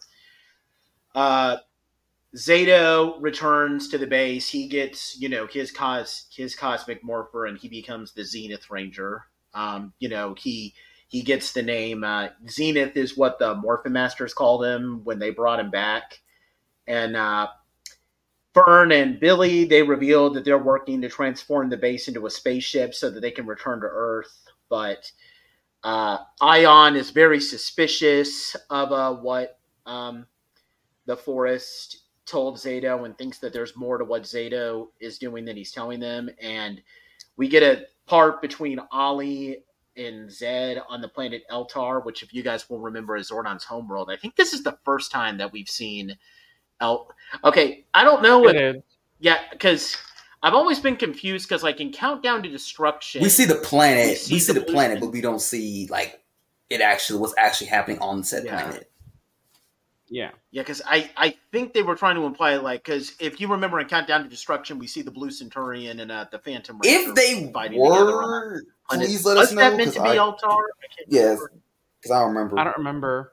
Uh, 1.14 1.56
Zayto 2.36 3.16
returns 3.20 3.88
to 3.88 3.98
the 3.98 4.06
base. 4.06 4.48
He 4.48 4.68
gets, 4.68 5.18
you 5.18 5.28
know, 5.28 5.46
his 5.46 5.72
cos 5.72 6.26
his 6.30 6.54
cosmic 6.54 7.02
morpher, 7.02 7.46
and 7.46 7.58
he 7.58 7.68
becomes 7.68 8.12
the 8.12 8.24
Zenith 8.24 8.70
Ranger. 8.70 9.24
Um, 9.54 9.92
you 9.98 10.08
know, 10.08 10.34
he 10.38 10.74
he 11.08 11.22
gets 11.22 11.52
the 11.52 11.62
name 11.62 12.04
uh, 12.04 12.28
Zenith 12.48 12.96
is 12.96 13.16
what 13.16 13.38
the 13.38 13.54
Morphin 13.54 13.92
Masters 13.92 14.34
called 14.34 14.64
him 14.64 15.00
when 15.04 15.18
they 15.18 15.30
brought 15.30 15.60
him 15.60 15.70
back 15.70 16.20
and 16.86 17.16
uh, 17.16 17.48
Fern 18.52 18.92
and 18.92 19.18
Billy 19.18 19.64
they 19.64 19.82
revealed 19.82 20.34
that 20.34 20.44
they're 20.44 20.58
working 20.58 21.00
to 21.00 21.08
transform 21.08 21.68
the 21.68 21.76
base 21.76 22.08
into 22.08 22.26
a 22.26 22.30
spaceship 22.30 22.94
so 22.94 23.10
that 23.10 23.20
they 23.20 23.30
can 23.30 23.46
return 23.46 23.80
to 23.80 23.86
Earth. 23.86 24.50
But 24.68 25.10
uh, 25.84 26.18
Aiyon 26.40 26.96
is 26.96 27.10
very 27.10 27.40
suspicious 27.40 28.56
of 28.70 28.90
uh, 28.90 29.14
what 29.14 29.58
um, 29.86 30.26
the 31.06 31.16
Forest 31.16 32.04
told 32.26 32.56
Zayto 32.56 33.04
and 33.04 33.16
thinks 33.16 33.38
that 33.38 33.52
there's 33.52 33.76
more 33.76 33.98
to 33.98 34.04
what 34.04 34.22
Zayto 34.22 34.88
is 34.98 35.18
doing 35.18 35.44
than 35.44 35.56
he's 35.56 35.72
telling 35.72 36.00
them. 36.00 36.30
And 36.40 36.82
we 37.36 37.48
get 37.48 37.62
a 37.62 37.84
part 38.06 38.40
between 38.40 38.80
Ollie 38.90 39.58
and 39.96 40.32
Zed 40.32 40.80
on 40.88 41.02
the 41.02 41.08
planet 41.08 41.42
Eltar, 41.50 42.04
which, 42.04 42.22
if 42.22 42.32
you 42.32 42.42
guys 42.42 42.68
will 42.68 42.80
remember, 42.80 43.16
is 43.16 43.30
Zordon's 43.30 43.64
homeworld. 43.64 44.10
I 44.10 44.16
think 44.16 44.36
this 44.36 44.54
is 44.54 44.62
the 44.62 44.78
first 44.84 45.10
time 45.10 45.36
that 45.38 45.52
we've 45.52 45.68
seen 45.68 46.16
El. 46.80 47.10
Okay, 47.44 47.84
I 47.92 48.04
don't 48.04 48.22
know 48.22 48.48
if 48.48 48.82
yeah, 49.20 49.38
because 49.52 49.96
I've 50.44 50.52
always 50.54 50.78
been 50.78 50.96
confused 50.96 51.48
because 51.48 51.62
like 51.62 51.80
in 51.80 51.90
Countdown 51.90 52.42
to 52.42 52.48
Destruction, 52.50 53.22
We 53.22 53.30
see 53.30 53.46
the 53.46 53.54
planet. 53.54 54.04
We 54.06 54.10
We 54.10 54.16
see 54.16 54.38
see, 54.40 54.52
the 54.52 54.60
the, 54.60 54.66
planet, 54.66 55.00
but 55.00 55.10
we 55.10 55.22
don't 55.22 55.40
see 55.40 55.88
like 55.90 56.20
it 56.68 56.80
actually 56.82 57.18
what's 57.20 57.34
actually 57.38 57.68
happening 57.68 57.98
on 58.00 58.22
said 58.22 58.44
Yeah. 58.44 58.60
planet. 58.62 58.90
Yeah. 60.08 60.30
Yeah, 60.50 60.60
because 60.62 60.82
I, 60.86 61.10
I 61.16 61.34
think 61.50 61.72
they 61.72 61.82
were 61.82 61.96
trying 61.96 62.16
to 62.16 62.24
imply 62.26 62.56
like 62.56 62.84
because 62.84 63.14
if 63.20 63.40
you 63.40 63.48
remember 63.48 63.80
in 63.80 63.86
Countdown 63.88 64.22
to 64.22 64.28
Destruction, 64.28 64.78
we 64.78 64.86
see 64.86 65.00
the 65.00 65.10
Blue 65.10 65.30
Centurion 65.30 65.98
and 66.00 66.12
uh, 66.12 66.26
the 66.30 66.38
Phantom. 66.38 66.78
Ranger 66.78 67.08
If 67.10 67.14
they 67.14 67.50
fighting 67.50 67.82
together 67.82 68.12
on 68.12 68.30
were, 68.30 68.54
that 68.60 68.64
planet. 68.90 69.06
please 69.08 69.24
let 69.24 69.36
was 69.38 69.48
us 69.48 69.54
know. 69.54 69.60
that 69.62 69.76
meant 69.78 69.94
to 69.94 70.02
be 70.02 70.10
I, 70.10 70.16
Eltar? 70.16 70.42
I 70.42 70.86
can't 70.94 71.08
Yes. 71.08 71.40
because 72.02 72.10
I 72.14 72.20
don't 72.20 72.34
remember. 72.34 72.58
I 72.60 72.64
don't 72.64 72.76
remember. 72.76 73.32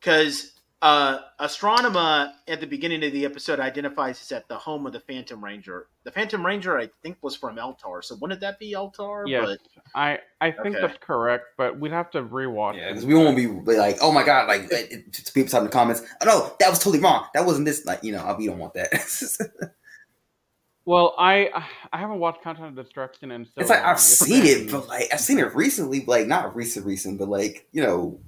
Because 0.00 0.52
uh, 0.82 1.20
Astronema 1.40 2.32
at 2.48 2.60
the 2.60 2.66
beginning 2.66 3.04
of 3.04 3.12
the 3.12 3.24
episode 3.24 3.60
identifies 3.60 4.20
as 4.20 4.32
at 4.32 4.48
the 4.48 4.56
home 4.56 4.84
of 4.84 4.92
the 4.92 4.98
Phantom 5.00 5.42
Ranger. 5.42 5.86
The 6.04 6.10
Phantom 6.10 6.44
Ranger, 6.44 6.76
I 6.76 6.90
think, 7.02 7.18
was 7.22 7.36
from 7.36 7.56
Eltar. 7.56 8.02
So 8.02 8.16
wouldn't 8.20 8.40
that 8.40 8.58
be 8.58 8.72
Eltar? 8.74 9.24
Yes. 9.28 9.46
But 9.46 9.58
I 9.94 10.18
I 10.40 10.50
think 10.50 10.74
Okay. 10.76 10.80
that's 10.86 10.98
correct, 11.00 11.44
but 11.56 11.78
we'd 11.78 11.92
have 11.92 12.10
to 12.10 12.22
rewatch. 12.22 12.76
Yeah, 12.76 12.88
it. 12.88 12.94
because 12.94 13.06
we 13.06 13.14
won't 13.14 13.36
be 13.36 13.46
like, 13.46 13.98
oh 14.02 14.10
my 14.12 14.24
god, 14.24 14.48
like 14.48 14.62
it- 14.72 14.92
it- 14.92 15.12
to 15.12 15.32
people 15.32 15.48
type 15.50 15.60
in 15.60 15.66
the 15.66 15.70
comments. 15.72 16.02
Oh 16.20 16.26
no, 16.26 16.56
that 16.58 16.68
was 16.68 16.80
totally 16.80 16.98
wrong. 17.00 17.26
That 17.34 17.46
wasn't 17.46 17.66
this. 17.66 17.86
Like 17.86 18.02
you 18.02 18.10
know, 18.12 18.34
we 18.36 18.46
don't 18.46 18.58
want 18.58 18.74
that. 18.74 18.92
Well, 20.84 21.14
I 21.16 21.48
I 21.92 21.98
haven't 21.98 22.18
watched 22.18 22.42
Countdown 22.42 22.66
of 22.66 22.74
Destruction 22.74 23.30
and 23.30 23.46
so 23.46 23.52
it's 23.58 23.70
like 23.70 23.80
long. 23.82 23.90
I've 23.90 23.96
It's 23.98 24.02
seen 24.18 24.44
it, 24.44 24.68
but 24.72 24.88
like 24.88 25.04
I've 25.12 25.20
seen 25.20 25.38
it 25.38 25.54
recently, 25.54 26.04
like 26.06 26.26
not 26.26 26.56
recent, 26.56 26.84
recent, 26.86 27.20
but 27.20 27.28
like 27.28 27.68
you 27.70 27.82
know, 27.84 28.18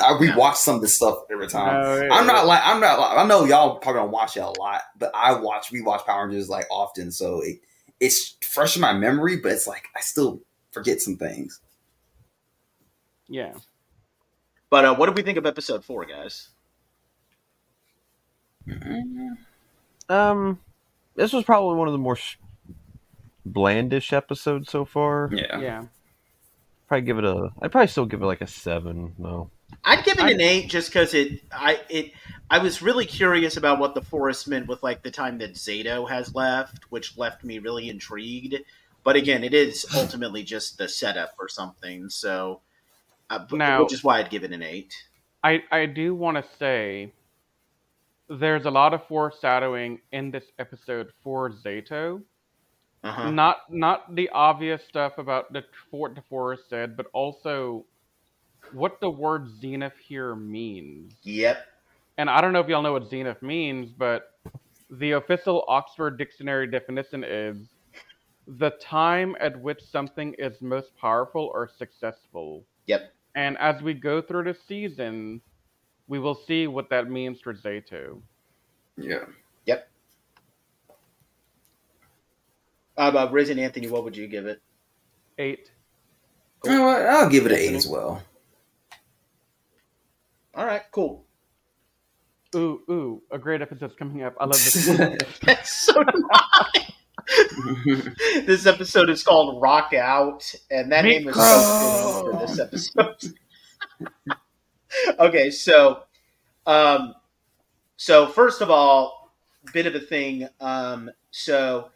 I 0.00 0.12
rewatch 0.12 0.56
some 0.56 0.76
of 0.76 0.80
this 0.82 0.96
stuff 0.96 1.18
every 1.30 1.48
time. 1.48 1.80
No, 1.82 2.08
I'm 2.14 2.26
not 2.26 2.46
like 2.46 2.60
I'm 2.64 2.80
not. 2.80 2.98
Like, 2.98 3.18
I 3.18 3.26
know 3.26 3.44
y'all 3.44 3.78
probably 3.78 4.00
don't 4.02 4.10
watch 4.10 4.36
it 4.36 4.40
a 4.40 4.48
lot, 4.60 4.82
but 4.98 5.10
I 5.14 5.34
watch 5.34 5.70
rewatch 5.72 6.04
Power 6.06 6.26
Rangers 6.26 6.48
like 6.48 6.66
often, 6.70 7.10
so 7.12 7.40
it 7.42 7.60
it's 8.00 8.36
fresh 8.42 8.76
in 8.76 8.82
my 8.82 8.92
memory. 8.92 9.36
But 9.36 9.52
it's 9.52 9.66
like 9.66 9.84
I 9.96 10.00
still 10.00 10.40
forget 10.72 11.00
some 11.00 11.16
things. 11.16 11.60
Yeah. 13.28 13.52
but 14.70 14.84
uh, 14.84 14.94
what 14.96 15.06
do 15.06 15.12
we 15.12 15.22
think 15.22 15.38
of 15.38 15.46
episode 15.46 15.84
four, 15.84 16.04
guys? 16.04 16.48
Um, 20.08 20.58
this 21.14 21.32
was 21.32 21.44
probably 21.44 21.76
one 21.76 21.88
of 21.88 21.92
the 21.92 21.98
more 21.98 22.16
sh- 22.16 22.36
blandish 23.46 24.12
episodes 24.12 24.70
so 24.70 24.84
far. 24.84 25.30
Yeah, 25.32 25.58
Yeah. 25.60 25.84
Probably 26.88 27.06
give 27.06 27.18
it 27.18 27.24
a. 27.24 27.50
I'd 27.62 27.70
probably 27.70 27.86
still 27.86 28.06
give 28.06 28.20
it 28.20 28.26
like 28.26 28.40
a 28.40 28.48
seven. 28.48 29.14
No. 29.16 29.50
I'd 29.84 30.04
give 30.04 30.18
it 30.18 30.24
I- 30.24 30.30
an 30.30 30.40
eight 30.40 30.68
just 30.68 30.88
because 30.90 31.14
it 31.14 31.40
I 31.52 31.80
it 31.88 32.12
I 32.50 32.58
was 32.58 32.82
really 32.82 33.06
curious 33.06 33.56
about 33.56 33.78
what 33.78 33.94
the 33.94 34.02
forest 34.02 34.48
meant 34.48 34.66
with 34.66 34.82
like 34.82 35.02
the 35.02 35.10
time 35.10 35.38
that 35.38 35.54
Zayto 35.54 36.08
has 36.08 36.34
left, 36.34 36.84
which 36.90 37.16
left 37.16 37.44
me 37.44 37.58
really 37.60 37.88
intrigued. 37.88 38.56
But 39.04 39.16
again, 39.16 39.44
it 39.44 39.54
is 39.54 39.86
ultimately 39.96 40.42
just 40.42 40.76
the 40.78 40.88
setup 40.88 41.32
or 41.38 41.48
something. 41.48 42.08
So, 42.10 42.60
uh, 43.30 43.46
Now- 43.52 43.82
which 43.84 43.92
is 43.92 44.02
why 44.04 44.18
I'd 44.18 44.30
give 44.30 44.44
it 44.44 44.52
an 44.52 44.62
eight. 44.62 44.94
I 45.42 45.62
I 45.70 45.86
do 45.86 46.14
want 46.14 46.36
to 46.36 46.44
say 46.58 47.12
there's 48.28 48.64
a 48.66 48.70
lot 48.70 48.94
of 48.94 49.06
foreshadowing 49.08 50.00
in 50.12 50.30
this 50.30 50.44
episode 50.58 51.10
for 51.22 51.50
Zayto. 51.50 52.22
Uh-huh. 53.02 53.30
Not 53.30 53.72
not 53.72 54.14
the 54.14 54.28
obvious 54.30 54.82
stuff 54.86 55.16
about 55.18 55.52
the 55.52 55.64
Fort 55.90 56.14
DeForest 56.14 56.68
said, 56.68 56.96
but 56.96 57.06
also 57.14 57.86
what 58.74 59.00
the 59.00 59.10
word 59.10 59.48
zenith 59.60 59.96
here 60.06 60.34
means. 60.34 61.14
Yep. 61.22 61.66
And 62.18 62.28
I 62.28 62.40
don't 62.40 62.52
know 62.52 62.60
if 62.60 62.68
y'all 62.68 62.82
know 62.82 62.92
what 62.92 63.08
zenith 63.08 63.42
means, 63.42 63.90
but 63.90 64.38
the 64.90 65.12
official 65.12 65.64
Oxford 65.68 66.18
Dictionary 66.18 66.66
definition 66.66 67.24
is 67.24 67.56
the 68.46 68.70
time 68.80 69.36
at 69.40 69.60
which 69.60 69.82
something 69.82 70.34
is 70.38 70.60
most 70.60 70.96
powerful 70.96 71.50
or 71.54 71.68
successful. 71.78 72.64
Yep. 72.86 73.12
And 73.34 73.56
as 73.58 73.80
we 73.80 73.94
go 73.94 74.20
through 74.20 74.44
the 74.44 74.56
season, 74.66 75.40
we 76.08 76.18
will 76.18 76.34
see 76.34 76.66
what 76.66 76.90
that 76.90 77.08
means 77.08 77.40
for 77.40 77.54
Zayto. 77.54 78.20
Yeah. 78.96 79.24
Uh, 83.00 83.10
but 83.10 83.32
Riz 83.32 83.48
and 83.48 83.58
Anthony, 83.58 83.88
what 83.88 84.04
would 84.04 84.14
you 84.14 84.26
give 84.26 84.44
it? 84.44 84.60
Eight. 85.38 85.70
You 86.64 86.72
know 86.72 86.84
what? 86.84 87.06
I'll 87.06 87.30
give 87.30 87.46
it 87.46 87.52
an 87.52 87.58
eight 87.58 87.74
as 87.74 87.86
well. 87.88 88.22
All 90.54 90.66
right, 90.66 90.82
cool. 90.92 91.24
Ooh, 92.56 92.80
ooh, 92.90 93.22
a 93.30 93.38
great 93.38 93.62
episode's 93.62 93.94
coming 93.94 94.24
up. 94.24 94.34
I 94.40 94.44
love 94.44 94.52
this. 94.54 94.86
so 95.64 96.02
do 96.02 96.28
I. 96.32 96.86
this 98.46 98.66
episode 98.66 99.08
is 99.08 99.22
called 99.22 99.62
Rock 99.62 99.92
Out, 99.94 100.52
and 100.70 100.90
that 100.90 101.04
Meat 101.04 101.20
name 101.20 101.28
is 101.28 101.36
so 101.36 102.22
fitting 102.24 102.38
for 102.38 102.46
this 102.46 102.58
episode. 102.58 103.34
okay, 105.20 105.50
so, 105.50 106.02
um, 106.66 107.14
so 107.96 108.26
first 108.26 108.62
of 108.62 108.70
all, 108.70 109.32
bit 109.72 109.86
of 109.86 109.94
a 109.94 110.00
thing. 110.00 110.48
Um, 110.60 111.10
so 111.30 111.90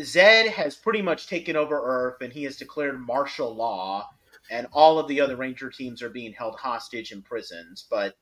Zed 0.00 0.48
has 0.48 0.76
pretty 0.76 1.02
much 1.02 1.26
taken 1.26 1.56
over 1.56 1.80
Earth, 1.82 2.20
and 2.20 2.32
he 2.32 2.44
has 2.44 2.56
declared 2.56 3.00
martial 3.00 3.54
law, 3.54 4.08
and 4.50 4.66
all 4.72 4.98
of 4.98 5.08
the 5.08 5.20
other 5.20 5.36
Ranger 5.36 5.70
teams 5.70 6.02
are 6.02 6.10
being 6.10 6.32
held 6.32 6.58
hostage 6.58 7.12
in 7.12 7.22
prisons. 7.22 7.86
But 7.90 8.14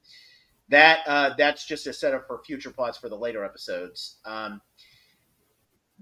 that 0.69 1.01
uh, 1.07 1.35
that's 1.37 1.67
just 1.67 1.87
a 1.87 1.93
setup 1.93 2.27
for 2.27 2.43
future 2.45 2.71
plots 2.71 2.99
for 2.99 3.09
the 3.09 3.17
later 3.17 3.45
episodes. 3.45 4.19
Um, 4.25 4.61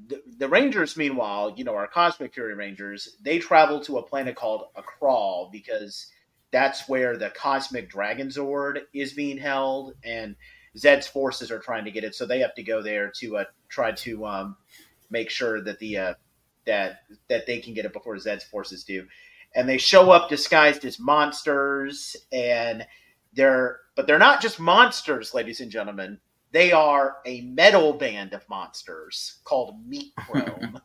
the, 0.07 0.23
the 0.39 0.49
Rangers, 0.49 0.97
meanwhile, 0.97 1.55
you 1.57 1.65
know, 1.65 1.75
our 1.75 1.89
Cosmic 1.89 2.35
Fury 2.35 2.55
Rangers, 2.55 3.17
they 3.23 3.39
travel 3.39 3.81
to 3.81 3.99
a 3.99 4.03
planet 4.03 4.37
called 4.37 4.67
Akral 4.77 5.51
because 5.51 6.07
that's 6.51 6.89
where 6.89 7.17
the 7.17 7.31
Cosmic 7.31 7.91
Dragon 7.91 8.29
Zord 8.29 8.81
is 8.95 9.13
being 9.13 9.39
held, 9.39 9.95
and 10.05 10.37
Zed's 10.77 11.07
forces 11.07 11.51
are 11.51 11.59
trying 11.59 11.85
to 11.85 11.91
get 11.91 12.05
it, 12.05 12.15
so 12.15 12.27
they 12.27 12.41
have 12.41 12.55
to 12.55 12.63
go 12.63 12.81
there 12.83 13.11
to 13.17 13.39
uh, 13.39 13.45
try 13.69 13.93
to 13.93 14.27
um, 14.27 14.57
make 15.11 15.31
sure 15.31 15.61
that 15.63 15.79
the 15.79 15.99
uh, 15.99 16.15
that 16.67 17.01
that 17.29 17.47
they 17.47 17.59
can 17.59 17.75
get 17.75 17.85
it 17.85 17.93
before 17.93 18.19
Zed's 18.19 18.45
forces 18.45 18.85
do. 18.85 19.07
And 19.59 19.69
they 19.69 19.79
show 19.79 20.13
up 20.13 20.31
disguised 20.31 20.87
as 20.87 21.01
monsters, 21.01 22.17
and 22.33 22.87
they're 23.35 23.81
but 23.97 24.07
they're 24.09 24.19
not 24.19 24.43
just 24.43 24.61
monsters, 24.61 25.35
ladies 25.35 25.61
and 25.61 25.71
gentlemen. 25.73 26.21
They 26.53 26.73
are 26.73 27.19
a 27.27 27.43
metal 27.43 27.95
band 27.95 28.35
of 28.35 28.49
monsters 28.49 29.41
called 29.45 29.87
Meat 29.87 30.15
Chrome, 30.17 30.81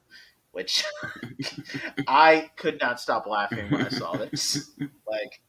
which 0.52 0.86
I 2.08 2.52
could 2.58 2.80
not 2.82 3.00
stop 3.02 3.28
laughing 3.28 3.72
when 3.72 3.82
I 3.82 3.90
saw 3.90 4.18
this. 4.18 4.72
Like, 5.08 5.42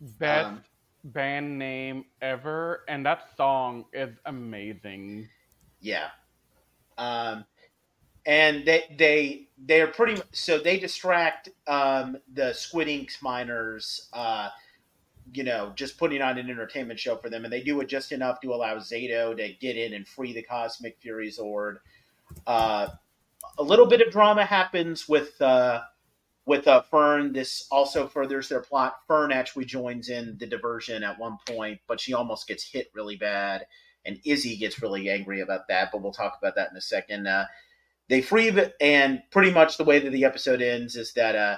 Best 0.00 0.48
Um, 0.48 0.64
band 1.04 1.58
name 1.58 2.06
ever, 2.20 2.84
and 2.88 3.06
that 3.06 3.36
song 3.36 3.86
is 3.92 4.18
amazing. 4.26 5.30
yeah. 5.80 6.10
Um, 6.98 7.44
and 8.26 8.64
they 8.64 8.84
they 8.98 9.48
they're 9.58 9.88
pretty 9.88 10.14
mu- 10.14 10.22
so 10.32 10.58
they 10.58 10.78
distract 10.78 11.48
um, 11.66 12.16
the 12.32 12.52
Squid 12.52 12.88
Ink 12.88 13.10
miners. 13.22 14.08
Uh, 14.12 14.48
you 15.32 15.44
know, 15.44 15.72
just 15.76 15.98
putting 15.98 16.20
on 16.20 16.36
an 16.36 16.50
entertainment 16.50 16.98
show 16.98 17.16
for 17.16 17.30
them, 17.30 17.44
and 17.44 17.52
they 17.52 17.62
do 17.62 17.80
it 17.80 17.88
just 17.88 18.12
enough 18.12 18.40
to 18.40 18.52
allow 18.52 18.76
Zato 18.76 19.36
to 19.36 19.52
get 19.60 19.76
in 19.76 19.94
and 19.94 20.06
free 20.06 20.32
the 20.32 20.42
Cosmic 20.42 20.98
Fury 21.00 21.30
Zord. 21.30 21.76
Uh, 22.46 22.88
a 23.58 23.62
little 23.62 23.86
bit 23.86 24.00
of 24.00 24.12
drama 24.12 24.44
happens 24.44 25.08
with 25.08 25.40
uh, 25.40 25.82
with 26.44 26.66
uh, 26.68 26.82
Fern. 26.82 27.32
This 27.32 27.66
also 27.70 28.06
furthers 28.06 28.48
their 28.48 28.60
plot. 28.60 28.96
Fern 29.06 29.32
actually 29.32 29.64
joins 29.64 30.08
in 30.08 30.36
the 30.38 30.46
diversion 30.46 31.02
at 31.02 31.18
one 31.18 31.38
point, 31.48 31.80
but 31.86 32.00
she 32.00 32.14
almost 32.14 32.46
gets 32.46 32.64
hit 32.64 32.90
really 32.94 33.16
bad, 33.16 33.66
and 34.04 34.20
Izzy 34.24 34.56
gets 34.56 34.82
really 34.82 35.08
angry 35.08 35.40
about 35.40 35.68
that. 35.68 35.90
But 35.92 36.02
we'll 36.02 36.12
talk 36.12 36.36
about 36.38 36.56
that 36.56 36.70
in 36.70 36.76
a 36.76 36.80
second. 36.82 37.26
They 38.12 38.20
free, 38.20 38.54
and 38.78 39.22
pretty 39.30 39.52
much 39.52 39.78
the 39.78 39.84
way 39.84 39.98
that 39.98 40.10
the 40.10 40.26
episode 40.26 40.60
ends 40.60 40.96
is 40.96 41.14
that 41.14 41.34
uh, 41.34 41.56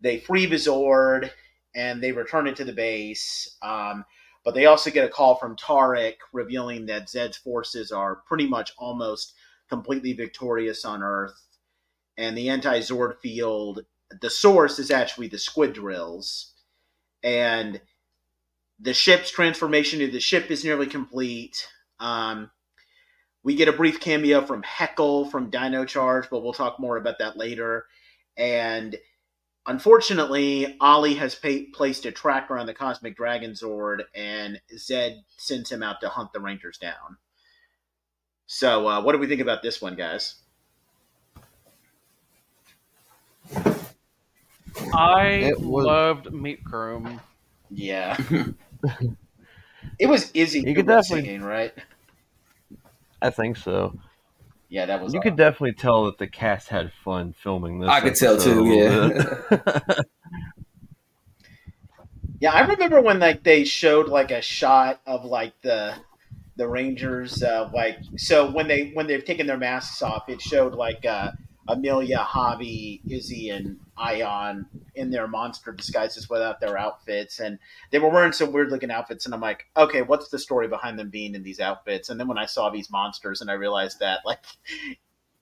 they 0.00 0.18
free 0.18 0.44
Vizord 0.44 1.30
and 1.72 2.02
they 2.02 2.10
return 2.10 2.48
it 2.48 2.56
to 2.56 2.64
the 2.64 2.72
base. 2.72 3.56
Um, 3.62 4.04
but 4.44 4.54
they 4.54 4.66
also 4.66 4.90
get 4.90 5.04
a 5.04 5.08
call 5.08 5.36
from 5.36 5.54
Tarrick 5.54 6.16
revealing 6.32 6.86
that 6.86 7.08
Zed's 7.08 7.36
forces 7.36 7.92
are 7.92 8.16
pretty 8.26 8.48
much 8.48 8.72
almost 8.76 9.34
completely 9.68 10.14
victorious 10.14 10.84
on 10.84 11.00
Earth. 11.00 11.40
And 12.18 12.36
the 12.36 12.48
anti 12.48 12.80
Zord 12.80 13.20
field, 13.20 13.84
the 14.20 14.30
source 14.30 14.80
is 14.80 14.90
actually 14.90 15.28
the 15.28 15.38
squid 15.38 15.74
drills. 15.74 16.54
And 17.22 17.80
the 18.80 18.94
ship's 18.94 19.30
transformation 19.30 20.02
of 20.02 20.10
the 20.10 20.18
ship 20.18 20.50
is 20.50 20.64
nearly 20.64 20.88
complete. 20.88 21.68
Um, 22.00 22.50
we 23.44 23.54
get 23.54 23.68
a 23.68 23.72
brief 23.72 24.00
cameo 24.00 24.40
from 24.44 24.62
Heckyl 24.62 25.30
from 25.30 25.50
Dino 25.50 25.84
Charge, 25.84 26.28
but 26.30 26.42
we'll 26.42 26.52
talk 26.54 26.80
more 26.80 26.96
about 26.96 27.18
that 27.20 27.36
later. 27.36 27.86
And 28.36 28.96
Unfortunately, 29.66 30.76
Ollie 30.78 31.14
has 31.14 31.34
pa- 31.34 31.64
placed 31.72 32.04
a 32.04 32.12
tracker 32.12 32.58
on 32.58 32.66
the 32.66 32.74
Cosmic 32.74 33.16
Dragon 33.16 33.52
Zord, 33.52 34.02
and 34.14 34.60
Zed 34.76 35.22
sends 35.38 35.72
him 35.72 35.82
out 35.82 36.02
to 36.02 36.10
hunt 36.10 36.34
the 36.34 36.40
Rangers 36.40 36.76
down. 36.76 37.16
So, 38.46 38.86
uh, 38.86 39.02
what 39.02 39.12
do 39.12 39.18
we 39.18 39.26
think 39.26 39.40
about 39.40 39.62
this 39.62 39.80
one, 39.80 39.96
guys? 39.96 40.34
I 44.94 45.26
It 45.28 45.60
was- 45.60 45.86
loved 45.86 46.32
Meat 46.32 46.62
Chrome. 46.64 47.20
Yeah, 47.70 48.16
it 49.98 50.06
was 50.06 50.30
Izzy 50.34 50.60
You 50.60 50.66
who 50.66 50.74
could 50.74 50.86
definitely- 50.86 51.22
singing, 51.24 51.42
right? 51.42 51.72
I 53.24 53.30
think 53.30 53.56
so. 53.56 53.98
Yeah, 54.68 54.86
that 54.86 55.02
was. 55.02 55.14
You 55.14 55.20
uh, 55.20 55.22
could 55.22 55.36
definitely 55.36 55.72
tell 55.72 56.04
that 56.06 56.18
the 56.18 56.26
cast 56.26 56.68
had 56.68 56.92
fun 57.04 57.32
filming 57.32 57.80
this. 57.80 57.88
I 57.88 58.00
could 58.00 58.14
tell 58.14 58.36
too, 58.36 58.64
episode. 59.50 60.04
Yeah, 62.40 62.52
I 62.52 62.66
remember 62.66 63.00
when 63.00 63.20
like 63.20 63.42
they 63.42 63.64
showed 63.64 64.08
like 64.08 64.30
a 64.30 64.42
shot 64.42 65.00
of 65.06 65.24
like 65.24 65.54
the 65.62 65.94
the 66.56 66.68
Rangers 66.68 67.42
uh, 67.42 67.70
like 67.72 67.98
so 68.18 68.50
when 68.50 68.68
they 68.68 68.90
when 68.92 69.06
they've 69.06 69.24
taken 69.24 69.46
their 69.46 69.56
masks 69.56 70.02
off, 70.02 70.28
it 70.28 70.42
showed 70.42 70.74
like 70.74 71.06
uh, 71.06 71.30
Amelia, 71.68 72.18
Javi, 72.18 73.00
Izzy, 73.10 73.48
and 73.48 73.78
Aiyon 73.98 74.66
in 74.94 75.10
their 75.10 75.26
monster 75.26 75.72
disguises 75.72 76.28
without 76.30 76.60
their 76.60 76.76
outfits, 76.78 77.40
and 77.40 77.58
they 77.90 77.98
were 77.98 78.08
wearing 78.10 78.32
some 78.32 78.52
weird 78.52 78.70
looking 78.70 78.90
outfits, 78.90 79.24
and 79.26 79.34
I'm 79.34 79.40
like, 79.40 79.66
okay, 79.76 80.02
what's 80.02 80.28
the 80.28 80.38
story 80.38 80.68
behind 80.68 80.98
them 80.98 81.10
being 81.10 81.34
in 81.34 81.42
these 81.42 81.60
outfits? 81.60 82.08
And 82.10 82.18
then 82.18 82.28
when 82.28 82.38
I 82.38 82.46
saw 82.46 82.70
these 82.70 82.90
monsters, 82.90 83.40
and 83.40 83.50
I 83.50 83.54
realized 83.54 84.00
that 84.00 84.20
like. 84.24 84.40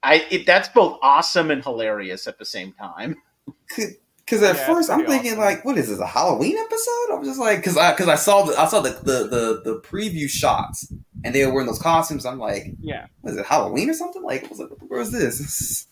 I 0.04 0.26
it, 0.32 0.46
that's 0.46 0.68
both 0.68 0.98
awesome 1.00 1.52
and 1.52 1.62
hilarious 1.62 2.26
at 2.26 2.38
the 2.38 2.44
same 2.44 2.72
time. 2.72 3.16
Because 4.24 4.42
at 4.44 4.56
Yeah, 4.56 4.66
first 4.66 4.88
I'm 4.88 5.04
thinking 5.06 5.32
awesome. 5.32 5.40
like, 5.44 5.64
what 5.64 5.76
is 5.76 5.88
this 5.88 5.98
a 5.98 6.06
Halloween 6.06 6.56
episode? 6.56 7.12
I'm 7.12 7.24
just 7.24 7.40
like, 7.40 7.58
because 7.58 7.76
I 7.76 7.90
because 7.90 8.08
I 8.08 8.14
saw 8.14 8.44
the 8.44 8.58
I 8.58 8.66
saw 8.66 8.80
the, 8.80 8.90
the 8.90 9.28
the 9.28 9.62
the 9.64 9.80
preview 9.80 10.28
shots 10.28 10.92
and 11.24 11.34
they 11.34 11.44
were 11.44 11.52
wearing 11.52 11.66
those 11.66 11.80
costumes. 11.80 12.24
I'm 12.24 12.38
like, 12.38 12.66
Yeah. 12.80 13.06
was 13.22 13.36
it 13.36 13.44
Halloween 13.46 13.90
or 13.90 13.94
something? 13.94 14.22
Like, 14.22 14.44
I 14.44 14.48
was 14.48 14.58
like, 14.60 14.70
where's 14.86 15.10
this? 15.10 15.86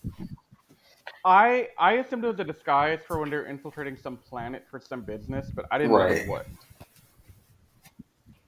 I 1.23 1.69
I 1.77 1.93
assumed 1.93 2.23
it 2.23 2.27
was 2.27 2.39
a 2.39 2.43
disguise 2.43 2.99
for 3.07 3.19
when 3.19 3.29
they're 3.29 3.45
infiltrating 3.45 3.97
some 3.97 4.17
planet 4.17 4.65
for 4.69 4.79
some 4.79 5.01
business, 5.01 5.49
but 5.55 5.65
I 5.71 5.77
didn't 5.77 5.93
Right. 5.93 6.25
know 6.25 6.31
what. 6.31 6.47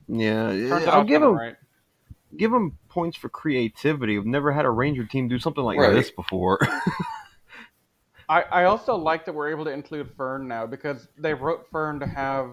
yeah, 0.08 0.48
Turns 0.70 0.88
I'll 0.88 1.04
give 1.04 1.22
kinda 1.22 1.28
right. 1.28 1.56
give 2.38 2.52
him 2.52 2.78
points 2.90 3.18
for 3.18 3.30
creativity. 3.30 4.18
I've 4.18 4.26
never 4.26 4.52
had 4.52 4.66
a 4.66 4.72
Ranger 4.72 5.06
team 5.06 5.28
do 5.28 5.38
something 5.40 5.64
like 5.64 5.78
Right. 5.78 5.94
this 5.94 6.12
before. 6.12 6.60
I, 8.30 8.41
I 8.44 8.64
also 8.64 8.95
like 8.95 9.26
that 9.26 9.34
we're 9.34 9.52
able 9.52 9.66
to 9.66 9.72
include 9.72 10.10
Fern 10.16 10.48
now 10.48 10.66
because 10.66 11.08
they 11.18 11.34
wrote 11.34 11.68
Fern 11.72 12.00
to 12.00 12.08
have 12.08 12.52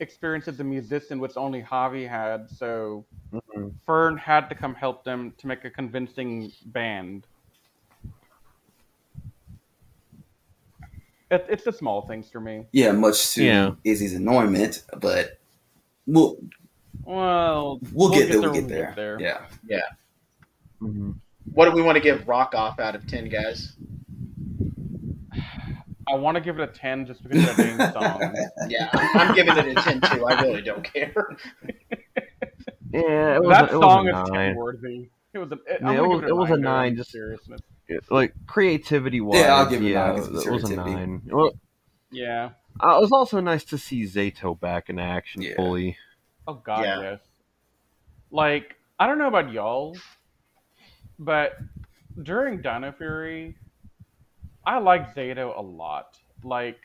experience 0.00 0.48
as 0.48 0.60
a 0.60 0.64
musician, 0.64 1.18
which 1.18 1.36
only 1.36 1.62
Javi 1.62 2.08
had. 2.08 2.48
So 2.48 3.04
Mhm. 3.32 3.74
Fern 3.84 4.16
had 4.16 4.48
to 4.48 4.54
come 4.54 4.74
help 4.74 5.04
them 5.04 5.34
to 5.38 5.46
make 5.46 5.64
a 5.64 5.70
convincing 5.70 6.52
band. 6.66 7.26
It, 11.30 11.44
it's 11.48 11.64
the 11.64 11.72
small 11.72 12.06
things 12.06 12.30
for 12.30 12.40
me. 12.40 12.66
Yeah, 12.72 12.92
much 12.92 13.34
to 13.34 13.44
Yeah. 13.44 13.70
Izzy's 13.84 14.14
annoyment, 14.14 14.82
but 15.00 15.38
we'll 16.06 16.36
Well, 17.04 17.80
we'll, 17.92 18.10
get, 18.10 18.28
there. 18.30 18.40
there 18.40 18.40
We'll 18.42 18.52
when 18.52 18.68
get 18.68 18.94
there. 18.96 19.18
Yeah. 19.20 19.80
Mhm. 20.80 21.16
What 21.52 21.64
do 21.66 21.72
we 21.72 21.82
want 21.82 21.96
to 21.96 22.00
give 22.00 22.26
Rock 22.28 22.54
off 22.54 22.78
out 22.78 22.94
of 22.94 23.06
ten, 23.08 23.28
guys? 23.28 23.72
I 26.08 26.14
want 26.14 26.36
to 26.36 26.40
give 26.40 26.58
it 26.60 26.62
a 26.62 26.72
10 26.72 27.04
just 27.06 27.20
because 27.24 27.48
of 27.50 27.56
the 27.56 27.64
main 27.64 27.78
song. 27.92 28.32
Yeah, 28.68 28.88
I'm 28.92 29.34
giving 29.34 29.56
it 29.56 29.66
a 29.66 29.74
ten 29.82 30.00
too. 30.02 30.24
I 30.26 30.40
really 30.40 30.62
don't 30.62 30.84
care. 30.84 31.12
Yeah, 32.92 33.34
it 33.36 33.42
was, 33.42 33.56
that 33.56 33.72
a, 33.72 33.76
it 33.76 33.80
song 33.80 34.06
was 34.06 34.24
is 34.26 34.30
nine. 34.30 34.48
10 34.50 34.56
worthy. 34.56 35.08
It 35.34 35.38
was 35.38 35.50
a, 35.50 35.54
it, 35.54 35.80
Yeah, 35.82 35.92
it 35.92 36.06
was- 36.06 36.20
give 36.20 36.28
it 36.28 36.36
was 36.36 36.50
a 36.50 36.56
nine, 36.56 36.94
just- 36.96 37.10
seriousness. 37.10 37.60
It- 37.88 38.04
like 38.10 38.34
creativity 38.46 39.20
wise. 39.20 39.40
Yeah, 39.40 39.54
I'll 39.54 39.70
give 39.70 39.82
it 39.82 39.90
yeah, 39.90 40.12
nine, 40.12 40.18
it 40.18 40.50
was 40.50 40.70
a 40.70 40.76
nine. 40.76 41.22
Well, 41.26 41.52
Yeah. 42.10 42.50
uh, 42.80 42.96
it 42.96 43.00
was 43.00 43.12
also 43.12 43.40
nice 43.40 43.64
to 43.66 43.78
see 43.78 44.02
Zayto 44.04 44.58
back 44.58 44.88
in 44.90 44.98
action 44.98 45.42
Yeah. 45.42 45.54
fully. 45.56 45.96
Oh 46.48 46.54
god, 46.54 46.84
Yeah. 46.84 47.00
yes. 47.02 47.20
Like 48.30 48.76
I 48.98 49.06
don't 49.06 49.18
know 49.18 49.28
about 49.28 49.52
y'all, 49.52 49.96
but 51.18 51.58
during 52.22 52.62
Dino 52.62 52.92
Fury, 52.92 53.56
I 54.64 54.78
like 54.78 55.14
Zayto 55.14 55.56
a 55.56 55.60
lot. 55.62 56.18
Like 56.42 56.78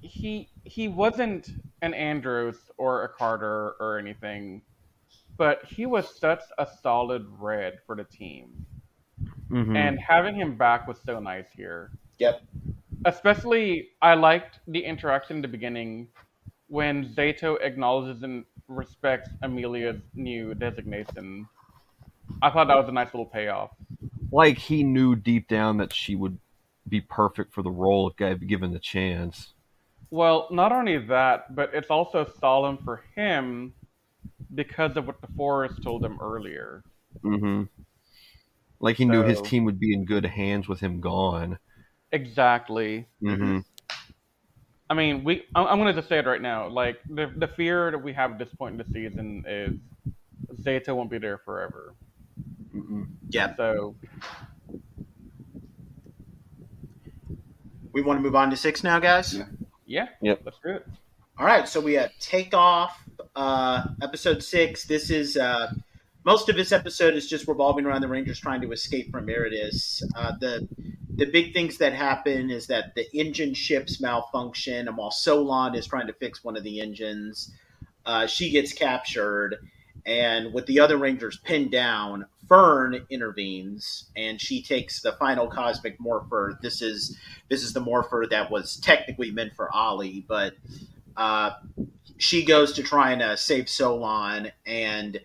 he 0.00 0.48
he 0.64 0.88
wasn't 0.88 1.48
an 1.82 1.92
Andros 1.94 2.70
or 2.76 3.04
a 3.04 3.08
Carter 3.08 3.74
or 3.80 3.98
anything, 3.98 4.62
but 5.36 5.64
he 5.64 5.86
was 5.86 6.08
such 6.18 6.42
a 6.58 6.66
solid 6.82 7.26
red 7.38 7.78
for 7.86 7.96
the 7.96 8.04
team. 8.04 8.66
Mhm. 9.50 9.76
And 9.76 9.98
having 10.00 10.34
him 10.36 10.56
back 10.56 10.86
was 10.88 11.00
so 11.04 11.20
nice 11.20 11.50
here. 11.52 11.90
Yep. 12.18 12.42
Especially, 13.04 13.90
I 14.02 14.14
liked 14.14 14.60
the 14.66 14.84
interaction 14.84 15.36
in 15.36 15.42
the 15.42 15.48
beginning 15.48 16.08
when 16.68 17.14
Zayto 17.14 17.56
acknowledges 17.60 18.22
and 18.22 18.44
respects 18.68 19.30
Amelia's 19.42 20.00
new 20.14 20.54
designation. 20.54 21.46
I 22.42 22.50
thought 22.50 22.66
that 22.68 22.76
was 22.76 22.88
a 22.88 22.92
nice 22.92 23.08
little 23.14 23.26
payoff. 23.26 23.70
like 24.32 24.58
he 24.58 24.82
knew 24.82 25.14
deep 25.14 25.48
down 25.48 25.76
that 25.78 25.94
she 25.94 26.16
would 26.16 26.38
be 26.88 27.00
perfect 27.00 27.52
for 27.52 27.62
the 27.62 27.70
role 27.70 28.12
if 28.18 28.46
given 28.46 28.72
the 28.72 28.78
chance. 28.78 29.54
Well, 30.10 30.48
not 30.50 30.72
only 30.72 30.98
that, 31.06 31.54
but 31.54 31.70
it's 31.74 31.90
also 31.90 32.26
solemn 32.40 32.78
for 32.78 33.02
him 33.14 33.74
because 34.54 34.96
of 34.96 35.06
what 35.06 35.20
the 35.20 35.28
Forest 35.36 35.82
told 35.82 36.04
him 36.04 36.18
earlier. 36.20 36.82
hmm 37.22 37.64
Like 38.80 38.96
he 38.96 39.04
knew 39.04 39.22
his 39.22 39.40
team 39.42 39.64
would 39.64 39.80
be 39.80 39.92
in 39.94 40.04
good 40.04 40.24
hands 40.26 40.68
with 40.68 40.80
him 40.80 41.00
gone. 41.00 41.58
Exactly. 42.12 43.06
hmm 43.20 43.60
I 44.88 44.94
mean, 44.94 45.24
we. 45.24 45.44
I'm, 45.54 45.66
I'm 45.66 45.78
going 45.80 45.92
to 45.92 46.00
just 46.00 46.08
say 46.08 46.18
it 46.18 46.26
right 46.26 46.40
now. 46.40 46.68
Like 46.68 47.00
the 47.08 47.32
the 47.36 47.48
fear 47.48 47.90
that 47.90 47.98
we 47.98 48.12
have 48.12 48.32
at 48.32 48.38
this 48.38 48.54
point 48.54 48.72
in 48.80 48.86
the 48.86 48.92
season 48.92 49.44
is 49.46 50.62
Zayto 50.64 50.94
won't 50.94 51.10
be 51.10 51.18
there 51.18 51.38
forever. 51.38 51.94
Yeah. 53.30 53.56
So 53.56 53.96
We 57.96 58.02
want 58.02 58.18
to 58.18 58.22
move 58.22 58.36
on 58.36 58.50
to 58.50 58.56
six 58.56 58.84
now, 58.84 58.98
guys. 58.98 59.34
Yeah. 59.34 59.46
yeah, 59.86 60.08
Yep. 60.20 60.42
let's 60.44 60.58
do 60.62 60.68
it. 60.72 60.86
All 61.38 61.46
right, 61.46 61.66
so 61.66 61.80
we 61.80 61.94
have 61.94 62.10
Take 62.20 62.52
Off, 62.52 63.02
uh, 63.34 63.84
episode 64.02 64.42
six. 64.42 64.84
This 64.84 65.08
is 65.08 65.38
uh, 65.38 65.72
most 66.26 66.48
of 66.48 66.56
this 66.56 66.72
episode 66.72 67.14
is 67.14 67.28
just 67.28 67.46
revolving 67.46 67.86
around 67.86 68.00
the 68.00 68.08
Rangers 68.08 68.40
trying 68.40 68.60
to 68.60 68.72
escape 68.72 69.12
from 69.12 69.26
Meredith. 69.26 70.02
Uh, 70.16 70.32
the 70.40 70.68
the 71.14 71.24
big 71.24 71.54
things 71.54 71.78
that 71.78 71.94
happen 71.94 72.50
is 72.50 72.66
that 72.66 72.94
the 72.94 73.06
engine 73.16 73.54
ships 73.54 74.00
malfunction, 74.02 74.88
and 74.88 74.96
while 74.98 75.12
Solon 75.12 75.74
is 75.74 75.86
trying 75.86 76.08
to 76.08 76.12
fix 76.12 76.44
one 76.44 76.56
of 76.56 76.64
the 76.64 76.80
engines, 76.80 77.54
uh, 78.04 78.26
she 78.26 78.50
gets 78.50 78.72
captured, 78.72 79.56
and 80.04 80.52
with 80.52 80.66
the 80.66 80.80
other 80.80 80.98
Rangers 80.98 81.38
pinned 81.38 81.70
down, 81.70 82.26
Fern 82.48 83.06
intervenes, 83.08 84.10
and 84.16 84.40
she 84.40 84.62
takes 84.62 85.00
the 85.00 85.12
final 85.12 85.46
cosmic 85.46 85.98
morpher. 86.00 86.58
This 86.60 86.82
is 86.82 87.16
this 87.48 87.62
is 87.62 87.72
the 87.72 87.80
morpher 87.80 88.26
that 88.28 88.50
was 88.50 88.76
technically 88.78 89.30
meant 89.30 89.54
for 89.54 89.72
Ollie, 89.72 90.24
but 90.26 90.54
uh, 91.16 91.52
she 92.18 92.44
goes 92.44 92.72
to 92.72 92.82
try 92.82 93.12
and 93.12 93.22
uh, 93.22 93.36
save 93.36 93.68
Solon, 93.68 94.50
and 94.66 95.20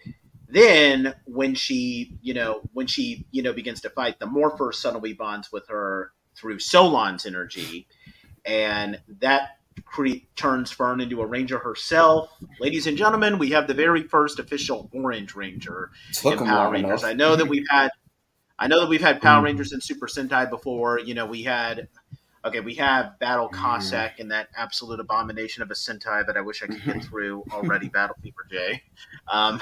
then 0.52 1.14
when 1.26 1.56
she, 1.56 2.18
you 2.22 2.34
know, 2.34 2.62
when 2.74 2.88
she, 2.88 3.26
you 3.32 3.42
know, 3.42 3.54
begins 3.54 3.82
to 3.82 3.90
fight, 3.90 4.20
the 4.20 4.26
Morpher 4.26 4.72
suddenly 4.72 5.14
bonds 5.14 5.52
with 5.52 5.68
her 5.70 6.12
through 6.36 6.60
Solon's 6.60 7.26
energy, 7.26 7.88
and 8.46 9.00
that 9.20 9.58
cre- 9.86 10.24
turns 10.36 10.72
Fern 10.72 11.02
into 11.02 11.22
a 11.22 11.26
ranger 11.26 11.60
herself. 11.60 12.30
Ladies 12.60 12.88
and 12.88 12.98
gentlemen, 12.98 13.38
we 13.38 13.52
have 13.52 13.68
the 13.68 13.74
very 13.74 14.04
first 14.04 14.40
official 14.40 14.90
Orange 14.94 15.36
Ranger 15.36 15.92
in 16.26 16.38
Power 16.38 16.72
Rangers. 16.72 17.02
enough. 17.02 17.04
I 17.04 17.14
know 17.14 17.36
that 17.36 17.46
we've 17.48 17.68
had, 17.70 17.90
I 18.58 18.68
know 18.68 18.80
that 18.82 18.90
we've 18.90 19.02
had 19.02 19.22
Power 19.22 19.42
Mm. 19.42 19.46
Rangers 19.46 19.72
and 19.72 19.82
Super 19.84 20.08
Sentai 20.08 20.50
before. 20.50 21.00
You 21.00 21.14
know, 21.14 21.26
we 21.26 21.44
had, 21.44 21.88
okay, 22.46 22.60
we 22.60 22.76
have 22.76 23.18
Battle 23.20 23.50
Mm. 23.50 23.54
Cossack 23.54 24.20
and 24.20 24.32
that 24.32 24.50
absolute 24.56 25.00
abomination 25.00 25.64
of 25.64 25.72
a 25.72 25.76
Sentai 25.76 26.26
that 26.28 26.38
I 26.38 26.42
wish 26.42 26.62
I 26.64 26.68
could 26.68 26.84
get 26.84 27.04
through 27.06 27.44
already. 27.52 27.90
Battle 27.90 28.16
Fever 28.22 28.46
J. 28.50 28.84
Um, 29.32 29.62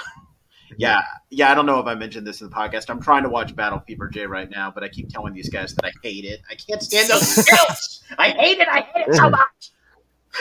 yeah, 0.77 1.01
yeah. 1.29 1.51
I 1.51 1.55
don't 1.55 1.65
know 1.65 1.79
if 1.79 1.85
I 1.87 1.95
mentioned 1.95 2.25
this 2.27 2.41
in 2.41 2.49
the 2.49 2.55
podcast. 2.55 2.89
I'm 2.89 3.01
trying 3.01 3.23
to 3.23 3.29
watch 3.29 3.55
Battle 3.55 3.79
Fever 3.87 4.07
J 4.07 4.25
right 4.25 4.49
now, 4.49 4.71
but 4.71 4.83
I 4.83 4.89
keep 4.89 5.09
telling 5.09 5.33
these 5.33 5.49
guys 5.49 5.73
that 5.75 5.85
I 5.85 5.91
hate 6.03 6.25
it. 6.25 6.41
I 6.49 6.55
can't 6.55 6.81
stand 6.81 7.09
those 7.09 7.27
skills. 7.45 8.03
I 8.17 8.29
hate 8.29 8.59
it. 8.59 8.67
I 8.67 8.81
hate 8.81 9.07
it 9.07 9.15
so 9.15 9.29
much. 9.29 9.71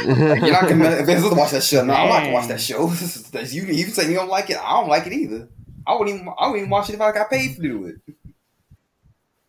You're 0.05 0.53
not 0.53 0.69
gonna 0.69 0.91
if 0.91 1.09
it's 1.09 1.29
to 1.29 1.35
watch 1.35 1.53
that 1.53 1.63
show. 1.63 1.85
No, 1.85 1.95
I'm 1.95 2.09
not 2.09 2.21
gonna 2.21 2.33
watch 2.33 2.49
that 2.49 2.61
show. 2.61 2.89
You. 3.51 3.65
You 3.65 3.87
say 3.87 4.09
you 4.09 4.15
don't 4.17 4.29
like 4.29 4.51
it. 4.51 4.59
I 4.59 4.81
don't 4.81 4.89
like 4.89 5.07
it 5.07 5.13
either. 5.13 5.49
I 5.87 5.95
wouldn't 5.95 6.15
even. 6.17 6.29
I 6.39 6.47
wouldn't 6.47 6.59
even 6.59 6.71
watch 6.71 6.91
it 6.91 6.95
if 6.95 7.01
I 7.01 7.13
got 7.13 7.31
paid 7.31 7.57
to 7.57 7.63
do 7.63 7.87
it. 7.87 7.97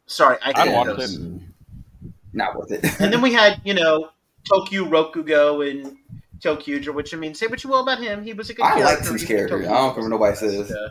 Sorry, 0.06 0.38
I 0.43 0.53
I'd 0.56 0.73
watch 0.73 0.88
those. 0.97 1.15
it. 1.15 1.41
Not 2.34 2.56
worth 2.56 2.72
it. 2.72 2.84
and 3.01 3.11
then 3.11 3.22
we 3.22 3.34
had, 3.34 3.61
you 3.64 3.73
know, 3.73 4.10
Tokyo 4.47 4.85
Rokugo 4.85 5.69
and 5.69 5.97
Tokyo, 6.41 6.91
which 6.94 7.14
I 7.14 7.18
mean, 7.18 7.34
say 7.36 7.48
what 7.48 7.64
you 7.64 7.70
will 7.70 7.82
about 7.82 7.99
him, 7.99 8.24
he 8.24 8.34
was 8.34 8.49
a 8.49 8.53
good 8.53 8.64
character. 8.64 8.84
I 8.84 8.88
character. 8.90 9.11
like 9.11 9.20
his 9.20 9.28
character. 9.28 9.57
Tokyo. 9.57 9.72
I 9.74 9.78
don't 9.78 9.94
care 9.94 10.03
what 10.03 10.10
nobody 10.10 10.36
says. 10.38 10.72
Uh, 10.72 10.90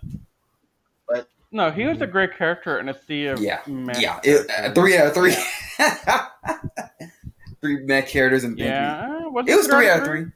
No, 1.51 1.70
he 1.70 1.87
was 1.87 2.03
a 2.03 2.07
great 2.07 2.37
character 2.37 2.79
in 2.79 2.89
a 2.91 2.95
sea 3.07 3.27
of 3.27 3.41
Yeah, 3.41 3.61
meh 3.66 3.99
yeah. 3.99 4.20
It, 4.23 4.51
uh, 4.51 4.73
three 4.75 4.99
out 4.99 5.07
of 5.07 5.15
three. 5.15 5.35
three 7.62 7.85
mech 7.87 8.09
characters 8.09 8.45
and 8.45 8.59
Yeah, 8.59 9.27
was 9.29 9.47
It 9.49 9.57
was 9.57 9.66
three 9.66 9.89
out 9.89 10.01
of 10.01 10.05
three 10.07 10.27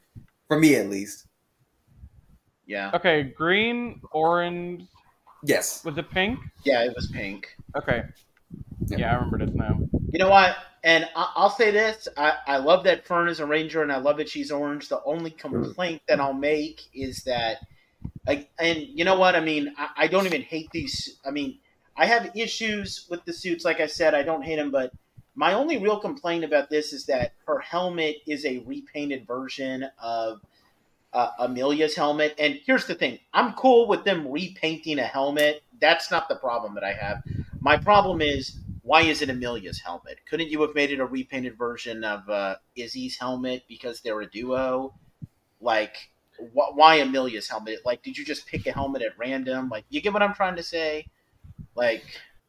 for 0.49 0.59
me 0.59 0.75
at 0.77 0.89
least. 0.89 1.27
yeah, 2.67 2.91
Okay, 2.95 3.23
green, 3.25 4.01
orange. 4.13 4.85
Yes. 5.45 5.85
Was 5.85 5.99
it 5.99 6.09
pink? 6.11 6.39
yeah, 6.65 6.85
it 6.85 6.95
was 6.97 7.09
pink. 7.09 7.49
Okay. 7.77 8.05
Yeah. 8.87 8.97
Yeah, 8.99 9.11
I 9.13 9.15
remember 9.17 9.45
this 9.45 9.55
now. 9.55 9.79
You 10.13 10.19
know 10.19 10.29
what? 10.29 10.57
And 10.85 11.09
I- 11.17 11.33
I'll 11.37 11.51
say 11.51 11.71
this: 11.71 12.07
I, 12.17 12.35
I 12.47 12.57
love 12.59 12.85
that 12.85 13.07
Fern 13.07 13.29
is 13.29 13.41
a 13.41 13.47
ranger, 13.47 13.83
and 13.83 13.91
I 13.93 13.97
love 13.99 14.19
that 14.19 14.29
she's 14.29 14.53
orange. 14.53 14.89
The 14.89 15.03
only 15.05 15.31
complaint 15.31 16.03
that 16.09 16.21
I'll 16.21 16.35
make 16.35 16.83
is 16.95 17.25
that, 17.25 17.59
like, 18.27 18.51
and 18.59 18.79
you 18.81 19.05
know 19.05 19.19
what? 19.19 19.37
I 19.37 19.41
mean, 19.41 19.75
I, 19.79 19.89
I 19.99 20.07
don't 20.09 20.27
even 20.27 20.43
hate 20.43 20.71
these. 20.73 21.19
I 21.27 21.31
mean, 21.31 21.59
I 21.97 22.07
have 22.07 22.37
issues 22.37 23.07
with 23.11 23.25
the 23.27 23.33
suits. 23.33 23.65
Like 23.65 23.81
I 23.81 23.87
said, 23.87 24.15
I 24.15 24.23
don't 24.23 24.43
hate 24.43 24.57
them, 24.57 24.71
but 24.71 24.93
my 25.35 25.55
only 25.55 25.79
real 25.79 26.01
complaint 26.01 26.45
about 26.45 26.71
this 26.71 26.93
is 26.93 27.07
that 27.07 27.35
her 27.47 27.61
helmet 27.61 28.17
is 28.27 28.45
a 28.47 28.59
repainted 28.67 29.27
version 29.27 29.87
of 30.03 30.41
uh, 31.13 31.31
Amelia's 31.41 31.97
helmet. 31.97 32.35
And 32.39 32.61
here's 32.67 32.87
the 32.87 32.95
thing: 32.95 33.19
I'm 33.35 33.55
cool 33.55 33.89
with 33.89 34.05
them 34.05 34.31
repainting 34.31 34.99
a 34.99 35.05
helmet. 35.05 35.63
That's 35.81 36.11
not 36.11 36.29
the 36.29 36.37
problem 36.37 36.75
that 36.75 36.85
I 36.85 36.93
have. 36.93 37.23
My 37.61 37.77
problem 37.77 38.21
is 38.23 38.57
why 38.83 39.03
is 39.03 39.23
it 39.23 39.31
Amelia's 39.31 39.81
helmet? 39.81 40.19
Couldn't 40.29 40.51
you 40.51 40.61
have 40.63 40.75
made 40.75 40.91
it 40.91 41.01
a 41.01 41.07
repainted 41.07 41.57
version 41.57 42.05
of 42.05 42.29
uh, 42.29 42.57
Izzy's 42.77 43.17
helmet 43.17 43.63
because 43.69 44.01
they're 44.01 44.21
a 44.21 44.29
duo? 44.31 44.95
Like, 45.61 45.97
wh- 46.39 46.77
why 46.77 46.97
Amelia's 46.97 47.49
helmet? 47.49 47.81
Like, 47.85 48.03
did 48.03 48.19
you 48.19 48.25
just 48.25 48.47
pick 48.47 48.67
a 48.67 48.73
helmet 48.73 49.03
at 49.03 49.17
random? 49.19 49.69
Like, 49.69 49.85
you 49.89 50.01
get 50.01 50.13
what 50.13 50.23
I'm 50.23 50.35
trying 50.35 50.57
to 50.57 50.63
say? 50.63 51.07
Like, 51.77 52.03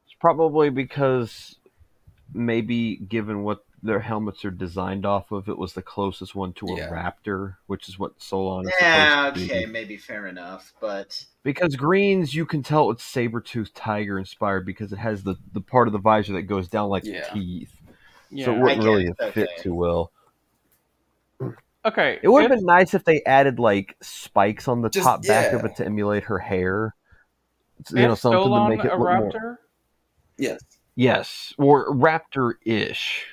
It's 0.06 0.16
probably 0.20 0.70
because 0.70 1.56
maybe 2.34 2.98
given 2.98 3.44
what 3.44 3.64
their 3.84 4.00
helmets 4.00 4.46
are 4.46 4.52
designed 4.52 5.06
off 5.06 5.32
of, 5.34 5.50
it 5.50 5.58
was 5.58 5.74
the 5.74 5.82
closest 5.82 6.34
one 6.36 6.54
to 6.54 6.66
a 6.68 6.78
Yeah. 6.78 6.90
raptor, 6.90 7.58
which 7.68 7.90
is 7.90 8.00
what 8.00 8.14
Solon 8.22 8.66
is 8.66 8.74
yeah, 8.80 9.30
to 9.36 9.44
okay, 9.44 9.66
be. 9.66 9.72
maybe 9.72 9.98
fair 9.98 10.26
enough, 10.28 10.74
but 10.80 11.26
Because 11.44 11.76
greens, 11.76 12.34
you 12.34 12.46
can 12.46 12.64
tell 12.64 12.90
it's 12.92 13.04
saber 13.04 13.42
tooth 13.42 13.74
tiger 13.74 14.18
inspired 14.18 14.66
because 14.66 14.94
it 14.94 15.00
has 15.00 15.24
the, 15.24 15.36
the 15.52 15.60
part 15.60 15.90
of 15.90 15.92
the 15.92 16.00
visor 16.00 16.32
that 16.34 16.44
goes 16.44 16.70
down 16.70 16.88
like 16.90 17.04
Yeah. 17.04 17.28
teeth. 17.34 17.76
Yeah. 18.32 18.46
So 18.46 18.56
it 18.56 18.60
wouldn't 18.60 18.84
really 18.84 19.06
guess, 19.08 19.16
have 19.20 19.34
fit 19.34 19.50
too 19.60 19.76
well. 19.76 20.12
okay. 21.86 22.20
It 22.24 22.30
would 22.30 22.44
have 22.44 22.52
been 22.52 22.66
nice 22.66 22.94
if 22.94 23.04
they 23.04 23.22
added 23.24 23.60
like 23.60 23.98
spikes 24.02 24.68
on 24.70 24.82
the 24.82 24.90
Just- 24.90 25.06
top 25.06 25.24
back 25.28 25.52
of 25.54 25.66
it 25.66 25.76
to 25.76 25.86
emulate 25.86 26.24
her 26.24 26.40
hair. 26.40 26.96
You 27.94 28.08
know, 28.08 28.16
something 28.16 28.40
Solon 28.42 28.72
to 28.72 28.78
make 28.78 28.86
it 28.86 28.92
a 28.94 28.96
look 28.96 29.00
more. 29.00 29.32
raptor? 29.32 29.58
Yes. 30.38 30.62
Yes, 30.96 31.54
or 31.58 31.94
raptor-ish. 31.94 33.26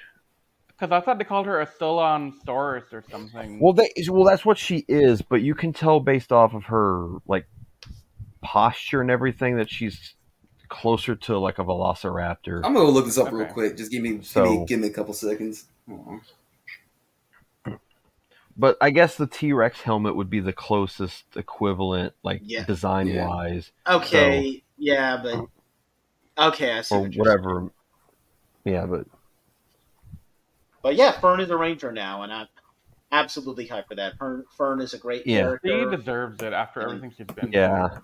Because 0.81 0.93
I 0.93 1.05
thought 1.05 1.19
they 1.19 1.25
called 1.25 1.45
her 1.45 1.61
a 1.61 1.67
Solon 1.79 2.33
Saurus 2.47 2.91
or 2.91 3.05
something. 3.11 3.61
Well, 3.61 3.75
they, 3.75 3.91
well, 4.09 4.25
that's 4.25 4.47
what 4.47 4.57
she 4.57 4.87
is, 4.89 5.21
but 5.21 5.43
you 5.43 5.55
can 5.55 5.75
tell 5.75 6.01
based 6.01 6.33
off 6.33 6.55
of 6.55 6.65
her 6.65 7.19
like 7.27 7.47
posture 8.41 9.03
and 9.03 9.11
everything 9.11 9.59
that 9.59 9.69
she's 9.69 10.15
closer 10.69 11.15
to 11.17 11.39
like 11.39 11.59
a 11.59 11.65
velociraptor. 11.65 12.63
I'm 12.65 12.73
gonna 12.73 12.89
look 12.89 13.05
this 13.05 13.19
up 13.19 13.31
real 13.31 13.45
quick. 13.47 13.77
Just 13.77 13.91
give 13.91 14.03
me, 14.03 14.21
give 14.33 14.37
me, 14.37 14.65
give 14.67 14.81
me 14.81 14.89
a 14.89 14.91
couple 14.91 15.13
seconds. 15.13 15.67
Hold. 15.89 16.21
But 18.57 18.77
I 18.81 18.91
guess 18.91 19.17
the 19.17 19.27
T 19.27 19.53
Rex 19.53 19.81
helmet 19.81 20.17
would 20.17 20.29
be 20.29 20.41
the 20.41 20.53
closest 20.53 21.25
equivalent, 21.37 22.15
like 22.23 22.43
Yeah. 22.45 22.65
design 22.65 23.07
Yeah. 23.07 23.27
wise, 23.27 23.71
okay, 23.87 24.63
yeah, 24.77 25.19
but 25.23 25.47
okay, 26.37 26.73
I 26.73 26.81
see 26.83 26.95
or 26.95 27.01
what 27.03 27.15
you're 27.15 27.25
saying. 27.25 27.39
whatever. 27.39 27.73
Yeah, 28.65 28.87
but 28.87 29.07
But 30.83 30.97
yeah, 30.97 31.19
Fern 31.21 31.41
is 31.41 31.51
a 31.51 31.57
ranger 31.57 31.93
now, 31.93 32.23
and 32.23 32.33
I'm 32.33 32.49
absolutely 33.13 33.69
hyped 33.69 33.89
for 33.89 33.95
that. 33.97 34.17
Fern, 34.19 34.45
Fern 34.57 34.81
is 34.81 34.95
a 34.95 34.99
great 34.99 35.27
Yeah. 35.27 35.57
she 35.65 35.85
deserves 35.91 36.43
it 36.43 36.53
after 36.53 36.81
everything 36.81 37.13
she's 37.17 37.27
been 37.27 37.53
yeah, 37.53 37.89
through. 37.89 37.99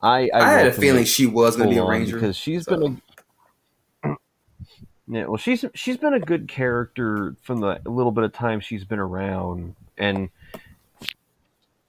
I 0.00 0.30
I, 0.32 0.40
I, 0.40 0.50
had 0.50 0.66
a 0.68 0.72
feeling 0.72 1.04
she 1.04 1.26
was 1.26 1.56
going 1.56 1.68
to 1.68 1.74
be 1.74 1.78
a 1.78 1.84
ranger. 1.84 2.16
because 2.16 2.36
she's 2.36 2.64
so. 2.64 2.76
been 2.76 3.00
a 4.04 4.16
yeah. 5.06 5.26
Well, 5.26 5.36
she's 5.36 5.64
she's 5.74 5.96
been 5.96 6.14
a 6.14 6.20
good 6.20 6.48
character 6.48 7.36
from 7.42 7.60
the 7.60 7.80
little 7.84 8.12
bit 8.12 8.24
of 8.24 8.32
time 8.32 8.60
she's 8.60 8.84
been 8.84 8.98
around, 8.98 9.76
and 9.98 10.30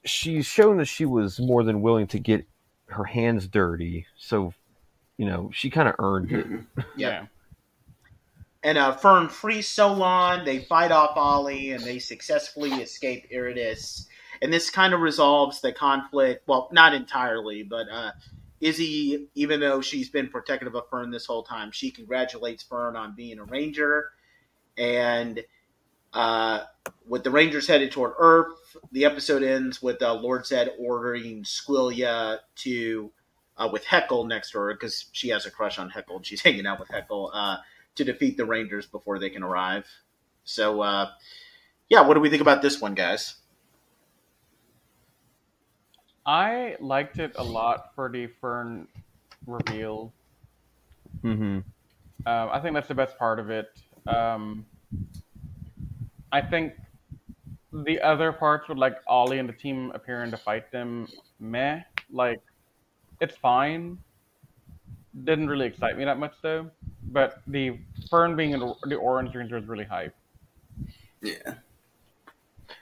she's 0.03 0.45
shown 0.45 0.78
that 0.78 0.86
she 0.86 1.06
was 1.06 1.40
more 1.40 1.64
than 1.64 1.82
willing 1.82 2.07
to 2.07 2.20
get 2.20 2.45
her 2.88 3.06
hands 3.06 3.48
dirty. 3.48 4.06
So, 4.18 4.53
you 5.18 5.26
know, 5.26 5.49
she 5.53 5.70
kind 5.70 5.88
of 5.88 5.95
earned 5.99 6.32
it. 6.32 6.86
Yeah. 6.98 7.28
And 8.66 8.80
uh, 8.80 8.94
Fern 8.94 9.30
frees 9.30 9.68
Solon. 9.68 10.44
They 10.44 10.58
fight 10.58 10.92
off 10.92 11.16
Ollie, 11.16 11.70
and 11.70 11.84
they 11.84 12.00
successfully 12.00 12.72
escape 12.72 13.30
Iridis. 13.32 14.08
And 14.42 14.52
this 14.52 14.72
kind 14.72 14.96
of 14.96 15.02
resolves 15.02 15.62
the 15.62 15.72
conflict. 15.72 16.48
Well, 16.48 16.68
not 16.72 16.96
entirely, 16.96 17.62
but 17.62 17.86
uh, 17.92 18.14
Izzy, 18.60 19.28
even 19.36 19.60
though 19.60 19.82
she's 19.82 20.10
been 20.10 20.30
protective 20.30 20.74
of 20.74 20.90
Fern 20.90 21.12
this 21.12 21.28
whole 21.28 21.44
time, 21.44 21.72
she 21.72 21.92
congratulates 21.92 22.64
Fern 22.64 22.96
on 22.96 23.14
being 23.16 23.38
a 23.38 23.44
ranger. 23.44 24.10
And 24.80 25.44
uh, 26.12 26.62
with 27.08 27.24
the 27.24 27.30
Rangers 27.30 27.68
headed 27.68 27.92
toward 27.92 28.14
Earth, 28.18 28.78
the 28.92 29.06
episode 29.06 29.44
ends 29.44 29.80
with 29.80 30.02
uh, 30.02 30.16
Lord 30.16 30.48
Zed 30.48 30.72
ordering 30.80 31.44
Squilia 31.44 32.40
to, 32.56 33.12
uh, 33.58 33.70
with 33.72 33.86
Heckyl 33.86 34.28
next 34.28 34.54
to 34.54 34.58
her, 34.58 34.74
because 34.74 35.06
she 35.12 35.30
has 35.30 35.46
a 35.46 35.52
crush 35.52 35.78
on 35.78 35.92
Heckyl. 35.92 36.16
and 36.16 36.26
She's 36.26 36.42
hanging 36.44 36.66
out 36.66 36.80
with 36.80 36.90
Heckyl 36.90 37.30
uh, 37.32 37.58
to 37.96 38.04
defeat 38.04 38.38
the 38.38 38.46
Rangers 38.46 38.86
before 38.86 39.20
they 39.20 39.30
can 39.30 39.44
arrive. 39.44 39.86
So, 40.44 40.82
uh, 40.82 41.10
yeah, 41.90 42.02
what 42.02 42.14
do 42.14 42.20
we 42.20 42.30
think 42.30 42.42
about 42.42 42.62
this 42.62 42.82
one, 42.82 42.94
guys? 42.94 43.36
I 46.26 46.76
liked 46.80 47.20
it 47.20 47.34
a 47.36 47.44
lot 47.44 47.94
for 47.96 48.10
the 48.10 48.28
Fern 48.28 48.88
reveal. 49.46 50.12
Mm-hmm. 51.24 51.60
Um, 52.28 52.50
I 52.52 52.60
think 52.60 52.74
that's 52.74 52.88
the 52.88 52.96
best 52.96 53.18
part 53.18 53.40
of 53.40 53.50
it. 53.52 53.70
Um, 54.08 54.66
I 56.32 56.42
think 56.42 56.74
the 57.72 58.02
other 58.02 58.32
parts 58.32 58.68
with 58.68 58.78
like 58.78 58.98
Ollie 59.08 59.40
and 59.40 59.48
the 59.48 59.54
team 59.54 59.92
appearing 59.94 60.32
to 60.32 60.38
fight 60.38 60.72
them, 60.72 61.08
meh. 61.40 61.82
Like, 62.12 62.42
it's 63.22 63.36
fine. 63.36 64.00
Didn't 65.24 65.48
really 65.48 65.68
excite 65.68 65.98
me 65.98 66.04
that 66.06 66.20
much 66.20 66.34
though. 66.42 66.70
But 67.04 67.42
the 67.48 67.78
Fern 68.10 68.36
being 68.36 68.52
in 68.52 68.60
the, 68.60 68.74
the 68.84 68.96
Orange 68.96 69.34
Ranger 69.34 69.58
is 69.58 69.66
really 69.66 69.86
hype. 69.86 70.14
Yeah. 71.22 71.56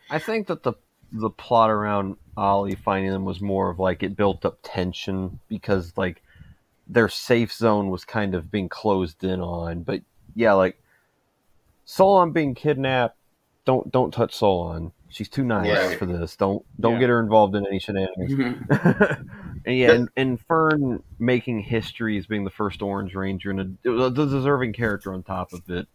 I 0.09 0.19
think 0.19 0.47
that 0.47 0.63
the 0.63 0.73
the 1.11 1.29
plot 1.29 1.69
around 1.69 2.17
Ollie 2.35 2.75
finding 2.75 3.11
them 3.11 3.23
was 3.25 3.39
more 3.39 3.69
of 3.69 3.77
like 3.77 4.01
it 4.01 4.15
built 4.15 4.45
up 4.45 4.57
tension 4.63 5.39
because 5.47 5.93
like 5.95 6.23
their 6.87 7.07
safe 7.07 7.53
zone 7.53 7.89
was 7.89 8.03
kind 8.03 8.33
of 8.33 8.49
being 8.51 8.67
closed 8.67 9.23
in 9.23 9.39
on. 9.39 9.83
But 9.83 10.01
yeah, 10.35 10.53
like 10.53 10.81
Solon 11.85 12.31
being 12.31 12.55
kidnapped, 12.55 13.17
don't 13.65 13.91
don't 13.91 14.11
touch 14.11 14.33
Solon. 14.33 14.91
She's 15.09 15.29
too 15.29 15.43
nice 15.43 15.69
Right. 15.89 15.99
for 15.99 16.07
this. 16.07 16.35
Don't 16.35 16.65
don't 16.81 16.93
Yeah. 16.93 16.99
get 17.01 17.09
her 17.09 17.19
involved 17.19 17.55
in 17.55 17.67
any 17.67 17.77
shenanigans. 17.79 18.31
Mhm. 18.33 19.29
and 19.65 19.77
yeah, 19.77 19.91
and, 19.91 20.09
and 20.15 20.39
Fern 20.41 21.03
making 21.19 21.61
history 21.61 22.17
as 22.17 22.25
being 22.25 22.43
the 22.43 22.49
first 22.49 22.81
Orange 22.81 23.15
Ranger 23.15 23.51
and 23.51 23.77
a, 23.85 24.09
deserving 24.09 24.73
character 24.73 25.13
on 25.13 25.23
top 25.23 25.53
of 25.53 25.69
it. 25.69 25.87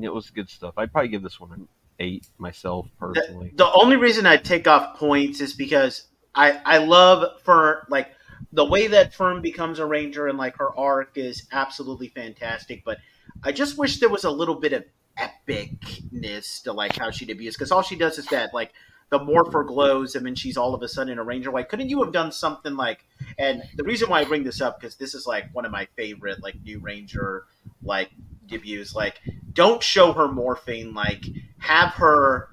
It 0.00 0.12
was 0.12 0.30
good 0.30 0.50
stuff. 0.50 0.74
I'd 0.76 0.92
probably 0.92 1.08
give 1.08 1.22
this 1.22 1.38
one 1.38 1.52
an 1.52 1.68
eight 1.98 2.26
myself 2.38 2.88
personally. 2.98 3.52
The 3.54 3.70
only 3.72 3.96
reason 3.96 4.26
I 4.26 4.36
take 4.36 4.66
off 4.66 4.98
points 4.98 5.40
is 5.40 5.54
because 5.54 6.06
I 6.34 6.60
I 6.64 6.78
love 6.78 7.40
Fern 7.42 7.78
like 7.88 8.10
the 8.52 8.64
way 8.64 8.88
that 8.88 9.14
Fern 9.14 9.40
becomes 9.40 9.78
a 9.78 9.86
ranger 9.86 10.28
and 10.28 10.38
like 10.38 10.56
her 10.56 10.76
arc 10.76 11.16
is 11.16 11.46
absolutely 11.52 12.08
fantastic. 12.08 12.84
But 12.84 12.98
I 13.42 13.52
just 13.52 13.78
wish 13.78 14.00
there 14.00 14.08
was 14.08 14.24
a 14.24 14.30
little 14.30 14.56
bit 14.56 14.72
of 14.72 14.84
epicness 15.18 16.62
to 16.64 16.72
like 16.72 16.96
how 16.96 17.10
she 17.10 17.24
debuts 17.24 17.56
because 17.56 17.70
all 17.70 17.82
she 17.82 17.96
does 17.96 18.18
is 18.18 18.26
that 18.26 18.52
like 18.52 18.72
the 19.10 19.18
morpher 19.22 19.62
glows 19.64 20.14
and 20.14 20.26
then 20.26 20.34
she's 20.34 20.56
all 20.56 20.74
of 20.74 20.82
a 20.82 20.88
sudden 20.88 21.18
a 21.18 21.22
ranger. 21.22 21.50
Like, 21.50 21.68
couldn't 21.68 21.88
you 21.88 22.02
have 22.02 22.12
done 22.12 22.32
something 22.32 22.76
like? 22.76 23.04
And 23.38 23.62
the 23.76 23.84
reason 23.84 24.08
why 24.10 24.20
I 24.20 24.24
bring 24.24 24.44
this 24.44 24.60
up 24.60 24.80
because 24.80 24.96
this 24.96 25.14
is 25.14 25.26
like 25.26 25.54
one 25.54 25.64
of 25.64 25.70
my 25.72 25.86
favorite 25.96 26.42
like 26.42 26.56
new 26.62 26.78
ranger 26.80 27.44
like 27.82 28.10
debuts. 28.46 28.94
Like, 28.94 29.20
don't 29.52 29.82
show 29.82 30.12
her 30.12 30.28
morphing. 30.28 30.94
Like, 30.94 31.24
have 31.58 31.90
her 31.94 32.48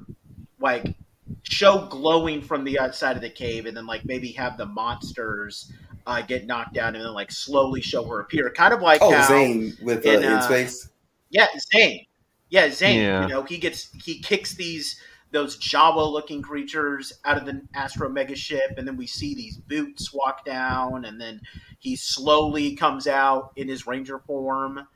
like 0.60 0.96
show 1.44 1.88
glowing 1.90 2.42
from 2.42 2.64
the 2.64 2.80
outside 2.80 3.16
of 3.16 3.22
the 3.22 3.30
cave, 3.30 3.66
and 3.66 3.76
then 3.76 3.86
like 3.86 4.06
maybe 4.06 4.32
have 4.34 4.58
the 4.58 4.66
monsters 4.66 5.72
uh, 6.06 6.22
get 6.22 6.46
knocked 6.46 6.74
down, 6.74 6.96
and 6.96 7.04
then 7.04 7.14
like 7.14 7.32
slowly 7.32 7.82
show 7.82 8.04
her 8.06 8.20
appear. 8.20 8.50
Kind 8.52 8.74
of 8.74 8.82
like 8.82 9.02
Oh, 9.02 9.12
how, 9.12 9.28
Zhane 9.28 9.82
with 9.82 10.06
uh, 10.06 10.10
in, 10.10 10.24
in, 10.24 10.32
uh, 10.32 10.42
space. 10.42 10.90
yeah, 11.30 11.48
Zhane. 11.74 12.08
Yeah, 12.50 12.68
Zhane. 12.68 12.96
Yeah. 12.98 13.22
You 13.24 13.28
know, 13.30 13.44
he 13.44 13.58
gets 13.58 13.90
he 14.04 14.20
kicks 14.20 14.54
these 14.56 15.00
those 15.32 15.58
Jawa 15.58 16.12
looking 16.12 16.42
creatures 16.42 17.14
out 17.26 17.38
of 17.38 17.46
the 17.46 17.62
Astro 17.74 18.10
Mega 18.10 18.36
ship, 18.36 18.74
and 18.78 18.88
then 18.88 18.98
we 18.98 19.08
see 19.08 19.34
these 19.34 19.58
boots 19.58 20.14
walk 20.14 20.44
down, 20.46 21.06
and 21.06 21.20
then 21.20 21.42
he 21.80 21.96
slowly 21.96 22.76
comes 22.76 23.08
out 23.08 23.52
in 23.56 23.68
his 23.68 23.88
ranger 23.88 24.20
form. 24.20 24.88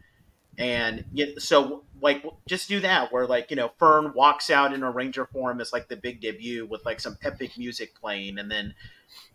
And 0.57 1.03
so 1.37 1.83
like 2.01 2.23
just 2.47 2.69
do 2.69 2.79
that 2.79 3.11
where 3.11 3.27
like, 3.27 3.49
you 3.49 3.57
know, 3.57 3.71
Fern 3.77 4.13
walks 4.15 4.49
out 4.49 4.73
in 4.73 4.83
a 4.83 4.91
ranger 4.91 5.25
form 5.25 5.59
as 5.59 5.73
like 5.73 5.89
the 5.89 5.97
big 5.97 6.21
debut 6.21 6.65
with 6.65 6.85
like 6.85 7.01
some 7.01 7.17
epic 7.23 7.57
music 7.57 7.93
playing 7.99 8.37
and 8.39 8.49
then 8.49 8.73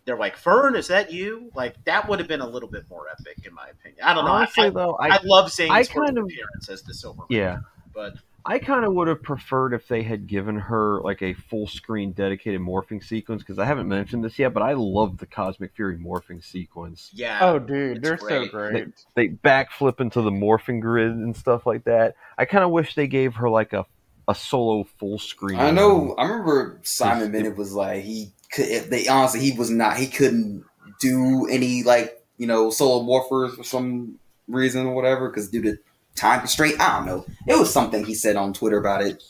they're 0.05 0.17
like, 0.17 0.35
Fern, 0.35 0.75
is 0.75 0.87
that 0.87 1.11
you? 1.11 1.51
Like 1.53 1.75
that 1.85 2.09
would 2.09 2.17
have 2.17 2.27
been 2.27 2.41
a 2.41 2.47
little 2.49 2.69
bit 2.69 2.85
more 2.89 3.05
epic 3.07 3.45
in 3.45 3.53
my 3.53 3.67
opinion. 3.69 4.03
I 4.03 4.15
don't 4.15 4.25
know. 4.25 4.31
I- 4.31 4.37
Honestly, 4.37 4.63
I, 4.65 4.69
though, 4.71 4.93
I, 4.95 5.07
I 5.09 5.19
love 5.23 5.51
Zhane's 5.51 5.69
I 5.69 5.83
kind 5.83 6.17
of- 6.17 6.23
appearance 6.25 6.69
as 6.69 6.81
the 6.81 6.93
Silver 6.95 7.23
yeah. 7.29 7.59
But 7.93 8.15
I 8.45 8.59
kind 8.59 8.85
of 8.85 8.93
would 8.93 9.07
have 9.07 9.21
preferred 9.21 9.73
if 9.73 9.87
they 9.87 10.03
had 10.03 10.27
given 10.27 10.55
her 10.57 11.01
like 11.01 11.21
a 11.21 11.33
full 11.33 11.67
screen 11.67 12.11
dedicated 12.11 12.61
morphing 12.61 13.03
sequence 13.03 13.41
because 13.43 13.59
I 13.59 13.65
haven't 13.65 13.87
mentioned 13.87 14.23
this 14.23 14.39
yet, 14.39 14.53
but 14.53 14.63
I 14.63 14.73
love 14.73 15.17
the 15.17 15.25
Cosmic 15.25 15.75
Fury 15.75 15.97
morphing 15.97 16.43
sequence. 16.43 17.09
yeah. 17.13 17.39
Oh, 17.41 17.59
dude, 17.59 18.01
they're 18.01 18.17
great. 18.17 18.45
so 18.45 18.47
great. 18.47 18.87
They 19.15 19.27
backflip 19.29 19.99
into 19.99 20.21
the 20.21 20.31
morphing 20.31 20.81
grid 20.81 21.11
and 21.11 21.35
stuff 21.35 21.65
like 21.65 21.83
that. 21.85 22.15
I 22.37 22.45
kind 22.45 22.63
of 22.63 22.71
wish 22.71 22.95
they 22.95 23.07
gave 23.07 23.35
her 23.35 23.49
like 23.49 23.73
a 23.73 23.85
a 24.27 24.35
solo 24.35 24.85
full 24.99 25.19
screen. 25.19 25.59
I 25.59 25.71
know. 25.71 26.15
I 26.17 26.25
remember 26.25 26.79
Simon 26.83 27.31
Bennett 27.31 27.57
was 27.57 27.73
like 27.73 28.03
he 28.03 28.31
could. 28.51 28.67
if 28.67 28.89
They 28.89 29.07
honestly, 29.07 29.41
he 29.41 29.57
was 29.57 29.69
not. 29.69 29.97
He 29.97 30.07
couldn't 30.07 30.63
do 30.99 31.47
any 31.49 31.83
like 31.83 32.23
you 32.37 32.47
know 32.47 32.69
solo 32.69 33.03
morphers 33.03 33.55
for 33.55 33.63
some 33.63 34.19
reason 34.47 34.85
or 34.85 34.93
whatever 34.93 35.29
because 35.29 35.49
due 35.49 35.61
to 35.61 35.77
time 36.15 36.39
constraint. 36.39 36.79
I 36.79 36.97
don't 36.97 37.05
know. 37.05 37.25
It 37.47 37.57
was 37.57 37.71
something 37.71 38.05
he 38.05 38.13
said 38.13 38.35
on 38.35 38.53
Twitter 38.53 38.77
about 38.79 39.01
it. 39.01 39.23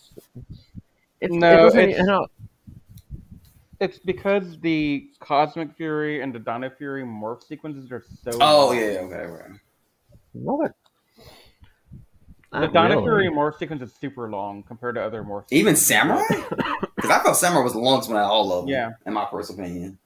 It's, 1.19 1.33
No, 1.33 1.67
it 1.67 1.75
it's- 1.75 1.97
you 1.99 2.05
know, 2.05 2.27
It's 3.79 3.97
because 3.99 4.59
the 4.59 5.07
Cosmic 5.19 5.75
Fury 5.75 6.21
and 6.21 6.33
the 6.33 6.39
Dino 6.39 6.69
Fury 6.69 7.03
morph 7.03 7.43
sequences 7.43 7.91
are 7.91 8.03
so. 8.23 8.31
Oh 8.39 8.67
long. 8.67 8.77
yeah, 8.77 8.83
okay, 8.83 9.15
okay. 9.15 9.53
what? 10.33 10.71
The 12.51 12.59
Not 12.67 12.73
Dino 12.73 13.01
really. 13.01 13.03
Fury 13.03 13.29
morph 13.29 13.57
sequence 13.57 13.81
is 13.81 13.93
super 13.93 14.29
long 14.29 14.61
compared 14.63 14.95
to 14.95 15.01
other 15.03 15.23
morph. 15.23 15.45
Even. 15.51 15.75
Samurai, 15.75 16.21
because 16.95 17.09
I 17.09 17.23
felt 17.23 17.37
Samurai 17.37 17.63
was 17.63 17.73
the 17.73 17.79
longest 17.79 18.09
one 18.09 18.19
out 18.19 18.25
of 18.25 18.31
all 18.31 18.51
of 18.53 18.65
them. 18.65 18.69
Yeah. 18.69 18.89
in 19.05 19.13
my 19.13 19.25
personal 19.25 19.61
opinion. 19.63 19.97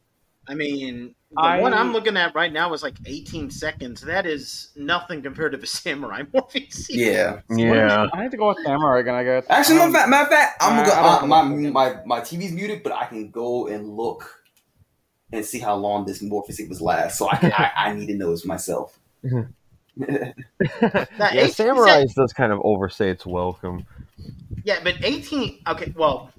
I 0.47 0.53
mean, 0.53 1.15
the 1.35 1.41
I- 1.41 1.59
one 1.61 1.73
I'm 1.73 1.93
looking 1.93 2.17
at 2.17 2.33
right 2.35 2.51
now 2.51 2.73
is 2.73 2.81
like 2.83 2.95
18 3.05 3.49
seconds. 3.51 4.01
That 4.01 4.25
is 4.25 4.71
nothing 4.75 5.21
compared 5.21 5.51
to 5.51 5.57
the 5.57 5.67
Samurai 5.77 6.21
morphing 6.33 6.71
sequence. 6.73 6.89
Yeah. 6.89 7.41
Yeah. 7.49 8.07
I 8.13 8.23
need 8.23 8.31
to 8.31 8.37
go 8.37 8.47
with 8.49 8.57
Samurai 8.63 8.99
again. 9.01 9.15
I 9.15 9.23
guess. 9.23 9.45
Actually, 9.49 9.79
Um, 9.79 9.91
matter 9.91 10.05
of 10.05 10.09
fact, 10.09 10.09
matter 10.09 10.23
of 10.23 10.29
fact, 10.29 10.57
I'm 10.63 10.75
Nah, 10.75 10.83
gonna 10.85 11.01
go. 11.01 11.07
Uh, 11.07 11.21
know. 11.21 11.71
my, 11.71 11.93
my 11.93 11.99
my 12.05 12.19
TV's 12.21 12.51
muted, 12.51 12.83
but 12.83 12.91
I 12.93 13.05
can 13.05 13.29
go 13.31 13.67
and 13.67 13.89
look 13.89 14.41
and 15.33 15.43
see 15.45 15.59
how 15.59 15.75
long 15.75 16.05
this 16.05 16.21
morphin 16.21 16.55
sequence 16.55 16.81
lasts. 16.81 17.17
So 17.19 17.29
I 17.29 17.35
can, 17.37 17.51
I, 17.51 17.71
I 17.75 17.93
need 17.93 18.07
to 18.07 18.15
know 18.15 18.31
this 18.31 18.45
myself. 18.45 18.99
Yeah, 19.97 20.33
18 21.31 21.51
Samurai 21.51 22.03
does 22.15 22.33
kind 22.33 22.51
of 22.51 22.59
overstay 22.63 23.09
its 23.11 23.25
welcome. 23.25 23.85
Yeah, 24.65 24.79
but 24.83 24.95
18. 25.01 25.59
Okay, 25.67 25.93
well, 25.95 26.31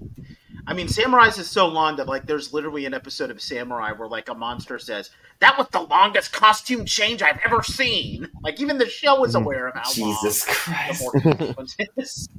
I 0.67 0.73
mean, 0.73 0.89
Samurai's 0.89 1.37
is 1.37 1.49
so 1.49 1.65
long 1.65 1.95
that, 1.95 2.07
like, 2.07 2.25
there's 2.25 2.53
literally 2.53 2.85
an 2.85 2.93
episode 2.93 3.31
of 3.31 3.41
Samurai 3.41 3.93
where, 3.93 4.09
like, 4.09 4.27
a 4.27 4.33
monster 4.33 4.77
says, 4.77 5.11
That 5.39 5.57
was 5.57 5.67
the 5.69 5.79
longest 5.79 6.33
costume 6.33 6.83
change 6.83 7.21
I've 7.21 7.39
ever 7.45 7.63
seen. 7.63 8.27
Like, 8.43 8.59
even 8.59 8.77
the 8.77 8.89
show 8.89 9.23
is 9.23 9.35
aware 9.35 9.67
of 9.69 9.75
how 9.75 9.89
Jesus 9.89 10.45
long 10.45 10.55
Christ! 10.57 11.01
the 11.13 11.19
morphing 11.19 11.47
sequence 11.47 11.75
is. 11.95 12.29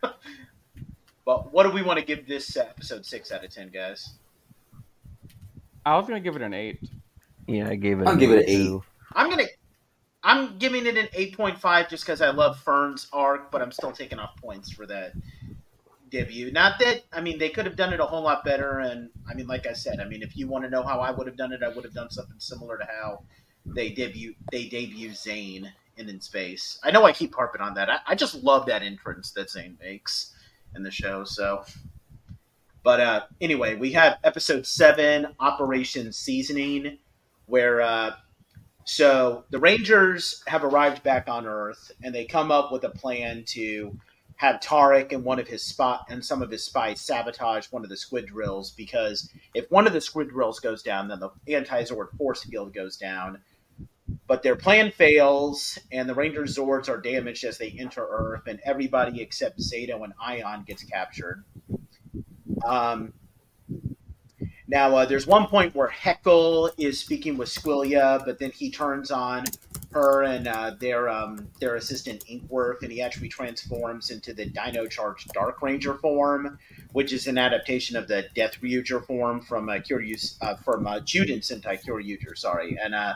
but 1.26 1.52
what 1.52 1.64
do 1.64 1.70
we 1.70 1.82
want 1.82 1.98
to 1.98 2.04
give 2.04 2.28
this 2.28 2.56
episode 2.56 3.04
6 3.04 3.32
out 3.32 3.44
of 3.44 3.50
10, 3.50 3.70
guys? 3.70 4.14
I 5.84 5.96
was 5.96 6.06
gonna 6.06 6.20
give 6.20 6.36
it 6.36 6.42
an 6.42 6.52
eight. 6.52 6.78
Yeah, 7.46 7.68
I 7.70 7.74
gave 7.74 8.00
it. 8.00 8.06
I'll 8.06 8.12
an 8.12 8.18
give 8.18 8.30
it 8.30 8.40
an 8.40 8.44
eight, 8.44 8.48
eight. 8.48 8.66
too. 8.66 8.84
I'm 9.14 9.30
going 9.30 9.44
to. 9.46 9.50
I'm 10.22 10.58
giving 10.58 10.84
it 10.84 10.98
an 10.98 11.06
8.5 11.16 11.88
just 11.88 12.04
because 12.04 12.20
I 12.20 12.30
love 12.30 12.58
Fern's 12.58 13.06
arc, 13.12 13.50
but 13.50 13.62
I'm 13.62 13.72
still 13.72 13.92
taking 13.92 14.18
off 14.18 14.36
points 14.36 14.70
for 14.70 14.84
that 14.86 15.12
debut. 16.10 16.50
Not 16.50 16.78
that 16.80 17.04
I 17.12 17.20
mean 17.20 17.38
they 17.38 17.50
could 17.50 17.66
have 17.66 17.76
done 17.76 17.92
it 17.92 18.00
a 18.00 18.04
whole 18.04 18.22
lot 18.22 18.44
better. 18.44 18.80
And 18.80 19.10
I 19.28 19.34
mean, 19.34 19.46
like 19.46 19.66
I 19.66 19.72
said, 19.72 20.00
I 20.00 20.04
mean 20.04 20.22
if 20.22 20.36
you 20.36 20.48
want 20.48 20.64
to 20.64 20.70
know 20.70 20.82
how 20.82 21.00
I 21.00 21.10
would 21.10 21.26
have 21.26 21.36
done 21.36 21.52
it, 21.52 21.62
I 21.62 21.68
would 21.68 21.84
have 21.84 21.94
done 21.94 22.10
something 22.10 22.38
similar 22.38 22.78
to 22.78 22.84
how 22.84 23.22
they 23.66 23.90
debut 23.90 24.34
they 24.50 24.68
debut 24.68 25.10
Zhane 25.10 25.70
in 25.96 26.08
In 26.08 26.20
Space. 26.20 26.78
I 26.82 26.90
know 26.90 27.04
I 27.04 27.12
keep 27.12 27.34
harping 27.34 27.60
on 27.60 27.74
that. 27.74 27.90
I, 27.90 27.98
I 28.06 28.14
just 28.14 28.42
love 28.42 28.66
that 28.66 28.82
entrance 28.82 29.32
that 29.32 29.48
Zhane 29.48 29.78
makes 29.80 30.32
in 30.74 30.82
the 30.82 30.90
show. 30.90 31.24
So, 31.24 31.64
but 32.82 33.00
uh, 33.00 33.22
anyway, 33.40 33.74
we 33.74 33.92
have 33.92 34.18
episode 34.24 34.66
seven, 34.66 35.34
Operation 35.40 36.12
Seasoning, 36.12 36.98
where 37.46 37.80
uh, 37.80 38.12
so 38.84 39.44
the 39.50 39.58
Rangers 39.58 40.42
have 40.46 40.64
arrived 40.64 41.02
back 41.02 41.28
on 41.28 41.46
Earth, 41.46 41.90
and 42.02 42.14
they 42.14 42.24
come 42.24 42.50
up 42.50 42.72
with 42.72 42.84
a 42.84 42.90
plan 42.90 43.44
to 43.48 43.98
have 44.38 44.60
Tarrick 44.60 45.12
and 45.12 45.24
one 45.24 45.40
of 45.40 45.48
his 45.48 45.62
spot 45.62 46.06
and 46.08 46.24
some 46.24 46.42
of 46.42 46.50
his 46.50 46.64
spies 46.64 47.00
sabotage 47.00 47.66
one 47.72 47.82
of 47.82 47.90
the 47.90 47.96
squid 47.96 48.26
drills 48.26 48.70
because 48.70 49.28
if 49.52 49.68
one 49.70 49.84
of 49.86 49.92
the 49.92 50.00
squid 50.00 50.30
drills 50.30 50.60
goes 50.60 50.80
down, 50.80 51.08
then 51.08 51.18
the 51.18 51.30
anti-Zord 51.54 52.16
force 52.16 52.44
field 52.44 52.72
goes 52.72 52.96
down. 52.96 53.40
But 54.28 54.44
their 54.44 54.54
plan 54.54 54.92
fails, 54.92 55.76
and 55.90 56.08
the 56.08 56.14
Ranger 56.14 56.42
Zords 56.42 56.88
are 56.88 57.00
damaged 57.00 57.44
as 57.44 57.58
they 57.58 57.74
enter 57.78 58.06
Earth, 58.08 58.42
and 58.46 58.60
everybody 58.64 59.20
except 59.20 59.58
Zayto 59.58 60.04
and 60.04 60.12
Aiyon 60.16 60.66
gets 60.66 60.84
captured. 60.84 61.44
Um, 62.64 63.14
now, 64.68 64.94
uh, 64.96 65.06
there's 65.06 65.26
one 65.26 65.46
point 65.46 65.74
where 65.74 65.88
Heckyl 65.88 66.70
is 66.78 67.00
speaking 67.00 67.38
with 67.38 67.48
Squillia, 67.48 68.24
but 68.24 68.38
then 68.38 68.50
he 68.50 68.70
turns 68.70 69.10
on 69.10 69.44
her 69.90 70.22
and 70.22 70.46
uh, 70.46 70.72
their 70.78 71.08
um, 71.08 71.48
their 71.60 71.76
assistant 71.76 72.24
Inkworth, 72.28 72.82
and 72.82 72.92
he 72.92 73.00
actually 73.00 73.28
transforms 73.28 74.10
into 74.10 74.34
the 74.34 74.46
Dino 74.46 74.86
Charge 74.86 75.26
Dark 75.32 75.62
Ranger 75.62 75.94
form, 75.94 76.58
which 76.92 77.12
is 77.12 77.26
an 77.26 77.38
adaptation 77.38 77.96
of 77.96 78.06
the 78.06 78.26
Death 78.34 78.60
Ryuger 78.60 79.04
form 79.06 79.40
from 79.40 79.68
uh, 79.68 79.74
Kyoryu, 79.74 80.36
uh, 80.42 80.56
from 80.56 80.86
uh, 80.86 81.00
Juden 81.00 81.40
Sentai 81.40 81.82
Kyoryuger, 81.82 82.36
sorry, 82.36 82.78
and 82.82 82.94
uh, 82.94 83.14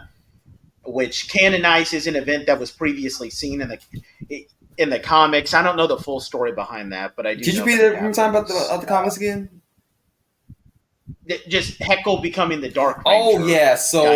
which 0.87 1.29
canonizes 1.29 2.07
an 2.07 2.17
event 2.17 2.47
that 2.47 2.59
was 2.59 2.71
previously 2.71 3.31
seen 3.31 3.61
in 3.61 3.69
the 3.69 4.47
in 4.79 4.91
the 4.91 4.99
comics. 4.99 5.55
I 5.55 5.63
don't 5.63 5.77
know 5.77 5.87
the 5.87 5.99
full 5.99 6.21
story 6.21 6.53
behind 6.53 6.93
that, 6.93 7.17
but 7.17 7.27
I 7.27 7.35
do. 7.35 7.45
Did 7.45 7.55
you 7.55 7.65
read 7.65 7.81
the 7.81 8.13
time 8.13 8.31
about 8.31 8.49
the, 8.49 8.55
uh, 8.55 8.79
the 8.79 8.87
comics 8.87 9.17
again? 9.17 9.62
Th- 11.29 11.47
Just 11.49 11.79
Heckyl 11.81 12.23
becoming 12.23 12.61
the 12.61 12.69
Dark 12.69 13.03
Oh 13.07 13.47
yeah, 13.47 13.75
so 13.75 14.13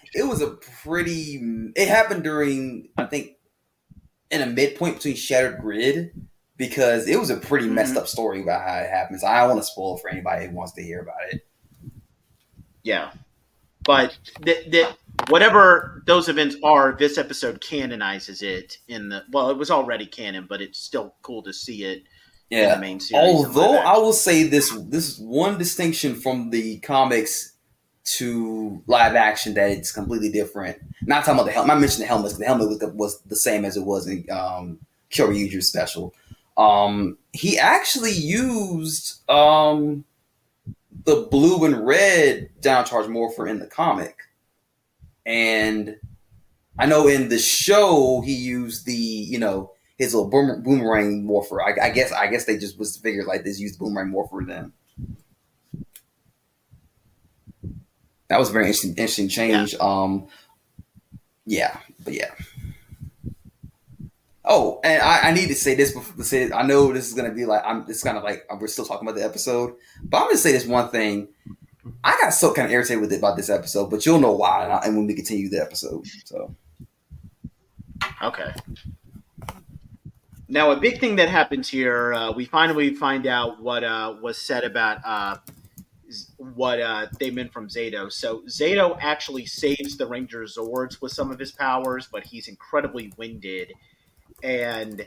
it 0.14 0.26
was 0.26 0.40
a 0.42 0.48
pretty. 0.82 1.40
It 1.76 1.88
happened 1.88 2.22
during 2.24 2.88
I 2.96 3.04
think 3.04 3.32
in 4.30 4.42
a 4.42 4.46
midpoint 4.46 4.96
between 4.96 5.16
Shattered 5.16 5.58
Grid 5.60 6.12
because 6.56 7.08
it 7.08 7.18
was 7.18 7.30
a 7.30 7.36
pretty 7.36 7.66
Mm-hmm. 7.66 7.74
messed 7.76 7.96
up 7.96 8.08
story 8.08 8.42
about 8.42 8.66
how 8.68 8.76
it 8.78 8.90
happens. 8.90 9.24
I 9.24 9.40
don't 9.40 9.50
want 9.50 9.60
to 9.60 9.66
spoil 9.66 9.96
it 9.96 10.00
for 10.02 10.10
anybody 10.10 10.46
who 10.46 10.54
wants 10.54 10.72
to 10.72 10.82
hear 10.82 11.00
about 11.00 11.32
it. 11.32 11.46
Yeah, 12.82 13.10
but 13.84 14.16
that 14.42 14.96
whatever 15.28 16.02
those 16.06 16.28
events 16.28 16.56
are, 16.62 16.96
this 16.98 17.18
episode 17.18 17.60
canonizes 17.60 18.42
it 18.42 18.78
in 18.88 19.08
the. 19.08 19.24
Well, 19.32 19.50
it 19.50 19.56
was 19.58 19.70
already 19.70 20.06
canon, 20.06 20.46
but 20.48 20.60
it's 20.62 20.78
still 20.78 21.14
cool 21.22 21.42
to 21.42 21.52
see 21.52 21.84
it 21.84 22.04
in 22.50 22.58
the 22.60 22.64
Yeah. 22.66 22.76
main 22.78 23.00
series. 23.00 23.22
Although 23.22 23.76
I 23.78 23.98
will 23.98 24.12
say 24.12 24.44
this, 24.44 24.70
this 24.88 25.08
is 25.08 25.18
one 25.18 25.58
distinction 25.58 26.14
from 26.14 26.50
the 26.50 26.78
comics 26.78 27.52
to 28.16 28.82
live 28.86 29.14
action 29.14 29.52
that 29.54 29.70
it's 29.70 29.92
completely 29.92 30.30
different. 30.30 30.78
Not 31.02 31.24
talking 31.24 31.34
about 31.34 31.46
the 31.46 31.52
helmet. 31.52 31.76
I 31.76 31.78
mentioned 31.78 32.02
the 32.02 32.06
helmet. 32.06 32.38
The 32.38 32.44
helmet 32.46 32.68
was 32.68 32.78
the, 32.78 32.88
was 32.88 33.20
the 33.22 33.36
same 33.36 33.64
as 33.66 33.76
it 33.76 33.84
was 33.84 34.06
in 34.06 34.24
um, 34.30 34.78
Kyoryuger's 35.10 35.68
special. 35.68 36.14
Um, 36.56 37.18
he 37.32 37.58
actually 37.58 38.12
used 38.12 39.28
um, 39.30 40.04
the 41.04 41.28
blue 41.30 41.64
and 41.66 41.86
red 41.86 42.48
down 42.60 42.84
charge 42.86 43.08
morpher 43.08 43.46
in 43.46 43.58
the 43.58 43.66
comic, 43.66 44.16
and 45.26 45.96
I 46.78 46.86
know 46.86 47.06
in 47.06 47.28
the 47.28 47.38
show 47.38 48.22
he 48.22 48.34
used 48.34 48.86
the 48.86 48.94
you 48.94 49.38
know 49.38 49.72
his 49.98 50.14
little 50.14 50.30
boom, 50.30 50.62
boomerang 50.62 51.24
morpher. 51.24 51.60
I, 51.60 51.74
I 51.82 51.90
guess 51.90 52.12
I 52.12 52.28
guess 52.28 52.44
they 52.44 52.56
just 52.56 52.78
was 52.78 52.96
figured 52.96 53.26
like 53.26 53.44
this 53.44 53.60
used 53.60 53.78
boomerang 53.78 54.08
morpher 54.08 54.44
then. 54.46 54.72
That 58.28 58.38
was 58.38 58.50
a 58.50 58.52
very 58.52 58.66
interesting 58.66 58.90
interesting 58.90 59.28
change. 59.28 59.74
Um, 59.76 60.28
yeah, 61.46 61.78
but 62.04 62.14
yeah. 62.14 62.30
Oh, 64.44 64.80
and 64.82 65.02
I, 65.02 65.28
I 65.28 65.32
need 65.32 65.48
to 65.48 65.54
say 65.54 65.74
this 65.74 65.92
before 65.92 66.16
to 66.16 66.24
say 66.24 66.50
I 66.52 66.62
know 66.62 66.92
this 66.92 67.08
is 67.08 67.14
gonna 67.14 67.32
be 67.32 67.44
like 67.44 67.62
I'm. 67.64 67.84
It's 67.88 68.02
kind 68.02 68.16
of 68.16 68.24
like 68.24 68.46
we're 68.60 68.66
still 68.68 68.84
talking 68.84 69.06
about 69.06 69.18
the 69.18 69.24
episode, 69.24 69.74
but 70.02 70.18
I'm 70.18 70.28
gonna 70.28 70.38
say 70.38 70.52
this 70.52 70.66
one 70.66 70.88
thing. 70.90 71.28
I 72.04 72.18
got 72.20 72.30
so 72.30 72.52
kind 72.52 72.66
of 72.66 72.72
irritated 72.72 73.00
with 73.00 73.12
it 73.12 73.18
about 73.18 73.36
this 73.36 73.50
episode, 73.50 73.90
but 73.90 74.04
you'll 74.04 74.20
know 74.20 74.32
why, 74.32 74.64
and, 74.64 74.72
I, 74.72 74.76
and 74.84 74.96
when 74.96 75.06
we 75.06 75.14
continue 75.14 75.48
the 75.48 75.60
episode. 75.60 76.06
So 76.24 76.54
Okay. 78.22 78.52
Now, 80.48 80.70
a 80.70 80.76
big 80.76 80.98
thing 80.98 81.16
that 81.16 81.28
happens 81.28 81.68
here, 81.68 82.14
uh, 82.14 82.32
we 82.32 82.46
finally 82.46 82.94
find 82.94 83.26
out 83.26 83.60
what 83.60 83.84
uh, 83.84 84.16
was 84.22 84.38
said 84.38 84.64
about 84.64 85.00
uh, 85.04 85.36
what 86.38 86.80
uh, 86.80 87.06
they 87.18 87.30
meant 87.30 87.52
from 87.52 87.68
Zayto. 87.68 88.10
So, 88.10 88.40
Zayto 88.48 88.96
actually 89.00 89.44
saves 89.44 89.98
the 89.98 90.06
Ranger 90.06 90.44
Zords 90.44 91.02
with 91.02 91.12
some 91.12 91.30
of 91.30 91.38
his 91.38 91.52
powers, 91.52 92.08
but 92.10 92.24
he's 92.24 92.48
incredibly 92.48 93.12
winded. 93.18 93.74
And 94.42 95.06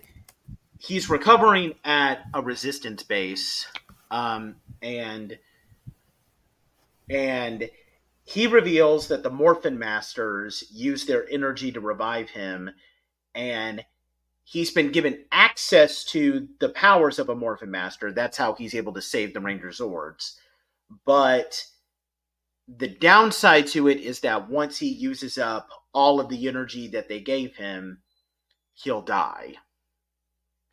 he's 0.78 1.10
recovering 1.10 1.74
at 1.84 2.24
a 2.34 2.42
resistance 2.42 3.02
base. 3.02 3.66
Um, 4.12 4.58
and 4.82 5.38
and 7.10 7.70
he 8.24 8.48
reveals 8.48 9.08
that 9.08 9.24
the 9.24 9.30
Morphin 9.30 9.78
Masters 9.78 10.64
use 10.72 11.06
their 11.06 11.28
energy 11.30 11.72
to 11.72 11.80
revive 11.80 12.30
him, 12.30 12.70
and 13.34 13.84
he's 14.52 14.72
been 14.72 14.92
given 14.92 15.24
access 15.32 16.04
to 16.04 16.46
the 16.60 16.68
powers 16.68 17.20
of 17.20 17.30
a 17.30 17.36
Morphin 17.36 17.72
Master. 17.72 18.12
That's 18.12 18.38
how 18.38 18.54
he's 18.54 18.76
able 18.76 18.92
to 18.94 19.02
save 19.02 19.34
the 19.34 19.40
Ranger 19.40 19.70
Zords. 19.70 20.36
But 21.06 21.64
the 22.68 22.90
downside 22.90 23.68
to 23.68 23.88
it 23.88 24.02
is 24.02 24.20
that 24.20 24.50
once 24.50 24.78
he 24.78 24.90
uses 24.90 25.38
up 25.38 25.70
all 25.94 26.20
of 26.20 26.28
the 26.28 26.50
energy 26.50 26.90
that 26.90 27.08
they 27.08 27.22
gave 27.22 27.56
him, 27.56 28.00
he'll 28.74 29.02
die. 29.02 29.54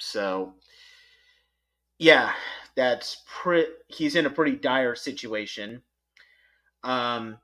So, 0.00 0.55
yeah, 2.00 2.32
that's 2.74 3.22
pretty. 3.28 3.70
He's 3.86 4.16
in 4.16 4.26
a 4.26 4.30
pretty 4.30 4.56
dire 4.56 4.96
situation. 4.96 5.82
Um, 6.82 7.38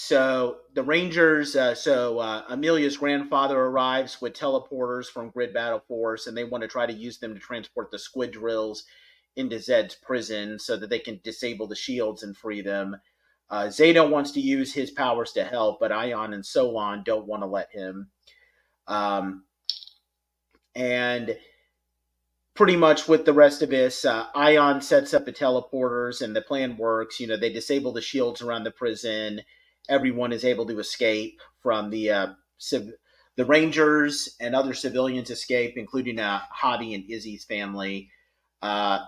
so 0.00 0.56
the 0.72 0.82
Rangers, 0.82 1.54
uh, 1.54 1.74
so 1.74 2.18
uh, 2.18 2.44
Amelia's 2.48 2.96
grandfather 2.96 3.60
arrives 3.60 4.20
with 4.20 4.32
teleporters 4.32 5.06
from 5.06 5.28
Grid 5.28 5.52
Battle 5.52 5.82
Force, 5.86 6.26
and 6.26 6.34
they 6.34 6.44
want 6.44 6.62
to 6.62 6.68
try 6.68 6.86
to 6.86 6.92
use 6.92 7.18
them 7.18 7.34
to 7.34 7.40
transport 7.40 7.90
the 7.90 7.98
squid 7.98 8.30
drills 8.30 8.84
into 9.36 9.56
Zedd's 9.56 9.94
prison 9.94 10.58
so 10.58 10.78
that 10.78 10.88
they 10.88 11.00
can 11.00 11.20
disable 11.22 11.66
the 11.66 11.76
shields 11.76 12.22
and 12.22 12.34
free 12.34 12.62
them. 12.62 12.96
Uh, 13.50 13.64
Zayto 13.64 14.08
wants 14.08 14.30
to 14.32 14.40
use 14.40 14.72
his 14.72 14.90
powers 14.90 15.32
to 15.32 15.44
help, 15.44 15.80
but 15.80 15.90
Aiyon 15.90 16.34
and 16.34 16.46
Solon 16.46 17.02
don't 17.04 17.26
want 17.26 17.42
to 17.42 17.46
let 17.46 17.70
him. 17.70 18.08
Um, 18.86 19.44
and 20.74 21.36
pretty 22.54 22.76
much 22.76 23.06
with 23.06 23.26
the 23.26 23.34
rest 23.34 23.60
of 23.60 23.68
this, 23.68 24.06
uh, 24.06 24.32
Aiyon 24.34 24.82
sets 24.82 25.12
up 25.12 25.26
the 25.26 25.32
teleporters, 25.32 26.22
and 26.22 26.34
the 26.34 26.40
plan 26.40 26.78
works. 26.78 27.20
You 27.20 27.26
know, 27.26 27.36
they 27.36 27.52
disable 27.52 27.92
the 27.92 28.00
shields 28.00 28.40
around 28.40 28.64
the 28.64 28.70
prison. 28.70 29.42
Everyone 29.88 30.32
is 30.32 30.44
able 30.44 30.66
to 30.66 30.78
escape 30.78 31.40
from 31.62 31.90
the 31.90 32.10
uh, 32.10 32.26
civ- 32.58 32.94
the 33.36 33.44
Rangers 33.44 34.36
and 34.40 34.54
other 34.54 34.74
civilians 34.74 35.30
escape, 35.30 35.76
including 35.76 36.18
uh, 36.18 36.40
Javi 36.62 36.94
and 36.94 37.08
Izzy's 37.08 37.44
family. 37.44 38.10
Uh, 38.60 39.00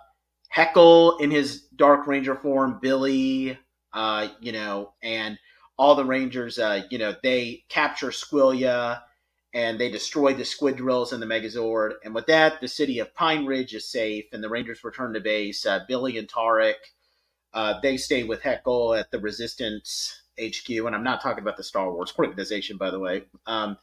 Heckyl 0.54 1.20
in 1.20 1.30
his 1.30 1.62
Dark 1.76 2.06
Ranger 2.06 2.34
form, 2.34 2.78
Billy, 2.80 3.58
uh, 3.92 4.28
you 4.40 4.52
know, 4.52 4.94
and 5.02 5.38
all 5.78 5.94
the 5.94 6.04
Rangers, 6.04 6.58
uh, 6.58 6.82
you 6.90 6.98
know, 6.98 7.14
they 7.22 7.64
capture 7.68 8.08
Squillia 8.10 9.02
and 9.54 9.78
they 9.78 9.90
destroy 9.90 10.32
the 10.32 10.44
squid 10.44 10.76
drills 10.76 11.12
and 11.12 11.22
the 11.22 11.26
Megazord. 11.26 11.92
And 12.04 12.14
with 12.14 12.26
that, 12.26 12.60
the 12.60 12.68
city 12.68 12.98
of 12.98 13.14
Pine 13.14 13.44
Ridge 13.44 13.74
is 13.74 13.90
safe, 13.90 14.24
and 14.32 14.42
the 14.42 14.48
Rangers 14.48 14.82
return 14.82 15.12
to 15.12 15.20
base. 15.20 15.66
Uh, 15.66 15.80
Billy 15.86 16.16
and 16.16 16.28
Tarrick, 16.28 16.76
uh, 17.52 17.78
they 17.82 17.96
stay 17.98 18.24
with 18.24 18.40
Heckyl 18.40 18.98
at 18.98 19.10
the 19.10 19.18
Resistance 19.18 20.21
HQ, 20.40 20.68
and 20.68 20.94
I'm 20.94 21.04
not 21.04 21.20
talking 21.20 21.42
about 21.42 21.56
the 21.56 21.64
Star 21.64 21.92
Wars 21.92 22.12
organization, 22.18 22.76
by 22.76 22.90
the 22.90 22.98
way, 22.98 23.24
um, 23.46 23.76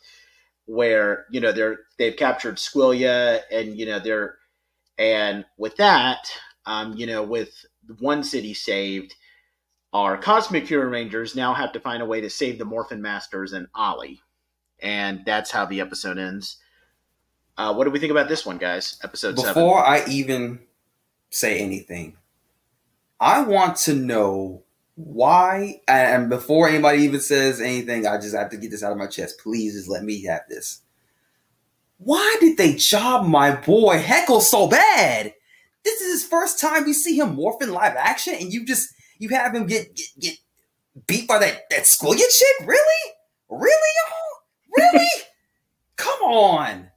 where 0.66 1.26
you 1.32 1.40
know 1.42 1.52
they're 1.52 1.80
they've 1.98 2.16
captured 2.16 2.56
Squillia, 2.56 3.42
and 3.52 3.78
you 3.78 3.86
know 3.86 4.00
they're 4.00 4.38
and 4.98 5.46
with 5.58 5.76
that, 5.78 6.32
um, 6.66 6.96
you 6.96 7.06
know, 7.06 7.24
with 7.24 7.66
one 8.00 8.24
city 8.24 8.54
saved, 8.54 9.16
our 9.94 10.18
Cosmic 10.18 10.68
Fury 10.68 10.88
Rangers 10.88 11.36
now 11.36 11.54
have 11.54 11.72
to 11.74 11.80
find 11.80 12.04
a 12.04 12.06
way 12.06 12.22
to 12.22 12.30
save 12.30 12.60
the 12.60 12.66
Morphin 12.66 13.02
Masters 13.02 13.54
and 13.54 13.68
Ollie 13.74 14.22
and 14.82 15.24
that's 15.26 15.52
how 15.52 15.66
the 15.66 15.82
episode 15.82 16.18
ends. 16.18 16.58
Uh, 17.58 17.74
what 17.74 17.84
do 17.84 17.92
we 17.92 18.00
think 18.00 18.12
about 18.12 18.30
this 18.30 18.46
one, 18.46 18.58
guys? 18.58 19.00
Episode 19.04 19.38
seven. 19.38 19.54
before 19.54 19.86
I 19.86 20.06
even 20.08 20.60
say 21.30 21.60
anything. 21.60 22.18
I 23.20 23.42
want 23.42 23.76
to 23.78 23.94
know 23.94 24.64
why. 25.00 25.80
And 25.88 26.30
before 26.30 26.68
anybody 26.68 27.04
even 27.04 27.22
says 27.22 27.62
anything, 27.62 28.06
I 28.06 28.18
just 28.18 28.36
have 28.36 28.50
to 28.50 28.58
get 28.58 28.70
this 28.70 28.84
out 28.84 28.92
of 28.92 28.98
my 28.98 29.08
chest. 29.08 29.40
Please, 29.40 29.74
just 29.74 29.88
let 29.88 30.04
me 30.04 30.24
have 30.24 30.42
this. 30.50 30.82
Why 31.98 32.36
did 32.42 32.58
they 32.58 32.76
job 32.76 33.26
my 33.26 33.56
boy 33.56 34.02
Heckyl 34.02 34.42
so 34.42 34.68
bad? 34.68 35.34
This 35.86 36.02
is 36.02 36.22
his 36.22 36.30
first 36.30 36.60
time 36.60 36.84
we 36.84 36.94
see 36.94 37.18
him 37.18 37.38
morph 37.38 37.62
in 37.62 37.72
live 37.72 37.96
action, 37.96 38.36
and 38.40 38.52
you 38.52 38.66
just 38.66 38.90
you 39.18 39.30
have 39.30 39.56
him 39.56 39.68
get 39.68 39.96
get, 39.96 40.08
get 40.20 40.38
beat 41.08 41.28
by 41.28 41.40
that 41.40 41.70
that 41.70 41.84
Squilliam 41.84 42.18
chick? 42.18 42.68
Really? 42.68 43.14
Really, 43.50 43.72
y'all? 43.72 44.78
Really? 44.78 45.10
Come 45.96 46.22
on. 46.24 46.90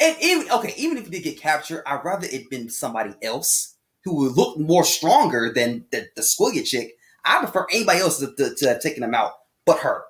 And 0.00 0.16
even 0.20 0.50
okay, 0.50 0.74
even 0.76 0.98
if 0.98 1.06
he 1.06 1.10
did 1.10 1.24
get 1.24 1.40
captured, 1.40 1.82
I'd 1.86 2.04
rather 2.04 2.28
it 2.30 2.50
been 2.50 2.70
somebody 2.70 3.14
else 3.20 3.73
who 4.04 4.16
would 4.16 4.32
look 4.32 4.58
more 4.58 4.84
stronger 4.84 5.52
than 5.54 5.86
the, 5.90 6.06
the 6.16 6.22
Squilliam 6.22 6.64
chick. 6.64 6.92
I 7.24 7.38
prefer 7.40 7.66
anybody 7.72 8.00
else 8.00 8.18
to, 8.18 8.34
to, 8.36 8.54
to 8.54 8.68
have 8.68 8.80
taken 8.80 9.02
him 9.02 9.14
out, 9.14 9.32
but 9.64 9.78
her. 9.80 10.02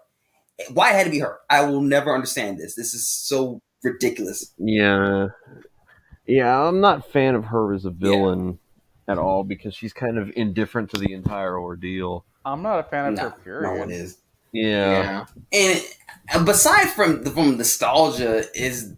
Why 0.73 0.91
it 0.91 0.95
had 0.97 1.05
to 1.05 1.11
be 1.11 1.21
her? 1.21 1.39
I 1.51 1.63
will 1.65 1.81
never 1.81 2.15
understand 2.15 2.59
this. 2.59 2.75
This 2.75 2.95
is 2.95 3.09
so 3.09 3.61
ridiculous. 3.83 4.53
Yeah, 4.59 5.29
yeah. 6.27 6.61
I'm 6.61 6.81
not 6.81 6.99
a 6.99 7.03
fan 7.03 7.35
of 7.35 7.47
her 7.47 7.75
as 7.75 7.85
a 7.85 7.91
villain 7.91 8.59
at 9.09 9.19
all 9.19 9.45
because 9.45 9.75
she's 9.75 9.93
kind 9.93 10.19
of 10.19 10.31
indifferent 10.37 10.91
to 10.91 10.97
the 10.99 11.13
entire 11.13 11.59
ordeal. 11.59 12.25
I'm 12.45 12.63
not 12.63 12.79
a 12.81 12.83
fan 12.85 13.13
of 13.13 13.15
No, 13.15 13.23
her. 13.23 13.31
no 13.31 13.43
Period. 13.69 13.79
one 13.81 13.91
is. 13.91 14.19
Yeah. 14.53 15.27
And, 15.53 15.79
uh, 15.79 15.83
and 16.35 16.47
beside 16.47 16.89
from 16.91 17.25
the, 17.25 17.31
from 17.31 17.57
nostalgia, 17.57 18.45
is 18.55 18.93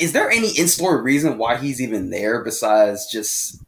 is 0.00 0.12
there 0.12 0.30
any 0.30 0.48
in 0.58 0.68
story 0.68 1.02
reason 1.02 1.36
why 1.38 1.56
he's 1.56 1.80
even 1.80 2.10
there 2.10 2.42
besides 2.42 3.06
just 3.10 3.62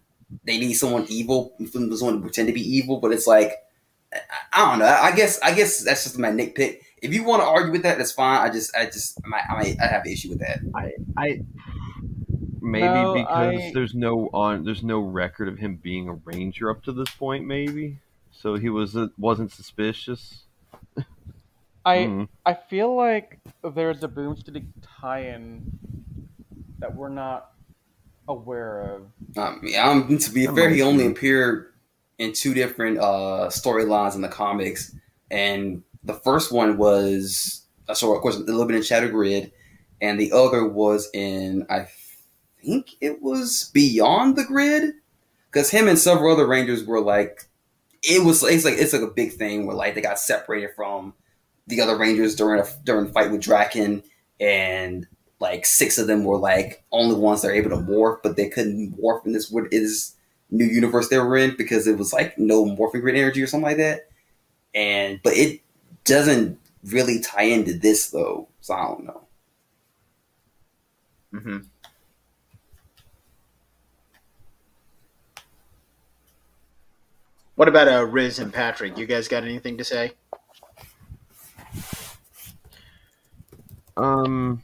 they 0.45 0.59
need 0.59 0.75
someone 0.75 1.07
evil, 1.09 1.55
someone 1.71 2.17
to 2.17 2.21
pretend 2.21 2.49
to 2.49 2.55
be 2.55 2.61
evil? 2.61 2.99
But 3.01 3.13
it's 3.13 3.27
like 3.27 3.53
I, 4.13 4.19
I 4.53 4.71
don't 4.71 4.79
know. 4.81 4.87
I 4.87 5.13
guess 5.15 5.41
I 5.43 5.55
guess 5.55 5.85
that's 5.85 6.05
just 6.05 6.19
my 6.19 6.31
nitpick. 6.31 6.81
If 7.03 7.13
you 7.13 7.25
want 7.25 7.43
to 7.43 7.47
argue 7.47 7.73
with 7.73 7.83
that, 7.83 7.99
that's 7.99 8.13
fine. 8.13 8.41
I 8.41 8.51
just 8.53 8.75
I 8.77 8.87
just 8.87 9.21
I 9.25 9.29
might, 9.29 9.43
I, 9.49 9.55
might, 9.55 9.77
I 9.83 9.87
have 9.87 10.05
an 10.05 10.13
issue 10.13 10.31
with 10.31 10.41
that. 10.41 10.59
I, 10.75 10.93
I 11.17 11.41
maybe 12.61 12.87
No, 12.87 13.15
because 13.15 13.55
I- 13.61 13.71
there's 13.75 13.95
no 13.95 14.29
on 14.33 14.65
there's 14.65 14.83
no 14.83 15.01
record 15.01 15.49
of 15.49 15.59
him 15.59 15.77
being 15.83 16.09
a 16.09 16.15
ranger 16.15 16.71
up 16.71 16.83
to 16.85 16.93
this 16.93 17.11
point. 17.11 17.47
Maybe 17.47 17.99
so 18.33 18.55
he 18.57 18.69
was 18.69 18.97
uh, 18.97 19.09
wasn't 19.19 19.53
suspicious. 19.53 20.43
I 21.85 22.05
Hmm. 22.07 22.25
I 22.45 22.55
feel 22.55 22.97
like 22.97 23.39
there's 23.63 24.03
a 24.03 24.09
Boomstick 24.09 24.67
tie-in 25.01 25.63
that 26.81 26.95
we're 26.95 27.09
not 27.11 27.53
aware 28.29 28.81
of. 28.81 29.03
Um, 29.37 29.61
yeah, 29.63 29.89
um, 29.89 30.19
to 30.19 30.31
be 30.31 30.47
That 30.47 30.55
fair, 30.55 30.71
he 30.71 30.83
only 30.83 31.07
appeared 31.07 31.73
in 32.19 32.33
two 32.33 32.55
different 32.55 32.99
uh, 32.99 33.49
storylines 33.51 34.15
in 34.15 34.23
the 34.23 34.29
comics, 34.29 34.95
and 35.31 35.83
the 36.03 36.15
first 36.15 36.53
one 36.53 36.79
was 36.79 37.67
uh, 37.89 37.95
so 37.95 38.15
of 38.15 38.23
course 38.23 38.37
a 38.37 38.41
little 38.41 38.65
bit 38.67 38.77
in 38.77 38.83
Shattered 38.83 39.13
Grid, 39.13 39.53
and 40.01 40.19
the 40.19 40.33
other 40.33 40.67
was 40.67 41.09
in 41.13 41.67
I 41.69 41.89
think 42.65 42.91
it 43.01 43.23
was 43.23 43.71
Beyond 43.75 44.37
the 44.37 44.45
Grid, 44.45 44.95
because 45.51 45.71
him 45.71 45.89
and 45.89 45.99
several 45.99 46.33
other 46.33 46.47
Rangers 46.47 46.85
were 46.85 47.01
like, 47.01 47.49
it 48.03 48.25
was 48.25 48.43
it's 48.43 48.65
like 48.65 48.75
it's 48.79 48.93
like 48.93 49.03
a 49.03 49.09
big 49.09 49.33
thing 49.35 49.67
where 49.67 49.77
like 49.77 49.95
they 49.95 50.01
got 50.01 50.19
separated 50.19 50.71
from 50.75 51.15
the 51.67 51.81
other 51.81 51.97
Rangers 51.97 52.35
during 52.35 52.61
a 52.61 52.67
during 52.85 53.07
a 53.07 53.13
fight 53.13 53.31
with 53.31 53.43
Drakkon, 53.43 54.05
and 54.41 55.07
like 55.41 55.67
six 55.67 55.99
of 55.99 56.07
them 56.07 56.25
were 56.25 56.39
like 56.39 56.85
only 56.93 57.15
ones 57.15 57.43
that 57.43 57.49
are 57.49 57.55
able 57.55 57.71
to 57.71 57.77
morph, 57.77 58.19
but 58.23 58.37
they 58.37 58.49
couldn't 58.49 58.97
morph 59.01 59.27
in 59.27 59.33
this 59.33 59.51
what 59.51 59.73
is 59.73 60.15
new 60.51 60.65
universe 60.65 61.09
they 61.09 61.19
were 61.19 61.37
in 61.37 61.57
because 61.57 61.87
it 61.87 61.99
was 61.99 62.13
like 62.13 62.39
no 62.39 62.65
morphing 62.65 63.01
grid 63.01 63.17
energy 63.17 63.43
or 63.43 63.47
something 63.47 63.67
like 63.67 63.77
that. 63.77 64.09
And 64.75 65.21
but 65.23 65.35
it 65.35 65.61
doesn't 66.05 66.59
really 66.85 67.21
tie 67.21 67.43
into 67.43 67.75
this 67.75 68.11
though, 68.11 68.49
so 68.61 68.75
I 68.75 68.85
don't 68.85 69.05
know. 69.05 69.23
Mm-hmm. 71.35 71.59
What 77.57 77.69
about 77.69 77.89
uh, 77.89 78.05
Riz 78.05 78.39
and 78.39 78.53
Patrick? 78.53 78.99
You 78.99 79.07
guys 79.07 79.29
got 79.29 79.43
anything 79.43 79.79
to 79.79 79.85
say? 79.85 80.13
Um, 83.97 84.61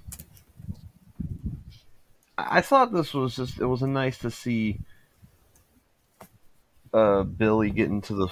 I 2.38 2.58
I 2.58 2.60
thought 2.60 2.92
this 2.92 3.14
was 3.14 3.36
just 3.36 3.60
it 3.60 3.66
was 3.66 3.82
nice 3.82 4.18
to 4.18 4.30
see 4.30 4.80
uh 6.92 7.22
Billy 7.22 7.70
get 7.70 7.88
into 7.88 8.14
the 8.14 8.28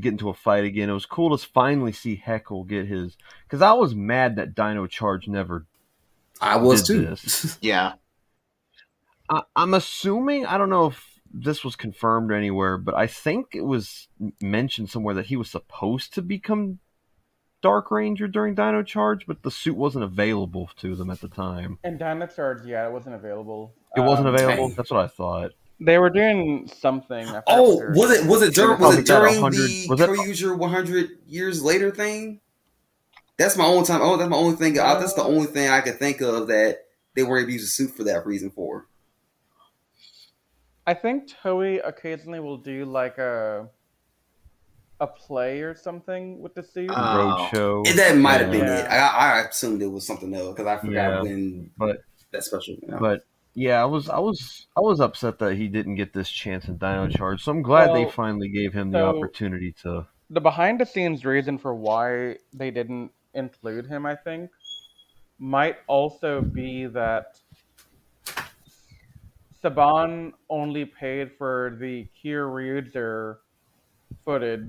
get 0.00 0.12
into 0.12 0.28
a 0.28 0.34
fight 0.34 0.64
again. 0.64 0.88
It 0.88 0.94
was 0.94 1.06
cool 1.06 1.36
to 1.36 1.46
finally 1.46 1.92
see 1.92 2.22
Heckyl 2.24 2.66
get 2.66 2.86
his 2.86 3.16
because 3.44 3.62
I 3.62 3.72
was 3.72 3.94
mad 3.94 4.36
that 4.36 4.54
Dino 4.54 4.86
Charge 4.86 5.28
never. 5.28 5.66
I 6.40 6.56
was 6.56 6.82
Did 6.82 6.94
too. 6.94 7.06
this. 7.06 7.58
Yeah. 7.62 7.94
I, 9.28 9.42
I'm 9.54 9.74
assuming 9.74 10.46
I 10.46 10.58
don't 10.58 10.70
know 10.70 10.86
if 10.86 11.12
this 11.32 11.64
was 11.64 11.76
confirmed 11.76 12.32
anywhere, 12.32 12.76
but 12.76 12.94
I 12.94 13.06
think 13.06 13.54
it 13.54 13.64
was 13.64 14.08
mentioned 14.40 14.90
somewhere 14.90 15.14
that 15.14 15.26
he 15.26 15.36
was 15.36 15.50
supposed 15.50 16.12
to 16.14 16.22
become 16.22 16.78
Dark 17.62 17.90
Ranger 17.90 18.28
during 18.28 18.54
Dino 18.54 18.82
Charge, 18.82 19.26
but 19.26 19.42
the 19.42 19.50
suit 19.50 19.76
wasn't 19.76 20.04
available 20.04 20.68
to 20.78 20.94
them 20.96 21.10
at 21.10 21.20
the 21.20 21.28
time. 21.28 21.78
And 21.84 21.98
Dino 21.98 22.26
Charge, 22.26 22.66
yeah, 22.66 22.86
it 22.86 22.92
wasn't 22.92 23.14
available. 23.14 23.72
It 23.96 24.00
wasn't 24.00 24.28
Um, 24.28 24.34
available. 24.34 24.68
dang. 24.68 24.76
That's 24.76 24.90
what 24.90 25.04
I 25.04 25.08
thought. 25.08 25.52
They 25.80 25.98
were 25.98 26.10
doing 26.10 26.68
something. 26.80 27.26
Oh, 27.46 27.76
what 27.94 28.08
they 28.08 28.08
was 28.08 28.10
it 28.12 28.16
doing. 28.20 28.28
was 28.28 28.42
it 28.42 28.54
during 28.54 28.80
was 28.80 28.98
it 28.98 29.06
got 29.06 29.20
during 29.20 29.34
100 29.40 29.56
the 29.68 29.86
was 29.88 29.98
that- 30.00 30.08
Kyoryuger 30.10 30.58
100 30.58 31.08
years 31.26 31.62
later 31.62 31.90
thing? 31.90 32.40
That's 33.38 33.56
my 33.56 33.64
only 33.64 33.84
time. 33.86 34.00
Oh, 34.02 34.16
that's 34.16 34.30
my 34.30 34.36
only 34.36 34.56
thing. 34.56 34.78
uh, 34.78 34.98
that's 35.00 35.14
the 35.14 35.24
only 35.24 35.46
thing 35.46 35.68
I 35.70 35.80
could 35.80 35.98
think 35.98 36.20
of 36.20 36.48
that 36.48 36.78
they 37.14 37.22
were 37.22 37.38
able 37.38 37.46
to 37.48 37.52
use 37.54 37.64
a 37.64 37.66
suit 37.66 37.90
for 37.96 38.04
that 38.04 38.26
reason 38.26 38.50
for. 38.50 38.86
I 40.86 40.94
think 40.94 41.28
Toei 41.42 41.80
occasionally 41.86 42.40
will 42.40 42.58
do 42.58 42.84
like 42.84 43.18
a 43.18 43.68
a 45.02 45.06
play 45.06 45.60
or 45.60 45.74
something 45.74 46.40
with 46.40 46.54
the 46.54 46.62
series? 46.62 46.90
Uh, 46.94 47.16
Roadshow. 47.16 47.86
And 47.88 47.98
that 47.98 48.16
might 48.16 48.40
have 48.40 48.50
been 48.50 48.64
Yeah. 48.64 48.84
it. 48.84 48.88
I, 48.90 49.40
I 49.42 49.48
assumed 49.48 49.82
it 49.82 49.86
was 49.88 50.06
something 50.06 50.32
else 50.34 50.54
because 50.54 50.66
I 50.66 50.76
forgot 50.78 50.92
Yeah, 51.10 51.22
when 51.22 51.70
but- 51.76 51.98
that 52.30 52.44
special. 52.44 52.74
You 52.80 52.88
know. 52.88 52.98
But 52.98 53.26
yeah, 53.54 53.82
I 53.82 53.84
was 53.84 54.08
I 54.08 54.18
was 54.18 54.66
I 54.76 54.80
was 54.80 55.00
upset 55.00 55.38
that 55.40 55.56
he 55.56 55.68
didn't 55.68 55.96
get 55.96 56.14
this 56.14 56.30
chance 56.30 56.66
in 56.68 56.78
Dino 56.78 57.08
Charge. 57.08 57.42
So 57.44 57.52
I'm 57.52 57.60
glad 57.62 57.94
they 57.94 58.08
finally 58.10 58.48
gave 58.48 58.72
him 58.72 58.90
the 58.90 59.02
opportunity 59.04 59.72
to. 59.82 60.06
the 60.30 60.40
behind 60.40 60.80
the 60.80 60.86
scenes 60.86 61.26
reason 61.26 61.58
for 61.58 61.74
why 61.74 62.36
they 62.54 62.70
didn't 62.70 63.10
include 63.34 63.84
him, 63.86 64.06
I 64.06 64.16
think, 64.16 64.50
might 65.38 65.76
also 65.88 66.40
be 66.40 66.86
that 66.86 67.36
Saban 69.62 70.32
only 70.48 70.84
paid 70.86 71.32
for 71.38 71.76
the 71.78 72.06
Kyoryuger 72.24 73.36
footage, 74.24 74.66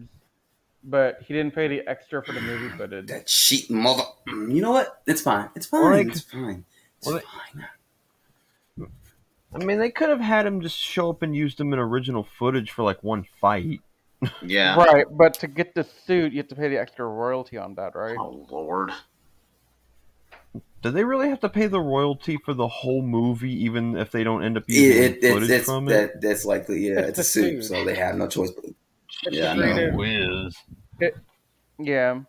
but 0.84 1.22
he 1.26 1.34
didn't 1.34 1.54
pay 1.56 1.68
the 1.68 1.82
extra 1.88 2.24
for 2.24 2.32
the 2.34 2.42
movie 2.42 2.70
footage. 2.78 3.08
that 3.08 3.28
cheap 3.28 3.70
mother. 3.70 4.04
Mm, 4.28 4.54
You 4.56 4.62
know 4.62 4.72
what? 4.72 5.02
It's 5.08 5.22
fine. 5.22 5.50
It's 5.56 5.66
fine. 5.66 5.92
Like- 5.92 6.08
it's 6.08 6.22
fine. 6.22 6.66
It's 7.00 7.08
well, 7.08 7.20
fine. 7.20 7.68
I 9.56 9.64
mean, 9.64 9.78
they 9.78 9.92
could 9.92 10.10
have 10.10 10.20
had 10.20 10.48
him 10.48 10.62
just 10.62 10.78
show 10.78 11.12
up 11.12 11.22
and 11.22 11.36
used 11.36 11.60
him 11.62 11.74
in 11.74 11.80
original 11.80 12.28
footage 12.40 12.72
for 12.72 12.84
like 12.84 13.04
one 13.04 13.26
fight. 13.40 13.82
Yeah. 14.42 14.78
Right, 14.78 15.06
but 15.12 15.34
to 15.42 15.48
get 15.48 15.76
the 15.76 15.86
suit, 16.06 16.32
you 16.32 16.38
have 16.38 16.48
to 16.48 16.56
pay 16.56 16.70
the 16.70 16.78
extra 16.80 17.06
royalty 17.06 17.58
on 17.58 17.76
that, 17.76 17.94
right? 17.94 18.16
Oh 18.18 18.48
Lord. 18.50 18.92
Do 20.82 20.92
they 20.92 21.04
really 21.04 21.28
have 21.28 21.42
to 21.42 21.50
pay 21.50 21.68
the 21.68 21.82
royalty 21.82 22.38
for 22.38 22.54
the 22.54 22.70
whole 22.70 23.02
movie, 23.02 23.52
even 23.66 23.98
if 23.98 24.12
they 24.12 24.24
don't 24.24 24.42
end 24.44 24.56
up 24.58 24.64
using 24.68 25.04
It, 25.04 25.24
it, 25.26 25.34
footage 25.34 25.44
it's, 25.50 25.52
it's, 25.52 25.66
from 25.66 25.90
it? 25.90 25.92
that, 25.92 26.22
that's 26.22 26.46
likely, 26.46 26.88
yeah, 26.88 27.00
It's 27.00 27.10
it's, 27.10 27.20
a 27.20 27.22
the 27.22 27.24
suit, 27.26 27.64
suit. 27.66 27.76
so 27.76 27.84
they 27.84 27.96
have 27.96 28.16
no 28.16 28.28
choice. 28.28 28.52
But, 28.52 28.66
It's 29.26 29.36
yeah, 29.36 29.52
I 29.54 29.56
the 29.56 29.66
know. 29.66 29.74
creative- 29.74 29.96
Whiz. 29.96 30.56
Yeah. 31.80 32.20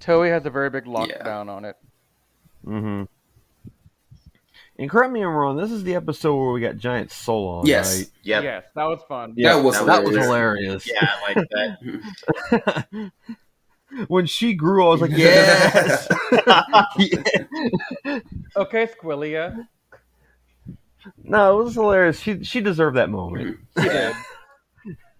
Toei 0.00 0.30
has 0.30 0.46
a 0.46 0.50
very 0.50 0.70
big 0.70 0.84
lockdown 0.84 1.48
on 1.48 1.64
it. 1.64 1.76
Mm-hmm. 2.64 3.04
And 4.78 4.90
correct 4.90 5.12
me 5.12 5.22
if 5.22 5.26
I'm 5.26 5.34
wrong. 5.34 5.56
This 5.56 5.70
is 5.70 5.84
the 5.84 5.94
episode 5.94 6.36
where 6.36 6.52
we 6.52 6.60
got 6.60 6.76
giant 6.76 7.10
Solon, 7.10 7.66
Yes. 7.66 7.96
right? 7.98 8.10
Yep. 8.24 8.42
Yes, 8.44 8.64
that 8.74 8.84
was 8.84 9.00
fun. 9.08 9.34
That 9.38 9.62
was 9.62 9.74
that 9.86 10.04
was 10.04 10.14
hilarious. 10.16 10.84
hilarious. 10.84 10.90
Yeah, 10.92 11.10
I 11.10 11.32
like 11.32 11.48
that. 12.92 13.12
when 14.08 14.26
she 14.26 14.52
grew, 14.54 14.86
I 14.86 14.88
was 14.90 15.00
like, 15.00 15.10
yes. 15.12 16.06
Yeah. 16.98 18.20
Okay, 18.56 18.86
Squillia. 18.86 19.66
No, 21.22 21.60
it 21.60 21.64
was 21.64 21.74
hilarious. 21.74 22.20
She 22.20 22.42
she 22.44 22.60
deserved 22.60 22.96
that 22.96 23.10
moment. 23.10 23.58
She 23.78 23.88
did. 23.88 24.14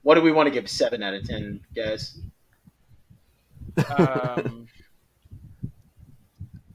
What 0.02 0.14
do 0.14 0.22
we 0.22 0.30
want 0.32 0.46
to 0.46 0.50
give 0.52 0.68
seven 0.70 1.02
out 1.02 1.14
of 1.14 1.24
ten, 1.26 1.60
guys? 1.74 2.18
Um, 3.76 4.68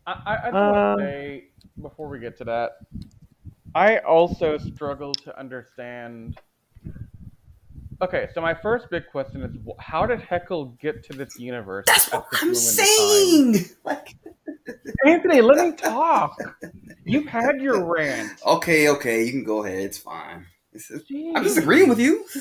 I, 0.05 0.11
I, 0.11 0.33
I 0.33 0.35
just 0.43 0.53
Uh, 0.55 0.71
want 0.71 0.99
to 0.99 1.05
say 1.05 1.43
before 1.81 2.09
we 2.09 2.19
get 2.19 2.38
to 2.39 2.43
that, 2.45 2.71
I 3.73 3.97
also 3.99 4.57
struggle 4.57 5.13
to 5.13 5.39
understand. 5.39 6.39
Okay, 8.02 8.28
so 8.34 8.41
my 8.41 8.53
first 8.56 8.90
big 8.90 9.03
question 9.11 9.44
is 9.44 9.56
how 9.80 10.06
did 10.07 10.19
Heckyl 10.19 10.78
get 10.80 11.03
to 11.06 11.14
this 11.14 11.38
universe? 11.38 11.86
That's 11.88 12.11
what 12.11 12.26
I'm 12.34 12.48
moment 12.48 12.57
in 12.57 12.78
time? 12.78 12.86
saying. 12.86 13.65
Like, 13.86 14.15
Anthony, 15.06 15.41
let 15.41 15.57
me 15.65 15.76
talk. 15.76 16.36
You've 17.06 17.26
had 17.28 17.61
your 17.61 17.94
rant. 17.94 18.32
okay, 18.45 18.90
okay, 18.90 19.23
you 19.23 19.32
can 19.32 19.44
go 19.44 19.64
ahead. 19.65 19.80
It's 19.80 19.98
fine. 19.98 20.45
It's- 20.73 20.90
it's- 20.91 21.06
I'm 21.36 21.44
Jeez. 21.44 21.48
just 21.48 21.57
agreeing 21.57 21.90
with 21.90 21.99
you. 21.99 22.26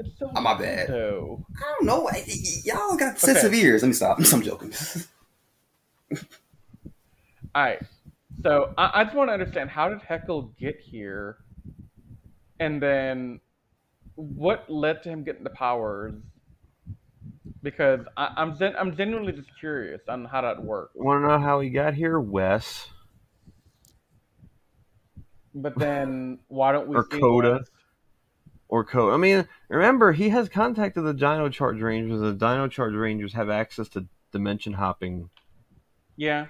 It's 0.00 0.16
so 0.20 0.30
Oh, 0.36 0.40
my 0.40 0.54
bad. 0.56 0.90
I 0.90 0.92
don't 0.92 1.44
know. 1.82 2.06
I- 2.08 2.22
y- 2.24 2.24
y- 2.28 2.60
Y'all 2.66 2.96
got 2.96 3.18
sensitive 3.18 3.52
ears. 3.52 3.82
Let 3.82 3.88
me 3.88 3.94
stop. 3.94 4.18
I'm 4.32 4.42
joking. 4.42 4.72
Alright. 7.56 7.80
So 8.44 8.72
I, 8.78 9.00
I 9.00 9.04
just 9.04 9.16
want 9.16 9.28
to 9.28 9.32
understand 9.32 9.70
how 9.70 9.88
did 9.88 9.98
Heckyl 10.00 10.56
get 10.56 10.78
here? 10.78 11.38
And 12.60 12.82
then 12.82 13.40
what 14.14 14.68
led 14.68 15.02
to 15.04 15.08
him 15.08 15.24
getting 15.24 15.44
the 15.44 15.50
powers? 15.50 16.14
Because 17.62 18.00
I, 18.16 18.32
I'm 18.36 18.58
gen- 18.58 18.74
I'm 18.78 18.96
genuinely 18.96 19.32
just 19.32 19.48
curious 19.58 20.00
on 20.08 20.24
how 20.24 20.42
that 20.42 20.62
worked. 20.62 20.96
Want 20.96 21.22
to 21.22 21.28
know 21.28 21.38
how 21.38 21.60
he 21.60 21.70
got 21.70 21.94
here, 21.94 22.18
Wes? 22.20 22.88
But 25.54 25.76
then 25.78 26.38
why 26.48 26.72
don't 26.72 26.88
we 26.88 26.96
Or 26.96 27.06
see 27.10 27.18
Koda. 27.18 27.64
Or 28.68 28.84
Code? 28.84 29.12
I 29.12 29.16
mean, 29.16 29.48
remember 29.68 30.12
he 30.12 30.28
has 30.28 30.48
contacted 30.48 31.04
the 31.04 31.14
Dino 31.14 31.48
Charge 31.48 31.80
Rangers. 31.80 32.20
The 32.20 32.32
Dino 32.32 32.68
Charge 32.68 32.94
Rangers 32.94 33.32
have 33.32 33.48
access 33.50 33.88
to 33.90 34.06
dimension 34.30 34.74
hopping, 34.74 35.30
Yeah. 36.16 36.46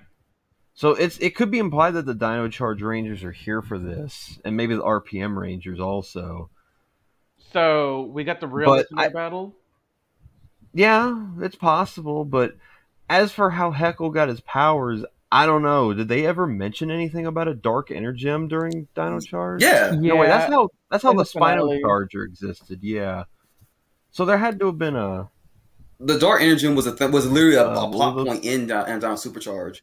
So 0.79 0.91
it's 0.91 1.19
it 1.19 1.35
could 1.35 1.51
be 1.51 1.59
implied 1.59 1.95
that 1.95 2.07
the 2.07 2.15
Dino 2.15 2.47
Charge 2.49 2.83
Rangers 2.83 3.25
are 3.25 3.33
here 3.33 3.63
for 3.63 3.81
this, 3.81 4.39
and 4.45 4.57
maybe 4.57 4.77
the 4.77 4.83
RPM 4.85 5.37
Rangers 5.37 5.81
also. 5.81 6.51
So 7.53 8.03
we 8.13 8.23
got 8.23 8.39
the 8.39 8.47
real 8.47 8.85
I- 8.97 9.09
battle. 9.09 9.57
Yeah, 10.73 11.31
it's 11.41 11.57
possible, 11.57 12.25
but 12.25 12.57
as 13.11 13.33
for 13.33 13.51
how 13.51 13.73
Heckyl 13.73 14.15
got 14.15 14.29
his 14.29 14.41
powers, 14.43 15.05
I 15.33 15.47
don't 15.47 15.63
know. 15.63 15.93
Did 15.95 16.07
they 16.07 16.25
ever 16.25 16.47
mention 16.47 16.93
anything 16.93 17.27
about 17.27 17.49
a 17.49 17.55
dark 17.55 17.89
energem 17.89 18.49
during 18.49 18.87
Dino 18.95 19.19
Charge? 19.19 19.61
yeah. 19.65 19.97
No 19.99 20.15
way. 20.15 20.29
That's 20.29 20.49
how 20.49 20.69
that's 20.93 21.03
how 21.03 21.11
in 21.11 21.17
the, 21.17 21.25
the 21.25 21.29
Spino. 21.41 21.81
Charger 21.81 22.23
existed. 22.23 22.85
Yeah. 22.85 23.25
So 24.13 24.25
there 24.25 24.39
had 24.39 24.61
to 24.61 24.67
have 24.67 24.79
been 24.79 24.95
a 24.95 25.29
The 25.99 26.21
Dark 26.21 26.41
Energy 26.41 26.69
was 26.69 26.87
a 26.87 26.95
th- 26.95 27.11
was 27.11 27.29
literally 27.29 27.57
a, 27.57 27.67
Uh, 27.69 27.89
a 27.89 27.91
plot 27.91 28.25
point 28.25 28.45
in 28.45 28.69
Down, 28.69 28.89
in 28.89 29.01
Down 29.01 29.17
Supercharge. 29.17 29.81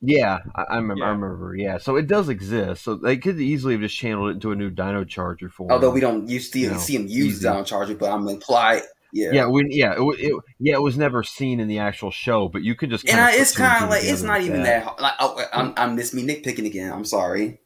Yeah. 0.00 0.38
I, 0.54 0.62
I 0.62 0.76
remember. 0.76 1.04
I 1.04 1.06
Yeah. 1.08 1.12
remember. 1.12 1.54
Yeah. 1.56 1.78
So 1.78 1.96
it 1.96 2.06
does 2.06 2.28
exist. 2.28 2.84
So 2.84 2.94
they 2.94 3.16
could 3.16 3.40
easily 3.40 3.74
have 3.74 3.82
just 3.82 3.96
channeled 3.96 4.30
it 4.30 4.32
into 4.34 4.52
a 4.52 4.56
new 4.56 4.70
Dino 4.70 5.04
Charger 5.04 5.48
for. 5.48 5.70
Although 5.72 5.90
we 5.90 6.00
don't 6.00 6.28
you 6.28 6.40
see, 6.40 6.62
You 6.62 6.70
know, 6.70 6.78
see 6.78 6.96
him 6.96 7.02
use 7.06 7.34
easy. 7.36 7.44
Down 7.44 7.64
Charger, 7.64 7.94
but 7.94 8.10
I'm 8.10 8.26
implied. 8.28 8.82
Yeah. 9.12 9.30
Yeah, 9.32 9.46
we, 9.48 9.66
yeah, 9.70 9.94
it, 9.96 10.02
it, 10.18 10.42
yeah, 10.58 10.74
it 10.74 10.82
was 10.82 10.98
never 10.98 11.22
seen 11.22 11.60
in 11.60 11.68
the 11.68 11.78
actual 11.78 12.10
show, 12.10 12.48
but 12.48 12.62
you 12.62 12.74
could 12.74 12.90
just. 12.90 13.08
And 13.08 13.18
I, 13.18 13.32
it's 13.32 13.56
kind 13.56 13.82
of 13.82 13.88
like 13.88 14.04
it's 14.04 14.20
not 14.22 14.42
even 14.42 14.64
that. 14.64 14.82
hard. 14.82 15.00
Like, 15.00 15.14
oh, 15.18 15.42
I'm, 15.52 15.72
I'm 15.78 15.96
this 15.96 16.12
me 16.12 16.22
nitpicking 16.26 16.66
again. 16.66 16.92
I'm 16.92 17.06
sorry. 17.06 17.60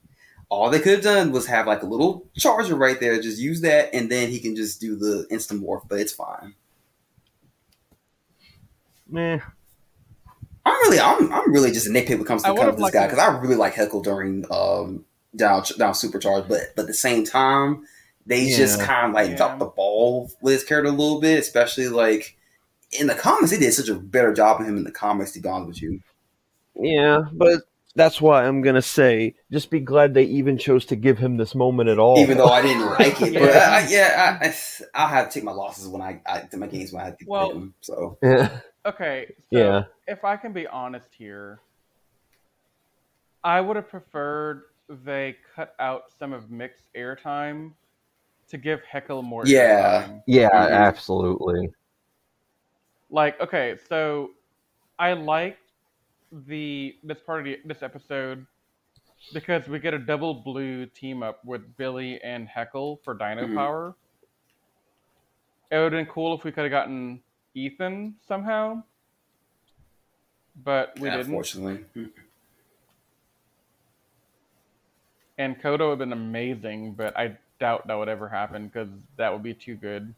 All 0.48 0.70
they 0.70 0.78
could 0.78 0.92
have 0.92 1.02
done 1.02 1.32
was 1.32 1.46
have 1.46 1.66
like 1.66 1.82
a 1.82 1.86
little 1.86 2.28
charger 2.36 2.76
right 2.76 3.00
there. 3.00 3.20
Just 3.20 3.40
use 3.40 3.62
that, 3.62 3.92
and 3.92 4.08
then 4.08 4.28
he 4.28 4.38
can 4.38 4.54
just 4.54 4.80
do 4.80 4.94
the 4.94 5.26
instant 5.30 5.62
morph. 5.64 5.88
But 5.88 5.98
it's 5.98 6.12
fine. 6.12 6.54
Meh. 9.08 9.40
I'm 10.64 10.74
really, 10.82 11.00
I'm, 11.00 11.32
I'm 11.32 11.52
really 11.52 11.72
just 11.72 11.86
a 11.86 11.90
nitpick 11.90 12.10
when 12.10 12.20
it 12.20 12.26
comes 12.26 12.42
to 12.44 12.50
I 12.50 12.56
comes 12.56 12.76
this 12.76 12.90
guy 12.90 13.06
because 13.06 13.18
I 13.18 13.36
really 13.38 13.56
like 13.56 13.74
Heckyl 13.74 14.02
during 14.02 14.44
um 14.50 15.04
down 15.34 15.62
down 15.78 15.92
supercharge, 15.94 16.48
but 16.48 16.60
but 16.76 16.82
at 16.82 16.86
the 16.88 16.94
same 16.94 17.24
time 17.24 17.84
they 18.26 18.48
just 18.50 18.80
kind 18.80 19.08
of 19.08 19.12
like 19.14 19.30
Yeah. 19.30 19.36
dropped 19.36 19.58
the 19.58 19.66
ball 19.66 20.30
with 20.40 20.54
his 20.54 20.64
character 20.64 20.88
a 20.88 20.92
little 20.94 21.20
bit, 21.20 21.38
especially 21.40 21.88
like 21.88 22.36
in 22.92 23.06
the 23.08 23.14
comics. 23.14 23.50
They 23.50 23.58
did 23.58 23.72
such 23.74 23.88
a 23.88 23.94
better 23.96 24.32
job 24.32 24.60
of 24.60 24.66
him 24.68 24.76
in 24.76 24.84
the 24.84 24.92
comics. 24.92 25.32
To 25.32 25.40
be 25.40 25.48
honest 25.48 25.68
with 25.68 25.82
you, 25.82 26.00
Yeah, 26.76 27.22
but 27.32 27.62
that's 27.96 28.20
why 28.20 28.46
I'm 28.46 28.62
gonna 28.62 28.80
say 28.82 29.34
just 29.50 29.70
be 29.70 29.80
glad 29.80 30.14
they 30.14 30.24
even 30.24 30.56
chose 30.58 30.84
to 30.86 30.96
give 30.96 31.18
him 31.18 31.36
this 31.36 31.54
moment 31.54 31.88
at 31.88 31.98
all. 31.98 32.18
even 32.18 32.38
though 32.38 32.46
I 32.46 32.62
didn't 32.62 32.86
like 32.98 33.20
it, 33.20 33.34
but 33.34 33.42
Yeah. 33.42 33.68
I, 33.70 33.80
I, 33.84 33.88
yeah, 33.88 34.38
I, 34.40 34.46
I 34.46 34.54
I'll 34.94 35.08
have 35.08 35.28
to 35.28 35.34
take 35.34 35.44
my 35.44 35.52
losses 35.52 35.88
when 35.88 36.00
I, 36.00 36.20
I 36.24 36.46
my 36.56 36.68
games 36.68 36.92
when 36.92 37.02
I 37.02 37.06
have 37.06 37.18
to 37.18 37.24
Well- 37.26 37.48
them. 37.48 37.74
So 37.80 38.18
yeah, 38.22 38.60
Okay. 38.86 39.26
So 39.50 39.58
Yeah. 39.58 39.84
if 40.06 40.24
I 40.24 40.36
can 40.36 40.52
be 40.52 40.66
honest 40.66 41.14
here, 41.14 41.60
I 43.44 43.60
would 43.60 43.76
have 43.76 43.88
preferred 43.88 44.64
they 44.88 45.36
cut 45.54 45.74
out 45.78 46.10
some 46.18 46.32
of 46.32 46.50
Mick's 46.50 46.82
airtime 46.96 47.72
to 48.48 48.58
give 48.58 48.80
Heckyl 48.82 49.22
more 49.24 49.46
Yeah. 49.46 50.02
airtime. 50.08 50.22
yeah, 50.26 50.48
Mhm. 50.50 50.72
absolutely. 50.86 51.72
Like, 53.08 53.40
okay, 53.40 53.76
so 53.88 54.32
I 54.98 55.12
like 55.12 55.58
the 56.30 56.98
this 57.02 57.20
part 57.20 57.40
of 57.40 57.44
the, 57.46 57.60
this 57.64 57.82
episode 57.82 58.46
because 59.32 59.68
we 59.68 59.78
get 59.78 59.94
a 59.94 59.98
double 59.98 60.34
blue 60.34 60.86
team 60.86 61.22
up 61.22 61.44
with 61.44 61.76
Billy 61.76 62.20
and 62.22 62.48
Heckyl 62.48 63.02
for 63.04 63.14
Dino 63.14 63.46
Mhm. 63.46 63.54
Power. 63.56 63.96
It 65.70 65.76
would 65.78 65.92
have 65.92 66.06
been 66.06 66.06
cool 66.12 66.34
if 66.36 66.44
we 66.44 66.52
could 66.52 66.64
have 66.64 66.70
gotten 66.70 67.22
Ethan 67.54 68.14
somehow, 68.26 68.82
but 70.64 70.98
we 70.98 71.08
yeah, 71.08 71.16
didn't. 71.16 71.26
unfortunately, 71.32 71.84
And 75.38 75.60
Koda 75.60 75.84
would 75.84 75.90
have 75.92 75.98
been 75.98 76.12
amazing, 76.12 76.92
but 76.92 77.16
I 77.16 77.36
doubt 77.58 77.86
that 77.86 77.94
would 77.94 78.08
ever 78.08 78.28
happen 78.28 78.66
because 78.68 78.88
that 79.16 79.32
would 79.32 79.42
be 79.42 79.54
too 79.54 79.74
good. 79.74 80.14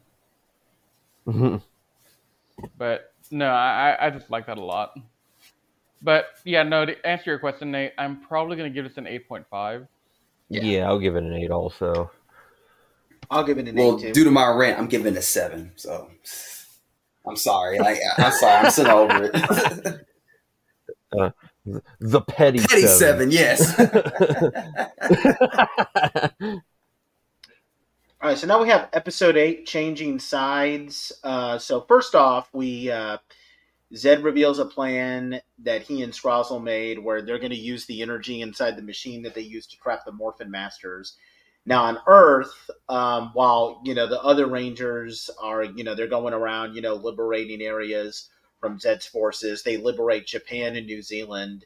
Mhm. 1.27 1.63
But 2.77 3.13
no, 3.31 3.47
I, 3.47 3.91
I- 4.01 4.07
I 4.07 4.11
just 4.11 4.31
like 4.31 4.47
that 4.47 4.59
a 4.59 4.63
lot. 4.65 4.97
But 6.03 6.27
yeah, 6.45 6.63
no, 6.63 6.85
to 6.85 7.07
answer 7.07 7.31
your 7.31 7.39
question, 7.39 7.71
Nate, 7.71 7.93
I'm 7.97 8.21
probably 8.21 8.57
going 8.57 8.71
to 8.71 8.75
give 8.75 8.85
this 8.87 8.99
an 8.99 9.07
8.5. 9.07 9.87
Yeah. 10.51 10.63
yeah. 10.63 10.87
I'll 10.87 10.99
give 10.99 11.17
it 11.17 11.23
an 11.25 11.33
eight. 11.33 11.51
Also, 11.51 12.11
I'll 13.31 13.45
give 13.45 13.57
it 13.57 13.67
an 13.69 13.77
well, 13.77 13.97
eight 13.97 14.03
too. 14.03 14.13
due 14.13 14.25
to 14.25 14.31
my 14.31 14.47
rant, 14.53 14.79
I'm 14.79 14.89
giving 14.89 15.15
it 15.15 15.17
a 15.19 15.23
seven. 15.23 15.73
So 15.77 16.11
I'm 17.27 17.37
sorry. 17.37 17.79
Like 17.79 17.99
I'm 18.19 18.33
sorry. 18.33 18.67
I'm 18.67 18.71
still 18.71 18.89
over 18.89 19.25
it. 19.25 19.33
the 22.01 22.21
petty, 22.21 22.59
Petty 22.59 22.87
seven, 22.87 23.31
yes. 23.31 23.79
All 28.21 28.31
right, 28.31 28.39
so 28.39 28.47
now 28.47 28.63
we 28.63 28.69
have 28.71 28.89
episode 28.95 29.37
eight, 29.37 29.67
changing 29.67 30.19
sides. 30.19 31.13
Uh, 31.23 31.59
so 31.59 31.83
first 31.83 32.15
off, 32.15 32.49
we 32.55 32.91
uh, 32.91 33.19
Zedd 33.95 34.25
reveals 34.25 34.59
a 34.59 34.65
plan 34.65 35.41
that 35.59 35.83
he 35.83 36.03
and 36.03 36.13
Scrozzle 36.13 36.63
made, 36.63 36.99
where 36.99 37.21
they're 37.21 37.39
going 37.39 37.51
to 37.51 37.57
use 37.57 37.87
the 37.87 38.03
energy 38.03 38.41
inside 38.41 38.77
the 38.77 38.83
machine 38.83 39.23
that 39.23 39.35
they 39.35 39.43
used 39.43 39.71
to 39.71 39.77
trap 39.77 40.05
the 40.05 40.13
Morphin 40.13 40.51
Masters. 40.51 41.17
Now 41.67 41.85
on 41.85 41.99
Earth, 42.07 42.71
um, 42.89 43.31
while 43.33 43.81
you 43.85 43.95
know 43.95 44.07
the 44.07 44.21
other 44.21 44.47
Rangers 44.47 45.31
are, 45.41 45.65
you 45.65 45.85
know, 45.85 45.95
they're 45.95 46.07
going 46.07 46.35
around, 46.35 46.75
you 46.75 46.83
know, 46.83 46.95
liberating 46.95 47.63
areas 47.63 48.29
from 48.61 48.79
Zedd's 48.79 49.07
forces. 49.07 49.63
They 49.63 49.77
liberate 49.77 50.27
Japan 50.27 50.77
and 50.77 50.87
New 50.87 51.03
Zealand. 51.03 51.65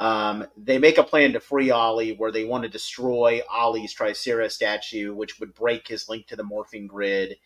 Um, 0.00 0.46
they 0.56 0.78
make 0.78 0.98
a 0.98 1.02
plan 1.04 1.32
to 1.32 1.40
free 1.40 1.70
Ollie 1.70 2.14
where 2.14 2.30
they 2.30 2.44
want 2.44 2.62
to 2.62 2.68
destroy 2.68 3.40
Ollie's 3.50 3.94
Tricera 3.94 4.50
statue, 4.50 5.14
which 5.14 5.40
would 5.40 5.54
break 5.54 5.88
his 5.88 6.08
link 6.08 6.28
to 6.28 6.36
the 6.36 6.44
morphing 6.44 6.86
grid, 6.86 7.36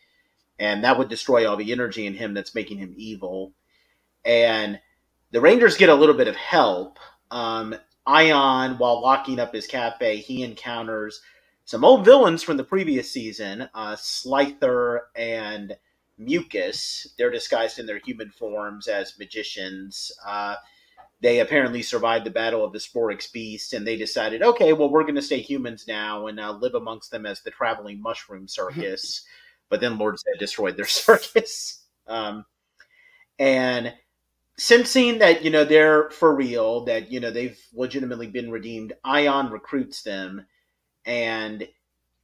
and 0.59 0.85
that 0.85 0.98
would 0.98 1.09
destroy 1.09 1.48
all 1.48 1.56
the 1.56 1.73
energy 1.73 2.06
in 2.06 2.14
him 2.14 2.35
that's 2.35 2.55
making 2.55 2.78
him 2.78 2.94
evil. 2.97 3.52
And 4.24 4.81
the 5.31 5.40
Rangers 5.40 5.77
get 5.77 5.89
a 5.89 5.94
little 5.94 6.14
bit 6.14 6.28
of 6.28 6.36
help. 6.36 6.98
Um, 7.31 7.74
Aiyon, 8.06 8.78
while 8.78 9.01
locking 9.01 9.39
up 9.39 9.55
his 9.55 9.66
cafe, 9.66 10.19
he 10.19 10.43
encounters 10.43 11.23
some 11.73 11.85
old 11.85 12.05
villains 12.05 12.43
from 12.43 12.59
the 12.59 12.65
previous 12.65 13.11
season, 13.11 13.66
uh, 13.73 13.97
Slyther 13.97 15.05
and 15.16 15.74
Mucus. 16.19 17.15
They're 17.16 17.31
disguised 17.31 17.78
in 17.78 17.86
their 17.86 17.99
human 17.99 18.28
forms 18.28 18.89
as 18.89 19.19
magicians. 19.19 20.12
Uh, 20.23 20.57
they 21.23 21.40
apparently 21.40 21.81
survived 21.81 22.27
the 22.27 22.31
battle 22.31 22.62
of 22.62 22.74
the 22.74 22.78
Sporix 22.78 23.32
Beast, 23.32 23.73
and 23.73 23.86
they 23.86 23.97
decided, 23.97 24.43
okay, 24.43 24.74
well, 24.74 24.90
we're 24.90 25.05
going 25.05 25.15
to 25.15 25.23
stay 25.23 25.40
humans 25.40 25.89
now 25.89 26.27
and 26.27 26.39
uh, 26.39 26.53
live 26.53 26.74
amongst 26.74 27.11
them 27.11 27.24
as 27.24 27.40
the 27.40 27.51
traveling 27.51 28.03
mushroom 28.03 28.47
circus. 28.47 29.24
but 29.70 29.81
then 29.81 29.97
Lord 29.97 30.16
Zedd 30.16 30.39
destroyed 30.39 30.77
their 30.77 30.85
circus. 30.85 31.86
Um, 32.07 32.44
and 33.39 33.94
sensing 34.59 35.20
that, 35.20 35.43
you 35.43 35.49
know, 35.49 35.65
they're 35.65 36.11
for 36.11 36.35
real, 36.35 36.85
that, 36.85 37.11
you 37.11 37.19
know, 37.19 37.31
they've 37.31 37.59
legitimately 37.73 38.27
been 38.27 38.51
redeemed, 38.51 38.93
Aiyon 39.07 39.51
recruits 39.51 40.03
them 40.03 40.44
and 41.05 41.69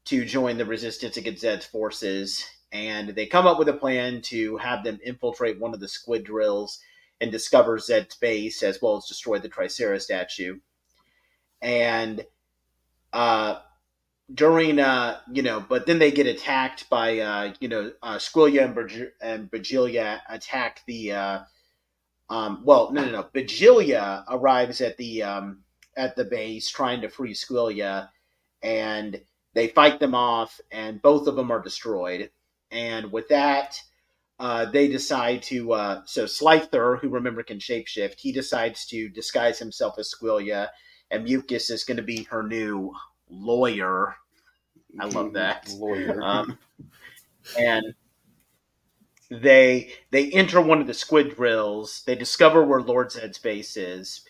to 0.06 0.24
join 0.24 0.58
the 0.58 0.64
resistance 0.64 1.16
against 1.16 1.42
Zedd's 1.42 1.66
forces. 1.66 2.44
And 2.72 3.10
they 3.10 3.26
come 3.26 3.46
up 3.46 3.58
with 3.58 3.68
a 3.68 3.74
plan 3.74 4.20
to 4.22 4.56
have 4.58 4.84
them 4.84 4.98
infiltrate 5.04 5.58
one 5.60 5.74
of 5.74 5.80
the 5.80 5.88
squid 5.88 6.24
drills 6.24 6.80
and 7.20 7.32
discover 7.32 7.78
Zed's 7.78 8.16
base, 8.16 8.62
as 8.62 8.80
well 8.80 8.96
as 8.96 9.06
destroy 9.06 9.38
the 9.38 9.48
Tricera 9.48 10.00
statue. 10.00 10.58
and 11.60 12.24
uh, 13.12 13.60
during 14.32 14.78
uh, 14.78 15.20
you 15.32 15.42
know, 15.42 15.64
but 15.66 15.86
then 15.86 15.98
they 15.98 16.10
get 16.10 16.26
attacked 16.26 16.88
by 16.90 17.18
uh, 17.18 17.54
you 17.60 17.68
know, 17.68 17.92
uh, 18.02 18.16
Squillia 18.16 18.64
and, 18.64 18.74
Berg- 18.74 19.12
and 19.20 19.50
attack 20.28 20.82
the. 20.86 21.12
Uh, 21.12 21.38
um, 22.30 22.60
well, 22.62 22.92
no, 22.92 23.04
no, 23.04 23.10
no. 23.10 23.22
Bagilia 23.34 24.24
arrives 24.28 24.80
at 24.82 24.98
the 24.98 25.22
um, 25.22 25.60
at 25.96 26.14
the 26.14 26.24
base 26.24 26.68
trying 26.68 27.00
to 27.00 27.08
free 27.08 27.32
Squillia, 27.32 28.10
and 28.62 29.20
they 29.54 29.68
fight 29.68 30.00
them 30.00 30.14
off, 30.14 30.60
and 30.70 31.02
both 31.02 31.26
of 31.26 31.36
them 31.36 31.50
are 31.50 31.62
destroyed. 31.62 32.30
And 32.70 33.10
with 33.12 33.28
that, 33.28 33.80
uh, 34.38 34.66
they 34.66 34.88
decide 34.88 35.42
to. 35.44 35.72
Uh, 35.72 36.02
so 36.06 36.24
Slyther, 36.24 37.00
who 37.00 37.08
remember 37.08 37.42
can 37.42 37.58
shapeshift, 37.58 38.20
he 38.20 38.32
decides 38.32 38.86
to 38.86 39.08
disguise 39.08 39.58
himself 39.58 39.98
as 39.98 40.12
Squillia, 40.12 40.68
and 41.10 41.24
Mucus 41.24 41.70
is 41.70 41.84
going 41.84 41.96
to 41.96 42.02
be 42.02 42.24
her 42.24 42.42
new 42.42 42.92
lawyer. 43.28 44.16
I 45.00 45.06
love 45.06 45.32
that. 45.34 45.68
Lawyer. 45.70 46.20
Um, 46.22 46.58
and 47.58 47.94
they 49.30 49.92
they 50.10 50.30
enter 50.30 50.60
one 50.60 50.80
of 50.80 50.86
the 50.86 50.94
squid 50.94 51.34
drills. 51.34 52.02
They 52.06 52.14
discover 52.14 52.64
where 52.64 52.80
Lord 52.80 53.08
Zedd's 53.08 53.38
base 53.38 53.76
is. 53.76 54.22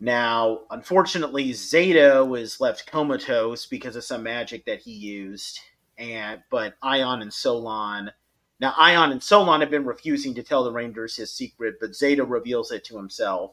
Now, 0.00 0.62
unfortunately, 0.70 1.50
Zayto 1.52 2.38
is 2.38 2.60
left 2.60 2.86
comatose 2.86 3.66
because 3.66 3.96
of 3.96 4.04
some 4.04 4.22
magic 4.22 4.64
that 4.66 4.80
he 4.80 4.92
used, 4.92 5.60
and 5.96 6.42
but 6.50 6.74
Aiyon 6.80 7.22
and 7.22 7.32
Solon. 7.32 8.10
Now, 8.60 8.72
Aiyon 8.72 9.12
and 9.12 9.22
Solon 9.22 9.60
have 9.60 9.70
been 9.70 9.84
refusing 9.84 10.34
to 10.34 10.42
tell 10.42 10.64
the 10.64 10.72
Rangers 10.72 11.16
his 11.16 11.30
secret, 11.30 11.76
but 11.80 11.92
Zato 11.92 12.28
reveals 12.28 12.72
it 12.72 12.84
to 12.84 12.96
himself. 12.96 13.52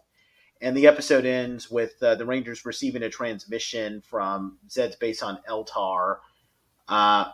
And 0.62 0.78
the 0.78 0.88
episode 0.88 1.26
ends 1.26 1.72
with 1.72 2.02
uh, 2.04 2.16
the 2.16 2.26
Rangers 2.26 2.66
receiving 2.66 3.02
a 3.04 3.10
transmission 3.10 4.02
from 4.02 4.60
Zedd's 4.70 4.96
base 4.96 5.24
on 5.24 5.40
Eltar. 5.50 6.18
Uh, 6.88 7.26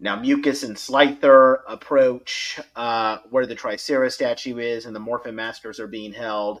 now, 0.00 0.16
Mucus 0.16 0.62
and 0.62 0.76
Slyther 0.76 1.58
approach 1.68 2.58
uh, 2.76 3.18
where 3.30 3.46
the 3.46 3.54
Tricera 3.54 4.10
statue 4.10 4.58
is, 4.58 4.86
and 4.86 4.94
the 4.94 5.00
Morphin 5.00 5.34
Masters 5.34 5.78
are 5.80 5.86
being 5.86 6.12
held. 6.12 6.60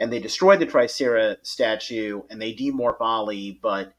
And 0.00 0.12
they 0.12 0.18
destroy 0.18 0.56
the 0.56 0.66
Tricera 0.66 1.36
statue, 1.42 2.22
and 2.30 2.42
they 2.42 2.52
demorph 2.52 3.00
Ollie, 3.00 3.60
but 3.62 3.92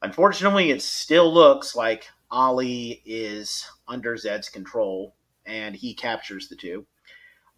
unfortunately, 0.00 0.70
it 0.70 0.80
still 0.80 1.32
looks 1.32 1.76
like 1.76 2.06
Ollie 2.30 3.02
is 3.04 3.68
under 3.86 4.16
Zedd's 4.16 4.48
control, 4.48 5.14
and 5.44 5.74
he 5.74 5.92
captures 5.92 6.48
the 6.48 6.56
two. 6.56 6.86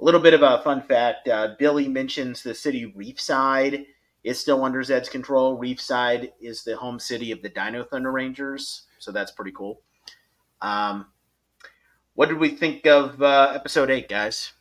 A 0.01 0.05
little 0.05 0.20
bit 0.20 0.35
of 0.35 0.43
a 0.43 0.61
fun 0.65 0.82
fact 0.82 1.28
uh, 1.28 1.55
Billy 1.59 1.86
mentions 1.86 2.43
the 2.43 2.55
city 2.55 2.93
Reefside 2.97 3.86
is 4.24 4.40
still 4.40 4.65
under 4.65 4.82
Zedd's 4.82 5.09
control. 5.09 5.56
Reefside 5.56 6.32
is 6.40 6.65
the 6.65 6.77
home 6.77 6.98
city 6.98 7.31
of 7.31 7.43
the 7.43 7.48
Dino 7.48 7.85
Thunder 7.85 8.11
Rangers, 8.11 8.85
so 8.98 9.12
that's 9.12 9.31
pretty 9.31 9.52
cool. 9.52 9.82
Um, 10.61 11.06
what 12.15 12.28
did 12.28 12.39
we 12.39 12.51
think 12.51 12.86
of 12.86 13.23
uh, 13.23 13.52
episode 13.55 13.90
8, 13.90 14.09
guys? 14.09 14.52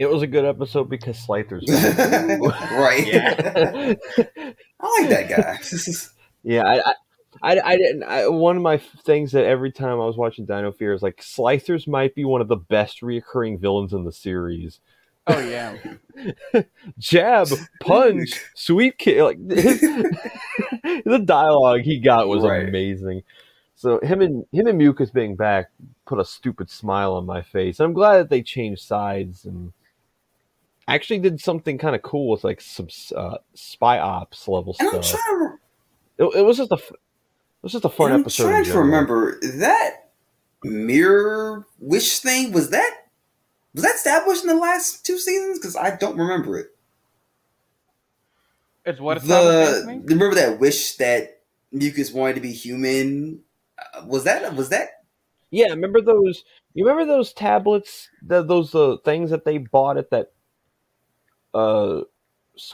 It 0.00 0.08
was 0.08 0.22
a 0.22 0.26
good 0.26 0.46
episode 0.46 0.88
because 0.88 1.18
Slyther's. 1.18 1.68
right. 1.68 3.06
Yeah. 3.06 3.94
I 4.80 5.00
like 5.00 5.10
that 5.10 5.28
guy. 5.28 5.58
yeah, 6.42 6.62
I, 6.66 6.78
I, 6.80 6.94
I, 7.42 7.60
I 7.72 7.76
didn't. 7.76 8.02
I, 8.04 8.26
one 8.28 8.56
of 8.56 8.62
my 8.62 8.78
things 8.78 9.32
that 9.32 9.44
every 9.44 9.70
time 9.70 10.00
I 10.00 10.06
was 10.06 10.16
watching 10.16 10.46
Dino 10.46 10.72
Fury 10.72 10.96
is 10.96 11.02
like 11.02 11.20
Slythers 11.20 11.86
might 11.86 12.14
be 12.14 12.24
one 12.24 12.40
of 12.40 12.48
the 12.48 12.56
best 12.56 13.02
reoccurring 13.02 13.60
villains 13.60 13.92
in 13.92 14.04
the 14.04 14.10
series. 14.12 14.80
Oh 15.26 15.38
yeah. 15.38 15.76
Jab, 16.98 17.48
punch, 17.82 18.40
sweep 18.54 18.96
kick. 18.96 19.20
Like 19.20 19.50
his, 19.50 19.82
the 19.82 21.22
dialogue 21.22 21.82
he 21.82 21.98
got 22.00 22.26
was 22.26 22.42
Right. 22.42 22.66
amazing. 22.66 23.22
So 23.74 24.00
him 24.00 24.22
and 24.22 24.46
him 24.50 24.66
and 24.66 24.78
Mucus 24.78 25.10
being 25.10 25.36
back 25.36 25.70
put 26.06 26.18
a 26.18 26.24
stupid 26.24 26.70
smile 26.70 27.12
on 27.12 27.26
my 27.26 27.42
face. 27.42 27.80
I'm 27.80 27.92
glad 27.92 28.16
that 28.16 28.30
they 28.30 28.40
changed 28.40 28.80
sides 28.82 29.44
and 29.44 29.74
actually 30.94 31.20
did 31.20 31.40
something 31.40 31.78
kind 31.78 31.94
of 31.94 32.02
cool 32.02 32.30
with 32.30 32.44
like 32.44 32.60
some 32.60 32.88
uh, 33.16 33.38
spy 33.54 33.98
ops 33.98 34.48
level 34.48 34.76
and 34.78 34.88
I'm 34.88 35.02
stuff. 35.02 35.20
trying 35.20 35.58
It, 36.18 36.24
it 36.38 36.44
was 36.44 36.56
just 36.56 36.70
a 36.70 36.76
f- 36.76 36.90
it 36.90 37.62
was 37.62 37.72
just 37.72 37.84
a 37.84 37.88
to, 37.88 37.94
fun 37.94 38.12
I'm 38.12 38.20
episode. 38.20 38.44
in 38.44 38.50
trying 38.50 38.64
to 38.64 38.78
remember 38.78 39.38
that 39.40 40.10
mirror 40.64 41.66
wish 41.78 42.18
thing. 42.20 42.52
Was 42.52 42.70
that 42.70 42.90
was 43.74 43.84
that 43.84 43.94
established 43.94 44.42
in 44.42 44.48
the 44.48 44.56
last 44.56 45.04
two 45.06 45.18
seasons? 45.18 45.58
Because 45.58 45.76
I 45.76 45.96
don't 45.96 46.16
remember 46.16 46.58
it. 46.58 46.68
It's 48.84 49.00
what 49.00 49.22
the 49.22 49.84
me? 49.86 50.00
remember 50.04 50.34
that 50.34 50.58
wish 50.58 50.96
that 50.96 51.42
Mucus 51.70 52.12
wanted 52.12 52.36
to 52.36 52.40
be 52.40 52.52
human. 52.52 53.40
Uh, 53.78 54.04
was 54.06 54.24
that 54.24 54.54
was 54.54 54.70
that 54.70 54.88
Yeah, 55.50 55.68
remember 55.68 56.00
those? 56.00 56.44
You 56.74 56.86
remember 56.86 57.12
those 57.12 57.32
tablets? 57.32 58.08
The, 58.22 58.42
those 58.42 58.74
uh, 58.74 58.96
things 59.04 59.30
that 59.30 59.44
they 59.44 59.58
bought 59.58 59.98
at 59.98 60.10
that? 60.10 60.32
Uh, 61.54 62.02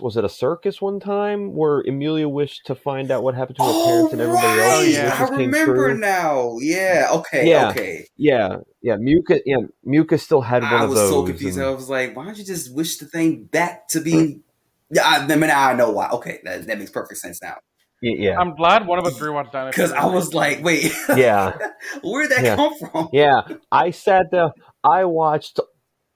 was 0.01 0.17
it 0.17 0.25
a 0.25 0.29
circus 0.29 0.81
one 0.81 0.99
time 0.99 1.55
where 1.55 1.81
Amelia 1.83 2.29
wished 2.29 2.67
to 2.67 2.75
find 2.75 3.11
out 3.11 3.23
what 3.23 3.35
happened 3.37 3.57
to 3.59 3.63
her 3.63 3.85
parents 3.85 4.13
and 4.15 4.21
everybody 4.23 4.47
right. 4.47 4.59
else? 4.59 4.79
Oh, 4.79 4.83
yeah. 4.83 5.17
I 5.21 5.37
remember 5.37 5.75
true? 5.91 5.99
now. 5.99 6.57
Yeah. 6.61 7.09
Okay. 7.13 7.49
Yeah. 7.49 7.71
Okay. 7.71 8.07
Yeah, 8.17 8.57
yeah. 8.83 8.97
Mucus, 8.97 9.41
yeah. 9.47 9.59
Mucus 9.85 10.23
still 10.25 10.41
had 10.41 10.63
one 10.63 10.75
I 10.75 10.85
of 10.85 10.91
was 10.91 10.99
so 10.99 11.25
confused. 11.25 11.59
and- 11.59 11.67
I 11.67 11.71
was 11.71 11.89
like, 11.89 12.17
why 12.17 12.25
don't 12.25 12.37
you 12.37 12.45
just 12.45 12.75
wish 12.75 12.97
the 12.97 13.07
thing 13.07 13.45
back 13.45 13.87
to 13.89 14.01
be? 14.01 14.41
Yeah, 14.89 15.03
I, 15.05 15.17
I 15.17 15.27
mean, 15.27 15.41
now 15.41 15.71
I 15.71 15.75
know 15.75 15.91
why. 15.91 16.09
Okay, 16.11 16.39
that, 16.45 16.65
that 16.69 16.79
makes 16.79 16.93
perfect 16.93 17.19
sense 17.19 17.43
now. 17.43 17.57
yeah, 18.01 18.39
I'm 18.39 18.55
glad 18.55 18.87
one 18.87 19.01
of 19.01 19.05
us 19.05 19.19
rewatched 19.19 19.51
Dino. 19.51 19.67
Because 19.67 19.91
I 19.91 20.07
was 20.07 20.33
like, 20.33 20.63
wait, 20.63 20.93
yeah, 21.17 21.59
where'd 22.05 22.31
that 22.31 22.45
Yeah. 22.45 22.55
come 22.55 22.73
from? 22.79 23.09
yeah. 23.13 23.41
I 23.73 23.91
sat 23.91 24.31
down. 24.31 24.53
I 24.85 25.05
watched 25.07 25.59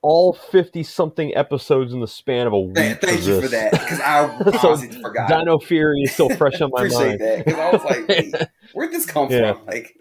all 0.02 0.32
fifty 0.32 0.82
something 0.82 1.34
episodes 1.36 1.92
in 1.92 2.00
the 2.00 2.08
span 2.08 2.46
of 2.46 2.52
a 2.52 2.60
week. 2.60 2.74
Thank, 2.76 3.00
thank 3.00 3.26
you 3.26 3.40
for 3.40 3.48
that. 3.48 3.72
Because 3.72 4.00
I 4.00 4.58
So, 4.60 4.76
forgot. 5.02 5.28
Dino 5.28 5.58
Fury 5.58 6.00
is 6.02 6.12
still 6.12 6.30
fresh 6.30 6.60
on 6.60 6.70
my 6.72 6.80
Appreciate 6.82 7.06
mind. 7.08 7.20
that. 7.20 7.44
Because 7.44 7.58
I 7.60 7.70
was 7.70 7.84
like, 7.84 8.08
wait, 8.08 8.34
where'd 8.72 8.92
this 8.92 9.06
come 9.06 9.30
Yeah. 9.30 9.54
from? 9.54 9.66
Like, 9.66 9.94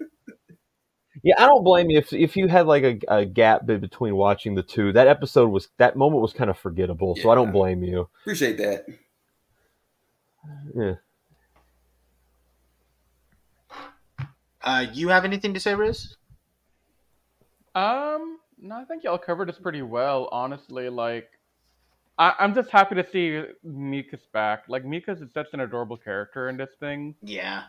Yeah, 1.24 1.36
I 1.38 1.48
don't 1.48 1.64
blame 1.66 1.90
you 1.90 1.98
if 1.98 2.14
if 2.14 2.38
you 2.38 2.48
had 2.48 2.66
like 2.66 2.84
a, 2.84 3.00
a 3.10 3.26
gap 3.26 3.66
between 3.66 4.16
watching 4.16 4.56
the 4.56 4.64
two. 4.64 4.94
That 4.94 5.08
episode 5.08 5.50
was 5.50 5.68
that 5.78 5.96
moment 5.98 6.22
was 6.22 6.32
kind 6.34 6.50
of 6.50 6.58
forgettable, 6.58 7.16
so 7.18 7.30
I 7.30 7.36
don't 7.36 7.52
blame 7.52 7.84
you. 7.84 8.08
appreciate 8.22 8.58
that. 8.58 8.86
Yeah. 10.74 10.94
Uh, 14.62 14.86
you 14.94 15.10
have 15.10 15.26
anything 15.26 15.54
to 15.54 15.60
say, 15.60 15.74
Riz? 15.76 16.16
Um, 17.76 18.38
no, 18.62 18.76
I 18.76 18.86
think 18.86 19.04
y'all 19.04 19.18
covered 19.18 19.50
this 19.50 19.58
pretty 19.58 19.82
well. 19.82 20.30
Honestly, 20.32 20.90
like, 20.90 21.30
I, 22.18 22.34
I'm 22.40 22.54
just 22.54 22.70
happy 22.70 22.96
to 22.96 23.08
see 23.10 23.44
Mucus 23.64 24.22
back. 24.34 24.64
Like, 24.68 24.86
Mucus 24.86 25.20
is 25.22 25.32
such 25.34 25.48
an 25.54 25.62
adorable 25.62 25.98
character 25.98 26.50
in 26.50 26.58
this 26.58 26.70
thing, 26.80 27.16
Yeah. 27.22 27.64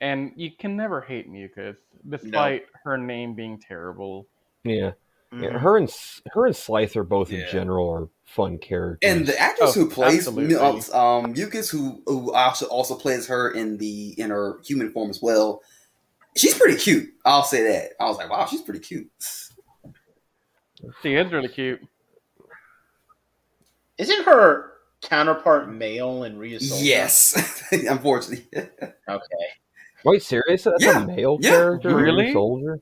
and 0.00 0.32
you 0.36 0.50
can 0.58 0.76
never 0.76 1.00
hate 1.00 1.28
Mucus, 1.28 1.76
despite 2.08 2.66
her 2.84 2.96
name 2.96 3.34
being 3.34 3.58
terrible. 3.58 4.26
Yeah. 4.64 4.92
Yeah, 5.30 5.50
Mhm. 5.50 5.60
her 5.60 5.76
and 5.76 5.94
her 6.32 6.46
and 6.46 6.54
Slyther 6.54 7.06
both 7.06 7.30
Yeah. 7.30 7.40
in 7.44 7.50
general 7.52 7.90
are 7.90 8.08
fun 8.24 8.56
characters. 8.56 9.10
And 9.10 9.26
the 9.26 9.38
actress 9.38 9.76
Oh, 9.76 9.80
who 9.80 9.90
plays 9.90 10.26
absolutely. 10.26 10.54
um 10.94 11.32
Mucus, 11.32 11.68
who 11.68 12.02
who 12.06 12.32
also 12.32 12.64
also 12.68 12.94
plays 12.94 13.26
her 13.26 13.50
in 13.50 13.76
the 13.76 14.14
in 14.18 14.30
her 14.30 14.58
human 14.64 14.90
form 14.90 15.10
as 15.10 15.20
well. 15.20 15.62
She's 16.34 16.56
pretty 16.56 16.78
cute. 16.78 17.12
I'll 17.26 17.42
say 17.42 17.62
that. 17.64 17.90
I 18.00 18.06
was 18.06 18.16
like, 18.16 18.30
wow, 18.30 18.46
she's 18.46 18.62
pretty 18.62 18.80
cute. 18.80 19.10
She 21.02 21.14
is 21.14 21.32
really 21.32 21.48
cute. 21.48 21.80
Isn't 23.98 24.24
her 24.24 24.72
counterpart 25.02 25.68
male 25.70 26.22
in 26.24 26.38
Ryusoulger? 26.38 26.84
Yes, 26.84 27.62
unfortunately. 27.72 28.46
Okay. 29.08 29.46
Wait, 30.04 30.22
serious? 30.22 30.64
That's 30.64 30.84
Yeah. 30.84 31.02
a 31.02 31.06
male 31.06 31.38
Yeah. 31.40 31.50
character, 31.50 31.88
Winter 31.94 32.02
Really? 32.04 32.32
Soldier. 32.32 32.78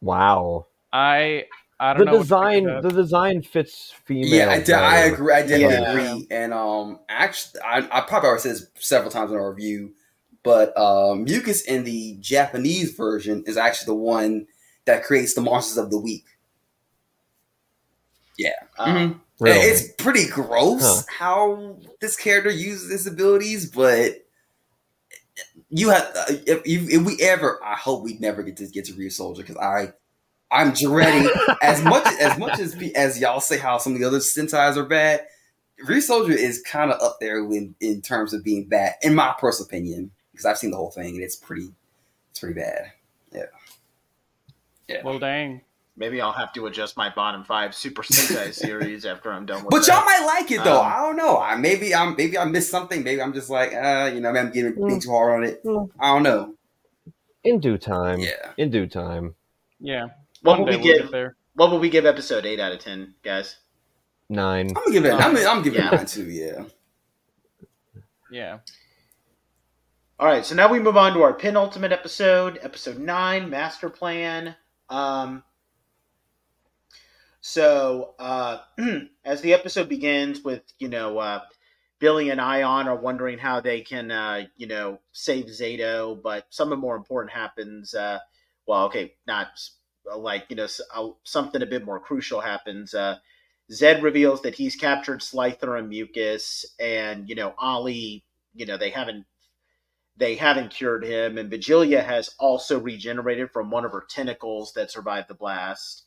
Wow. 0.00 0.66
I 0.92 1.44
I 1.80 1.92
The 1.94 1.98
don't 1.98 2.06
know. 2.06 2.12
what 2.18 2.22
design, 2.22 2.64
the 2.82 2.90
design 2.90 3.42
fits 3.42 3.92
female. 4.04 4.34
yeah, 4.34 4.50
I, 4.50 4.60
de- 4.60 5.12
agree. 5.12 5.32
I 5.32 5.40
definitely 5.42 5.60
Yeah. 5.76 5.90
agree. 5.92 6.26
And 6.30 6.52
um, 6.52 7.00
actually, 7.08 7.60
I, 7.62 7.78
I 7.90 8.00
probably 8.02 8.28
already 8.28 8.42
said 8.42 8.52
this 8.52 8.66
several 8.78 9.10
times 9.10 9.30
in 9.30 9.36
our 9.36 9.50
review, 9.52 9.94
but 10.42 10.76
um, 10.78 11.24
Mucus 11.24 11.62
in 11.62 11.84
the 11.84 12.16
Japanese 12.20 12.92
version 12.94 13.42
is 13.46 13.56
actually 13.56 13.86
the 13.86 13.94
one 14.00 14.46
that 14.86 15.04
creates 15.04 15.34
the 15.34 15.40
monsters 15.40 15.78
of 15.78 15.90
the 15.90 15.98
week. 15.98 16.24
Um, 18.78 18.96
Mhm. 18.96 19.20
Really? 19.40 19.58
It's 19.58 19.88
pretty 19.98 20.28
gross 20.28 20.82
Huh. 20.82 21.02
how 21.18 21.76
this 22.00 22.16
character 22.16 22.50
uses 22.50 22.90
his 22.90 23.06
abilities, 23.06 23.68
but 23.70 24.24
you 25.70 25.90
have 25.90 26.04
uh, 26.16 26.24
if, 26.46 26.66
you, 26.66 26.86
if 26.88 27.04
we 27.04 27.20
ever, 27.20 27.58
I 27.64 27.74
hope 27.74 28.04
we 28.04 28.14
never 28.18 28.42
get 28.42 28.56
to 28.58 28.66
get 28.68 28.84
to 28.86 28.92
Ryusoulger 28.92 29.38
because 29.38 29.56
I, 29.56 29.92
I'm 30.52 30.72
dreading 30.72 31.28
as 31.62 31.82
much 31.82 32.06
as 32.20 32.38
much 32.38 32.60
as 32.60 32.74
pe- 32.76 32.92
as 32.92 33.18
y'all 33.20 33.40
say 33.40 33.58
how 33.58 33.78
some 33.78 33.94
of 33.94 33.98
the 33.98 34.04
other 34.06 34.18
Sentai's 34.18 34.76
are 34.76 34.84
bad. 34.84 35.26
Ryusoulger 35.84 36.30
is 36.36 36.62
kind 36.62 36.92
of 36.92 37.00
up 37.02 37.16
there 37.20 37.38
in, 37.38 37.74
in 37.80 38.00
terms 38.02 38.32
of 38.32 38.44
being 38.44 38.68
bad, 38.68 38.94
in 39.02 39.14
my 39.16 39.34
personal 39.40 39.66
opinion, 39.66 40.12
because 40.30 40.46
I've 40.46 40.58
seen 40.58 40.70
the 40.70 40.76
whole 40.76 40.92
thing 40.92 41.14
and 41.16 41.22
it's 41.24 41.34
pretty, 41.34 41.72
it's 42.30 42.38
pretty 42.38 42.54
bad. 42.54 42.92
Yeah. 43.32 43.42
Yeah. 44.86 45.02
Well, 45.02 45.18
dang. 45.18 45.62
Maybe 45.96 46.20
I'll 46.20 46.32
have 46.32 46.52
to 46.54 46.66
adjust 46.66 46.96
my 46.96 47.08
bottom 47.14 47.44
five 47.44 47.74
Super 47.74 48.02
Sentai 48.02 48.52
series 48.64 49.04
after 49.06 49.32
I'm 49.32 49.46
done 49.46 49.58
with 49.58 49.66
it. 49.66 49.70
But 49.70 49.86
that. 49.86 49.92
y'all 49.92 50.04
might 50.04 50.24
like 50.26 50.50
it 50.50 50.64
though. 50.64 50.80
Um, 50.82 50.92
I 50.92 50.96
don't 50.96 51.16
know. 51.16 51.38
I 51.38 51.54
maybe 51.54 51.94
I'm 51.94 52.16
maybe 52.16 52.36
I 52.36 52.44
missed 52.44 52.70
something. 52.70 53.04
Maybe 53.04 53.22
I'm 53.22 53.32
just 53.32 53.48
like, 53.48 53.72
uh, 53.72 54.10
you 54.12 54.20
know, 54.20 54.32
maybe 54.32 54.46
I'm 54.46 54.52
getting 54.52 54.74
being 54.86 55.00
too 55.00 55.10
hard 55.10 55.42
on 55.42 55.48
it. 55.48 55.64
Mm. 55.64 55.90
I 56.00 56.06
don't 56.12 56.22
know. 56.24 56.54
In 57.44 57.60
due 57.60 57.78
time. 57.78 58.18
Yeah. 58.18 58.52
In 58.56 58.70
due 58.70 58.86
time. 58.86 59.34
Yeah. 59.78 60.06
What 60.42 60.58
One 60.58 60.60
will 60.60 60.66
we 60.66 60.76
we'll 60.84 60.98
give? 60.98 61.10
there. 61.12 61.36
What 61.54 61.70
will 61.70 61.78
we 61.78 61.90
give 61.90 62.06
episode 62.06 62.44
eight 62.44 62.58
out 62.58 62.72
of 62.72 62.80
ten, 62.80 63.14
guys? 63.22 63.58
Nine. 64.28 64.68
I'm 64.68 64.74
gonna 64.74 64.90
give 64.90 65.04
it. 65.04 65.12
I'm, 65.12 65.36
I'm 65.36 65.62
giving 65.62 65.80
Yeah. 65.80 65.88
it 65.88 65.96
mine 65.96 66.06
too. 66.06 66.28
Yeah. 66.28 66.64
Yeah. 68.32 68.58
All 70.18 70.26
right, 70.28 70.44
so 70.44 70.54
now 70.54 70.70
we 70.70 70.78
move 70.78 70.96
on 70.96 71.12
to 71.14 71.22
our 71.22 71.32
penultimate 71.32 71.92
episode, 71.92 72.58
episode 72.62 72.98
nine, 72.98 73.50
Master 73.50 73.90
Plan. 73.90 74.54
Um, 74.88 75.42
so 77.46 78.14
uh, 78.18 78.60
as 79.26 79.42
the 79.42 79.52
episode 79.52 79.86
begins 79.86 80.42
with, 80.42 80.62
you 80.78 80.88
know, 80.88 81.18
uh, 81.18 81.42
Billy 81.98 82.30
and 82.30 82.40
Aiyon 82.40 82.86
are 82.86 82.96
wondering 82.96 83.36
how 83.36 83.60
they 83.60 83.82
can, 83.82 84.10
uh, 84.10 84.44
you 84.56 84.66
know, 84.66 84.98
save 85.12 85.44
Zayto, 85.44 86.20
but 86.22 86.46
something 86.48 86.78
more 86.78 86.96
important 86.96 87.34
happens. 87.34 87.94
Uh, 87.94 88.18
well, 88.66 88.86
okay, 88.86 89.16
not 89.26 89.48
uh, 90.10 90.16
like 90.16 90.46
you 90.48 90.56
know 90.56 90.66
uh, 90.94 91.08
something 91.24 91.60
a 91.60 91.66
bit 91.66 91.84
more 91.84 92.00
crucial 92.00 92.40
happens. 92.40 92.94
Uh, 92.94 93.18
Zedd 93.70 94.02
reveals 94.02 94.40
that 94.40 94.54
he's 94.54 94.74
captured 94.74 95.20
Slyther 95.20 95.78
and 95.78 95.90
Mucus, 95.90 96.64
and 96.80 97.28
you 97.28 97.34
know 97.34 97.52
Ollie. 97.58 98.24
You 98.54 98.64
know 98.64 98.78
they 98.78 98.90
haven't 98.90 99.26
they 100.16 100.36
haven't 100.36 100.70
cured 100.70 101.04
him, 101.04 101.36
and 101.36 101.50
Vigilia 101.50 102.00
has 102.02 102.30
also 102.38 102.80
regenerated 102.80 103.50
from 103.50 103.70
one 103.70 103.84
of 103.84 103.92
her 103.92 104.06
tentacles 104.08 104.72
that 104.72 104.90
survived 104.90 105.28
the 105.28 105.34
blast. 105.34 106.06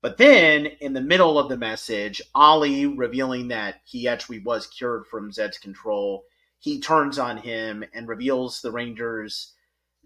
But 0.00 0.16
then, 0.16 0.66
in 0.66 0.92
the 0.92 1.00
middle 1.00 1.38
of 1.38 1.48
the 1.48 1.56
message, 1.56 2.22
Ollie 2.34 2.86
revealing 2.86 3.48
that 3.48 3.80
he 3.84 4.06
actually 4.06 4.38
was 4.38 4.66
cured 4.66 5.06
from 5.06 5.32
Zedd's 5.32 5.58
control, 5.58 6.24
he 6.60 6.80
turns 6.80 7.18
on 7.18 7.38
him 7.38 7.84
and 7.92 8.08
reveals 8.08 8.60
the 8.60 8.70
Rangers 8.70 9.54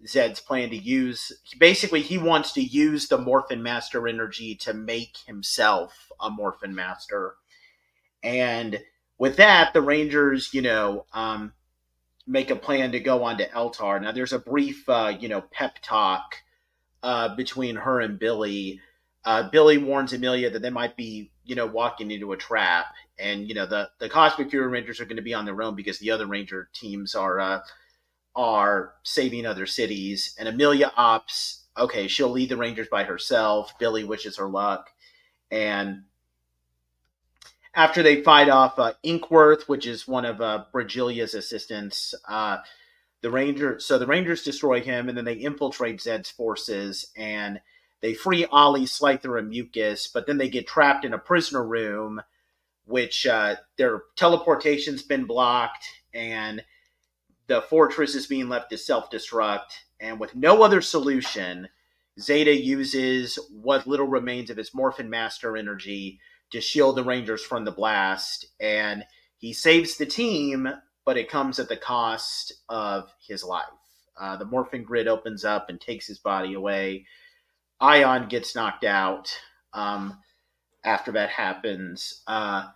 Zedd's 0.07 0.39
plan 0.39 0.69
to 0.71 0.77
use. 0.77 1.31
Basically, 1.59 2.01
he 2.01 2.17
wants 2.17 2.53
to 2.53 2.61
use 2.61 3.07
the 3.07 3.17
Morphin 3.17 3.61
Master 3.61 4.07
energy 4.07 4.55
to 4.55 4.73
make 4.73 5.17
himself 5.25 6.11
a 6.19 6.29
Morphin 6.29 6.75
Master. 6.75 7.35
And 8.21 8.79
with 9.17 9.37
that, 9.37 9.73
the 9.73 9.81
Rangers, 9.81 10.53
you 10.53 10.61
know, 10.61 11.05
um, 11.13 11.53
make 12.25 12.49
a 12.49 12.55
plan 12.55 12.91
to 12.91 12.99
go 12.99 13.23
on 13.23 13.37
to 13.37 13.49
Eltar. 13.49 14.01
Now, 14.01 14.11
there's 14.11 14.33
a 14.33 14.39
brief, 14.39 14.87
uh, 14.89 15.13
you 15.19 15.29
know, 15.29 15.41
pep 15.41 15.79
talk 15.81 16.37
uh, 17.01 17.35
between 17.35 17.75
her 17.75 17.99
and 17.99 18.19
Billy. 18.19 18.81
Uh, 19.25 19.49
Billy 19.49 19.77
warns 19.77 20.11
Amelia 20.13 20.49
that 20.49 20.61
they 20.61 20.69
might 20.69 20.97
be, 20.97 21.31
you 21.45 21.55
know, 21.55 21.65
walking 21.65 22.11
into 22.11 22.33
a 22.33 22.37
trap, 22.37 22.87
and 23.17 23.47
you 23.47 23.55
know 23.55 23.65
the 23.65 23.89
the 23.99 24.09
Cosmic 24.09 24.49
Fury 24.49 24.67
Rangers 24.67 24.99
are 24.99 25.05
going 25.05 25.17
to 25.17 25.21
be 25.21 25.33
on 25.33 25.45
their 25.45 25.61
own 25.61 25.75
because 25.75 25.99
the 25.99 26.11
other 26.11 26.25
Ranger 26.25 26.69
teams 26.73 27.15
are 27.15 27.39
uh, 27.39 27.59
are 28.35 28.93
saving 29.03 29.45
other 29.45 29.65
cities. 29.65 30.35
And 30.37 30.47
Amelia 30.47 30.91
opts, 30.97 31.61
okay, 31.77 32.07
she'll 32.07 32.29
lead 32.29 32.49
the 32.49 32.57
Rangers 32.57 32.87
by 32.89 33.05
herself. 33.05 33.77
Billy 33.79 34.03
wishes 34.03 34.37
her 34.37 34.49
luck, 34.49 34.89
and 35.49 36.03
after 37.75 38.03
they 38.03 38.21
fight 38.21 38.49
off 38.49 38.77
uh, 38.77 38.93
Inkworth, 39.03 39.63
which 39.67 39.87
is 39.87 40.07
one 40.07 40.25
of 40.25 40.41
uh, 40.41 40.65
Brigilia's 40.71 41.33
assistants, 41.33 42.13
uh, 42.27 42.57
the 43.21 43.31
Ranger. 43.31 43.79
So 43.79 43.97
the 43.97 44.05
Rangers 44.05 44.43
destroy 44.43 44.81
him, 44.81 45.09
and 45.09 45.17
then 45.17 45.25
they 45.25 45.35
infiltrate 45.35 46.01
Zedd's 46.01 46.29
forces, 46.29 47.11
and 47.15 47.61
they 48.03 48.13
free 48.13 48.45
Ollie, 48.45 48.85
Slyther, 48.85 49.39
and 49.39 49.49
Mucus. 49.49 50.07
But 50.07 50.27
then 50.27 50.37
they 50.37 50.49
get 50.49 50.67
trapped 50.67 51.05
in 51.05 51.13
a 51.13 51.17
prisoner 51.17 51.65
room, 51.65 52.21
which 52.83 53.25
uh, 53.25 53.55
their 53.77 54.03
teleportation's 54.17 55.01
been 55.01 55.23
blocked, 55.23 55.85
and 56.13 56.65
the 57.47 57.61
fortress 57.61 58.13
is 58.13 58.27
being 58.27 58.49
left 58.49 58.71
to 58.71 58.77
self-destruct. 58.77 59.71
And 60.01 60.19
with 60.19 60.35
no 60.35 60.63
other 60.63 60.81
solution, 60.81 61.69
Zayto 62.19 62.61
uses 62.61 63.39
what 63.49 63.87
little 63.87 64.07
remains 64.07 64.49
of 64.49 64.57
his 64.57 64.73
Morphin 64.73 65.09
Master 65.09 65.55
energy 65.55 66.19
to 66.51 66.59
shield 66.59 66.97
the 66.97 67.05
Rangers 67.05 67.41
from 67.41 67.63
the 67.63 67.71
blast, 67.71 68.47
and 68.59 69.05
he 69.37 69.53
saves 69.53 69.95
the 69.95 70.05
team, 70.05 70.67
but 71.05 71.17
it 71.17 71.29
comes 71.29 71.57
at 71.57 71.69
the 71.69 71.77
cost 71.77 72.53
of 72.67 73.13
his 73.25 73.45
life. 73.45 73.63
Uh, 74.19 74.35
the 74.35 74.45
Morphin 74.45 74.83
grid 74.83 75.07
opens 75.07 75.45
up 75.45 75.69
and 75.69 75.79
takes 75.79 76.05
his 76.05 76.19
body 76.19 76.53
away. 76.53 77.05
Aiyon 77.81 78.29
gets 78.29 78.55
knocked 78.55 78.83
out. 78.83 79.33
Um, 79.73 80.19
after 80.85 81.11
that 81.13 81.29
happens, 81.29 82.23
uh, 82.27 82.67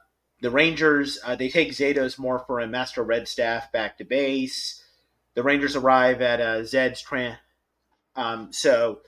the 0.42 0.52
Rangers 0.52 1.20
uh, 1.26 1.36
they 1.36 1.50
take 1.50 1.72
Zayto's 1.72 2.20
Morpher 2.20 2.60
and 2.60 2.72
Master 2.72 3.04
Redstaff 3.04 3.72
back 3.72 3.98
to 3.98 4.06
base. 4.06 4.84
The 5.36 5.44
Rangers 5.44 5.76
arrive 5.76 6.22
at 6.22 6.42
uh, 6.42 6.62
Zedd's 6.62 7.04
tran. 7.04 7.38
Um, 8.16 8.52
so 8.52 9.00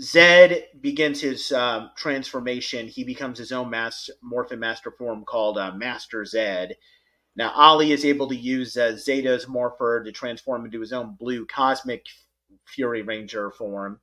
Zedd 0.00 0.64
begins 0.80 1.20
his 1.20 1.52
um, 1.52 1.90
transformation. 1.96 2.86
He 2.86 3.04
becomes 3.04 3.38
his 3.38 3.52
own 3.52 3.70
mass 3.70 4.10
morphin 4.22 4.60
master 4.60 4.90
form 4.90 5.24
called 5.24 5.56
uh, 5.56 5.72
Master 5.72 6.24
Zed. 6.24 6.76
Now 7.34 7.52
Ollie 7.52 7.92
is 7.92 8.04
able 8.04 8.28
to 8.28 8.36
use 8.36 8.76
uh, 8.76 8.92
Zayto's 8.92 9.48
morpher 9.48 10.02
to 10.04 10.12
transform 10.12 10.64
into 10.66 10.80
his 10.80 10.92
own 10.92 11.16
blue 11.18 11.46
cosmic 11.46 12.04
Fury 12.66 13.02
Ranger 13.02 13.50
form. 13.50 14.00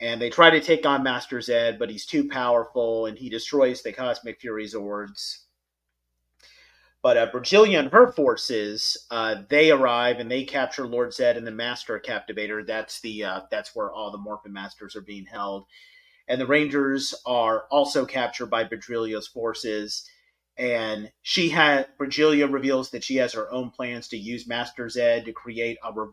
And 0.00 0.20
they 0.20 0.28
try 0.28 0.50
to 0.50 0.60
take 0.60 0.84
on 0.84 1.02
Master 1.02 1.38
Zedd, 1.38 1.78
but 1.78 1.88
he's 1.88 2.04
too 2.04 2.28
powerful, 2.28 3.06
and 3.06 3.16
he 3.16 3.30
destroys 3.30 3.82
the 3.82 3.92
Cosmic 3.92 4.40
Fury 4.40 4.66
Zords. 4.66 5.44
But 7.04 7.18
uh, 7.18 7.30
Brigilia 7.30 7.78
and 7.78 7.92
her 7.92 8.10
forces, 8.10 8.96
uh, 9.10 9.42
they 9.50 9.70
arrive 9.70 10.20
and 10.20 10.30
they 10.30 10.44
capture 10.44 10.86
Lord 10.86 11.10
Zedd 11.10 11.36
and 11.36 11.46
the 11.46 11.50
Master 11.50 11.98
Captivator. 11.98 12.64
That's 12.64 13.00
the 13.02 13.24
uh, 13.24 13.40
that's 13.50 13.76
where 13.76 13.92
all 13.92 14.10
the 14.10 14.16
Morphin 14.16 14.54
Masters 14.54 14.96
are 14.96 15.02
being 15.02 15.26
held, 15.26 15.66
and 16.28 16.40
the 16.40 16.46
Rangers 16.46 17.14
are 17.26 17.66
also 17.70 18.06
captured 18.06 18.46
by 18.46 18.64
Brigilia's 18.64 19.28
forces. 19.28 20.08
And 20.56 21.12
she 21.20 21.50
had 21.50 21.88
Brigilia 21.98 22.50
reveals 22.50 22.90
that 22.92 23.04
she 23.04 23.16
has 23.16 23.34
her 23.34 23.52
own 23.52 23.70
plans 23.70 24.08
to 24.08 24.16
use 24.16 24.48
Master 24.48 24.86
Zedd 24.86 25.26
to 25.26 25.32
create 25.32 25.76
a. 25.84 25.92
Re- 25.92 26.10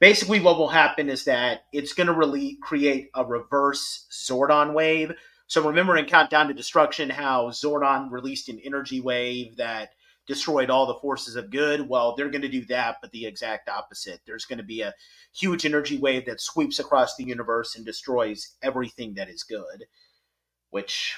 Basically, 0.00 0.40
what 0.40 0.58
will 0.58 0.68
happen 0.68 1.08
is 1.10 1.24
that 1.24 1.66
it's 1.72 1.92
going 1.92 2.06
to 2.06 2.14
really 2.14 2.56
create 2.62 3.10
a 3.14 3.24
reverse 3.24 4.06
Zordon 4.10 4.72
wave. 4.72 5.12
So 5.46 5.66
remember 5.66 5.96
in 5.96 6.06
Countdown 6.06 6.48
to 6.48 6.54
Destruction 6.54 7.10
how 7.10 7.50
Zordon 7.50 8.10
released 8.10 8.48
an 8.48 8.60
energy 8.64 9.00
wave 9.00 9.56
that 9.58 9.90
destroyed 10.26 10.70
all 10.70 10.86
the 10.86 10.94
forces 10.94 11.36
of 11.36 11.50
good. 11.50 11.88
Well, 11.88 12.14
they're 12.14 12.30
going 12.30 12.42
to 12.42 12.48
do 12.48 12.64
that, 12.66 12.96
but 13.02 13.10
the 13.10 13.26
exact 13.26 13.68
opposite. 13.68 14.20
There's 14.26 14.46
going 14.46 14.58
to 14.58 14.64
be 14.64 14.80
a 14.80 14.94
huge 15.34 15.66
energy 15.66 15.98
wave 15.98 16.24
that 16.26 16.40
sweeps 16.40 16.78
across 16.78 17.16
the 17.16 17.24
universe 17.24 17.76
and 17.76 17.84
destroys 17.84 18.56
everything 18.62 19.14
that 19.14 19.28
is 19.28 19.42
good, 19.42 19.84
which 20.70 21.16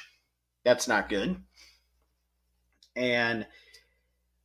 that's 0.65 0.89
not 0.89 1.09
good. 1.09 1.37
And 2.97 3.47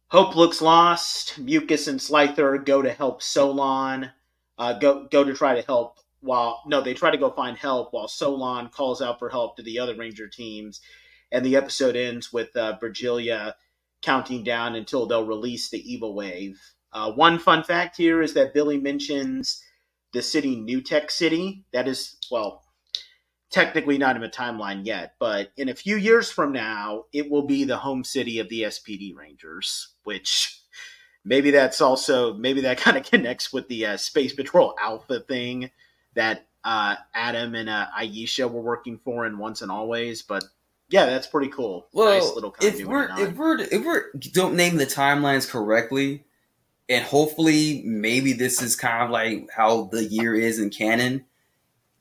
Hope 0.10 0.36
looks 0.36 0.62
lost. 0.62 1.40
Mucus 1.40 1.88
and 1.88 2.00
Slyther 2.00 2.64
go 2.64 2.82
to 2.82 2.92
help 2.94 3.22
Solon. 3.22 4.12
Uh, 4.58 4.74
go 4.74 5.08
go 5.12 5.24
to 5.24 5.34
try 5.34 5.56
to 5.56 5.66
help 5.66 6.00
while 6.22 6.62
no, 6.66 6.82
they 6.82 6.94
try 6.94 7.12
to 7.12 7.18
go 7.18 7.30
find 7.30 7.58
help 7.58 7.94
while 7.94 8.08
Solon 8.08 8.70
calls 8.70 9.02
out 9.02 9.20
for 9.20 9.30
help 9.30 9.56
to 9.58 9.64
the 9.64 9.80
other 9.80 9.96
Ranger 9.96 10.28
teams. 10.28 10.82
And 11.32 11.46
the 11.46 11.56
episode 11.56 11.96
ends 11.96 12.32
with 12.32 12.56
uh, 12.56 12.78
Virgilia 12.80 13.56
counting 14.02 14.44
down 14.44 14.76
until 14.76 15.06
they'll 15.06 15.26
release 15.26 15.70
the 15.70 15.92
evil 15.92 16.16
wave. 16.16 16.60
Uh, 16.94 17.12
one 17.12 17.38
fun 17.38 17.64
fact 17.64 17.98
here 17.98 18.22
is 18.22 18.34
that 18.34 18.54
Billy 18.54 18.80
mentions 18.80 19.62
the 20.14 20.22
city 20.22 20.56
New 20.56 20.82
Tech 20.82 21.12
City. 21.12 21.66
That 21.74 21.88
is, 21.88 22.16
well, 22.32 22.64
technically 23.50 23.98
not 23.98 24.16
in 24.16 24.24
a 24.24 24.30
timeline 24.30 24.86
yet, 24.86 25.14
but 25.20 25.52
in 25.58 25.70
a 25.70 25.76
few 25.76 25.98
years 25.98 26.32
from 26.32 26.52
now, 26.52 27.06
it 27.14 27.30
will 27.30 27.46
be 27.46 27.64
the 27.64 27.78
home 27.78 28.04
city 28.04 28.40
of 28.40 28.50
the 28.50 28.64
SPD 28.64 29.16
Rangers, 29.16 29.96
which 30.04 30.57
maybe 31.28 31.52
that's 31.52 31.82
also, 31.82 32.34
maybe 32.34 32.62
that 32.62 32.78
kind 32.80 32.98
of 32.98 33.04
connects 33.04 33.52
with 33.54 33.68
the 33.68 33.86
uh, 33.86 33.98
Space 33.98 34.34
Patrol 34.34 34.76
Alpha 34.82 35.20
thing 35.20 35.70
that 36.16 36.48
uh, 36.64 36.96
Adam 37.14 37.54
and 37.54 37.70
uh, 37.70 37.88
Aisha 37.98 38.50
were 38.50 38.62
working 38.62 39.00
for 39.04 39.26
in 39.26 39.38
Once 39.38 39.62
and 39.62 39.72
Always, 39.72 40.22
but 40.22 40.44
yeah, 40.90 41.06
that's 41.06 41.28
pretty 41.28 41.50
cool. 41.50 41.88
Well, 41.94 42.14
nice 42.14 42.34
little 42.34 42.56
if 42.62 42.84
we're 42.86 43.10
if 43.20 43.36
we're 43.36 43.60
if 43.60 43.86
we're 43.86 44.06
don't 44.32 44.56
name 44.56 44.78
the 44.78 44.86
timelines 44.86 45.50
correctly, 45.50 46.24
and 46.88 47.04
hopefully 47.04 47.82
maybe 47.86 48.34
this 48.34 48.62
is 48.62 48.76
kind 48.76 49.04
of 49.04 49.10
like 49.10 49.50
how 49.56 49.86
the 49.92 50.06
year 50.06 50.34
is 50.34 50.60
in 50.60 50.70
canon. 50.70 51.26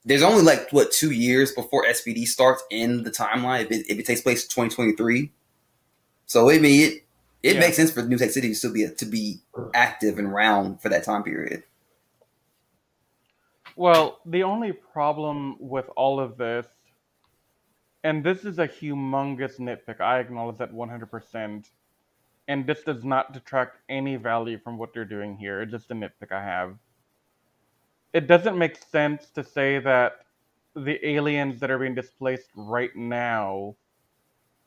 There's 0.05 0.23
only 0.23 0.43
like 0.43 0.70
what 0.70 0.93
two 0.93 1.11
years 1.11 1.51
before 1.53 1.85
SPD 1.85 2.27
starts 2.27 2.62
in 2.70 3.03
the 3.03 3.11
timeline 3.11 3.65
if 3.65 3.73
it, 3.73 3.86
if 3.89 3.98
it 3.98 4.07
takes 4.07 4.20
place 4.20 4.44
in 4.44 4.51
2023. 4.51 5.32
So 6.27 6.48
I 6.48 6.59
mean 6.59 6.89
it 6.89 7.05
it 7.47 7.55
Yeah. 7.55 7.60
makes 7.60 7.77
sense 7.77 7.93
for 7.93 8.02
New 8.02 8.18
Tech 8.18 8.31
City 8.31 8.48
to 8.48 8.55
still 8.55 8.73
be 8.73 8.89
to 8.89 9.06
be 9.06 9.40
active 9.74 10.18
and 10.18 10.32
round 10.32 10.82
for 10.82 10.89
that 10.89 11.05
time 11.05 11.23
period. 11.23 11.62
Well, 13.77 14.20
the 14.27 14.43
only 14.43 14.73
problem 14.73 15.56
with 15.60 15.89
all 15.97 16.18
of 16.18 16.39
this, 16.39 16.66
and 18.02 18.24
this 18.24 18.44
is 18.44 18.59
a 18.59 18.66
humongous 18.66 19.59
nitpick, 19.60 20.01
I 20.01 20.18
acknowledge 20.18 20.56
that 20.59 20.73
100%, 20.73 21.70
and 22.48 22.66
this 22.66 22.82
does 22.82 23.05
not 23.05 23.32
detract 23.32 23.78
any 23.89 24.16
value 24.16 24.59
from 24.59 24.78
what 24.78 24.93
they're 24.94 25.05
doing 25.05 25.36
here. 25.36 25.62
It's 25.62 25.73
just 25.73 25.90
a 25.90 25.94
nitpick 25.94 26.32
I 26.32 26.43
have. 26.43 26.78
It 28.12 28.27
doesn't 28.27 28.56
make 28.56 28.77
sense 28.77 29.31
to 29.31 29.44
say 29.44 29.78
that 29.81 30.24
the 30.74 31.06
aliens 31.06 31.60
that 31.60 31.70
are 31.70 31.78
being 31.78 31.94
displaced 31.94 32.51
right 32.56 32.94
now 32.97 33.77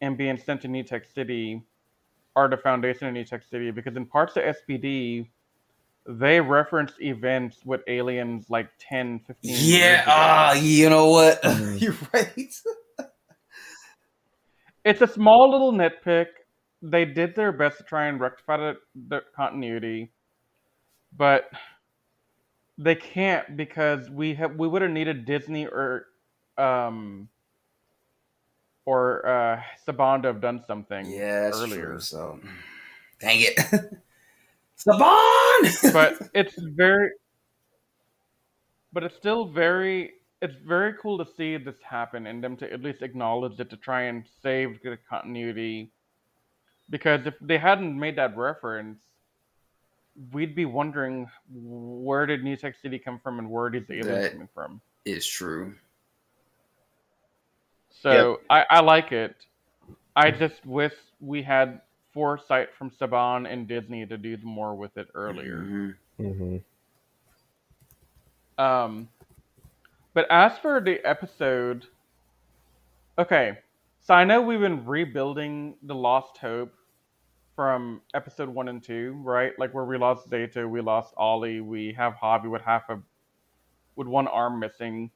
and 0.02 0.18
being 0.18 0.38
sent 0.38 0.62
to 0.62 0.68
New 0.68 0.84
Tech 0.84 1.06
City 1.06 1.64
are 2.40 2.48
the 2.48 2.58
foundation 2.58 3.08
of 3.08 3.14
New 3.14 3.26
Tech 3.26 3.44
City 3.44 3.70
because 3.72 3.96
in 3.98 4.06
parts 4.06 4.38
of 4.38 4.44
SPD, 4.44 5.28
they 6.08 6.40
reference 6.40 6.94
events 7.02 7.58
with 7.66 7.82
aliens 7.88 8.50
like 8.50 8.70
10, 8.80 9.20
15 9.28 9.52
years 9.52 9.62
Yeah, 9.62 10.02
ago. 10.04 10.12
ah, 10.16 10.54
you 10.54 10.90
know 10.90 11.08
what? 11.10 11.42
Mm. 11.44 11.82
You're 11.82 11.98
right. 12.14 12.54
It's 14.86 15.02
a 15.02 15.08
small 15.08 15.52
little 15.52 15.74
nitpick. 15.74 16.28
They 16.82 17.04
did 17.06 17.36
their 17.36 17.52
best 17.52 17.78
to 17.80 17.84
try 17.84 18.08
and 18.08 18.20
rectify 18.20 18.58
the, 18.58 18.76
the 19.10 19.22
continuity, 19.36 20.12
but 21.18 21.50
they 22.78 22.96
can't 22.96 23.58
because 23.58 24.10
we 24.10 24.34
have 24.36 24.56
we 24.56 24.66
would 24.68 24.82
have 24.82 24.92
needed 24.92 25.26
Disney 25.26 25.68
or 25.68 26.06
um 26.58 27.28
or 28.90 29.02
uh 29.36 29.62
Saban 29.86 30.22
to 30.24 30.28
have 30.30 30.42
done 30.42 30.60
something 30.68 31.06
Yeah, 31.06 31.52
earlier. 31.54 31.86
true. 31.94 32.00
So, 32.00 32.40
dang 33.20 33.40
it, 33.42 33.56
Saban. 34.84 35.94
but 36.00 36.14
it's 36.34 36.56
very 36.82 37.10
but 38.94 39.04
it's 39.04 39.16
still 39.16 39.46
very 39.46 40.14
it's 40.42 40.56
very 40.66 40.94
cool 41.02 41.18
to 41.24 41.28
see 41.38 41.58
this 41.58 41.76
happen 41.84 42.28
and 42.28 42.44
them 42.44 42.56
to 42.58 42.66
at 42.74 42.82
least 42.82 43.02
acknowledge 43.02 43.60
it 43.60 43.70
to 43.70 43.78
try 43.78 44.02
and 44.12 44.24
save 44.42 44.82
the 44.84 44.98
continuity 45.14 45.92
because 46.90 47.22
if 47.32 47.36
they 47.42 47.58
hadn't 47.58 47.98
made 48.06 48.16
that 48.16 48.36
reference 48.38 49.00
we'd 50.34 50.56
be 50.56 50.66
wondering 50.66 51.28
where 51.54 52.26
did 52.26 52.44
new 52.44 52.56
tech 52.56 52.76
city 52.82 52.98
come 52.98 53.20
from 53.24 53.38
and 53.40 53.48
where 53.50 53.70
did 53.70 53.86
the 53.88 53.96
aliens 54.00 54.24
That- 54.24 54.32
coming 54.32 54.50
from 54.54 54.82
is 55.06 55.26
true. 55.26 55.76
So 58.02 58.40
I, 58.50 58.66
I 58.70 58.80
like 58.82 59.12
it. 59.12 59.36
I 60.16 60.32
just 60.32 60.66
wish 60.66 60.94
we 61.20 61.44
had 61.44 61.82
foresight 62.14 62.70
from 62.78 62.90
saban 62.90 63.52
and 63.52 63.68
disney 63.68 64.06
to 64.06 64.18
do 64.18 64.38
more 64.44 64.76
with 64.76 64.98
it 64.98 65.08
earlier. 65.16 65.58
Mhm. 65.58 65.96
hmm 66.18 66.58
Um, 68.62 69.10
but 70.14 70.28
as 70.30 70.58
for 70.58 70.82
the 70.82 71.00
episode, 71.06 71.86
okay, 73.18 73.60
so 74.02 74.14
I 74.14 74.24
know 74.24 74.42
we've 74.42 74.60
been 74.60 74.86
rebuilding 74.86 75.76
the 75.84 75.96
Lost 75.96 76.38
Hope 76.38 76.74
from 77.56 78.02
episode 78.14 78.50
one 78.50 78.70
and 78.70 78.82
two, 78.84 79.14
right? 79.24 79.52
Like 79.60 79.74
where 79.74 79.86
we 79.86 79.98
lost 79.98 80.30
Zayto, 80.30 80.70
we 80.70 80.82
lost 80.82 81.14
Ollie, 81.18 81.62
we 81.62 81.94
have 81.94 82.14
Javi 82.16 82.50
with 82.50 82.62
half 82.62 82.90
a 82.90 83.00
with 83.96 84.08
one 84.08 84.28
arm 84.28 84.60
missing, 84.60 85.12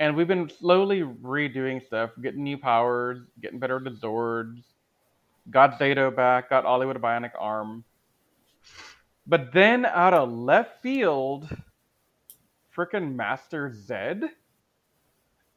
and 0.00 0.14
we've 0.16 0.28
been 0.28 0.48
slowly 0.48 1.02
redoing 1.02 1.84
stuff, 1.84 2.10
getting 2.22 2.42
new 2.44 2.56
powers, 2.58 3.18
getting 3.40 3.58
better 3.58 3.76
at 3.76 3.84
the 3.84 3.90
Zords, 3.90 4.62
got 5.50 5.78
Zayto 5.78 6.14
back, 6.14 6.50
got 6.50 6.64
Ollie 6.64 6.86
with 6.86 6.96
a 6.96 7.00
bionic 7.00 7.32
arm. 7.38 7.84
But 9.26 9.52
then 9.52 9.84
out 9.84 10.14
of 10.14 10.30
left 10.32 10.82
field, 10.82 11.48
freaking 12.74 13.14
Master 13.14 13.70
Zedd. 13.70 14.22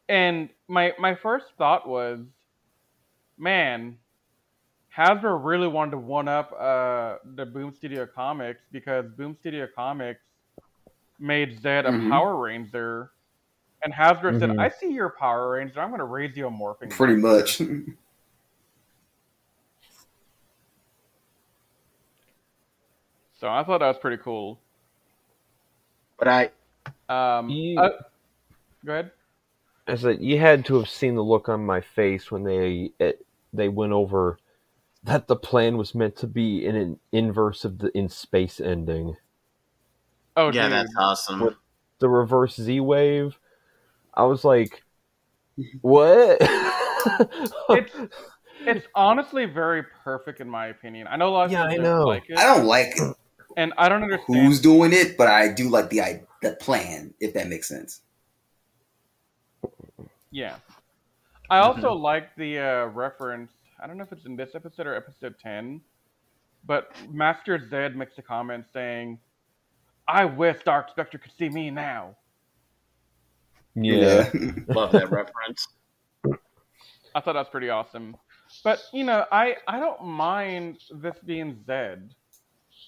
And 0.10 0.50
my 0.68 0.94
my 1.00 1.16
first 1.16 1.46
thought 1.58 1.88
was, 1.88 2.20
man, 3.38 3.98
Hasbro 4.96 5.44
really 5.44 5.68
wanted 5.68 5.92
to 5.92 5.98
one 6.00 6.28
up 6.28 6.52
uh, 6.60 7.18
the 7.36 7.46
Boom 7.46 7.74
Studio 7.74 8.06
Comics 8.06 8.62
because 8.72 9.06
Boom 9.16 9.38
Studio 9.40 9.68
Comics 9.74 10.20
made 11.18 11.62
Zedd 11.62 11.86
a 11.86 11.92
Mhm. 11.92 12.10
Power 12.10 12.36
Ranger, 12.36 13.12
and 13.84 13.94
Hasbro 13.94 14.40
said, 14.40 14.50
Mhm. 14.52 14.60
"I 14.60 14.70
see 14.70 14.92
your 14.92 15.10
Power 15.10 15.52
Ranger. 15.52 15.80
I'm 15.82 15.90
going 15.90 16.00
to 16.00 16.06
raise 16.06 16.36
you 16.38 16.48
a 16.48 16.52
morphing." 16.52 16.90
Pretty 16.90 17.16
monster." 17.16 17.64
much. 17.66 17.88
So 23.40 23.48
I 23.50 23.64
thought 23.64 23.80
that 23.80 23.88
was 23.88 23.98
pretty 23.98 24.22
cool. 24.22 24.60
But 26.18 26.28
I, 26.28 26.52
Um, 27.10 27.50
You- 27.50 27.80
uh, 27.80 28.02
go 28.86 28.94
ahead. 28.94 29.12
I 29.88 29.96
said 29.96 30.22
you 30.22 30.40
had 30.40 30.64
to 30.66 30.76
have 30.76 30.88
seen 30.88 31.16
the 31.16 31.24
look 31.24 31.50
on 31.50 31.66
my 31.66 31.82
face 31.82 32.32
when 32.32 32.44
they 32.44 32.94
it, 33.00 33.26
they 33.52 33.68
went 33.68 33.92
over 33.92 34.38
that 35.04 35.28
the 35.28 35.36
plan 35.36 35.78
was 35.78 35.94
meant 35.96 36.16
to 36.18 36.28
be 36.28 36.64
in 36.66 36.76
an 36.76 37.00
inverse 37.12 37.66
of 37.66 37.80
the 37.80 37.96
in 37.98 38.08
space 38.08 38.60
ending. 38.62 39.18
Oh, 40.38 40.52
yeah, 40.52 40.64
dude. 40.64 40.72
that's 40.74 40.96
awesome. 40.98 41.40
What- 41.42 41.58
The 42.00 42.08
reverse 42.10 42.56
Z 42.56 42.80
wave. 42.80 43.38
I 44.14 44.24
was 44.24 44.44
like, 44.44 44.84
what? 45.82 46.38
it's 47.70 47.94
it's 48.66 48.88
honestly 48.96 49.46
very 49.46 49.84
perfect 50.04 50.40
in 50.42 50.50
my 50.50 50.68
opinion. 50.68 51.08
I 51.10 51.16
know 51.18 51.30
a 51.30 51.32
lot 51.34 51.46
of 51.46 51.52
Yeah, 51.52 51.64
people 51.68 51.74
I 51.74 51.78
don't 51.78 51.84
know. 51.84 52.06
like 52.06 52.24
it, 52.30 52.38
I 52.38 52.44
don't 52.46 52.66
like 52.66 52.94
it. 52.98 53.16
and 53.58 53.74
I 53.78 53.90
don't 53.90 54.04
understand. 54.04 54.48
who's 54.48 54.60
doing 54.62 54.94
it, 54.94 55.18
but 55.18 55.28
I 55.28 55.50
do 55.50 55.70
like 55.70 55.90
the 55.90 56.22
the 56.42 56.54
plan, 56.54 57.14
if 57.20 57.34
that 57.34 57.48
makes 57.48 57.68
sense. 57.68 58.02
Yeah, 60.32 60.58
I 61.50 61.60
also 61.60 61.94
like 61.94 62.36
the 62.36 62.60
uh, 62.60 62.86
reference. 62.88 63.52
I 63.82 63.88
don't 63.88 63.98
know 63.98 64.04
if 64.04 64.12
it's 64.12 64.26
in 64.26 64.36
this 64.36 64.56
episode 64.56 64.88
or 64.88 64.96
episode 64.96 65.36
ten, 65.40 65.82
but 66.66 66.92
Master 67.12 67.60
Zedd 67.60 67.96
makes 67.96 68.18
a 68.18 68.22
comment 68.22 68.66
saying, 68.74 69.20
"I 70.08 70.26
wish 70.26 70.64
Dark 70.64 70.90
Spectre 70.90 71.18
could 71.18 71.34
see 71.38 71.50
me 71.50 71.72
now." 71.72 72.18
Yeah. 73.76 74.30
Love 74.68 74.92
that 74.92 75.12
reference. 75.12 75.68
I 77.16 77.20
thought 77.20 77.34
that's 77.34 77.50
pretty 77.50 77.70
awesome. 77.70 78.16
But 78.64 78.84
you 78.94 79.04
know, 79.04 79.26
I 79.32 79.56
I 79.68 79.80
don't 79.80 80.04
mind 80.06 80.80
this 80.94 81.16
being 81.26 81.56
Zedd. 81.68 82.10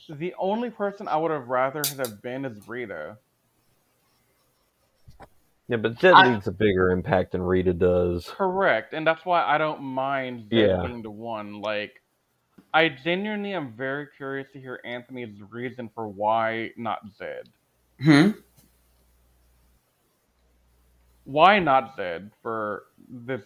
The 0.09 0.33
only 0.37 0.69
person 0.69 1.07
I 1.07 1.15
would 1.15 1.31
have 1.31 1.47
rather 1.47 1.81
have 1.97 2.21
been 2.21 2.43
is 2.45 2.67
Rita. 2.67 3.17
Yeah, 5.69 5.77
but 5.77 5.95
Zedd 5.95 6.13
I- 6.13 6.33
leaves 6.33 6.47
a 6.47 6.51
bigger 6.51 6.91
impact 6.91 7.31
than 7.31 7.41
Rita 7.41 7.73
does. 7.73 8.25
Correct, 8.29 8.93
and 8.93 9.07
that's 9.07 9.25
why 9.25 9.43
I 9.43 9.57
don't 9.57 9.81
mind 9.81 10.49
Zedd 10.49 10.67
Yeah. 10.81 10.85
being 10.85 11.01
the 11.01 11.11
one. 11.11 11.61
Like, 11.61 12.01
I 12.73 12.89
genuinely 12.89 13.53
am 13.53 13.71
very 13.73 14.07
curious 14.17 14.47
to 14.53 14.59
hear 14.59 14.81
Anthony's 14.83 15.41
reason 15.49 15.89
for 15.95 16.07
why 16.07 16.71
not 16.75 16.99
Zedd. 17.17 17.45
Hmm? 18.01 18.31
Why 21.25 21.59
not 21.59 21.97
Zedd 21.97 22.31
for 22.41 22.83
this 23.09 23.41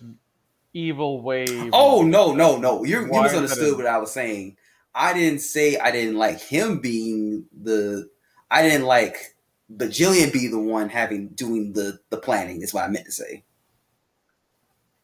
evil 0.74 1.22
wave? 1.22 1.70
Oh 1.74 2.04
no, 2.04 2.34
no, 2.34 2.58
no! 2.58 2.84
You 2.84 3.02
you 3.02 3.08
Why 3.08 3.26
is 3.26 3.32
that 3.34 3.42
misunderstood 3.42 3.78
what 3.78 3.86
I 3.86 3.98
was 3.98 4.12
saying. 4.12 4.58
I 4.96 5.14
didn't 5.14 5.40
say 5.40 5.78
I 5.78 5.92
didn't 5.92 6.18
like 6.18 6.40
him 6.42 6.80
being 6.80 7.46
the. 7.62 8.10
I 8.50 8.64
didn't 8.64 8.86
like 8.86 9.36
the 9.70 9.86
Jillian 9.86 10.32
be 10.34 10.48
the 10.48 10.60
one 10.60 10.90
having 10.90 11.30
doing 11.30 11.74
the 11.74 12.00
the 12.10 12.18
planning. 12.18 12.62
Is 12.62 12.74
what 12.74 12.86
I 12.86 12.88
meant 12.88 13.06
to 13.06 13.12
say. 13.12 13.44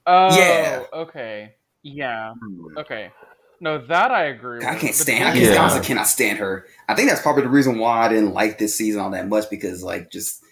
Oh, 0.05 0.37
Yeah. 0.37 0.83
Okay. 0.93 1.55
Yeah. 1.83 2.33
Hmm. 2.33 2.77
Okay. 2.77 3.11
No, 3.59 3.77
that 3.77 4.11
I 4.11 4.25
agree 4.25 4.57
with. 4.57 4.67
I 4.67 4.75
can't 4.75 4.95
stand. 4.95 5.23
I 5.23 5.31
can't, 5.31 5.53
Yeah. 5.53 5.61
honestly 5.61 5.81
cannot 5.81 6.07
stand 6.07 6.37
her. 6.39 6.65
I 6.89 6.95
think 6.95 7.09
that's 7.09 7.21
probably 7.21 7.43
the 7.43 7.49
reason 7.49 7.77
why 7.77 8.05
I 8.05 8.09
didn't 8.09 8.33
like 8.33 8.57
this 8.57 8.75
season 8.75 8.99
all 8.99 9.11
that 9.11 9.29
much 9.29 9.49
because 9.49 9.83
like 9.83 10.11
just 10.11 10.43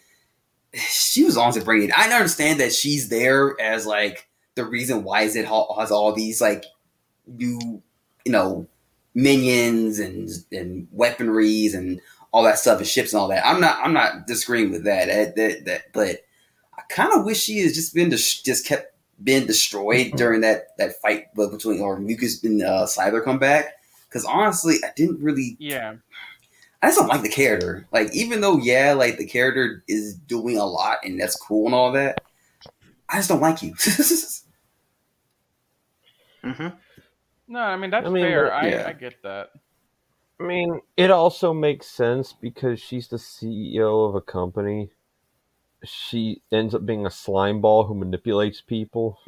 she 0.73 1.23
was 1.23 1.37
on 1.37 1.53
to 1.53 1.61
bring 1.61 1.83
it. 1.83 1.97
I 1.97 2.11
understand 2.11 2.59
that 2.59 2.73
she's 2.73 3.09
there 3.09 3.59
as 3.59 3.85
like 3.85 4.27
the 4.55 4.65
reason 4.65 5.03
why 5.03 5.21
is 5.21 5.35
it 5.35 5.45
has 5.45 5.91
all 5.91 6.13
these 6.13 6.41
like 6.41 6.65
new 7.27 7.81
you 8.25 8.31
know 8.31 8.67
minions 9.13 9.99
and 9.99 10.29
and 10.51 10.87
weaponries 10.95 11.73
and 11.73 12.01
all 12.31 12.43
that 12.43 12.59
stuff 12.59 12.79
and 12.79 12.87
ships 12.87 13.13
and 13.13 13.21
all 13.21 13.27
that. 13.27 13.45
I'm 13.45 13.61
not 13.61 13.79
I'm 13.83 13.93
not 13.93 14.27
disagreeing 14.27 14.71
with 14.71 14.85
that. 14.85 15.07
That 15.07 15.35
that, 15.35 15.65
that 15.65 15.81
but 15.93 16.25
I 16.77 16.81
kind 16.89 17.11
of 17.13 17.25
wish 17.25 17.41
she 17.41 17.59
has 17.59 17.73
just 17.73 17.93
been 17.93 18.09
dis- 18.09 18.41
just 18.41 18.65
kept 18.65 18.95
been 19.23 19.45
destroyed 19.45 20.13
during 20.15 20.41
that 20.41 20.77
that 20.77 20.99
fight 21.01 21.33
between 21.35 21.81
or 21.81 21.99
Mucus 21.99 22.43
and 22.43 22.61
uh, 22.63 22.85
Cyber 22.85 23.23
come 23.23 23.39
back. 23.39 23.75
Because 24.07 24.25
honestly, 24.25 24.75
I 24.83 24.89
didn't 24.95 25.21
really 25.21 25.55
Yeah. 25.59 25.95
I 26.81 26.87
just 26.87 26.97
don't 26.97 27.07
like 27.07 27.21
the 27.21 27.29
character. 27.29 27.87
Like, 27.91 28.13
even 28.13 28.41
though, 28.41 28.57
yeah, 28.57 28.93
like 28.93 29.17
the 29.17 29.25
character 29.27 29.83
is 29.87 30.15
doing 30.15 30.57
a 30.57 30.65
lot 30.65 30.97
and 31.03 31.19
that's 31.19 31.35
cool 31.35 31.65
and 31.67 31.75
all 31.75 31.91
that, 31.91 32.21
I 33.09 33.17
just 33.17 33.29
don't 33.29 33.41
like 33.41 33.61
you. 33.61 33.73
hmm 36.43 36.67
No, 37.47 37.59
I 37.59 37.77
mean 37.77 37.91
that's 37.91 38.07
I 38.07 38.09
mean, 38.09 38.23
fair. 38.23 38.45
but- 38.45 38.53
I. 38.53 38.89
I 38.89 38.93
get 38.93 39.21
that. 39.23 39.49
I 40.39 40.43
mean, 40.43 40.81
it 40.97 41.11
also 41.11 41.53
makes 41.53 41.85
sense 41.85 42.33
because 42.33 42.79
she's 42.79 43.07
the 43.07 43.17
CEO 43.17 44.09
of 44.09 44.15
a 44.15 44.21
company. 44.21 44.89
She 45.83 46.41
ends 46.51 46.73
up 46.73 46.83
being 46.83 47.05
a 47.05 47.11
slime 47.11 47.61
ball 47.61 47.83
who 47.83 47.93
manipulates 47.93 48.59
people. 48.59 49.19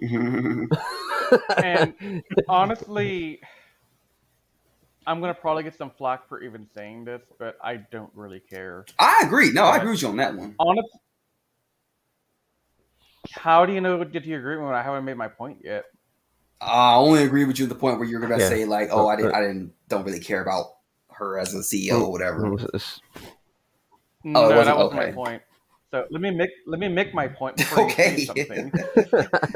And 1.56 1.94
honestly, 2.50 3.42
I'm 5.06 5.20
gonna 5.22 5.34
probably 5.34 5.64
get 5.64 5.76
some 5.78 5.92
flack 5.92 6.28
for 6.28 6.42
even 6.42 6.68
saying 6.76 7.06
this, 7.06 7.22
but 7.40 7.58
I 7.64 7.78
don't 7.78 8.12
really 8.14 8.40
care. 8.40 8.86
I 9.00 9.22
agree. 9.26 9.52
No, 9.52 9.66
I 9.66 9.78
agree 9.78 9.92
with 9.92 10.02
you 10.02 10.08
on 10.10 10.18
that 10.18 10.36
one. 10.36 10.56
Honest. 10.60 10.88
How 13.32 13.66
do 13.66 13.74
you 13.74 13.82
know 13.82 14.04
get 14.04 14.24
to 14.24 14.30
your 14.30 14.40
agreement 14.40 14.68
when 14.68 14.76
I 14.76 14.82
haven't 14.84 15.06
made 15.06 15.18
my 15.18 15.28
point 15.28 15.60
yet? 15.64 15.86
I 16.62 16.96
only 16.96 17.24
agree 17.24 17.46
with 17.46 17.60
you 17.60 17.66
at 17.66 17.70
the 17.70 17.76
point 17.76 18.00
where 18.00 18.08
you're 18.08 18.22
gonna 18.22 18.38
Yeah. 18.40 18.50
say 18.50 18.66
like, 18.66 18.90
"Oh, 18.92 19.08
I 19.08 19.16
didn't, 19.16 19.34
I 19.36 19.42
didn't, 19.42 19.74
don't 19.90 20.06
really 20.06 20.20
care 20.20 20.42
about 20.42 20.68
her 21.12 21.38
as 21.40 21.54
a 21.54 21.60
CEO 21.64 22.04
or 22.06 22.12
whatever." 22.12 22.50
No, 24.26 24.40
Oh, 24.40 24.50
it 24.50 24.56
wasn't- 24.56 24.66
that 24.66 24.78
wasn't 24.78 24.80
okay. 24.80 24.96
my 24.96 25.12
point. 25.12 25.42
So 25.92 26.06
let 26.10 26.22
me 26.22 26.32
make 26.32 26.50
let 26.66 26.80
me 26.80 26.88
make 26.88 27.14
my 27.14 27.28
point 27.28 27.58
before 27.58 27.82
Okay. 27.82 28.20
you 28.20 28.26
something. 28.26 28.72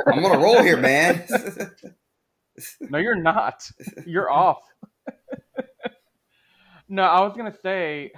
I'm 0.08 0.22
gonna 0.22 0.38
roll 0.40 0.62
here, 0.62 0.78
man. 0.78 1.26
No, 2.90 2.98
you're 2.98 3.14
not. 3.14 3.70
You're 4.08 4.32
off. 4.32 4.58
No, 6.90 7.04
I 7.04 7.22
was 7.22 7.36
gonna 7.36 7.56
say 7.62 8.12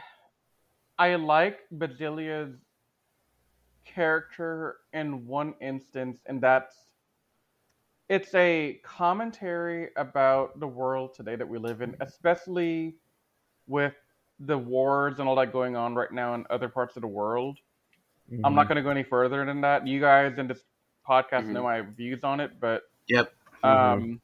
I 0.97 1.15
like 1.15 1.59
Basilia's 1.71 2.55
character 3.85 4.77
in 4.93 5.25
one 5.25 5.53
instance, 5.61 6.19
and 6.25 6.41
that's 6.41 6.75
it's 8.09 8.33
a 8.33 8.79
commentary 8.83 9.89
about 9.95 10.59
the 10.59 10.67
world 10.67 11.13
today 11.13 11.35
that 11.35 11.47
we 11.47 11.57
live 11.59 11.81
in, 11.81 11.95
especially 12.01 12.95
with 13.67 13.93
the 14.39 14.57
wars 14.57 15.19
and 15.19 15.29
all 15.29 15.35
that 15.35 15.51
going 15.53 15.75
on 15.75 15.93
right 15.95 16.11
now 16.11 16.33
in 16.33 16.45
other 16.49 16.69
parts 16.69 16.95
of 16.95 17.01
the 17.01 17.07
world. 17.07 17.59
I'm 18.43 18.55
not 18.55 18.67
going 18.67 18.77
to 18.77 18.81
go 18.81 18.89
any 18.89 19.03
further 19.03 19.45
than 19.45 19.61
that. 19.61 19.85
You 19.85 19.99
guys 19.99 20.37
in 20.37 20.47
this 20.47 20.63
podcast 21.07 21.43
Mhm. 21.45 21.53
know 21.53 21.63
my 21.63 21.81
views 21.81 22.23
on 22.23 22.39
it, 22.39 22.59
but 22.59 22.83
Yep. 23.07 23.33
um, 23.63 24.21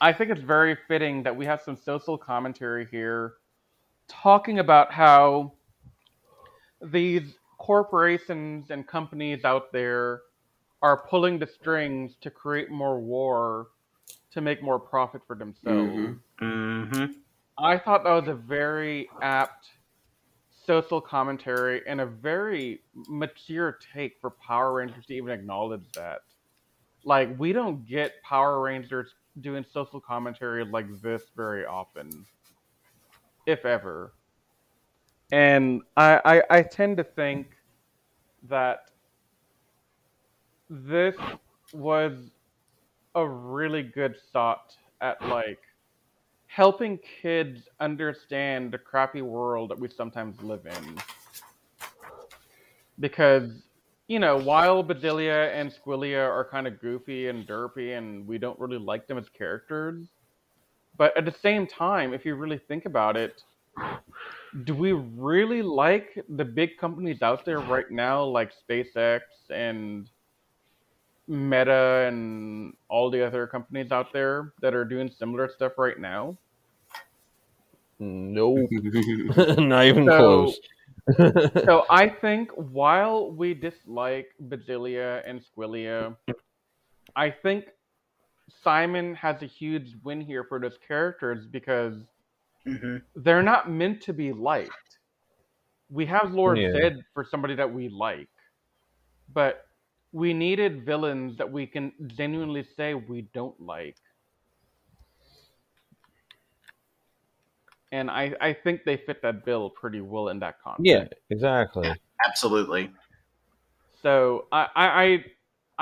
I 0.00 0.12
think 0.12 0.30
it's 0.30 0.40
very 0.40 0.76
fitting 0.88 1.22
that 1.24 1.36
we 1.36 1.44
have 1.46 1.60
some 1.62 1.76
social 1.76 2.16
commentary 2.16 2.86
here 2.90 3.34
talking 4.08 4.58
about 4.58 4.92
how 4.92 5.52
these 6.80 7.34
corporations 7.58 8.70
and 8.70 8.86
companies 8.86 9.44
out 9.44 9.72
there 9.72 10.22
are 10.82 10.96
pulling 11.08 11.38
the 11.38 11.46
strings 11.46 12.16
to 12.22 12.30
create 12.30 12.70
more 12.70 12.98
war 12.98 13.68
to 14.32 14.40
make 14.40 14.62
more 14.62 14.78
profit 14.78 15.20
for 15.26 15.36
themselves. 15.36 15.92
Mhm. 15.92 16.18
Mm-hmm. 16.40 17.04
I 17.58 17.76
thought 17.78 18.04
that 18.04 18.12
was 18.12 18.28
a 18.28 18.34
very 18.34 19.10
apt 19.20 19.68
social 20.66 21.00
commentary 21.00 21.86
and 21.86 22.00
a 22.00 22.06
very 22.06 22.80
mature 22.94 23.78
take 23.92 24.18
for 24.20 24.30
Power 24.30 24.72
Rangers 24.74 25.04
to 25.06 25.14
even 25.14 25.30
acknowledge 25.30 25.84
that. 25.94 26.22
Like, 27.04 27.38
we 27.38 27.52
don't 27.52 27.86
get 27.86 28.22
Power 28.22 28.60
Rangers 28.60 29.14
doing 29.40 29.64
social 29.72 30.00
commentary 30.00 30.64
like 30.64 30.86
this 31.00 31.22
very 31.36 31.64
often, 31.64 32.26
if 33.46 33.64
ever. 33.64 34.12
And 35.32 35.82
I, 35.96 36.20
I, 36.24 36.58
I 36.58 36.62
tend 36.62 36.96
to 36.96 37.04
think 37.04 37.52
that 38.48 38.90
this 40.68 41.16
was 41.72 42.30
a 43.14 43.26
really 43.26 43.82
good 43.82 44.16
thought 44.32 44.76
at 45.00 45.20
like 45.28 45.60
helping 46.46 46.98
kids 47.22 47.68
understand 47.78 48.72
the 48.72 48.78
crappy 48.78 49.22
world 49.22 49.70
that 49.70 49.78
we 49.78 49.88
sometimes 49.88 50.40
live 50.42 50.66
in. 50.66 50.98
Because, 52.98 53.62
you 54.10 54.18
know, 54.18 54.36
while 54.36 54.82
Bedelia 54.82 55.52
and 55.54 55.72
Squilia 55.72 56.28
are 56.28 56.44
kind 56.44 56.66
of 56.66 56.80
goofy 56.80 57.28
and 57.28 57.46
derpy 57.46 57.96
and 57.96 58.26
we 58.26 58.38
don't 58.38 58.58
really 58.58 58.76
like 58.76 59.06
them 59.06 59.16
as 59.18 59.28
characters, 59.28 60.04
but 60.98 61.16
at 61.16 61.24
the 61.24 61.34
same 61.40 61.64
time, 61.64 62.12
if 62.12 62.24
you 62.24 62.34
really 62.34 62.58
think 62.66 62.86
about 62.86 63.16
it, 63.16 63.44
do 64.64 64.74
we 64.74 64.90
really 64.90 65.62
like 65.62 66.24
the 66.30 66.44
big 66.44 66.76
companies 66.76 67.22
out 67.22 67.44
there 67.44 67.60
right 67.60 67.88
now, 67.88 68.24
like 68.24 68.50
SpaceX 68.68 69.20
and 69.48 70.10
Meta 71.28 72.04
and 72.08 72.74
all 72.88 73.12
the 73.12 73.24
other 73.24 73.46
companies 73.46 73.92
out 73.92 74.12
there 74.12 74.52
that 74.60 74.74
are 74.74 74.84
doing 74.84 75.08
similar 75.20 75.48
stuff 75.54 75.74
right 75.78 76.00
now? 76.00 76.36
Nope. 78.00 78.68
not 79.56 79.84
even 79.84 80.04
So- 80.04 80.18
close. 80.18 80.60
So 81.64 81.84
I 81.90 82.08
think 82.08 82.50
while 82.52 83.30
we 83.32 83.54
dislike 83.54 84.28
Basilia 84.42 85.22
and 85.26 85.40
Squilia, 85.42 86.16
I 87.16 87.30
think 87.30 87.66
Simon 88.62 89.14
has 89.14 89.42
a 89.42 89.46
huge 89.46 89.96
win 90.04 90.20
here 90.20 90.44
for 90.44 90.58
those 90.60 90.78
characters 90.86 91.46
because 91.46 92.04
Mm-hmm. 92.66 92.96
they're 93.14 93.42
not 93.42 93.70
meant 93.70 94.00
to 94.02 94.12
be 94.12 94.32
liked. 94.32 94.98
We 95.90 96.06
have 96.06 96.32
Lord 96.32 96.58
Yeah. 96.58 96.72
Zed 96.72 97.04
for 97.14 97.24
somebody 97.24 97.54
that 97.56 97.72
we 97.72 97.88
like, 97.88 98.30
but 99.32 99.66
we 100.12 100.32
needed 100.34 100.84
villains 100.84 101.36
that 101.38 101.50
we 101.50 101.66
can 101.66 101.92
genuinely 102.16 102.64
say 102.76 102.94
we 102.94 103.22
don't 103.34 103.58
like. 103.60 103.96
And 107.92 108.10
I, 108.10 108.34
I 108.40 108.52
think 108.52 108.84
they 108.84 108.96
fit 108.96 109.20
that 109.22 109.44
bill 109.44 109.70
pretty 109.70 110.00
well 110.00 110.28
in 110.28 110.38
that 110.40 110.56
context. 110.62 110.86
yeah, 110.86 111.04
exactly. 111.30 111.92
Absolutely. 112.26 112.90
So 114.02 114.46
I, 114.52 114.68
I 114.74 114.86
I 114.86 115.24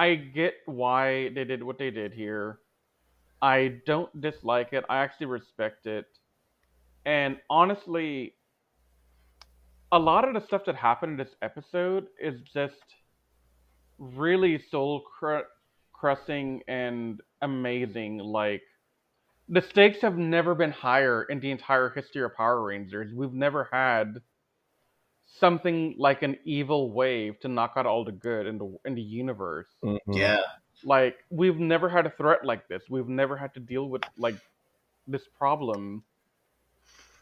I 0.08 0.14
get 0.14 0.54
why 0.66 1.30
they 1.30 1.44
did 1.44 1.62
what 1.62 1.78
they 1.78 1.90
did 1.90 2.12
here. 2.12 2.60
I 3.40 3.80
don't 3.86 4.20
dislike 4.20 4.72
it. 4.72 4.84
I 4.88 4.98
actually 4.98 5.26
respect 5.26 5.86
it. 5.86 6.06
And 7.04 7.38
honestly, 7.48 8.34
a 9.92 9.98
lot 9.98 10.26
of 10.26 10.34
the 10.34 10.44
stuff 10.46 10.62
that 10.66 10.74
happened 10.76 11.12
in 11.12 11.18
this 11.18 11.34
episode 11.42 12.08
is 12.20 12.40
just 12.52 12.74
really 13.98 14.62
soul 14.70 15.02
cru- 15.18 15.44
crushing 15.92 16.62
and 16.68 17.20
amazing. 17.42 18.18
Like 18.18 18.62
the 19.48 19.62
stakes 19.62 20.00
have 20.02 20.16
never 20.18 20.54
been 20.54 20.70
higher 20.70 21.24
in 21.24 21.40
the 21.40 21.50
entire 21.50 21.90
history 21.90 22.22
of 22.22 22.34
Power 22.36 22.62
Rangers. 22.62 23.12
We've 23.14 23.32
never 23.32 23.68
had 23.72 24.20
something 25.26 25.94
like 25.98 26.22
an 26.22 26.36
evil 26.44 26.92
wave 26.92 27.38
to 27.40 27.48
knock 27.48 27.74
out 27.76 27.86
all 27.86 28.04
the 28.04 28.12
good 28.12 28.46
in 28.46 28.58
the 28.58 28.78
in 28.84 28.94
the 28.94 29.02
universe. 29.02 29.68
Mhm. 29.82 29.98
Yeah. 30.08 30.42
Like 30.84 31.24
we've 31.30 31.58
never 31.58 31.88
had 31.88 32.06
a 32.06 32.10
threat 32.10 32.44
like 32.44 32.68
this. 32.68 32.84
We've 32.88 33.08
never 33.08 33.36
had 33.36 33.54
to 33.54 33.60
deal 33.60 33.88
with 33.88 34.02
like 34.18 34.36
this 35.06 35.26
problem. 35.28 36.04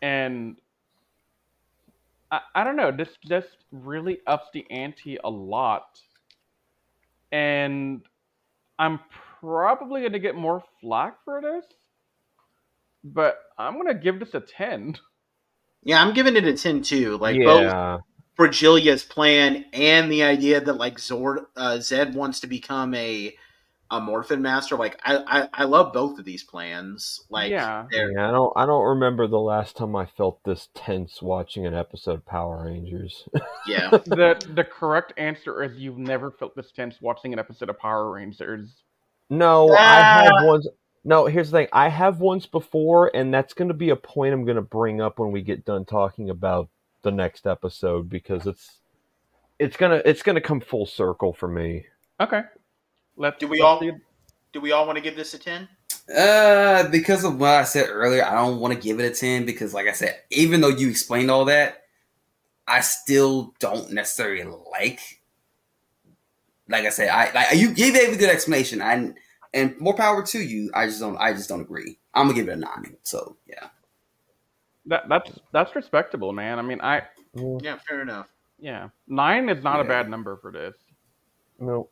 And 0.03 0.61
I, 2.31 2.41
I 2.55 2.65
don't 2.65 2.77
know, 2.77 2.91
this 2.93 3.17
just 3.25 3.65
really 3.73 4.21
ups 4.27 4.49
the 4.53 4.69
ante 4.71 5.19
a 5.23 5.31
lot. 5.31 6.01
And 7.33 8.03
I'm 8.79 9.01
probably 9.41 10.03
gonna 10.03 10.19
get 10.19 10.35
more 10.35 10.63
flack 10.81 11.23
for 11.25 11.41
this. 11.41 11.65
But 13.13 13.39
I'm 13.59 13.77
gonna 13.77 13.95
give 13.95 14.19
this 14.19 14.35
a 14.35 14.41
ten. 14.41 14.97
Yeah, 15.83 16.03
I'm 16.03 16.15
giving 16.15 16.35
it 16.35 16.45
a 16.45 16.53
10 16.57 16.83
too. 16.83 17.17
Like 17.19 17.41
both 17.41 17.63
yeah. 17.63 17.99
Fragilia's 18.37 19.05
plan 19.05 19.65
and 19.73 20.11
the 20.11 20.25
idea 20.25 20.61
that 20.61 20.73
like 20.79 20.97
Zord 20.99 21.47
uh, 21.57 21.75
Zedd 21.77 22.13
wants 22.15 22.41
to 22.41 22.49
become 22.49 22.93
a 22.95 23.33
a 23.93 24.01
Morphin 24.01 24.43
Master. 24.43 24.75
Like 24.77 25.01
I, 25.05 25.19
I 25.45 25.49
I 25.63 25.65
love 25.65 25.93
both 25.93 26.19
of 26.19 26.25
these 26.25 26.43
plans. 26.43 27.21
Like 27.31 27.51
Yeah. 27.53 27.87
Yeah, 27.93 28.29
I 28.29 28.33
don't. 28.33 28.53
I 28.57 28.67
don't 28.67 28.85
remember 28.85 29.29
the 29.29 29.39
last 29.39 29.77
time 29.77 29.95
I 29.95 30.07
felt 30.07 30.43
this 30.45 30.69
tense 30.75 31.23
watching 31.23 31.67
an 31.67 31.75
episode 31.75 32.15
of 32.15 32.27
Power 32.27 32.65
Rangers. 32.67 33.23
yeah. 33.69 33.91
the 33.91 34.45
the 34.55 34.65
correct 34.65 35.13
answer 35.17 35.63
is 35.63 35.77
you've 35.77 35.99
never 35.99 36.33
felt 36.33 36.57
this 36.57 36.73
tense 36.73 36.97
watching 37.01 37.33
an 37.33 37.39
episode 37.39 37.69
of 37.71 37.79
Power 37.79 38.11
Rangers. 38.11 38.83
no, 39.31 39.71
I 39.71 39.77
Ah. 39.79 40.23
have 40.25 40.33
once. 40.47 40.67
No, 41.07 41.27
here's 41.27 41.53
the 41.53 41.59
thing. 41.59 41.69
I 41.73 41.89
have 41.89 42.19
once 42.19 42.47
before, 42.47 43.13
and 43.15 43.33
that's 43.33 43.55
going 43.55 43.69
to 43.69 43.75
be 43.75 43.91
a 43.91 43.97
point 43.97 44.35
I'm 44.35 44.45
going 44.45 44.57
to 44.57 44.63
bring 44.63 45.01
up 45.01 45.21
when 45.21 45.31
we 45.31 45.41
get 45.41 45.65
done 45.65 45.85
talking 45.85 46.31
about 46.31 46.69
the 47.03 47.13
next 47.13 47.47
episode 47.47 48.11
because 48.11 48.45
it's 48.49 48.81
it's 49.61 49.77
gonna 49.77 50.03
it's 50.05 50.23
gonna 50.23 50.41
come 50.41 50.61
full 50.61 50.85
circle 50.85 51.33
for 51.33 51.47
me. 51.47 51.87
Okay. 52.21 52.43
Let's 53.17 53.39
Do 53.39 53.47
we 53.47 53.61
all- 53.61 53.79
see- 53.79 53.93
Do 54.53 54.61
we 54.61 54.73
all 54.73 54.85
want 54.85 54.97
to 54.97 55.01
give 55.03 55.15
this 55.15 55.33
a 55.35 55.39
10? 55.39 55.69
Uh, 56.15 56.89
because 56.91 57.23
of 57.23 57.39
what 57.39 57.51
I 57.51 57.63
said 57.65 57.87
earlier, 57.89 58.25
I 58.25 58.35
don't 58.35 58.59
want 58.59 58.75
to 58.75 58.81
give 58.81 58.99
it 59.01 59.11
a 59.13 59.15
ten 59.15 59.45
because, 59.47 59.75
like 59.75 59.87
I 59.89 59.93
said, 59.93 60.21
even 60.31 60.61
though 60.61 60.69
you 60.69 60.89
explained 60.89 61.31
all 61.31 61.45
that, 61.47 61.83
I 62.67 62.81
still 62.81 63.55
don't 63.61 63.93
necessarily 63.93 64.45
like. 64.73 65.01
Like 66.69 66.85
I 66.85 66.91
said, 66.91 67.09
I 67.09 67.33
like 67.33 67.57
you 67.59 67.73
gave 67.73 67.95
a 68.13 68.17
good 68.17 68.31
explanation. 68.31 68.83
I 68.83 69.15
and 69.55 69.79
more 69.81 69.95
power 69.95 70.23
to 70.25 70.39
you. 70.39 70.71
I 70.75 70.87
just 70.87 71.01
don't. 71.01 71.17
I 71.17 71.33
just 71.33 71.49
don't 71.49 71.61
agree. 71.61 71.99
I'm 72.15 72.27
gonna 72.27 72.35
give 72.35 72.49
it 72.49 72.53
a 72.53 72.57
nine. 72.57 72.97
So 73.03 73.37
yeah. 73.47 73.69
That 74.87 75.09
that's 75.09 75.31
that's 75.53 75.75
respectable, 75.75 76.33
man. 76.33 76.59
I 76.59 76.63
mean, 76.63 76.81
I 76.81 77.03
Yeah, 77.35 77.59
Yeah, 77.63 77.79
fair 77.89 78.03
enough. 78.03 78.29
yeah, 78.59 78.89
nine 79.09 79.49
is 79.49 79.63
not 79.65 79.81
a 79.81 79.85
bad 79.85 80.09
number 80.09 80.37
for 80.37 80.53
this. 80.53 80.75
no. 81.59 81.89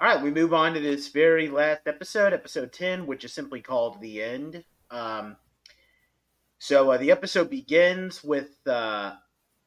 All 0.00 0.06
right, 0.06 0.22
we 0.22 0.30
move 0.30 0.54
on 0.54 0.74
to 0.74 0.80
this 0.80 1.08
very 1.08 1.48
last 1.48 1.80
episode, 1.88 2.32
episode 2.32 2.72
10, 2.72 3.04
which 3.04 3.24
is 3.24 3.32
simply 3.32 3.60
called 3.60 4.00
The 4.00 4.22
End. 4.22 4.62
Um, 4.92 5.34
so 6.60 6.92
uh, 6.92 6.98
the 6.98 7.10
episode 7.10 7.50
begins 7.50 8.22
with 8.22 8.50
uh, 8.68 9.14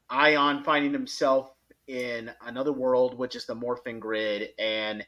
Aiyon 0.10 0.64
finding 0.64 0.94
himself 0.94 1.52
in 1.88 2.32
another 2.46 2.72
world, 2.72 3.18
which 3.18 3.36
is 3.36 3.46
the 3.46 3.54
Morphing 3.58 4.00
Grid, 4.00 4.52
and 4.58 5.06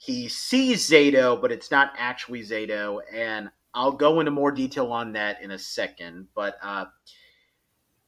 he 0.00 0.28
sees 0.28 0.88
Zayto, 0.88 1.38
but 1.38 1.52
it's 1.52 1.70
not 1.70 1.92
actually 1.98 2.40
Zayto. 2.40 3.00
And 3.12 3.50
I'll 3.74 3.92
go 3.92 4.20
into 4.20 4.32
more 4.32 4.50
detail 4.50 4.92
on 4.92 5.12
that 5.12 5.42
in 5.42 5.50
a 5.50 5.58
second. 5.58 6.28
But 6.34 6.56
uh, 6.62 6.86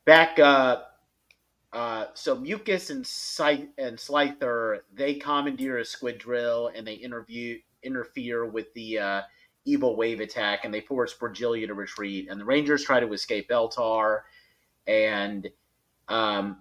back 0.06 0.38
uh, 0.38 0.84
uh, 1.70 2.06
so 2.14 2.34
Mucus 2.34 2.88
and 2.88 3.06
Scythe 3.06 3.68
and 3.76 3.98
Slyther 3.98 4.80
they 4.94 5.16
commandeer 5.16 5.78
a 5.78 5.84
squid 5.84 6.16
drill 6.16 6.70
and 6.74 6.86
they 6.86 6.94
interview 6.94 7.58
interfere 7.82 8.46
with 8.46 8.72
the 8.72 8.98
uh, 8.98 9.22
evil 9.66 9.94
wave 9.94 10.20
attack 10.20 10.64
and 10.64 10.72
they 10.72 10.80
force 10.80 11.12
Virgilia 11.12 11.66
to 11.66 11.74
retreat 11.74 12.28
and 12.30 12.40
the 12.40 12.44
Rangers 12.46 12.84
try 12.84 13.00
to 13.00 13.12
escape 13.12 13.50
Eltar 13.50 14.20
and 14.86 15.46
um, 16.08 16.56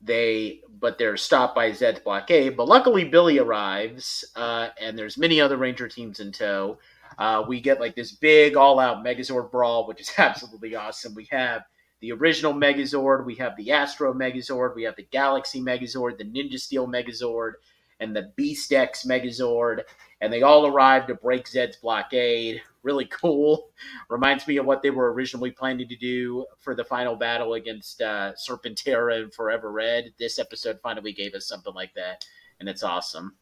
they 0.00 0.60
but 0.80 0.96
they're 0.96 1.16
stopped 1.16 1.54
by 1.54 1.70
Zedd's 1.70 2.00
blockade. 2.00 2.56
But 2.56 2.68
luckily 2.68 3.04
Billy 3.04 3.38
arrives 3.38 4.24
uh, 4.34 4.68
and 4.80 4.98
there's 4.98 5.18
many 5.18 5.40
other 5.40 5.56
Ranger 5.56 5.88
teams 5.88 6.20
in 6.20 6.32
tow. 6.32 6.78
Uh, 7.18 7.44
we 7.46 7.60
get 7.60 7.80
like 7.80 7.94
this 7.94 8.12
big 8.12 8.56
all-out 8.56 9.04
Megazord 9.04 9.50
brawl, 9.50 9.86
which 9.86 10.00
is 10.00 10.10
absolutely 10.18 10.74
awesome. 10.74 11.14
We 11.14 11.28
have 11.30 11.62
the 12.00 12.12
original 12.12 12.54
Megazord, 12.54 13.26
we 13.26 13.34
have 13.36 13.56
the 13.56 13.72
Astro 13.72 14.14
Megazord, 14.14 14.74
we 14.74 14.84
have 14.84 14.96
the 14.96 15.06
Galaxy 15.10 15.60
Megazord, 15.60 16.16
the 16.16 16.24
Ninja 16.24 16.58
Steel 16.58 16.86
Megazord, 16.86 17.52
and 18.00 18.16
the 18.16 18.32
Beast 18.36 18.72
X 18.72 19.04
Megazord, 19.04 19.82
and 20.22 20.32
they 20.32 20.42
all 20.42 20.66
arrive 20.66 21.06
to 21.06 21.14
break 21.14 21.46
Zedd's 21.46 21.76
blockade. 21.76 22.62
Really 22.82 23.04
cool. 23.10 23.70
Reminds 24.08 24.46
me 24.46 24.56
of 24.56 24.66
what 24.66 24.82
they 24.82 24.90
were 24.90 25.12
originally 25.12 25.50
planning 25.50 25.88
to 25.88 25.96
do 25.96 26.46
for 26.58 26.74
the 26.74 26.84
final 26.84 27.16
battle 27.16 27.54
against 27.54 28.00
uh, 28.00 28.32
Serpentera 28.32 29.22
and 29.22 29.34
Forever 29.34 29.70
Red. 29.70 30.12
This 30.18 30.38
episode 30.38 30.80
finally 30.82 31.12
gave 31.12 31.34
us 31.34 31.46
something 31.46 31.74
like 31.74 31.94
that, 31.94 32.24
and 32.58 32.68
it's 32.68 32.82
awesome. 32.82 33.34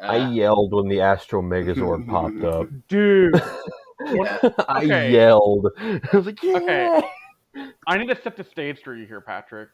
Uh, 0.00 0.06
I 0.06 0.30
yelled 0.30 0.72
when 0.72 0.88
the 0.88 1.00
Astro 1.00 1.42
Megazord 1.42 2.06
popped 2.08 2.44
up. 2.44 2.68
Dude, 2.88 3.34
yeah. 4.06 4.50
I 4.68 4.82
yelled. 4.82 5.68
I 5.78 6.00
was 6.12 6.26
like, 6.26 6.42
yeah. 6.42 6.56
Okay. 6.56 7.00
I 7.86 7.96
need 7.96 8.08
to 8.08 8.20
set 8.20 8.36
the 8.36 8.44
stage 8.44 8.82
for 8.82 8.94
you 8.94 9.06
here, 9.06 9.20
Patrick. 9.20 9.70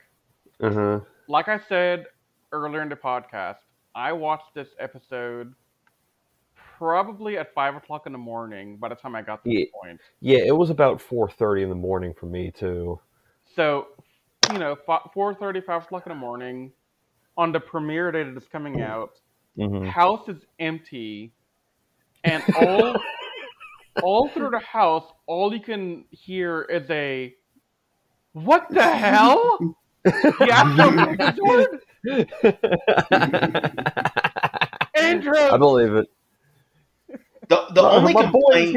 Uh-huh. 0.60 1.00
Like 1.28 1.48
I 1.48 1.58
said 1.68 2.06
earlier 2.52 2.82
in 2.82 2.88
the 2.88 2.96
podcast, 2.96 3.56
I 3.94 4.12
watched 4.12 4.54
this 4.54 4.68
episode 4.78 5.54
probably 6.82 7.38
at 7.38 7.54
five 7.54 7.76
o'clock 7.76 8.06
in 8.06 8.12
the 8.12 8.18
morning. 8.18 8.76
By 8.76 8.88
the 8.88 8.96
time 8.96 9.14
I 9.14 9.22
got 9.22 9.44
to 9.44 9.50
Yeah. 9.50 9.60
this 9.60 9.70
point, 9.80 10.00
Yeah, 10.20 10.38
it 10.38 10.56
was 10.56 10.70
about 10.70 11.00
4.30 11.00 11.62
in 11.62 11.68
the 11.68 11.74
morning 11.76 12.12
for 12.12 12.26
me, 12.26 12.50
too. 12.50 12.98
so 13.54 13.88
you 14.52 14.58
know, 14.58 14.76
four 15.14 15.34
thirty, 15.34 15.60
five 15.60 15.84
o'clock 15.84 16.04
in 16.06 16.10
the 16.10 16.18
morning, 16.18 16.72
on 17.36 17.52
the 17.52 17.60
premiere 17.60 18.10
day 18.10 18.24
that 18.24 18.36
is 18.36 18.48
coming 18.50 18.80
out, 18.80 19.12
hmm 19.56 19.88
house 19.88 20.28
is 20.28 20.44
empty, 20.58 21.32
and 22.24 22.42
all 22.54 23.00
all 24.00 24.28
through 24.30 24.50
the 24.50 24.58
house, 24.60 25.04
all 25.26 25.54
you 25.54 25.60
can 25.60 26.04
hear 26.10 26.62
is 26.62 26.90
a 26.90 27.32
"What 28.32 28.68
the 28.70 28.82
hell?" 28.82 29.58
Megazord? 30.40 31.78
Andrew. 34.96 35.52
I 35.52 35.56
believe 35.58 35.94
it. 35.94 36.08
The, 37.52 37.74
the 37.74 37.82
only 37.82 38.14
complaint 38.14 38.76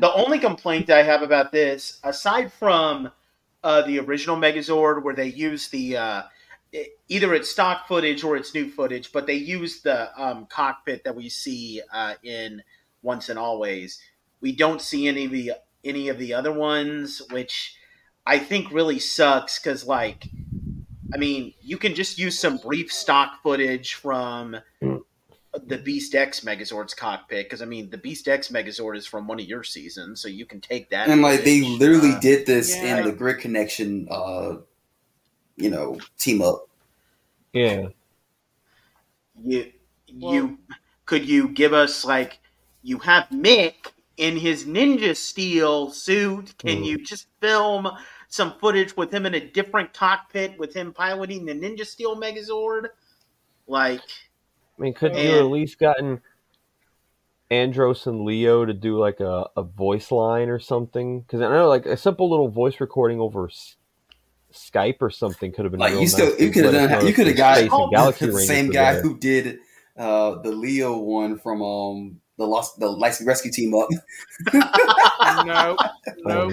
the 0.00 0.12
only 0.14 0.38
complaint 0.38 0.88
I 0.88 1.02
have 1.02 1.20
about 1.20 1.52
this, 1.52 2.00
aside 2.02 2.50
from 2.50 3.12
uh, 3.62 3.82
the 3.82 3.98
original 4.00 4.36
Megazord, 4.36 5.02
where 5.02 5.14
they 5.14 5.26
use 5.26 5.68
the 5.68 5.98
uh, 5.98 6.22
either 7.08 7.34
it's 7.34 7.50
stock 7.50 7.86
footage 7.86 8.24
or 8.24 8.34
it's 8.34 8.54
new 8.54 8.70
footage, 8.70 9.12
but 9.12 9.26
they 9.26 9.34
use 9.34 9.82
the 9.82 10.08
um, 10.18 10.46
cockpit 10.46 11.04
that 11.04 11.14
we 11.14 11.28
see 11.28 11.82
uh, 11.92 12.14
in 12.22 12.62
Once 13.02 13.28
and 13.28 13.38
Always. 13.38 14.00
We 14.40 14.52
don't 14.52 14.80
see 14.80 15.06
any 15.06 15.26
of 15.26 15.30
the 15.30 15.52
any 15.84 16.08
of 16.08 16.18
the 16.18 16.32
other 16.32 16.52
ones, 16.52 17.20
which 17.30 17.76
I 18.24 18.38
think 18.38 18.72
really 18.72 19.00
sucks 19.00 19.58
because, 19.58 19.86
like, 19.86 20.28
I 21.12 21.18
mean, 21.18 21.52
you 21.60 21.76
can 21.76 21.94
just 21.94 22.18
use 22.18 22.38
some 22.38 22.56
brief 22.56 22.90
stock 22.90 23.42
footage 23.42 23.94
from 23.94 24.56
the 25.66 25.76
Beast 25.78 26.14
X 26.14 26.40
Megazord's 26.40 26.94
cockpit 26.94 27.46
because 27.46 27.60
I 27.60 27.66
mean 27.66 27.90
the 27.90 27.98
Beast 27.98 28.26
X 28.28 28.48
Megazord 28.48 28.96
is 28.96 29.06
from 29.06 29.26
one 29.26 29.38
of 29.38 29.46
your 29.46 29.62
seasons, 29.62 30.20
so 30.20 30.28
you 30.28 30.46
can 30.46 30.60
take 30.60 30.88
that. 30.90 31.08
And 31.08 31.20
like 31.20 31.44
they 31.44 31.60
literally 31.60 32.12
Uh, 32.12 32.20
did 32.20 32.46
this 32.46 32.74
yeah. 32.74 32.98
in 32.98 33.04
the 33.04 33.12
Grid 33.12 33.38
Connection, 33.38 34.08
uh, 34.10 34.56
you 35.56 35.68
know, 35.70 35.98
team 36.18 36.40
up. 36.42 36.68
Yeah. 37.52 37.88
you 39.44 39.72
Well- 40.14 40.34
you 40.34 40.58
could 41.06 41.28
you 41.28 41.48
give 41.48 41.72
us 41.72 42.04
like 42.04 42.38
you 42.82 42.98
have 43.00 43.28
Mick 43.30 43.92
in 44.16 44.36
his 44.36 44.64
ninja 44.64 45.16
steel 45.16 45.90
suit. 45.90 46.56
Can 46.58 46.82
Mm. 46.82 46.86
you 46.86 46.98
just 47.04 47.26
film 47.40 47.88
some 48.28 48.58
footage 48.58 48.96
with 48.96 49.12
him 49.12 49.26
in 49.26 49.34
a 49.34 49.40
different 49.40 49.92
cockpit 49.92 50.58
with 50.58 50.72
him 50.74 50.92
piloting 50.92 51.44
the 51.44 51.52
ninja 51.52 51.86
steel 51.86 52.16
Megazord? 52.16 52.88
Like 53.66 54.02
I 54.78 54.82
mean, 54.82 54.94
couldn't 54.94 55.18
you 55.18 55.38
at 55.38 55.44
least 55.46 55.78
gotten 55.78 56.20
Andros 57.50 58.06
and 58.06 58.24
Leo 58.24 58.64
to 58.64 58.72
do 58.72 58.98
like 58.98 59.20
a, 59.20 59.46
a 59.56 59.62
voice 59.62 60.10
line 60.10 60.48
or 60.48 60.58
something? 60.58 61.20
Because 61.20 61.40
I 61.40 61.48
know 61.48 61.68
like 61.68 61.86
a 61.86 61.96
simple 61.96 62.30
little 62.30 62.48
voice 62.48 62.80
recording 62.80 63.20
over 63.20 63.48
S- 63.48 63.76
Skype 64.52 64.96
or 65.00 65.10
something 65.10 65.52
could 65.52 65.64
have 65.64 65.72
been 65.72 65.80
Like 65.80 65.92
real 65.92 66.02
you 66.02 66.06
still, 66.08 66.30
nice 66.30 66.40
you 66.40 66.50
could 66.50 66.64
have 66.64 66.72
done. 66.72 66.90
know 66.90 67.06
You 67.06 67.12
could 67.12 67.26
have 67.26 67.36
got 67.36 67.58
Space 67.58 67.70
Galaxy 67.90 68.26
the 68.26 68.40
same 68.40 68.66
were 68.68 68.72
guy 68.72 68.94
who 69.00 69.18
did 69.18 69.58
uh, 69.96 70.40
the 70.42 70.50
Leo 70.52 70.96
one 70.98 71.38
from 71.38 71.62
um 71.62 72.20
the 72.38 72.46
lost 72.46 72.78
the 72.80 72.86
Lightspeed 72.86 73.26
Rescue 73.26 73.50
team 73.52 73.74
up. 73.74 73.88
No, 75.44 75.78
Oh, 76.26 76.48
Nope. 76.48 76.52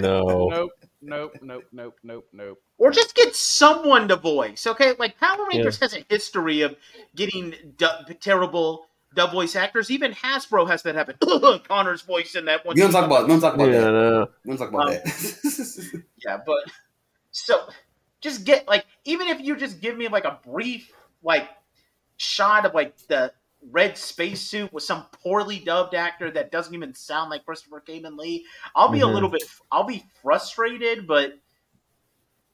no. 0.50 0.70
Nope. 1.02 1.36
Nope. 1.42 1.42
Nope. 1.42 1.64
Nope. 1.72 1.96
Nope. 2.02 2.26
Nope. 2.32 2.58
or 2.78 2.90
just 2.90 3.14
get 3.14 3.34
someone 3.34 4.08
to 4.08 4.16
voice. 4.16 4.66
Okay, 4.66 4.94
like 4.98 5.18
Power 5.18 5.46
Rangers 5.52 5.78
has 5.80 5.94
a 5.94 6.04
history 6.08 6.60
of 6.62 6.76
getting 7.16 7.54
du- 7.76 8.06
terrible 8.20 8.86
dub 9.14 9.32
voice 9.32 9.56
actors. 9.56 9.90
Even 9.90 10.12
Hasbro 10.12 10.68
has 10.68 10.82
that 10.82 10.94
happen. 10.94 11.16
Connor's 11.68 12.02
voice 12.02 12.34
in 12.34 12.44
that 12.46 12.64
one. 12.64 12.74
We 12.74 12.82
don't 12.82 12.92
talk 12.92 13.06
about. 13.06 13.28
Don't 13.28 13.40
talk 13.40 13.54
about 13.54 13.68
Yeah, 13.70 13.80
that. 13.80 13.92
no. 13.92 14.26
Don't 14.46 14.56
talk 14.58 14.68
about 14.68 14.88
Um, 14.88 14.94
that. 14.94 16.02
Yeah, 16.24 16.38
but 16.44 16.58
so 17.30 17.68
just 18.20 18.44
get 18.44 18.68
like 18.68 18.84
even 19.04 19.28
if 19.28 19.40
you 19.40 19.56
just 19.56 19.80
give 19.80 19.96
me 19.96 20.08
like 20.08 20.24
a 20.24 20.38
brief 20.46 20.92
like 21.22 21.48
shot 22.18 22.66
of 22.66 22.74
like 22.74 22.96
the 23.08 23.32
red 23.70 23.96
spacesuit 23.98 24.72
with 24.72 24.82
some 24.82 25.04
poorly 25.22 25.58
dubbed 25.58 25.94
actor 25.94 26.30
that 26.30 26.50
doesn't 26.50 26.74
even 26.74 26.94
sound 26.94 27.30
like 27.30 27.44
Christopher 27.44 27.82
Khayman 27.86 28.16
Lee, 28.16 28.46
I'll 28.74 28.88
be 28.90 29.00
Mhm. 29.00 29.10
a 29.10 29.12
little 29.14 29.28
bit 29.28 29.42
I'll 29.70 29.84
be 29.84 30.04
frustrated, 30.22 31.06
but 31.06 31.38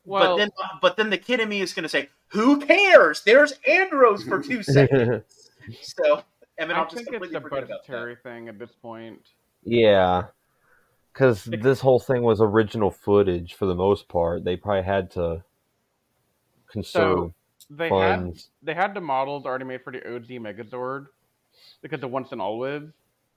Well, 0.04 0.32
but 0.34 0.36
then 0.38 0.50
but 0.82 0.96
then 0.96 1.10
the 1.10 1.18
kid 1.18 1.40
in 1.40 1.48
me 1.48 1.60
is 1.60 1.72
gonna 1.72 1.88
say, 1.88 2.08
Who 2.28 2.60
cares? 2.60 3.22
There's 3.22 3.52
Andros 3.68 4.24
for 4.24 4.42
two 4.42 4.62
seconds. 4.62 5.50
so 5.82 6.22
I 6.58 6.62
mean 6.64 6.72
I 6.72 6.80
I'll 6.80 6.84
just 6.88 6.96
think 6.96 7.08
it's 7.08 7.16
a 7.16 7.18
forget 7.26 7.42
about 7.46 7.50
that. 7.60 7.68
budgetary 7.68 8.16
thing 8.16 8.48
at 8.48 8.58
this 8.58 8.72
point. 8.82 9.20
yeah. 9.62 10.24
Because 11.12 11.44
this 11.44 11.80
whole 11.80 11.98
thing 11.98 12.22
was 12.22 12.42
original 12.42 12.90
footage 12.90 13.54
for 13.54 13.64
the 13.64 13.74
most 13.74 14.06
part. 14.06 14.44
They 14.44 14.54
probably 14.56 14.82
had 14.82 15.10
to 15.12 15.42
conserve 16.66 17.32
They 17.70 17.90
had 17.90 18.32
they 18.62 18.74
had 18.74 18.94
the 18.94 19.00
models 19.00 19.44
already 19.44 19.64
made 19.64 19.82
for 19.82 19.92
the 19.92 19.98
OG 20.14 20.28
Megazord 20.38 21.06
because 21.82 22.02
of 22.02 22.10
Once 22.10 22.28
and 22.32 22.40
Always, 22.40 22.82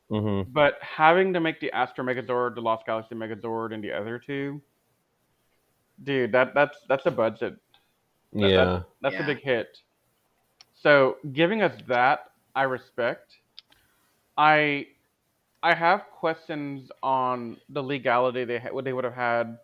hmm 0.10 0.42
but 0.54 0.76
having 0.82 1.34
to 1.34 1.40
make 1.40 1.60
the 1.60 1.72
Astro 1.72 2.04
Megazord, 2.04 2.56
the 2.56 2.62
Lost 2.62 2.86
Galaxy 2.86 3.16
Megazord, 3.16 3.74
and 3.74 3.84
the 3.84 3.92
other 3.92 4.20
two, 4.20 4.62
dude, 6.04 6.32
that 6.32 6.54
that's 6.54 6.78
that's 6.88 7.06
a 7.06 7.12
budget. 7.12 7.56
That- 8.34 8.40
that- 8.42 8.50
Yeah. 8.50 8.84
That's 9.02 9.16
Yeah. 9.16 9.24
a 9.24 9.26
big 9.26 9.40
hit. 9.42 9.78
So 10.74 11.18
giving 11.34 11.62
us 11.62 11.74
that, 11.88 12.32
I 12.56 12.64
respect. 12.64 13.38
I 14.38 14.88
I 15.64 15.74
have 15.74 16.06
questions 16.12 16.92
on 17.04 17.58
the 17.70 17.82
legality 17.84 18.46
they 18.46 18.60
ha- 18.60 18.72
what 18.72 18.86
they 18.86 18.94
would 18.94 19.04
have 19.04 19.14
had 19.14 19.58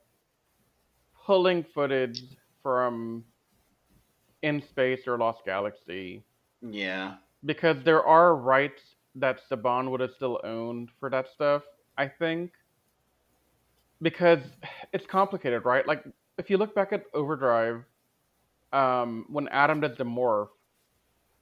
pulling 1.25 1.63
footage 1.63 2.21
from 2.61 3.23
in 4.45 4.61
space 4.61 5.07
or 5.07 5.17
Lost 5.17 5.43
Galaxy 5.43 6.23
Yeah. 6.61 7.15
because 7.45 7.77
there 7.83 8.03
are 8.03 8.35
rights 8.35 8.81
that 9.15 9.39
Saban 9.49 9.89
would 9.89 10.01
have 10.01 10.11
still 10.11 10.39
owned 10.43 10.89
for 10.99 11.09
that 11.09 11.27
stuff. 11.33 11.63
I 11.97 12.07
think 12.07 12.51
because 14.01 14.41
it's 14.93 15.05
complicated, 15.05 15.65
right? 15.65 15.87
Like 15.87 16.03
if 16.37 16.49
you 16.49 16.57
look 16.57 16.75
back 16.75 16.93
at 16.93 17.05
Overdrive, 17.13 17.83
um, 18.71 19.25
when 19.29 19.47
Adam 19.47 19.79
did 19.81 19.97
the 19.97 20.03
morph, 20.03 20.49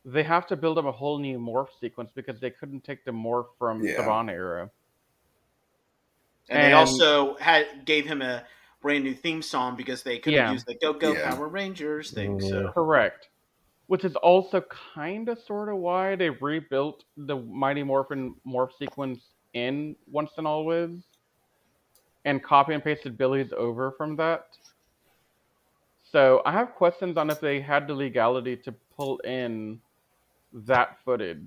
they 0.06 0.24
have 0.24 0.46
to 0.48 0.56
build 0.56 0.78
up 0.78 0.86
a 0.86 0.92
whole 0.92 1.18
new 1.20 1.40
morph 1.40 1.70
sequence 1.82 2.12
because 2.14 2.40
they 2.40 2.52
couldn't 2.52 2.84
take 2.84 3.04
the 3.04 3.12
morph 3.12 3.48
from 3.60 3.84
Yeah. 3.84 3.98
Saban 3.98 4.30
era. 4.30 4.70
And, 6.50 6.64
they 6.64 6.74
also 6.74 7.36
had 7.38 7.86
gave 7.86 8.06
him 8.06 8.22
a 8.22 8.44
brand 8.84 9.04
new 9.04 9.16
theme 9.16 9.42
song 9.42 9.76
because 9.76 10.04
they 10.04 10.20
couldn't 10.20 10.38
Yeah. 10.38 10.52
use 10.52 10.64
the 10.64 10.76
Go 10.76 10.94
Go 10.94 11.14
Yeah. 11.14 11.32
Power 11.32 11.48
Rangers 11.48 12.12
thing. 12.12 12.40
Yeah. 12.40 12.50
So 12.50 12.72
Correct. 12.72 13.30
Which 13.88 14.06
is 14.06 14.16
also 14.18 14.62
kind 14.96 15.28
of 15.30 15.40
sort 15.40 15.70
of 15.70 15.78
why 15.78 16.16
they 16.16 16.30
rebuilt 16.30 17.04
the 17.18 17.38
Mighty 17.38 17.82
Morphin 17.84 18.36
morph 18.46 18.78
sequence 18.78 19.20
in 19.54 19.96
Once 20.12 20.32
and 20.38 20.46
Always 20.46 20.92
and 22.26 22.44
copy 22.44 22.74
and 22.74 22.84
pasted 22.84 23.18
Billy's 23.18 23.52
over 23.54 23.92
from 23.92 24.16
that. 24.18 24.58
So 26.04 26.42
I 26.46 26.52
have 26.52 26.76
questions 26.76 27.18
on 27.18 27.30
if 27.30 27.40
they 27.42 27.60
had 27.60 27.88
the 27.88 27.94
legality 27.94 28.56
to 28.58 28.72
pull 28.96 29.18
in 29.20 29.82
that 30.54 31.00
footage. 31.04 31.44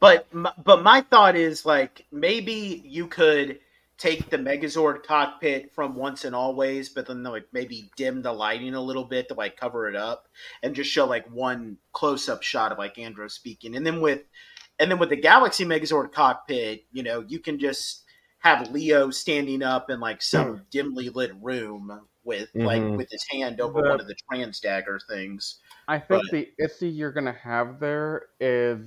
But 0.00 0.26
but 0.64 0.82
my 0.82 1.02
thought 1.02 1.36
is 1.36 1.64
like 1.64 2.04
maybe 2.10 2.82
you 2.84 3.06
could 3.06 3.60
take 4.04 4.28
the 4.28 4.36
Megazord 4.36 5.02
cockpit 5.02 5.72
from 5.72 5.94
Once 5.94 6.26
and 6.26 6.34
Always, 6.36 6.90
but 6.90 7.06
then 7.06 7.22
like 7.22 7.46
maybe 7.52 7.90
dim 7.96 8.20
the 8.20 8.32
lighting 8.32 8.74
a 8.74 8.80
little 8.80 9.04
bit 9.04 9.28
to 9.28 9.34
like 9.34 9.56
cover 9.56 9.88
it 9.88 9.96
up, 9.96 10.28
and 10.62 10.74
just 10.74 10.90
show 10.90 11.06
like 11.06 11.24
one 11.30 11.78
close 11.92 12.28
up 12.28 12.42
shot 12.42 12.70
of 12.70 12.76
like 12.76 12.96
Andro 12.96 13.30
speaking, 13.30 13.76
and 13.76 13.86
then 13.86 14.02
with 14.02 14.20
and 14.78 14.90
then 14.90 14.98
with 14.98 15.08
the 15.08 15.16
Galaxy 15.16 15.64
Megazord 15.64 16.12
cockpit, 16.12 16.84
you 16.92 17.02
know, 17.02 17.24
you 17.26 17.38
can 17.38 17.58
just 17.58 18.02
have 18.40 18.70
Leo 18.70 19.08
standing 19.10 19.62
up 19.62 19.88
in 19.88 20.00
like 20.00 20.20
some 20.20 20.66
dimly 20.70 21.08
lit 21.08 21.32
room 21.40 22.06
with 22.24 22.50
like 22.54 22.82
Mhm. 22.82 22.98
with 22.98 23.10
his 23.10 23.24
hand 23.30 23.58
over 23.60 23.80
The- 23.80 23.88
one 23.88 24.00
of 24.00 24.06
the 24.06 24.16
trans 24.28 24.60
dagger 24.60 25.00
things. 25.08 25.60
I 25.88 25.98
think 25.98 26.24
But- 26.24 26.30
the 26.30 26.52
issue 26.58 26.86
you're 26.86 27.12
gonna 27.12 27.32
have 27.32 27.80
there 27.80 28.26
is 28.38 28.84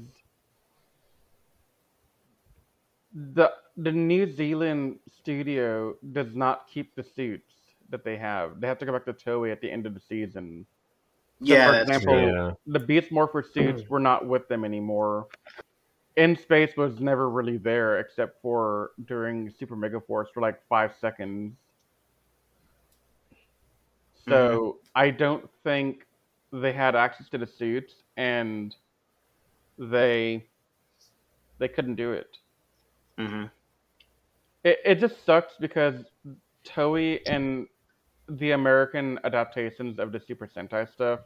the 3.14 3.52
the 3.78 3.92
New 3.92 4.32
Zealand 4.32 5.00
studio 5.10 5.96
does 6.12 6.36
not 6.36 6.68
keep 6.68 6.96
the 6.96 7.04
suits 7.04 7.54
that 7.90 8.04
they 8.04 8.18
have. 8.18 8.60
They 8.60 8.68
have 8.68 8.80
to 8.80 8.86
go 8.86 8.92
back 8.92 9.06
to 9.06 9.14
Toei 9.14 9.52
at 9.52 9.62
the 9.62 9.72
end 9.72 9.86
of 9.86 9.94
the 9.94 10.00
season. 10.00 10.66
So, 11.44 11.56
Yeah, 11.56 11.66
for 11.66 11.72
that's 11.72 11.90
example, 11.90 12.14
true. 12.14 12.34
Yeah. 12.34 12.52
the 12.66 12.80
Beast 12.80 13.12
Morpher 13.12 13.44
suits 13.44 13.90
were 13.90 14.00
not 14.00 14.26
with 14.28 14.48
them 14.48 14.66
anymore. 14.66 15.28
In 16.18 16.36
space 16.36 16.76
was 16.78 17.00
never 17.00 17.30
really 17.30 17.58
there 17.58 18.00
except 18.00 18.42
for 18.42 18.92
during 19.06 19.50
Super 19.50 19.76
Mega 19.76 20.02
Force 20.02 20.30
for 20.34 20.42
like 20.42 20.62
five 20.68 20.96
seconds. 21.00 21.56
So 24.16 24.80
I 24.96 25.12
don't 25.12 25.50
think 25.64 26.06
they 26.52 26.74
had 26.74 26.96
access 26.96 27.30
to 27.30 27.38
the 27.38 27.48
suits 27.48 28.04
and 28.18 28.76
they 29.78 30.48
they 31.60 31.68
couldn't 31.68 31.96
do 31.96 32.12
it. 32.14 32.38
hmm 33.18 33.46
It 34.68 34.80
it 34.84 34.96
just 35.00 35.26
sucks 35.26 35.54
because 35.60 35.96
Toei 36.66 37.22
and 37.26 37.68
the 38.28 38.52
American 38.52 39.18
adaptations 39.24 39.98
of 40.00 40.12
the 40.12 40.20
Super 40.20 40.46
Sentai 40.48 40.92
stuff 40.92 41.22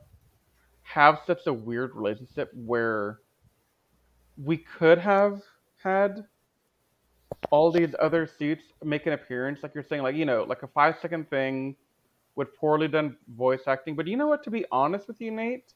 have 0.84 1.20
such 1.26 1.48
a 1.48 1.54
weird 1.54 1.96
relationship 1.96 2.52
where 2.54 3.20
we 4.38 4.58
could 4.58 5.00
have 5.00 5.42
had 5.84 6.26
all 7.50 7.72
these 7.72 7.96
other 8.00 8.28
suits 8.28 8.64
make 8.84 9.08
an 9.08 9.14
appearance, 9.14 9.60
like 9.64 9.74
you're 9.74 9.84
saying, 9.84 10.04
like 10.04 10.16
you 10.16 10.26
know, 10.26 10.44
like 10.44 10.62
a 10.62 10.68
five 10.68 10.96
second 11.02 11.28
thing 11.32 11.76
with 12.36 12.56
poorly 12.58 12.88
done 12.88 13.18
voice 13.36 13.62
acting. 13.68 13.96
But 13.96 14.06
you 14.08 14.18
know 14.18 14.28
what? 14.28 14.44
To 14.44 14.52
be 14.52 14.66
honest 14.72 15.08
with 15.08 15.20
you, 15.20 15.32
Nate, 15.32 15.74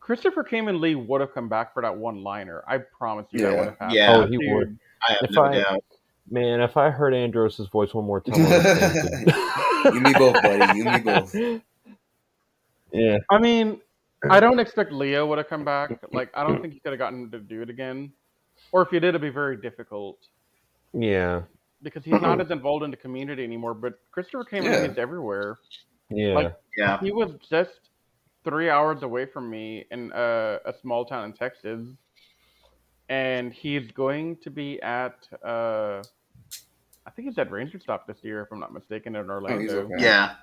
Christopher 0.00 0.42
Khayman 0.42 0.80
Lee 0.80 0.96
would 0.96 1.20
have 1.20 1.32
come 1.32 1.48
back 1.48 1.72
for 1.72 1.82
that 1.82 1.96
one 1.96 2.22
liner. 2.24 2.64
I 2.66 2.78
promise 2.78 3.26
you 3.30 3.40
that 3.42 3.52
Yeah. 3.52 3.56
would 3.60 3.68
have 3.68 3.78
happened. 3.78 3.96
Yeah. 3.96 4.16
Oh, 4.16 4.26
he 4.26 4.36
Dude, 4.38 4.52
would. 4.54 4.78
I 5.08 5.12
have 5.12 5.22
If 5.22 5.30
no 5.30 5.44
I- 5.44 5.52
doubt. 5.62 5.84
Man, 6.28 6.60
if 6.60 6.76
I 6.76 6.90
heard 6.90 7.14
Andros's 7.14 7.68
voice 7.68 7.94
one 7.94 8.04
more 8.04 8.20
time, 8.20 8.34
I 8.38 9.82
You 9.84 9.90
and 9.92 10.02
me 10.02 10.12
both, 10.18 10.34
buddy. 10.42 10.78
You 10.78 10.86
and 10.88 11.04
me 11.04 11.12
both. 11.12 11.62
Yeah. 12.92 13.18
I 13.30 13.38
mean, 13.38 13.80
I 14.30 14.40
don't 14.40 14.58
expect 14.58 14.90
Leo 14.92 15.26
would 15.26 15.38
have 15.38 15.48
come 15.48 15.64
back. 15.64 15.98
Like, 16.12 16.30
I 16.34 16.44
don't 16.46 16.62
think 16.62 16.72
he 16.72 16.80
could 16.80 16.92
have 16.92 16.98
gotten 16.98 17.30
to 17.32 17.38
do 17.40 17.60
it 17.60 17.68
again. 17.68 18.12
Or 18.72 18.80
if 18.82 18.88
he 18.90 18.98
did, 19.00 19.08
it'd 19.10 19.20
be 19.20 19.28
very 19.28 19.56
difficult 19.56 20.18
Yeah. 20.94 21.42
because 21.82 22.04
he's 22.04 22.20
not 22.20 22.40
as 22.40 22.50
involved 22.50 22.84
in 22.84 22.90
the 22.90 22.96
community 22.96 23.44
anymore. 23.44 23.74
But 23.74 23.98
Christopher 24.12 24.44
Khayman 24.44 24.64
Yeah. 24.64 24.84
is 24.90 24.96
everywhere. 24.98 25.58
Yeah. 26.08 26.34
Like- 26.34 26.56
Yeah. 26.78 26.98
He 27.00 27.10
was 27.10 27.32
just 27.50 27.90
three 28.44 28.70
hours 28.70 29.02
away 29.02 29.26
from 29.26 29.50
me 29.50 29.84
in 29.90 30.10
a, 30.14 30.60
a 30.64 30.72
small 30.80 31.04
town 31.04 31.24
in 31.24 31.32
Texas, 31.34 31.86
and 33.08 33.52
he's 33.52 33.90
going 33.90 34.36
to 34.36 34.50
be 34.50 34.80
at. 34.80 35.26
Uh, 35.44 36.02
I 37.06 37.10
think 37.10 37.28
he's 37.28 37.38
at 37.38 37.50
Ranger 37.50 37.78
Stop 37.78 38.06
this 38.06 38.18
year, 38.22 38.42
if 38.42 38.48
I'm 38.52 38.58
not 38.60 38.72
mistaken, 38.72 39.14
in 39.14 39.30
Orlando. 39.30 39.84
okay. 39.84 39.94
Yeah. 39.98 40.34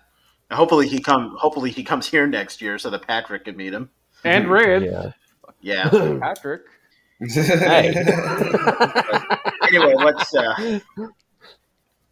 Hopefully 0.52 0.88
he 0.88 1.00
come. 1.00 1.36
Hopefully 1.38 1.72
he 1.72 1.84
comes 1.84 2.08
here 2.08 2.26
next 2.26 2.62
year 2.62 2.78
so 2.78 2.90
that 2.90 3.06
Patrick 3.06 3.46
can 3.46 3.58
meet 3.58 3.74
him. 3.74 3.90
And 4.24 4.50
Red, 4.50 4.84
yeah. 4.84 5.12
Yeah. 5.62 5.90
Patrick. 6.22 6.62
anyway, 9.68 9.94
let's. 9.96 10.34
Uh, 10.36 10.80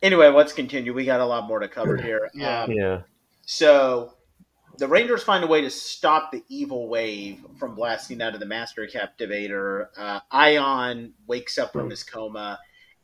anyway, 0.02 0.28
let's 0.30 0.54
continue. 0.54 0.94
We 0.94 1.06
got 1.06 1.20
a 1.20 1.26
lot 1.26 1.48
more 1.48 1.60
to 1.60 1.68
cover 1.68 1.98
here. 1.98 2.30
Yeah. 2.34 2.64
Um, 2.64 2.72
yeah. 2.72 3.02
so 3.46 4.14
the 4.78 4.88
Rangers 4.88 5.24
find 5.24 5.44
a 5.44 5.48
way 5.48 5.62
to 5.62 5.70
stop 5.70 6.32
the 6.32 6.44
evil 6.50 6.88
wave 6.88 7.46
from 7.60 7.76
blasting 7.76 8.22
out 8.22 8.34
of 8.34 8.40
the 8.40 8.46
Master 8.46 8.88
Captivator. 8.88 9.90
Uh, 9.98 10.22
Aiyon 10.34 11.12
wakes 11.28 11.58
up 11.58 11.74
from 11.74 11.90
his 11.90 12.04
coma, 12.04 12.60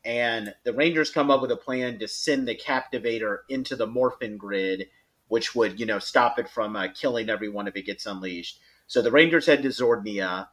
and 0.08 0.54
the 0.64 0.72
Rangers 0.72 1.10
come 1.10 1.30
up 1.30 1.42
with 1.42 1.50
a 1.50 1.56
plan 1.56 1.98
to 1.98 2.08
send 2.08 2.48
the 2.48 2.54
Captivator 2.54 3.44
into 3.50 3.76
the 3.76 3.86
Morphin 3.86 4.38
grid, 4.38 4.88
which 5.28 5.54
would, 5.54 5.78
you 5.78 5.84
know, 5.84 5.98
stop 5.98 6.38
it 6.38 6.48
from 6.48 6.76
uh, 6.76 6.88
killing 6.94 7.28
everyone 7.28 7.68
if 7.68 7.76
it 7.76 7.84
gets 7.84 8.06
unleashed. 8.06 8.58
So 8.86 9.02
the 9.02 9.10
Rangers 9.10 9.44
head 9.44 9.62
to 9.64 9.68
Zordnia, 9.68 10.48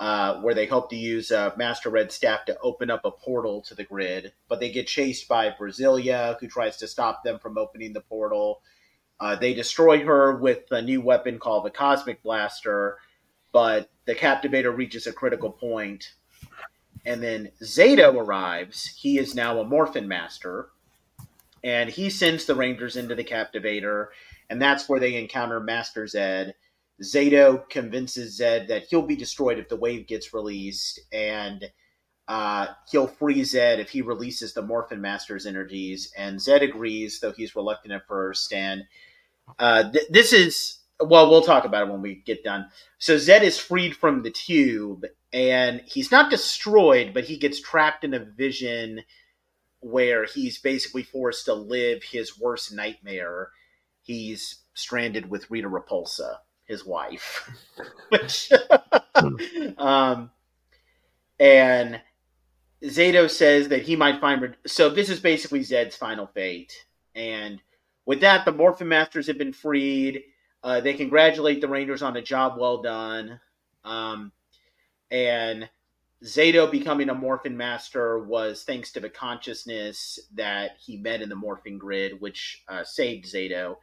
uh, 0.00 0.40
where 0.40 0.54
they 0.54 0.66
hope 0.66 0.90
to 0.90 0.96
use 0.96 1.30
uh, 1.30 1.52
Master 1.56 1.88
Red 1.88 2.10
Staff 2.10 2.46
to 2.46 2.58
open 2.58 2.90
up 2.90 3.04
a 3.04 3.12
portal 3.12 3.62
to 3.62 3.76
the 3.76 3.84
grid, 3.84 4.32
but 4.48 4.58
they 4.58 4.72
get 4.72 4.88
chased 4.88 5.28
by 5.28 5.50
Brasilia, 5.50 6.36
who 6.40 6.48
tries 6.48 6.76
to 6.78 6.88
stop 6.88 7.22
them 7.22 7.38
from 7.38 7.56
opening 7.56 7.92
the 7.92 8.00
portal. 8.00 8.60
Uh, 9.20 9.36
they 9.36 9.54
destroy 9.54 10.04
her 10.04 10.34
with 10.34 10.64
a 10.72 10.82
new 10.82 11.00
weapon 11.00 11.38
called 11.38 11.64
the 11.64 11.70
Cosmic 11.70 12.24
Blaster, 12.24 12.98
but 13.52 13.88
the 14.04 14.16
Captivator 14.16 14.72
reaches 14.72 15.06
a 15.06 15.12
critical 15.12 15.50
point, 15.50 16.12
and 17.06 17.22
then 17.22 17.50
Zayto 17.62 18.14
arrives. 18.14 18.86
He 18.98 19.18
is 19.18 19.34
now 19.34 19.60
a 19.60 19.64
Morphin 19.64 20.08
Master, 20.08 20.68
and 21.64 21.88
he 21.88 22.10
sends 22.10 22.44
the 22.44 22.54
Rangers 22.54 22.96
into 22.96 23.14
the 23.14 23.24
Captivator, 23.24 24.10
and 24.50 24.60
that's 24.60 24.88
where 24.88 25.00
they 25.00 25.14
encounter 25.14 25.60
Master 25.60 26.04
Zedd. 26.04 26.52
Zayto 27.02 27.68
convinces 27.68 28.38
Zedd 28.40 28.68
that 28.68 28.84
he'll 28.90 29.06
be 29.06 29.16
destroyed 29.16 29.58
if 29.58 29.68
the 29.68 29.76
wave 29.76 30.06
gets 30.06 30.34
released, 30.34 31.00
and 31.12 31.70
uh, 32.28 32.66
he'll 32.90 33.06
free 33.06 33.42
Zedd 33.42 33.78
if 33.78 33.90
he 33.90 34.02
releases 34.02 34.52
the 34.52 34.62
Morphin 34.62 35.00
Master's 35.00 35.46
energies. 35.46 36.12
And 36.16 36.38
Zedd 36.38 36.62
agrees, 36.62 37.20
though 37.20 37.32
he's 37.32 37.54
reluctant 37.54 37.94
at 37.94 38.06
first. 38.08 38.52
And 38.52 38.84
uh, 39.58 39.90
th- 39.90 40.08
this 40.10 40.32
is, 40.32 40.78
well, 40.98 41.30
we'll 41.30 41.42
talk 41.42 41.64
about 41.64 41.86
it 41.86 41.92
when 41.92 42.02
we 42.02 42.16
get 42.26 42.42
done. 42.42 42.66
So 42.98 43.16
Zedd 43.16 43.42
is 43.42 43.58
freed 43.58 43.94
from 43.94 44.22
the 44.22 44.30
tube, 44.30 45.04
and 45.36 45.82
he's 45.84 46.10
not 46.10 46.30
destroyed, 46.30 47.12
but 47.12 47.24
he 47.24 47.36
gets 47.36 47.60
trapped 47.60 48.04
in 48.04 48.14
a 48.14 48.18
vision 48.18 49.02
where 49.80 50.24
he's 50.24 50.58
basically 50.58 51.02
forced 51.02 51.44
to 51.44 51.52
live 51.52 52.02
his 52.02 52.40
worst 52.40 52.72
nightmare. 52.72 53.50
He's 54.00 54.62
stranded 54.72 55.28
with 55.28 55.50
Rita 55.50 55.68
Repulsa, 55.68 56.38
his 56.64 56.86
wife. 56.86 57.50
Which, 58.08 58.50
um, 59.76 60.30
and 61.38 62.00
Zayto 62.82 63.30
says 63.30 63.68
that 63.68 63.82
he 63.82 63.94
might 63.94 64.22
find. 64.22 64.56
So 64.66 64.88
this 64.88 65.10
is 65.10 65.20
basically 65.20 65.60
Zedd's 65.60 65.96
final 65.96 66.28
fate. 66.28 66.86
And 67.14 67.60
with 68.06 68.22
that, 68.22 68.46
the 68.46 68.52
Morphin 68.52 68.88
Masters 68.88 69.26
have 69.26 69.36
been 69.36 69.52
freed. 69.52 70.22
Uh, 70.62 70.80
they 70.80 70.94
congratulate 70.94 71.60
the 71.60 71.68
Rangers 71.68 72.00
on 72.00 72.16
a 72.16 72.22
job 72.22 72.56
well 72.58 72.80
done. 72.80 73.38
Um, 73.84 74.32
and 75.10 75.68
Zayto 76.24 76.70
becoming 76.70 77.10
a 77.10 77.14
Morphin 77.14 77.56
Master 77.56 78.18
was 78.18 78.64
thanks 78.64 78.90
to 78.92 79.00
the 79.00 79.10
consciousness 79.10 80.18
that 80.34 80.72
he 80.78 80.96
met 80.96 81.20
in 81.20 81.28
the 81.28 81.36
Morphin 81.36 81.78
Grid, 81.78 82.20
which 82.20 82.64
uh, 82.68 82.82
saved 82.84 83.26
Zayto. 83.26 83.76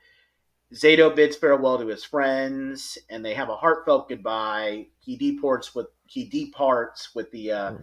Zayto 0.74 1.16
bids 1.16 1.36
farewell 1.36 1.78
to 1.78 1.88
his 1.88 2.04
friends, 2.04 2.98
and 3.10 3.24
they 3.24 3.36
have 3.36 3.50
a 3.50 3.56
heartfelt 3.56 4.10
goodbye. 4.10 4.88
He 5.00 5.16
deports 5.16 5.76
with 5.76 5.88
he 6.06 6.26
departs 6.26 7.14
with 7.14 7.32
the 7.32 7.52
uh, 7.52 7.74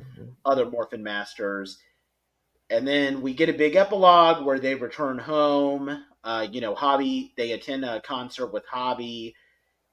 other 0.45 0.69
Morphin 0.69 1.03
Masters, 1.03 1.79
and 2.69 2.87
then 2.87 3.23
we 3.23 3.33
get 3.33 3.49
a 3.49 3.53
big 3.53 3.77
epilogue 3.77 4.45
where 4.45 4.59
they 4.59 4.75
return 4.75 5.19
home. 5.19 6.05
Uh, 6.25 6.47
you 6.51 6.61
know, 6.61 6.75
Javi 6.75 7.31
they 7.37 7.53
attend 7.53 7.85
a 7.85 8.01
concert 8.01 8.53
with 8.53 8.67
Javi, 8.67 9.35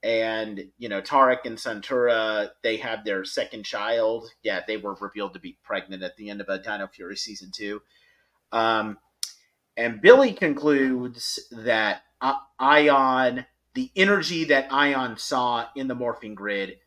and 0.03 0.69
you 0.77 0.89
know 0.89 1.01
Tarrick 1.01 1.45
and 1.45 1.57
Santaura 1.57 2.49
they 2.63 2.77
have 2.77 3.03
their 3.03 3.25
second 3.25 3.63
child. 3.63 4.29
Yeah, 4.43 4.61
they 4.67 4.77
were 4.77 4.95
revealed 4.95 5.33
to 5.33 5.39
be 5.39 5.57
pregnant 5.63 6.03
at 6.03 6.15
the 6.17 6.29
end 6.29 6.41
of 6.41 6.49
a 6.49 6.59
Dino 6.59 6.87
Fury 6.87 7.17
season 7.17 7.51
two. 7.51 7.81
Um, 8.51 8.97
and 9.75 10.01
Billy 10.01 10.33
concludes 10.33 11.39
that 11.51 12.01
Aiyon, 12.59 13.45
the 13.75 13.91
energy 13.95 14.45
that 14.45 14.69
Aiyon 14.69 15.19
saw 15.19 15.67
in 15.75 15.87
the 15.87 15.95
morphing 15.95 16.33
grid 16.35 16.77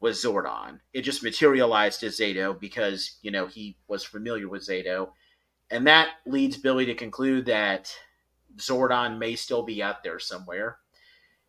was 0.00 0.22
Zordon. 0.22 0.80
It 0.92 1.02
just 1.02 1.22
materialized 1.22 2.02
as 2.04 2.18
Zayto 2.18 2.58
because, 2.58 3.16
you 3.22 3.30
know, 3.30 3.46
he 3.46 3.78
was 3.88 4.04
familiar 4.04 4.48
with 4.48 4.66
Zayto. 4.66 5.10
And 5.70 5.86
that 5.86 6.10
leads 6.26 6.58
Billy 6.58 6.84
to 6.86 6.94
conclude 6.94 7.46
that 7.46 7.90
Zordon 8.56 9.18
may 9.18 9.34
still 9.34 9.62
be 9.62 9.82
out 9.82 10.04
there 10.04 10.18
somewhere. 10.18 10.76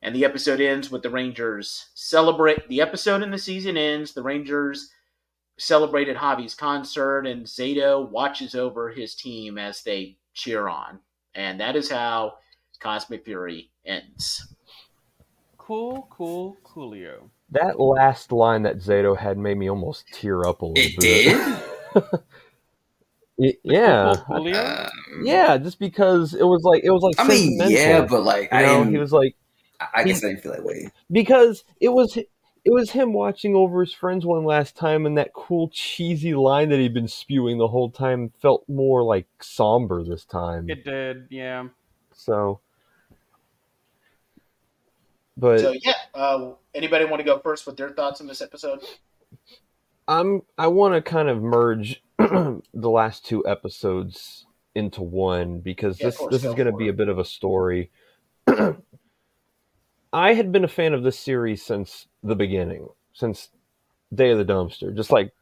And 0.01 0.15
the 0.15 0.25
episode 0.25 0.61
ends 0.61 0.91
with 0.91 1.01
the 1.01 1.09
Rangers 1.09 1.87
celebrate. 1.95 2.67
The 2.69 2.81
episode 2.81 3.23
and 3.23 3.33
the 3.33 3.37
season 3.37 3.77
ends. 3.77 4.13
The 4.13 4.21
Rangers 4.23 4.89
celebrated 5.57 6.15
Javi's 6.17 6.53
concert, 6.53 7.25
and 7.25 7.45
Zayto 7.45 8.09
watches 8.09 8.53
over 8.53 8.89
his 8.91 9.15
team 9.15 9.57
as 9.57 9.81
they 9.83 10.17
cheer 10.33 10.67
on. 10.67 10.99
And 11.33 11.59
that 11.59 11.75
is 11.75 11.89
how 11.89 12.35
Cosmic 12.79 13.25
Fury 13.25 13.71
ends. 13.85 14.53
Cool, 15.57 16.07
cool, 16.11 16.57
coolio. 16.63 17.29
That 17.49 17.79
last 17.79 18.31
line 18.31 18.63
that 18.63 18.77
Zayto 18.77 19.17
had 19.17 19.37
made 19.37 19.57
me 19.57 19.69
almost 19.69 20.05
tear 20.13 20.45
up 20.47 20.61
a 20.61 20.65
little 20.65 20.83
It 20.83 20.99
bit. 20.99 21.37
did. 21.93 22.03
Y- 23.39 23.53
yeah, 23.63 24.13
Cool, 24.25 24.37
coolio. 24.45 24.85
Um, 24.85 24.91
yeah, 25.23 25.57
just 25.57 25.77
because 25.77 26.33
it 26.33 26.43
was 26.43 26.63
like 26.63 26.83
it 26.83 26.89
was 26.89 27.03
like 27.03 27.15
I 27.19 27.27
mean, 27.27 27.59
yeah, 27.67 28.03
but 28.03 28.23
like 28.23 28.51
you 28.51 28.57
I 28.57 28.61
know, 28.63 28.79
didn't. 28.79 28.93
he 28.93 28.97
was 28.97 29.11
like 29.13 29.35
I 29.79 29.87
I 29.95 30.03
guess 30.03 30.23
I 30.23 30.29
didn't 30.29 30.41
feel 30.41 30.53
that 30.53 30.63
way. 30.63 30.91
because 31.11 31.63
it 31.79 31.89
was 31.89 32.17
it 32.67 32.73
was 32.73 32.91
him 32.91 33.13
watching 33.13 33.55
over 33.55 33.79
his 33.81 33.93
friends 33.93 34.25
one 34.25 34.43
last 34.43 34.75
time, 34.75 35.05
and 35.05 35.17
that 35.17 35.33
cool 35.33 35.69
cheesy 35.69 36.33
line 36.33 36.67
that 36.69 36.79
he'd 36.79 36.93
been 36.93 37.07
spewing 37.07 37.57
the 37.57 37.69
whole 37.69 37.89
time 37.89 38.33
felt 38.41 38.67
more 38.67 39.03
like 39.03 39.27
somber 39.41 40.03
this 40.03 40.25
time. 40.25 40.69
It 40.69 40.83
did, 40.83 41.27
yeah. 41.29 41.67
So, 42.13 42.59
but 45.37 45.59
So, 45.59 45.73
yeah, 45.81 45.93
uh, 46.13 46.51
anybody 46.75 47.05
want 47.05 47.19
to 47.19 47.23
go 47.23 47.39
first 47.39 47.65
with 47.65 47.77
their 47.77 47.91
thoughts 47.91 48.19
on 48.19 48.27
this 48.27 48.41
episode? 48.41 48.81
I'm 50.07 50.41
I 50.57 50.67
want 50.67 50.93
to 50.93 51.01
kind 51.01 51.29
of 51.29 51.41
merge 51.41 52.03
the 52.17 52.61
last 52.73 53.25
two 53.25 53.45
episodes 53.47 54.45
into 54.75 55.01
one 55.01 55.59
because 55.59 56.01
Yeah, 56.01 56.07
this 56.07 56.17
course, 56.17 56.33
this 56.33 56.43
is 56.43 56.53
going 56.53 56.69
to 56.69 56.75
be 56.75 56.89
a 56.89 56.93
bit 56.93 57.07
of 57.07 57.17
a 57.17 57.25
story. 57.25 57.91
I 60.13 60.33
had 60.33 60.51
been 60.51 60.63
a 60.63 60.69
fan 60.69 60.93
of 60.93 61.03
this 61.03 61.19
series 61.19 61.63
since 61.63 62.07
the 62.23 62.35
beginning, 62.35 62.87
since 63.13 63.49
Day 64.13 64.31
of 64.31 64.37
the 64.37 64.45
Dumpster, 64.45 64.95
just 64.95 65.11
like 65.11 65.33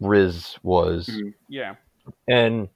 Riz 0.00 0.58
was. 0.62 1.06
Mhm. 1.08 1.34
Yeah. 1.48 1.76
And 2.28 2.68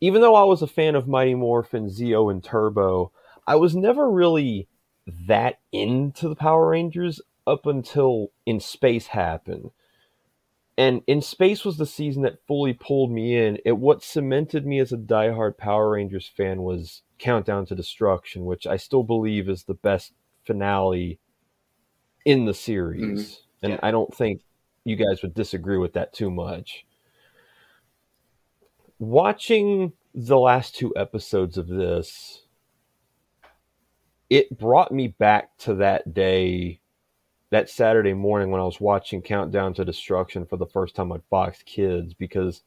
even 0.00 0.20
though 0.20 0.34
I 0.34 0.44
was 0.44 0.62
a 0.62 0.66
fan 0.66 0.94
of 0.94 1.08
Mighty 1.08 1.34
Morphin, 1.34 1.86
Zeo, 1.86 2.30
and 2.30 2.42
Turbo, 2.42 3.12
I 3.46 3.56
was 3.56 3.74
never 3.74 4.10
really 4.10 4.68
that 5.06 5.58
into 5.72 6.28
the 6.28 6.36
Power 6.36 6.70
Rangers 6.70 7.20
up 7.46 7.66
until 7.66 8.30
In 8.46 8.60
Space 8.60 9.08
happened. 9.08 9.70
And 10.76 11.02
In 11.06 11.20
Space 11.20 11.64
was 11.64 11.76
the 11.76 11.86
season 11.86 12.22
that 12.22 12.44
fully 12.46 12.72
pulled 12.72 13.10
me 13.10 13.36
in. 13.36 13.58
It 13.64 13.78
what 13.78 14.02
cemented 14.02 14.66
me 14.66 14.78
as 14.78 14.92
a 14.92 14.96
diehard 14.96 15.58
Power 15.58 15.90
Rangers 15.90 16.26
fan 16.26 16.62
was 16.62 17.02
Countdown 17.22 17.66
to 17.66 17.74
Destruction, 17.74 18.44
which 18.44 18.66
I 18.66 18.76
still 18.76 19.02
believe 19.02 19.48
is 19.48 19.64
the 19.64 19.74
best 19.74 20.12
finale 20.44 21.18
in 22.24 22.44
the 22.44 22.54
series. 22.54 23.02
Mm-hmm. 23.02 23.64
And 23.64 23.72
Yeah. 23.74 23.80
I 23.82 23.90
don't 23.90 24.14
think 24.14 24.42
you 24.84 24.96
guys 24.96 25.22
would 25.22 25.34
disagree 25.34 25.78
with 25.78 25.92
that 25.94 26.12
too 26.12 26.30
much 26.30 26.84
watching 29.02 29.92
the 30.14 30.38
last 30.38 30.76
two 30.76 30.94
episodes 30.96 31.58
of 31.58 31.66
this, 31.66 32.46
it 34.30 34.56
brought 34.56 34.92
me 34.92 35.08
back 35.08 35.56
to 35.58 35.74
that 35.74 36.14
day, 36.14 36.80
that 37.50 37.68
Saturday 37.68 38.14
morning 38.14 38.50
when 38.50 38.60
I 38.60 38.64
was 38.64 38.80
watching 38.80 39.20
Countdown 39.20 39.74
to 39.74 39.84
Destruction 39.84 40.46
for 40.46 40.56
the 40.56 40.66
first 40.66 40.94
time 40.94 41.10
on 41.10 41.20
Fox 41.28 41.62
Kids 41.64 42.14
because 42.14 42.62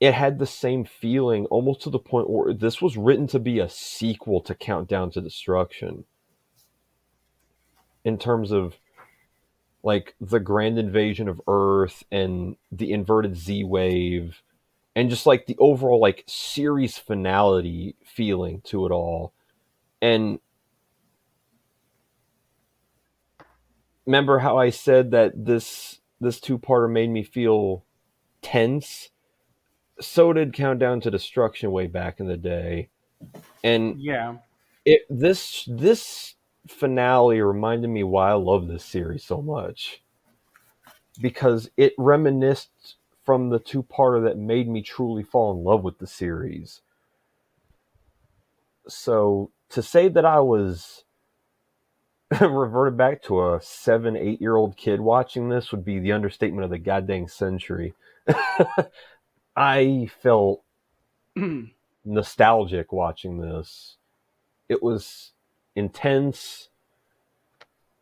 it 0.00 0.14
had 0.14 0.38
the 0.38 0.46
same 0.46 0.84
feeling 0.84 1.44
almost 1.46 1.82
to 1.82 1.90
the 1.90 1.98
point 1.98 2.30
where 2.30 2.54
this 2.54 2.80
was 2.80 2.96
written 2.96 3.26
to 3.28 3.38
be 3.38 3.58
a 3.58 3.68
sequel 3.68 4.40
to 4.40 4.54
Countdown 4.54 5.10
to 5.10 5.20
Destruction 5.20 6.04
in 8.02 8.16
terms 8.16 8.50
of 8.50 8.76
like 9.82 10.14
the 10.20 10.40
grand 10.40 10.78
invasion 10.78 11.28
of 11.28 11.40
Earth 11.46 12.02
and 12.10 12.56
the 12.72 12.92
inverted 12.92 13.36
Z 13.36 13.64
wave 13.64 14.42
and 14.96 15.10
just 15.10 15.26
like 15.26 15.46
the 15.46 15.56
overall 15.58 16.00
like 16.00 16.24
series 16.26 16.98
finality 16.98 17.94
feeling 18.04 18.62
to 18.62 18.86
it 18.86 18.92
all. 18.92 19.34
And 20.02 20.40
remember 24.06 24.38
how 24.38 24.56
I 24.56 24.70
said 24.70 25.10
that 25.10 25.44
this 25.44 26.00
this 26.20 26.40
two 26.40 26.58
parter 26.58 26.90
made 26.90 27.10
me 27.10 27.22
feel 27.22 27.84
tense? 28.42 29.10
So 30.00 30.32
did 30.32 30.52
Countdown 30.52 31.00
to 31.02 31.10
Destruction 31.10 31.70
way 31.70 31.86
back 31.86 32.20
in 32.20 32.26
the 32.26 32.36
day. 32.36 32.88
And 33.62 34.00
Yeah. 34.00 34.38
it 34.84 35.02
this 35.10 35.68
this 35.70 36.34
finale 36.66 37.40
reminded 37.40 37.88
me 37.88 38.02
why 38.02 38.30
I 38.30 38.34
love 38.34 38.68
this 38.68 38.84
series 38.84 39.24
so 39.24 39.40
much 39.42 40.02
because 41.20 41.70
it 41.76 41.94
reminisced 41.98 42.96
from 43.24 43.50
the 43.50 43.58
two 43.58 43.82
parter 43.82 44.24
that 44.24 44.38
made 44.38 44.68
me 44.68 44.82
truly 44.82 45.22
fall 45.22 45.52
in 45.52 45.64
love 45.64 45.82
with 45.82 45.98
the 45.98 46.06
series. 46.06 46.80
So 48.88 49.50
to 49.70 49.82
say 49.82 50.08
that 50.08 50.24
I 50.24 50.40
was 50.40 51.04
reverted 52.40 52.96
back 52.96 53.22
to 53.24 53.52
a 53.52 53.60
seven, 53.62 54.16
eight 54.16 54.40
year 54.40 54.56
old 54.56 54.76
kid 54.76 55.00
watching 55.00 55.48
this 55.48 55.72
would 55.72 55.84
be 55.84 55.98
the 55.98 56.12
understatement 56.12 56.64
of 56.64 56.70
the 56.70 56.78
goddamn 56.78 57.28
century. 57.28 57.94
I 59.56 60.10
felt 60.22 60.62
nostalgic 62.04 62.92
watching 62.92 63.40
this. 63.40 63.96
It 64.68 64.82
was 64.82 65.32
intense 65.74 66.70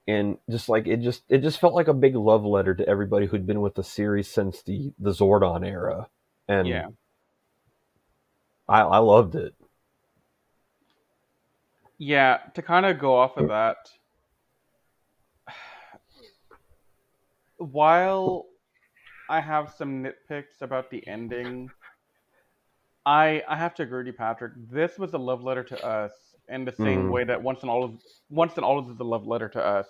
and 0.09 0.39
just 0.51 0.71
like 0.71 0.87
it 0.87 1.03
just 1.03 1.23
it 1.29 1.43
just 1.43 1.61
felt 1.61 1.75
like 1.75 1.87
a 1.87 1.95
big 1.95 2.17
love 2.17 2.45
letter 2.45 2.75
to 2.75 2.89
everybody 2.89 3.27
who'd 3.27 3.47
been 3.47 3.61
with 3.61 3.75
the 3.75 3.85
series 3.85 4.27
since 4.27 4.63
the 4.63 4.93
the 4.99 5.11
Zordon 5.11 5.67
era. 5.67 6.09
And 6.49 6.67
Yeah. 6.67 6.89
I 8.67 8.81
I 8.81 8.99
loved 8.99 9.35
it. 9.35 9.55
Yeah, 11.99 12.39
to 12.55 12.63
kind 12.63 12.87
of 12.87 12.99
go 12.99 13.17
off 13.17 13.37
of 13.37 13.49
that, 13.49 13.77
while 17.59 18.47
I 19.29 19.41
have 19.41 19.71
some 19.71 20.03
nitpicks 20.05 20.61
about 20.63 20.91
the 20.91 21.07
ending, 21.07 21.73
I 23.07 23.43
I 23.49 23.57
have 23.57 23.75
to 23.77 23.83
agree 23.83 23.99
with 24.01 24.07
you, 24.09 24.13
Patrick. 24.13 24.53
This 24.71 24.99
was 24.99 25.15
a 25.15 25.19
love 25.19 25.43
letter 25.43 25.65
to 25.65 25.85
us 25.85 26.13
in 26.49 26.65
the 26.65 26.73
same 26.73 27.09
Mhm. 27.09 27.11
way 27.11 27.25
that 27.25 27.43
once 27.43 27.63
and 27.63 27.71
all 27.71 27.85
of 27.85 28.01
once 28.31 28.57
and 28.57 28.65
all 28.65 28.81
is 28.91 28.99
a 29.01 29.05
love 29.05 29.27
letter 29.27 29.49
to 29.51 29.65
us. 29.65 29.89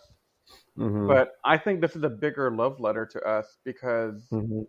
Mhm. 0.76 1.18
But 1.18 1.32
I 1.44 1.58
think 1.58 1.80
this 1.80 1.96
is 1.96 2.02
a 2.04 2.10
bigger 2.10 2.50
love 2.50 2.80
letter 2.80 3.06
to 3.06 3.20
us 3.26 3.58
because 3.64 4.22
Mhm. 4.30 4.66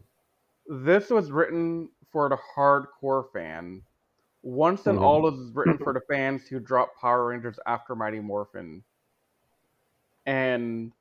this 0.67 1.09
was 1.09 1.31
written 1.31 1.89
for 2.11 2.29
the 2.29 2.37
hardcore 2.55 3.31
fan. 3.33 3.83
Once 4.43 4.87
and 4.87 4.97
all 4.99 5.27
is 5.27 5.51
written 5.53 5.79
for 5.79 5.93
the 5.93 6.01
fans 6.01 6.47
who 6.47 6.59
dropped 6.59 6.99
Power 6.99 7.27
Rangers 7.27 7.59
after 7.65 7.95
Mighty 7.95 8.19
Morphin. 8.19 8.83
And 10.25 10.91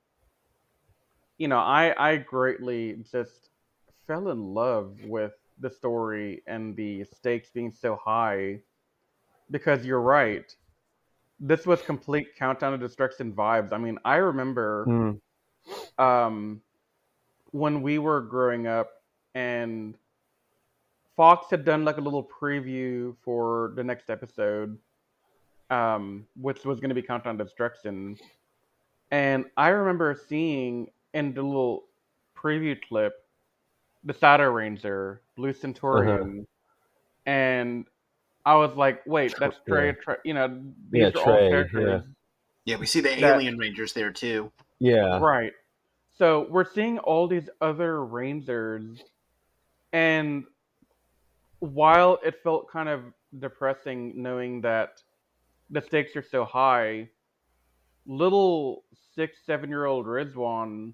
you 1.38 1.48
know, 1.48 1.58
I 1.58 1.94
I 2.12 2.16
greatly 2.16 3.04
just 3.10 3.50
fell 4.08 4.30
in 4.30 4.54
love 4.54 4.96
with 5.04 5.34
the 5.60 5.70
story 5.70 6.42
and 6.48 6.74
the 6.74 7.04
stakes 7.04 7.50
being 7.50 7.70
so 7.70 7.96
high 8.04 8.58
because 9.52 9.84
you're 9.84 10.00
right. 10.00 10.56
This 11.38 11.66
was 11.66 11.80
complete 11.82 12.34
countdown 12.36 12.72
to 12.72 12.78
destruction 12.78 13.32
vibes. 13.32 13.72
I 13.72 13.78
mean, 13.78 13.98
I 14.04 14.16
remember 14.16 14.84
Mm. 14.88 15.20
um, 15.98 16.62
when 17.52 17.82
we 17.82 17.98
were 17.98 18.22
growing 18.22 18.66
up 18.66 18.90
and 19.34 19.94
Fox 21.16 21.50
had 21.50 21.64
done 21.64 21.84
like 21.84 21.98
a 21.98 22.00
little 22.00 22.24
preview 22.24 23.14
for 23.22 23.72
the 23.76 23.84
next 23.84 24.08
episode, 24.10 24.78
um, 25.70 26.26
which 26.40 26.64
was 26.64 26.80
going 26.80 26.88
to 26.88 26.94
be 26.94 27.02
Countdown 27.02 27.36
to 27.38 27.44
Destruction. 27.44 28.16
And 29.10 29.44
I 29.56 29.68
remember 29.68 30.14
seeing 30.28 30.90
in 31.14 31.34
the 31.34 31.42
little 31.42 31.84
preview 32.36 32.80
clip 32.88 33.27
the 34.04 34.14
Shadow 34.14 34.50
Ranger, 34.50 35.22
Blue 35.36 35.52
Centurion, 35.52 36.20
uh-huh. 36.40 37.30
and 37.30 37.86
I 38.44 38.56
was 38.56 38.74
like, 38.76 39.02
wait, 39.06 39.34
that's 39.38 39.56
Trey. 39.66 39.86
yeah. 39.86 39.92
Trey 39.92 40.16
you 40.24 40.34
know, 40.34 40.48
these 40.90 41.00
Yeah, 41.00 41.08
are 41.08 41.18
all 41.18 41.24
Trey, 41.24 41.48
characters. 41.50 42.02
Yeah, 42.64 42.76
we 42.76 42.86
see 42.86 43.00
the 43.00 43.08
That- 43.10 43.34
alien 43.36 43.58
rangers 43.58 43.92
there 43.92 44.10
too. 44.12 44.52
Yeah. 44.78 45.18
Right. 45.18 45.52
So 46.16 46.46
we're 46.50 46.64
seeing 46.64 46.98
all 46.98 47.28
these 47.28 47.48
other 47.60 48.04
Rangers, 48.04 49.02
and 49.92 50.44
while 51.60 52.18
it 52.24 52.42
felt 52.42 52.68
kind 52.70 52.88
of 52.88 53.02
depressing 53.38 54.20
knowing 54.20 54.60
that 54.62 55.02
the 55.70 55.80
stakes 55.80 56.16
are 56.16 56.22
so 56.22 56.44
high, 56.44 57.08
little 58.06 58.84
six, 59.14 59.38
seven 59.44 59.68
year 59.68 59.84
old 59.86 60.06
Rizwan 60.06 60.92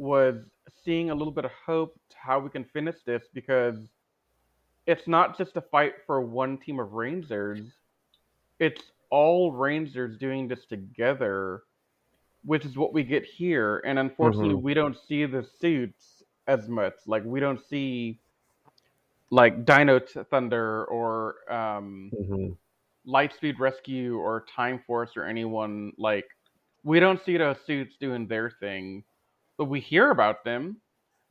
was 0.00 0.50
seeing 0.84 1.10
a 1.10 1.14
little 1.14 1.32
bit 1.32 1.44
of 1.44 1.52
hope 1.66 1.94
to 2.10 2.16
how 2.18 2.40
we 2.40 2.50
can 2.50 2.64
finish 2.64 2.96
this 3.04 3.24
because 3.34 3.76
it's 4.86 5.06
not 5.06 5.36
just 5.36 5.56
a 5.56 5.60
fight 5.60 5.94
for 6.06 6.22
one 6.22 6.58
team 6.58 6.80
of 6.80 6.94
Rangers, 6.94 7.60
it's 8.58 8.82
all 9.10 9.52
Rangers 9.52 10.18
doing 10.18 10.48
this 10.48 10.64
together 10.66 11.62
which 12.44 12.64
is 12.64 12.76
what 12.76 12.94
we 12.94 13.04
get 13.04 13.24
here. 13.24 13.82
And 13.84 13.98
unfortunately, 13.98 14.54
Mhm. 14.54 14.62
we 14.62 14.74
don't 14.74 14.96
see 14.96 15.26
the 15.26 15.44
suits 15.44 16.24
as 16.46 16.68
much. 16.68 16.94
Like 17.06 17.22
we 17.24 17.40
don't 17.40 17.60
see 17.60 18.18
like 19.30 19.64
Dino 19.66 20.00
Thunder 20.00 20.84
or 20.86 21.52
um, 21.52 22.10
hmm 22.26 22.52
Lightspeed 23.06 23.58
Rescue 23.58 24.18
or 24.18 24.44
Time 24.54 24.78
Force 24.86 25.16
or 25.16 25.24
anyone 25.24 25.92
like. 25.98 26.26
We 26.82 27.00
don't 27.00 27.20
see 27.20 27.36
those 27.36 27.60
suits 27.66 27.96
doing 27.98 28.26
their 28.26 28.50
thing, 28.50 29.04
but 29.60 29.66
we 29.66 29.80
hear 29.80 30.10
about 30.10 30.44
them. 30.44 30.80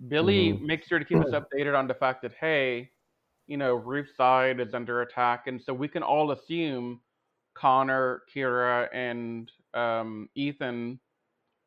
Billy 0.10 0.54
Mhm. 0.54 0.62
makes 0.62 0.88
sure 0.88 1.00
to 1.00 1.06
keep 1.06 1.22
us 1.22 1.32
updated 1.34 1.78
on 1.78 1.88
the 1.88 1.96
fact 1.96 2.22
that 2.24 2.34
hey, 2.40 2.92
you 3.48 3.58
know, 3.58 3.76
Reefside 3.76 4.62
is 4.62 4.76
under 4.76 5.02
attack, 5.02 5.48
and 5.48 5.62
so 5.62 5.74
we 5.74 5.90
can 5.90 6.04
all 6.04 6.32
assume 6.32 7.02
Connor, 7.56 8.24
Kira, 8.34 8.90
and 8.94 9.52
um, 9.74 10.30
Ethan 10.36 11.00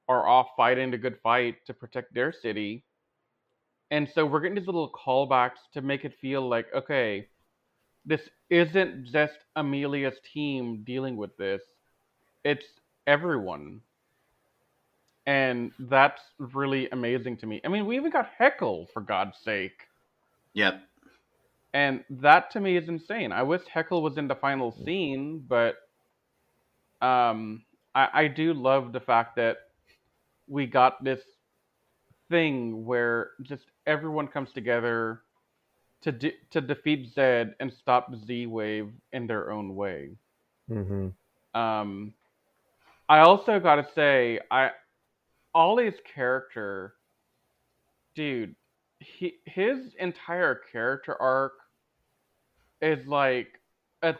are 0.08 0.28
off 0.28 0.48
fighting 0.56 0.90
the 0.92 0.98
good 0.98 1.20
fight 1.22 1.64
to 1.66 1.74
protect 1.74 2.14
their 2.14 2.32
city. 2.32 2.84
And 3.90 4.08
so 4.14 4.26
we're 4.26 4.40
getting 4.40 4.56
these 4.56 4.66
little 4.66 4.90
callbacks 4.92 5.60
to 5.74 5.82
make 5.82 6.04
it 6.04 6.14
feel 6.20 6.48
like, 6.48 6.72
okay, 6.74 7.28
this 8.04 8.30
isn't 8.50 9.06
just 9.06 9.38
Amelia's 9.56 10.18
team 10.32 10.84
dealing 10.84 11.16
with 11.16 11.36
this, 11.38 11.62
it's 12.44 12.66
everyone. 13.06 13.82
And 15.26 15.70
that's 15.78 16.20
really 16.38 16.88
amazing 16.90 17.36
to 17.38 17.46
me. 17.46 17.60
I 17.64 17.68
mean, 17.68 17.86
we 17.86 17.96
even 17.96 18.10
got 18.10 18.30
Heckyl, 18.40 18.86
for 18.92 19.00
God's 19.00 19.36
sake. 19.44 19.82
Yep. 20.54 20.82
And 21.74 22.04
that 22.10 22.50
to 22.52 22.60
me 22.60 22.76
is 22.76 22.88
insane. 22.88 23.32
I 23.32 23.42
wish 23.42 23.62
Heckyl 23.74 24.02
was 24.02 24.18
in 24.18 24.28
the 24.28 24.34
final 24.34 24.72
scene, 24.84 25.44
but 25.48 25.76
um, 27.00 27.62
I, 27.94 28.08
I 28.12 28.28
do 28.28 28.52
love 28.52 28.92
the 28.92 29.00
fact 29.00 29.36
that 29.36 29.58
we 30.48 30.66
got 30.66 31.02
this 31.02 31.20
thing 32.28 32.84
where 32.84 33.30
just 33.42 33.64
everyone 33.86 34.26
comes 34.26 34.52
together 34.52 35.22
to 36.02 36.12
de- 36.12 36.36
to 36.50 36.60
defeat 36.60 37.14
Zedd 37.14 37.54
and 37.60 37.72
stop 37.72 38.12
Z 38.26 38.46
Wave 38.46 38.90
in 39.12 39.26
their 39.26 39.50
own 39.50 39.74
way. 39.76 40.10
hmm 40.68 41.08
Um, 41.54 42.12
I 43.08 43.20
also 43.20 43.60
gotta 43.60 43.86
say, 43.94 44.40
I 44.50 44.70
Ollie's 45.54 45.94
character, 46.14 46.94
dude, 48.14 48.54
he 49.00 49.34
his 49.46 49.94
entire 49.98 50.60
character 50.70 51.20
arc 51.20 51.54
is 52.80 53.06
like 53.06 53.60
a, 54.02 54.14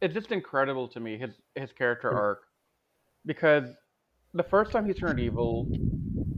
it's 0.00 0.14
just 0.14 0.32
incredible 0.32 0.88
to 0.88 1.00
me 1.00 1.18
his 1.18 1.30
his 1.54 1.72
character 1.72 2.10
hmm. 2.10 2.16
arc 2.16 2.42
because 3.26 3.64
the 4.34 4.42
first 4.42 4.72
time 4.72 4.86
he 4.86 4.92
turned 4.92 5.18
evil, 5.18 5.66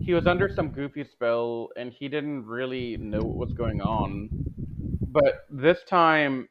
he 0.00 0.14
was 0.14 0.26
under 0.26 0.48
some 0.48 0.68
goofy 0.70 1.04
spell 1.04 1.68
and 1.76 1.92
he 1.92 2.08
didn't 2.08 2.46
really 2.46 2.96
know 2.96 3.18
what 3.18 3.36
was 3.36 3.52
going 3.52 3.80
on. 3.80 4.28
But 5.10 5.46
this 5.50 5.78
time, 5.88 6.48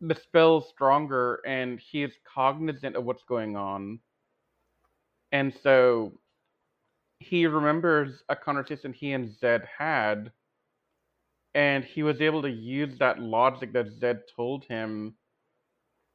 the 0.00 0.14
spell's 0.14 0.68
stronger 0.68 1.40
and 1.46 1.80
he 1.80 2.02
is 2.02 2.12
cognizant 2.24 2.96
of 2.96 3.04
what's 3.04 3.22
going 3.24 3.56
on. 3.56 4.00
And 5.32 5.52
so 5.62 6.12
he 7.20 7.46
remembers 7.46 8.24
a 8.28 8.34
conversation 8.34 8.92
he 8.92 9.12
and 9.12 9.28
Zedd 9.28 9.64
had, 9.78 10.32
and 11.54 11.84
he 11.84 12.02
was 12.02 12.20
able 12.20 12.42
to 12.42 12.50
use 12.50 12.98
that 12.98 13.20
logic 13.20 13.72
that 13.74 13.98
Zedd 14.00 14.22
told 14.34 14.64
him 14.64 15.14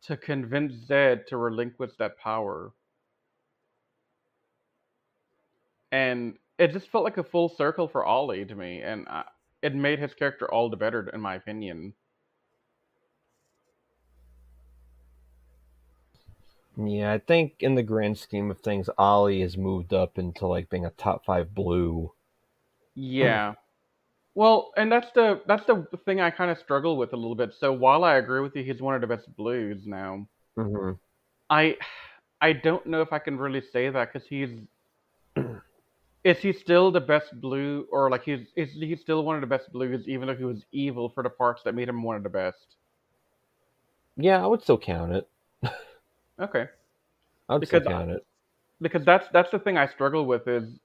to 0.04 0.18
convince 0.18 0.74
Zedd 0.88 1.28
to 1.28 1.38
relinquish 1.38 1.92
that 2.00 2.18
power. 2.18 2.74
And 5.92 6.38
it 6.58 6.72
just 6.74 6.90
felt 6.90 7.04
like 7.04 7.18
a 7.18 7.24
full 7.24 7.50
circle 7.50 7.88
for 7.88 8.04
Ollie 8.04 8.46
to 8.46 8.56
me, 8.56 8.82
and 8.82 9.08
uh, 9.08 9.24
it 9.62 9.76
made 9.76 10.00
his 10.00 10.14
character 10.14 10.52
all 10.52 10.70
the 10.70 10.78
better, 10.78 11.08
in 11.10 11.22
my 11.22 11.36
opinion. 11.36 11.94
Yeah, 16.78 17.12
I 17.12 17.18
think 17.20 17.56
in 17.60 17.76
the 17.76 17.84
grand 17.84 18.18
scheme 18.18 18.50
of 18.50 18.62
things, 18.62 18.90
Ollie 18.98 19.42
has 19.42 19.58
moved 19.58 19.94
up 19.94 20.18
into 20.18 20.48
like 20.48 20.70
being 20.70 20.86
a 20.86 20.90
top 20.92 21.26
five 21.26 21.54
blue. 21.54 22.14
Yeah. 22.96 23.54
Well, 24.36 24.72
and 24.78 24.92
that's 24.92 25.12
the 25.14 25.42
that's 25.48 25.66
the 25.66 25.88
thing 26.06 26.22
I 26.22 26.32
kind 26.32 26.52
of 26.52 26.60
struggle 26.60 26.98
with 26.98 27.14
a 27.14 27.18
little 27.18 27.36
bit. 27.36 27.54
So 27.60 27.74
while 27.74 28.04
I 28.04 28.16
agree 28.16 28.42
with 28.42 28.56
you, 28.56 28.64
he's 28.64 28.82
one 28.82 28.96
of 28.96 29.02
the 29.02 29.08
best 29.08 29.36
blues 29.38 29.88
now. 29.88 30.28
hmm 30.56 30.98
I 31.50 31.78
I 32.42 32.54
don't 32.54 32.86
know 32.88 33.02
if 33.02 33.14
I 33.14 33.20
can 33.20 33.38
really 33.40 33.62
say 33.62 33.90
that 33.90 34.14
because 34.14 34.28
he's 34.28 34.62
is 36.24 36.40
he 36.40 36.54
still 36.54 36.92
the 36.92 37.02
best 37.02 37.40
blue 37.42 37.88
or 37.92 38.10
like 38.10 38.24
he's 38.24 38.48
is 38.56 38.72
he 38.74 38.96
still 38.98 39.24
one 39.24 39.36
of 39.36 39.42
the 39.42 39.48
best 39.48 39.72
blues 39.72 40.08
even 40.08 40.28
though 40.28 40.36
he 40.36 40.46
was 40.46 40.66
evil 40.72 41.10
for 41.10 41.24
the 41.24 41.30
parts 41.30 41.64
that 41.64 41.76
made 41.76 41.90
him 41.90 42.04
one 42.04 42.18
of 42.18 42.24
the 42.24 42.30
best. 42.30 42.76
Yeah, 44.18 44.44
I 44.44 44.48
would 44.48 44.62
still 44.62 44.78
count 44.78 45.14
it. 45.14 45.30
Okay. 46.40 46.68
I 47.50 47.54
would 47.54 47.60
Because 47.62 47.82
still 47.84 47.94
I- 47.94 47.98
count 47.98 48.12
it. 48.12 48.26
Because 48.82 49.06
that's 49.06 49.28
that's 49.32 49.52
the 49.52 49.60
thing 49.60 49.78
I 49.78 49.88
struggle 49.88 50.26
with 50.26 50.48
is 50.50 50.80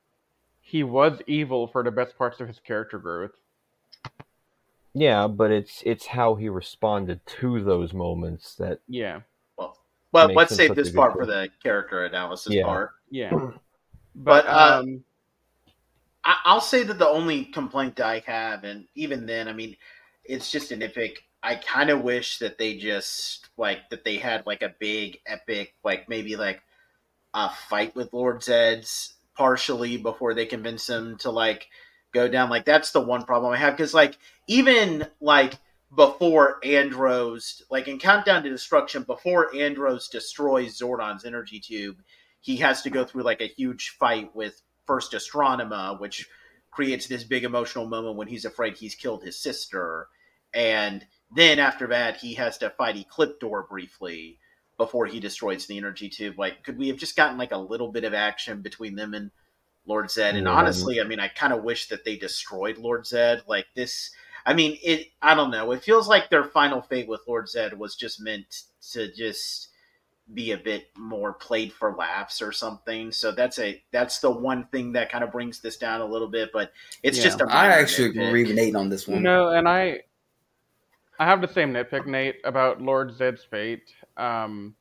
he 0.61 0.85
was 0.85 1.21
evil 1.27 1.67
for 1.67 1.83
the 1.83 1.91
best 1.91 2.17
parts 2.17 2.41
of 2.41 2.47
his 2.47 2.61
character 2.61 2.99
growth. 3.01 3.33
Yeah, 4.95 5.27
but 5.27 5.51
it's 5.51 5.83
it's 5.85 6.07
how 6.07 6.37
he 6.37 6.49
responded 6.49 7.21
to 7.41 7.63
those 7.63 7.93
moments 7.93 8.55
that 8.57 8.81
Yeah. 8.87 9.23
Well, 9.57 9.77
but 10.13 10.29
Makes 10.29 10.37
let's 10.37 10.55
save 10.55 10.77
this 10.77 10.93
part 10.93 11.13
choice. 11.15 11.21
for 11.21 11.27
the 11.27 11.49
character 11.63 12.05
analysis 12.05 12.55
Yeah. 12.55 12.65
part. 12.65 12.93
Yeah. 13.11 13.31
But, 13.33 13.55
But, 14.15 14.47
uh, 14.47 14.81
um 14.83 15.05
I, 16.23 16.37
I'll 16.45 16.61
say 16.61 16.85
that 16.85 16.99
the 16.99 17.09
only 17.09 17.47
complaint 17.47 17.99
I 18.01 18.21
have, 18.27 18.63
and 18.65 18.87
even 18.95 19.27
then, 19.27 19.49
I 19.49 19.53
mean, 19.53 19.77
it's 20.25 20.51
just 20.51 20.71
a 20.71 20.77
nitpick. 20.77 21.15
I 21.43 21.55
kind 21.57 21.91
of 21.91 22.03
wish 22.03 22.39
that 22.39 22.59
they 22.59 22.77
just 22.77 23.49
like 23.57 23.89
that 23.91 24.05
they 24.05 24.17
had 24.17 24.47
like 24.47 24.63
a 24.63 24.75
big 24.79 25.21
epic, 25.27 25.75
like 25.83 26.09
maybe 26.09 26.37
like 26.37 26.63
a 27.35 27.51
fight 27.51 27.95
with 27.95 28.13
Lord 28.13 28.41
Zedd's 28.41 29.15
partially 29.37 29.97
before 29.97 30.35
they 30.35 30.45
convince 30.45 30.89
him 30.89 31.17
to 31.19 31.31
like 31.31 31.69
go 32.13 32.29
down. 32.29 32.51
Like 32.51 32.65
that's 32.65 32.93
the 32.93 33.01
one 33.01 33.25
problem 33.25 33.53
I 33.53 33.57
have 33.57 33.75
because 33.75 33.95
like 33.95 34.19
even 34.49 35.07
like 35.21 35.55
before 35.95 36.59
Andros, 36.65 37.63
like 37.71 37.89
in 37.89 37.99
Countdown 37.99 38.43
to 38.43 38.51
Destruction, 38.51 39.03
before 39.05 39.55
Andros 39.55 40.09
destroys 40.09 40.79
Zordon's 40.79 41.25
energy 41.25 41.59
tube, 41.59 42.03
he 42.41 42.57
has 42.57 42.83
to 42.83 42.91
go 42.91 43.05
through 43.05 43.23
like 43.23 43.41
a 43.41 43.49
huge 43.49 43.97
fight 43.99 44.35
with 44.35 44.61
first 44.87 45.13
Astronema, 45.13 45.99
which 45.99 46.29
creates 46.71 47.07
this 47.07 47.25
big 47.25 47.45
emotional 47.45 47.87
moment 47.87 48.17
when 48.17 48.29
he's 48.29 48.45
afraid 48.45 48.77
he's 48.77 48.95
killed 48.95 49.23
his 49.23 49.39
sister. 49.39 50.09
And 50.53 51.07
then 51.35 51.59
after 51.59 51.87
that, 51.89 52.17
he 52.17 52.35
has 52.35 52.59
to 52.59 52.71
fight 52.71 52.97
Ecliptor 52.97 53.69
briefly 53.69 54.39
before 54.77 55.07
he 55.07 55.21
destroys 55.21 55.67
the 55.67 55.77
energy 55.77 56.09
tube. 56.09 56.39
Like, 56.39 56.63
could 56.65 56.79
we 56.79 56.89
have 56.89 56.97
just 56.97 57.17
gotten 57.17 57.39
like 57.39 57.53
a 57.53 57.59
little 57.59 57.93
bit 57.93 58.05
of 58.05 58.15
action 58.15 58.63
between 58.63 58.97
them 58.97 59.15
and 59.15 59.31
Lord 59.87 60.07
Zedd? 60.07 60.37
And 60.37 60.49
Yeah. 60.49 60.55
honestly, 60.55 61.01
I 61.01 61.05
mean, 61.05 61.21
I 61.21 61.29
kind 61.29 61.53
of 61.53 61.63
wish 61.63 61.89
that 61.89 62.05
they 62.05 62.17
destroyed 62.17 62.79
Lord 62.79 63.05
Zedd. 63.05 63.43
Like 63.47 63.67
this, 63.75 64.11
I 64.47 64.55
mean, 64.55 64.79
it. 64.83 65.09
I 65.23 65.35
don't 65.35 65.51
know. 65.51 65.71
It 65.73 65.83
feels 65.85 66.09
like 66.09 66.31
their 66.31 66.45
final 66.45 66.83
fate 66.83 67.09
with 67.09 67.21
Lord 67.29 67.47
Zedd 67.47 67.77
was 67.77 67.95
just 67.97 68.21
meant 68.21 68.63
to 68.93 69.13
just 69.13 69.69
be 70.33 70.53
a 70.53 70.57
bit 70.57 70.89
more 70.97 71.33
played 71.33 71.73
for 71.73 71.95
laughs 71.97 72.41
or 72.41 72.53
something. 72.53 73.13
So 73.13 73.33
that's 73.33 73.59
a 73.59 73.83
that's 73.93 74.21
the 74.21 74.31
one 74.31 74.67
thing 74.73 74.93
that 74.93 75.11
kind 75.11 75.25
of 75.25 75.33
brings 75.33 75.61
this 75.61 75.77
down 75.77 76.01
a 76.01 76.07
little 76.07 76.29
bit. 76.29 76.51
But 76.53 76.73
it's 77.03 77.19
Yeah. 77.19 77.25
just 77.25 77.41
a 77.41 77.47
I 77.47 77.69
actually 77.69 78.11
nitpick. 78.11 78.11
agree 78.11 78.45
with 78.45 78.55
Nate 78.57 78.77
on 78.77 78.89
this 78.89 79.09
one. 79.09 79.23
No, 79.23 79.49
and 79.51 79.69
I 79.69 80.03
I 81.21 81.27
have 81.27 81.43
the 81.43 81.49
same 81.53 81.75
nitpick, 81.75 82.07
Nate, 82.07 82.41
about 82.45 82.81
Lord 82.81 83.11
Zedd's 83.11 83.45
fate. 83.45 83.93
Um, 84.17 84.75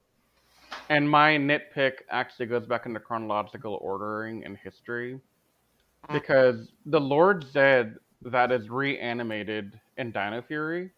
And 0.90 1.10
my 1.10 1.32
nitpick 1.32 1.94
actually 2.10 2.46
goes 2.46 2.66
back 2.66 2.86
into 2.86 3.00
chronological 3.00 3.78
ordering 3.82 4.46
and 4.46 4.56
history. 4.56 5.20
Because 6.14 6.72
the 6.86 7.02
Lord 7.02 7.44
Zedd 7.44 7.98
that 8.22 8.52
is 8.52 8.70
reanimated 8.70 9.80
in 9.98 10.12
Dino 10.12 10.42
Fury 10.42 10.92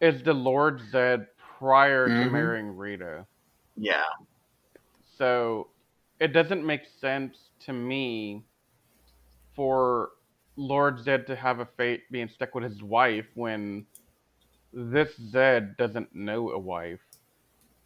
is 0.00 0.22
the 0.22 0.32
Lord 0.32 0.80
Zedd 0.92 1.26
prior 1.58 2.06
to 2.06 2.14
Mhm. 2.14 2.30
marrying 2.30 2.76
Rita. 2.76 3.26
Yeah. 3.76 4.06
So 5.04 5.68
it 6.20 6.28
doesn't 6.28 6.64
make 6.64 6.86
sense 6.86 7.50
to 7.60 7.72
me 7.72 8.44
for 9.54 10.12
Lord 10.56 10.98
Zed 11.00 11.26
to 11.26 11.36
have 11.36 11.60
a 11.60 11.66
fate 11.66 12.10
being 12.10 12.28
stuck 12.28 12.54
with 12.54 12.64
his 12.64 12.82
wife 12.82 13.26
when 13.34 13.86
this 14.72 15.12
Zedd 15.18 15.76
doesn't 15.76 16.14
know 16.14 16.50
a 16.50 16.58
wife. 16.58 17.00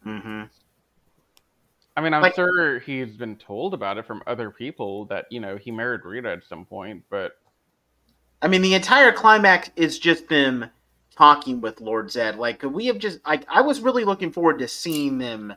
Mm-hmm. 0.05 0.43
I 1.95 2.01
mean, 2.01 2.13
I'm 2.13 2.21
Like- 2.21 2.35
sure 2.35 2.79
he's 2.79 3.15
been 3.15 3.35
told 3.35 3.73
about 3.73 3.97
it 3.97 4.05
from 4.05 4.23
other 4.25 4.49
people 4.49 5.05
that, 5.05 5.25
you 5.29 5.39
know, 5.39 5.57
he 5.57 5.71
married 5.71 6.01
Rita 6.03 6.31
at 6.31 6.43
some 6.43 6.65
point, 6.65 7.03
but 7.09 7.37
I 8.41 8.47
mean, 8.49 8.61
the 8.61 8.73
entire 8.73 9.13
climax 9.13 9.69
is 9.77 9.97
just 9.97 10.27
them 10.27 10.65
talking 11.15 11.61
with 11.61 11.79
Lord 11.79 12.07
Zedd. 12.07 12.35
Like, 12.35 12.61
we 12.63 12.87
have 12.87 12.97
just? 12.97 13.19
I, 13.23 13.39
I 13.47 13.61
was 13.61 13.79
really 13.79 14.03
looking 14.03 14.33
forward 14.33 14.59
to 14.59 14.67
seeing 14.67 15.17
them 15.17 15.53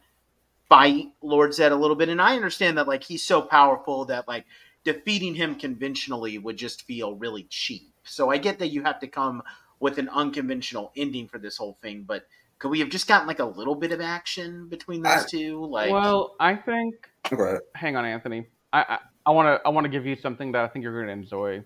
fight 0.68 1.08
Lord 1.20 1.50
Zedd 1.50 1.72
a 1.72 1.76
little 1.76 1.96
bit, 1.96 2.08
and 2.08 2.22
I 2.22 2.36
understand 2.36 2.78
that 2.78 2.86
like 2.86 3.02
he's 3.02 3.24
so 3.24 3.42
powerful 3.42 4.04
that 4.04 4.28
like 4.28 4.44
defeating 4.84 5.34
him 5.34 5.56
conventionally 5.56 6.38
would 6.38 6.56
just 6.56 6.86
feel 6.86 7.16
really 7.16 7.42
cheap. 7.50 7.92
So 8.04 8.30
I 8.30 8.38
get 8.38 8.60
that 8.60 8.68
you 8.68 8.84
have 8.84 9.00
to 9.00 9.08
come 9.08 9.42
with 9.80 9.98
an 9.98 10.08
unconventional 10.08 10.92
ending 10.96 11.28
for 11.28 11.38
this 11.38 11.56
whole 11.56 11.78
thing, 11.82 12.04
but 12.06 12.26
could 12.58 12.70
we 12.70 12.80
have 12.80 12.88
just 12.88 13.06
gotten 13.06 13.26
like 13.26 13.38
a 13.38 13.44
little 13.44 13.74
bit 13.74 13.92
of 13.92 14.00
action 14.00 14.68
between 14.68 15.02
those 15.02 15.24
I- 15.24 15.26
two? 15.28 15.64
Like, 15.66 15.92
well, 15.92 16.34
I 16.40 16.56
think 16.56 16.94
Okay. 17.30 17.58
hang 17.74 17.96
on, 17.96 18.04
Anthony. 18.04 18.46
I 18.72 18.98
I 19.26 19.30
want 19.30 19.46
to 19.46 19.66
I 19.66 19.70
want 19.70 19.84
to 19.84 19.88
give 19.88 20.06
you 20.06 20.16
something 20.16 20.52
that 20.52 20.64
I 20.64 20.68
think 20.68 20.82
you're 20.82 20.94
going 21.02 21.06
to 21.06 21.22
enjoy. 21.22 21.64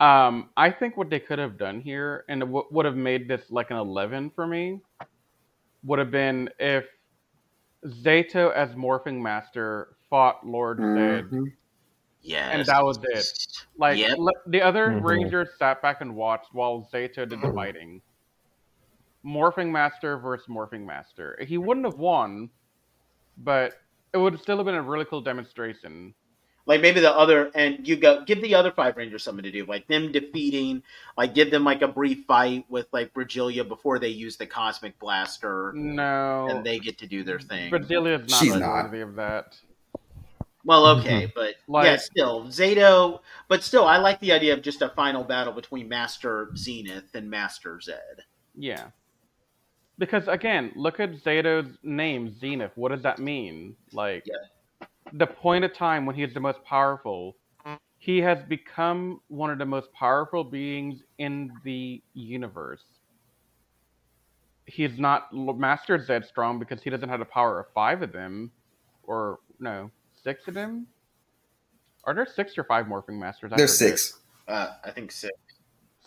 Um, 0.00 0.50
I 0.56 0.70
think 0.70 0.96
what 0.96 1.08
they 1.10 1.20
could 1.20 1.38
have 1.38 1.56
done 1.56 1.80
here, 1.80 2.24
and 2.28 2.50
what 2.50 2.72
would 2.72 2.84
have 2.84 2.96
made 2.96 3.28
this 3.28 3.50
like 3.50 3.70
an 3.70 3.76
eleven 3.76 4.30
for 4.30 4.46
me, 4.46 4.80
would 5.84 5.98
have 5.98 6.10
been 6.10 6.50
if 6.58 6.84
Zayto 7.86 8.52
as 8.52 8.70
Morphing 8.70 9.20
Master 9.20 9.96
fought 10.10 10.46
Lord 10.46 10.78
Zedd, 10.78 11.52
Yes, 12.26 12.50
and 12.54 12.66
that 12.66 12.82
was 12.84 12.98
it. 13.02 13.64
Like 13.76 13.98
Yep. 13.98 14.18
le- 14.18 14.32
the 14.46 14.62
other 14.62 14.88
Mhm. 14.88 15.04
Rangers 15.04 15.50
sat 15.58 15.82
back 15.82 16.00
and 16.00 16.16
watched 16.16 16.52
while 16.52 16.88
Zayto 16.92 17.28
did 17.28 17.40
the 17.40 17.48
Hmm. 17.48 17.54
fighting. 17.54 18.02
Morphing 19.24 19.70
Master 19.70 20.18
versus 20.18 20.46
Morphing 20.48 20.84
Master. 20.86 21.38
He 21.46 21.58
wouldn't 21.58 21.86
have 21.86 21.98
won, 21.98 22.50
but 23.38 23.74
it 24.12 24.18
would 24.18 24.38
still 24.40 24.56
have 24.58 24.66
been 24.66 24.74
a 24.74 24.82
really 24.82 25.04
cool 25.04 25.20
demonstration. 25.20 26.14
like 26.66 26.80
maybe 26.80 26.98
the 26.98 27.12
other 27.14 27.50
and 27.54 27.86
you 27.86 27.94
go 27.94 28.24
give 28.24 28.40
the 28.40 28.54
other 28.54 28.70
five 28.72 28.96
rangers 28.96 29.22
something 29.22 29.42
to 29.42 29.50
do 29.50 29.66
like 29.66 29.86
them 29.86 30.10
defeating 30.10 30.82
like 31.14 31.34
give 31.34 31.50
them 31.50 31.62
like 31.62 31.82
a 31.82 31.88
brief 31.88 32.24
fight 32.24 32.64
with 32.70 32.86
like 32.90 33.12
Brigilia 33.12 33.68
before 33.68 33.98
they 33.98 34.08
use 34.08 34.38
the 34.38 34.46
cosmic 34.46 34.98
blaster 34.98 35.74
No, 35.74 36.46
and 36.48 36.64
they 36.64 36.78
get 36.78 36.96
to 37.00 37.06
do 37.06 37.22
their 37.22 37.38
thing 37.38 37.68
Brazilia's 37.68 38.30
not 38.30 38.40
She's 38.40 38.48
really 38.48 38.60
not. 38.62 38.84
worthy 38.84 39.00
of 39.02 39.14
that. 39.16 39.58
Well 40.64 40.84
mm-hmm. 40.86 41.00
okay 41.00 41.32
but 41.34 41.54
Like- 41.68 41.86
yeah 41.86 41.96
still 41.96 42.44
Zayto 42.46 43.20
but 43.48 43.62
still 43.62 43.84
i 43.86 43.98
like 43.98 44.20
the 44.20 44.32
idea 44.32 44.52
of 44.54 44.62
just 44.62 44.82
a 44.82 44.88
final 44.90 45.24
battle 45.24 45.52
between 45.52 45.88
master 45.88 46.50
zenith 46.56 47.14
and 47.14 47.28
master 47.30 47.78
Zedd 47.78 48.22
Yeah, 48.56 48.86
because 49.98 50.26
again, 50.28 50.72
look 50.74 50.98
at 51.00 51.12
Zayto's 51.22 51.76
name, 51.82 52.34
Zenith. 52.38 52.72
What 52.74 52.90
does 52.90 53.02
that 53.02 53.18
mean? 53.18 53.76
Like, 53.92 54.24
Yeah. 54.26 54.86
the 55.12 55.26
point 55.26 55.64
of 55.64 55.72
time 55.74 56.06
when 56.06 56.16
he's 56.16 56.34
the 56.34 56.40
most 56.40 56.62
powerful, 56.64 57.36
he 57.98 58.20
has 58.20 58.42
become 58.48 59.20
one 59.28 59.50
of 59.50 59.58
the 59.58 59.64
most 59.66 59.92
powerful 59.92 60.44
beings 60.44 61.02
in 61.18 61.52
the 61.64 62.02
universe. 62.14 62.84
He's 64.66 64.98
not 64.98 65.28
L- 65.32 65.52
Master 65.54 65.98
Zedd 65.98 66.24
strong 66.26 66.58
because 66.58 66.82
he 66.82 66.90
doesn't 66.90 67.08
have 67.08 67.20
the 67.20 67.24
power 67.26 67.60
of 67.60 67.66
five 67.74 68.02
of 68.02 68.12
them, 68.12 68.50
or 69.02 69.38
no, 69.60 69.90
six 70.24 70.48
of 70.48 70.54
them. 70.54 70.86
Are 72.04 72.14
there 72.14 72.26
six 72.26 72.58
or 72.58 72.64
five 72.64 72.86
morphing 72.86 73.18
masters? 73.20 73.52
I 73.52 73.56
There's 73.56 73.78
forget. 73.78 73.90
six. 73.90 74.18
uh, 74.48 74.72
i 74.84 74.90
think 74.90 75.12
six 75.12 75.32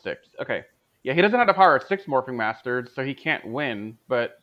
Six. 0.03 0.27
Okay. 0.39 0.63
Yeah, 1.03 1.13
he 1.13 1.21
doesn't 1.21 1.37
have 1.37 1.47
the 1.47 1.53
power 1.53 1.75
of 1.75 1.83
six 1.83 2.03
morphing 2.03 2.35
masters, 2.35 2.89
so 2.93 3.03
he 3.03 3.13
can't 3.13 3.45
win, 3.47 3.97
but 4.07 4.39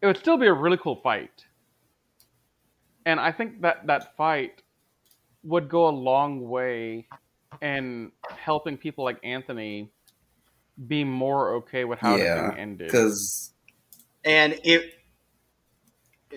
it 0.00 0.06
would 0.06 0.16
still 0.16 0.36
be 0.36 0.46
a 0.46 0.52
really 0.52 0.78
cool 0.78 0.96
fight. 1.02 1.44
And 3.06 3.20
I 3.20 3.32
think 3.32 3.60
that 3.62 3.86
that 3.86 4.16
fight 4.16 4.62
would 5.44 5.68
go 5.68 5.88
a 5.88 5.90
long 5.90 6.48
way 6.48 7.06
in 7.60 8.12
helping 8.36 8.76
people 8.76 9.04
like 9.04 9.18
Anthony 9.22 9.90
be 10.86 11.04
more 11.04 11.54
okay 11.56 11.84
with 11.84 11.98
how 11.98 12.16
Yeah, 12.16 12.34
the 12.34 12.50
thing 12.50 12.58
ended. 12.58 12.86
Because 12.88 13.52
and 14.24 14.58
it 14.64 14.92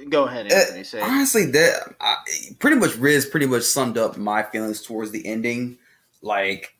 go 0.09 0.25
ahead 0.25 0.51
uh, 0.51 0.55
anthony 0.55 0.83
say 0.83 1.01
honestly, 1.01 1.45
that 1.45 1.95
I, 1.99 2.15
pretty 2.59 2.77
much 2.77 2.95
Riz 2.97 3.25
pretty 3.25 3.45
much 3.45 3.63
summed 3.63 3.97
up 3.97 4.17
my 4.17 4.43
feelings 4.43 4.81
towards 4.81 5.11
the 5.11 5.25
ending. 5.25 5.77
Like, 6.21 6.75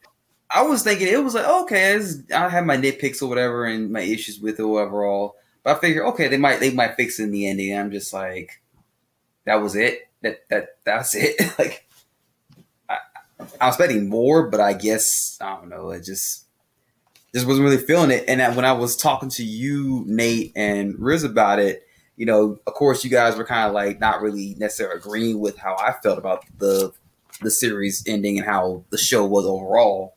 I 0.50 0.64
was 0.64 0.84
thinking 0.84 1.08
it 1.08 1.24
was 1.24 1.36
like 1.36 1.46
okay, 1.46 2.00
I 2.34 2.50
have 2.50 2.66
my 2.66 2.78
nitpicks 2.78 3.22
or 3.22 3.28
whatever 3.28 3.66
and 3.66 3.92
my 3.92 4.02
issues 4.02 4.40
with 4.40 4.60
it 4.60 4.64
overall, 4.64 5.36
but 5.64 5.76
I 5.76 5.80
figure 5.80 6.06
okay, 6.08 6.28
they 6.28 6.38
might 6.38 6.60
they 6.60 6.72
might 6.72 6.96
fix 6.96 7.20
it 7.20 7.24
in 7.24 7.32
the 7.32 7.48
ending. 7.48 7.78
I'm 7.78 7.92
just 7.92 8.14
like, 8.14 8.62
that 9.46 9.56
was 9.56 9.76
it. 9.76 10.08
That 10.22 10.48
that 10.50 10.78
that's 10.84 11.16
it. 11.16 11.54
like, 11.60 11.88
I, 12.90 12.98
I 13.60 13.68
was 13.68 13.76
expecting 13.76 14.10
more, 14.10 14.50
but 14.50 14.60
I 14.60 14.74
guess 14.74 15.38
I 15.42 15.56
don't 15.56 15.70
know. 15.70 15.92
It 15.92 16.04
just 16.04 16.46
just 17.34 17.48
wasn't 17.48 17.66
really 17.66 17.78
feeling 17.78 18.12
it. 18.12 18.24
And 18.30 18.40
that 18.40 18.56
when 18.56 18.64
I 18.64 18.72
was 18.72 18.96
talking 18.96 19.30
to 19.32 19.44
you, 19.44 20.06
Nate 20.08 20.54
and 20.56 20.96
Riz 20.98 21.26
about 21.26 21.60
it, 21.60 21.85
you 22.18 22.26
know, 22.26 22.60
of 22.66 22.74
course, 22.74 23.04
you 23.04 23.10
guys 23.10 23.36
were 23.36 23.46
kind 23.46 23.68
of 23.68 23.74
like 23.74 24.00
not 24.00 24.22
really 24.22 24.56
necessarily 24.58 24.98
agreeing 24.98 25.40
with 25.40 25.58
how 25.58 25.76
I 25.76 25.94
felt 26.04 26.18
about 26.18 26.46
the 26.58 26.92
the 27.42 27.52
series 27.52 28.04
ending 28.08 28.38
and 28.38 28.46
how 28.46 28.84
the 28.90 28.98
show 28.98 29.26
was 29.26 29.46
overall. 29.46 30.16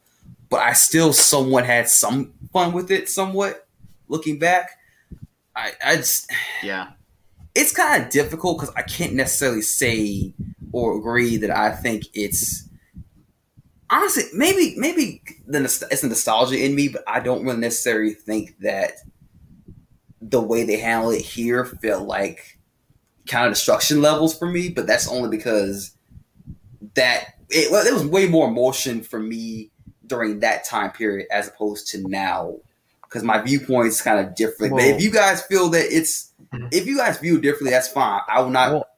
But 0.51 0.60
I 0.60 0.73
still 0.73 1.12
somewhat 1.12 1.67
had 1.67 1.89
some 1.89 2.33
fun 2.52 2.73
with 2.73 2.91
it. 2.91 3.09
Somewhat 3.09 3.67
looking 4.09 4.39
back, 4.39 4.70
I, 5.55 5.73
I 5.85 5.97
just 5.97 6.31
yeah 6.62 6.93
it's 7.59 7.73
kind 7.73 8.05
of 8.05 8.10
difficult 8.10 8.59
because 8.59 8.75
I 8.77 8.83
can't 8.83 9.15
necessarily 9.15 9.62
say 9.62 10.33
or 10.70 10.97
agree 10.97 11.36
that 11.39 11.51
I 11.51 11.73
think 11.73 12.05
it's 12.15 12.68
honestly 13.91 14.25
maybe 14.33 14.75
maybe 14.77 15.23
the 15.47 15.65
it's 15.91 16.02
the 16.02 16.09
nostalgia 16.09 16.65
in 16.65 16.77
me, 16.77 16.89
but 16.89 17.02
I 17.09 17.18
don't 17.18 17.44
really 17.44 17.59
necessarily 17.59 18.15
think 18.15 18.57
that 18.60 18.93
the 20.21 20.41
way 20.41 20.65
they 20.65 20.79
handle 20.79 21.11
it 21.11 21.23
here 21.23 21.65
felt 21.65 22.07
like 22.07 22.59
kind 23.27 23.47
of 23.47 23.53
destruction 23.53 24.01
levels 24.03 24.37
for 24.37 24.47
me. 24.47 24.69
But 24.69 24.87
that's 24.87 25.09
only 25.09 25.37
because 25.37 25.93
that 26.95 27.35
it, 27.51 27.71
well, 27.71 27.87
it 27.87 27.93
was 27.93 28.05
way 28.05 28.29
more 28.29 28.49
emotion 28.49 29.03
for 29.03 29.19
me 29.19 29.71
during 30.07 30.41
that 30.41 30.65
time 30.65 30.91
period 30.91 31.27
as 31.31 31.49
opposed 31.49 31.89
to 31.89 32.03
now 32.09 32.57
because 33.03 33.23
my 33.23 33.41
viewpoint's 33.41 34.03
kind 34.03 34.27
of 34.27 34.35
different. 34.35 34.73
but 34.73 34.83
if 34.83 35.03
you 35.03 35.11
guys 35.11 35.43
feel 35.43 35.69
that 35.71 35.87
it's 35.91 36.33
mm-hmm. 36.53 36.67
if 36.73 36.87
you 36.87 36.97
guys 36.97 37.19
view 37.19 37.37
it 37.37 37.43
differently, 37.43 37.71
that's 37.71 37.89
fine. 37.89 38.21
I 38.29 38.41
will 38.41 38.51
not 38.51 38.73
Well- 38.73 38.89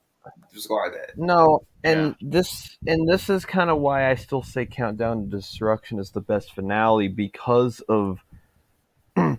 discard 0.53 0.95
that. 0.95 1.17
No, 1.17 1.63
and 1.85 2.17
this 2.21 2.77
and 2.87 3.09
this 3.09 3.31
is 3.31 3.45
kind 3.45 3.71
of 3.71 3.79
why 3.79 4.11
I 4.11 4.15
still 4.17 4.43
say 4.43 4.67
Countdown 4.67 5.23
to 5.23 5.37
Destruction 5.37 5.99
is 5.99 6.11
the 6.11 6.21
best 6.21 6.55
finale 6.55 7.09
because 7.09 7.81
of 7.89 8.19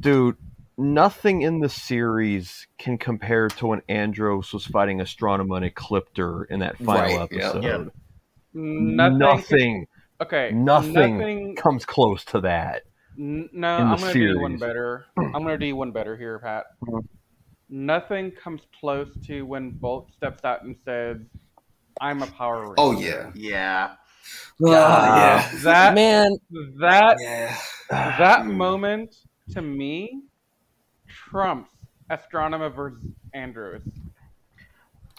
dude, 0.00 0.36
nothing 0.80 1.42
in 1.42 1.60
the 1.60 1.68
series 1.68 2.66
can 2.78 2.98
compare 2.98 3.48
to 3.48 3.66
when 3.68 3.82
Andros 3.88 4.52
was 4.52 4.66
fighting 4.66 4.98
Astronema 4.98 5.62
and 5.62 5.74
Ecliptor 5.74 6.44
in 6.50 6.60
that 6.60 6.76
final 6.78 7.18
Right, 7.18 7.32
episode. 7.32 7.62
Yeah. 7.64 7.84
nothing. 8.52 9.18
Nothing, 9.18 9.86
Okay. 10.20 10.50
nothing 10.52 11.18
Nothing. 11.18 11.56
comes 11.56 11.84
close 11.84 12.24
to 12.26 12.40
that. 12.40 12.82
N- 13.18 13.48
no, 13.52 13.78
in 13.78 13.84
the 13.88 13.94
I'm 13.94 14.00
gonna 14.00 14.12
do 14.12 14.40
one 14.40 14.56
better. 14.56 15.06
I'm 15.18 15.32
gonna 15.32 15.58
do 15.58 15.76
one 15.76 15.92
better 15.92 16.16
here, 16.16 16.38
Pat. 16.38 16.64
Nothing 17.68 18.32
comes 18.32 18.62
close 18.80 19.08
to 19.26 19.42
when 19.42 19.70
Bolt 19.70 20.10
steps 20.16 20.44
out 20.44 20.62
and 20.64 20.74
says, 20.84 21.18
"I'm 22.00 22.22
a 22.22 22.26
Power 22.26 22.62
Ranger." 22.62 22.74
Oh 22.78 22.92
yeah, 22.92 23.30
yeah 23.34 23.94
yeah, 24.58 24.76
ah, 24.76 25.50
that 25.62 25.94
Man, 25.94 26.36
that 26.78 27.16
yeah. 27.20 27.56
that 27.90 28.46
moment 28.64 29.14
to 29.52 29.62
me 29.62 30.22
trumps 31.30 31.70
Astronema 32.10 32.74
versus 32.74 32.98
Andros. 33.32 33.82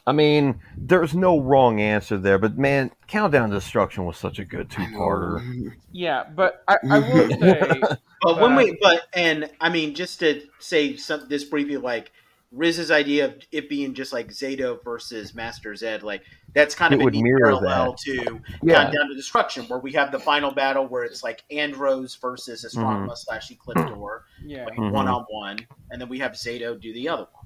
I 0.06 0.14
mean, 0.14 0.60
there's 0.76 1.14
no 1.14 1.40
wrong 1.40 1.80
answer 1.80 2.18
there, 2.18 2.40
but 2.40 2.58
man, 2.58 2.92
Countdown 3.08 3.50
to 3.50 3.56
Destruction 3.56 4.06
was 4.06 4.18
such 4.18 4.40
a 4.40 4.46
good 4.46 4.70
two-parter. 4.70 5.74
Yeah, 5.92 6.24
but 6.24 6.64
I, 6.68 6.78
I 6.90 7.00
will 7.00 7.30
say, 7.40 7.82
But 8.22 8.40
when 8.40 8.56
we, 8.56 8.78
but 8.82 9.04
and 9.14 9.50
I 9.62 9.70
mean, 9.70 9.94
just 9.94 10.20
to 10.20 10.42
say 10.60 10.98
some, 10.98 11.30
this 11.30 11.44
briefly, 11.44 11.78
like 11.78 12.12
Riz's 12.52 12.92
idea 12.92 13.26
of 13.26 13.36
it 13.54 13.70
being 13.70 13.94
just 13.94 14.12
like 14.12 14.28
Zayto 14.28 14.84
versus 14.84 15.34
Master 15.34 15.72
Zedd, 15.72 16.04
like 16.04 16.24
that's 16.54 16.76
kind 16.76 16.94
It 16.94 16.98
of 16.98 17.02
a 17.02 17.04
would 17.06 17.14
neat 17.14 17.24
mirror 17.24 17.40
parallel 17.44 17.92
that. 17.94 17.98
to 18.00 18.42
Yeah. 18.62 18.84
Countdown 18.84 19.08
to 19.08 19.16
Destruction, 19.16 19.66
where 19.68 19.80
we 19.80 19.94
have 19.94 20.12
the 20.12 20.20
final 20.20 20.52
battle 20.52 20.86
where 20.86 21.04
it's 21.04 21.24
like 21.24 21.44
Andros 21.50 22.16
versus 22.16 22.66
Astronema 22.66 23.16
slash 23.16 23.50
Ecliptor, 23.52 24.22
Yeah, 24.44 24.66
like 24.66 24.78
one 24.78 25.08
on 25.08 25.24
one, 25.30 25.60
and 25.92 26.02
then 26.02 26.10
we 26.10 26.20
have 26.20 26.34
Zayto 26.34 26.80
do 26.80 26.92
the 26.94 27.08
other 27.08 27.28
one. 27.32 27.46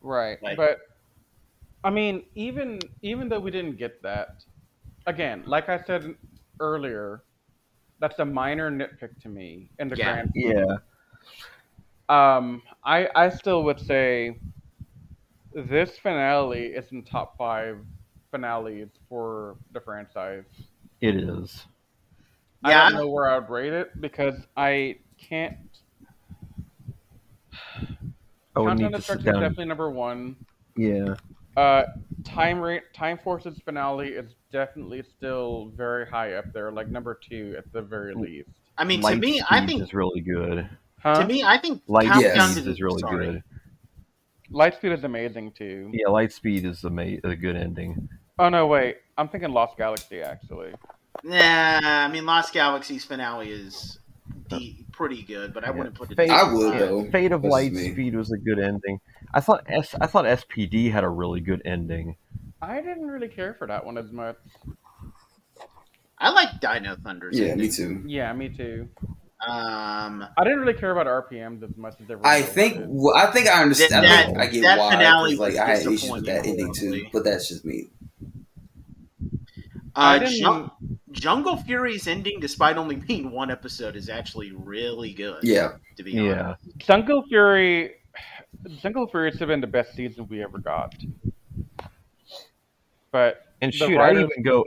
right. 0.00 0.42
Like- 0.42 0.56
but 0.56 0.78
I 1.84 1.90
mean, 1.90 2.24
even 2.34 2.80
even 3.02 3.28
though 3.28 3.40
we 3.40 3.50
didn't 3.50 3.76
get 3.76 4.02
that, 4.02 4.44
again, 5.06 5.42
like 5.46 5.68
I 5.68 5.82
said 5.84 6.14
earlier, 6.60 7.22
that's 8.00 8.18
a 8.18 8.24
minor 8.24 8.70
nitpick 8.70 9.20
to 9.22 9.28
me 9.28 9.68
in 9.78 9.88
the 9.88 9.96
Yeah. 9.96 10.12
grand. 10.14 10.32
Yeah. 10.34 10.76
Um, 12.08 12.62
I 12.84 13.08
I 13.14 13.28
still 13.30 13.62
would 13.64 13.80
say 13.80 14.38
this 15.54 15.98
finale 15.98 16.66
is 16.66 16.90
in 16.92 17.02
top 17.04 17.36
five 17.36 17.78
finales 18.30 18.88
for 19.08 19.56
the 19.72 19.80
franchise. 19.80 20.44
It 21.00 21.16
is. 21.16 21.66
I 22.64 22.70
Yeah. 22.70 22.84
don't 22.90 22.94
know 22.98 23.08
where 23.08 23.30
I'd 23.30 23.48
rate 23.48 23.72
it 23.72 24.00
because 24.00 24.46
I 24.56 24.98
can't. 25.18 25.56
I 27.52 28.60
would 28.60 28.68
Countdown 28.68 28.76
need 28.78 28.90
to 28.92 28.96
to 28.96 29.02
sit 29.02 29.18
Destruction 29.18 29.28
is 29.36 29.40
definitely 29.40 29.64
number 29.66 29.90
one. 29.90 30.36
Yeah. 30.76 31.14
Uh, 31.56 31.84
Time 32.24 32.60
Ra- 32.60 32.78
Time 32.94 33.18
Force's 33.18 33.58
finale 33.64 34.08
is 34.08 34.34
definitely 34.52 35.02
still 35.02 35.72
very 35.76 36.06
high 36.06 36.34
up 36.34 36.52
there, 36.52 36.70
like 36.70 36.88
number 36.88 37.18
two 37.20 37.54
at 37.58 37.70
the 37.72 37.82
very 37.82 38.14
least. 38.14 38.50
I 38.76 38.84
mean, 38.84 39.02
to 39.02 39.16
me, 39.16 39.42
I 39.50 39.64
think 39.66 39.82
is 39.82 39.92
really 39.92 40.20
good. 40.20 40.68
Huh? 41.02 41.20
to 41.22 41.26
me, 41.26 41.42
I 41.44 41.58
think 41.58 41.82
Light 41.86 42.06
Countdown 42.06 42.34
Yes. 42.34 42.46
to 42.48 42.52
Speed 42.54 42.64
the- 42.64 42.70
is 42.70 42.80
really 42.80 43.00
sorry. 43.00 43.26
good. 43.26 43.42
Lightspeed 44.50 44.96
is 44.96 45.04
amazing 45.04 45.52
too. 45.52 45.90
Yeah, 45.92 46.06
Lightspeed 46.06 46.64
is 46.64 46.82
a, 46.84 46.90
ma- 46.90 47.02
a 47.24 47.36
good 47.36 47.54
ending. 47.56 48.08
Oh 48.38 48.48
no, 48.48 48.66
wait, 48.66 48.96
I'm 49.16 49.28
thinking 49.28 49.50
Lost 49.52 49.76
Galaxy 49.76 50.22
actually. 50.22 50.72
Nah, 51.22 51.36
I 52.04 52.08
mean, 52.08 52.24
Lost 52.24 52.52
Galaxy's 52.54 53.04
finale 53.04 53.50
is 53.50 53.98
de- 54.48 54.84
pretty 54.92 55.22
good, 55.22 55.52
but 55.52 55.64
I 55.64 55.68
Yeah. 55.68 55.72
wouldn't 55.74 55.94
put 55.96 56.10
it. 56.10 56.16
Fate- 56.16 56.30
I 56.30 56.52
would 56.52 56.72
Yeah, 56.74 56.78
though. 56.80 57.10
Fate 57.10 57.32
of 57.32 57.42
That's 57.42 57.54
me. 57.54 57.70
Lightspeed 57.70 58.14
was 58.14 58.32
a 58.32 58.38
good 58.38 58.58
ending. 58.58 59.00
I 59.34 59.40
thought 59.40 59.64
S 59.68 59.94
I 60.00 60.06
thought 60.06 60.24
SPD 60.24 60.90
had 60.90 61.04
a 61.04 61.08
really 61.08 61.40
good 61.40 61.60
ending. 61.64 62.16
I 62.62 62.80
didn't 62.80 63.06
really 63.06 63.28
care 63.28 63.54
for 63.54 63.66
that 63.66 63.84
one 63.84 63.98
as 63.98 64.10
much. 64.10 64.36
I 66.18 66.30
like 66.30 66.60
Dino 66.60 66.96
Thunder's. 66.96 67.38
Yeah, 67.38 67.48
ending. 67.48 67.58
me 67.68 67.72
too. 67.72 68.02
Yeah, 68.06 68.32
me 68.32 68.48
too. 68.48 68.88
Um, 69.46 70.26
I 70.36 70.42
didn't 70.44 70.58
really 70.60 70.74
care 70.74 70.90
about 70.90 71.06
RPMs 71.06 71.62
as 71.62 71.76
much 71.76 71.94
as 72.00 72.02
everyone 72.10 72.26
I 72.26 72.42
think 72.42 72.82
well, 72.88 73.16
I 73.16 73.30
think 73.30 73.46
I 73.48 73.62
understand. 73.62 74.04
That- 74.04 74.10
I, 74.20 74.24
think 74.26 74.38
I 74.38 74.46
get 74.48 74.62
that 74.62 74.78
why. 74.78 74.90
finale 74.90 75.30
'cause, 75.36 75.38
Like 75.40 75.56
I 75.56 75.66
had 75.68 75.78
issues 75.86 76.10
with 76.10 76.26
that 76.26 76.44
ending 76.46 76.74
too, 76.74 77.06
but 77.12 77.22
that's 77.24 77.48
just 77.48 77.64
me. 77.64 77.86
I 79.94 80.16
uh, 80.16 80.18
didn't. 80.18 80.40
Jun- 80.40 80.70
Jungle 81.12 81.56
Fury's 81.56 82.06
ending, 82.06 82.38
despite 82.40 82.76
only 82.76 82.96
being 82.96 83.30
one 83.30 83.50
episode, 83.50 83.96
is 83.96 84.08
actually 84.08 84.52
really 84.52 85.12
good. 85.12 85.42
Yeah, 85.42 85.72
to 85.96 86.02
be 86.02 86.12
Yeah. 86.12 86.42
honest. 86.56 86.78
Jungle 86.78 87.22
Fury. 87.28 87.94
Jungle 88.80 89.06
Fury 89.06 89.30
should 89.30 89.40
have 89.40 89.48
been 89.48 89.60
the 89.60 89.66
best 89.68 89.94
season 89.94 90.26
we 90.28 90.42
ever 90.42 90.58
got. 90.58 90.94
But 93.12 93.44
And 93.60 93.72
The 93.72 93.76
shoot, 93.76 93.90
I'd 93.92 93.96
writer- 93.96 94.20
even 94.20 94.42
go 94.44 94.64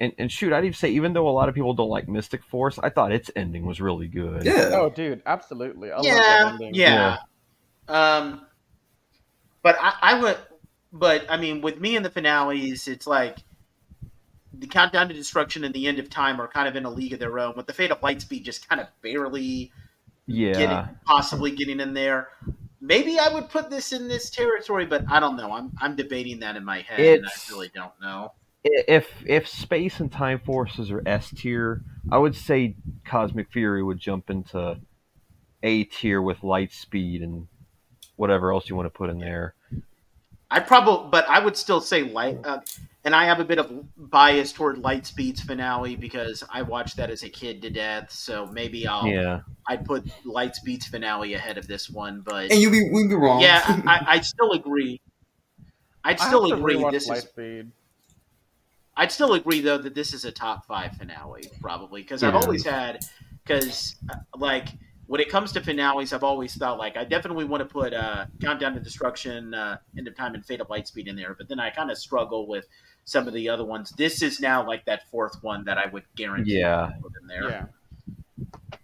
and, 0.00 0.12
and 0.18 0.30
shoot, 0.30 0.52
I'd 0.52 0.64
even 0.64 0.74
say 0.74 0.90
even 0.90 1.12
though 1.12 1.28
a 1.28 1.30
lot 1.30 1.48
of 1.48 1.54
people 1.54 1.74
don't 1.74 1.88
like 1.88 2.08
Mystic 2.08 2.42
Force, 2.44 2.78
I 2.78 2.88
thought 2.90 3.12
its 3.12 3.30
ending 3.36 3.66
was 3.66 3.80
really 3.80 4.08
good. 4.08 4.44
yeah. 4.44 4.70
oh, 4.74 4.90
dude, 4.90 5.22
absolutely. 5.26 5.90
I 5.90 5.96
love 5.96 6.04
that 6.04 6.12
yeah, 6.40 6.50
ending. 6.52 6.74
yeah. 6.74 7.16
Um, 7.88 8.46
but 9.62 9.76
I, 9.80 9.94
I 10.02 10.20
would, 10.20 10.38
but 10.92 11.26
I 11.28 11.36
mean, 11.36 11.60
with 11.62 11.80
me 11.80 11.96
in 11.96 12.02
the 12.02 12.10
finales, 12.10 12.86
it's 12.88 13.06
like 13.06 13.38
the 14.52 14.66
countdown 14.66 15.08
to 15.08 15.14
destruction 15.14 15.64
and 15.64 15.74
the 15.74 15.86
end 15.86 15.98
of 15.98 16.10
time 16.10 16.40
are 16.40 16.48
kind 16.48 16.68
of 16.68 16.76
in 16.76 16.84
a 16.84 16.90
league 16.90 17.12
of 17.12 17.18
their 17.18 17.38
own. 17.38 17.54
With 17.56 17.66
the 17.66 17.72
fate 17.72 17.90
of 17.90 18.00
Lightspeed, 18.00 18.42
just 18.44 18.68
kind 18.68 18.80
of 18.80 18.88
barely 19.02 19.72
Yeah. 20.26 20.52
getting, 20.58 20.96
possibly 21.04 21.50
getting 21.50 21.80
in 21.80 21.92
there. 21.94 22.28
Maybe 22.80 23.18
I 23.18 23.32
would 23.34 23.48
put 23.50 23.70
this 23.70 23.92
in 23.92 24.06
this 24.06 24.30
territory, 24.30 24.86
but 24.86 25.04
I 25.10 25.18
don't 25.18 25.36
know. 25.36 25.52
I'm 25.52 25.72
I'm 25.80 25.96
debating 25.96 26.38
that 26.40 26.54
in 26.54 26.64
my 26.64 26.80
head, 26.82 27.18
and 27.18 27.26
I 27.26 27.30
really 27.50 27.70
don't 27.74 27.92
know. 28.00 28.32
I- 28.66 28.84
If 28.88 29.24
if 29.26 29.48
Space 29.48 30.00
and 30.00 30.10
Time 30.10 30.40
Forces 30.40 30.90
are 30.90 31.02
S 31.06 31.30
tier, 31.30 31.82
I 32.10 32.18
would 32.18 32.34
say 32.34 32.76
Cosmic 33.06 33.50
Fury 33.52 33.82
would 33.82 33.98
jump 33.98 34.30
into 34.30 34.78
A 35.62 35.84
tier 35.84 36.20
with 36.20 36.42
light 36.42 36.72
speed 36.72 37.22
and 37.22 37.46
whatever 38.16 38.52
else 38.52 38.68
you 38.68 38.76
want 38.76 38.86
to 38.86 38.90
put 38.90 39.10
in 39.10 39.18
there. 39.18 39.54
I 40.50 40.60
probably, 40.60 41.10
but 41.10 41.28
I 41.28 41.38
would 41.44 41.56
still 41.56 41.80
say 41.80 42.02
light. 42.02 42.38
Uh, 42.44 42.60
and 43.04 43.14
I 43.14 43.26
have 43.26 43.38
a 43.38 43.44
bit 43.44 43.58
of 43.58 43.70
bias 43.96 44.52
toward 44.52 44.76
Lightspeed's 44.82 45.40
finale 45.42 45.94
because 45.94 46.42
I 46.50 46.62
watched 46.62 46.96
that 46.96 47.10
as 47.10 47.22
a 47.22 47.28
kid 47.28 47.62
to 47.62 47.70
death. 47.70 48.10
So 48.10 48.46
maybe 48.46 48.86
I'll 48.86 49.06
Yeah. 49.06 49.40
I'd 49.68 49.84
put 49.84 50.06
Lightspeed's 50.24 50.86
finale 50.86 51.34
ahead 51.34 51.58
of 51.58 51.66
this 51.68 51.88
one. 51.90 52.22
But 52.22 52.50
And 52.50 52.60
you 52.60 52.70
be 52.70 52.90
we 52.90 53.06
be 53.06 53.14
wrong. 53.14 53.40
yeah, 53.40 53.62
I, 53.66 53.82
I, 53.86 54.04
I'd 54.14 54.24
still 54.24 54.52
agree. 54.52 55.00
I'd 56.02 56.18
still 56.18 56.48
have 56.50 56.58
agree. 56.58 56.74
rewatch 56.76 56.92
This 56.92 57.08
is. 57.10 57.26
Lightspeed. 58.98 59.02
I'd 59.02 59.12
still 59.12 59.32
agree 59.34 59.60
though 59.60 59.78
that 59.78 59.94
this 59.94 60.12
is 60.12 60.24
a 60.24 60.32
top 60.32 60.66
five 60.66 60.92
finale 60.96 61.50
probably 61.60 62.02
because 62.02 62.22
I've 62.22 62.34
always 62.34 62.64
had 62.64 63.04
because 63.44 63.96
like 64.36 64.68
when 65.06 65.20
it 65.22 65.30
comes 65.30 65.52
to 65.52 65.60
finales, 65.62 66.12
I've 66.12 66.22
always 66.24 66.54
thought 66.54 66.78
like 66.78 66.96
I 66.96 67.04
definitely 67.04 67.44
want 67.46 67.62
to 67.62 67.64
put 67.66 67.94
uh, 67.94 68.26
Countdown 68.42 68.74
to 68.74 68.80
Destruction, 68.80 69.54
uh, 69.54 69.78
End 69.96 70.06
of 70.06 70.14
Time, 70.14 70.34
and 70.34 70.44
Fate 70.44 70.60
of 70.60 70.68
Lightspeed 70.68 71.06
in 71.06 71.16
there, 71.16 71.34
but 71.34 71.48
then 71.48 71.58
I 71.58 71.70
kind 71.70 71.90
of 71.90 71.96
struggle 71.96 72.46
with 72.46 72.66
some 73.06 73.26
of 73.26 73.32
the 73.32 73.48
other 73.48 73.64
ones. 73.64 73.90
This 73.96 74.20
is 74.20 74.38
now 74.38 74.66
like 74.66 74.84
that 74.84 75.08
fourth 75.10 75.42
one 75.42 75.64
that 75.64 75.78
I 75.78 75.86
would 75.86 76.04
guarantee 76.14 76.58
Yeah. 76.60 76.90
put 77.00 77.12
in 77.22 77.26
there. 77.26 77.48
Yeah. 77.50 77.64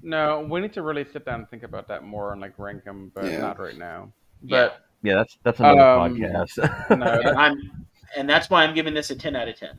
No, 0.02 0.46
we 0.48 0.60
need 0.60 0.72
to 0.74 0.82
really 0.82 1.04
sit 1.04 1.24
down 1.26 1.40
and 1.40 1.48
think 1.50 1.62
about 1.62 1.88
that 1.88 2.04
more 2.04 2.32
and 2.32 2.40
like 2.40 2.58
rank 2.58 2.84
them, 2.84 3.12
but 3.14 3.24
Yeah. 3.24 3.40
not 3.40 3.58
right 3.58 3.76
now. 3.76 4.10
But 4.42 4.80
Yeah, 5.02 5.16
that's 5.16 5.38
that's 5.42 5.60
another 5.60 5.80
Um, 5.80 6.14
podcast. 6.16 6.98
no, 6.98 7.06
And 7.06 7.38
I'm 7.38 7.86
and 8.16 8.28
that's 8.28 8.48
why 8.48 8.64
I'm 8.64 8.74
giving 8.74 8.94
this 8.94 9.10
a 9.10 9.16
ten 9.16 9.36
out 9.36 9.48
of 9.48 9.56
ten. 9.58 9.78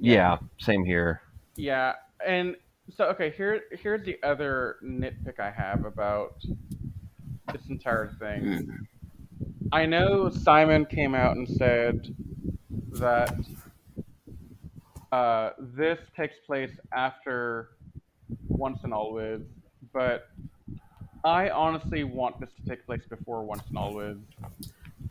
Yeah, 0.00 0.38
same 0.58 0.84
here. 0.84 1.22
yeah, 1.56 1.94
and 2.26 2.56
so 2.96 3.04
okay, 3.06 3.30
here 3.36 3.62
here's 3.72 4.04
the 4.04 4.18
other 4.22 4.76
nitpick 4.84 5.38
I 5.38 5.50
have 5.50 5.84
about 5.84 6.36
this 7.52 7.62
entire 7.68 8.12
thing. 8.18 8.42
Mm. 8.42 8.68
I 9.72 9.86
know 9.86 10.30
Simon 10.30 10.84
came 10.84 11.14
out 11.14 11.36
and 11.36 11.48
said 11.48 12.14
that 12.92 13.36
uh, 15.12 15.50
this 15.58 15.98
takes 16.16 16.34
place 16.46 16.72
after 16.92 17.70
Once 18.48 18.80
and 18.82 18.92
Always, 18.92 19.42
but 19.92 20.28
I 21.24 21.50
honestly 21.50 22.04
want 22.04 22.40
this 22.40 22.50
to 22.60 22.68
take 22.68 22.84
place 22.86 23.02
before 23.08 23.44
Once 23.44 23.62
and 23.68 23.78
Always. 23.78 24.16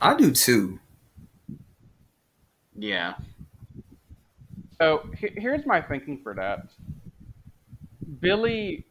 I 0.01 0.15
do 0.15 0.31
too. 0.31 0.79
Yeah. 2.75 3.13
So 4.82 5.09
here's 5.14 5.66
my 5.66 5.82
thinking 5.82 6.22
for 6.24 6.33
that. 6.35 6.69
Billy, 8.22 8.85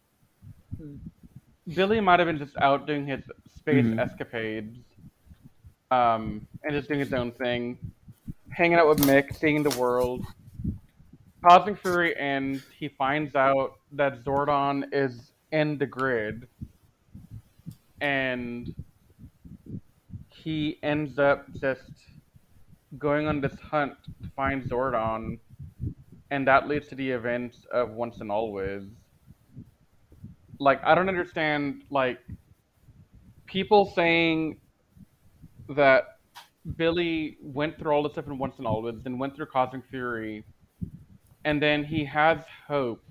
Billy 1.74 2.00
might 2.00 2.20
have 2.20 2.26
been 2.26 2.38
just 2.38 2.56
out 2.58 2.86
doing 2.86 3.06
his 3.06 3.24
space 3.56 3.86
Mhm. 3.86 3.98
escapades, 3.98 4.78
um, 5.90 6.46
and 6.62 6.72
just 6.72 6.88
doing 6.88 7.00
his 7.00 7.12
own 7.14 7.32
thing, 7.32 7.78
hanging 8.50 8.78
out 8.78 8.88
with 8.88 9.00
Mick, 9.00 9.34
seeing 9.34 9.62
the 9.62 9.76
world. 9.78 10.24
Cosmic 11.42 11.78
Fury 11.78 12.14
and 12.16 12.60
He 12.78 12.88
finds 12.88 13.34
out 13.34 13.78
that 13.92 14.22
Zordon 14.24 14.92
is 14.92 15.32
in 15.52 15.78
the 15.78 15.86
grid, 15.86 16.48
and 18.00 18.74
he 20.28 20.78
ends 20.82 21.18
up 21.18 21.50
just 21.54 21.90
going 22.98 23.26
on 23.26 23.40
this 23.40 23.58
hunt 23.60 23.94
to 24.22 24.28
find 24.30 24.62
Zordon, 24.64 25.38
and 26.30 26.46
that 26.46 26.68
leads 26.68 26.88
to 26.88 26.94
the 26.94 27.10
events 27.10 27.66
of 27.72 27.90
Once 27.90 28.20
and 28.20 28.30
Always. 28.30 28.84
Like, 30.58 30.82
I 30.84 30.94
don't 30.94 31.08
understand, 31.08 31.84
like, 31.90 32.18
people 33.46 33.92
saying 33.94 34.58
that 35.68 36.18
Billy 36.76 37.38
went 37.40 37.78
through 37.78 37.92
all 37.92 38.02
the 38.02 38.10
stuff 38.10 38.26
in 38.26 38.38
Once 38.38 38.54
and 38.58 38.66
Always, 38.66 38.96
then 39.02 39.18
went 39.18 39.36
through 39.36 39.46
Cosmic 39.46 39.84
Fury, 39.90 40.44
and 41.44 41.62
then 41.62 41.84
he 41.84 42.04
has 42.04 42.40
hope 42.66 43.02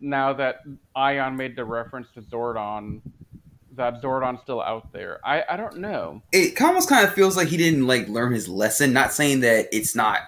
now 0.00 0.32
that 0.32 0.60
Aiyon 0.96 1.36
made 1.36 1.56
the 1.56 1.64
reference 1.64 2.08
to 2.14 2.22
Zordon, 2.22 3.00
that 3.74 4.02
Zordon's 4.02 4.40
still 4.42 4.60
out 4.60 4.92
there. 4.92 5.20
I, 5.24 5.42
I 5.48 5.56
don't 5.56 5.78
know. 5.78 6.22
It 6.32 6.60
almost 6.60 6.88
kind 6.88 7.06
of 7.06 7.14
feels 7.14 7.36
like 7.36 7.48
he 7.48 7.56
didn't 7.56 7.86
like 7.86 8.08
learn 8.08 8.32
his 8.32 8.48
lesson. 8.48 8.92
Not 8.92 9.12
saying 9.12 9.40
that 9.40 9.68
it's 9.72 9.94
not 9.94 10.20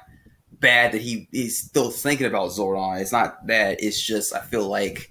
bad 0.61 0.93
that 0.93 1.01
he 1.01 1.29
is 1.33 1.59
still 1.59 1.91
thinking 1.91 2.27
about 2.27 2.51
Zordon. 2.51 3.01
It's 3.01 3.13
not 3.13 3.47
that. 3.47 3.83
It's 3.83 4.01
just 4.01 4.35
I 4.35 4.41
feel 4.41 4.69
like 4.69 5.11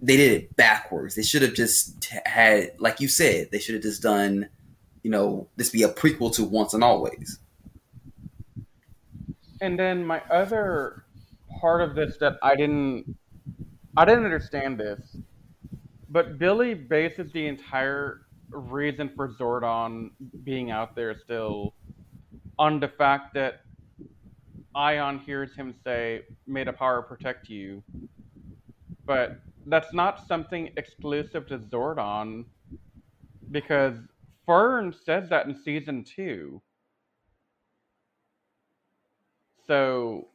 they 0.00 0.16
did 0.16 0.32
it 0.32 0.56
backwards. 0.56 1.14
They 1.14 1.22
should 1.22 1.42
have 1.42 1.54
just 1.54 2.04
had, 2.26 2.72
like 2.78 3.00
you 3.00 3.08
said, 3.08 3.50
they 3.50 3.58
should 3.58 3.74
have 3.74 3.82
just 3.82 4.02
done, 4.02 4.48
you 5.02 5.10
know, 5.10 5.48
this 5.56 5.70
be 5.70 5.84
a 5.84 5.88
prequel 5.88 6.34
to 6.34 6.44
Once 6.44 6.74
and 6.74 6.82
Always. 6.82 7.38
And 9.60 9.78
then 9.78 10.04
my 10.04 10.20
other 10.28 11.04
part 11.60 11.82
of 11.82 11.94
this 11.94 12.16
that 12.18 12.36
I 12.42 12.56
didn't 12.56 13.16
I 13.96 14.04
didn't 14.04 14.24
understand 14.24 14.78
this, 14.78 15.16
but 16.08 16.38
Billy 16.38 16.74
bases 16.74 17.30
the 17.32 17.46
entire 17.46 18.22
reason 18.50 19.10
for 19.14 19.28
Zordon 19.34 20.10
being 20.44 20.70
out 20.70 20.96
there 20.96 21.16
still 21.16 21.74
on 22.58 22.80
the 22.80 22.88
fact 22.88 23.34
that 23.34 23.60
Aiyon 24.76 25.20
hears 25.24 25.54
him 25.54 25.74
say, 25.84 26.22
"May 26.46 26.64
the 26.64 26.72
power 26.72 27.02
protect 27.02 27.48
you," 27.48 27.82
but 29.06 29.40
that's 29.66 29.92
not 29.92 30.26
something 30.26 30.70
exclusive 30.76 31.46
to 31.48 31.58
Zordon 31.58 32.44
because 33.50 33.96
Fern 34.46 34.92
says 34.92 35.28
that 35.28 35.46
in 35.46 35.54
season 35.54 36.04
two. 36.04 36.60
So 39.66 40.28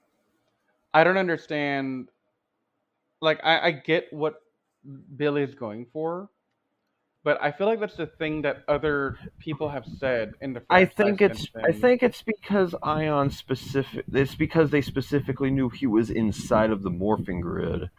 I 0.93 1.03
don't 1.03 1.17
understand. 1.17 2.09
Like, 3.21 3.39
I, 3.43 3.59
I 3.67 3.71
get 3.71 4.13
what 4.13 4.41
Billy's 5.15 5.55
going 5.55 5.87
for, 5.91 6.29
but 7.27 7.43
I 7.43 7.51
feel 7.51 7.67
like 7.67 7.81
that's 7.81 7.97
the 7.97 8.07
thing 8.07 8.43
that 8.43 8.63
other 8.69 9.19
people 9.37 9.67
have 9.67 9.85
said 9.99 10.35
in 10.39 10.53
the. 10.53 10.63
I 10.69 10.85
think 10.85 11.19
it's 11.19 11.41
since 11.41 11.55
I 11.61 11.73
think 11.73 12.01
it's 12.01 12.21
because 12.21 12.71
Aiyon 12.81 13.33
specific. 13.33 14.05
It's 14.13 14.33
because 14.33 14.69
they 14.69 14.81
specifically 14.81 15.51
knew 15.51 15.67
he 15.67 15.87
was 15.87 16.09
inside 16.09 16.71
of 16.71 16.83
the 16.83 16.89
morphing 16.89 17.41
grid. 17.41 17.89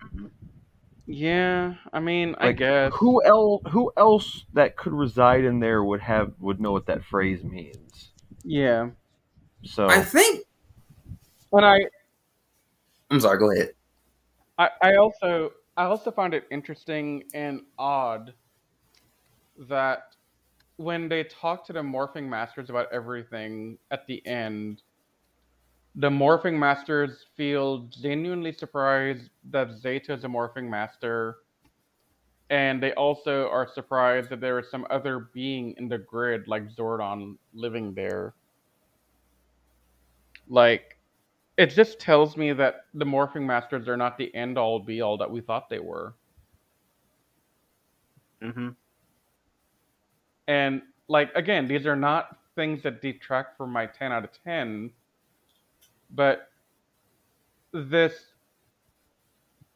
Yeah, 1.04 1.74
I 1.92 2.00
mean, 2.00 2.36
I 2.38 2.52
guess. 2.52 2.94
Who 2.94 3.22
else? 3.22 3.60
Who 3.70 3.92
else 3.98 4.46
that 4.54 4.78
could 4.78 4.94
reside 4.94 5.44
in 5.44 5.60
there 5.60 5.84
would 5.84 6.00
have 6.00 6.32
would 6.38 6.58
know 6.58 6.72
what 6.72 6.86
that 6.86 7.04
phrase 7.04 7.44
means? 7.44 8.08
Yeah, 8.42 8.92
So 9.62 9.90
I 9.90 10.00
think. 10.00 10.46
and 11.52 11.66
I, 11.66 11.80
I'm 13.10 13.20
sorry. 13.20 13.38
Go 13.38 13.50
ahead. 13.52 13.74
I, 14.56 14.70
I 14.80 14.96
also, 14.96 15.52
I 15.76 15.84
also 15.84 16.12
find 16.12 16.32
it 16.32 16.44
interesting 16.50 17.24
and 17.34 17.60
odd 17.78 18.32
that 19.68 20.14
when 20.76 21.08
they 21.08 21.24
talk 21.24 21.64
to 21.66 21.72
the 21.72 21.82
morphing 21.82 22.28
masters 22.28 22.70
about 22.70 22.92
everything 22.92 23.78
at 23.90 24.06
the 24.06 24.24
end, 24.26 24.82
the 25.94 26.10
morphing 26.10 26.58
masters 26.58 27.26
feel 27.36 27.80
genuinely 27.88 28.52
surprised 28.52 29.30
that 29.50 29.68
Zayto 29.70 30.10
is 30.10 30.24
a 30.24 30.28
morphing 30.28 30.68
master, 30.68 31.38
and 32.50 32.82
they 32.82 32.92
also 32.94 33.48
are 33.48 33.66
surprised 33.66 34.30
that 34.30 34.40
there 34.40 34.58
is 34.58 34.70
some 34.70 34.86
other 34.90 35.18
being 35.32 35.74
in 35.78 35.88
the 35.88 35.98
grid 35.98 36.46
like 36.48 36.68
Zordon 36.74 37.36
living 37.54 37.94
there. 37.94 38.34
Like, 40.48 40.98
it 41.56 41.66
just 41.68 42.00
tells 42.00 42.36
me 42.36 42.52
that 42.52 42.86
the 42.94 43.04
morphing 43.04 43.46
masters 43.46 43.88
are 43.88 43.96
not 43.96 44.18
the 44.18 44.34
end 44.34 44.58
all 44.58 44.80
be 44.80 45.00
all 45.00 45.18
that 45.18 45.30
we 45.30 45.40
thought 45.40 45.68
they 45.68 45.78
were. 45.80 46.14
hmm 48.42 48.70
And 50.48 50.82
like 51.06 51.30
again, 51.36 51.68
these 51.68 51.86
are 51.86 51.94
not 51.94 52.36
things 52.56 52.82
that 52.82 53.00
detract 53.00 53.56
from 53.56 53.70
my 53.70 53.86
10 53.86 54.10
out 54.10 54.24
of 54.24 54.30
10, 54.42 54.90
but 56.10 56.48
this 57.72 58.32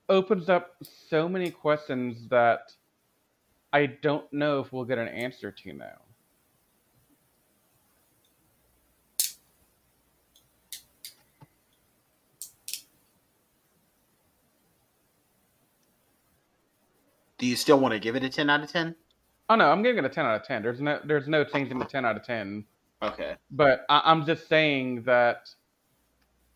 opens 0.09 0.49
up 0.49 0.77
so 0.83 1.29
many 1.29 1.51
questions 1.51 2.27
that 2.29 2.73
I 3.73 3.87
don't 3.87 4.31
know 4.33 4.61
if 4.61 4.73
we'll 4.73 4.85
get 4.85 4.99
an 4.99 5.09
answer 5.09 5.51
to 5.51 5.73
now. 5.73 5.99
Do 17.39 17.47
you 17.47 17.57
still 17.57 17.81
want 17.81 17.93
to 17.93 17.99
give 17.99 18.15
it 18.15 18.23
a 18.23 18.29
ten 18.29 18.49
out 18.49 18.63
of 18.63 18.71
ten? 18.71 18.95
Oh 19.53 19.55
no, 19.55 19.71
I'm 19.71 19.83
giving 19.83 20.03
it 20.03 20.07
a 20.07 20.09
10 20.09 20.25
out 20.25 20.41
of 20.41 20.47
10. 20.47 20.63
There's 20.63 20.81
no 20.81 20.99
there's 21.05 21.29
no 21.29 21.45
changing 21.45 21.79
the 21.79 21.85
10 21.85 22.07
out 22.07 22.17
of 22.17 22.25
10. 22.25 22.65
Okay. 23.03 23.37
But 23.51 23.85
I, 23.91 24.01
I'm 24.03 24.25
just 24.25 24.49
saying 24.49 25.03
that 25.03 25.51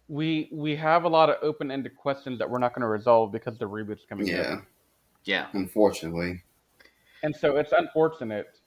we 0.08 0.49
we 0.50 0.75
have 0.76 1.05
a 1.05 1.08
lot 1.08 1.28
of 1.28 1.36
open-ended 1.42 1.94
questions 1.94 2.39
that 2.39 2.49
we're 2.49 2.58
not 2.58 2.73
going 2.75 2.81
to 2.81 2.89
resolve 2.89 3.33
because 3.33 3.58
the 3.58 3.66
reboot's 3.66 4.07
coming 4.08 4.28
Yeah, 4.28 4.41
up. 4.41 4.62
Yeah. 5.25 5.47
unfortunately. 5.52 6.42
And 7.23 7.36
so 7.36 7.57
it's 7.57 7.73
unfortunate. 7.73 8.60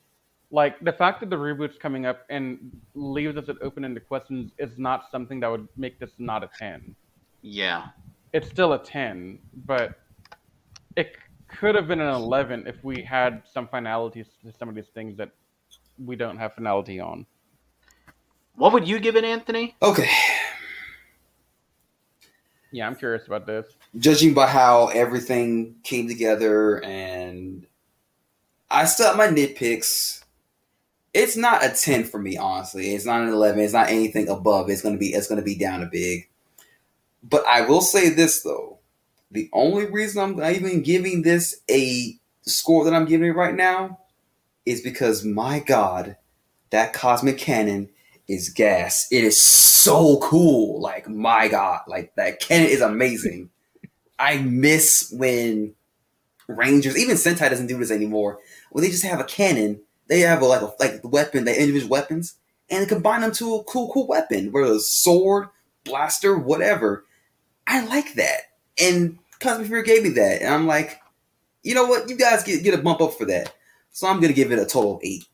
Like 0.52 0.80
the 0.82 0.94
fact 0.94 1.22
that 1.22 1.32
the 1.32 1.36
reboot's 1.36 1.80
coming 1.80 2.06
up 2.06 2.26
and 2.30 2.72
leaves 2.94 3.36
us 3.36 3.48
with 3.48 3.58
open-ended 3.64 4.08
questions 4.08 4.52
is 4.60 4.78
not 4.78 5.06
something 5.12 5.40
that 5.40 5.50
would 5.50 5.68
make 5.76 6.00
this 6.00 6.12
not 6.20 6.44
a 6.44 6.50
10. 6.60 6.94
Yeah. 7.42 7.88
It's 8.34 8.48
still 8.48 8.74
a 8.74 8.80
10, 8.80 9.40
but 9.66 9.98
it 10.96 11.16
could 11.50 11.76
have 11.76 11.88
been 11.88 12.00
an 12.00 12.14
11 12.14 12.68
if 12.68 12.84
we 12.84 13.02
had 13.02 13.44
some 13.52 13.68
finality 13.68 14.24
to 14.24 14.54
some 14.58 14.70
of 14.70 14.76
these 14.76 14.90
things 14.94 15.18
that 15.18 15.32
we 16.04 16.16
don't 16.16 16.38
have 16.38 16.54
finality 16.54 17.00
on. 17.00 17.26
What 18.56 18.74
would 18.74 18.88
you 18.88 19.00
give 19.00 19.16
it, 19.16 19.24
Anthony? 19.24 19.76
Okay. 19.82 20.10
Yeah, 22.72 22.88
I'm 22.88 22.96
curious 22.96 23.26
about 23.26 23.48
this. 23.48 23.66
Judging 23.98 24.34
by 24.34 24.48
how 24.48 24.88
everything 24.88 25.76
came 25.84 26.08
together, 26.08 26.84
and 26.84 27.66
I 28.70 28.86
still 28.86 29.08
have 29.08 29.18
my 29.18 29.28
nitpicks. 29.28 30.24
It's 31.14 31.36
not 31.36 31.66
a 31.66 31.70
ten 31.70 32.04
for 32.04 32.20
me, 32.20 32.38
honestly. 32.38 32.94
It's 32.94 33.06
not 33.06 33.22
an 33.22 33.30
eleven. 33.30 33.62
It's 33.62 33.74
not 33.74 33.90
anything 33.90 34.28
above. 34.28 34.70
It's 34.70 34.82
gonna 34.82 34.98
be. 34.98 35.08
It's 35.14 35.28
gonna 35.28 35.42
be 35.42 35.56
down 35.56 35.82
a 35.82 35.88
big. 35.88 36.30
But 37.24 37.46
I 37.48 37.62
will 37.62 37.82
say 37.82 38.10
this 38.10 38.44
though: 38.44 38.79
the 39.32 39.50
only 39.54 39.86
reason 39.86 40.22
I'm 40.22 40.56
even 40.56 40.82
giving 40.82 41.22
this 41.22 41.62
a 41.70 42.18
score 42.42 42.84
that 42.86 42.94
I'm 42.94 43.06
giving 43.06 43.28
it 43.28 43.36
right 43.36 43.56
now 43.56 44.00
is 44.66 44.82
because 44.82 45.24
my 45.24 45.60
God, 45.60 46.18
that 46.72 46.94
cosmic 46.94 47.38
cannon 47.38 47.90
is 48.28 48.50
gas. 48.50 49.08
It 49.12 49.24
is 49.24 49.42
so 49.42 50.20
cool. 50.20 50.82
Like 50.82 51.08
my 51.10 51.48
God, 51.48 51.82
like 51.88 52.14
that 52.16 52.40
cannon 52.40 52.70
is 52.70 52.82
amazing. 52.82 53.50
I 54.18 54.38
miss 54.38 55.14
when 55.16 55.74
Rangers, 56.48 56.98
even 56.98 57.16
Sentai 57.16 57.50
doesn't 57.50 57.68
do 57.68 57.78
this 57.78 57.92
anymore. 57.92 58.40
When 58.72 58.84
they 58.84 58.90
just 58.90 59.06
have 59.06 59.20
a 59.20 59.26
cannon, 59.26 59.82
they 60.08 60.22
have 60.22 60.42
a, 60.42 60.46
like 60.46 60.62
a 60.62 60.74
like 60.80 61.02
the 61.02 61.08
weapon, 61.08 61.46
they 61.46 61.58
individual 61.58 61.92
weapons, 61.92 62.36
and 62.70 62.90
combine 62.90 63.22
them 63.22 63.32
to 63.34 63.56
a 63.56 63.64
cool, 63.64 63.92
cool 63.94 64.08
weapon, 64.08 64.52
whether 64.52 64.74
it's 64.74 64.92
sword, 64.92 65.48
blaster, 65.84 66.38
whatever. 66.38 67.06
I 67.68 67.86
like 67.86 68.16
that, 68.16 68.49
and 68.82 69.18
Cosmic 69.40 69.68
Fury 69.68 69.84
gave 69.84 70.04
me 70.04 70.10
that, 70.10 70.42
and 70.42 70.54
I'm 70.54 70.68
like, 70.68 71.00
you 71.64 71.76
know 71.76 71.86
what, 71.86 72.10
you 72.10 72.18
guys 72.18 72.44
get 72.44 72.64
get 72.64 72.74
a 72.78 72.82
bump 72.82 73.02
up 73.02 73.14
for 73.14 73.26
that. 73.26 73.54
So 73.92 74.08
I'm 74.08 74.20
gonna 74.20 74.34
give 74.34 74.52
it 74.52 74.60
a 74.60 74.66
total 74.66 74.96
of 74.98 75.02
eight. 75.04 75.26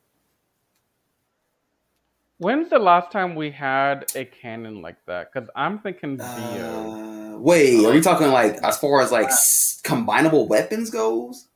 When's 2.37 2.69
the 2.69 2.79
last 2.79 3.11
time 3.11 3.35
we 3.35 3.49
had 3.51 4.05
a 4.15 4.25
cannon 4.25 4.81
like 4.81 4.97
that? 5.05 5.31
Because 5.31 5.49
I'm 5.55 5.79
thinking 5.79 6.17
Dio. 6.17 6.25
Uh, 6.25 7.37
wait, 7.39 7.85
are 7.85 7.93
we 7.93 8.01
talking 8.01 8.27
like 8.27 8.55
as 8.63 8.77
far 8.77 9.01
as 9.01 9.11
like 9.11 9.27
s- 9.27 9.81
combinable 9.85 10.47
weapons 10.49 10.89
goes, 10.89 11.47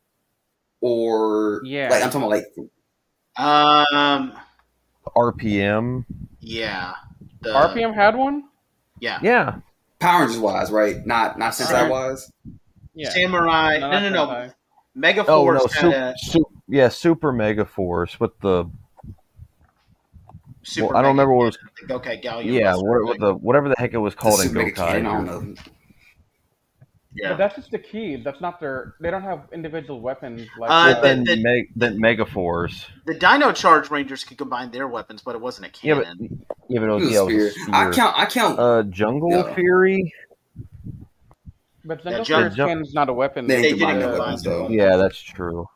or 0.79 1.61
Yeah. 1.65 1.89
like 1.89 2.01
I'm 2.03 2.09
talking 2.11 2.27
about 2.27 2.43
like 2.43 2.69
Um. 3.37 4.33
RPM. 5.15 6.05
Yeah. 6.39 6.93
The, 7.41 7.49
RPM 7.49 7.93
had 7.95 8.15
one? 8.15 8.43
Yeah. 8.99 9.19
Yeah, 9.23 9.59
Power 9.99 10.21
Rangers 10.21 10.39
wise, 10.39 10.71
right? 10.71 11.05
Not 11.05 11.37
not 11.37 11.53
Sentai 11.53 11.89
wise. 11.89 12.31
Yeah. 12.93 13.09
Samurai. 13.09 13.77
No, 13.79 13.91
no, 13.91 13.99
not 13.99 14.03
oh, 14.05 14.09
no. 14.09 14.27
Sentai. 14.27 14.53
Mega 14.95 15.25
Oh 15.27 15.43
Force 15.43 15.61
no, 15.81 15.91
had 15.91 16.15
su- 16.17 16.31
a 16.31 16.31
su- 16.39 16.61
yeah, 16.67 16.89
Super 16.89 17.31
Mega 17.31 17.65
Force 17.65 18.19
with 18.19 18.37
the 18.39 18.65
super. 20.63 20.87
well, 20.87 20.97
I 20.97 21.01
don't 21.01 21.15
Mega 21.15 21.27
remember 21.27 21.33
what 21.35 21.43
it 21.43 21.45
was. 21.45 21.57
Cannon, 21.87 22.01
the 22.03 22.33
Gokai 22.33 22.45
Yeah, 22.45 22.75
what, 22.75 23.05
what 23.05 23.19
the 23.19 23.33
whatever 23.35 23.69
the 23.69 23.75
heck 23.77 23.93
it 23.93 23.97
was 23.97 24.15
called 24.15 24.39
in 24.41 24.47
Super 24.47 24.59
Mega 24.59 24.71
Cannon, 24.71 25.05
I 25.05 25.11
don't 25.13 25.25
know. 25.25 25.55
Yeah. 27.21 27.29
But 27.29 27.37
that's 27.37 27.55
just 27.55 27.71
the 27.71 27.79
key. 27.79 28.15
That's 28.17 28.39
not 28.41 28.59
their. 28.59 28.95
They 28.99 29.11
don't 29.11 29.23
have 29.23 29.47
individual 29.51 29.99
weapons 30.01 30.47
like. 30.57 30.69
Uh, 30.71 30.99
Then 31.01 31.23
the- 31.23 31.35
Meg, 31.41 31.69
then 31.75 31.99
Mega 31.99 32.25
Force. 32.25 32.85
The 33.05 33.15
Dino 33.15 33.51
Charge 33.51 33.89
Rangers 33.89 34.23
could 34.23 34.37
combine 34.37 34.71
their 34.71 34.87
weapons, 34.87 35.21
but 35.21 35.35
it 35.35 35.41
wasn't 35.41 35.67
a 35.67 35.85
Yeah, 35.87 35.95
but 35.95 36.03
cannon. 36.05 36.45
yeah, 36.69 36.79
but 36.79 36.85
it 36.85 36.89
It 36.89 36.93
was, 36.93 37.03
was 37.03 37.11
yeah, 37.13 37.19
it 37.19 37.23
was 37.25 37.33
a 37.33 37.49
spear. 37.51 37.63
spear. 37.63 37.75
I 37.75 37.91
count. 37.91 38.15
I 38.19 38.25
count. 38.25 38.59
Uh, 38.59 38.83
Jungle 38.83 39.31
Yeah. 39.31 39.53
Fury. 39.55 40.13
but 41.85 41.99
Yeah, 42.05 42.11
Jungle 42.11 42.23
jump- 42.25 42.41
Fury's 42.41 42.55
jump- 42.55 42.69
cannon's 42.69 42.93
not 42.93 43.09
a 43.09 43.13
weapon. 43.13 43.47
They 43.47 43.55
They 43.61 43.61
didn't 43.73 43.79
combine 44.01 44.19
weapons 44.19 44.43
though. 44.43 44.61
weapons. 44.61 44.75
Yeah, 44.77 44.95
that's 44.97 45.19
true. 45.21 45.67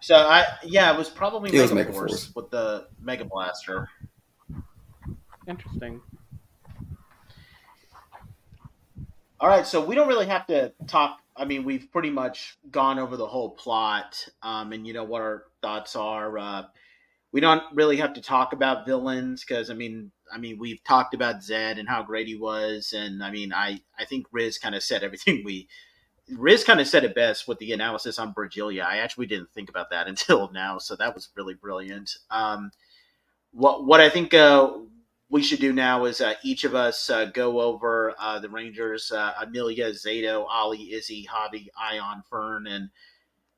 So 0.00 0.14
I 0.16 0.44
yeah, 0.64 0.92
it 0.92 0.98
was 0.98 1.08
probably 1.08 1.50
It 1.56 1.60
was 1.60 1.72
Mega, 1.72 1.86
Mega 1.86 1.92
Force, 1.98 2.10
Force. 2.26 2.34
with 2.36 2.50
the 2.50 2.86
Mega 3.00 3.24
Blaster. 3.24 3.88
Interesting. 5.48 6.00
All 9.42 9.48
right, 9.48 9.66
so 9.66 9.84
we 9.84 9.96
don't 9.96 10.06
really 10.06 10.26
have 10.26 10.46
to 10.46 10.72
talk 10.86 11.18
I 11.36 11.44
mean, 11.46 11.64
we've 11.64 11.90
pretty 11.90 12.10
much 12.10 12.56
gone 12.70 13.00
over 13.00 13.16
the 13.16 13.26
whole 13.26 13.50
plot, 13.50 14.28
um, 14.40 14.72
and 14.72 14.86
you 14.86 14.92
know 14.92 15.02
what 15.02 15.20
our 15.20 15.46
thoughts 15.62 15.96
are. 15.96 16.38
Uh, 16.38 16.62
we 17.32 17.40
don't 17.40 17.64
really 17.74 17.96
have 17.96 18.14
to 18.14 18.20
talk 18.20 18.52
about 18.52 18.86
villains 18.86 19.42
because 19.42 19.68
I 19.68 19.74
mean, 19.74 20.12
I 20.32 20.38
mean, 20.38 20.58
we've 20.58 20.84
talked 20.84 21.12
about 21.12 21.40
Zedd 21.40 21.80
and 21.80 21.88
how 21.88 22.04
great 22.04 22.28
he 22.28 22.36
was, 22.36 22.94
and 22.96 23.24
I 23.24 23.32
mean, 23.32 23.52
I 23.52 23.80
I 23.98 24.04
think 24.04 24.26
Riz 24.30 24.58
kind 24.58 24.76
of 24.76 24.82
said 24.84 25.02
everything 25.02 25.42
we. 25.44 25.66
Riz 26.38 26.62
kind 26.62 26.80
of 26.80 26.86
said 26.86 27.02
it 27.02 27.16
best 27.16 27.48
with 27.48 27.58
the 27.58 27.72
analysis 27.72 28.20
on 28.20 28.32
Brazililia. 28.32 28.84
I 28.84 28.98
actually 28.98 29.26
didn't 29.26 29.50
think 29.52 29.68
about 29.68 29.90
that 29.90 30.06
until 30.12 30.52
now, 30.52 30.78
so 30.78 30.94
that 30.94 31.16
was 31.16 31.30
really 31.34 31.54
brilliant. 31.54 32.16
Um, 32.30 32.70
what 33.50 33.84
what 33.86 34.00
I 34.00 34.08
think 34.08 34.34
uh, 34.34 34.70
we 35.32 35.42
should 35.42 35.60
do 35.60 35.72
now 35.72 36.04
is 36.04 36.20
uh, 36.20 36.34
each 36.44 36.62
of 36.64 36.74
us 36.74 37.08
uh, 37.08 37.24
go 37.24 37.62
over 37.62 38.14
uh, 38.18 38.38
the 38.38 38.50
Rangers: 38.50 39.10
uh, 39.10 39.32
Amelia, 39.40 39.90
Zayto, 39.90 40.44
Ollie, 40.46 40.92
Izzy, 40.92 41.26
Javi, 41.26 41.68
Aiyon, 41.76 42.22
Fern, 42.30 42.66
and 42.66 42.90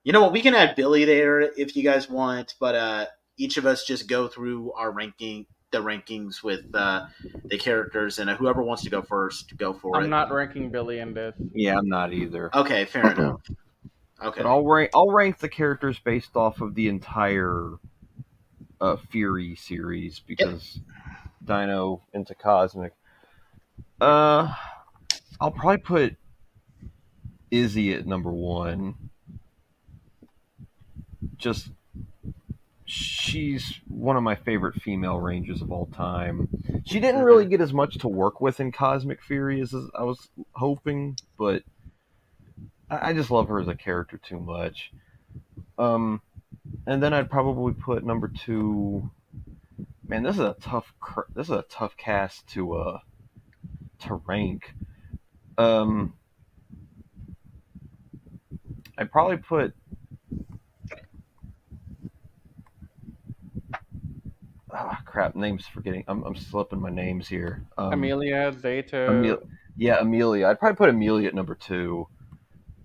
you 0.05 0.13
know 0.13 0.23
what? 0.23 0.33
We 0.33 0.41
can 0.41 0.55
add 0.55 0.77
Billy 0.77 1.05
there 1.05 1.41
if 1.41 1.75
you 1.77 1.83
guys 1.83 2.09
want, 2.09 2.55
but 2.61 2.75
uh, 2.77 3.07
each 3.37 3.57
of 3.57 3.67
us 3.67 3.85
just 3.85 4.09
go 4.09 4.29
through 4.29 4.73
our 4.73 4.93
ranking, 4.93 5.47
the 5.73 5.79
rankings 5.79 6.45
with 6.45 6.73
uh, 6.75 7.07
the 7.47 7.59
characters, 7.59 8.21
and 8.21 8.31
whoever 8.31 8.63
wants 8.63 8.85
to 8.85 8.91
go 8.91 9.03
first, 9.03 9.57
go 9.57 9.73
for 9.73 9.97
it. 9.97 10.05
I'm 10.05 10.11
not 10.11 10.31
ranking 10.31 10.71
Billy 10.71 11.01
in 11.01 11.13
this. 11.13 11.35
Yeah, 11.53 11.77
I'm 11.77 11.89
not 11.89 12.13
either. 12.13 12.55
Okay, 12.55 12.85
fair 12.85 13.11
enough. 13.11 13.41
Okay, 14.23 14.43
But 14.43 14.49
I'll 14.49 14.65
rank 14.65 14.91
I'll 14.95 15.11
rank 15.11 15.39
the 15.39 15.49
characters 15.49 15.99
based 15.99 16.37
off 16.37 16.61
of 16.61 16.77
the 16.77 16.87
entire 16.87 17.73
uh, 18.81 18.97
Fury 19.11 19.57
series 19.57 20.21
because 20.21 20.79
Dino 21.45 22.03
into 22.13 22.35
Cosmic. 22.35 22.93
Uh, 24.01 24.53
I'll 25.41 25.51
probably 25.51 25.79
put 25.79 26.17
Izzy 27.51 27.93
at 27.95 28.07
number 28.07 28.31
one. 28.31 28.95
Just 31.37 31.71
she's 32.85 33.81
one 33.89 34.17
of 34.17 34.23
my 34.23 34.35
favorite 34.35 34.81
female 34.83 35.19
rangers 35.19 35.63
of 35.63 35.73
all 35.73 35.87
time. 35.87 36.49
She 36.85 37.01
didn't 37.01 37.23
really 37.23 37.47
get 37.47 37.61
as 37.61 37.73
much 37.73 37.99
to 37.99 38.09
work 38.09 38.41
with 38.41 38.61
in 38.61 38.73
Cosmic 38.73 39.23
Fury 39.23 39.61
as 39.61 39.75
I 39.95 40.05
was 40.05 40.29
hoping, 40.53 41.17
but 41.39 41.63
I 42.91 43.13
just 43.13 43.31
love 43.31 43.49
her 43.49 43.61
as 43.61 43.69
a 43.69 43.75
character 43.75 44.19
too 44.19 44.39
much. 44.39 44.93
Um, 45.79 46.21
and 46.87 47.03
then 47.03 47.13
I'd 47.13 47.31
probably 47.31 47.73
put 47.73 48.05
number 48.05 48.29
two. 48.29 49.11
Man, 50.07 50.23
this 50.23 50.35
is 50.37 50.41
a 50.41 50.57
tough. 50.61 50.93
This 51.35 51.47
is 51.47 51.53
a 51.53 51.65
tough 51.69 51.97
cast 51.97 52.47
to 52.49 52.75
uh 52.75 52.99
to 54.01 54.21
rank. 54.27 54.75
Um, 55.57 56.15
I'd 58.99 59.11
probably 59.11 59.39
put. 59.39 59.75
Ah, 64.73 65.01
crap! 65.07 65.37
Names 65.37 65.67
forgetting. 65.67 66.05
I'm 66.07 66.23
I'm 66.25 66.37
slipping 66.37 66.81
my 66.81 66.91
names 66.91 67.29
here. 67.29 67.65
Um, 67.79 67.93
Amelia, 67.95 68.53
Zayto. 68.53 69.09
Emil- 69.09 69.43
yeah, 69.77 70.01
Amelia. 70.01 70.49
I'd 70.49 70.59
probably 70.59 70.77
put 70.77 70.91
Amelia 70.91 71.29
at 71.29 71.35
number 71.35 71.55
two, 71.55 72.09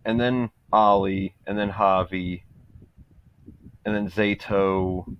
and 0.05 0.19
then 0.19 0.51
Ollie, 0.71 1.35
and 1.45 1.57
then 1.57 1.71
Javi, 1.71 2.43
and 3.83 3.93
then 3.93 4.09
Zayto, 4.09 5.17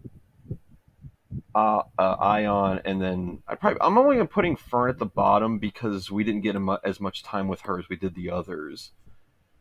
uh, 1.56 1.82
uh, 1.98 2.18
Aiyon, 2.18 2.82
and 2.86 3.02
then 3.02 3.42
I 3.48 3.56
probably 3.56 3.80
I'm 3.82 3.98
only 3.98 4.26
putting 4.28 4.56
Fern 4.56 4.90
at 4.90 5.00
the 5.00 5.06
bottom 5.06 5.58
because 5.60 6.12
we 6.12 6.24
didn't 6.24 6.42
get 6.42 6.56
as 6.84 7.00
much 7.00 7.24
time 7.24 7.48
with 7.48 7.62
her 7.62 7.80
as 7.80 7.90
we 7.90 7.96
did 7.96 8.16
the 8.16 8.30
others. 8.30 8.92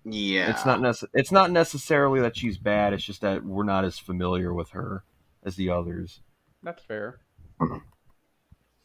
yeah, 0.05 0.51
It's 0.51 0.65
not 0.67 0.81
nece- 0.81 1.09
It's 1.15 1.33
not 1.33 1.51
necessarily 1.51 2.21
that 2.21 2.37
she's 2.37 2.59
bad. 2.59 2.93
It's 2.93 3.05
just 3.05 3.21
that 3.23 3.45
we're 3.45 3.65
not 3.65 3.85
as 3.85 3.99
familiar 3.99 4.53
with 4.53 4.71
her 4.71 5.05
as 5.45 5.57
the 5.57 5.71
others. 5.71 6.21
That's 6.63 6.83
fair. 6.83 7.21
But 7.59 7.81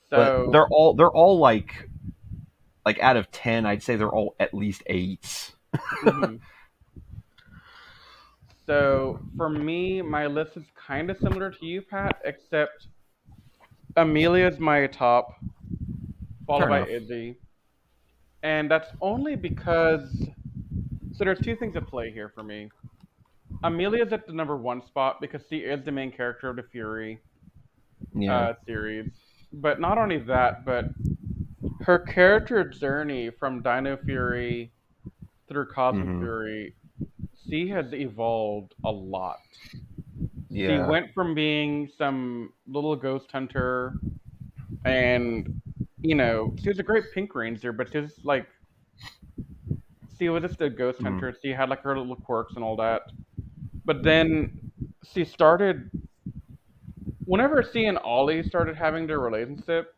So 0.09 0.49
they're 0.51 0.67
all 0.67 0.93
they're 0.93 1.11
all 1.11 1.39
like 1.39 1.89
like 2.85 2.99
out 2.99 3.17
of 3.17 3.31
ten, 3.31 3.65
I'd 3.65 3.83
say 3.83 3.95
they're 3.95 4.09
all 4.09 4.35
at 4.39 4.53
least 4.53 4.83
eights. 4.87 5.53
Mhm. 6.03 6.39
So 8.65 9.19
for 9.35 9.49
me, 9.49 10.01
my 10.01 10.25
list 10.27 10.55
is 10.55 10.63
kind 10.75 11.09
of 11.09 11.17
similar 11.17 11.51
to 11.51 11.65
you, 11.65 11.81
Pat, 11.81 12.21
except 12.23 12.87
Amelia's 13.97 14.57
my 14.59 14.87
top, 14.87 15.33
followed 16.47 16.59
Fair 16.61 16.69
by 16.69 16.77
enough. 16.79 16.89
Izzy, 16.89 17.35
and 18.43 18.69
that's 18.71 18.89
only 19.01 19.35
because. 19.35 20.27
So 21.15 21.23
there's 21.25 21.39
two 21.39 21.55
things 21.55 21.75
at 21.75 21.85
play 21.87 22.11
here 22.11 22.31
for 22.33 22.41
me. 22.43 22.69
Amelia's 23.63 24.11
at 24.13 24.25
the 24.25 24.33
number 24.33 24.57
one 24.57 24.81
spot 24.85 25.21
because 25.21 25.41
she 25.49 25.57
is 25.57 25.83
the 25.85 25.91
main 25.91 26.11
character 26.11 26.49
of 26.49 26.55
the 26.55 26.63
Fury 26.63 27.19
Yeah. 28.15 28.35
uh, 28.35 28.53
series. 28.65 29.11
But 29.53 29.79
not 29.79 29.99
only 29.99 30.17
that, 30.19 30.65
but 30.65 30.85
her 31.81 31.99
character 31.99 32.63
journey 32.67 33.29
from 33.29 33.61
Dino 33.61 33.95
Fury 33.97 34.71
through 35.47 35.67
Cosmic 35.67 36.07
Mhm. 36.07 36.19
Fury, 36.21 36.75
she 37.49 37.67
has 37.69 37.93
evolved 37.93 38.75
a 38.83 38.91
lot. 38.91 39.39
yeah. 40.49 40.67
She 40.67 40.79
went 40.79 41.13
from 41.13 41.33
being 41.33 41.89
some 41.97 42.53
little 42.67 42.95
ghost 42.95 43.31
hunter, 43.31 43.95
and 44.85 45.61
you 46.01 46.15
know, 46.15 46.53
she 46.61 46.69
was 46.69 46.79
a 46.79 46.83
great 46.83 47.05
Pink 47.13 47.35
Ranger, 47.35 47.71
but 47.71 47.91
she 47.91 47.99
was 47.99 48.19
like, 48.23 48.47
she 50.17 50.29
was 50.29 50.43
just 50.43 50.61
a 50.61 50.69
ghost 50.69 51.01
Mhm. 51.01 51.03
hunter. 51.03 51.33
She 51.41 51.49
had 51.49 51.69
like 51.69 51.81
her 51.81 51.97
little 51.97 52.15
quirks 52.15 52.55
and 52.55 52.63
all 52.63 52.75
that. 52.77 53.03
But 53.85 54.03
then 54.03 54.71
she 55.13 55.25
started. 55.25 55.89
Whenever 57.25 57.63
she 57.63 57.85
and 57.85 57.97
Ollie 57.99 58.43
started 58.43 58.75
having 58.75 59.07
their 59.07 59.19
relationship, 59.19 59.95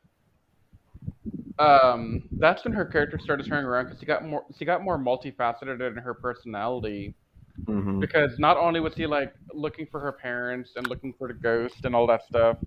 um, 1.60 2.28
that's 2.34 2.64
when 2.64 2.74
her 2.74 2.86
character 2.86 3.18
started 3.20 3.46
turning 3.48 3.66
around 3.66 3.86
because 3.86 4.00
she 4.00 4.06
got 4.06 4.24
more. 4.26 4.46
She 4.58 4.66
got 4.66 4.84
more 4.84 4.98
multifaceted 4.98 5.86
in 5.86 5.96
her 5.98 6.14
personality 6.14 7.16
Mhm. 7.64 8.00
because 8.00 8.38
not 8.38 8.58
only 8.58 8.80
was 8.80 8.94
he 8.94 9.08
like 9.08 9.34
looking 9.54 9.88
for 9.88 10.00
her 10.00 10.12
parents 10.12 10.76
and 10.76 10.88
looking 10.88 11.14
for 11.14 11.28
the 11.28 11.34
ghost 11.34 11.86
and 11.86 11.96
all 11.96 12.06
that 12.08 12.24
stuff, 12.24 12.58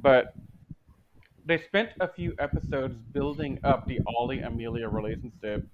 but 0.00 0.34
they 1.44 1.58
spent 1.58 1.90
a 2.00 2.08
few 2.08 2.34
episodes 2.38 2.96
building 3.12 3.58
up 3.64 3.86
the 3.86 4.00
Ollie 4.06 4.40
Amelia 4.40 4.88
relationship. 4.88 5.66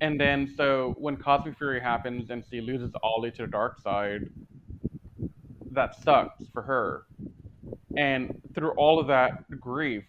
And 0.00 0.20
then 0.20 0.46
so 0.56 0.94
when 0.98 1.16
Cosmic 1.16 1.56
Fury 1.56 1.80
happens 1.80 2.30
and 2.30 2.44
she 2.50 2.60
loses 2.60 2.92
Ollie 3.02 3.30
to 3.32 3.42
the 3.42 3.48
dark 3.48 3.78
side, 3.80 4.28
that 5.70 5.94
sucks 5.94 6.44
for 6.52 6.62
her. 6.62 7.06
And 7.96 8.40
through 8.54 8.70
all 8.72 8.98
of 8.98 9.06
that 9.06 9.48
grief, 9.60 10.04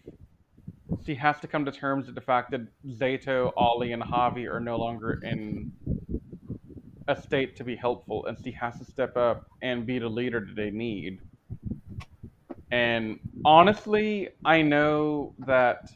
she 1.04 1.14
has 1.14 1.38
to 1.40 1.46
come 1.46 1.64
to 1.64 1.72
terms 1.72 2.06
with 2.06 2.14
the 2.14 2.20
fact 2.20 2.50
that 2.50 2.62
Zayto, 2.86 3.52
Ollie, 3.56 3.92
and 3.92 4.02
Javi 4.02 4.50
are 4.50 4.60
no 4.60 4.76
longer 4.76 5.20
in 5.22 5.72
a 7.08 7.20
state 7.20 7.56
to 7.56 7.64
be 7.64 7.74
helpful, 7.74 8.26
and 8.26 8.36
she 8.44 8.52
has 8.52 8.78
to 8.78 8.84
step 8.84 9.16
up 9.16 9.46
and 9.62 9.84
be 9.86 9.98
the 9.98 10.08
leader 10.08 10.40
that 10.40 10.54
they 10.54 10.70
need. 10.70 11.20
And 12.70 13.18
honestly, 13.44 14.28
I 14.44 14.62
know 14.62 15.34
that 15.40 15.90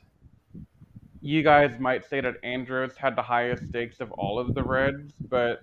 you 1.20 1.42
guys 1.42 1.78
might 1.78 2.08
say 2.08 2.20
that 2.20 2.36
Andros 2.42 2.96
had 2.96 3.14
the 3.14 3.22
highest 3.22 3.68
stakes 3.68 4.00
of 4.00 4.10
all 4.12 4.38
of 4.38 4.54
the 4.54 4.62
Reds, 4.62 5.12
but 5.28 5.60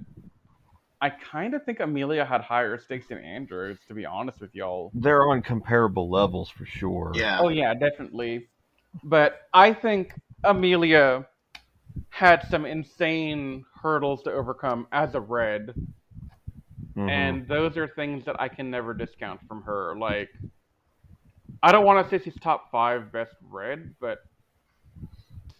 I 1.01 1.09
kind 1.09 1.53
of 1.53 1.63
think 1.65 1.79
Amelia 1.79 2.23
had 2.23 2.41
higher 2.41 2.77
stakes 2.77 3.07
than 3.07 3.17
Andros, 3.17 3.77
to 3.87 3.93
be 3.93 4.05
honest 4.05 4.39
with 4.39 4.53
y'all. 4.53 4.91
They're 4.93 5.27
on 5.29 5.41
comparable 5.41 6.09
levels 6.09 6.49
for 6.49 6.65
sure. 6.65 7.11
yeah. 7.15 7.39
Oh 7.41 7.49
yeah, 7.49 7.73
definitely. 7.73 8.47
But 9.03 9.41
I 9.53 9.73
think 9.73 10.13
Amelia 10.43 11.25
had 12.09 12.47
some 12.49 12.65
insane 12.65 13.65
hurdles 13.81 14.23
to 14.23 14.31
overcome 14.31 14.87
as 14.91 15.15
a 15.15 15.19
red, 15.21 15.73
Mhm. 16.95 17.09
and 17.09 17.47
those 17.47 17.77
are 17.77 17.87
things 17.87 18.25
that 18.25 18.39
I 18.39 18.47
can 18.49 18.69
never 18.69 18.93
discount 18.93 19.41
from 19.47 19.63
her. 19.63 19.95
Like, 19.97 20.29
I 21.63 21.71
don't 21.71 21.85
want 21.85 22.03
to 22.03 22.09
say 22.19 22.23
she's 22.23 22.39
top 22.39 22.71
five 22.71 23.11
best 23.11 23.35
red, 23.41 23.95
but 23.99 24.19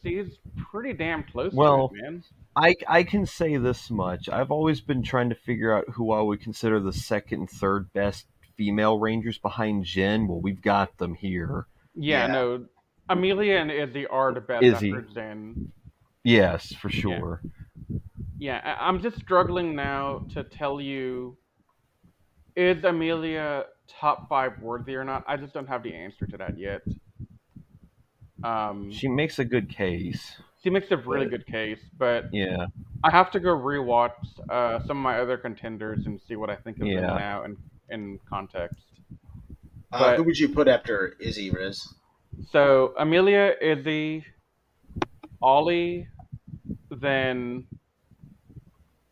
she's 0.02 0.38
pretty 0.72 0.94
damn 0.94 1.24
close 1.24 1.54
Well, 1.54 1.90
to 1.90 1.96
it, 1.96 2.02
man. 2.02 2.24
I 2.56 2.76
I 2.88 3.04
can 3.04 3.26
say 3.26 3.58
this 3.58 3.90
much. 3.90 4.28
I've 4.30 4.52
always 4.52 4.82
been 4.82 5.04
trying 5.04 5.30
to 5.30 5.36
figure 5.36 5.74
out 5.76 5.88
who 5.90 6.12
I 6.12 6.22
would 6.22 6.42
consider 6.42 6.80
the 6.80 6.94
second 6.94 7.40
and 7.42 7.50
third 7.50 7.92
best 7.94 8.28
female 8.58 9.00
rangers 9.00 9.38
behind 9.38 9.86
Jen. 9.86 10.28
Well, 10.28 10.42
we've 10.42 10.62
got 10.62 10.98
them 10.98 11.16
here. 11.16 11.68
Yeah, 11.96 12.26
Yeah. 12.28 12.34
no. 12.34 12.66
Amelia 13.08 13.56
and 13.56 13.72
Izzy 13.72 14.06
are 14.08 14.34
the 14.34 14.42
best 14.42 14.64
Izzy. 14.64 14.92
after 14.92 15.02
Jen. 15.14 15.72
Yes, 16.24 16.74
for 16.74 16.90
sure. 16.90 17.42
Yeah, 17.44 17.50
I- 18.48 18.88
I'm 18.88 19.02
just 19.02 19.18
struggling 19.20 19.76
now 19.76 20.26
to 20.34 20.44
tell 20.44 20.80
you 20.80 21.38
is 22.56 22.84
Amelia 22.84 23.66
top 23.88 24.28
five 24.30 24.60
worthy 24.62 24.96
or 24.96 25.04
not. 25.04 25.24
I 25.28 25.38
just 25.38 25.54
don't 25.54 25.68
have 25.68 25.84
the 25.84 25.94
answer 25.94 26.26
to 26.28 26.38
that 26.38 26.58
yet. 26.58 26.82
Um, 28.44 28.92
She 28.92 29.08
makes 29.08 29.40
a 29.40 29.46
good 29.46 29.70
case. 29.70 30.42
She 30.64 30.70
makes 30.70 30.92
a 30.92 30.98
really 30.98 31.26
But- 31.26 31.32
good 31.32 31.46
case, 31.48 31.80
but 31.98 32.26
Yeah. 32.34 32.68
I 33.04 33.12
have 33.12 33.32
to 33.32 33.40
go 33.40 33.50
rewatch 33.56 34.14
uh, 34.50 34.80
some 34.82 34.98
of 34.98 35.04
my 35.04 35.20
other 35.20 35.38
contenders 35.38 36.06
and 36.06 36.20
see 36.22 36.36
what 36.36 36.50
I 36.50 36.56
think 36.56 36.80
of 36.80 36.88
Yeah. 36.88 37.02
them 37.02 37.16
now 37.18 37.44
in 37.44 37.58
in 37.92 38.20
context. 38.30 38.86
Uh, 39.92 40.00
But- 40.00 40.18
who 40.18 40.24
would 40.24 40.38
you 40.38 40.50
put 40.50 40.68
after 40.68 41.16
Izzy 41.20 41.50
Riz? 41.50 41.96
So 42.52 42.94
Amelia, 42.98 43.56
Izzy, 43.60 44.24
Ollie, 45.42 46.08
then 46.92 47.66
O- 47.72 47.79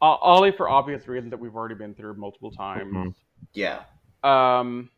Ollie 0.01 0.51
for 0.51 0.69
obvious 0.69 1.07
reasons 1.07 1.31
that 1.31 1.39
we've 1.39 1.55
already 1.55 1.75
been 1.75 1.93
through 1.95 2.15
multiple 2.15 2.51
times. 2.51 2.93
Mhm. 2.93 3.13
Yeah. 3.53 3.83
Um, 4.23 4.89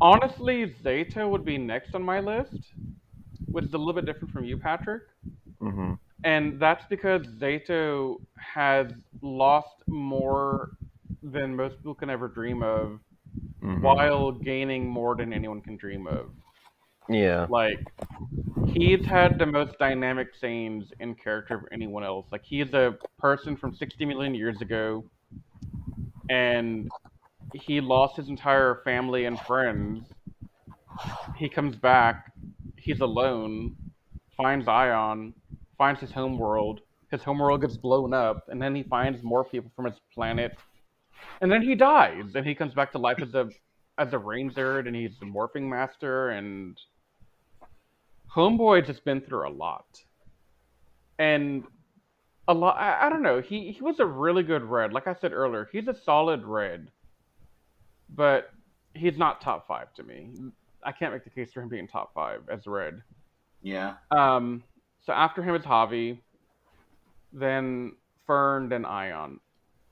honestly, 0.00 0.66
Zayto 0.82 1.28
would 1.28 1.44
be 1.44 1.58
next 1.58 1.94
on 1.94 2.02
my 2.02 2.20
list, 2.20 2.74
which 3.50 3.64
is 3.64 3.72
a 3.74 3.78
little 3.78 3.92
bit 3.94 4.04
different 4.06 4.32
from 4.32 4.44
you, 4.44 4.56
Patrick. 4.58 5.02
hmm 5.60 5.94
And 6.22 6.58
that's 6.60 6.84
because 6.88 7.26
Zayto 7.26 8.16
has 8.36 8.88
lost 9.22 9.82
more 9.88 10.70
than 11.22 11.54
most 11.54 11.76
people 11.78 11.94
can 11.94 12.10
ever 12.10 12.28
dream 12.28 12.62
of, 12.62 13.00
hmm 13.60 13.80
while 13.82 14.30
gaining 14.32 14.86
more 14.86 15.14
than 15.16 15.32
anyone 15.32 15.60
can 15.60 15.76
dream 15.76 16.06
of. 16.06 16.30
Yeah. 17.08 17.46
Like, 17.48 17.78
he's 18.68 19.04
had 19.04 19.38
the 19.38 19.46
most 19.46 19.78
dynamic 19.78 20.28
scenes 20.40 20.92
in 21.00 21.14
character 21.14 21.54
of 21.54 21.64
anyone 21.72 22.04
else. 22.04 22.26
Like, 22.32 22.44
he's 22.44 22.72
a 22.72 22.96
person 23.18 23.56
from 23.56 23.74
60 23.74 24.04
million 24.04 24.34
years 24.34 24.60
ago, 24.60 25.04
and 26.30 26.88
he 27.52 27.80
lost 27.80 28.16
his 28.16 28.28
entire 28.28 28.80
family 28.84 29.26
and 29.26 29.38
friends. 29.40 30.06
He 31.36 31.48
comes 31.48 31.76
back, 31.76 32.32
he's 32.76 33.00
alone, 33.00 33.76
finds 34.36 34.66
Aiyon, 34.66 35.34
finds 35.76 36.00
his 36.00 36.12
homeworld. 36.12 36.80
His 37.10 37.22
homeworld 37.22 37.60
gets 37.60 37.76
blown 37.76 38.14
up, 38.14 38.44
and 38.48 38.60
then 38.60 38.74
he 38.74 38.82
finds 38.82 39.22
more 39.22 39.44
people 39.44 39.70
from 39.76 39.84
his 39.84 39.94
planet, 40.12 40.52
and 41.40 41.50
then 41.50 41.62
he 41.62 41.74
dies, 41.74 42.34
and 42.34 42.46
he 42.46 42.54
comes 42.54 42.74
back 42.74 42.92
to 42.92 42.98
life 42.98 43.18
as 43.20 43.34
a 43.34 43.48
as 43.96 44.12
a 44.12 44.18
ranger, 44.18 44.80
and 44.80 44.96
he's 44.96 45.16
the 45.20 45.26
morphing 45.26 45.68
master, 45.68 46.30
and 46.30 46.76
Homeboy 48.34 48.86
just 48.86 49.04
been 49.04 49.20
through 49.20 49.48
a 49.48 49.50
lot, 49.50 49.86
and 51.18 51.64
a 52.48 52.54
lot. 52.54 52.76
I, 52.76 53.06
I 53.06 53.10
don't 53.10 53.22
know. 53.22 53.40
He 53.40 53.72
he 53.72 53.82
was 53.82 54.00
a 54.00 54.06
really 54.06 54.42
good 54.42 54.62
red. 54.62 54.92
Like 54.92 55.06
I 55.06 55.14
said 55.20 55.32
earlier, 55.32 55.68
he's 55.70 55.86
a 55.88 55.94
solid 56.04 56.44
red, 56.44 56.90
but 58.14 58.50
he's 58.94 59.16
not 59.16 59.40
top 59.40 59.68
five 59.68 59.92
to 59.94 60.02
me. 60.02 60.30
I 60.82 60.92
can't 60.92 61.12
make 61.12 61.24
the 61.24 61.30
case 61.30 61.50
for 61.52 61.62
him 61.62 61.68
being 61.68 61.88
top 61.88 62.12
five 62.14 62.40
as 62.52 62.66
red. 62.66 63.02
Yeah. 63.62 63.94
Um, 64.10 64.62
so 65.06 65.12
after 65.12 65.42
him 65.42 65.54
is 65.54 65.62
Javi, 65.62 66.18
then 67.32 67.92
Fern, 68.26 68.68
then 68.68 68.82
Aiyon. 68.82 69.38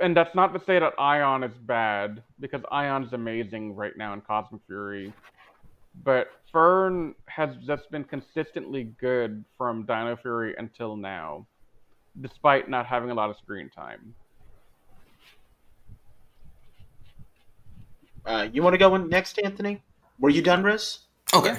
And 0.00 0.16
that's 0.16 0.34
not 0.34 0.52
to 0.52 0.60
say 0.66 0.78
that 0.78 0.96
Aiyon 0.98 1.48
is 1.48 1.56
bad, 1.62 2.22
because 2.40 2.60
Aiyon 2.72 3.06
is 3.06 3.12
amazing 3.12 3.74
right 3.74 3.96
now 3.96 4.12
in 4.14 4.20
Cosmic 4.20 4.60
Fury. 4.66 5.12
But 6.04 6.28
Fern 6.52 7.14
has 7.26 7.50
just 7.66 7.90
been 7.90 8.04
consistently 8.04 8.84
good 9.00 9.44
from 9.56 9.84
Dino 9.84 10.16
Fury 10.16 10.54
until 10.58 10.96
now, 10.96 11.46
despite 12.20 12.68
not 12.68 12.86
having 12.86 13.10
a 13.10 13.14
lot 13.14 13.30
of 13.30 13.36
screen 13.38 13.70
time. 13.70 14.14
Uh, 18.24 18.48
you 18.52 18.62
want 18.62 18.74
to 18.74 18.78
go 18.78 18.94
in 18.94 19.08
next, 19.08 19.40
Anthony? 19.42 19.82
Were 20.18 20.30
you 20.30 20.42
done, 20.42 20.62
Riz? 20.62 20.98
Okay. 21.34 21.56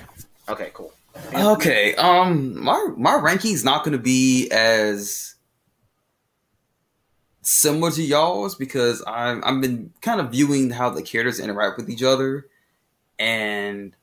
Okay, 0.47 0.71
cool. 0.73 0.93
Okay. 1.33 1.95
Um, 1.95 2.63
my 2.63 2.93
my 2.95 3.15
ranking's 3.15 3.63
not 3.63 3.83
going 3.83 3.97
to 3.97 4.03
be 4.03 4.49
as 4.51 5.35
similar 7.41 7.91
to 7.91 8.01
y'all's 8.01 8.55
because 8.55 9.03
I'm 9.05 9.43
I've 9.43 9.61
been 9.61 9.91
kind 10.01 10.21
of 10.21 10.31
viewing 10.31 10.69
how 10.69 10.89
the 10.89 11.01
characters 11.01 11.39
interact 11.39 11.77
with 11.77 11.89
each 11.89 12.03
other, 12.03 12.47
and 13.19 13.95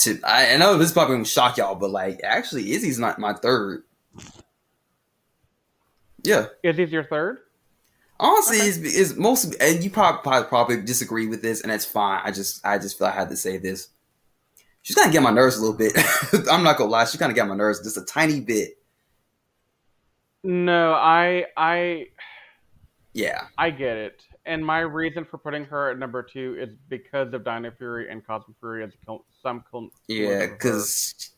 to 0.00 0.20
I, 0.24 0.54
I 0.54 0.56
know 0.56 0.76
this 0.78 0.88
is 0.88 0.92
probably 0.92 1.14
going 1.14 1.24
to 1.24 1.30
shock 1.30 1.56
y'all, 1.56 1.74
but 1.74 1.90
like 1.90 2.20
actually, 2.24 2.72
Izzy's 2.72 2.98
not 2.98 3.18
my 3.18 3.34
third. 3.34 3.84
Yeah, 6.22 6.46
Izzy's 6.62 6.92
your 6.92 7.04
third? 7.04 7.38
honestly, 8.20 8.58
it's, 8.58 8.78
it's 8.78 9.16
mostly, 9.16 9.56
and 9.60 9.82
you 9.82 9.90
probably, 9.90 10.22
probably 10.22 10.48
probably 10.48 10.82
disagree 10.82 11.26
with 11.26 11.42
this, 11.42 11.62
and 11.62 11.70
that's 11.70 11.84
fine. 11.84 12.20
I 12.24 12.30
just 12.30 12.64
I 12.66 12.78
just 12.78 12.98
feel 12.98 13.06
I 13.06 13.12
had 13.12 13.28
to 13.30 13.36
say 13.36 13.58
this. 13.58 13.88
She's 14.82 14.96
kind 14.96 15.08
of 15.08 15.12
get 15.12 15.22
my 15.22 15.30
nerves 15.30 15.56
a 15.56 15.60
little 15.60 15.76
bit. 15.76 15.92
I'm 16.50 16.62
not 16.62 16.78
gonna 16.78 16.90
lie, 16.90 17.04
she's 17.04 17.20
kind 17.20 17.30
of 17.30 17.36
get 17.36 17.46
my 17.46 17.56
nerves 17.56 17.82
just 17.82 17.96
a 17.96 18.04
tiny 18.04 18.40
bit. 18.40 18.78
No, 20.42 20.92
I 20.92 21.46
I 21.56 22.06
Yeah, 23.12 23.42
I 23.56 23.70
get 23.70 23.96
it. 23.96 24.22
And 24.48 24.64
my 24.64 24.80
reason 24.80 25.24
for 25.26 25.36
putting 25.36 25.64
her 25.66 25.90
at 25.90 25.98
number 25.98 26.22
two 26.22 26.56
is 26.58 26.70
because 26.88 27.32
of 27.34 27.44
Dino 27.44 27.70
Fury 27.76 28.10
and 28.10 28.26
Cosmic 28.26 28.56
Fury 28.60 28.82
as 28.82 28.92
some 29.04 29.20
yeah, 29.44 29.60
clone 29.70 29.90
of 30.10 30.16
her. 30.40 30.48
because 30.48 31.30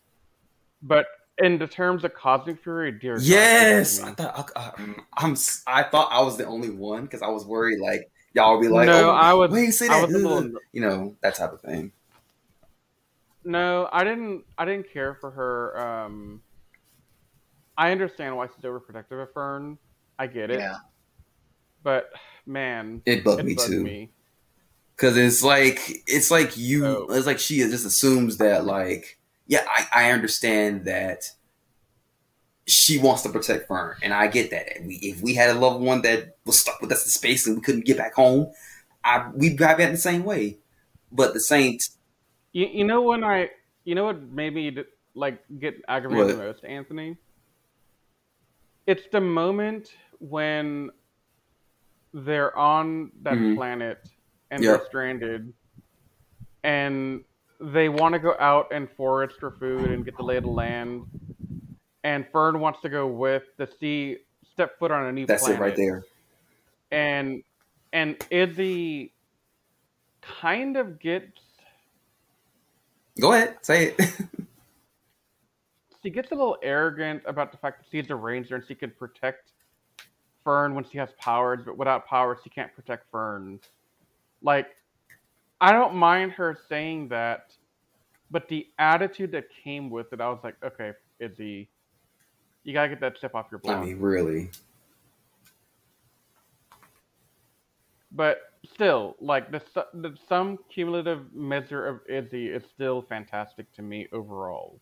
But 0.81 1.07
in 1.39 1.59
the 1.59 1.67
terms 1.67 2.05
of 2.05 2.15
Cosmic 2.15 2.63
Fury, 2.63 2.93
dear 2.93 3.19
yes, 3.19 3.99
forgive 3.99 4.13
I 4.21 4.23
thought 4.23 4.51
I, 4.55 4.73
I'm 5.17 5.33
s- 5.33 5.63
I 5.67 5.83
thought 5.83 6.09
I 6.13 6.23
was 6.23 6.37
the 6.37 6.47
only 6.47 6.71
one 6.71 7.03
because 7.03 7.21
I 7.21 7.27
was 7.29 7.45
worried 7.45 7.81
like 7.81 8.09
y'all 8.33 8.57
would 8.57 8.63
be 8.63 8.69
like, 8.69 8.87
No, 8.87 9.11
oh, 9.11 9.15
I 9.15 9.33
was- 9.33 9.51
wait, 9.51 9.73
say 9.73 9.89
I 9.89 10.03
that, 10.03 10.11
little- 10.11 10.49
you 10.73 10.81
know, 10.81 11.17
that 11.23 11.35
type 11.35 11.53
of 11.53 11.61
thing. 11.61 11.91
No, 13.43 13.89
I 13.91 14.05
didn't. 14.05 14.45
I 14.59 14.67
didn't 14.67 14.93
care 14.93 15.15
for 15.15 15.31
her. 15.31 15.81
Um, 16.05 16.43
I 17.77 17.91
understand 17.91 18.37
why 18.37 18.47
she's 18.55 18.65
overprotective 18.65 19.21
of 19.21 19.33
Fern. 19.33 19.79
I 20.19 20.27
get 20.27 20.51
it. 20.51 20.61
Yeah. 20.61 20.77
But 21.83 22.11
man, 22.51 23.03
It 23.07 23.25
bugged 23.25 23.41
it 23.41 23.47
me 23.47 23.55
bugged 23.55 23.69
too. 23.71 23.83
me. 23.83 24.11
Cause 24.97 25.17
it's 25.17 25.43
like 25.43 25.81
it's 26.07 26.31
like 26.31 26.57
you 26.59 26.85
Oh. 26.87 27.07
it's 27.11 27.27
like 27.27 27.39
she 27.39 27.57
just 27.61 27.87
assumes 27.87 28.37
that 28.37 28.67
like 28.67 29.19
yeah 29.47 29.65
I, 29.67 29.87
I 30.09 30.11
understand 30.13 30.85
that 30.85 31.25
she 32.67 32.99
wants 32.99 33.23
to 33.23 33.31
protect 33.31 33.67
Fern 33.67 33.97
and 34.03 34.13
I 34.13 34.27
get 34.27 34.51
that 34.51 34.77
and 34.77 34.87
we, 34.87 34.97
if 34.97 35.23
we 35.23 35.35
had 35.35 35.49
a 35.49 35.59
loved 35.59 35.83
one 35.83 36.03
that 36.03 36.37
was 36.45 36.61
stuck 36.61 36.83
with 36.83 36.93
us 36.93 37.05
in 37.07 37.11
space 37.11 37.47
and 37.47 37.57
we 37.57 37.63
couldn't 37.63 37.87
get 37.87 37.97
back 37.97 38.13
home 38.15 38.53
I 39.03 39.31
we'd 39.35 39.59
have 39.61 39.81
it 39.81 39.91
the 39.91 39.97
same 39.97 40.23
way 40.23 40.59
but 41.11 41.33
the 41.33 41.41
same 41.41 41.79
t- 41.79 41.87
You, 42.53 42.67
you 42.67 42.85
know 42.85 43.01
when 43.01 43.25
I, 43.25 43.49
you 43.85 43.95
know 43.95 44.05
what 44.05 44.21
made 44.23 44.55
me 44.55 44.77
like 45.15 45.43
get 45.59 45.81
aggravated 45.89 46.27
What? 46.27 46.37
the 46.37 46.45
most, 46.45 46.65
Anthony? 46.65 47.17
It's 48.87 49.03
the 49.13 49.21
moment 49.21 49.93
when 50.19 50.91
they're 52.13 52.57
on 52.57 53.11
that 53.23 53.39
Mhm. 53.39 53.55
planet 53.55 53.99
and 54.51 54.63
Yeah. 54.63 54.77
they're 54.77 54.87
stranded, 54.87 55.53
and 56.65 57.25
they 57.61 57.89
want 57.89 58.15
to 58.15 58.19
go 58.19 58.35
out 58.41 58.73
and 58.73 58.91
forage 58.93 59.33
for 59.39 59.53
food 59.53 59.91
and 59.91 60.05
get 60.05 60.17
the 60.17 60.23
lay 60.23 60.37
of 60.37 60.45
the 60.45 60.51
land, 60.51 61.03
and 62.05 62.27
Fern 62.33 62.61
wants 62.61 62.81
to 62.83 62.89
go 62.89 63.07
with 63.07 63.45
to 63.59 63.67
see 63.79 64.19
step 64.53 64.79
foot 64.79 64.91
on 64.91 65.07
a 65.07 65.13
new 65.13 65.27
that's 65.27 65.43
planet. 65.43 65.61
it 65.61 65.63
right 65.63 65.77
there 65.77 66.03
And 66.91 67.43
and 67.93 68.17
Izzy 68.31 69.13
kind 70.23 70.77
of 70.77 70.99
gets 70.99 71.39
go 73.21 73.33
ahead 73.33 73.57
say 73.63 73.95
it 73.99 74.01
she 76.03 76.11
gets 76.11 76.31
a 76.33 76.35
little 76.35 76.57
arrogant 76.63 77.23
about 77.27 77.53
the 77.53 77.59
fact 77.59 77.79
that 77.81 77.87
she's 77.91 78.11
a 78.11 78.17
ranger 78.17 78.57
and 78.57 78.65
she 78.67 78.75
can 78.75 78.91
protect 78.91 79.53
Fern 80.45 80.75
when 80.75 80.85
she 80.85 80.99
has 80.99 81.09
powers, 81.19 81.61
but 81.65 81.77
without 81.77 82.07
powers 82.07 82.39
she 82.43 82.51
can't 82.51 82.75
protect 82.75 83.11
Fern. 83.11 83.61
Like, 84.43 84.69
I 85.61 85.73
don't 85.73 85.95
mind 85.95 86.33
her 86.33 86.59
saying 86.69 87.09
that, 87.09 87.53
but 88.31 88.49
the 88.49 88.67
attitude 88.79 89.33
that 89.33 89.45
came 89.65 89.91
with 89.91 90.13
it, 90.13 90.21
I 90.21 90.29
was 90.29 90.41
like, 90.43 90.57
okay, 90.65 90.93
Izzy, 91.19 91.69
you 92.65 92.73
gotta 92.73 92.89
get 92.89 93.01
that 93.01 93.21
chip 93.21 93.35
off 93.35 93.47
your 93.51 93.61
block. 93.61 93.79
I 93.79 93.85
mean 93.85 94.01
really 94.01 94.51
but 98.13 98.53
still, 98.75 99.17
like 99.21 99.51
the, 99.51 99.63
the 99.95 100.17
some 100.29 100.59
cumulative 100.73 101.33
measure 101.33 101.87
of 101.87 102.01
Izzy 102.09 102.49
is 102.49 102.63
still 102.75 103.03
fantastic 103.03 103.73
to 103.75 103.83
me 103.83 104.09
overall. 104.13 104.81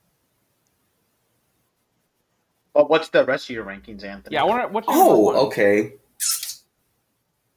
But 2.74 2.90
what's 2.90 3.08
the 3.08 3.24
rest 3.24 3.50
of 3.50 3.54
your 3.56 3.64
rankings, 3.64 4.04
Anthony? 4.04 4.34
Yeah, 4.34 4.42
I 4.42 4.44
want 4.46 4.62
to. 4.62 4.68
What's 4.68 4.86
your 4.88 4.96
number 4.98 5.14
oh 5.14 5.20
one? 5.20 5.36
okay 5.36 5.92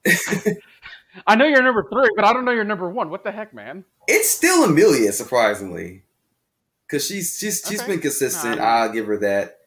I 1.27 1.35
know 1.35 1.45
you're 1.45 1.61
number 1.61 1.87
three, 1.91 2.09
but 2.15 2.25
I 2.25 2.33
don't 2.33 2.45
know 2.45 2.51
you're 2.51 2.63
number 2.63 2.89
one. 2.89 3.09
What 3.09 3.23
the 3.23 3.31
heck, 3.31 3.53
man? 3.53 3.85
it's 4.07 4.29
still 4.29 4.63
Amelia 4.63 5.11
surprisingly 5.13 6.03
because 6.87 7.05
she's 7.05 7.37
she's 7.37 7.63
she's 7.67 7.81
Okay. 7.81 7.91
been 7.93 7.99
consistent 8.01 8.57
No, 8.57 8.63
I'll 8.65 8.91
give 8.91 9.05
her 9.07 9.17
that 9.19 9.59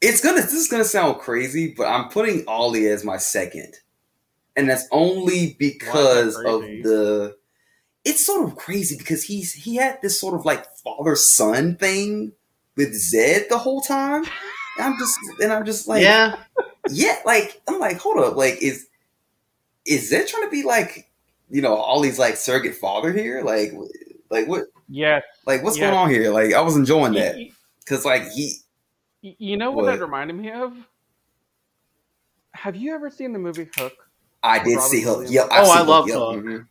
it's 0.00 0.22
gonna 0.22 0.40
this 0.42 0.54
is 0.54 0.68
gonna 0.68 0.84
sound 0.84 1.18
crazy 1.20 1.74
but 1.76 1.84
I'm 1.86 2.08
putting 2.10 2.44
Ollie 2.48 2.88
as 2.88 3.04
my 3.04 3.16
second 3.18 3.74
and 4.56 4.68
that's 4.68 4.86
only 4.90 5.56
because 5.58 6.36
of 6.36 6.62
the 6.62 7.36
it's 8.04 8.26
sort 8.26 8.48
of 8.48 8.56
crazy 8.56 8.96
because 8.98 9.24
he's 9.24 9.52
he 9.52 9.76
had 9.76 10.00
this 10.02 10.20
sort 10.20 10.34
of 10.34 10.44
like 10.44 10.66
father 10.78 11.16
son 11.16 11.76
thing 11.76 12.32
with 12.76 12.90
Zedd 12.94 13.48
the 13.48 13.58
whole 13.58 13.80
time. 13.80 14.24
And 14.78 14.86
I'm 14.86 14.98
just 14.98 15.18
and 15.40 15.52
I'm 15.52 15.64
just 15.64 15.88
like 15.88 16.02
yeah, 16.02 16.36
yeah, 16.88 17.16
like 17.24 17.60
I'm 17.68 17.78
like, 17.78 17.98
hold 17.98 18.18
up, 18.18 18.36
like 18.36 18.62
is 18.62 18.86
is 19.86 20.10
Zedd 20.10 20.28
trying 20.28 20.44
to 20.44 20.50
be 20.50 20.62
like 20.62 21.10
you 21.50 21.62
know 21.62 21.76
Ollie's 21.76 22.18
like 22.18 22.36
surrogate 22.36 22.76
father 22.76 23.12
here? 23.12 23.42
Like 23.42 23.72
like 24.30 24.46
what 24.48 24.64
Yeah. 24.88 25.20
like 25.46 25.62
what's 25.62 25.76
Yes. 25.78 25.90
going 25.90 25.98
on 25.98 26.10
here? 26.10 26.30
Like 26.32 26.54
I 26.54 26.60
was 26.60 26.76
enjoying 26.76 27.14
that 27.14 27.36
because 27.80 28.04
like 28.04 28.30
he 28.30 28.54
You 29.22 29.56
know 29.56 29.70
what, 29.70 29.86
What? 29.86 29.92
that 29.98 30.00
reminded 30.00 30.36
me 30.36 30.50
of? 30.52 30.74
Have 32.54 32.76
you 32.76 32.94
ever 32.94 33.10
seen 33.10 33.32
the 33.32 33.38
movie 33.38 33.68
Hook? 33.76 33.92
I 34.42 34.62
did 34.62 34.76
Robin 34.76 34.90
see 34.90 35.02
Hook. 35.02 35.16
Williams. 35.18 35.34
Yep, 35.34 35.48
Oh, 35.50 35.70
I 35.70 35.80
love 35.82 36.06
Yep, 36.08 36.16
Hook. 36.16 36.44
mhm. 36.44 36.66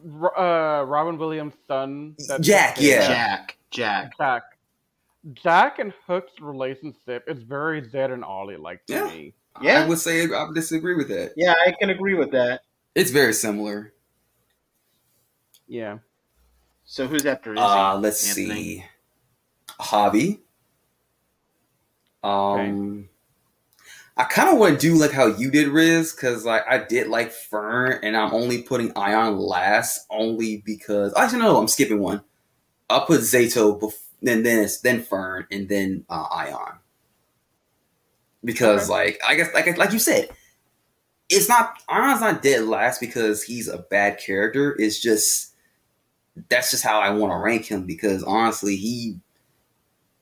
uh, 0.06 0.84
Robin 0.88 1.17
Williams' 1.17 1.53
son. 1.67 2.16
Jack, 2.42 2.77
yeah. 2.80 3.08
Jack, 3.08 3.58
Jack. 3.72 4.17
Jack. 4.17 4.43
Jack 5.34 5.80
and 5.80 5.93
Hook's 6.06 6.40
relationship 6.40 7.26
is 7.27 7.43
very 7.43 7.82
Zedd 7.82 8.14
and 8.14 8.24
Ollie 8.24 8.58
like 8.58 8.85
to 8.85 8.93
Yeah. 8.93 9.08
me. 9.08 9.34
Yeah. 9.61 9.84
I 9.84 9.88
would 9.88 9.98
say 10.00 10.24
I 10.24 10.48
disagree 10.53 10.95
with 10.95 11.08
that. 11.09 11.34
Yeah, 11.35 11.53
I 11.66 11.72
can 11.80 11.90
agree 11.90 12.14
with 12.14 12.32
that. 12.32 12.61
It's 12.95 13.11
very 13.11 13.34
similar. 13.34 13.93
Yeah. 15.67 15.98
So 16.85 17.08
who's 17.08 17.26
after 17.26 17.53
Izzy? 17.53 17.61
Uh, 17.61 17.98
let's 17.98 18.27
Anthony? 18.30 18.56
see. 18.56 18.85
Javi. 19.80 20.40
Um, 22.24 23.09
I 24.18 24.24
kind 24.26 24.50
of 24.50 24.58
want 24.58 24.80
to 24.80 24.88
do 24.90 24.96
like 24.96 25.12
how 25.12 25.28
you 25.28 25.52
did, 25.52 25.68
Riz, 25.70 26.14
because 26.14 26.46
like 26.46 26.64
I 26.68 26.80
did 26.80 27.08
like 27.08 27.32
Fern, 27.32 28.00
and 28.04 28.18
I'm 28.18 28.34
only 28.34 28.64
putting 28.64 28.92
Aiyon 28.94 29.40
last 29.40 30.06
only 30.10 30.64
because 30.66 31.14
actually 31.16 31.40
no, 31.42 31.58
I'm 31.58 31.68
skipping 31.68 32.00
one. 32.00 32.22
I'll 32.90 33.06
put 33.06 33.22
Zayto, 33.22 33.80
bef- 33.80 33.94
then 34.22 34.44
then 34.44 34.64
it's 34.64 34.82
then 34.82 35.04
Fern, 35.04 35.48
and 35.52 35.70
then 35.70 36.06
uh, 36.10 36.28
Aiyon. 36.30 36.78
Because 38.44 38.90
Okay. 38.90 38.92
like 38.92 39.22
I 39.28 39.36
guess 39.36 39.54
like 39.54 39.78
like 39.78 39.94
you 39.94 40.00
said, 40.00 40.30
it's 41.30 41.50
not 41.50 41.82
Aiyon's 41.90 42.22
not 42.22 42.42
dead 42.42 42.64
last 42.66 43.00
because 43.00 43.44
he's 43.44 43.68
a 43.68 43.80
bad 43.80 44.20
character. 44.20 44.76
It's 44.80 45.00
just 45.02 45.54
that's 46.50 46.72
just 46.72 46.84
how 46.84 47.00
I 47.00 47.12
want 47.12 47.32
to 47.34 47.38
rank 47.38 47.66
him 47.68 47.86
because 47.86 48.24
honestly, 48.24 48.76
he 48.78 49.20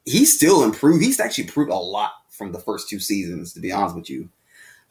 he's 0.06 0.35
still 0.35 0.64
improved. 0.64 1.03
He's 1.03 1.19
actually 1.19 1.45
improved 1.45 1.72
a 1.72 1.75
lot 1.75 2.11
from 2.35 2.51
the 2.51 2.59
first 2.59 2.89
two 2.89 2.99
seasons. 2.99 3.53
To 3.53 3.59
be 3.59 3.72
honest 3.72 3.95
with 3.95 4.09
you, 4.09 4.30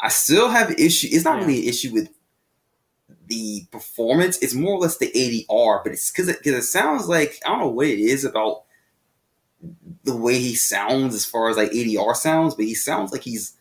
I 0.01 0.09
still 0.09 0.49
have 0.49 0.71
issue. 0.73 1.09
It's 1.11 1.25
not 1.25 1.41
Yeah. 1.41 1.47
really 1.47 1.63
an 1.63 1.69
issue 1.69 1.93
with 1.93 2.09
the 3.27 3.67
performance. 3.71 4.39
It's 4.39 4.55
more 4.55 4.75
or 4.75 4.79
less 4.81 4.99
the 4.99 5.11
ADR, 5.15 5.81
but 5.85 5.93
it's 5.93 6.11
because 6.11 6.29
it, 6.29 6.43
'cause 6.43 6.53
it 6.53 6.63
sounds 6.63 7.07
like 7.09 7.41
I 7.45 7.51
don't 7.51 7.61
know 7.61 7.69
what 7.69 7.87
it 7.87 7.99
is 8.01 8.25
about 8.25 8.63
the 10.05 10.17
way 10.17 10.39
he 10.39 10.55
sounds 10.55 11.15
as 11.15 11.25
far 11.25 11.49
as 11.49 11.57
like 11.57 11.73
ADR 11.73 12.15
sounds, 12.15 12.55
but 12.55 12.65
he 12.67 12.75
sounds 12.75 13.13
like 13.13 13.23
he's 13.23 13.53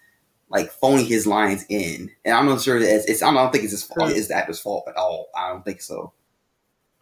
like 0.49 0.71
phoning 0.71 1.05
his 1.05 1.25
lines 1.25 1.65
in, 1.69 2.11
and 2.25 2.35
I'm 2.35 2.45
not 2.45 2.61
sure 2.61 2.79
that 2.79 2.93
it's. 2.95 3.05
it's 3.05 3.21
I 3.23 3.33
don't 3.33 3.51
think 3.51 3.63
it's 3.63 3.71
his 3.71 3.83
fault. 3.83 4.11
It's 4.11 4.27
the 4.27 4.35
actor's 4.35 4.59
fault 4.59 4.85
at 4.87 4.95
all. 4.97 5.29
I 5.35 5.49
don't 5.49 5.63
think 5.65 5.81
so. 5.81 6.11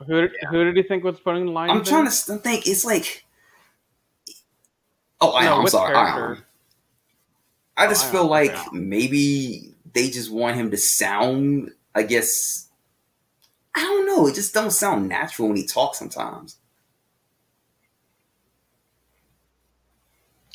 Who 0.07 0.21
did, 0.21 0.31
who 0.49 0.63
did 0.63 0.77
he 0.77 0.83
think 0.83 1.03
was 1.03 1.19
putting 1.19 1.45
the 1.47 1.51
line? 1.51 1.69
I'm 1.69 1.79
in? 1.79 1.83
trying 1.83 2.05
to 2.05 2.11
think. 2.11 2.65
It's 2.67 2.85
like, 2.85 3.25
oh, 5.19 5.33
I, 5.35 5.45
No, 5.45 5.59
I'm 5.61 5.67
sorry. 5.67 5.93
character? 5.93 6.35
Aiyon. 6.35 6.43
I 7.81 7.87
just 7.87 8.07
Oh, 8.07 8.11
feel 8.11 8.27
like 8.27 8.51
okay. 8.51 8.69
maybe 8.71 9.75
they 9.93 10.09
just 10.09 10.31
want 10.31 10.55
him 10.57 10.71
to 10.71 10.77
sound. 10.77 11.71
I 11.95 12.03
guess 12.03 12.69
I 13.75 13.81
don't 13.81 14.05
know. 14.07 14.27
It 14.27 14.35
just 14.35 14.53
don't 14.53 14.71
sound 14.71 15.09
natural 15.09 15.47
when 15.49 15.57
he 15.57 15.65
talks 15.65 15.99
sometimes. 15.99 16.57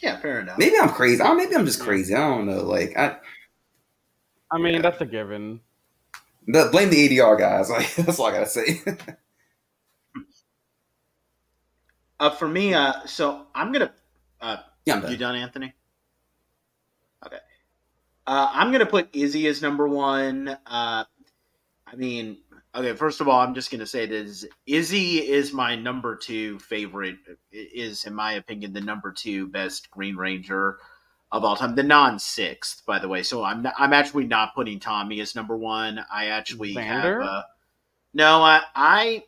Yeah, 0.02 0.18
fair 0.18 0.40
enough. 0.40 0.58
Maybe 0.58 0.76
I'm 0.78 0.90
crazy. 0.90 1.22
I, 1.22 1.32
maybe 1.34 1.54
I'm 1.56 1.66
just 1.66 1.80
crazy. 1.80 2.14
I 2.14 2.20
don't 2.20 2.46
know. 2.46 2.62
Like 2.64 2.96
I 2.96 3.16
I 4.50 4.58
mean, 4.58 4.82
that's 4.82 5.00
a 5.00 5.06
given. 5.06 5.60
but 6.48 6.70
blame 6.72 6.90
the 6.90 7.08
ADR 7.08 7.38
guys. 7.38 7.70
Like 7.70 7.94
that's 7.96 8.18
all 8.18 8.26
I 8.26 8.32
gotta 8.32 8.46
say. 8.46 8.82
Uh, 12.18 12.30
for 12.30 12.48
me, 12.48 12.72
uh, 12.74 13.04
so 13.06 13.46
I'm 13.54 13.72
gonna. 13.72 13.92
Uh, 14.40 14.58
yeah, 14.86 14.94
I'm 14.94 15.02
you 15.06 15.16
done. 15.16 15.18
done, 15.18 15.36
Anthony? 15.36 15.74
Uh, 18.26 18.50
I'm 18.52 18.72
gonna 18.72 18.86
put 18.86 19.14
Izzy 19.14 19.46
as 19.46 19.62
number 19.62 19.86
one. 19.86 20.48
Uh, 20.48 21.04
I 21.86 21.96
mean, 21.96 22.38
okay. 22.74 22.94
First 22.94 23.20
of 23.20 23.28
all, 23.28 23.40
I'm 23.40 23.54
just 23.54 23.70
gonna 23.70 23.86
say 23.86 24.06
this: 24.06 24.44
Izzy 24.66 25.18
is 25.18 25.52
my 25.52 25.76
number 25.76 26.16
two 26.16 26.58
favorite. 26.58 27.16
Is, 27.52 28.04
in 28.04 28.14
my 28.14 28.32
opinion, 28.32 28.72
the 28.72 28.80
number 28.80 29.12
two 29.12 29.46
best 29.46 29.90
Green 29.90 30.16
Ranger 30.16 30.78
of 31.30 31.44
all 31.44 31.56
time. 31.56 31.76
The 31.76 31.84
non 31.84 32.18
sixth, 32.18 32.84
by 32.84 32.98
the 32.98 33.08
way. 33.08 33.22
So 33.22 33.44
I'm 33.44 33.62
not, 33.62 33.74
I'm 33.78 33.92
actually 33.92 34.26
not 34.26 34.54
putting 34.54 34.80
Tommy 34.80 35.20
as 35.20 35.36
number 35.36 35.56
one. 35.56 36.04
I 36.12 36.26
actually 36.26 36.74
Xander? 36.74 36.84
have. 36.84 37.22
Uh, 37.22 37.42
no, 38.12 38.42
I 38.42 38.62
I 38.74 39.22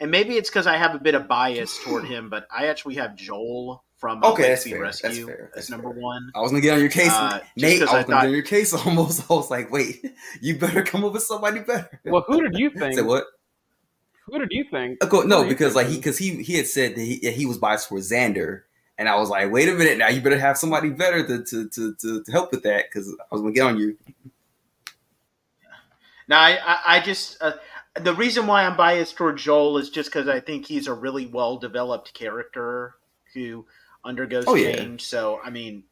and 0.00 0.10
maybe 0.10 0.36
it's 0.36 0.48
because 0.48 0.66
I 0.66 0.78
have 0.78 0.94
a 0.94 0.98
bit 0.98 1.14
of 1.14 1.28
bias 1.28 1.78
toward 1.84 2.06
him, 2.06 2.30
but 2.30 2.46
I 2.50 2.66
actually 2.68 2.94
have 2.94 3.16
Joel 3.16 3.84
from 4.00 4.24
Okay, 4.24 4.42
that's 4.48 4.64
fair. 4.64 4.80
Rescue 4.80 5.08
That's 5.10 5.24
fair. 5.24 5.50
That's 5.54 5.66
as 5.66 5.70
number 5.70 5.92
fair. 5.92 6.00
one. 6.02 6.32
I 6.34 6.40
was 6.40 6.50
gonna 6.50 6.62
get 6.62 6.72
on 6.74 6.80
your 6.80 6.88
case, 6.88 7.12
Uh, 7.12 7.40
Nate. 7.56 7.82
I 7.82 7.86
'cause 7.86 7.92
was 7.94 8.04
I 8.04 8.08
gonna 8.08 8.20
get 8.22 8.26
on 8.28 8.32
your 8.32 8.42
case 8.42 8.72
almost. 8.86 9.30
I 9.30 9.34
was 9.34 9.50
like, 9.50 9.70
wait, 9.70 10.04
you 10.40 10.58
better 10.58 10.82
come 10.82 11.04
up 11.04 11.12
with 11.12 11.22
somebody 11.22 11.60
better. 11.60 12.00
Well, 12.04 12.24
who 12.26 12.40
did 12.42 12.58
you 12.58 12.70
think? 12.78 12.94
Say 12.94 13.02
what? 13.02 13.24
Who 14.26 14.38
did 14.38 14.48
you 14.52 14.64
think? 14.70 15.02
Of 15.04 15.10
course, 15.10 15.26
no, 15.26 15.42
you 15.42 15.48
because 15.48 15.74
think 15.74 15.84
like 15.84 15.92
he 15.92 15.96
because 15.98 16.18
he 16.18 16.42
he 16.42 16.54
had 16.56 16.66
said 16.66 16.94
that 16.94 17.00
he, 17.02 17.18
that 17.20 17.34
he 17.34 17.44
was 17.46 17.58
biased 17.58 17.88
for 17.88 17.98
Xander, 17.98 18.62
and 18.96 19.08
I 19.08 19.16
was 19.16 19.28
like, 19.28 19.50
wait 19.52 19.68
a 19.68 19.74
minute, 19.74 19.98
now 19.98 20.08
you 20.08 20.20
better 20.22 20.38
have 20.38 20.56
somebody 20.56 20.88
better 20.90 21.26
to 21.26 21.44
to 21.44 21.68
to, 21.68 21.94
to, 21.96 22.22
to 22.24 22.32
help 22.32 22.52
with 22.52 22.62
that 22.62 22.86
because 22.90 23.08
I 23.08 23.24
was 23.34 23.42
gonna 23.42 23.52
get 23.52 23.62
on 23.66 23.78
you. 23.78 23.98
Now, 26.28 26.40
I, 26.40 26.58
I, 26.64 26.80
I 26.96 27.00
just 27.00 27.42
uh, 27.42 27.52
the 28.00 28.14
reason 28.14 28.46
why 28.46 28.64
I'm 28.64 28.76
biased 28.76 29.16
toward 29.16 29.36
Joel 29.38 29.78
is 29.78 29.90
just 29.90 30.10
because 30.10 30.28
I 30.28 30.38
think 30.40 30.64
he's 30.66 30.86
a 30.86 30.94
really 30.94 31.26
well 31.26 31.56
developed 31.56 32.14
character 32.14 32.94
who 33.34 33.66
undergoes 34.04 34.44
Oh, 34.46 34.54
yeah. 34.54 34.76
change. 34.76 35.04
So, 35.04 35.40
I 35.44 35.50
mean, 35.50 35.84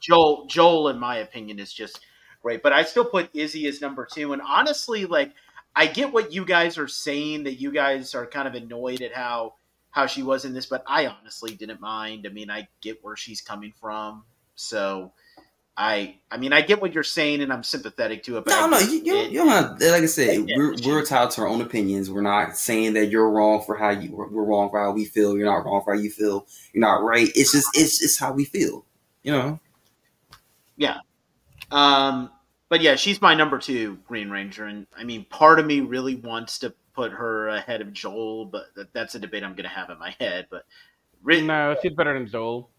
Joel, 0.00 0.46
Joel, 0.46 0.88
in 0.88 0.98
my 0.98 1.16
opinion, 1.18 1.58
is 1.58 1.72
just 1.72 2.00
great. 2.42 2.62
But 2.62 2.72
I 2.72 2.84
still 2.84 3.04
put 3.04 3.30
Izzy 3.34 3.66
as 3.66 3.80
number 3.80 4.06
two. 4.10 4.32
And 4.32 4.42
honestly, 4.42 5.06
like, 5.06 5.32
I 5.74 5.86
get 5.86 6.12
what 6.12 6.32
you 6.32 6.44
guys 6.44 6.78
are 6.78 6.88
saying 6.88 7.44
that 7.44 7.54
you 7.54 7.70
guys 7.72 8.14
are 8.14 8.26
kind 8.26 8.48
of 8.48 8.54
annoyed 8.54 9.02
at 9.02 9.12
how 9.14 9.54
how 9.90 10.06
she 10.06 10.22
was 10.22 10.44
in 10.44 10.52
this, 10.52 10.66
but 10.66 10.84
I 10.86 11.06
honestly 11.06 11.54
didn't 11.54 11.80
mind. 11.80 12.26
I 12.26 12.30
mean, 12.30 12.50
I 12.50 12.68
get 12.82 13.02
where 13.02 13.16
she's 13.16 13.40
coming 13.40 13.72
from, 13.80 14.24
so. 14.54 15.12
I, 15.78 16.16
I 16.30 16.38
mean, 16.38 16.54
I 16.54 16.62
get 16.62 16.80
what 16.80 16.94
you're 16.94 17.02
saying, 17.04 17.42
and 17.42 17.52
I'm 17.52 17.62
sympathetic 17.62 18.22
to 18.24 18.38
it. 18.38 18.46
But 18.46 18.52
No, 18.52 18.64
I 18.64 18.66
no, 18.70 18.78
you, 18.78 19.02
you, 19.04 19.14
it- 19.16 19.30
you 19.30 19.38
don't 19.40 19.48
have. 19.48 19.72
Like 19.80 20.02
I 20.02 20.06
said, 20.06 20.48
Yeah, 20.48 20.56
we're 20.56 20.72
it's 20.72 20.86
we're 20.86 21.00
just- 21.00 21.12
entitled 21.12 21.30
to 21.32 21.40
our 21.42 21.48
own 21.48 21.60
opinions. 21.60 22.10
We're 22.10 22.22
not 22.22 22.56
saying 22.56 22.94
that 22.94 23.06
you're 23.10 23.30
wrong 23.30 23.62
for 23.64 23.76
how 23.76 23.90
you. 23.90 24.10
We're, 24.12 24.28
we're 24.28 24.44
wrong 24.44 24.70
for 24.70 24.80
how 24.80 24.92
we 24.92 25.04
feel. 25.04 25.36
You're 25.36 25.46
not 25.46 25.64
wrong 25.66 25.82
for 25.84 25.94
how 25.94 26.00
you 26.00 26.10
feel. 26.10 26.46
You're 26.72 26.80
not 26.80 27.02
right. 27.02 27.28
It's 27.34 27.52
just 27.52 27.68
it's 27.74 27.98
just 27.98 28.18
how 28.18 28.32
we 28.32 28.46
feel. 28.46 28.86
You 29.22 29.32
know. 29.32 29.60
Yeah. 30.76 30.98
Um, 31.70 32.30
but 32.68 32.80
yeah, 32.80 32.94
she's 32.96 33.20
my 33.20 33.34
number 33.34 33.58
two 33.58 33.98
Green 34.06 34.30
Ranger, 34.30 34.64
and 34.64 34.86
I 34.96 35.04
mean, 35.04 35.24
part 35.28 35.58
of 35.58 35.66
me 35.66 35.80
really 35.80 36.14
wants 36.16 36.58
to 36.60 36.72
put 36.94 37.12
her 37.12 37.48
ahead 37.48 37.80
of 37.82 37.92
Joel, 37.92 38.46
but 38.46 38.74
that, 38.76 38.92
that's 38.94 39.14
a 39.14 39.18
debate 39.18 39.42
I'm 39.44 39.52
going 39.52 39.64
to 39.64 39.68
have 39.68 39.90
in 39.90 39.98
my 39.98 40.14
head. 40.18 40.46
But 40.50 40.64
re- 41.22 41.42
No, 41.42 41.76
she's 41.82 41.92
better 41.92 42.14
than 42.14 42.26
Joel. 42.28 42.70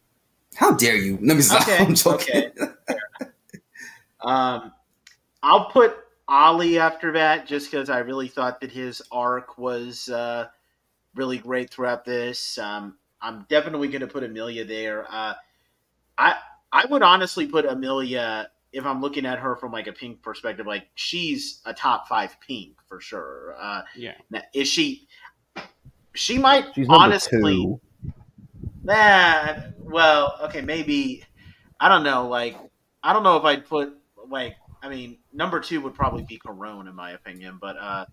How 0.56 0.74
dare 0.74 0.96
you? 0.96 1.20
Let 1.22 1.36
me 1.36 1.42
stop. 1.44 1.62
Okay, 1.64 1.78
I'm 1.84 1.94
joking. 1.94 2.52
Um, 4.22 4.72
I'll 5.44 5.66
put 5.70 5.96
Ollie 6.28 6.80
after 6.80 7.14
that, 7.14 7.48
just 7.48 7.72
because 7.72 7.90
I 7.90 8.00
really 8.00 8.28
thought 8.28 8.60
that 8.62 8.72
his 8.72 9.02
arc 9.12 9.58
was 9.58 10.10
uh, 10.10 10.48
really 11.16 11.38
great 11.38 11.70
throughout 11.70 12.06
this. 12.06 12.58
Um, 12.58 12.98
I'm 13.22 13.46
definitely 13.50 13.88
going 13.88 14.02
to 14.02 14.08
put 14.08 14.24
Amelia 14.24 14.66
there. 14.66 15.06
Uh, 15.10 15.34
I 16.18 16.36
I 16.72 16.86
would 16.86 17.02
honestly 17.02 17.48
put 17.48 17.66
Amelia 17.66 18.50
if 18.74 18.86
I'm 18.86 19.02
looking 19.02 19.26
at 19.26 19.40
her 19.40 19.56
from 19.56 19.72
like 19.72 19.88
a 19.88 19.94
pink 19.94 20.22
perspective. 20.22 20.68
Like 20.68 20.88
she's 20.96 21.62
a 21.66 21.74
top 21.74 22.08
five 22.08 22.36
pink 22.46 22.78
for 22.88 23.00
sure. 23.00 23.56
Uh, 23.60 23.82
Yeah. 23.96 24.14
now, 24.30 24.42
is 24.54 24.68
she? 24.68 25.08
She 26.14 26.38
might 26.38 26.66
She's 26.74 26.88
honestly. 26.90 27.56
two. 27.56 27.80
Nah, 28.84 29.56
well, 29.80 30.38
okay, 30.44 30.62
maybe. 30.62 31.24
I 31.80 31.90
don't 31.90 32.04
know. 32.04 32.28
Like, 32.28 32.58
I 33.04 33.14
don't 33.14 33.24
know 33.24 33.38
if 33.38 33.44
I'd 33.44 33.66
put 33.66 33.94
like. 34.30 34.56
I 34.84 34.90
mean, 34.90 35.18
number 35.34 35.60
two 35.60 35.82
would 35.82 35.96
probably 35.96 36.24
be 36.24 36.38
Karone 36.40 36.88
in 36.88 36.94
my 36.96 37.12
opinion, 37.12 37.58
but 37.60 37.78
uh, 37.78 38.06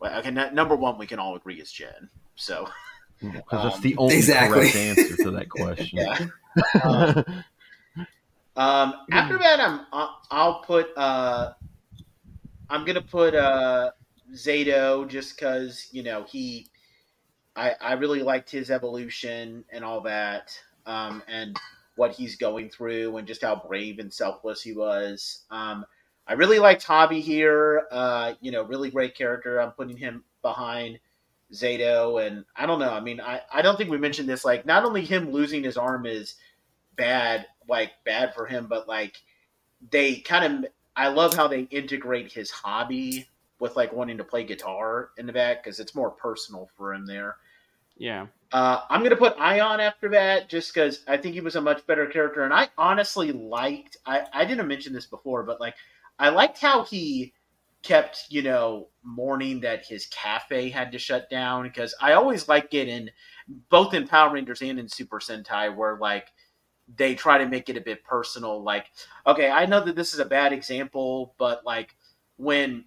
well, 0.00 0.18
okay, 0.20 0.28
n- 0.28 0.54
number 0.54 0.74
one 0.74 0.96
we 0.98 1.06
can 1.06 1.18
all 1.18 1.36
agree 1.36 1.60
is 1.60 1.70
Jen. 1.70 2.08
So, 2.36 2.66
Because 3.20 3.62
that's 3.62 3.74
Um, 3.76 3.82
the 3.82 3.96
only 3.98 4.16
Exactly. 4.16 4.70
correct 4.70 4.76
answer 4.76 5.16
to 5.18 5.30
that 5.32 5.48
question. 5.50 5.98
yeah. 5.98 7.22
Um, 8.56 8.94
after 9.12 9.38
that, 9.38 9.60
I'm 9.60 9.86
I'll, 9.92 10.20
I'll 10.30 10.60
put 10.62 10.88
uh, 10.96 11.52
I'm 12.68 12.84
gonna 12.84 13.00
put 13.02 13.34
uh 13.34 13.90
Zayto 14.34 15.08
just 15.08 15.36
because 15.36 15.88
you 15.92 16.02
know 16.02 16.24
he 16.24 16.66
I, 17.56 17.74
I 17.80 17.92
really 17.94 18.22
liked 18.22 18.50
his 18.50 18.70
evolution 18.70 19.64
and 19.70 19.84
all 19.84 20.00
that, 20.02 20.50
um, 20.86 21.22
and 21.28 21.56
what 22.00 22.12
he's 22.12 22.36
going 22.36 22.70
through, 22.70 23.18
and 23.18 23.28
just 23.28 23.42
how 23.42 23.54
brave 23.54 23.98
and 23.98 24.10
selfless 24.10 24.62
he 24.62 24.72
was. 24.72 25.44
Um, 25.50 25.84
I 26.26 26.32
really 26.32 26.58
liked 26.58 26.86
Javi 26.86 27.20
here. 27.20 27.82
Uh, 27.92 28.32
you 28.40 28.50
know, 28.50 28.62
really 28.62 28.90
great 28.90 29.14
character. 29.14 29.60
I'm 29.60 29.72
putting 29.72 29.98
him 29.98 30.24
behind 30.40 30.98
Zayto, 31.52 32.26
and 32.26 32.46
I 32.56 32.64
don't 32.64 32.78
know. 32.78 32.90
I 32.90 33.00
mean, 33.00 33.20
I, 33.20 33.42
I 33.52 33.60
don't 33.60 33.76
think 33.76 33.90
we 33.90 33.98
mentioned 33.98 34.30
this. 34.30 34.46
Like, 34.46 34.64
not 34.64 34.86
only 34.86 35.04
him 35.04 35.30
losing 35.30 35.62
his 35.62 35.76
arm 35.76 36.06
is 36.06 36.36
bad, 36.96 37.44
like 37.68 37.90
bad 38.06 38.34
for 38.34 38.46
him, 38.46 38.66
but 38.66 38.88
like 38.88 39.16
they 39.90 40.20
kind 40.20 40.64
of. 40.64 40.70
I 40.96 41.08
love 41.08 41.34
how 41.34 41.48
they 41.48 41.62
integrate 41.64 42.32
his 42.32 42.50
hobby 42.50 43.28
with 43.58 43.76
like 43.76 43.92
wanting 43.92 44.16
to 44.16 44.24
play 44.24 44.44
guitar 44.44 45.10
in 45.18 45.26
the 45.26 45.34
back 45.34 45.62
because 45.62 45.80
it's 45.80 45.94
more 45.94 46.10
personal 46.10 46.70
for 46.78 46.94
him 46.94 47.04
there. 47.04 47.36
Yeah. 48.00 48.28
Uh, 48.50 48.80
I'm 48.88 49.02
gonna 49.02 49.14
put 49.14 49.36
Aiyon 49.36 49.78
after 49.78 50.08
that 50.08 50.48
just 50.48 50.72
because 50.72 51.04
I 51.06 51.18
think 51.18 51.34
he 51.34 51.42
was 51.42 51.54
a 51.54 51.60
much 51.60 51.86
better 51.86 52.06
character, 52.06 52.42
and 52.44 52.52
I 52.52 52.68
honestly 52.78 53.30
liked. 53.30 53.98
I 54.06 54.22
I 54.32 54.44
didn't 54.46 54.66
mention 54.66 54.94
this 54.94 55.06
before, 55.06 55.44
but 55.44 55.60
like 55.60 55.74
I 56.18 56.30
liked 56.30 56.58
how 56.58 56.82
he 56.82 57.34
kept 57.82 58.24
you 58.30 58.42
know 58.42 58.88
mourning 59.04 59.60
that 59.60 59.84
his 59.84 60.06
cafe 60.06 60.70
had 60.70 60.92
to 60.92 60.98
shut 60.98 61.28
down 61.30 61.64
because 61.64 61.94
I 62.00 62.14
always 62.14 62.48
like 62.48 62.70
getting 62.70 63.10
both 63.68 63.92
in 63.92 64.08
Power 64.08 64.32
Rangers 64.32 64.62
and 64.62 64.78
in 64.80 64.88
Super 64.88 65.18
Sentai 65.20 65.76
where 65.76 65.98
like 65.98 66.28
they 66.96 67.14
try 67.14 67.36
to 67.38 67.46
make 67.46 67.68
it 67.68 67.76
a 67.76 67.82
bit 67.82 68.02
personal. 68.02 68.62
Like, 68.62 68.86
okay, 69.26 69.50
I 69.50 69.66
know 69.66 69.84
that 69.84 69.94
this 69.94 70.14
is 70.14 70.20
a 70.20 70.24
bad 70.24 70.54
example, 70.54 71.34
but 71.38 71.64
like 71.66 71.94
when 72.36 72.86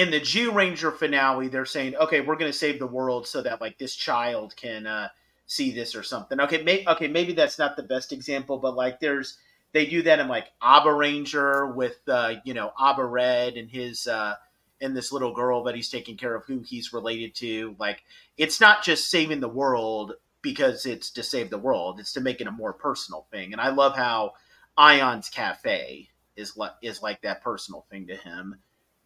in 0.00 0.10
the 0.10 0.20
Zyuranger 0.20 0.96
finale, 0.96 1.48
they're 1.48 1.66
saying, 1.66 1.94
okay, 1.96 2.22
we're 2.22 2.36
going 2.36 2.50
to 2.50 2.56
save 2.56 2.78
the 2.78 2.86
world 2.86 3.28
so 3.28 3.42
that 3.42 3.60
like 3.60 3.76
this 3.76 3.94
child 3.94 4.56
can 4.56 4.86
uh, 4.86 5.08
see 5.46 5.72
this 5.72 5.94
or 5.94 6.02
something. 6.02 6.40
Okay, 6.40 6.62
may- 6.62 6.86
okay, 6.86 7.06
maybe 7.06 7.34
that's 7.34 7.58
not 7.58 7.76
the 7.76 7.82
best 7.82 8.10
example, 8.10 8.56
but 8.56 8.74
like 8.74 8.98
there's 8.98 9.36
they 9.72 9.84
do 9.84 10.00
that 10.02 10.18
in 10.18 10.26
like 10.26 10.46
Abaranger 10.62 11.74
with 11.74 11.98
uh, 12.08 12.36
you 12.44 12.54
know 12.54 12.72
AbaRed 12.80 13.58
and 13.58 13.68
his 13.68 14.06
uh, 14.06 14.36
and 14.80 14.96
this 14.96 15.12
little 15.12 15.34
girl 15.34 15.62
that 15.64 15.74
he's 15.74 15.90
taking 15.90 16.16
care 16.16 16.34
of, 16.34 16.46
who 16.46 16.60
he's 16.60 16.94
related 16.94 17.34
to. 17.36 17.76
Like 17.78 18.02
it's 18.38 18.58
not 18.58 18.82
just 18.82 19.10
saving 19.10 19.40
the 19.40 19.48
world 19.48 20.14
because 20.40 20.86
it's 20.86 21.10
to 21.10 21.22
save 21.22 21.50
the 21.50 21.58
world; 21.58 22.00
it's 22.00 22.14
to 22.14 22.22
make 22.22 22.40
it 22.40 22.46
a 22.46 22.52
more 22.52 22.72
personal 22.72 23.26
thing. 23.30 23.52
And 23.52 23.60
I 23.60 23.68
love 23.68 23.94
how 23.94 24.32
Aiyon's 24.78 25.28
Cafe 25.28 26.08
is 26.36 26.56
like 26.56 26.72
is 26.80 27.02
like 27.02 27.20
that 27.20 27.42
personal 27.42 27.84
thing 27.90 28.06
to 28.06 28.16
him 28.16 28.56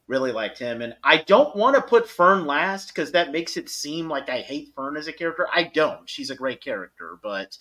really 0.06 0.32
liked 0.32 0.58
him. 0.58 0.82
And 0.82 0.94
I 1.02 1.18
don't 1.18 1.56
want 1.56 1.76
to 1.76 1.82
put 1.82 2.08
Fern 2.08 2.46
last 2.46 2.88
because 2.88 3.12
that 3.12 3.32
makes 3.32 3.56
it 3.56 3.68
seem 3.68 4.08
like 4.08 4.28
I 4.28 4.40
hate 4.40 4.72
Fern 4.74 4.96
as 4.96 5.06
a 5.06 5.12
character. 5.12 5.46
I 5.52 5.64
don't. 5.64 6.08
She's 6.08 6.30
a 6.30 6.36
great 6.36 6.62
character, 6.62 7.18
but 7.22 7.56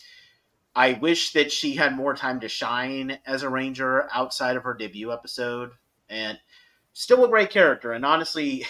I 0.76 0.94
wish 0.94 1.34
that 1.34 1.52
she 1.52 1.76
had 1.76 1.96
more 1.96 2.16
time 2.16 2.40
to 2.42 2.50
shine 2.50 3.18
as 3.26 3.44
a 3.44 3.50
Ranger 3.50 4.10
outside 4.14 4.56
of 4.58 4.64
her 4.64 4.74
debut 4.74 5.12
episode. 5.12 5.72
And 6.10 6.38
still 6.94 7.26
a 7.26 7.30
great 7.30 7.50
character. 7.50 7.94
And 7.94 8.06
honestly, 8.06 8.66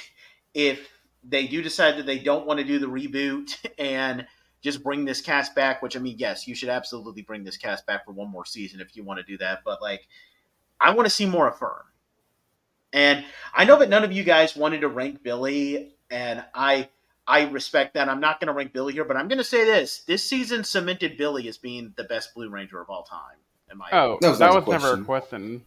if 0.53 0.89
they 1.23 1.47
do 1.47 1.61
decide 1.61 1.97
that 1.97 2.05
they 2.05 2.19
don't 2.19 2.45
want 2.45 2.59
to 2.59 2.65
do 2.65 2.79
the 2.79 2.87
reboot 2.87 3.55
and 3.77 4.25
just 4.61 4.83
bring 4.83 5.03
this 5.03 5.21
cast 5.21 5.55
back, 5.55 5.81
which 5.81 5.97
I 5.97 5.99
mean, 5.99 6.15
yes, 6.17 6.47
you 6.47 6.55
should 6.55 6.69
absolutely 6.69 7.21
bring 7.21 7.43
this 7.43 7.57
cast 7.57 7.85
back 7.85 8.05
for 8.05 8.11
one 8.11 8.29
more 8.29 8.45
season 8.45 8.79
if 8.79 8.95
you 8.95 9.03
want 9.03 9.19
to 9.19 9.25
do 9.25 9.37
that. 9.39 9.59
But 9.65 9.81
like, 9.81 10.07
I 10.79 10.91
want 10.93 11.05
to 11.05 11.13
see 11.13 11.25
more 11.25 11.47
of 11.47 11.57
Fern. 11.57 11.83
And 12.93 13.25
I 13.53 13.65
know 13.65 13.77
that 13.79 13.89
none 13.89 14.03
of 14.03 14.11
you 14.11 14.23
guys 14.23 14.55
wanted 14.55 14.81
to 14.81 14.87
rank 14.87 15.23
Billy, 15.23 15.95
and 16.09 16.43
I 16.53 16.89
I 17.27 17.49
respect 17.49 17.95
that. 17.95 18.07
I'm 18.07 18.19
not 18.19 18.39
going 18.39 18.47
to 18.47 18.53
rank 18.53 18.71
Billy 18.71 18.93
here, 18.93 19.03
but 19.03 19.17
I'm 19.17 19.27
going 19.27 19.39
to 19.39 19.43
say 19.43 19.65
this: 19.65 20.03
this 20.05 20.23
season 20.23 20.63
cemented 20.63 21.17
Billy 21.17 21.47
as 21.47 21.57
being 21.57 21.93
the 21.97 22.03
best 22.03 22.33
Blue 22.35 22.49
Ranger 22.49 22.79
of 22.79 22.89
all 22.89 23.03
time. 23.03 23.37
In 23.71 23.77
my 23.77 23.89
Oh, 23.91 24.17
That 24.21 24.29
was 24.29 24.39
that 24.39 24.53
was, 24.53 24.67
a 24.67 24.69
never 24.69 24.93
a 24.93 25.03
question. 25.03 25.63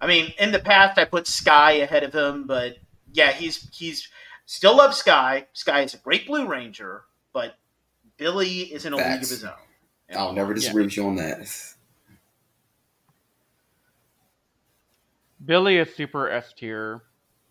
I 0.00 0.06
mean, 0.06 0.32
in 0.38 0.52
the 0.52 0.60
past, 0.60 0.96
I 0.96 1.04
put 1.04 1.26
Sky 1.26 1.72
ahead 1.72 2.04
of 2.04 2.14
him, 2.14 2.46
but 2.46 2.76
yeah, 3.12 3.32
he's 3.32 3.68
he's 3.76 4.08
still 4.46 4.76
love 4.76 4.94
Sky. 4.94 5.46
Sky 5.54 5.80
is 5.80 5.94
a 5.94 5.98
great 5.98 6.26
Blue 6.26 6.46
Ranger, 6.46 7.02
but 7.32 7.56
Billy 8.16 8.60
is 8.60 8.84
in 8.84 8.92
a 8.92 8.96
league 8.96 9.22
of 9.22 9.28
his 9.28 9.42
own. 9.42 9.52
I'll 10.14 10.32
never 10.32 10.54
disagree 10.54 10.84
with 10.84 10.96
you 10.96 11.06
on 11.06 11.16
that. 11.16 11.74
Billy 15.44 15.78
is 15.78 15.94
super 15.94 16.28
S 16.30 16.52
tier. 16.52 17.02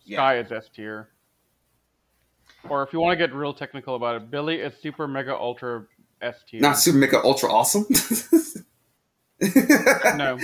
Yeah. 0.04 0.18
Sky 0.18 0.40
is 0.40 0.52
S 0.52 0.70
tier. 0.76 1.10
Or 2.70 2.84
if 2.84 2.92
you 2.94 3.00
want 3.00 3.18
to 3.20 3.28
get 3.28 3.34
real 3.36 3.54
technical 3.54 3.96
about 3.96 4.16
it, 4.16 4.32
Billy 4.32 4.56
is 4.56 4.74
super 4.82 5.08
mega 5.08 5.36
ultra 5.36 5.86
S 6.22 6.44
tier. 6.50 6.60
Not 6.62 6.78
Super 6.78 6.98
Mega 6.98 7.22
Ultra 7.24 7.52
Awesome. 7.52 7.86
No. 9.40 10.38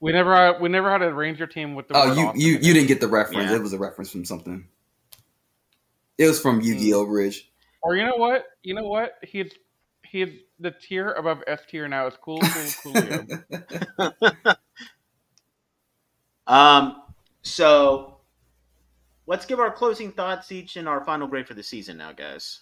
We 0.00 0.12
never 0.12 0.34
had, 0.34 0.60
we 0.60 0.68
never 0.68 0.90
had 0.90 1.02
a 1.02 1.12
ranger 1.12 1.46
team 1.46 1.74
with 1.74 1.88
the 1.88 1.96
Oh, 1.96 2.08
word 2.08 2.16
you 2.18 2.26
awesome 2.26 2.40
you 2.40 2.48
you 2.52 2.56
it. 2.58 2.74
didn't 2.74 2.86
get 2.88 3.00
the 3.00 3.08
reference. 3.08 3.50
Yeah. 3.50 3.56
It 3.56 3.62
was 3.62 3.72
a 3.72 3.78
reference 3.78 4.10
from 4.10 4.24
something. 4.24 4.66
It 6.18 6.26
was 6.26 6.40
from 6.40 6.60
Yu-Gi-Oh! 6.60 7.04
Hmm. 7.04 7.10
Bridge. 7.12 7.50
Or 7.82 7.94
you 7.96 8.04
know 8.04 8.16
what? 8.16 8.44
You 8.64 8.74
know 8.74 8.86
what? 8.88 9.14
He's 9.22 9.52
he's 10.04 10.30
the 10.58 10.72
tier 10.72 11.12
above 11.12 11.42
S 11.46 11.60
tier 11.68 11.86
now. 11.88 12.06
It's 12.08 12.16
cool, 12.16 12.40
cool, 12.40 12.92
coolio. 12.92 13.44
Um, 16.48 17.02
so 17.42 18.18
let's 19.26 19.46
give 19.46 19.60
our 19.60 19.70
closing 19.70 20.12
thoughts 20.12 20.50
each 20.50 20.76
and 20.76 20.88
our 20.88 21.04
final 21.04 21.28
grade 21.28 21.46
for 21.46 21.54
the 21.54 21.62
season 21.62 21.98
now, 21.98 22.12
guys. 22.12 22.60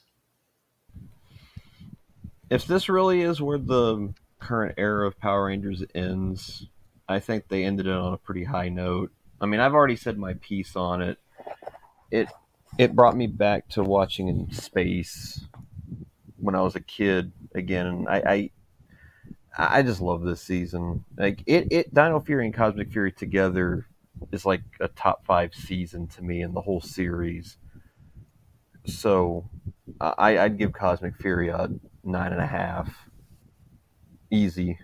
if 2.50 2.66
this 2.66 2.88
really 2.88 3.22
is 3.22 3.40
where 3.40 3.58
the 3.58 4.12
current 4.40 4.74
era 4.78 5.06
of 5.06 5.18
Power 5.18 5.46
Rangers 5.46 5.82
ends, 5.94 6.66
I 7.08 7.20
think 7.20 7.48
they 7.48 7.64
ended 7.64 7.86
it 7.86 7.92
on 7.92 8.12
a 8.12 8.18
pretty 8.18 8.44
high 8.44 8.68
note. 8.68 9.12
I 9.40 9.46
mean, 9.46 9.60
I've 9.60 9.74
already 9.74 9.96
said 9.96 10.18
my 10.18 10.34
piece 10.34 10.76
on 10.76 11.02
it. 11.02 11.18
It 12.10 12.28
it 12.78 12.94
brought 12.94 13.16
me 13.16 13.26
back 13.26 13.68
to 13.70 13.82
watching 13.82 14.28
in 14.28 14.52
space 14.52 15.44
when 16.36 16.54
I 16.54 16.60
was 16.60 16.76
a 16.76 16.80
kid 16.80 17.32
again, 17.54 17.86
and 17.86 18.08
I 18.08 18.22
I, 18.26 18.50
I 19.56 19.82
just 19.82 20.00
love 20.00 20.22
this 20.22 20.42
season. 20.42 21.04
Like 21.16 21.42
it, 21.46 21.68
it 21.70 21.94
Dino 21.94 22.20
Fury 22.20 22.44
and 22.44 22.54
Cosmic 22.54 22.92
Fury 22.92 23.12
together 23.12 23.86
is 24.32 24.44
like 24.44 24.62
a 24.80 24.88
top 24.88 25.24
five 25.24 25.54
season 25.54 26.06
to 26.08 26.22
me 26.22 26.42
in 26.42 26.52
the 26.52 26.60
whole 26.60 26.80
series. 26.80 27.56
So 28.86 29.48
I, 30.00 30.38
I'd 30.38 30.58
give 30.58 30.72
Cosmic 30.72 31.16
Fury 31.16 31.48
a 31.48 31.68
nine 32.04 32.32
and 32.32 32.40
a 32.40 32.46
half. 32.46 32.94
Easy. 34.30 34.78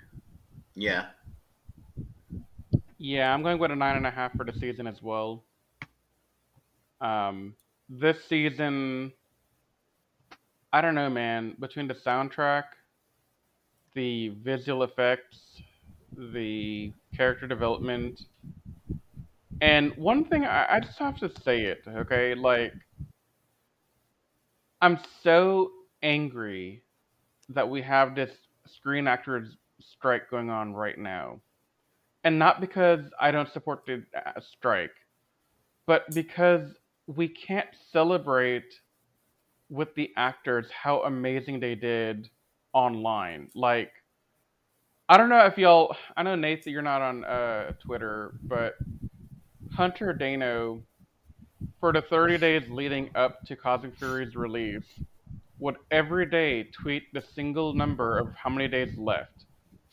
Yeah. 0.75 1.07
Yeah, 2.99 3.35
I'm 3.35 3.43
going 3.43 3.59
with 3.59 3.71
a 3.71 3.77
nine 3.77 3.97
and 3.97 4.07
a 4.07 4.11
half 4.11 4.33
for 4.37 4.45
the 4.45 4.53
season 4.53 4.87
as 4.87 5.03
well. 5.03 5.45
Um, 7.01 7.57
this 7.89 8.25
season, 8.25 9.13
I 10.73 10.81
don't 10.81 10.95
know, 10.95 11.11
man. 11.11 11.57
Between 11.59 11.89
the 11.89 11.95
soundtrack, 11.95 12.65
the 13.95 14.31
visual 14.43 14.83
effects, 14.83 15.39
the 16.17 16.93
character 17.17 17.47
development, 17.47 18.23
and 19.61 19.97
one 19.97 20.25
thing 20.25 20.45
I, 20.45 20.77
I 20.77 20.81
just 20.81 20.99
have 20.99 21.19
to 21.19 21.31
say 21.43 21.63
it, 21.63 21.85
okay? 21.89 22.35
Like, 22.35 22.73
I'm 24.81 24.99
so 25.23 25.71
angry 26.03 26.83
that 27.49 27.69
we 27.69 27.83
have 27.83 28.15
this 28.15 28.31
Screen 28.67 29.07
Actors 29.07 29.57
strike 29.81 30.31
going 30.31 30.51
on 30.51 30.75
right 30.75 30.99
now 30.99 31.41
and 32.25 32.39
not 32.39 32.61
because 32.61 33.01
I 33.21 33.31
don't 33.31 33.53
support 33.53 33.85
the 33.87 34.03
uh, 34.15 34.41
strike, 34.41 34.95
but 35.87 36.11
because 36.15 36.69
we 37.07 37.29
can't 37.29 37.69
celebrate 37.93 38.73
with 39.71 39.95
the 39.95 40.11
actors 40.17 40.67
how 40.71 41.01
amazing 41.03 41.61
they 41.61 41.75
did 41.75 42.29
online. 42.73 43.51
Like, 43.55 43.93
I 45.09 45.17
don't 45.17 45.29
know 45.29 45.45
if 45.47 45.59
y'all. 45.59 45.95
I 46.17 46.23
know 46.23 46.35
Nate 46.35 46.65
that 46.65 46.71
you're 46.71 46.83
not 46.83 47.03
on 47.03 47.25
uh, 47.25 47.73
Twitter, 47.85 48.35
but 48.45 48.75
Hunter 49.75 50.15
Deno, 50.19 50.83
for 51.81 51.93
the 51.93 52.03
30 52.03 52.39
days 52.39 52.63
leading 52.71 53.11
up 53.15 53.43
to 53.47 53.57
Cosmic 53.57 53.97
Fury's 53.97 54.35
release, 54.37 54.85
would 55.59 55.77
every 55.91 56.27
day 56.27 56.65
tweet 56.65 57.13
the 57.13 57.21
single 57.35 57.73
number 57.75 58.19
of 58.19 58.33
how 58.35 58.51
many 58.51 58.69
days 58.69 58.97
left. 58.97 59.45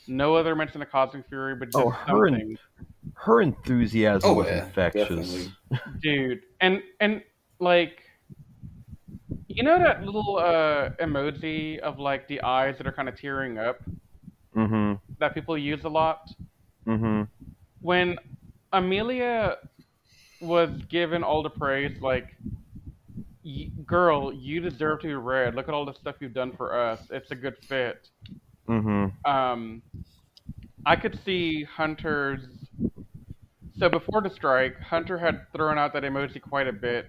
No 0.07 0.35
other 0.35 0.55
mention 0.55 0.81
of 0.81 0.89
Cosmic 0.89 1.27
Fury, 1.29 1.55
but 1.55 1.65
just 1.71 1.77
Oh, 1.77 1.89
her 1.89 2.27
and- 2.27 2.37
something. 2.37 2.57
Her 3.15 3.41
enthusiasm 3.41 4.29
Oh, 4.29 4.33
was 4.35 4.47
yeah, 4.47 4.65
infectious. 4.65 5.09
definitely. 5.09 5.51
dude 6.01 6.41
and 6.61 6.81
and 7.01 7.21
like 7.59 8.03
you 9.49 9.63
know 9.63 9.77
that 9.79 10.03
little 10.03 10.37
uh 10.37 10.89
emoji 11.03 11.79
of 11.79 11.99
like 11.99 12.27
the 12.27 12.41
eyes 12.41 12.75
that 12.77 12.87
are 12.87 12.91
kind 12.91 13.09
of 13.09 13.17
tearing 13.17 13.57
up 13.57 13.79
Mm-hmm. 14.55 14.93
that 15.19 15.33
people 15.35 15.57
use 15.57 15.83
a 15.83 15.89
lot 15.89 16.29
Mm-hmm. 16.87 17.23
when 17.81 18.17
amelia 18.73 19.57
was 20.41 20.69
given 20.89 21.23
all 21.23 21.43
the 21.43 21.49
praise 21.49 21.95
like 22.01 22.35
y- 23.45 23.69
girl, 23.85 24.33
you 24.33 24.59
deserve 24.61 25.01
to 25.01 25.07
be 25.07 25.13
read. 25.13 25.55
Look 25.55 25.67
at 25.67 25.73
all 25.73 25.85
the 25.85 25.93
stuff 25.93 26.15
you've 26.19 26.33
done 26.33 26.53
for 26.55 26.77
us. 26.77 26.99
It's 27.09 27.29
a 27.31 27.35
good 27.35 27.55
fit. 27.67 28.07
Mm-hmm. 28.67 29.29
Um, 29.29 29.81
I 30.85 30.95
could 30.95 31.19
see 31.25 31.63
Hunter's. 31.63 32.41
So 33.77 33.89
before 33.89 34.21
the 34.21 34.29
strike, 34.29 34.79
Hunter 34.79 35.17
had 35.17 35.41
thrown 35.55 35.77
out 35.77 35.93
that 35.93 36.03
emoji 36.03 36.41
quite 36.41 36.67
a 36.67 36.73
bit, 36.73 37.05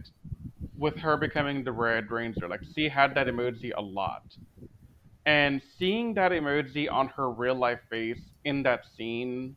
with 0.81 0.97
her 0.97 1.17
becoming 1.17 1.63
the 1.63 1.73
Red 1.73 2.11
Ranger. 2.11 2.49
Like 2.49 2.63
she 2.75 2.89
had 2.89 3.15
that 3.15 3.29
emoji 3.29 3.71
a 3.77 3.83
lot, 3.83 4.25
and 5.27 5.63
seeing 5.79 6.15
that 6.15 6.33
emoji 6.33 6.91
on 6.91 7.09
her 7.09 7.31
real 7.31 7.55
life 7.55 7.81
face 7.91 8.21
in 8.45 8.63
that 8.65 8.81
scene, 8.97 9.57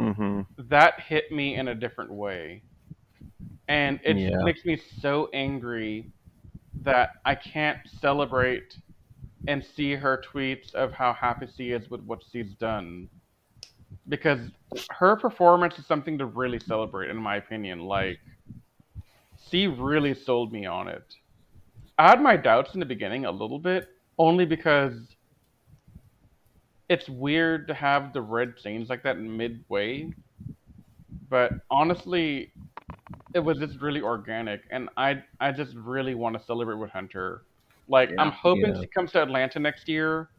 Mm-hmm. 0.00 0.40
that 0.68 1.00
hit 1.00 1.30
me 1.30 1.56
in 1.56 1.68
a 1.68 1.74
different 1.74 2.10
way, 2.12 2.62
and 3.68 4.00
it 4.04 4.16
Yeah. 4.16 4.42
makes 4.42 4.64
me 4.64 4.80
so 5.00 5.28
angry 5.32 6.10
that 6.82 7.10
I 7.24 7.34
can't 7.34 7.78
celebrate 8.00 8.76
and 9.46 9.64
see 9.76 9.94
her 9.94 10.22
tweets 10.32 10.74
of 10.74 10.92
how 10.92 11.12
happy 11.12 11.46
she 11.56 11.70
is 11.72 11.88
with 11.90 12.02
what 12.04 12.22
she's 12.32 12.54
done. 12.54 13.08
Because 14.08 14.40
her 14.90 15.16
performance 15.16 15.78
is 15.78 15.86
something 15.86 16.18
to 16.18 16.26
really 16.26 16.58
celebrate, 16.58 17.10
in 17.10 17.16
my 17.16 17.36
opinion. 17.36 17.80
Like, 17.80 18.18
she 19.50 19.66
really 19.66 20.14
sold 20.14 20.52
me 20.52 20.66
on 20.66 20.88
it. 20.88 21.16
I 21.98 22.08
had 22.10 22.20
my 22.22 22.36
doubts 22.36 22.74
in 22.74 22.80
the 22.80 22.86
beginning 22.86 23.24
a 23.26 23.30
little 23.30 23.58
bit, 23.58 23.88
only 24.18 24.46
because 24.46 25.16
it's 26.88 27.08
weird 27.08 27.68
to 27.68 27.74
have 27.74 28.12
the 28.12 28.20
red 28.22 28.56
chains 28.56 28.88
like 28.88 29.02
that 29.04 29.18
midway. 29.18 30.10
But 31.28 31.52
honestly, 31.70 32.52
it 33.34 33.40
was 33.40 33.58
just 33.58 33.80
really 33.80 34.00
organic, 34.02 34.62
and 34.70 34.88
I 34.96 35.22
I 35.40 35.52
just 35.52 35.74
really 35.76 36.14
want 36.14 36.38
to 36.38 36.44
celebrate 36.44 36.76
with 36.76 36.90
Hunter. 36.90 37.44
Like 37.88 38.12
I'm 38.18 38.30
hoping 38.32 38.74
Yeah. 38.74 38.80
she 38.80 38.86
comes 38.88 39.12
to 39.12 39.22
Atlanta 39.22 39.58
next 39.58 39.88
year, 39.88 40.30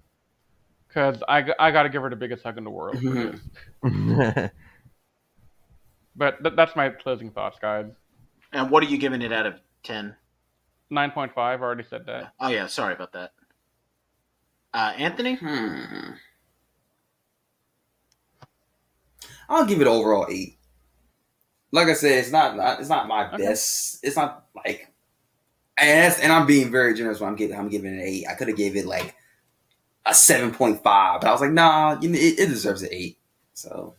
cause 0.93 1.21
I 1.27 1.53
I 1.59 1.71
got 1.71 1.83
to 1.83 1.89
give 1.89 2.01
her 2.01 2.09
the 2.09 2.15
biggest 2.15 2.43
hug 2.43 2.57
in 2.57 2.63
the 2.63 2.71
world. 2.71 3.03
But 6.15 6.41
th- 6.43 6.55
that's 6.55 6.75
my 6.75 6.89
closing 6.89 7.31
thoughts, 7.31 7.57
guys. 7.59 7.91
And 8.53 8.69
what 8.69 8.83
are 8.83 8.87
you 8.87 8.97
giving 8.97 9.21
it 9.21 9.31
out 9.31 9.45
of 9.45 9.55
ten? 9.83 10.15
Nine 10.89 11.11
point 11.11 11.33
five. 11.33 11.61
I 11.61 11.65
already 11.65 11.83
said 11.83 12.05
that. 12.07 12.33
Oh 12.39 12.49
yeah, 12.49 12.67
sorry 12.67 12.93
about 12.93 13.13
that. 13.13 13.31
Uh, 14.73 14.93
Anthony, 14.97 15.35
Hmm. 15.35 16.11
I'll 19.49 19.65
give 19.65 19.79
it 19.81 19.87
an 19.87 19.93
overall 19.93 20.27
eight. 20.29 20.57
Like 21.73 21.87
I 21.87 21.93
said, 21.93 22.19
it's 22.19 22.31
not, 22.31 22.55
not 22.55 22.79
it's 22.79 22.89
not 22.89 23.07
my 23.07 23.27
Okay. 23.33 23.43
best. 23.43 23.99
It's 24.03 24.15
not 24.15 24.45
like, 24.55 24.93
and 25.77 26.03
that's, 26.03 26.19
and 26.19 26.31
I'm 26.31 26.45
being 26.45 26.71
very 26.71 26.93
generous 26.93 27.19
when 27.19 27.29
I'm 27.29 27.35
giving 27.35 27.57
I'm 27.57 27.69
giving 27.69 27.93
it 27.93 27.97
an 27.97 28.01
eight. 28.01 28.25
I 28.29 28.33
could 28.33 28.47
have 28.49 28.57
gave 28.57 28.75
it 28.75 28.85
like 28.85 29.15
a 30.05 30.13
seven 30.13 30.51
point 30.53 30.83
five, 30.83 31.21
but 31.21 31.27
I 31.29 31.31
was 31.31 31.41
like, 31.41 31.51
nah, 31.51 31.97
it, 32.01 32.09
it 32.13 32.47
deserves 32.47 32.81
an 32.81 32.89
eight. 32.91 33.17
So 33.53 33.95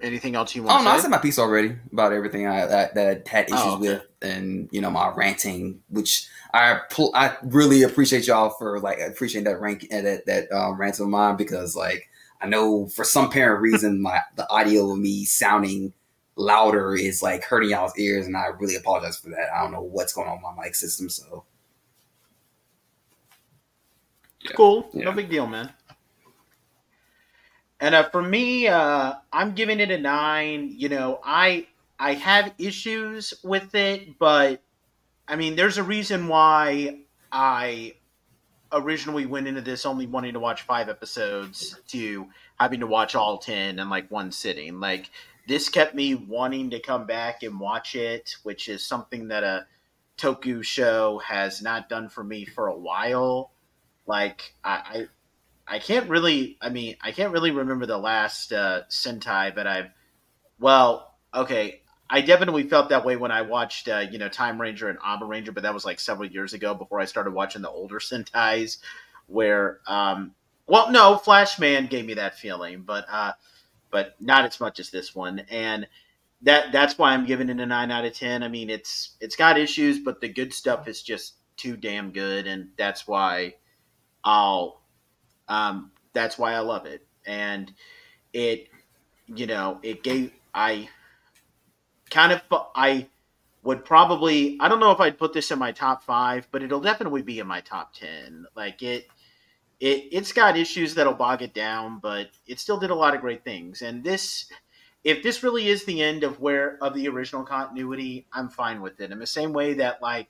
anything 0.00 0.34
else 0.36 0.54
you 0.54 0.62
Oh 0.70 0.82
want 0.82 0.82
no, 0.82 0.90
I 0.90 0.98
said 0.98 1.10
my 1.10 1.18
piece 1.18 1.38
already 1.38 1.76
about 1.92 2.12
everything 2.12 2.46
I 2.46 2.66
that, 2.66 2.94
that 2.94 3.22
I 3.26 3.30
had 3.30 3.50
issues 3.50 3.74
Oh, 3.74 3.76
okay. 3.76 3.82
with, 3.88 4.02
and 4.20 4.68
you 4.70 4.82
know 4.82 4.90
my 4.90 5.08
ranting, 5.08 5.80
which 5.88 6.28
I 6.52 6.80
pl- 6.90 7.12
I 7.14 7.36
really 7.42 7.82
appreciate 7.84 8.26
y'all 8.26 8.50
for 8.50 8.78
like 8.78 9.00
appreciating 9.00 9.50
that 9.50 9.60
rank 9.60 9.86
uh, 9.90 10.02
that 10.02 10.26
that 10.26 10.52
um, 10.52 10.78
rant 10.78 11.00
of 11.00 11.08
mine 11.08 11.36
because 11.36 11.74
like 11.74 12.10
I 12.40 12.46
know 12.48 12.86
for 12.88 13.02
some 13.04 13.30
parent 13.30 13.62
reason 13.62 14.02
my 14.02 14.20
the 14.36 14.48
audio 14.50 14.92
of 14.92 14.98
me 14.98 15.24
sounding 15.24 15.94
louder 16.36 16.94
is 16.94 17.22
like 17.22 17.44
hurting 17.44 17.70
y'all's 17.70 17.98
ears, 17.98 18.26
and 18.26 18.36
I 18.36 18.48
really 18.60 18.76
apologize 18.76 19.16
for 19.18 19.30
that. 19.30 19.50
I 19.54 19.62
don't 19.62 19.72
know 19.72 19.82
what's 19.82 20.12
going 20.12 20.28
on 20.28 20.34
with 20.42 20.54
my 20.56 20.64
mic 20.64 20.74
system, 20.74 21.08
so 21.08 21.44
Cool. 24.54 24.90
Yeah. 24.92 25.04
No 25.04 25.12
big 25.12 25.30
deal, 25.30 25.46
man. 25.46 25.72
And 27.80 27.94
uh, 27.94 28.08
for 28.10 28.22
me, 28.22 28.66
uh, 28.68 29.14
I'm 29.32 29.54
giving 29.54 29.80
it 29.80 29.90
a 29.90 29.98
nine. 29.98 30.74
You 30.76 30.88
know, 30.88 31.20
I 31.24 31.66
I 31.98 32.14
have 32.14 32.52
issues 32.58 33.34
with 33.42 33.74
it, 33.74 34.18
but 34.18 34.62
I 35.26 35.36
mean, 35.36 35.56
there's 35.56 35.78
a 35.78 35.82
reason 35.82 36.28
why 36.28 37.00
I 37.30 37.94
originally 38.72 39.26
went 39.26 39.48
into 39.48 39.60
this 39.60 39.86
only 39.86 40.06
wanting 40.06 40.34
to 40.34 40.40
watch 40.40 40.62
five 40.62 40.88
episodes 40.88 41.80
to 41.88 42.26
having 42.58 42.80
to 42.80 42.86
watch 42.86 43.14
all 43.14 43.38
ten 43.38 43.78
in 43.78 43.88
like 43.88 44.10
one 44.10 44.32
sitting. 44.32 44.80
Like 44.80 45.10
this 45.46 45.68
kept 45.68 45.94
me 45.94 46.14
wanting 46.14 46.70
to 46.70 46.80
come 46.80 47.06
back 47.06 47.42
and 47.42 47.60
watch 47.60 47.94
it, 47.94 48.36
which 48.42 48.68
is 48.68 48.84
something 48.84 49.28
that 49.28 49.44
a 49.44 49.66
Toku 50.18 50.64
show 50.64 51.18
has 51.18 51.62
not 51.62 51.88
done 51.88 52.08
for 52.08 52.24
me 52.24 52.44
for 52.44 52.66
a 52.66 52.76
while. 52.76 53.52
Like 54.06 54.54
I, 54.64 55.06
I, 55.68 55.78
can't 55.78 56.08
really. 56.08 56.56
I 56.60 56.70
mean, 56.70 56.96
I 57.00 57.12
can't 57.12 57.32
really 57.32 57.50
remember 57.50 57.86
the 57.86 57.98
last 57.98 58.52
uh, 58.52 58.82
Sentai, 58.90 59.54
but 59.54 59.66
I've. 59.66 59.90
Well, 60.58 61.14
okay, 61.34 61.82
I 62.10 62.20
definitely 62.20 62.64
felt 62.64 62.88
that 62.88 63.04
way 63.04 63.16
when 63.16 63.30
I 63.30 63.42
watched, 63.42 63.88
uh, 63.88 64.04
you 64.10 64.18
know, 64.18 64.28
Time 64.28 64.60
Ranger 64.60 64.88
and 64.88 64.98
Abaranger, 65.00 65.52
but 65.52 65.62
that 65.62 65.74
was 65.74 65.84
like 65.84 66.00
several 66.00 66.28
years 66.28 66.54
ago 66.54 66.74
before 66.74 67.00
I 67.00 67.04
started 67.04 67.32
watching 67.32 67.62
the 67.62 67.70
older 67.70 67.98
Sentais, 68.00 68.78
where, 69.26 69.80
um, 69.86 70.34
well, 70.66 70.90
no, 70.90 71.16
Flashman 71.16 71.86
gave 71.86 72.06
me 72.06 72.14
that 72.14 72.38
feeling, 72.38 72.82
but, 72.82 73.04
uh, 73.10 73.32
but 73.90 74.16
not 74.20 74.44
as 74.44 74.58
much 74.60 74.80
as 74.80 74.90
this 74.90 75.14
one, 75.14 75.40
and 75.50 75.86
that 76.42 76.72
that's 76.72 76.98
why 76.98 77.12
I'm 77.12 77.26
giving 77.26 77.48
it 77.48 77.58
a 77.58 77.66
nine 77.66 77.90
out 77.90 78.04
of 78.04 78.14
ten. 78.14 78.42
I 78.42 78.48
mean, 78.48 78.70
it's 78.70 79.16
it's 79.20 79.36
got 79.36 79.58
issues, 79.58 79.98
but 79.98 80.20
the 80.20 80.28
good 80.28 80.52
stuff 80.52 80.86
is 80.88 81.02
just 81.02 81.34
too 81.56 81.76
damn 81.76 82.12
good, 82.12 82.46
and 82.46 82.68
that's 82.76 83.08
why 83.08 83.54
I'll, 84.24 84.82
um, 85.48 85.90
that's 86.12 86.38
why 86.38 86.52
I 86.52 86.60
love 86.60 86.86
it, 86.86 87.06
and 87.26 87.72
it, 88.32 88.68
you 89.26 89.46
know, 89.46 89.78
it 89.82 90.02
gave 90.02 90.32
I 90.54 90.88
kind 92.10 92.32
of 92.32 92.42
I 92.74 93.06
would 93.62 93.84
probably 93.84 94.56
I 94.60 94.68
don't 94.68 94.80
know 94.80 94.90
if 94.90 95.00
I'd 95.00 95.18
put 95.18 95.32
this 95.32 95.50
in 95.50 95.58
my 95.58 95.72
top 95.72 96.02
five, 96.02 96.48
but 96.50 96.62
it'll 96.62 96.80
definitely 96.80 97.22
be 97.22 97.38
in 97.38 97.46
my 97.46 97.60
top 97.60 97.94
ten. 97.94 98.46
Like 98.56 98.82
it, 98.82 99.06
it 99.80 100.08
it's 100.10 100.32
got 100.32 100.56
issues 100.56 100.94
that'll 100.94 101.14
bog 101.14 101.42
it 101.42 101.54
down, 101.54 101.98
but 102.00 102.28
it 102.46 102.58
still 102.58 102.78
did 102.78 102.90
a 102.90 102.94
lot 102.94 103.14
of 103.14 103.20
great 103.20 103.44
things. 103.44 103.82
And 103.82 104.02
this, 104.02 104.50
if 105.04 105.22
this 105.22 105.42
really 105.42 105.68
is 105.68 105.84
the 105.84 106.02
end 106.02 106.24
of 106.24 106.40
where 106.40 106.82
of 106.82 106.94
the 106.94 107.08
original 107.08 107.44
continuity, 107.44 108.26
I'm 108.32 108.48
fine 108.48 108.80
with 108.80 109.00
it. 109.00 109.12
In 109.12 109.18
the 109.18 109.26
same 109.26 109.52
way 109.52 109.74
that 109.74 110.02
like, 110.02 110.28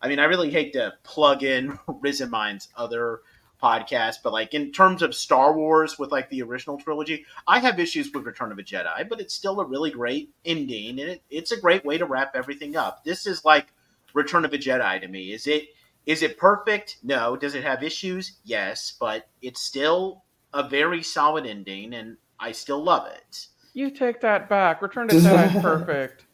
I 0.00 0.08
mean, 0.08 0.18
I 0.18 0.24
really 0.24 0.50
hate 0.50 0.72
to 0.74 0.94
plug 1.02 1.42
in 1.42 1.78
Risen 2.00 2.30
Mind's 2.30 2.68
other 2.76 3.20
podcast, 3.62 4.16
but 4.22 4.32
like 4.32 4.54
in 4.54 4.72
terms 4.72 5.02
of 5.02 5.14
Star 5.14 5.52
Wars 5.52 5.98
with 5.98 6.12
like 6.12 6.30
the 6.30 6.42
original 6.42 6.78
trilogy, 6.78 7.24
I 7.46 7.58
have 7.58 7.80
issues 7.80 8.10
with 8.12 8.24
Return 8.24 8.52
of 8.52 8.58
a 8.58 8.62
Jedi, 8.62 9.08
but 9.08 9.20
it's 9.20 9.34
still 9.34 9.60
a 9.60 9.66
really 9.66 9.90
great 9.90 10.30
ending, 10.44 11.00
and 11.00 11.10
it, 11.10 11.22
it's 11.30 11.52
a 11.52 11.60
great 11.60 11.84
way 11.84 11.98
to 11.98 12.06
wrap 12.06 12.34
everything 12.34 12.76
up. 12.76 13.04
This 13.04 13.26
is 13.26 13.44
like 13.44 13.68
Return 14.14 14.44
of 14.44 14.52
a 14.52 14.58
Jedi 14.58 15.00
to 15.00 15.08
me. 15.08 15.32
Is 15.32 15.46
it 15.46 15.68
is 16.06 16.22
it 16.22 16.38
perfect? 16.38 16.96
No. 17.02 17.36
Does 17.36 17.54
it 17.54 17.62
have 17.64 17.82
issues? 17.82 18.38
Yes, 18.42 18.94
but 18.98 19.28
it's 19.42 19.60
still 19.60 20.24
a 20.54 20.66
very 20.66 21.02
solid 21.02 21.44
ending, 21.44 21.92
and 21.94 22.16
I 22.40 22.52
still 22.52 22.82
love 22.82 23.06
it. 23.08 23.46
You 23.74 23.90
take 23.90 24.20
that 24.22 24.48
back. 24.48 24.80
Return 24.80 25.08
to 25.08 25.14
Jedi 25.16 25.56
is 25.56 25.62
perfect. 25.62 26.24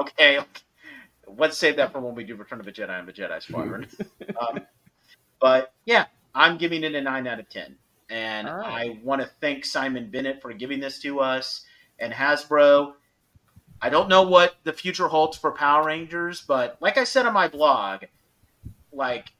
Okay, 0.00 0.38
let's 1.36 1.58
save 1.58 1.76
that 1.76 1.92
for 1.92 2.00
when 2.00 2.14
we 2.14 2.24
do 2.24 2.34
Return 2.34 2.60
of 2.60 2.66
a 2.66 2.72
Jedi 2.72 2.98
and 2.98 3.06
the 3.06 3.12
Jedi 3.12 3.42
Squadron. 3.42 3.86
um, 4.40 4.60
but 5.42 5.74
yeah, 5.84 6.06
I'm 6.34 6.56
giving 6.56 6.84
it 6.84 6.94
a 6.94 7.02
nine 7.02 7.26
out 7.26 7.40
of 7.40 7.48
ten, 7.50 7.76
and 8.08 8.48
All 8.48 8.58
right. 8.58 8.90
I 8.92 9.00
want 9.02 9.20
to 9.20 9.28
thank 9.40 9.66
Simon 9.66 10.08
Bennett 10.10 10.40
for 10.40 10.52
giving 10.54 10.80
this 10.80 11.00
to 11.00 11.20
us 11.20 11.66
and 11.98 12.12
Hasbro. 12.12 12.94
I 13.82 13.90
don't 13.90 14.08
know 14.08 14.22
what 14.22 14.54
the 14.62 14.72
future 14.72 15.08
holds 15.08 15.36
for 15.36 15.50
Power 15.50 15.84
Rangers, 15.84 16.40
but 16.40 16.78
like 16.80 16.96
I 16.96 17.04
said 17.04 17.26
on 17.26 17.34
my 17.34 17.48
blog, 17.48 18.04
like 18.92 19.32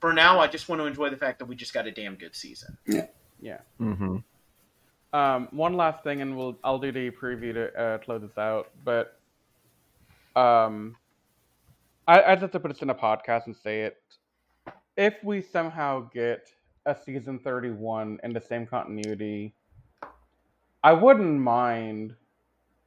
for 0.00 0.12
now, 0.12 0.40
I 0.40 0.48
just 0.48 0.68
want 0.68 0.80
to 0.80 0.86
enjoy 0.86 1.10
the 1.10 1.16
fact 1.16 1.38
that 1.38 1.46
we 1.46 1.54
just 1.54 1.72
got 1.72 1.86
a 1.86 1.92
damn 1.92 2.16
good 2.16 2.34
season. 2.34 2.76
Yeah. 2.86 3.06
Yeah. 3.40 3.60
Mm-hmm. 3.80 4.16
Um, 5.12 5.48
one 5.52 5.74
last 5.74 6.02
thing, 6.02 6.20
and 6.20 6.36
we'll 6.36 6.58
I'll 6.64 6.80
do 6.80 6.90
the 6.90 7.12
preview 7.12 7.54
to 7.54 7.80
uh, 7.80 7.98
close 7.98 8.22
this 8.22 8.36
out. 8.36 8.72
But 8.84 9.18
um, 10.34 10.96
I, 12.08 12.22
I 12.22 12.34
just 12.34 12.42
have 12.42 12.50
to 12.52 12.60
put 12.60 12.72
this 12.72 12.82
in 12.82 12.90
a 12.90 12.94
podcast 12.94 13.46
and 13.46 13.56
say 13.56 13.82
it. 13.82 13.96
If 14.96 15.22
we 15.22 15.42
somehow 15.42 16.08
get 16.12 16.52
a 16.86 16.94
season 16.94 17.38
thirty-one 17.38 18.18
in 18.22 18.32
the 18.32 18.40
same 18.40 18.66
continuity, 18.66 19.54
I 20.82 20.92
wouldn't 20.92 21.40
mind 21.40 22.14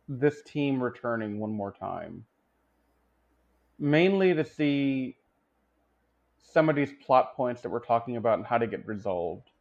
this 0.08 0.42
team 0.42 0.82
returning 0.82 1.40
one 1.40 1.52
more 1.52 1.72
time, 1.72 2.26
mainly 3.78 4.34
to 4.34 4.44
see 4.44 5.18
some 6.42 6.68
of 6.68 6.76
these 6.76 6.92
plot 7.06 7.36
points 7.36 7.62
that 7.62 7.70
we're 7.70 7.80
talking 7.80 8.18
about 8.18 8.40
and 8.40 8.48
how 8.48 8.58
to 8.58 8.66
get 8.66 8.88
resolved. 8.88 9.52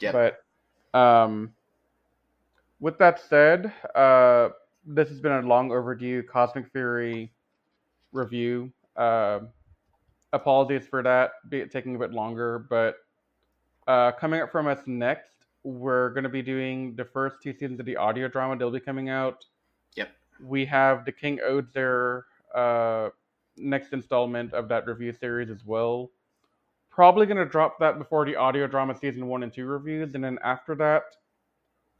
Yep. 0.00 0.14
But 0.92 0.98
um 0.98 1.52
with 2.80 2.96
that 2.96 3.20
said, 3.20 3.70
uh, 3.94 4.48
this 4.86 5.10
has 5.10 5.20
been 5.20 5.32
a 5.32 5.42
long 5.42 5.70
overdue 5.70 6.22
Cosmic 6.22 6.66
Fury 6.72 7.30
review. 8.12 8.72
Uh, 8.96 9.40
apologies 10.32 10.86
for 10.86 11.02
that, 11.02 11.32
be 11.48 11.58
it 11.58 11.70
taking 11.70 11.96
a 11.96 11.98
bit 11.98 12.12
longer, 12.12 12.66
but 12.70 12.96
uh, 13.86 14.12
coming 14.12 14.40
up 14.40 14.52
from 14.52 14.66
us 14.66 14.78
next, 14.86 15.46
we're 15.64 16.10
going 16.10 16.24
to 16.24 16.30
be 16.30 16.42
doing 16.42 16.94
the 16.96 17.04
first 17.04 17.36
two 17.42 17.52
seasons 17.52 17.80
of 17.80 17.86
the 17.86 17.96
audio 17.96 18.28
drama. 18.28 18.56
They'll 18.56 18.70
be 18.70 18.80
coming 18.80 19.08
out. 19.08 19.44
Yep. 19.96 20.10
We 20.42 20.64
have 20.66 21.04
the 21.04 21.12
King-Ohger 21.12 21.72
their 21.72 22.24
uh, 22.54 23.10
next 23.56 23.92
installment 23.92 24.54
of 24.54 24.68
that 24.68 24.86
review 24.86 25.12
series 25.12 25.50
as 25.50 25.64
well. 25.66 26.10
Probably 26.90 27.26
going 27.26 27.36
to 27.36 27.44
drop 27.44 27.78
that 27.80 27.98
before 27.98 28.24
the 28.24 28.36
audio 28.36 28.66
drama 28.66 28.94
season 28.98 29.26
one 29.26 29.42
and 29.42 29.52
two 29.52 29.66
reviews, 29.66 30.14
and 30.14 30.24
then 30.24 30.38
after 30.42 30.74
that, 30.76 31.02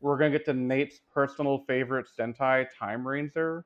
we're 0.01 0.17
going 0.17 0.33
to 0.33 0.39
get 0.39 0.47
to 0.47 0.55
Nate's 0.55 1.01
personal 1.13 1.59
favorite 1.67 2.07
Sentai, 2.19 2.67
Time 2.79 3.07
Ranger. 3.07 3.65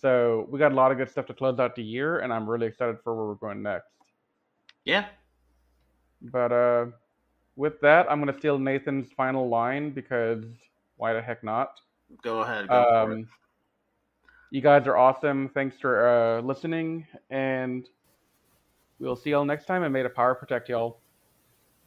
So 0.00 0.46
we 0.50 0.58
got 0.58 0.72
a 0.72 0.74
lot 0.74 0.92
of 0.92 0.98
good 0.98 1.10
stuff 1.10 1.26
to 1.26 1.34
close 1.34 1.58
out 1.58 1.74
the 1.74 1.82
year, 1.82 2.20
and 2.20 2.32
I'm 2.32 2.48
really 2.48 2.66
excited 2.66 2.98
for 3.02 3.14
where 3.14 3.26
we're 3.26 3.34
going 3.34 3.62
next. 3.62 3.92
Yeah. 4.84 5.06
But 6.20 6.52
uh, 6.52 6.86
with 7.56 7.80
that, 7.80 8.06
I'm 8.10 8.20
going 8.20 8.32
to 8.32 8.38
steal 8.38 8.58
Nathan's 8.58 9.12
final 9.12 9.48
line 9.48 9.90
because 9.90 10.44
why 10.96 11.12
the 11.12 11.22
heck 11.22 11.42
not? 11.42 11.80
Go 12.22 12.40
ahead. 12.40 12.68
Go 12.68 12.84
for 12.84 13.12
it. 13.12 13.14
Um, 13.14 13.28
you 14.50 14.60
guys 14.60 14.86
are 14.86 14.96
awesome. 14.96 15.50
Thanks 15.54 15.78
for 15.78 16.06
uh, 16.06 16.40
listening, 16.40 17.06
and 17.30 17.88
we'll 18.98 19.16
see 19.16 19.30
y'all 19.30 19.44
next 19.44 19.66
time. 19.66 19.82
And 19.82 19.92
may 19.92 20.02
the 20.02 20.08
power 20.08 20.34
protect 20.34 20.68
y'all. 20.68 21.00